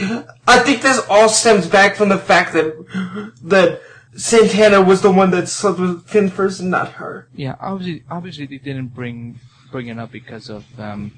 I 0.47 0.59
think 0.59 0.81
this 0.81 0.99
all 1.09 1.29
stems 1.29 1.67
back 1.67 1.95
from 1.95 2.09
the 2.09 2.17
fact 2.17 2.53
that 2.53 3.33
that 3.43 3.81
Santana 4.15 4.81
was 4.81 5.01
the 5.01 5.11
one 5.11 5.31
that 5.31 5.47
slept 5.47 5.79
with 5.79 6.05
Finn 6.07 6.29
first 6.29 6.59
and 6.59 6.71
not 6.71 6.93
her. 6.93 7.27
Yeah, 7.35 7.55
obviously, 7.59 8.03
obviously 8.09 8.45
they 8.47 8.57
didn't 8.57 8.89
bring 8.95 9.39
bring 9.71 9.87
it 9.87 9.97
up 9.99 10.11
because 10.11 10.49
of 10.49 10.65
um, 10.79 11.11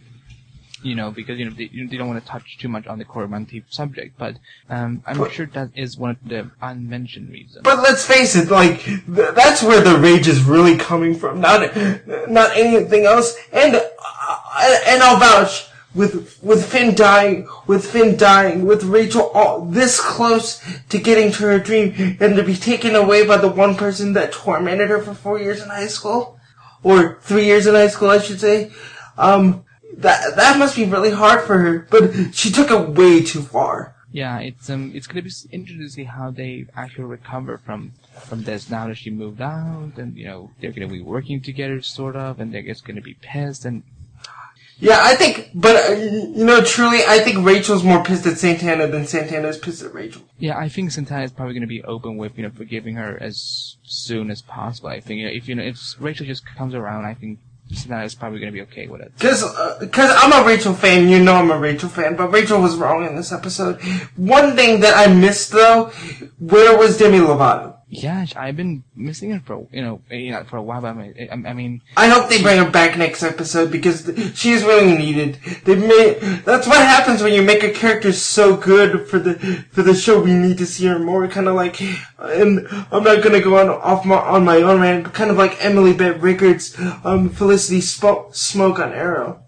you 0.81 0.95
know, 0.95 1.11
because 1.11 1.39
you 1.39 1.45
know 1.45 1.51
they, 1.55 1.67
they 1.67 1.97
don't 1.97 2.07
want 2.07 2.23
to 2.23 2.29
touch 2.29 2.57
too 2.57 2.67
much 2.67 2.85
on 2.87 2.99
the 2.99 3.05
Cory 3.05 3.27
Monteith 3.27 3.65
subject. 3.69 4.17
But 4.17 4.35
um, 4.69 5.01
I'm 5.05 5.17
But- 5.17 5.31
sure 5.31 5.45
that 5.47 5.69
is 5.75 5.97
one 5.97 6.11
of 6.11 6.17
the 6.27 6.51
unmentioned 6.61 7.29
reasons. 7.29 7.61
But 7.63 7.79
let's 7.79 8.05
face 8.05 8.35
it, 8.35 8.49
like 8.51 8.83
th- 8.83 9.01
that's 9.33 9.63
where 9.63 9.81
the 9.81 9.97
rage 9.97 10.27
is 10.27 10.43
really 10.43 10.77
coming 10.77 11.15
from, 11.15 11.39
not 11.41 11.75
not 12.29 12.55
anything 12.55 13.05
else. 13.05 13.35
And 13.51 13.75
uh, 13.75 14.79
and 14.87 15.01
I'll 15.03 15.17
vouch 15.19 15.67
with 15.95 16.43
with 16.43 16.65
Finn 16.65 16.93
dying, 16.93 17.47
with 17.67 17.85
Finn 17.89 18.17
dying, 18.17 18.65
with 18.65 18.83
Rachel 18.83 19.31
all 19.33 19.65
this 19.65 19.99
close 19.99 20.61
to 20.89 20.99
getting 20.99 21.31
to 21.33 21.43
her 21.43 21.59
dream, 21.59 22.17
and 22.19 22.35
to 22.35 22.43
be 22.43 22.55
taken 22.55 22.95
away 22.95 23.25
by 23.25 23.37
the 23.37 23.47
one 23.47 23.75
person 23.75 24.13
that 24.13 24.33
tormented 24.33 24.89
her 24.89 25.01
for 25.01 25.13
four 25.13 25.39
years 25.39 25.61
in 25.61 25.69
high 25.69 25.87
school, 25.87 26.39
or 26.83 27.17
three 27.21 27.45
years 27.45 27.65
in 27.65 27.75
high 27.75 27.87
school, 27.87 28.09
I 28.09 28.19
should 28.19 28.39
say. 28.39 28.71
Um, 29.17 29.63
that 29.97 30.35
that 30.35 30.59
must 30.59 30.75
be 30.75 30.85
really 30.85 31.11
hard 31.11 31.45
for 31.45 31.57
her, 31.57 31.87
but 31.89 32.35
she 32.35 32.51
took 32.51 32.69
it 32.69 32.89
way 32.89 33.23
too 33.23 33.41
far. 33.41 33.95
Yeah, 34.11 34.39
it's 34.39 34.69
um, 34.69 34.91
it's 34.93 35.07
gonna 35.07 35.21
be 35.23 35.31
interesting 35.51 35.79
to 35.79 35.89
see 35.89 36.03
how 36.05 36.31
they 36.31 36.67
actually 36.75 37.05
recover 37.05 37.57
from 37.57 37.93
from 38.17 38.43
this 38.43 38.69
now 38.69 38.87
that 38.87 38.95
she 38.95 39.09
moved 39.09 39.41
out, 39.41 39.93
and 39.97 40.17
you 40.17 40.25
know 40.25 40.51
they're 40.59 40.71
gonna 40.71 40.87
be 40.87 41.01
working 41.01 41.41
together, 41.41 41.81
sort 41.81 42.15
of, 42.15 42.39
and 42.39 42.53
they're 42.53 42.61
just 42.61 42.85
gonna 42.85 43.01
be 43.01 43.15
pissed, 43.15 43.65
and 43.65 43.83
Yeah, 44.79 44.99
I 45.01 45.15
think, 45.15 45.51
but 45.53 45.75
uh, 45.75 45.93
you 45.93 46.45
know, 46.45 46.61
truly, 46.61 46.99
I 47.07 47.19
think 47.19 47.45
Rachel's 47.45 47.83
more 47.83 48.03
pissed 48.03 48.25
at 48.25 48.37
Santana 48.37 48.87
than 48.87 49.07
Santana's 49.07 49.57
pissed 49.57 49.83
at 49.83 49.93
Rachel. 49.93 50.23
yeah, 50.37 50.57
I 50.57 50.67
think 50.67 50.91
Santana 50.91 51.23
is 51.23 51.31
probably 51.31 51.53
gonna 51.53 51.67
be 51.67 51.83
open 51.83 52.17
with 52.17 52.37
you 52.37 52.43
know 52.43 52.51
forgiving 52.51 52.95
her 52.95 53.17
as 53.21 53.77
soon 53.83 54.29
as 54.29 54.41
possible. 54.41 54.89
I 54.89 54.99
think 54.99 55.19
you 55.19 55.27
know 55.27 55.31
if 55.31 55.47
you 55.47 55.55
know 55.55 55.63
if 55.63 55.95
Rachel 55.99 56.25
just 56.25 56.45
comes 56.45 56.73
around, 56.73 57.05
I 57.05 57.13
think 57.13 57.39
is 57.71 58.15
probably 58.15 58.39
going 58.39 58.51
to 58.51 58.55
be 58.55 58.61
okay 58.61 58.87
with 58.87 59.01
it. 59.01 59.11
Cause, 59.19 59.43
uh, 59.43 59.87
cause 59.91 60.11
I'm 60.15 60.43
a 60.43 60.45
Rachel 60.47 60.73
fan, 60.73 61.09
you 61.09 61.23
know 61.23 61.33
I'm 61.33 61.51
a 61.51 61.57
Rachel 61.57 61.89
fan, 61.89 62.15
but 62.15 62.31
Rachel 62.31 62.61
was 62.61 62.75
wrong 62.75 63.05
in 63.05 63.15
this 63.15 63.31
episode. 63.31 63.81
One 64.15 64.55
thing 64.55 64.81
that 64.81 64.95
I 64.95 65.11
missed 65.11 65.51
though, 65.51 65.85
where 66.39 66.77
was 66.77 66.97
Demi 66.97 67.19
Lovato? 67.19 67.77
Yeah, 67.87 68.25
I've 68.35 68.57
been 68.57 68.83
missing 68.95 69.31
it 69.31 69.45
for 69.45 69.67
you 69.71 69.81
know 69.81 70.01
know, 70.09 70.43
for 70.45 70.57
a 70.57 70.61
while. 70.61 70.85
I 70.85 70.93
mean, 70.93 71.29
I, 71.31 71.53
mean, 71.53 71.81
I 71.95 72.07
hope 72.07 72.29
they 72.29 72.41
bring 72.41 72.57
her 72.57 72.69
back 72.69 72.97
next 72.97 73.23
episode 73.23 73.71
because 73.71 74.05
th- 74.05 74.35
she 74.35 74.51
is 74.51 74.63
really 74.63 74.95
needed. 74.97 75.39
They 75.63 75.75
made, 75.75 76.19
that's 76.45 76.67
what 76.67 76.77
happens 76.77 77.21
when 77.21 77.33
you 77.33 77.41
make 77.41 77.63
a 77.63 77.71
character 77.71 78.11
so 78.11 78.57
good 78.57 79.07
for 79.07 79.19
the, 79.19 79.35
for 79.71 79.83
the 79.83 79.93
show. 79.93 80.21
We 80.21 80.33
need 80.33 80.57
to 80.57 80.65
see 80.65 80.85
her 80.87 80.99
more, 80.99 81.27
kind 81.27 81.47
of 81.47 81.55
like, 81.55 81.79
and 82.19 82.67
I'm 82.91 83.03
not 83.03 83.23
gonna 83.23 83.41
go 83.41 83.57
on, 83.57 83.69
off 83.69 84.05
my, 84.05 84.17
on 84.17 84.45
my 84.45 84.57
own 84.57 84.79
man, 84.79 85.03
but 85.03 85.13
kind 85.13 85.31
of 85.31 85.37
like 85.37 85.63
Emily 85.63 85.93
Bett 85.93 86.21
Rickards, 86.21 86.75
um, 87.03 87.29
Felicity 87.29 87.81
Sp- 87.81 88.33
Smoak 88.33 88.79
on 88.79 88.93
Arrow. 88.93 89.44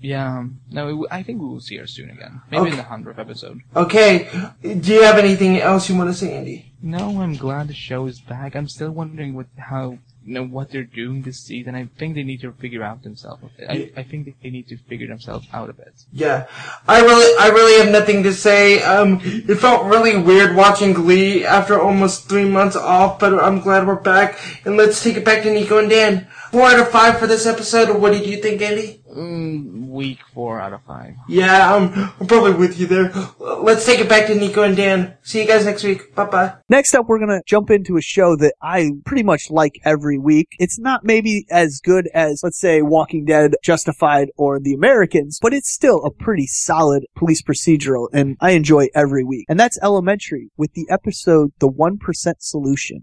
Yeah, 0.00 0.44
no, 0.70 1.06
I 1.10 1.22
think 1.22 1.40
we 1.40 1.48
will 1.48 1.60
see 1.60 1.76
her 1.78 1.86
soon 1.86 2.10
again. 2.10 2.42
Maybe 2.50 2.70
in 2.70 2.76
the 2.76 2.82
hundredth 2.82 3.18
episode. 3.18 3.62
Okay, 3.74 4.28
do 4.62 4.94
you 4.94 5.02
have 5.02 5.18
anything 5.18 5.58
else 5.58 5.88
you 5.88 5.96
want 5.96 6.10
to 6.10 6.14
say, 6.14 6.36
Andy? 6.36 6.72
No, 6.82 7.20
I'm 7.20 7.34
glad 7.34 7.68
the 7.68 7.74
show 7.74 8.06
is 8.06 8.20
back. 8.20 8.54
I'm 8.54 8.68
still 8.68 8.90
wondering 8.90 9.34
what 9.34 9.46
how 9.56 9.98
you 10.26 10.34
know 10.34 10.44
what 10.44 10.70
they're 10.70 10.82
doing 10.82 11.22
this 11.22 11.38
season. 11.38 11.74
I 11.74 11.88
think 11.98 12.14
they 12.14 12.24
need 12.24 12.40
to 12.40 12.52
figure 12.52 12.82
out 12.82 13.02
themselves. 13.02 13.42
I, 13.68 13.90
I 13.96 14.02
think 14.02 14.34
they 14.42 14.50
need 14.50 14.68
to 14.68 14.76
figure 14.76 15.06
themselves 15.06 15.46
out 15.52 15.70
a 15.70 15.72
bit. 15.72 15.94
Yeah, 16.12 16.46
I 16.86 17.00
really, 17.00 17.36
I 17.40 17.48
really 17.48 17.82
have 17.82 17.92
nothing 17.92 18.22
to 18.24 18.32
say. 18.32 18.82
Um, 18.82 19.20
it 19.22 19.56
felt 19.56 19.86
really 19.86 20.16
weird 20.16 20.56
watching 20.56 20.92
Glee 20.92 21.44
after 21.44 21.80
almost 21.80 22.28
three 22.28 22.48
months 22.48 22.76
off, 22.76 23.18
but 23.20 23.42
I'm 23.42 23.60
glad 23.60 23.86
we're 23.86 23.96
back. 23.96 24.38
And 24.64 24.76
let's 24.76 25.02
take 25.02 25.16
it 25.16 25.24
back 25.24 25.44
to 25.44 25.52
Nico 25.52 25.78
and 25.78 25.88
Dan. 25.88 26.26
Four 26.50 26.68
out 26.68 26.80
of 26.80 26.90
five 26.90 27.18
for 27.18 27.26
this 27.26 27.46
episode. 27.46 28.00
What 28.00 28.12
did 28.12 28.26
you 28.26 28.36
think, 28.42 28.60
Andy? 28.62 29.02
Mm, 29.16 29.88
week 29.88 30.18
four 30.34 30.60
out 30.60 30.74
of 30.74 30.82
five. 30.86 31.14
Yeah, 31.26 31.74
I'm, 31.74 32.12
I'm 32.20 32.26
probably 32.26 32.52
with 32.52 32.78
you 32.78 32.86
there. 32.86 33.10
Let's 33.40 33.86
take 33.86 33.98
it 34.00 34.08
back 34.10 34.26
to 34.26 34.34
Nico 34.34 34.62
and 34.62 34.76
Dan. 34.76 35.16
See 35.22 35.40
you 35.40 35.48
guys 35.48 35.64
next 35.64 35.84
week. 35.84 36.14
Bye 36.14 36.26
bye. 36.26 36.52
Next 36.68 36.94
up, 36.94 37.06
we're 37.08 37.18
gonna 37.18 37.40
jump 37.46 37.70
into 37.70 37.96
a 37.96 38.02
show 38.02 38.36
that 38.36 38.54
I 38.60 38.90
pretty 39.06 39.22
much 39.22 39.50
like 39.50 39.80
every 39.84 40.18
week. 40.18 40.48
It's 40.58 40.78
not 40.78 41.02
maybe 41.02 41.46
as 41.50 41.80
good 41.82 42.08
as, 42.12 42.42
let's 42.42 42.60
say, 42.60 42.82
Walking 42.82 43.24
Dead, 43.24 43.54
Justified, 43.62 44.28
or 44.36 44.60
The 44.60 44.74
Americans, 44.74 45.38
but 45.40 45.54
it's 45.54 45.72
still 45.72 46.04
a 46.04 46.10
pretty 46.10 46.46
solid 46.46 47.06
police 47.16 47.42
procedural, 47.42 48.08
and 48.12 48.36
I 48.40 48.50
enjoy 48.50 48.88
every 48.94 49.24
week. 49.24 49.46
And 49.48 49.58
that's 49.58 49.78
Elementary, 49.82 50.50
with 50.58 50.74
the 50.74 50.86
episode 50.90 51.52
The 51.58 51.68
1% 51.68 52.34
Solution. 52.40 53.02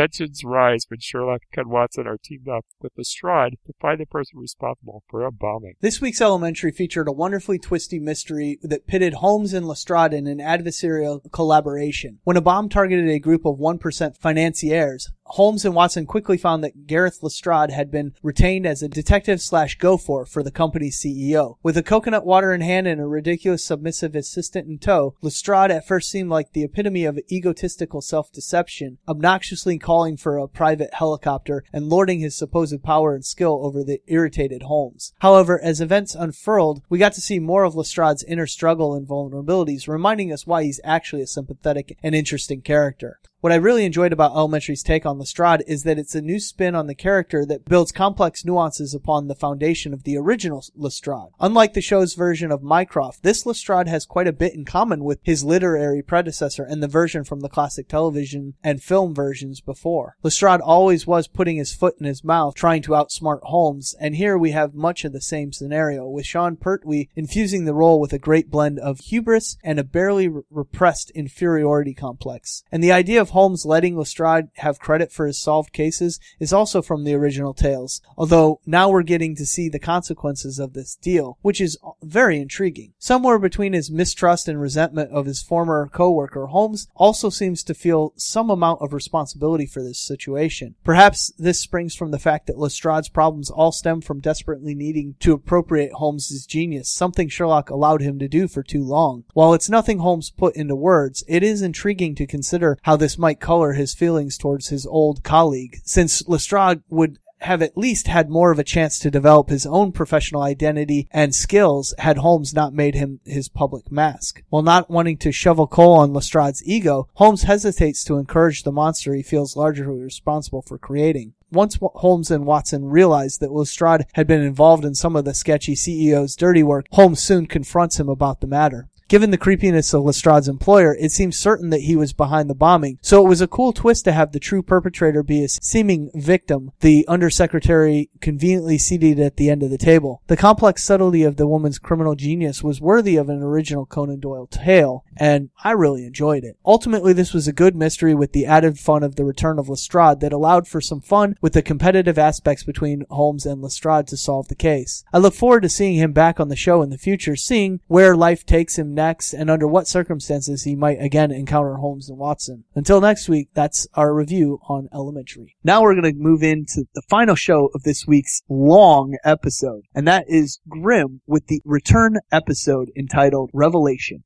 Tensions 0.00 0.42
rise 0.44 0.86
when 0.88 0.98
Sherlock 0.98 1.42
and 1.54 1.68
Watson 1.68 2.06
are 2.06 2.16
teamed 2.16 2.48
up 2.48 2.64
with 2.80 2.92
Lestrade 2.96 3.58
to 3.66 3.74
find 3.82 4.00
the 4.00 4.06
person 4.06 4.38
responsible 4.38 5.02
for 5.10 5.26
a 5.26 5.30
bombing. 5.30 5.74
This 5.82 6.00
week's 6.00 6.22
Elementary 6.22 6.72
featured 6.72 7.06
a 7.06 7.12
wonderfully 7.12 7.58
twisty 7.58 7.98
mystery 7.98 8.58
that 8.62 8.86
pitted 8.86 9.12
Holmes 9.12 9.52
and 9.52 9.68
Lestrade 9.68 10.14
in 10.14 10.26
an 10.26 10.38
adversarial 10.38 11.30
collaboration. 11.32 12.20
When 12.24 12.38
a 12.38 12.40
bomb 12.40 12.70
targeted 12.70 13.10
a 13.10 13.18
group 13.18 13.44
of 13.44 13.58
1% 13.58 14.16
financiers, 14.16 15.10
Holmes 15.34 15.64
and 15.64 15.76
Watson 15.76 16.06
quickly 16.06 16.36
found 16.36 16.64
that 16.64 16.88
Gareth 16.88 17.22
Lestrade 17.22 17.70
had 17.70 17.88
been 17.88 18.14
retained 18.20 18.66
as 18.66 18.82
a 18.82 18.88
detective 18.88 19.40
slash 19.40 19.78
go-for 19.78 20.26
for 20.26 20.42
the 20.42 20.50
company's 20.50 21.00
CEO. 21.00 21.54
With 21.62 21.76
a 21.76 21.84
coconut 21.84 22.26
water 22.26 22.52
in 22.52 22.62
hand 22.62 22.88
and 22.88 23.00
a 23.00 23.06
ridiculous 23.06 23.64
submissive 23.64 24.16
assistant 24.16 24.66
in 24.66 24.78
tow, 24.78 25.14
Lestrade 25.22 25.70
at 25.70 25.86
first 25.86 26.10
seemed 26.10 26.30
like 26.30 26.52
the 26.52 26.64
epitome 26.64 27.04
of 27.04 27.20
egotistical 27.30 28.00
self-deception, 28.00 28.98
obnoxiously 29.06 29.78
calling 29.78 30.16
for 30.16 30.36
a 30.36 30.48
private 30.48 30.94
helicopter 30.94 31.62
and 31.72 31.88
lording 31.88 32.18
his 32.18 32.36
supposed 32.36 32.82
power 32.82 33.14
and 33.14 33.24
skill 33.24 33.60
over 33.64 33.84
the 33.84 34.00
irritated 34.08 34.64
Holmes. 34.64 35.12
However, 35.20 35.62
as 35.62 35.80
events 35.80 36.16
unfurled, 36.16 36.82
we 36.88 36.98
got 36.98 37.12
to 37.12 37.20
see 37.20 37.38
more 37.38 37.62
of 37.62 37.76
Lestrade's 37.76 38.24
inner 38.24 38.48
struggle 38.48 38.94
and 38.94 39.06
vulnerabilities, 39.06 39.86
reminding 39.86 40.32
us 40.32 40.44
why 40.44 40.64
he's 40.64 40.80
actually 40.82 41.22
a 41.22 41.28
sympathetic 41.28 41.96
and 42.02 42.16
interesting 42.16 42.62
character. 42.62 43.20
What 43.40 43.54
I 43.54 43.56
really 43.56 43.86
enjoyed 43.86 44.12
about 44.12 44.36
Elementary's 44.36 44.82
take 44.82 45.06
on 45.06 45.18
Lestrade 45.18 45.64
is 45.66 45.84
that 45.84 45.98
it's 45.98 46.14
a 46.14 46.20
new 46.20 46.38
spin 46.38 46.74
on 46.74 46.88
the 46.88 46.94
character 46.94 47.46
that 47.46 47.64
builds 47.64 47.90
complex 47.90 48.44
nuances 48.44 48.92
upon 48.92 49.28
the 49.28 49.34
foundation 49.34 49.94
of 49.94 50.02
the 50.02 50.18
original 50.18 50.62
Lestrade. 50.76 51.30
Unlike 51.40 51.72
the 51.72 51.80
show's 51.80 52.12
version 52.12 52.52
of 52.52 52.62
Mycroft, 52.62 53.22
this 53.22 53.46
Lestrade 53.46 53.88
has 53.88 54.04
quite 54.04 54.26
a 54.26 54.32
bit 54.34 54.52
in 54.52 54.66
common 54.66 55.04
with 55.04 55.20
his 55.22 55.42
literary 55.42 56.02
predecessor 56.02 56.64
and 56.64 56.82
the 56.82 56.86
version 56.86 57.24
from 57.24 57.40
the 57.40 57.48
classic 57.48 57.88
television 57.88 58.56
and 58.62 58.82
film 58.82 59.14
versions 59.14 59.62
before. 59.62 60.16
Lestrade 60.22 60.60
always 60.60 61.06
was 61.06 61.26
putting 61.26 61.56
his 61.56 61.72
foot 61.72 61.94
in 61.98 62.04
his 62.04 62.22
mouth, 62.22 62.54
trying 62.54 62.82
to 62.82 62.90
outsmart 62.92 63.40
Holmes, 63.44 63.94
and 63.98 64.16
here 64.16 64.36
we 64.36 64.50
have 64.50 64.74
much 64.74 65.02
of 65.06 65.14
the 65.14 65.20
same 65.22 65.50
scenario, 65.50 66.06
with 66.06 66.26
Sean 66.26 66.56
Pertwee 66.56 67.08
infusing 67.16 67.64
the 67.64 67.72
role 67.72 68.00
with 68.00 68.12
a 68.12 68.18
great 68.18 68.50
blend 68.50 68.78
of 68.78 69.00
hubris 69.00 69.56
and 69.64 69.80
a 69.80 69.84
barely 69.84 70.28
re- 70.28 70.42
repressed 70.50 71.08
inferiority 71.12 71.94
complex. 71.94 72.64
And 72.70 72.84
the 72.84 72.92
idea 72.92 73.18
of 73.18 73.29
Holmes 73.30 73.66
letting 73.66 73.96
Lestrade 73.96 74.48
have 74.56 74.78
credit 74.78 75.12
for 75.12 75.26
his 75.26 75.38
solved 75.38 75.72
cases 75.72 76.20
is 76.38 76.52
also 76.52 76.82
from 76.82 77.04
the 77.04 77.14
original 77.14 77.54
tales, 77.54 78.00
although 78.16 78.60
now 78.66 78.88
we're 78.88 79.02
getting 79.02 79.34
to 79.36 79.46
see 79.46 79.68
the 79.68 79.78
consequences 79.78 80.58
of 80.58 80.72
this 80.72 80.96
deal, 80.96 81.38
which 81.42 81.60
is 81.60 81.78
very 82.02 82.40
intriguing. 82.40 82.92
Somewhere 82.98 83.38
between 83.38 83.72
his 83.72 83.90
mistrust 83.90 84.48
and 84.48 84.60
resentment 84.60 85.10
of 85.10 85.26
his 85.26 85.42
former 85.42 85.88
co-worker, 85.92 86.46
Holmes 86.46 86.88
also 86.94 87.30
seems 87.30 87.62
to 87.64 87.74
feel 87.74 88.12
some 88.16 88.50
amount 88.50 88.82
of 88.82 88.92
responsibility 88.92 89.66
for 89.66 89.82
this 89.82 89.98
situation. 89.98 90.74
Perhaps 90.84 91.32
this 91.38 91.60
springs 91.60 91.94
from 91.94 92.10
the 92.10 92.18
fact 92.18 92.46
that 92.46 92.58
Lestrade's 92.58 93.08
problems 93.08 93.50
all 93.50 93.72
stem 93.72 94.00
from 94.00 94.20
desperately 94.20 94.74
needing 94.74 95.14
to 95.20 95.32
appropriate 95.32 95.92
Holmes's 95.94 96.46
genius, 96.46 96.88
something 96.88 97.28
Sherlock 97.28 97.70
allowed 97.70 98.02
him 98.02 98.18
to 98.18 98.28
do 98.28 98.48
for 98.48 98.62
too 98.62 98.84
long. 98.84 99.24
While 99.34 99.54
it's 99.54 99.70
nothing 99.70 99.98
Holmes 99.98 100.30
put 100.30 100.56
into 100.56 100.74
words, 100.74 101.24
it 101.28 101.42
is 101.42 101.62
intriguing 101.62 102.14
to 102.16 102.26
consider 102.26 102.78
how 102.82 102.96
this 102.96 103.18
might 103.20 103.38
color 103.38 103.74
his 103.74 103.94
feelings 103.94 104.36
towards 104.36 104.68
his 104.68 104.86
old 104.86 105.22
colleague, 105.22 105.80
since 105.84 106.26
Lestrade 106.26 106.82
would 106.88 107.18
have 107.42 107.62
at 107.62 107.76
least 107.76 108.06
had 108.06 108.28
more 108.28 108.50
of 108.50 108.58
a 108.58 108.64
chance 108.64 108.98
to 108.98 109.10
develop 109.10 109.48
his 109.48 109.66
own 109.66 109.92
professional 109.92 110.42
identity 110.42 111.08
and 111.10 111.34
skills 111.34 111.94
had 111.98 112.18
Holmes 112.18 112.52
not 112.54 112.74
made 112.74 112.94
him 112.94 113.20
his 113.24 113.48
public 113.48 113.90
mask. 113.90 114.42
While 114.48 114.62
not 114.62 114.90
wanting 114.90 115.16
to 115.18 115.32
shovel 115.32 115.66
coal 115.66 115.94
on 115.94 116.12
Lestrade's 116.12 116.62
ego, 116.64 117.08
Holmes 117.14 117.44
hesitates 117.44 118.04
to 118.04 118.16
encourage 118.16 118.62
the 118.62 118.72
monster 118.72 119.14
he 119.14 119.22
feels 119.22 119.56
largely 119.56 119.86
responsible 119.86 120.62
for 120.62 120.78
creating. 120.78 121.34
Once 121.50 121.78
Holmes 121.80 122.30
and 122.30 122.46
Watson 122.46 122.84
realized 122.84 123.40
that 123.40 123.52
Lestrade 123.52 124.06
had 124.12 124.26
been 124.26 124.42
involved 124.42 124.84
in 124.84 124.94
some 124.94 125.16
of 125.16 125.24
the 125.24 125.34
sketchy 125.34 125.74
CEO's 125.74 126.36
dirty 126.36 126.62
work, 126.62 126.86
Holmes 126.92 127.20
soon 127.20 127.46
confronts 127.46 127.98
him 127.98 128.08
about 128.08 128.40
the 128.40 128.46
matter. 128.46 128.88
Given 129.10 129.32
the 129.32 129.38
creepiness 129.38 129.92
of 129.92 130.04
Lestrade's 130.04 130.46
employer, 130.46 130.94
it 130.94 131.10
seems 131.10 131.36
certain 131.36 131.70
that 131.70 131.80
he 131.80 131.96
was 131.96 132.12
behind 132.12 132.48
the 132.48 132.54
bombing, 132.54 133.00
so 133.02 133.26
it 133.26 133.28
was 133.28 133.40
a 133.40 133.48
cool 133.48 133.72
twist 133.72 134.04
to 134.04 134.12
have 134.12 134.30
the 134.30 134.38
true 134.38 134.62
perpetrator 134.62 135.24
be 135.24 135.42
a 135.42 135.48
seeming 135.48 136.12
victim, 136.14 136.70
the 136.78 137.04
undersecretary 137.08 138.08
conveniently 138.20 138.78
seated 138.78 139.18
at 139.18 139.36
the 139.36 139.50
end 139.50 139.64
of 139.64 139.70
the 139.70 139.78
table. 139.78 140.22
The 140.28 140.36
complex 140.36 140.84
subtlety 140.84 141.24
of 141.24 141.34
the 141.34 141.48
woman's 141.48 141.80
criminal 141.80 142.14
genius 142.14 142.62
was 142.62 142.80
worthy 142.80 143.16
of 143.16 143.28
an 143.28 143.42
original 143.42 143.84
Conan 143.84 144.20
Doyle 144.20 144.46
tale, 144.46 145.04
and 145.16 145.50
I 145.64 145.72
really 145.72 146.06
enjoyed 146.06 146.44
it. 146.44 146.56
Ultimately, 146.64 147.12
this 147.12 147.34
was 147.34 147.48
a 147.48 147.52
good 147.52 147.74
mystery 147.74 148.14
with 148.14 148.30
the 148.30 148.46
added 148.46 148.78
fun 148.78 149.02
of 149.02 149.16
the 149.16 149.24
return 149.24 149.58
of 149.58 149.68
Lestrade 149.68 150.20
that 150.20 150.32
allowed 150.32 150.68
for 150.68 150.80
some 150.80 151.00
fun 151.00 151.34
with 151.40 151.54
the 151.54 151.62
competitive 151.62 152.16
aspects 152.16 152.62
between 152.62 153.06
Holmes 153.10 153.44
and 153.44 153.60
Lestrade 153.60 154.06
to 154.06 154.16
solve 154.16 154.46
the 154.46 154.54
case. 154.54 155.02
I 155.12 155.18
look 155.18 155.34
forward 155.34 155.62
to 155.62 155.68
seeing 155.68 155.96
him 155.96 156.12
back 156.12 156.38
on 156.38 156.48
the 156.48 156.54
show 156.54 156.80
in 156.80 156.90
the 156.90 156.96
future, 156.96 157.34
seeing 157.34 157.80
where 157.88 158.14
life 158.14 158.46
takes 158.46 158.78
him 158.78 158.99
next 159.00 159.32
and 159.32 159.48
under 159.48 159.66
what 159.66 159.88
circumstances 159.88 160.64
he 160.64 160.76
might 160.76 161.00
again 161.00 161.30
encounter 161.30 161.76
Holmes 161.76 162.10
and 162.10 162.18
Watson. 162.18 162.64
Until 162.74 163.00
next 163.00 163.30
week, 163.30 163.48
that's 163.54 163.88
our 163.94 164.14
review 164.14 164.58
on 164.68 164.90
Elementary. 164.92 165.56
Now 165.64 165.80
we're 165.80 165.94
going 165.94 166.12
to 166.12 166.18
move 166.18 166.42
into 166.42 166.84
the 166.94 167.02
final 167.08 167.34
show 167.34 167.70
of 167.74 167.82
this 167.82 168.06
week's 168.06 168.42
long 168.50 169.16
episode, 169.24 169.84
and 169.94 170.06
that 170.06 170.26
is 170.28 170.60
Grimm 170.68 171.22
with 171.26 171.46
the 171.46 171.62
return 171.64 172.16
episode 172.30 172.90
entitled 172.94 173.50
Revelation. 173.54 174.22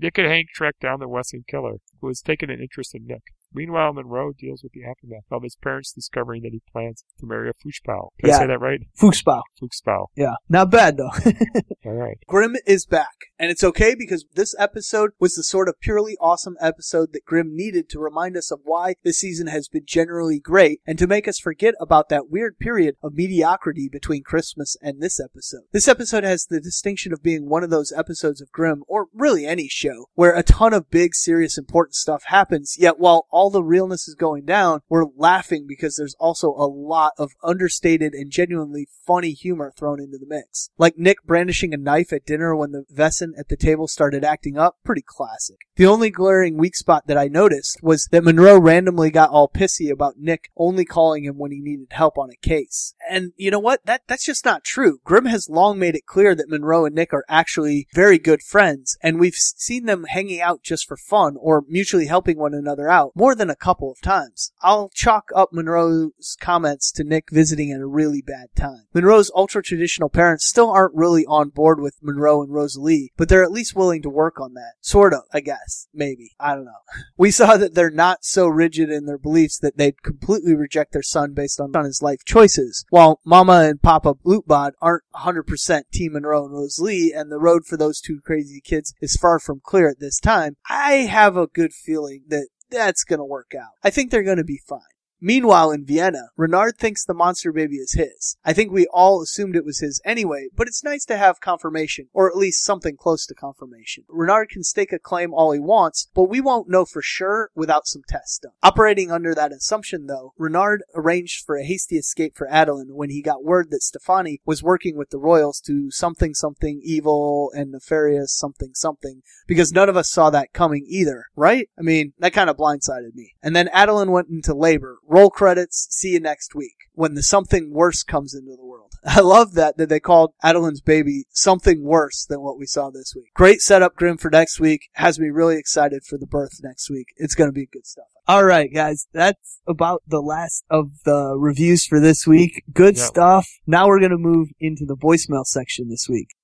Nick 0.00 0.18
and 0.18 0.26
Hank 0.26 0.48
track 0.52 0.74
down 0.80 0.98
the 0.98 1.08
Wesen 1.08 1.46
killer, 1.48 1.76
who 2.00 2.08
has 2.08 2.20
taken 2.20 2.50
an 2.50 2.60
interest 2.60 2.94
in 2.94 3.06
Nick. 3.06 3.22
Meanwhile, 3.52 3.94
Monroe 3.94 4.32
deals 4.32 4.62
with 4.62 4.72
the 4.72 4.84
aftermath 4.84 5.24
of 5.30 5.42
his 5.42 5.56
parents 5.56 5.92
discovering 5.92 6.42
that 6.42 6.52
he 6.52 6.62
plans 6.70 7.04
to 7.18 7.26
marry 7.26 7.48
a 7.48 7.52
Fuchsbau. 7.52 8.10
Did 8.22 8.30
I 8.30 8.38
say 8.38 8.46
that 8.46 8.60
right? 8.60 8.80
Fuchsbau. 8.94 9.42
Fuchsbau. 9.60 10.06
Yeah, 10.16 10.34
not 10.48 10.70
bad 10.70 10.96
though. 10.96 11.10
All 11.84 11.92
right. 11.92 12.18
Grimm 12.26 12.56
is 12.66 12.86
back. 12.86 13.14
And 13.38 13.50
it's 13.50 13.64
okay 13.64 13.94
because 13.94 14.24
this 14.34 14.54
episode 14.58 15.10
was 15.20 15.34
the 15.34 15.44
sort 15.44 15.68
of 15.68 15.80
purely 15.80 16.16
awesome 16.20 16.56
episode 16.60 17.12
that 17.12 17.24
Grimm 17.24 17.54
needed 17.54 17.88
to 17.90 18.00
remind 18.00 18.36
us 18.36 18.50
of 18.50 18.60
why 18.64 18.96
this 19.04 19.20
season 19.20 19.46
has 19.46 19.68
been 19.68 19.84
generally 19.86 20.40
great 20.40 20.80
and 20.86 20.98
to 20.98 21.06
make 21.06 21.28
us 21.28 21.38
forget 21.38 21.74
about 21.80 22.08
that 22.08 22.28
weird 22.28 22.58
period 22.58 22.96
of 23.02 23.14
mediocrity 23.14 23.88
between 23.90 24.24
Christmas 24.24 24.76
and 24.82 25.00
this 25.00 25.20
episode. 25.20 25.62
This 25.72 25.88
episode 25.88 26.24
has 26.24 26.46
the 26.46 26.60
distinction 26.60 27.12
of 27.12 27.22
being 27.22 27.48
one 27.48 27.62
of 27.62 27.70
those 27.70 27.92
episodes 27.92 28.40
of 28.40 28.50
Grimm, 28.50 28.82
or 28.88 29.06
really 29.14 29.46
any 29.46 29.68
show, 29.68 30.06
where 30.14 30.34
a 30.34 30.42
ton 30.42 30.72
of 30.72 30.90
big, 30.90 31.14
serious, 31.14 31.56
important 31.56 31.94
stuff 31.94 32.24
happens, 32.26 32.76
yet 32.78 32.98
while 32.98 33.26
all 33.30 33.37
the 33.48 33.62
realness 33.62 34.08
is 34.08 34.14
going 34.14 34.44
down, 34.44 34.80
we're 34.88 35.06
laughing 35.16 35.66
because 35.68 35.96
there's 35.96 36.16
also 36.18 36.48
a 36.48 36.66
lot 36.66 37.12
of 37.18 37.32
understated 37.42 38.12
and 38.12 38.30
genuinely 38.30 38.88
funny 39.06 39.32
humor 39.32 39.72
thrown 39.78 40.00
into 40.00 40.18
the 40.18 40.26
mix. 40.26 40.70
Like 40.76 40.98
Nick 40.98 41.22
brandishing 41.24 41.72
a 41.72 41.76
knife 41.76 42.12
at 42.12 42.26
dinner 42.26 42.54
when 42.56 42.72
the 42.72 42.84
Wesen 42.92 43.30
at 43.38 43.48
the 43.48 43.56
table 43.56 43.86
started 43.86 44.24
acting 44.24 44.58
up, 44.58 44.76
pretty 44.84 45.04
classic. 45.06 45.56
The 45.76 45.86
only 45.86 46.10
glaring 46.10 46.56
weak 46.56 46.74
spot 46.74 47.06
that 47.06 47.16
I 47.16 47.28
noticed 47.28 47.78
was 47.82 48.08
that 48.10 48.24
Monroe 48.24 48.58
randomly 48.58 49.10
got 49.10 49.30
all 49.30 49.48
pissy 49.48 49.90
about 49.90 50.18
Nick 50.18 50.50
only 50.56 50.84
calling 50.84 51.24
him 51.24 51.38
when 51.38 51.52
he 51.52 51.60
needed 51.60 51.86
help 51.90 52.18
on 52.18 52.30
a 52.30 52.46
case. 52.46 52.94
And 53.08 53.32
you 53.36 53.52
know 53.52 53.60
what? 53.60 53.86
That 53.86 54.02
that's 54.08 54.26
just 54.26 54.44
not 54.44 54.64
true. 54.64 54.98
Grimm 55.04 55.26
has 55.26 55.48
long 55.48 55.78
made 55.78 55.94
it 55.94 56.06
clear 56.06 56.34
that 56.34 56.48
Monroe 56.48 56.84
and 56.84 56.94
Nick 56.96 57.14
are 57.14 57.24
actually 57.28 57.86
very 57.94 58.18
good 58.18 58.42
friends, 58.42 58.98
and 59.02 59.20
we've 59.20 59.34
seen 59.34 59.86
them 59.86 60.04
hanging 60.04 60.40
out 60.40 60.64
just 60.64 60.88
for 60.88 60.96
fun 60.96 61.36
or 61.38 61.62
mutually 61.68 62.06
helping 62.06 62.38
one 62.38 62.54
another 62.54 62.88
out 62.88 63.12
more 63.14 63.27
than 63.34 63.50
a 63.50 63.56
couple 63.56 63.90
of 63.90 64.00
times. 64.00 64.52
I'll 64.62 64.90
chalk 64.90 65.30
up 65.34 65.52
Monroe's 65.52 66.36
comments 66.40 66.90
to 66.92 67.04
Nick 67.04 67.30
visiting 67.30 67.72
at 67.72 67.80
a 67.80 67.86
really 67.86 68.22
bad 68.22 68.48
time. 68.54 68.84
Monroe's 68.94 69.30
ultra 69.34 69.62
traditional 69.62 70.08
parents 70.08 70.46
still 70.46 70.70
aren't 70.70 70.94
really 70.94 71.24
on 71.26 71.50
board 71.50 71.80
with 71.80 71.96
Monroe 72.02 72.42
and 72.42 72.52
Rosalie, 72.52 73.12
but 73.16 73.28
they're 73.28 73.44
at 73.44 73.52
least 73.52 73.74
willing 73.74 74.02
to 74.02 74.10
work 74.10 74.40
on 74.40 74.54
that. 74.54 74.74
Sort 74.80 75.12
of, 75.12 75.22
I 75.32 75.40
guess. 75.40 75.88
Maybe. 75.92 76.32
I 76.38 76.54
don't 76.54 76.64
know. 76.64 76.72
We 77.16 77.32
saw 77.32 77.56
that 77.56 77.74
they're 77.74 77.90
not 77.90 78.24
so 78.24 78.46
rigid 78.46 78.90
in 78.90 79.06
their 79.06 79.18
beliefs 79.18 79.58
that 79.58 79.76
they'd 79.76 80.02
completely 80.02 80.54
reject 80.54 80.92
their 80.92 81.02
son 81.02 81.34
based 81.34 81.60
on, 81.60 81.72
his 81.84 82.02
life 82.02 82.24
choices, 82.24 82.84
while 82.90 83.20
Mama 83.24 83.66
and 83.68 83.82
Papa 83.82 84.14
Blutbad 84.14 84.72
aren't 84.80 85.04
100% 85.14 85.82
Team 85.92 86.12
Monroe 86.12 86.44
and 86.44 86.54
Rosalie, 86.54 87.12
and 87.14 87.30
the 87.30 87.38
road 87.38 87.66
for 87.66 87.76
those 87.76 88.00
two 88.00 88.20
crazy 88.24 88.60
kids 88.60 88.94
is 89.00 89.16
far 89.16 89.38
from 89.38 89.60
clear 89.62 89.88
at 89.88 90.00
this 90.00 90.20
time. 90.20 90.56
I 90.68 90.92
have 91.10 91.36
a 91.36 91.46
good 91.46 91.72
feeling 91.72 92.22
that 92.28 92.48
that's 92.70 93.04
gonna 93.04 93.24
work 93.24 93.52
out. 93.58 93.72
I 93.82 93.90
think 93.90 94.10
they're 94.10 94.22
gonna 94.22 94.44
be 94.44 94.60
fine. 94.68 94.80
Meanwhile, 95.20 95.72
in 95.72 95.84
Vienna, 95.84 96.28
Renard 96.36 96.78
thinks 96.78 97.04
the 97.04 97.14
monster 97.14 97.52
baby 97.52 97.76
is 97.76 97.94
his. 97.94 98.36
I 98.44 98.52
think 98.52 98.70
we 98.70 98.86
all 98.92 99.20
assumed 99.20 99.56
it 99.56 99.64
was 99.64 99.80
his 99.80 100.00
anyway, 100.04 100.48
but 100.54 100.68
it's 100.68 100.84
nice 100.84 101.04
to 101.06 101.16
have 101.16 101.40
confirmation, 101.40 102.08
or 102.12 102.28
at 102.28 102.36
least 102.36 102.64
something 102.64 102.96
close 102.96 103.26
to 103.26 103.34
confirmation. 103.34 104.04
Renard 104.08 104.48
can 104.48 104.62
stake 104.62 104.92
a 104.92 104.98
claim 104.98 105.34
all 105.34 105.52
he 105.52 105.58
wants, 105.58 106.08
but 106.14 106.24
we 106.24 106.40
won't 106.40 106.68
know 106.68 106.84
for 106.84 107.02
sure 107.02 107.50
without 107.54 107.86
some 107.86 108.02
tests 108.08 108.38
done. 108.38 108.52
Operating 108.62 109.10
under 109.10 109.34
that 109.34 109.52
assumption, 109.52 110.06
though, 110.06 110.34
Renard 110.38 110.82
arranged 110.94 111.44
for 111.44 111.56
a 111.56 111.64
hasty 111.64 111.96
escape 111.96 112.36
for 112.36 112.48
Adeline 112.48 112.94
when 112.94 113.10
he 113.10 113.20
got 113.20 113.44
word 113.44 113.70
that 113.70 113.82
Stefani 113.82 114.40
was 114.44 114.62
working 114.62 114.96
with 114.96 115.10
the 115.10 115.18
Royals 115.18 115.60
to 115.66 115.90
something 115.90 116.34
something 116.34 116.80
evil 116.84 117.50
and 117.54 117.72
nefarious 117.72 118.36
something 118.36 118.70
something, 118.74 119.22
because 119.46 119.72
none 119.72 119.88
of 119.88 119.96
us 119.96 120.10
saw 120.10 120.30
that 120.30 120.52
coming 120.52 120.84
either, 120.88 121.26
right? 121.34 121.68
I 121.78 121.82
mean, 121.82 122.12
that 122.18 122.32
kind 122.32 122.48
of 122.48 122.56
blindsided 122.56 123.14
me. 123.14 123.34
And 123.42 123.56
then 123.56 123.68
Adeline 123.68 124.12
went 124.12 124.28
into 124.28 124.54
labor. 124.54 124.98
Roll 125.10 125.30
credits, 125.30 125.86
see 125.90 126.10
you 126.12 126.20
next 126.20 126.54
week, 126.54 126.74
when 126.92 127.14
the 127.14 127.22
something 127.22 127.72
worse 127.72 128.02
comes 128.02 128.34
into 128.34 128.54
the 128.54 128.64
world. 128.64 128.92
I 129.06 129.20
love 129.20 129.54
that, 129.54 129.78
that 129.78 129.88
they 129.88 130.00
called 130.00 130.34
Adeline's 130.44 130.82
baby 130.82 131.24
something 131.30 131.82
worse 131.82 132.26
than 132.26 132.42
what 132.42 132.58
we 132.58 132.66
saw 132.66 132.90
this 132.90 133.14
week. 133.16 133.32
Great 133.34 133.62
setup, 133.62 133.96
Grimm, 133.96 134.18
for 134.18 134.30
next 134.30 134.60
week. 134.60 134.90
Has 134.92 135.18
me 135.18 135.30
really 135.30 135.56
excited 135.56 136.02
for 136.04 136.18
the 136.18 136.26
birth 136.26 136.60
next 136.62 136.90
week. 136.90 137.06
It's 137.16 137.34
gonna 137.34 137.52
be 137.52 137.64
good 137.66 137.86
stuff. 137.86 138.04
Alright, 138.28 138.74
guys, 138.74 139.06
that's 139.14 139.60
about 139.66 140.02
the 140.06 140.20
last 140.20 140.64
of 140.68 140.90
the 141.06 141.34
reviews 141.38 141.86
for 141.86 142.00
this 142.00 142.26
week. 142.26 142.62
Good 142.74 142.98
Yep. 142.98 143.06
stuff. 143.06 143.48
Now 143.66 143.88
we're 143.88 144.00
gonna 144.00 144.18
move 144.18 144.48
into 144.60 144.84
the 144.84 144.96
voicemail 144.96 145.46
section 145.46 145.88
this 145.88 146.06
week. 146.06 146.34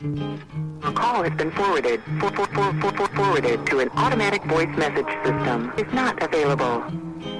A 0.00 0.92
call 0.92 1.24
has 1.24 1.32
been 1.36 1.50
forwarded. 1.50 2.00
For, 2.20 2.30
for, 2.30 2.46
for, 2.46 2.80
for, 2.80 2.92
for, 2.92 3.16
forwarded 3.16 3.66
to 3.66 3.80
an 3.80 3.88
automatic 3.96 4.44
voice 4.44 4.68
message 4.76 5.08
system. 5.24 5.72
Is 5.76 5.92
not 5.92 6.22
available. 6.22 6.84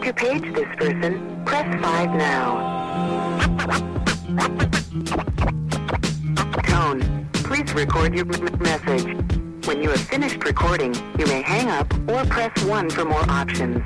To 0.02 0.12
page 0.12 0.54
this 0.54 0.68
person, 0.76 1.44
press 1.44 1.66
5 1.82 2.14
now. 2.14 2.76
Tone. 6.64 7.28
Please 7.32 7.72
record 7.74 8.14
your 8.14 8.24
message. 8.24 9.16
When 9.66 9.82
you 9.82 9.90
have 9.90 10.00
finished 10.00 10.44
recording, 10.44 10.94
you 11.18 11.26
may 11.26 11.42
hang 11.42 11.68
up 11.68 11.92
or 12.08 12.24
press 12.26 12.52
1 12.64 12.90
for 12.90 13.04
more 13.04 13.30
options. 13.30 13.82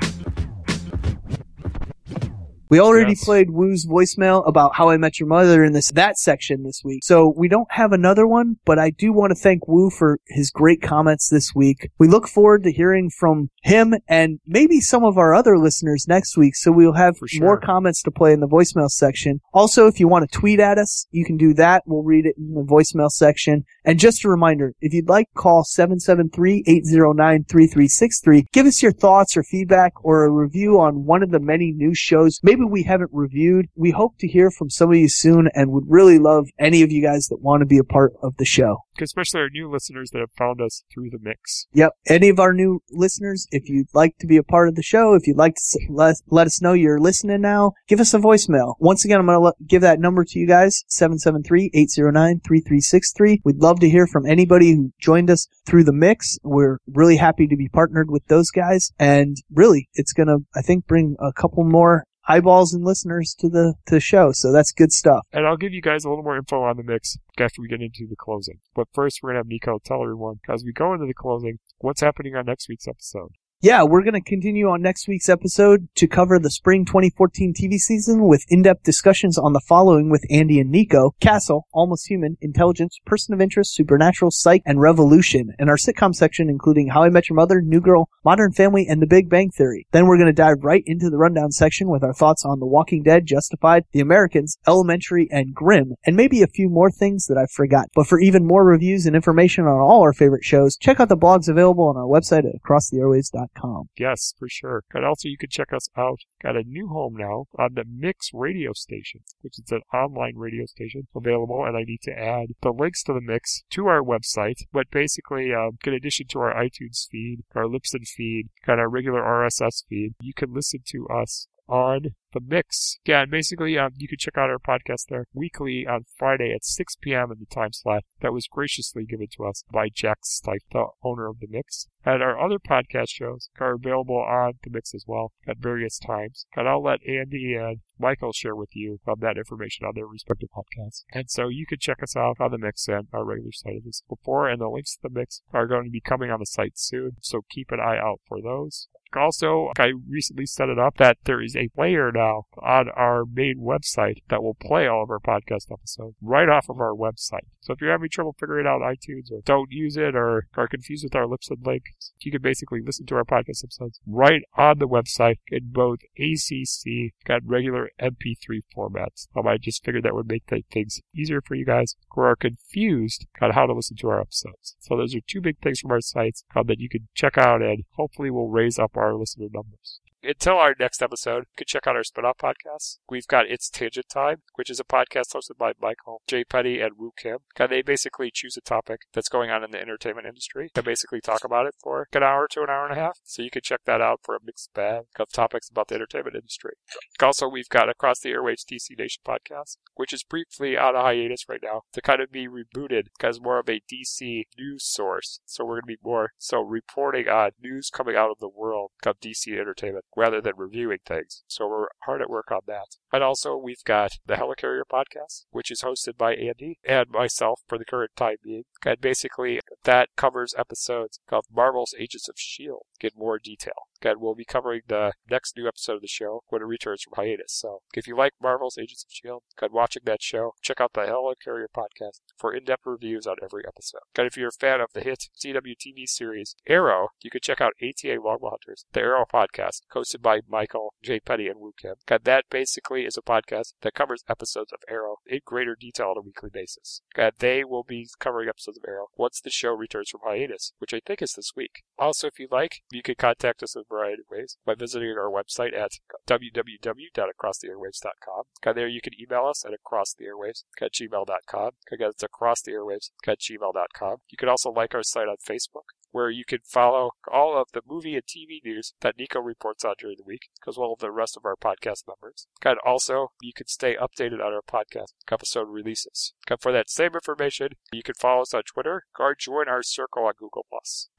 We 2.71 2.79
already 2.79 3.11
Yes. 3.11 3.25
played 3.25 3.51
Woo's 3.51 3.85
voicemail 3.85 4.47
about 4.47 4.75
how 4.75 4.89
I 4.89 4.95
met 4.95 5.19
your 5.19 5.27
mother 5.27 5.61
in 5.61 5.73
this 5.73 5.91
that 5.91 6.17
section 6.17 6.63
this 6.63 6.81
week. 6.85 7.03
So 7.03 7.33
we 7.35 7.49
don't 7.49 7.67
have 7.71 7.91
another 7.91 8.25
one, 8.25 8.55
but 8.63 8.79
I 8.79 8.91
do 8.91 9.11
want 9.11 9.31
to 9.31 9.35
thank 9.35 9.67
Woo 9.67 9.89
for 9.89 10.19
his 10.29 10.51
great 10.51 10.81
comments 10.81 11.27
this 11.27 11.53
week. 11.53 11.89
We 11.99 12.07
look 12.07 12.29
forward 12.29 12.63
to 12.63 12.71
hearing 12.71 13.09
from 13.09 13.49
him 13.61 13.95
and 14.07 14.39
maybe 14.47 14.79
some 14.79 15.03
of 15.03 15.17
our 15.17 15.33
other 15.33 15.57
listeners 15.57 16.05
next 16.07 16.37
week. 16.37 16.55
So 16.55 16.71
we'll 16.71 16.93
have 16.93 17.17
sure. 17.27 17.45
more 17.45 17.59
comments 17.59 18.01
to 18.03 18.11
play 18.11 18.31
in 18.31 18.39
the 18.39 18.47
voicemail 18.47 18.87
section. 18.87 19.41
Also, 19.53 19.87
if 19.87 19.99
you 19.99 20.07
want 20.07 20.31
to 20.31 20.39
tweet 20.39 20.61
at 20.61 20.77
us, 20.77 21.07
you 21.11 21.25
can 21.25 21.35
do 21.35 21.53
that. 21.55 21.83
We'll 21.85 22.03
read 22.03 22.25
it 22.25 22.37
in 22.37 22.53
the 22.53 22.63
voicemail 22.63 23.09
section. 23.09 23.65
And 23.83 23.99
just 23.99 24.23
a 24.23 24.29
reminder, 24.29 24.75
if 24.79 24.93
you'd 24.93 25.09
like, 25.09 25.27
call 25.35 25.65
773-809-3363. 25.65 28.45
Give 28.53 28.65
us 28.65 28.81
your 28.81 28.93
thoughts 28.93 29.35
or 29.35 29.43
feedback 29.43 29.91
or 30.05 30.23
a 30.23 30.29
review 30.29 30.79
on 30.79 31.03
one 31.03 31.21
of 31.21 31.31
the 31.31 31.41
many 31.41 31.73
new 31.73 31.93
shows 31.93 32.39
maybe 32.43 32.60
we 32.67 32.83
haven't 32.83 33.11
reviewed. 33.13 33.67
We 33.75 33.91
hope 33.91 34.17
to 34.19 34.27
hear 34.27 34.51
from 34.51 34.69
some 34.69 34.91
of 34.91 34.97
you 34.97 35.09
soon 35.09 35.49
and 35.53 35.71
would 35.71 35.85
really 35.87 36.19
love 36.19 36.47
any 36.59 36.81
of 36.81 36.91
you 36.91 37.01
guys 37.01 37.27
that 37.27 37.41
want 37.41 37.61
to 37.61 37.65
be 37.65 37.77
a 37.77 37.83
part 37.83 38.13
of 38.21 38.35
the 38.37 38.45
show. 38.45 38.77
Especially 38.99 39.41
our 39.41 39.49
new 39.49 39.69
listeners 39.69 40.11
that 40.11 40.19
have 40.19 40.31
found 40.37 40.61
us 40.61 40.83
through 40.93 41.09
the 41.09 41.17
mix. 41.21 41.65
Yep. 41.73 41.93
Any 42.07 42.29
of 42.29 42.39
our 42.39 42.53
new 42.53 42.81
listeners, 42.91 43.47
if 43.51 43.67
you'd 43.67 43.87
like 43.93 44.17
to 44.19 44.27
be 44.27 44.37
a 44.37 44.43
part 44.43 44.67
of 44.67 44.75
the 44.75 44.83
show, 44.83 45.15
if 45.15 45.25
you'd 45.25 45.37
like 45.37 45.55
to 45.55 45.79
let, 45.89 46.17
let 46.27 46.47
us 46.47 46.61
know 46.61 46.73
you're 46.73 46.99
listening 46.99 47.41
now, 47.41 47.71
give 47.87 47.99
us 47.99 48.13
a 48.13 48.19
voicemail. 48.19 48.75
Once 48.79 49.05
again, 49.05 49.19
I'm 49.19 49.25
going 49.25 49.37
to 49.37 49.43
let, 49.43 49.55
give 49.65 49.81
that 49.81 49.99
number 49.99 50.23
to 50.23 50.39
you 50.39 50.47
guys, 50.47 50.83
773-809-3363. 50.89 53.39
We'd 53.43 53.57
love 53.57 53.79
to 53.79 53.89
hear 53.89 54.05
from 54.05 54.25
anybody 54.25 54.75
who 54.75 54.91
joined 54.99 55.29
us 55.29 55.47
through 55.65 55.85
the 55.85 55.93
mix. 55.93 56.37
We're 56.43 56.77
really 56.87 57.17
happy 57.17 57.47
to 57.47 57.55
be 57.55 57.69
partnered 57.69 58.11
with 58.11 58.25
those 58.27 58.51
guys. 58.51 58.91
And 58.99 59.37
really, 59.51 59.89
it's 59.93 60.13
going 60.13 60.27
to, 60.27 60.39
I 60.55 60.61
think, 60.61 60.85
bring 60.85 61.15
a 61.19 61.33
couple 61.33 61.63
more 61.63 62.05
eyeballs 62.27 62.73
and 62.73 62.83
listeners 62.83 63.35
to 63.39 63.49
the, 63.49 63.75
to 63.87 63.99
show. 63.99 64.31
So 64.31 64.51
that's 64.51 64.71
good 64.71 64.91
stuff. 64.91 65.25
And 65.31 65.45
I'll 65.45 65.57
give 65.57 65.73
you 65.73 65.81
guys 65.81 66.05
a 66.05 66.09
little 66.09 66.23
more 66.23 66.37
info 66.37 66.63
on 66.63 66.77
the 66.77 66.83
mix 66.83 67.17
after 67.37 67.61
we 67.61 67.67
get 67.67 67.81
into 67.81 68.07
the 68.09 68.15
closing. 68.15 68.59
But 68.75 68.87
first, 68.93 69.19
we're 69.21 69.33
to 69.33 69.39
have 69.39 69.47
Nico 69.47 69.79
tell 69.83 70.03
everyone, 70.03 70.39
as 70.47 70.63
we 70.63 70.73
go 70.73 70.93
into 70.93 71.05
the 71.05 71.13
closing, 71.13 71.59
what's 71.79 72.01
happening 72.01 72.35
on 72.35 72.45
next 72.45 72.69
week's 72.69 72.87
episode. 72.87 73.31
Yeah, 73.63 73.83
we're 73.83 74.01
going 74.01 74.15
to 74.15 74.21
continue 74.21 74.69
on 74.69 74.81
next 74.81 75.07
week's 75.07 75.29
episode 75.29 75.87
to 75.93 76.07
cover 76.07 76.39
the 76.39 76.49
spring 76.49 76.83
2014 76.83 77.53
TV 77.53 77.75
season 77.75 78.23
with 78.27 78.43
in-depth 78.49 78.81
discussions 78.81 79.37
on 79.37 79.53
the 79.53 79.61
following 79.67 80.09
with 80.09 80.25
Andy 80.31 80.59
and 80.59 80.71
Nico, 80.71 81.13
Castle, 81.21 81.67
Almost 81.71 82.09
Human, 82.09 82.37
Intelligence, 82.41 82.97
Person 83.05 83.35
of 83.35 83.39
Interest, 83.39 83.71
Supernatural, 83.71 84.31
Psych, 84.31 84.63
and 84.65 84.81
Revolution, 84.81 85.53
and 85.59 85.69
our 85.69 85.75
sitcom 85.75 86.15
section 86.15 86.49
including 86.49 86.87
How 86.87 87.03
I 87.03 87.09
Met 87.09 87.29
Your 87.29 87.35
Mother, 87.35 87.61
New 87.61 87.81
Girl, 87.81 88.09
Modern 88.25 88.51
Family, 88.51 88.87
and 88.89 88.99
The 88.99 89.05
Big 89.05 89.29
Bang 89.29 89.51
Theory. 89.51 89.85
Then 89.91 90.07
we're 90.07 90.17
going 90.17 90.25
to 90.25 90.33
dive 90.33 90.63
right 90.63 90.81
into 90.87 91.11
the 91.11 91.17
rundown 91.17 91.51
section 91.51 91.87
with 91.87 92.03
our 92.03 92.15
thoughts 92.15 92.43
on 92.43 92.59
The 92.59 92.65
Walking 92.65 93.03
Dead, 93.03 93.27
Justified, 93.27 93.83
The 93.91 93.99
Americans, 93.99 94.57
Elementary, 94.67 95.27
and 95.29 95.53
Grimm, 95.53 95.93
and 96.03 96.15
maybe 96.15 96.41
a 96.41 96.47
few 96.47 96.67
more 96.67 96.89
things 96.89 97.27
that 97.27 97.37
I 97.37 97.45
forgot. 97.45 97.89
But 97.93 98.07
for 98.07 98.19
even 98.19 98.47
more 98.47 98.65
reviews 98.65 99.05
and 99.05 99.15
information 99.15 99.65
on 99.65 99.79
all 99.79 100.01
our 100.01 100.13
favorite 100.13 100.43
shows, 100.43 100.77
check 100.77 100.99
out 100.99 101.09
the 101.09 101.15
blogs 101.15 101.47
available 101.47 101.83
on 101.83 101.95
our 101.95 102.07
website 102.07 102.49
at 102.49 102.59
acrosstheairwaves.com. 102.63 103.50
Yes, 103.97 104.33
for 104.37 104.47
sure. 104.49 104.83
And 104.93 105.05
also, 105.05 105.27
you 105.27 105.37
can 105.37 105.49
check 105.49 105.73
us 105.73 105.89
out. 105.97 106.19
Got 106.41 106.55
a 106.55 106.63
new 106.63 106.87
home 106.87 107.15
now 107.17 107.45
on 107.57 107.73
the 107.73 107.83
Mix 107.87 108.31
radio 108.33 108.73
station, 108.73 109.21
which 109.41 109.59
is 109.59 109.71
an 109.71 109.81
online 109.93 110.35
radio 110.35 110.65
station 110.65 111.07
available. 111.15 111.65
And 111.65 111.77
I 111.77 111.83
need 111.83 112.01
to 112.03 112.17
add 112.17 112.47
the 112.61 112.71
links 112.71 113.03
to 113.03 113.13
the 113.13 113.21
Mix 113.21 113.63
to 113.71 113.87
our 113.87 114.01
website. 114.01 114.63
But 114.71 114.89
basically, 114.91 115.53
um, 115.53 115.77
in 115.85 115.93
addition 115.93 116.27
to 116.29 116.39
our 116.39 116.53
iTunes 116.53 117.07
feed, 117.09 117.43
our 117.55 117.65
Libsyn 117.65 118.07
feed, 118.07 118.49
got 118.65 118.79
our 118.79 118.89
regular 118.89 119.21
RSS 119.21 119.85
feed, 119.87 120.15
you 120.21 120.33
can 120.33 120.53
listen 120.53 120.79
to 120.87 121.07
us 121.07 121.47
on 121.67 122.15
the 122.33 122.41
mix. 122.41 122.97
Again, 123.05 123.29
basically, 123.29 123.77
um, 123.77 123.91
you 123.97 124.07
can 124.07 124.17
check 124.17 124.37
out 124.37 124.49
our 124.49 124.59
podcast 124.59 125.07
there 125.09 125.25
weekly 125.33 125.85
on 125.87 126.05
Friday 126.17 126.53
at 126.53 126.63
6 126.63 126.95
p.m. 127.01 127.31
in 127.31 127.39
the 127.39 127.45
time 127.45 127.73
slot 127.73 128.03
that 128.21 128.33
was 128.33 128.47
graciously 128.47 129.05
given 129.05 129.27
to 129.35 129.45
us 129.45 129.63
by 129.71 129.89
Jack 129.93 130.19
Stipe, 130.23 130.59
the 130.71 130.87
owner 131.03 131.27
of 131.27 131.39
the 131.39 131.47
mix. 131.49 131.87
And 132.05 132.23
our 132.23 132.39
other 132.39 132.57
podcast 132.57 133.09
shows 133.09 133.49
are 133.59 133.73
available 133.73 134.17
on 134.17 134.53
the 134.63 134.69
mix 134.71 134.93
as 134.95 135.05
well 135.07 135.33
at 135.47 135.57
various 135.57 135.99
times. 135.99 136.45
And 136.55 136.67
I'll 136.67 136.83
let 136.83 137.07
Andy 137.07 137.55
and 137.55 137.81
Michael 137.99 138.33
share 138.33 138.55
with 138.55 138.75
you 138.75 138.99
um, 139.07 139.19
that 139.19 139.37
information 139.37 139.85
on 139.85 139.93
their 139.95 140.07
respective 140.07 140.49
podcasts. 140.55 141.03
And 141.13 141.29
so 141.29 141.47
you 141.47 141.65
can 141.65 141.77
check 141.79 142.01
us 142.01 142.15
out 142.15 142.37
on 142.39 142.51
the 142.51 142.57
mix 142.57 142.87
and 142.87 143.07
our 143.13 143.23
regular 143.23 143.51
site 143.51 143.83
as 143.87 144.01
before, 144.09 144.49
and 144.49 144.59
the 144.59 144.67
links 144.67 144.95
to 144.95 145.01
the 145.03 145.19
mix 145.19 145.41
are 145.53 145.67
going 145.67 145.85
to 145.85 145.91
be 145.91 146.01
coming 146.01 146.31
on 146.31 146.39
the 146.39 146.45
site 146.45 146.77
soon. 146.77 147.17
So 147.21 147.41
keep 147.49 147.71
an 147.71 147.79
eye 147.79 147.97
out 147.97 148.21
for 148.27 148.41
those. 148.41 148.87
Also, 149.15 149.71
I 149.77 149.91
recently 150.07 150.45
set 150.45 150.69
it 150.69 150.79
up 150.79 150.95
that 150.97 151.17
there 151.25 151.41
is 151.41 151.55
a 151.55 151.67
player 151.69 152.11
now 152.13 152.20
on 152.21 152.89
our 152.89 153.25
main 153.25 153.59
website 153.59 154.21
that 154.29 154.43
will 154.43 154.55
play 154.55 154.87
all 154.87 155.03
of 155.03 155.09
our 155.09 155.19
podcast 155.19 155.71
episodes 155.71 156.15
right 156.21 156.49
off 156.49 156.69
of 156.69 156.79
our 156.79 156.93
website. 156.93 157.47
So 157.61 157.73
if 157.73 157.81
you're 157.81 157.91
having 157.91 158.09
trouble 158.09 158.35
figuring 158.39 158.67
out 158.67 158.81
iTunes 158.81 159.31
or 159.31 159.41
don't 159.45 159.71
use 159.71 159.97
it 159.97 160.15
or 160.15 160.47
are 160.55 160.67
confused 160.67 161.03
with 161.03 161.15
our 161.15 161.25
Libsyn 161.25 161.65
link, 161.65 161.83
you 162.19 162.31
can 162.31 162.41
basically 162.41 162.81
listen 162.83 163.05
to 163.07 163.15
our 163.15 163.23
podcast 163.23 163.63
episodes 163.63 163.99
right 164.05 164.41
on 164.57 164.79
the 164.79 164.87
website 164.87 165.39
in 165.47 165.71
both 165.71 165.99
ACC 166.17 167.13
and 167.27 167.41
regular 167.45 167.89
MP3 168.01 168.61
formats. 168.75 169.27
Um, 169.35 169.47
I 169.47 169.57
just 169.57 169.83
figured 169.83 170.03
that 170.03 170.15
would 170.15 170.27
make 170.27 170.47
th- 170.47 170.65
things 170.71 171.01
easier 171.15 171.41
for 171.41 171.55
you 171.55 171.65
guys 171.65 171.95
who 172.11 172.21
are 172.21 172.35
confused 172.35 173.27
on 173.41 173.51
how 173.51 173.65
to 173.65 173.73
listen 173.73 173.97
to 173.97 174.09
our 174.09 174.21
episodes. 174.21 174.75
So 174.79 174.97
those 174.97 175.15
are 175.15 175.21
two 175.27 175.41
big 175.41 175.59
things 175.59 175.79
from 175.79 175.91
our 175.91 176.01
sites 176.01 176.43
um, 176.55 176.67
that 176.67 176.79
you 176.79 176.89
can 176.89 177.07
check 177.13 177.37
out 177.37 177.61
and 177.61 177.83
hopefully 177.95 178.31
will 178.31 178.49
raise 178.49 178.79
up 178.79 178.95
our 178.95 179.13
listener 179.13 179.47
numbers. 179.51 180.01
Until 180.23 180.59
our 180.59 180.75
next 180.79 181.01
episode, 181.01 181.39
you 181.39 181.55
can 181.57 181.65
check 181.67 181.87
out 181.87 181.95
our 181.95 182.03
spin-off 182.03 182.37
podcasts. 182.37 182.99
We've 183.09 183.25
got 183.25 183.49
It's 183.49 183.71
Tangent 183.71 184.07
Time, 184.07 184.43
which 184.53 184.69
is 184.69 184.79
a 184.79 184.83
podcast 184.83 185.33
hosted 185.33 185.57
by 185.57 185.73
Michael, 185.81 186.21
Jay 186.27 186.43
Petty, 186.43 186.79
and 186.79 186.91
Woo 186.95 187.11
Kim. 187.17 187.39
They 187.57 187.81
basically 187.81 188.29
choose 188.31 188.55
a 188.55 188.61
topic 188.61 189.01
that's 189.13 189.29
going 189.29 189.49
on 189.49 189.63
in 189.63 189.71
the 189.71 189.81
entertainment 189.81 190.27
industry 190.27 190.69
and 190.75 190.85
basically 190.85 191.21
talk 191.21 191.43
about 191.43 191.65
it 191.65 191.73
for 191.81 192.07
an 192.13 192.21
hour 192.21 192.47
to 192.51 192.61
an 192.61 192.69
hour 192.69 192.85
and 192.85 192.95
a 192.95 193.01
half. 193.01 193.17
So 193.23 193.41
you 193.41 193.49
can 193.49 193.63
check 193.63 193.79
that 193.85 193.99
out 193.99 194.19
for 194.21 194.35
a 194.35 194.39
mixed 194.45 194.71
bag 194.75 195.05
of 195.19 195.31
topics 195.31 195.69
about 195.71 195.87
the 195.87 195.95
entertainment 195.95 196.35
industry. 196.35 196.73
Also, 197.19 197.47
we've 197.47 197.69
got 197.69 197.89
Across 197.89 198.19
the 198.19 198.29
Airwaves 198.29 198.63
DC 198.71 198.95
Nation 198.99 199.23
podcast, 199.27 199.77
which 199.95 200.13
is 200.13 200.23
briefly 200.23 200.77
on 200.77 200.95
a 200.95 201.01
hiatus 201.01 201.49
right 201.49 201.63
now 201.63 201.81
to 201.93 202.01
kind 202.01 202.21
of 202.21 202.31
be 202.31 202.47
rebooted 202.47 203.07
as 203.23 203.41
more 203.41 203.57
of 203.57 203.67
a 203.67 203.81
DC 203.91 204.43
news 204.55 204.85
source. 204.85 205.39
So 205.45 205.65
we're 205.65 205.81
going 205.81 205.81
to 205.81 205.87
be 205.87 205.97
more 206.03 206.33
so 206.37 206.61
reporting 206.61 207.27
on 207.27 207.51
news 207.59 207.89
coming 207.89 208.15
out 208.15 208.29
of 208.29 208.37
the 208.37 208.49
world 208.49 208.91
of 209.03 209.19
DC 209.19 209.59
entertainment 209.59 210.05
rather 210.15 210.41
than 210.41 210.53
reviewing 210.57 210.99
things. 211.05 211.43
So 211.47 211.67
we're 211.67 211.87
hard 212.03 212.21
at 212.21 212.29
work 212.29 212.51
on 212.51 212.61
that. 212.67 212.97
And 213.11 213.23
also, 213.23 213.55
we've 213.55 213.83
got 213.85 214.17
the 214.25 214.35
Helicarrier 214.35 214.83
podcast, 214.91 215.45
which 215.51 215.71
is 215.71 215.81
hosted 215.81 216.17
by 216.17 216.35
Andy 216.35 216.79
and 216.87 217.09
myself 217.09 217.61
for 217.67 217.77
the 217.77 217.85
current 217.85 218.11
time 218.15 218.37
being. 218.43 218.63
And 218.85 218.99
basically, 218.99 219.61
that 219.83 220.09
covers 220.15 220.53
episodes 220.57 221.19
of 221.29 221.45
Marvel's 221.51 221.95
Agents 221.97 222.27
of 222.27 222.35
S.H.I.E.L.D. 222.37 223.07
in 223.07 223.19
more 223.19 223.39
detail. 223.39 223.87
And 224.03 224.19
we'll 224.19 224.35
be 224.35 224.45
covering 224.45 224.81
the 224.87 225.13
next 225.29 225.55
new 225.57 225.67
episode 225.67 225.95
of 225.95 226.01
the 226.01 226.07
show 226.07 226.43
when 226.49 226.61
it 226.61 226.65
returns 226.65 227.03
from 227.03 227.13
hiatus. 227.15 227.53
So 227.53 227.81
if 227.93 228.07
you 228.07 228.15
like 228.15 228.33
Marvel's 228.41 228.77
Agents 228.77 229.03
of 229.03 229.09
S.H.I.E.L.D., 229.11 229.45
and 229.61 229.71
watching 229.71 230.03
that 230.05 230.21
show, 230.21 230.53
check 230.61 230.81
out 230.81 230.93
the 230.93 231.01
Helicarrier 231.01 231.67
podcast 231.75 232.21
for 232.37 232.53
in-depth 232.53 232.83
reviews 232.85 233.27
on 233.27 233.35
every 233.43 233.63
episode. 233.67 234.01
And 234.17 234.27
if 234.27 234.35
you're 234.37 234.49
a 234.49 234.59
fan 234.59 234.81
of 234.81 234.89
the 234.93 235.01
hit 235.01 235.29
CW 235.39 235.75
TV 235.75 236.07
series 236.07 236.55
Arrow, 236.67 237.09
you 237.21 237.29
can 237.29 237.41
check 237.41 237.61
out 237.61 237.73
ATA 237.81 238.19
Longbow 238.21 238.49
Hunters, 238.49 238.85
the 238.93 239.01
Arrow 239.01 239.25
podcast, 239.31 239.81
hosted 239.93 240.21
by 240.21 240.41
Michael, 240.47 240.93
Jay 241.03 241.19
Petty, 241.19 241.47
and 241.47 241.59
Woo 241.59 241.73
Kim. 241.79 241.95
And 242.07 242.23
that 242.23 242.45
basically 242.49 243.05
is 243.05 243.17
a 243.17 243.21
podcast 243.21 243.73
that 243.81 243.93
covers 243.93 244.23
episodes 244.27 244.71
of 244.73 244.79
Arrow 244.89 245.17
in 245.27 245.39
greater 245.45 245.75
detail 245.79 246.07
on 246.07 246.17
a 246.17 246.21
weekly 246.21 246.49
basis. 246.51 247.01
And 247.15 247.33
they 247.39 247.63
will 247.63 247.83
be 247.83 248.09
covering 248.19 248.49
episodes 248.49 248.77
of 248.77 248.85
Arrow 248.87 249.07
once 249.15 249.39
the 249.39 249.49
show 249.49 249.71
returns 249.73 250.09
from 250.09 250.21
hiatus, 250.23 250.73
which 250.79 250.93
I 250.93 251.01
think 251.05 251.21
is 251.21 251.33
this 251.33 251.51
week. 251.55 251.83
Also, 251.97 252.27
if 252.27 252.39
you'd 252.39 252.51
like, 252.51 252.81
you 252.91 253.01
can 253.01 253.15
contact 253.15 253.63
us 253.63 253.75
in 253.75 253.81
a 253.81 253.90
variety 253.91 254.21
of 254.21 254.29
ways 254.31 254.57
by 254.65 254.75
visiting 254.75 255.17
our 255.17 255.29
website 255.29 255.77
at 255.77 255.91
www.acrosstheairwaves.com. 256.27 258.43
And 258.65 258.77
there 258.77 258.87
you 258.87 259.01
can 259.01 259.13
email 259.19 259.45
us 259.45 259.65
at 259.65 259.73
acrosstheairwaves 259.73 260.63
at 260.81 260.93
gmail.com. 260.93 261.71
Again, 261.91 262.09
it's 262.09 262.23
acrosstheairwaves 262.23 263.11
at 263.27 263.39
gmail.com. 263.39 264.17
You 264.29 264.37
can 264.37 264.49
also 264.49 264.71
like 264.71 264.95
our 264.95 265.03
site 265.03 265.27
on 265.27 265.35
Facebook 265.37 265.89
where 266.11 266.29
you 266.29 266.43
can 266.45 266.59
follow 266.65 267.11
all 267.31 267.59
of 267.59 267.67
the 267.73 267.81
movie 267.87 268.15
and 268.15 268.23
TV 268.23 268.59
news 268.63 268.93
that 269.01 269.17
Nico 269.17 269.39
reports 269.39 269.83
on 269.83 269.95
during 269.99 270.17
the 270.17 270.23
week, 270.25 270.49
as 270.67 270.77
well 270.77 270.95
as 270.97 271.01
the 271.01 271.11
rest 271.11 271.37
of 271.37 271.45
our 271.45 271.55
podcast 271.55 272.03
members. 272.07 272.47
And 272.63 272.77
also, 272.85 273.31
you 273.41 273.51
can 273.55 273.67
stay 273.67 273.95
updated 273.95 274.45
on 274.45 274.53
our 274.53 274.61
podcast 274.61 275.13
episode 275.31 275.69
releases. 275.69 276.33
And 276.49 276.59
for 276.59 276.71
that 276.71 276.89
same 276.89 277.13
information, 277.13 277.69
you 277.91 278.03
can 278.03 278.15
follow 278.19 278.41
us 278.41 278.53
on 278.53 278.63
Twitter 278.63 279.03
or 279.19 279.35
join 279.35 279.67
our 279.67 279.83
circle 279.83 280.25
on 280.25 280.33
Google+. 280.37 280.65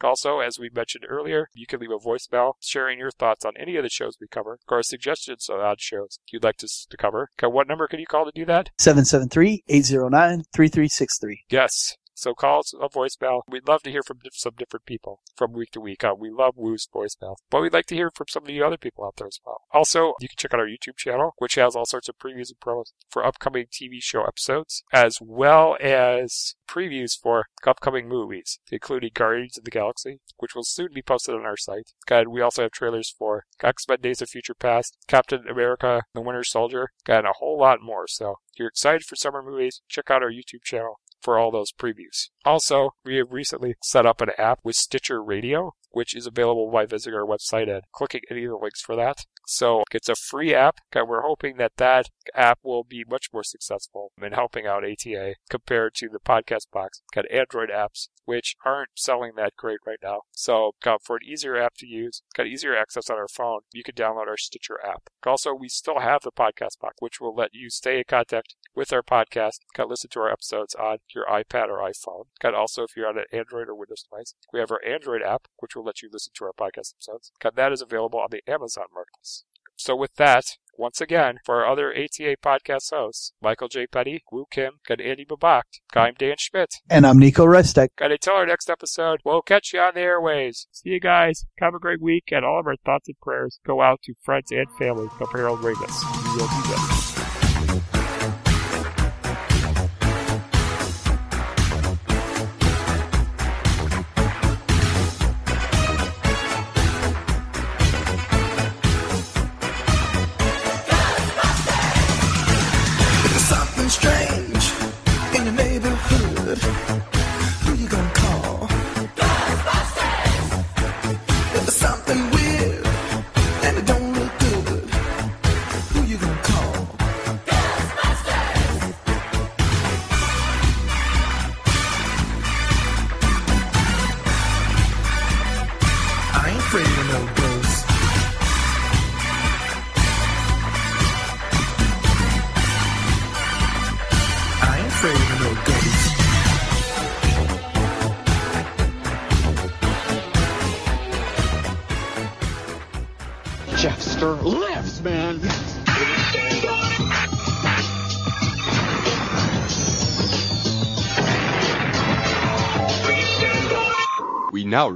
Also, 0.02 0.40
as 0.40 0.58
we 0.58 0.70
mentioned 0.72 1.04
earlier, 1.08 1.48
you 1.54 1.66
can 1.66 1.80
leave 1.80 1.90
a 1.90 1.98
voicemail 1.98 2.54
sharing 2.60 2.98
your 2.98 3.10
thoughts 3.10 3.44
on 3.44 3.52
any 3.58 3.76
of 3.76 3.82
the 3.82 3.88
shows 3.88 4.16
we 4.20 4.28
cover 4.28 4.58
or 4.68 4.82
suggestions 4.82 5.48
on 5.48 5.60
odd 5.60 5.80
shows 5.80 6.18
you'd 6.30 6.44
like 6.44 6.62
us 6.62 6.86
to 6.90 6.96
cover. 6.96 7.28
Okay, 7.38 7.52
what 7.52 7.68
number 7.68 7.86
can 7.86 8.00
you 8.00 8.06
call 8.06 8.24
to 8.24 8.32
do 8.34 8.44
that? 8.46 8.70
773-809-3363. 8.80 11.36
Yes. 11.50 11.96
So 12.22 12.34
call 12.34 12.60
us 12.60 12.72
a 12.72 12.88
voicemail. 12.88 13.40
We'd 13.48 13.66
love 13.66 13.82
to 13.82 13.90
hear 13.90 14.04
from 14.04 14.20
some 14.32 14.54
different 14.56 14.86
people 14.86 15.22
from 15.34 15.52
week 15.52 15.72
to 15.72 15.80
week. 15.80 16.04
Uh, 16.04 16.14
we 16.16 16.30
love 16.30 16.54
Woo's 16.56 16.86
voicemail, 16.86 17.34
but 17.50 17.60
we'd 17.60 17.72
like 17.72 17.86
to 17.86 17.96
hear 17.96 18.12
from 18.14 18.28
some 18.28 18.44
of 18.44 18.46
the 18.46 18.62
other 18.62 18.76
people 18.76 19.04
out 19.04 19.16
there 19.16 19.26
as 19.26 19.40
well. 19.44 19.62
Also, 19.72 20.14
you 20.20 20.28
can 20.28 20.36
check 20.36 20.54
out 20.54 20.60
our 20.60 20.68
YouTube 20.68 20.96
channel, 20.96 21.32
which 21.38 21.56
has 21.56 21.74
all 21.74 21.84
sorts 21.84 22.08
of 22.08 22.18
previews 22.18 22.50
and 22.50 22.60
promos 22.60 22.92
for 23.10 23.26
upcoming 23.26 23.66
TV 23.66 24.00
show 24.00 24.22
episodes, 24.22 24.84
as 24.92 25.18
well 25.20 25.76
as 25.80 26.54
previews 26.68 27.18
for 27.20 27.46
upcoming 27.66 28.08
movies, 28.08 28.60
including 28.70 29.10
Guardians 29.12 29.58
of 29.58 29.64
the 29.64 29.70
Galaxy, 29.72 30.20
which 30.38 30.54
will 30.54 30.62
soon 30.62 30.90
be 30.94 31.02
posted 31.02 31.34
on 31.34 31.44
our 31.44 31.56
site. 31.56 31.92
And 32.08 32.28
we 32.28 32.40
also 32.40 32.62
have 32.62 32.70
trailers 32.70 33.10
for 33.10 33.46
X-Men 33.60 34.00
Days 34.00 34.22
of 34.22 34.28
Future 34.28 34.54
Past, 34.54 34.96
Captain 35.08 35.48
America, 35.48 36.04
The 36.14 36.20
Winter 36.20 36.44
Soldier, 36.44 36.90
and 37.08 37.26
a 37.26 37.32
whole 37.38 37.58
lot 37.58 37.82
more. 37.82 38.06
So 38.06 38.36
if 38.52 38.60
you're 38.60 38.68
excited 38.68 39.02
for 39.04 39.16
summer 39.16 39.42
movies, 39.42 39.82
check 39.88 40.10
out 40.10 40.22
our 40.22 40.30
YouTube 40.30 40.62
channel 40.62 41.00
for 41.22 41.38
all 41.38 41.50
those 41.50 41.72
previews. 41.72 42.28
Also, 42.44 42.90
we 43.04 43.16
have 43.16 43.32
recently 43.32 43.74
set 43.82 44.06
up 44.06 44.20
an 44.20 44.30
app 44.38 44.60
with 44.62 44.76
Stitcher 44.76 45.22
Radio, 45.22 45.74
which 45.92 46.14
is 46.14 46.26
available 46.26 46.70
by 46.70 46.86
visiting 46.86 47.18
our 47.18 47.26
website 47.26 47.68
and 47.68 47.82
clicking 47.92 48.22
any 48.30 48.44
of 48.44 48.50
the 48.50 48.56
links 48.56 48.80
for 48.80 48.96
that. 48.96 49.24
So 49.46 49.82
it's 49.92 50.08
a 50.08 50.14
free 50.14 50.54
app, 50.54 50.76
and 50.92 51.08
we're 51.08 51.22
hoping 51.22 51.56
that 51.56 51.72
that 51.76 52.06
app 52.34 52.58
will 52.62 52.84
be 52.84 53.04
much 53.08 53.28
more 53.32 53.42
successful 53.42 54.12
in 54.20 54.32
helping 54.32 54.66
out 54.66 54.84
ATA 54.84 55.34
compared 55.50 55.94
to 55.96 56.08
the 56.08 56.20
Podcast 56.20 56.70
Box 56.72 57.02
got 57.12 57.30
Android 57.30 57.70
apps, 57.70 58.08
which 58.24 58.56
aren't 58.64 58.90
selling 58.96 59.32
that 59.36 59.56
great 59.56 59.78
right 59.86 59.98
now. 60.02 60.22
So 60.32 60.72
uh, 60.86 60.98
for 61.02 61.16
an 61.16 61.28
easier 61.28 61.56
app 61.56 61.74
to 61.78 61.86
use, 61.86 62.22
got 62.34 62.46
easier 62.46 62.76
access 62.76 63.10
on 63.10 63.16
our 63.16 63.28
phone, 63.28 63.60
you 63.72 63.82
can 63.82 63.94
download 63.94 64.28
our 64.28 64.36
Stitcher 64.36 64.78
app. 64.84 65.10
Also, 65.26 65.52
we 65.54 65.68
still 65.68 66.00
have 66.00 66.22
the 66.22 66.32
Podcast 66.32 66.78
Box, 66.80 66.96
which 67.00 67.20
will 67.20 67.34
let 67.34 67.50
you 67.52 67.70
stay 67.70 67.98
in 67.98 68.04
contact 68.08 68.54
with 68.74 68.92
our 68.92 69.02
podcast, 69.02 69.58
can 69.74 69.88
listen 69.88 70.08
to 70.10 70.20
our 70.20 70.32
episodes 70.32 70.74
on 70.74 70.98
your 71.14 71.26
iPad 71.26 71.68
or 71.68 71.78
iPhone. 71.78 72.24
Can 72.40 72.54
also, 72.54 72.84
if 72.84 72.96
you're 72.96 73.08
on 73.08 73.18
an 73.18 73.24
Android 73.32 73.68
or 73.68 73.74
Windows 73.74 74.04
device, 74.10 74.34
we 74.52 74.60
have 74.60 74.70
our 74.70 74.80
Android 74.86 75.22
app, 75.22 75.48
which 75.58 75.76
will 75.76 75.81
let 75.84 76.02
you 76.02 76.08
listen 76.12 76.32
to 76.36 76.44
our 76.44 76.52
podcast 76.52 76.94
episodes. 76.94 77.32
Can 77.40 77.52
that 77.56 77.72
is 77.72 77.82
available 77.82 78.20
on 78.20 78.28
the 78.30 78.42
Amazon 78.46 78.86
Marketplace. 78.94 79.44
So 79.76 79.96
with 79.96 80.14
that, 80.16 80.44
once 80.78 81.00
again, 81.00 81.38
for 81.44 81.56
our 81.64 81.70
other 81.70 81.92
ATA 81.92 82.36
podcast 82.42 82.90
hosts, 82.90 83.32
Michael 83.42 83.68
J. 83.68 83.86
Petty, 83.86 84.22
Woo 84.30 84.46
Kim, 84.50 84.74
and 84.88 85.00
Andy 85.00 85.24
Babak, 85.24 85.62
I'm 85.94 86.14
Dan 86.14 86.36
Schmidt. 86.38 86.74
And 86.88 87.06
I'm 87.06 87.18
Nico 87.18 87.44
Restek. 87.44 87.88
And 87.98 88.12
until 88.12 88.34
our 88.34 88.46
next 88.46 88.70
episode, 88.70 89.20
we'll 89.24 89.42
catch 89.42 89.72
you 89.72 89.80
on 89.80 89.94
the 89.94 90.00
airways. 90.00 90.66
See 90.72 90.90
you 90.90 91.00
guys. 91.00 91.44
Have 91.58 91.74
a 91.74 91.78
great 91.78 92.00
week, 92.00 92.24
and 92.30 92.44
all 92.44 92.60
of 92.60 92.66
our 92.66 92.76
thoughts 92.84 93.08
and 93.08 93.18
prayers 93.20 93.58
go 93.66 93.82
out 93.82 94.00
to 94.04 94.14
friends 94.22 94.50
and 94.50 94.70
family 94.78 95.08
of 95.20 95.32
Harold 95.32 95.60
Ramis. 95.60 96.24
We 96.24 96.40
will 96.40 96.48
do 96.48 98.11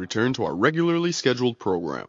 return 0.06 0.32
to 0.32 0.44
our 0.44 0.54
regularly 0.54 1.10
scheduled 1.10 1.58
program. 1.58 2.04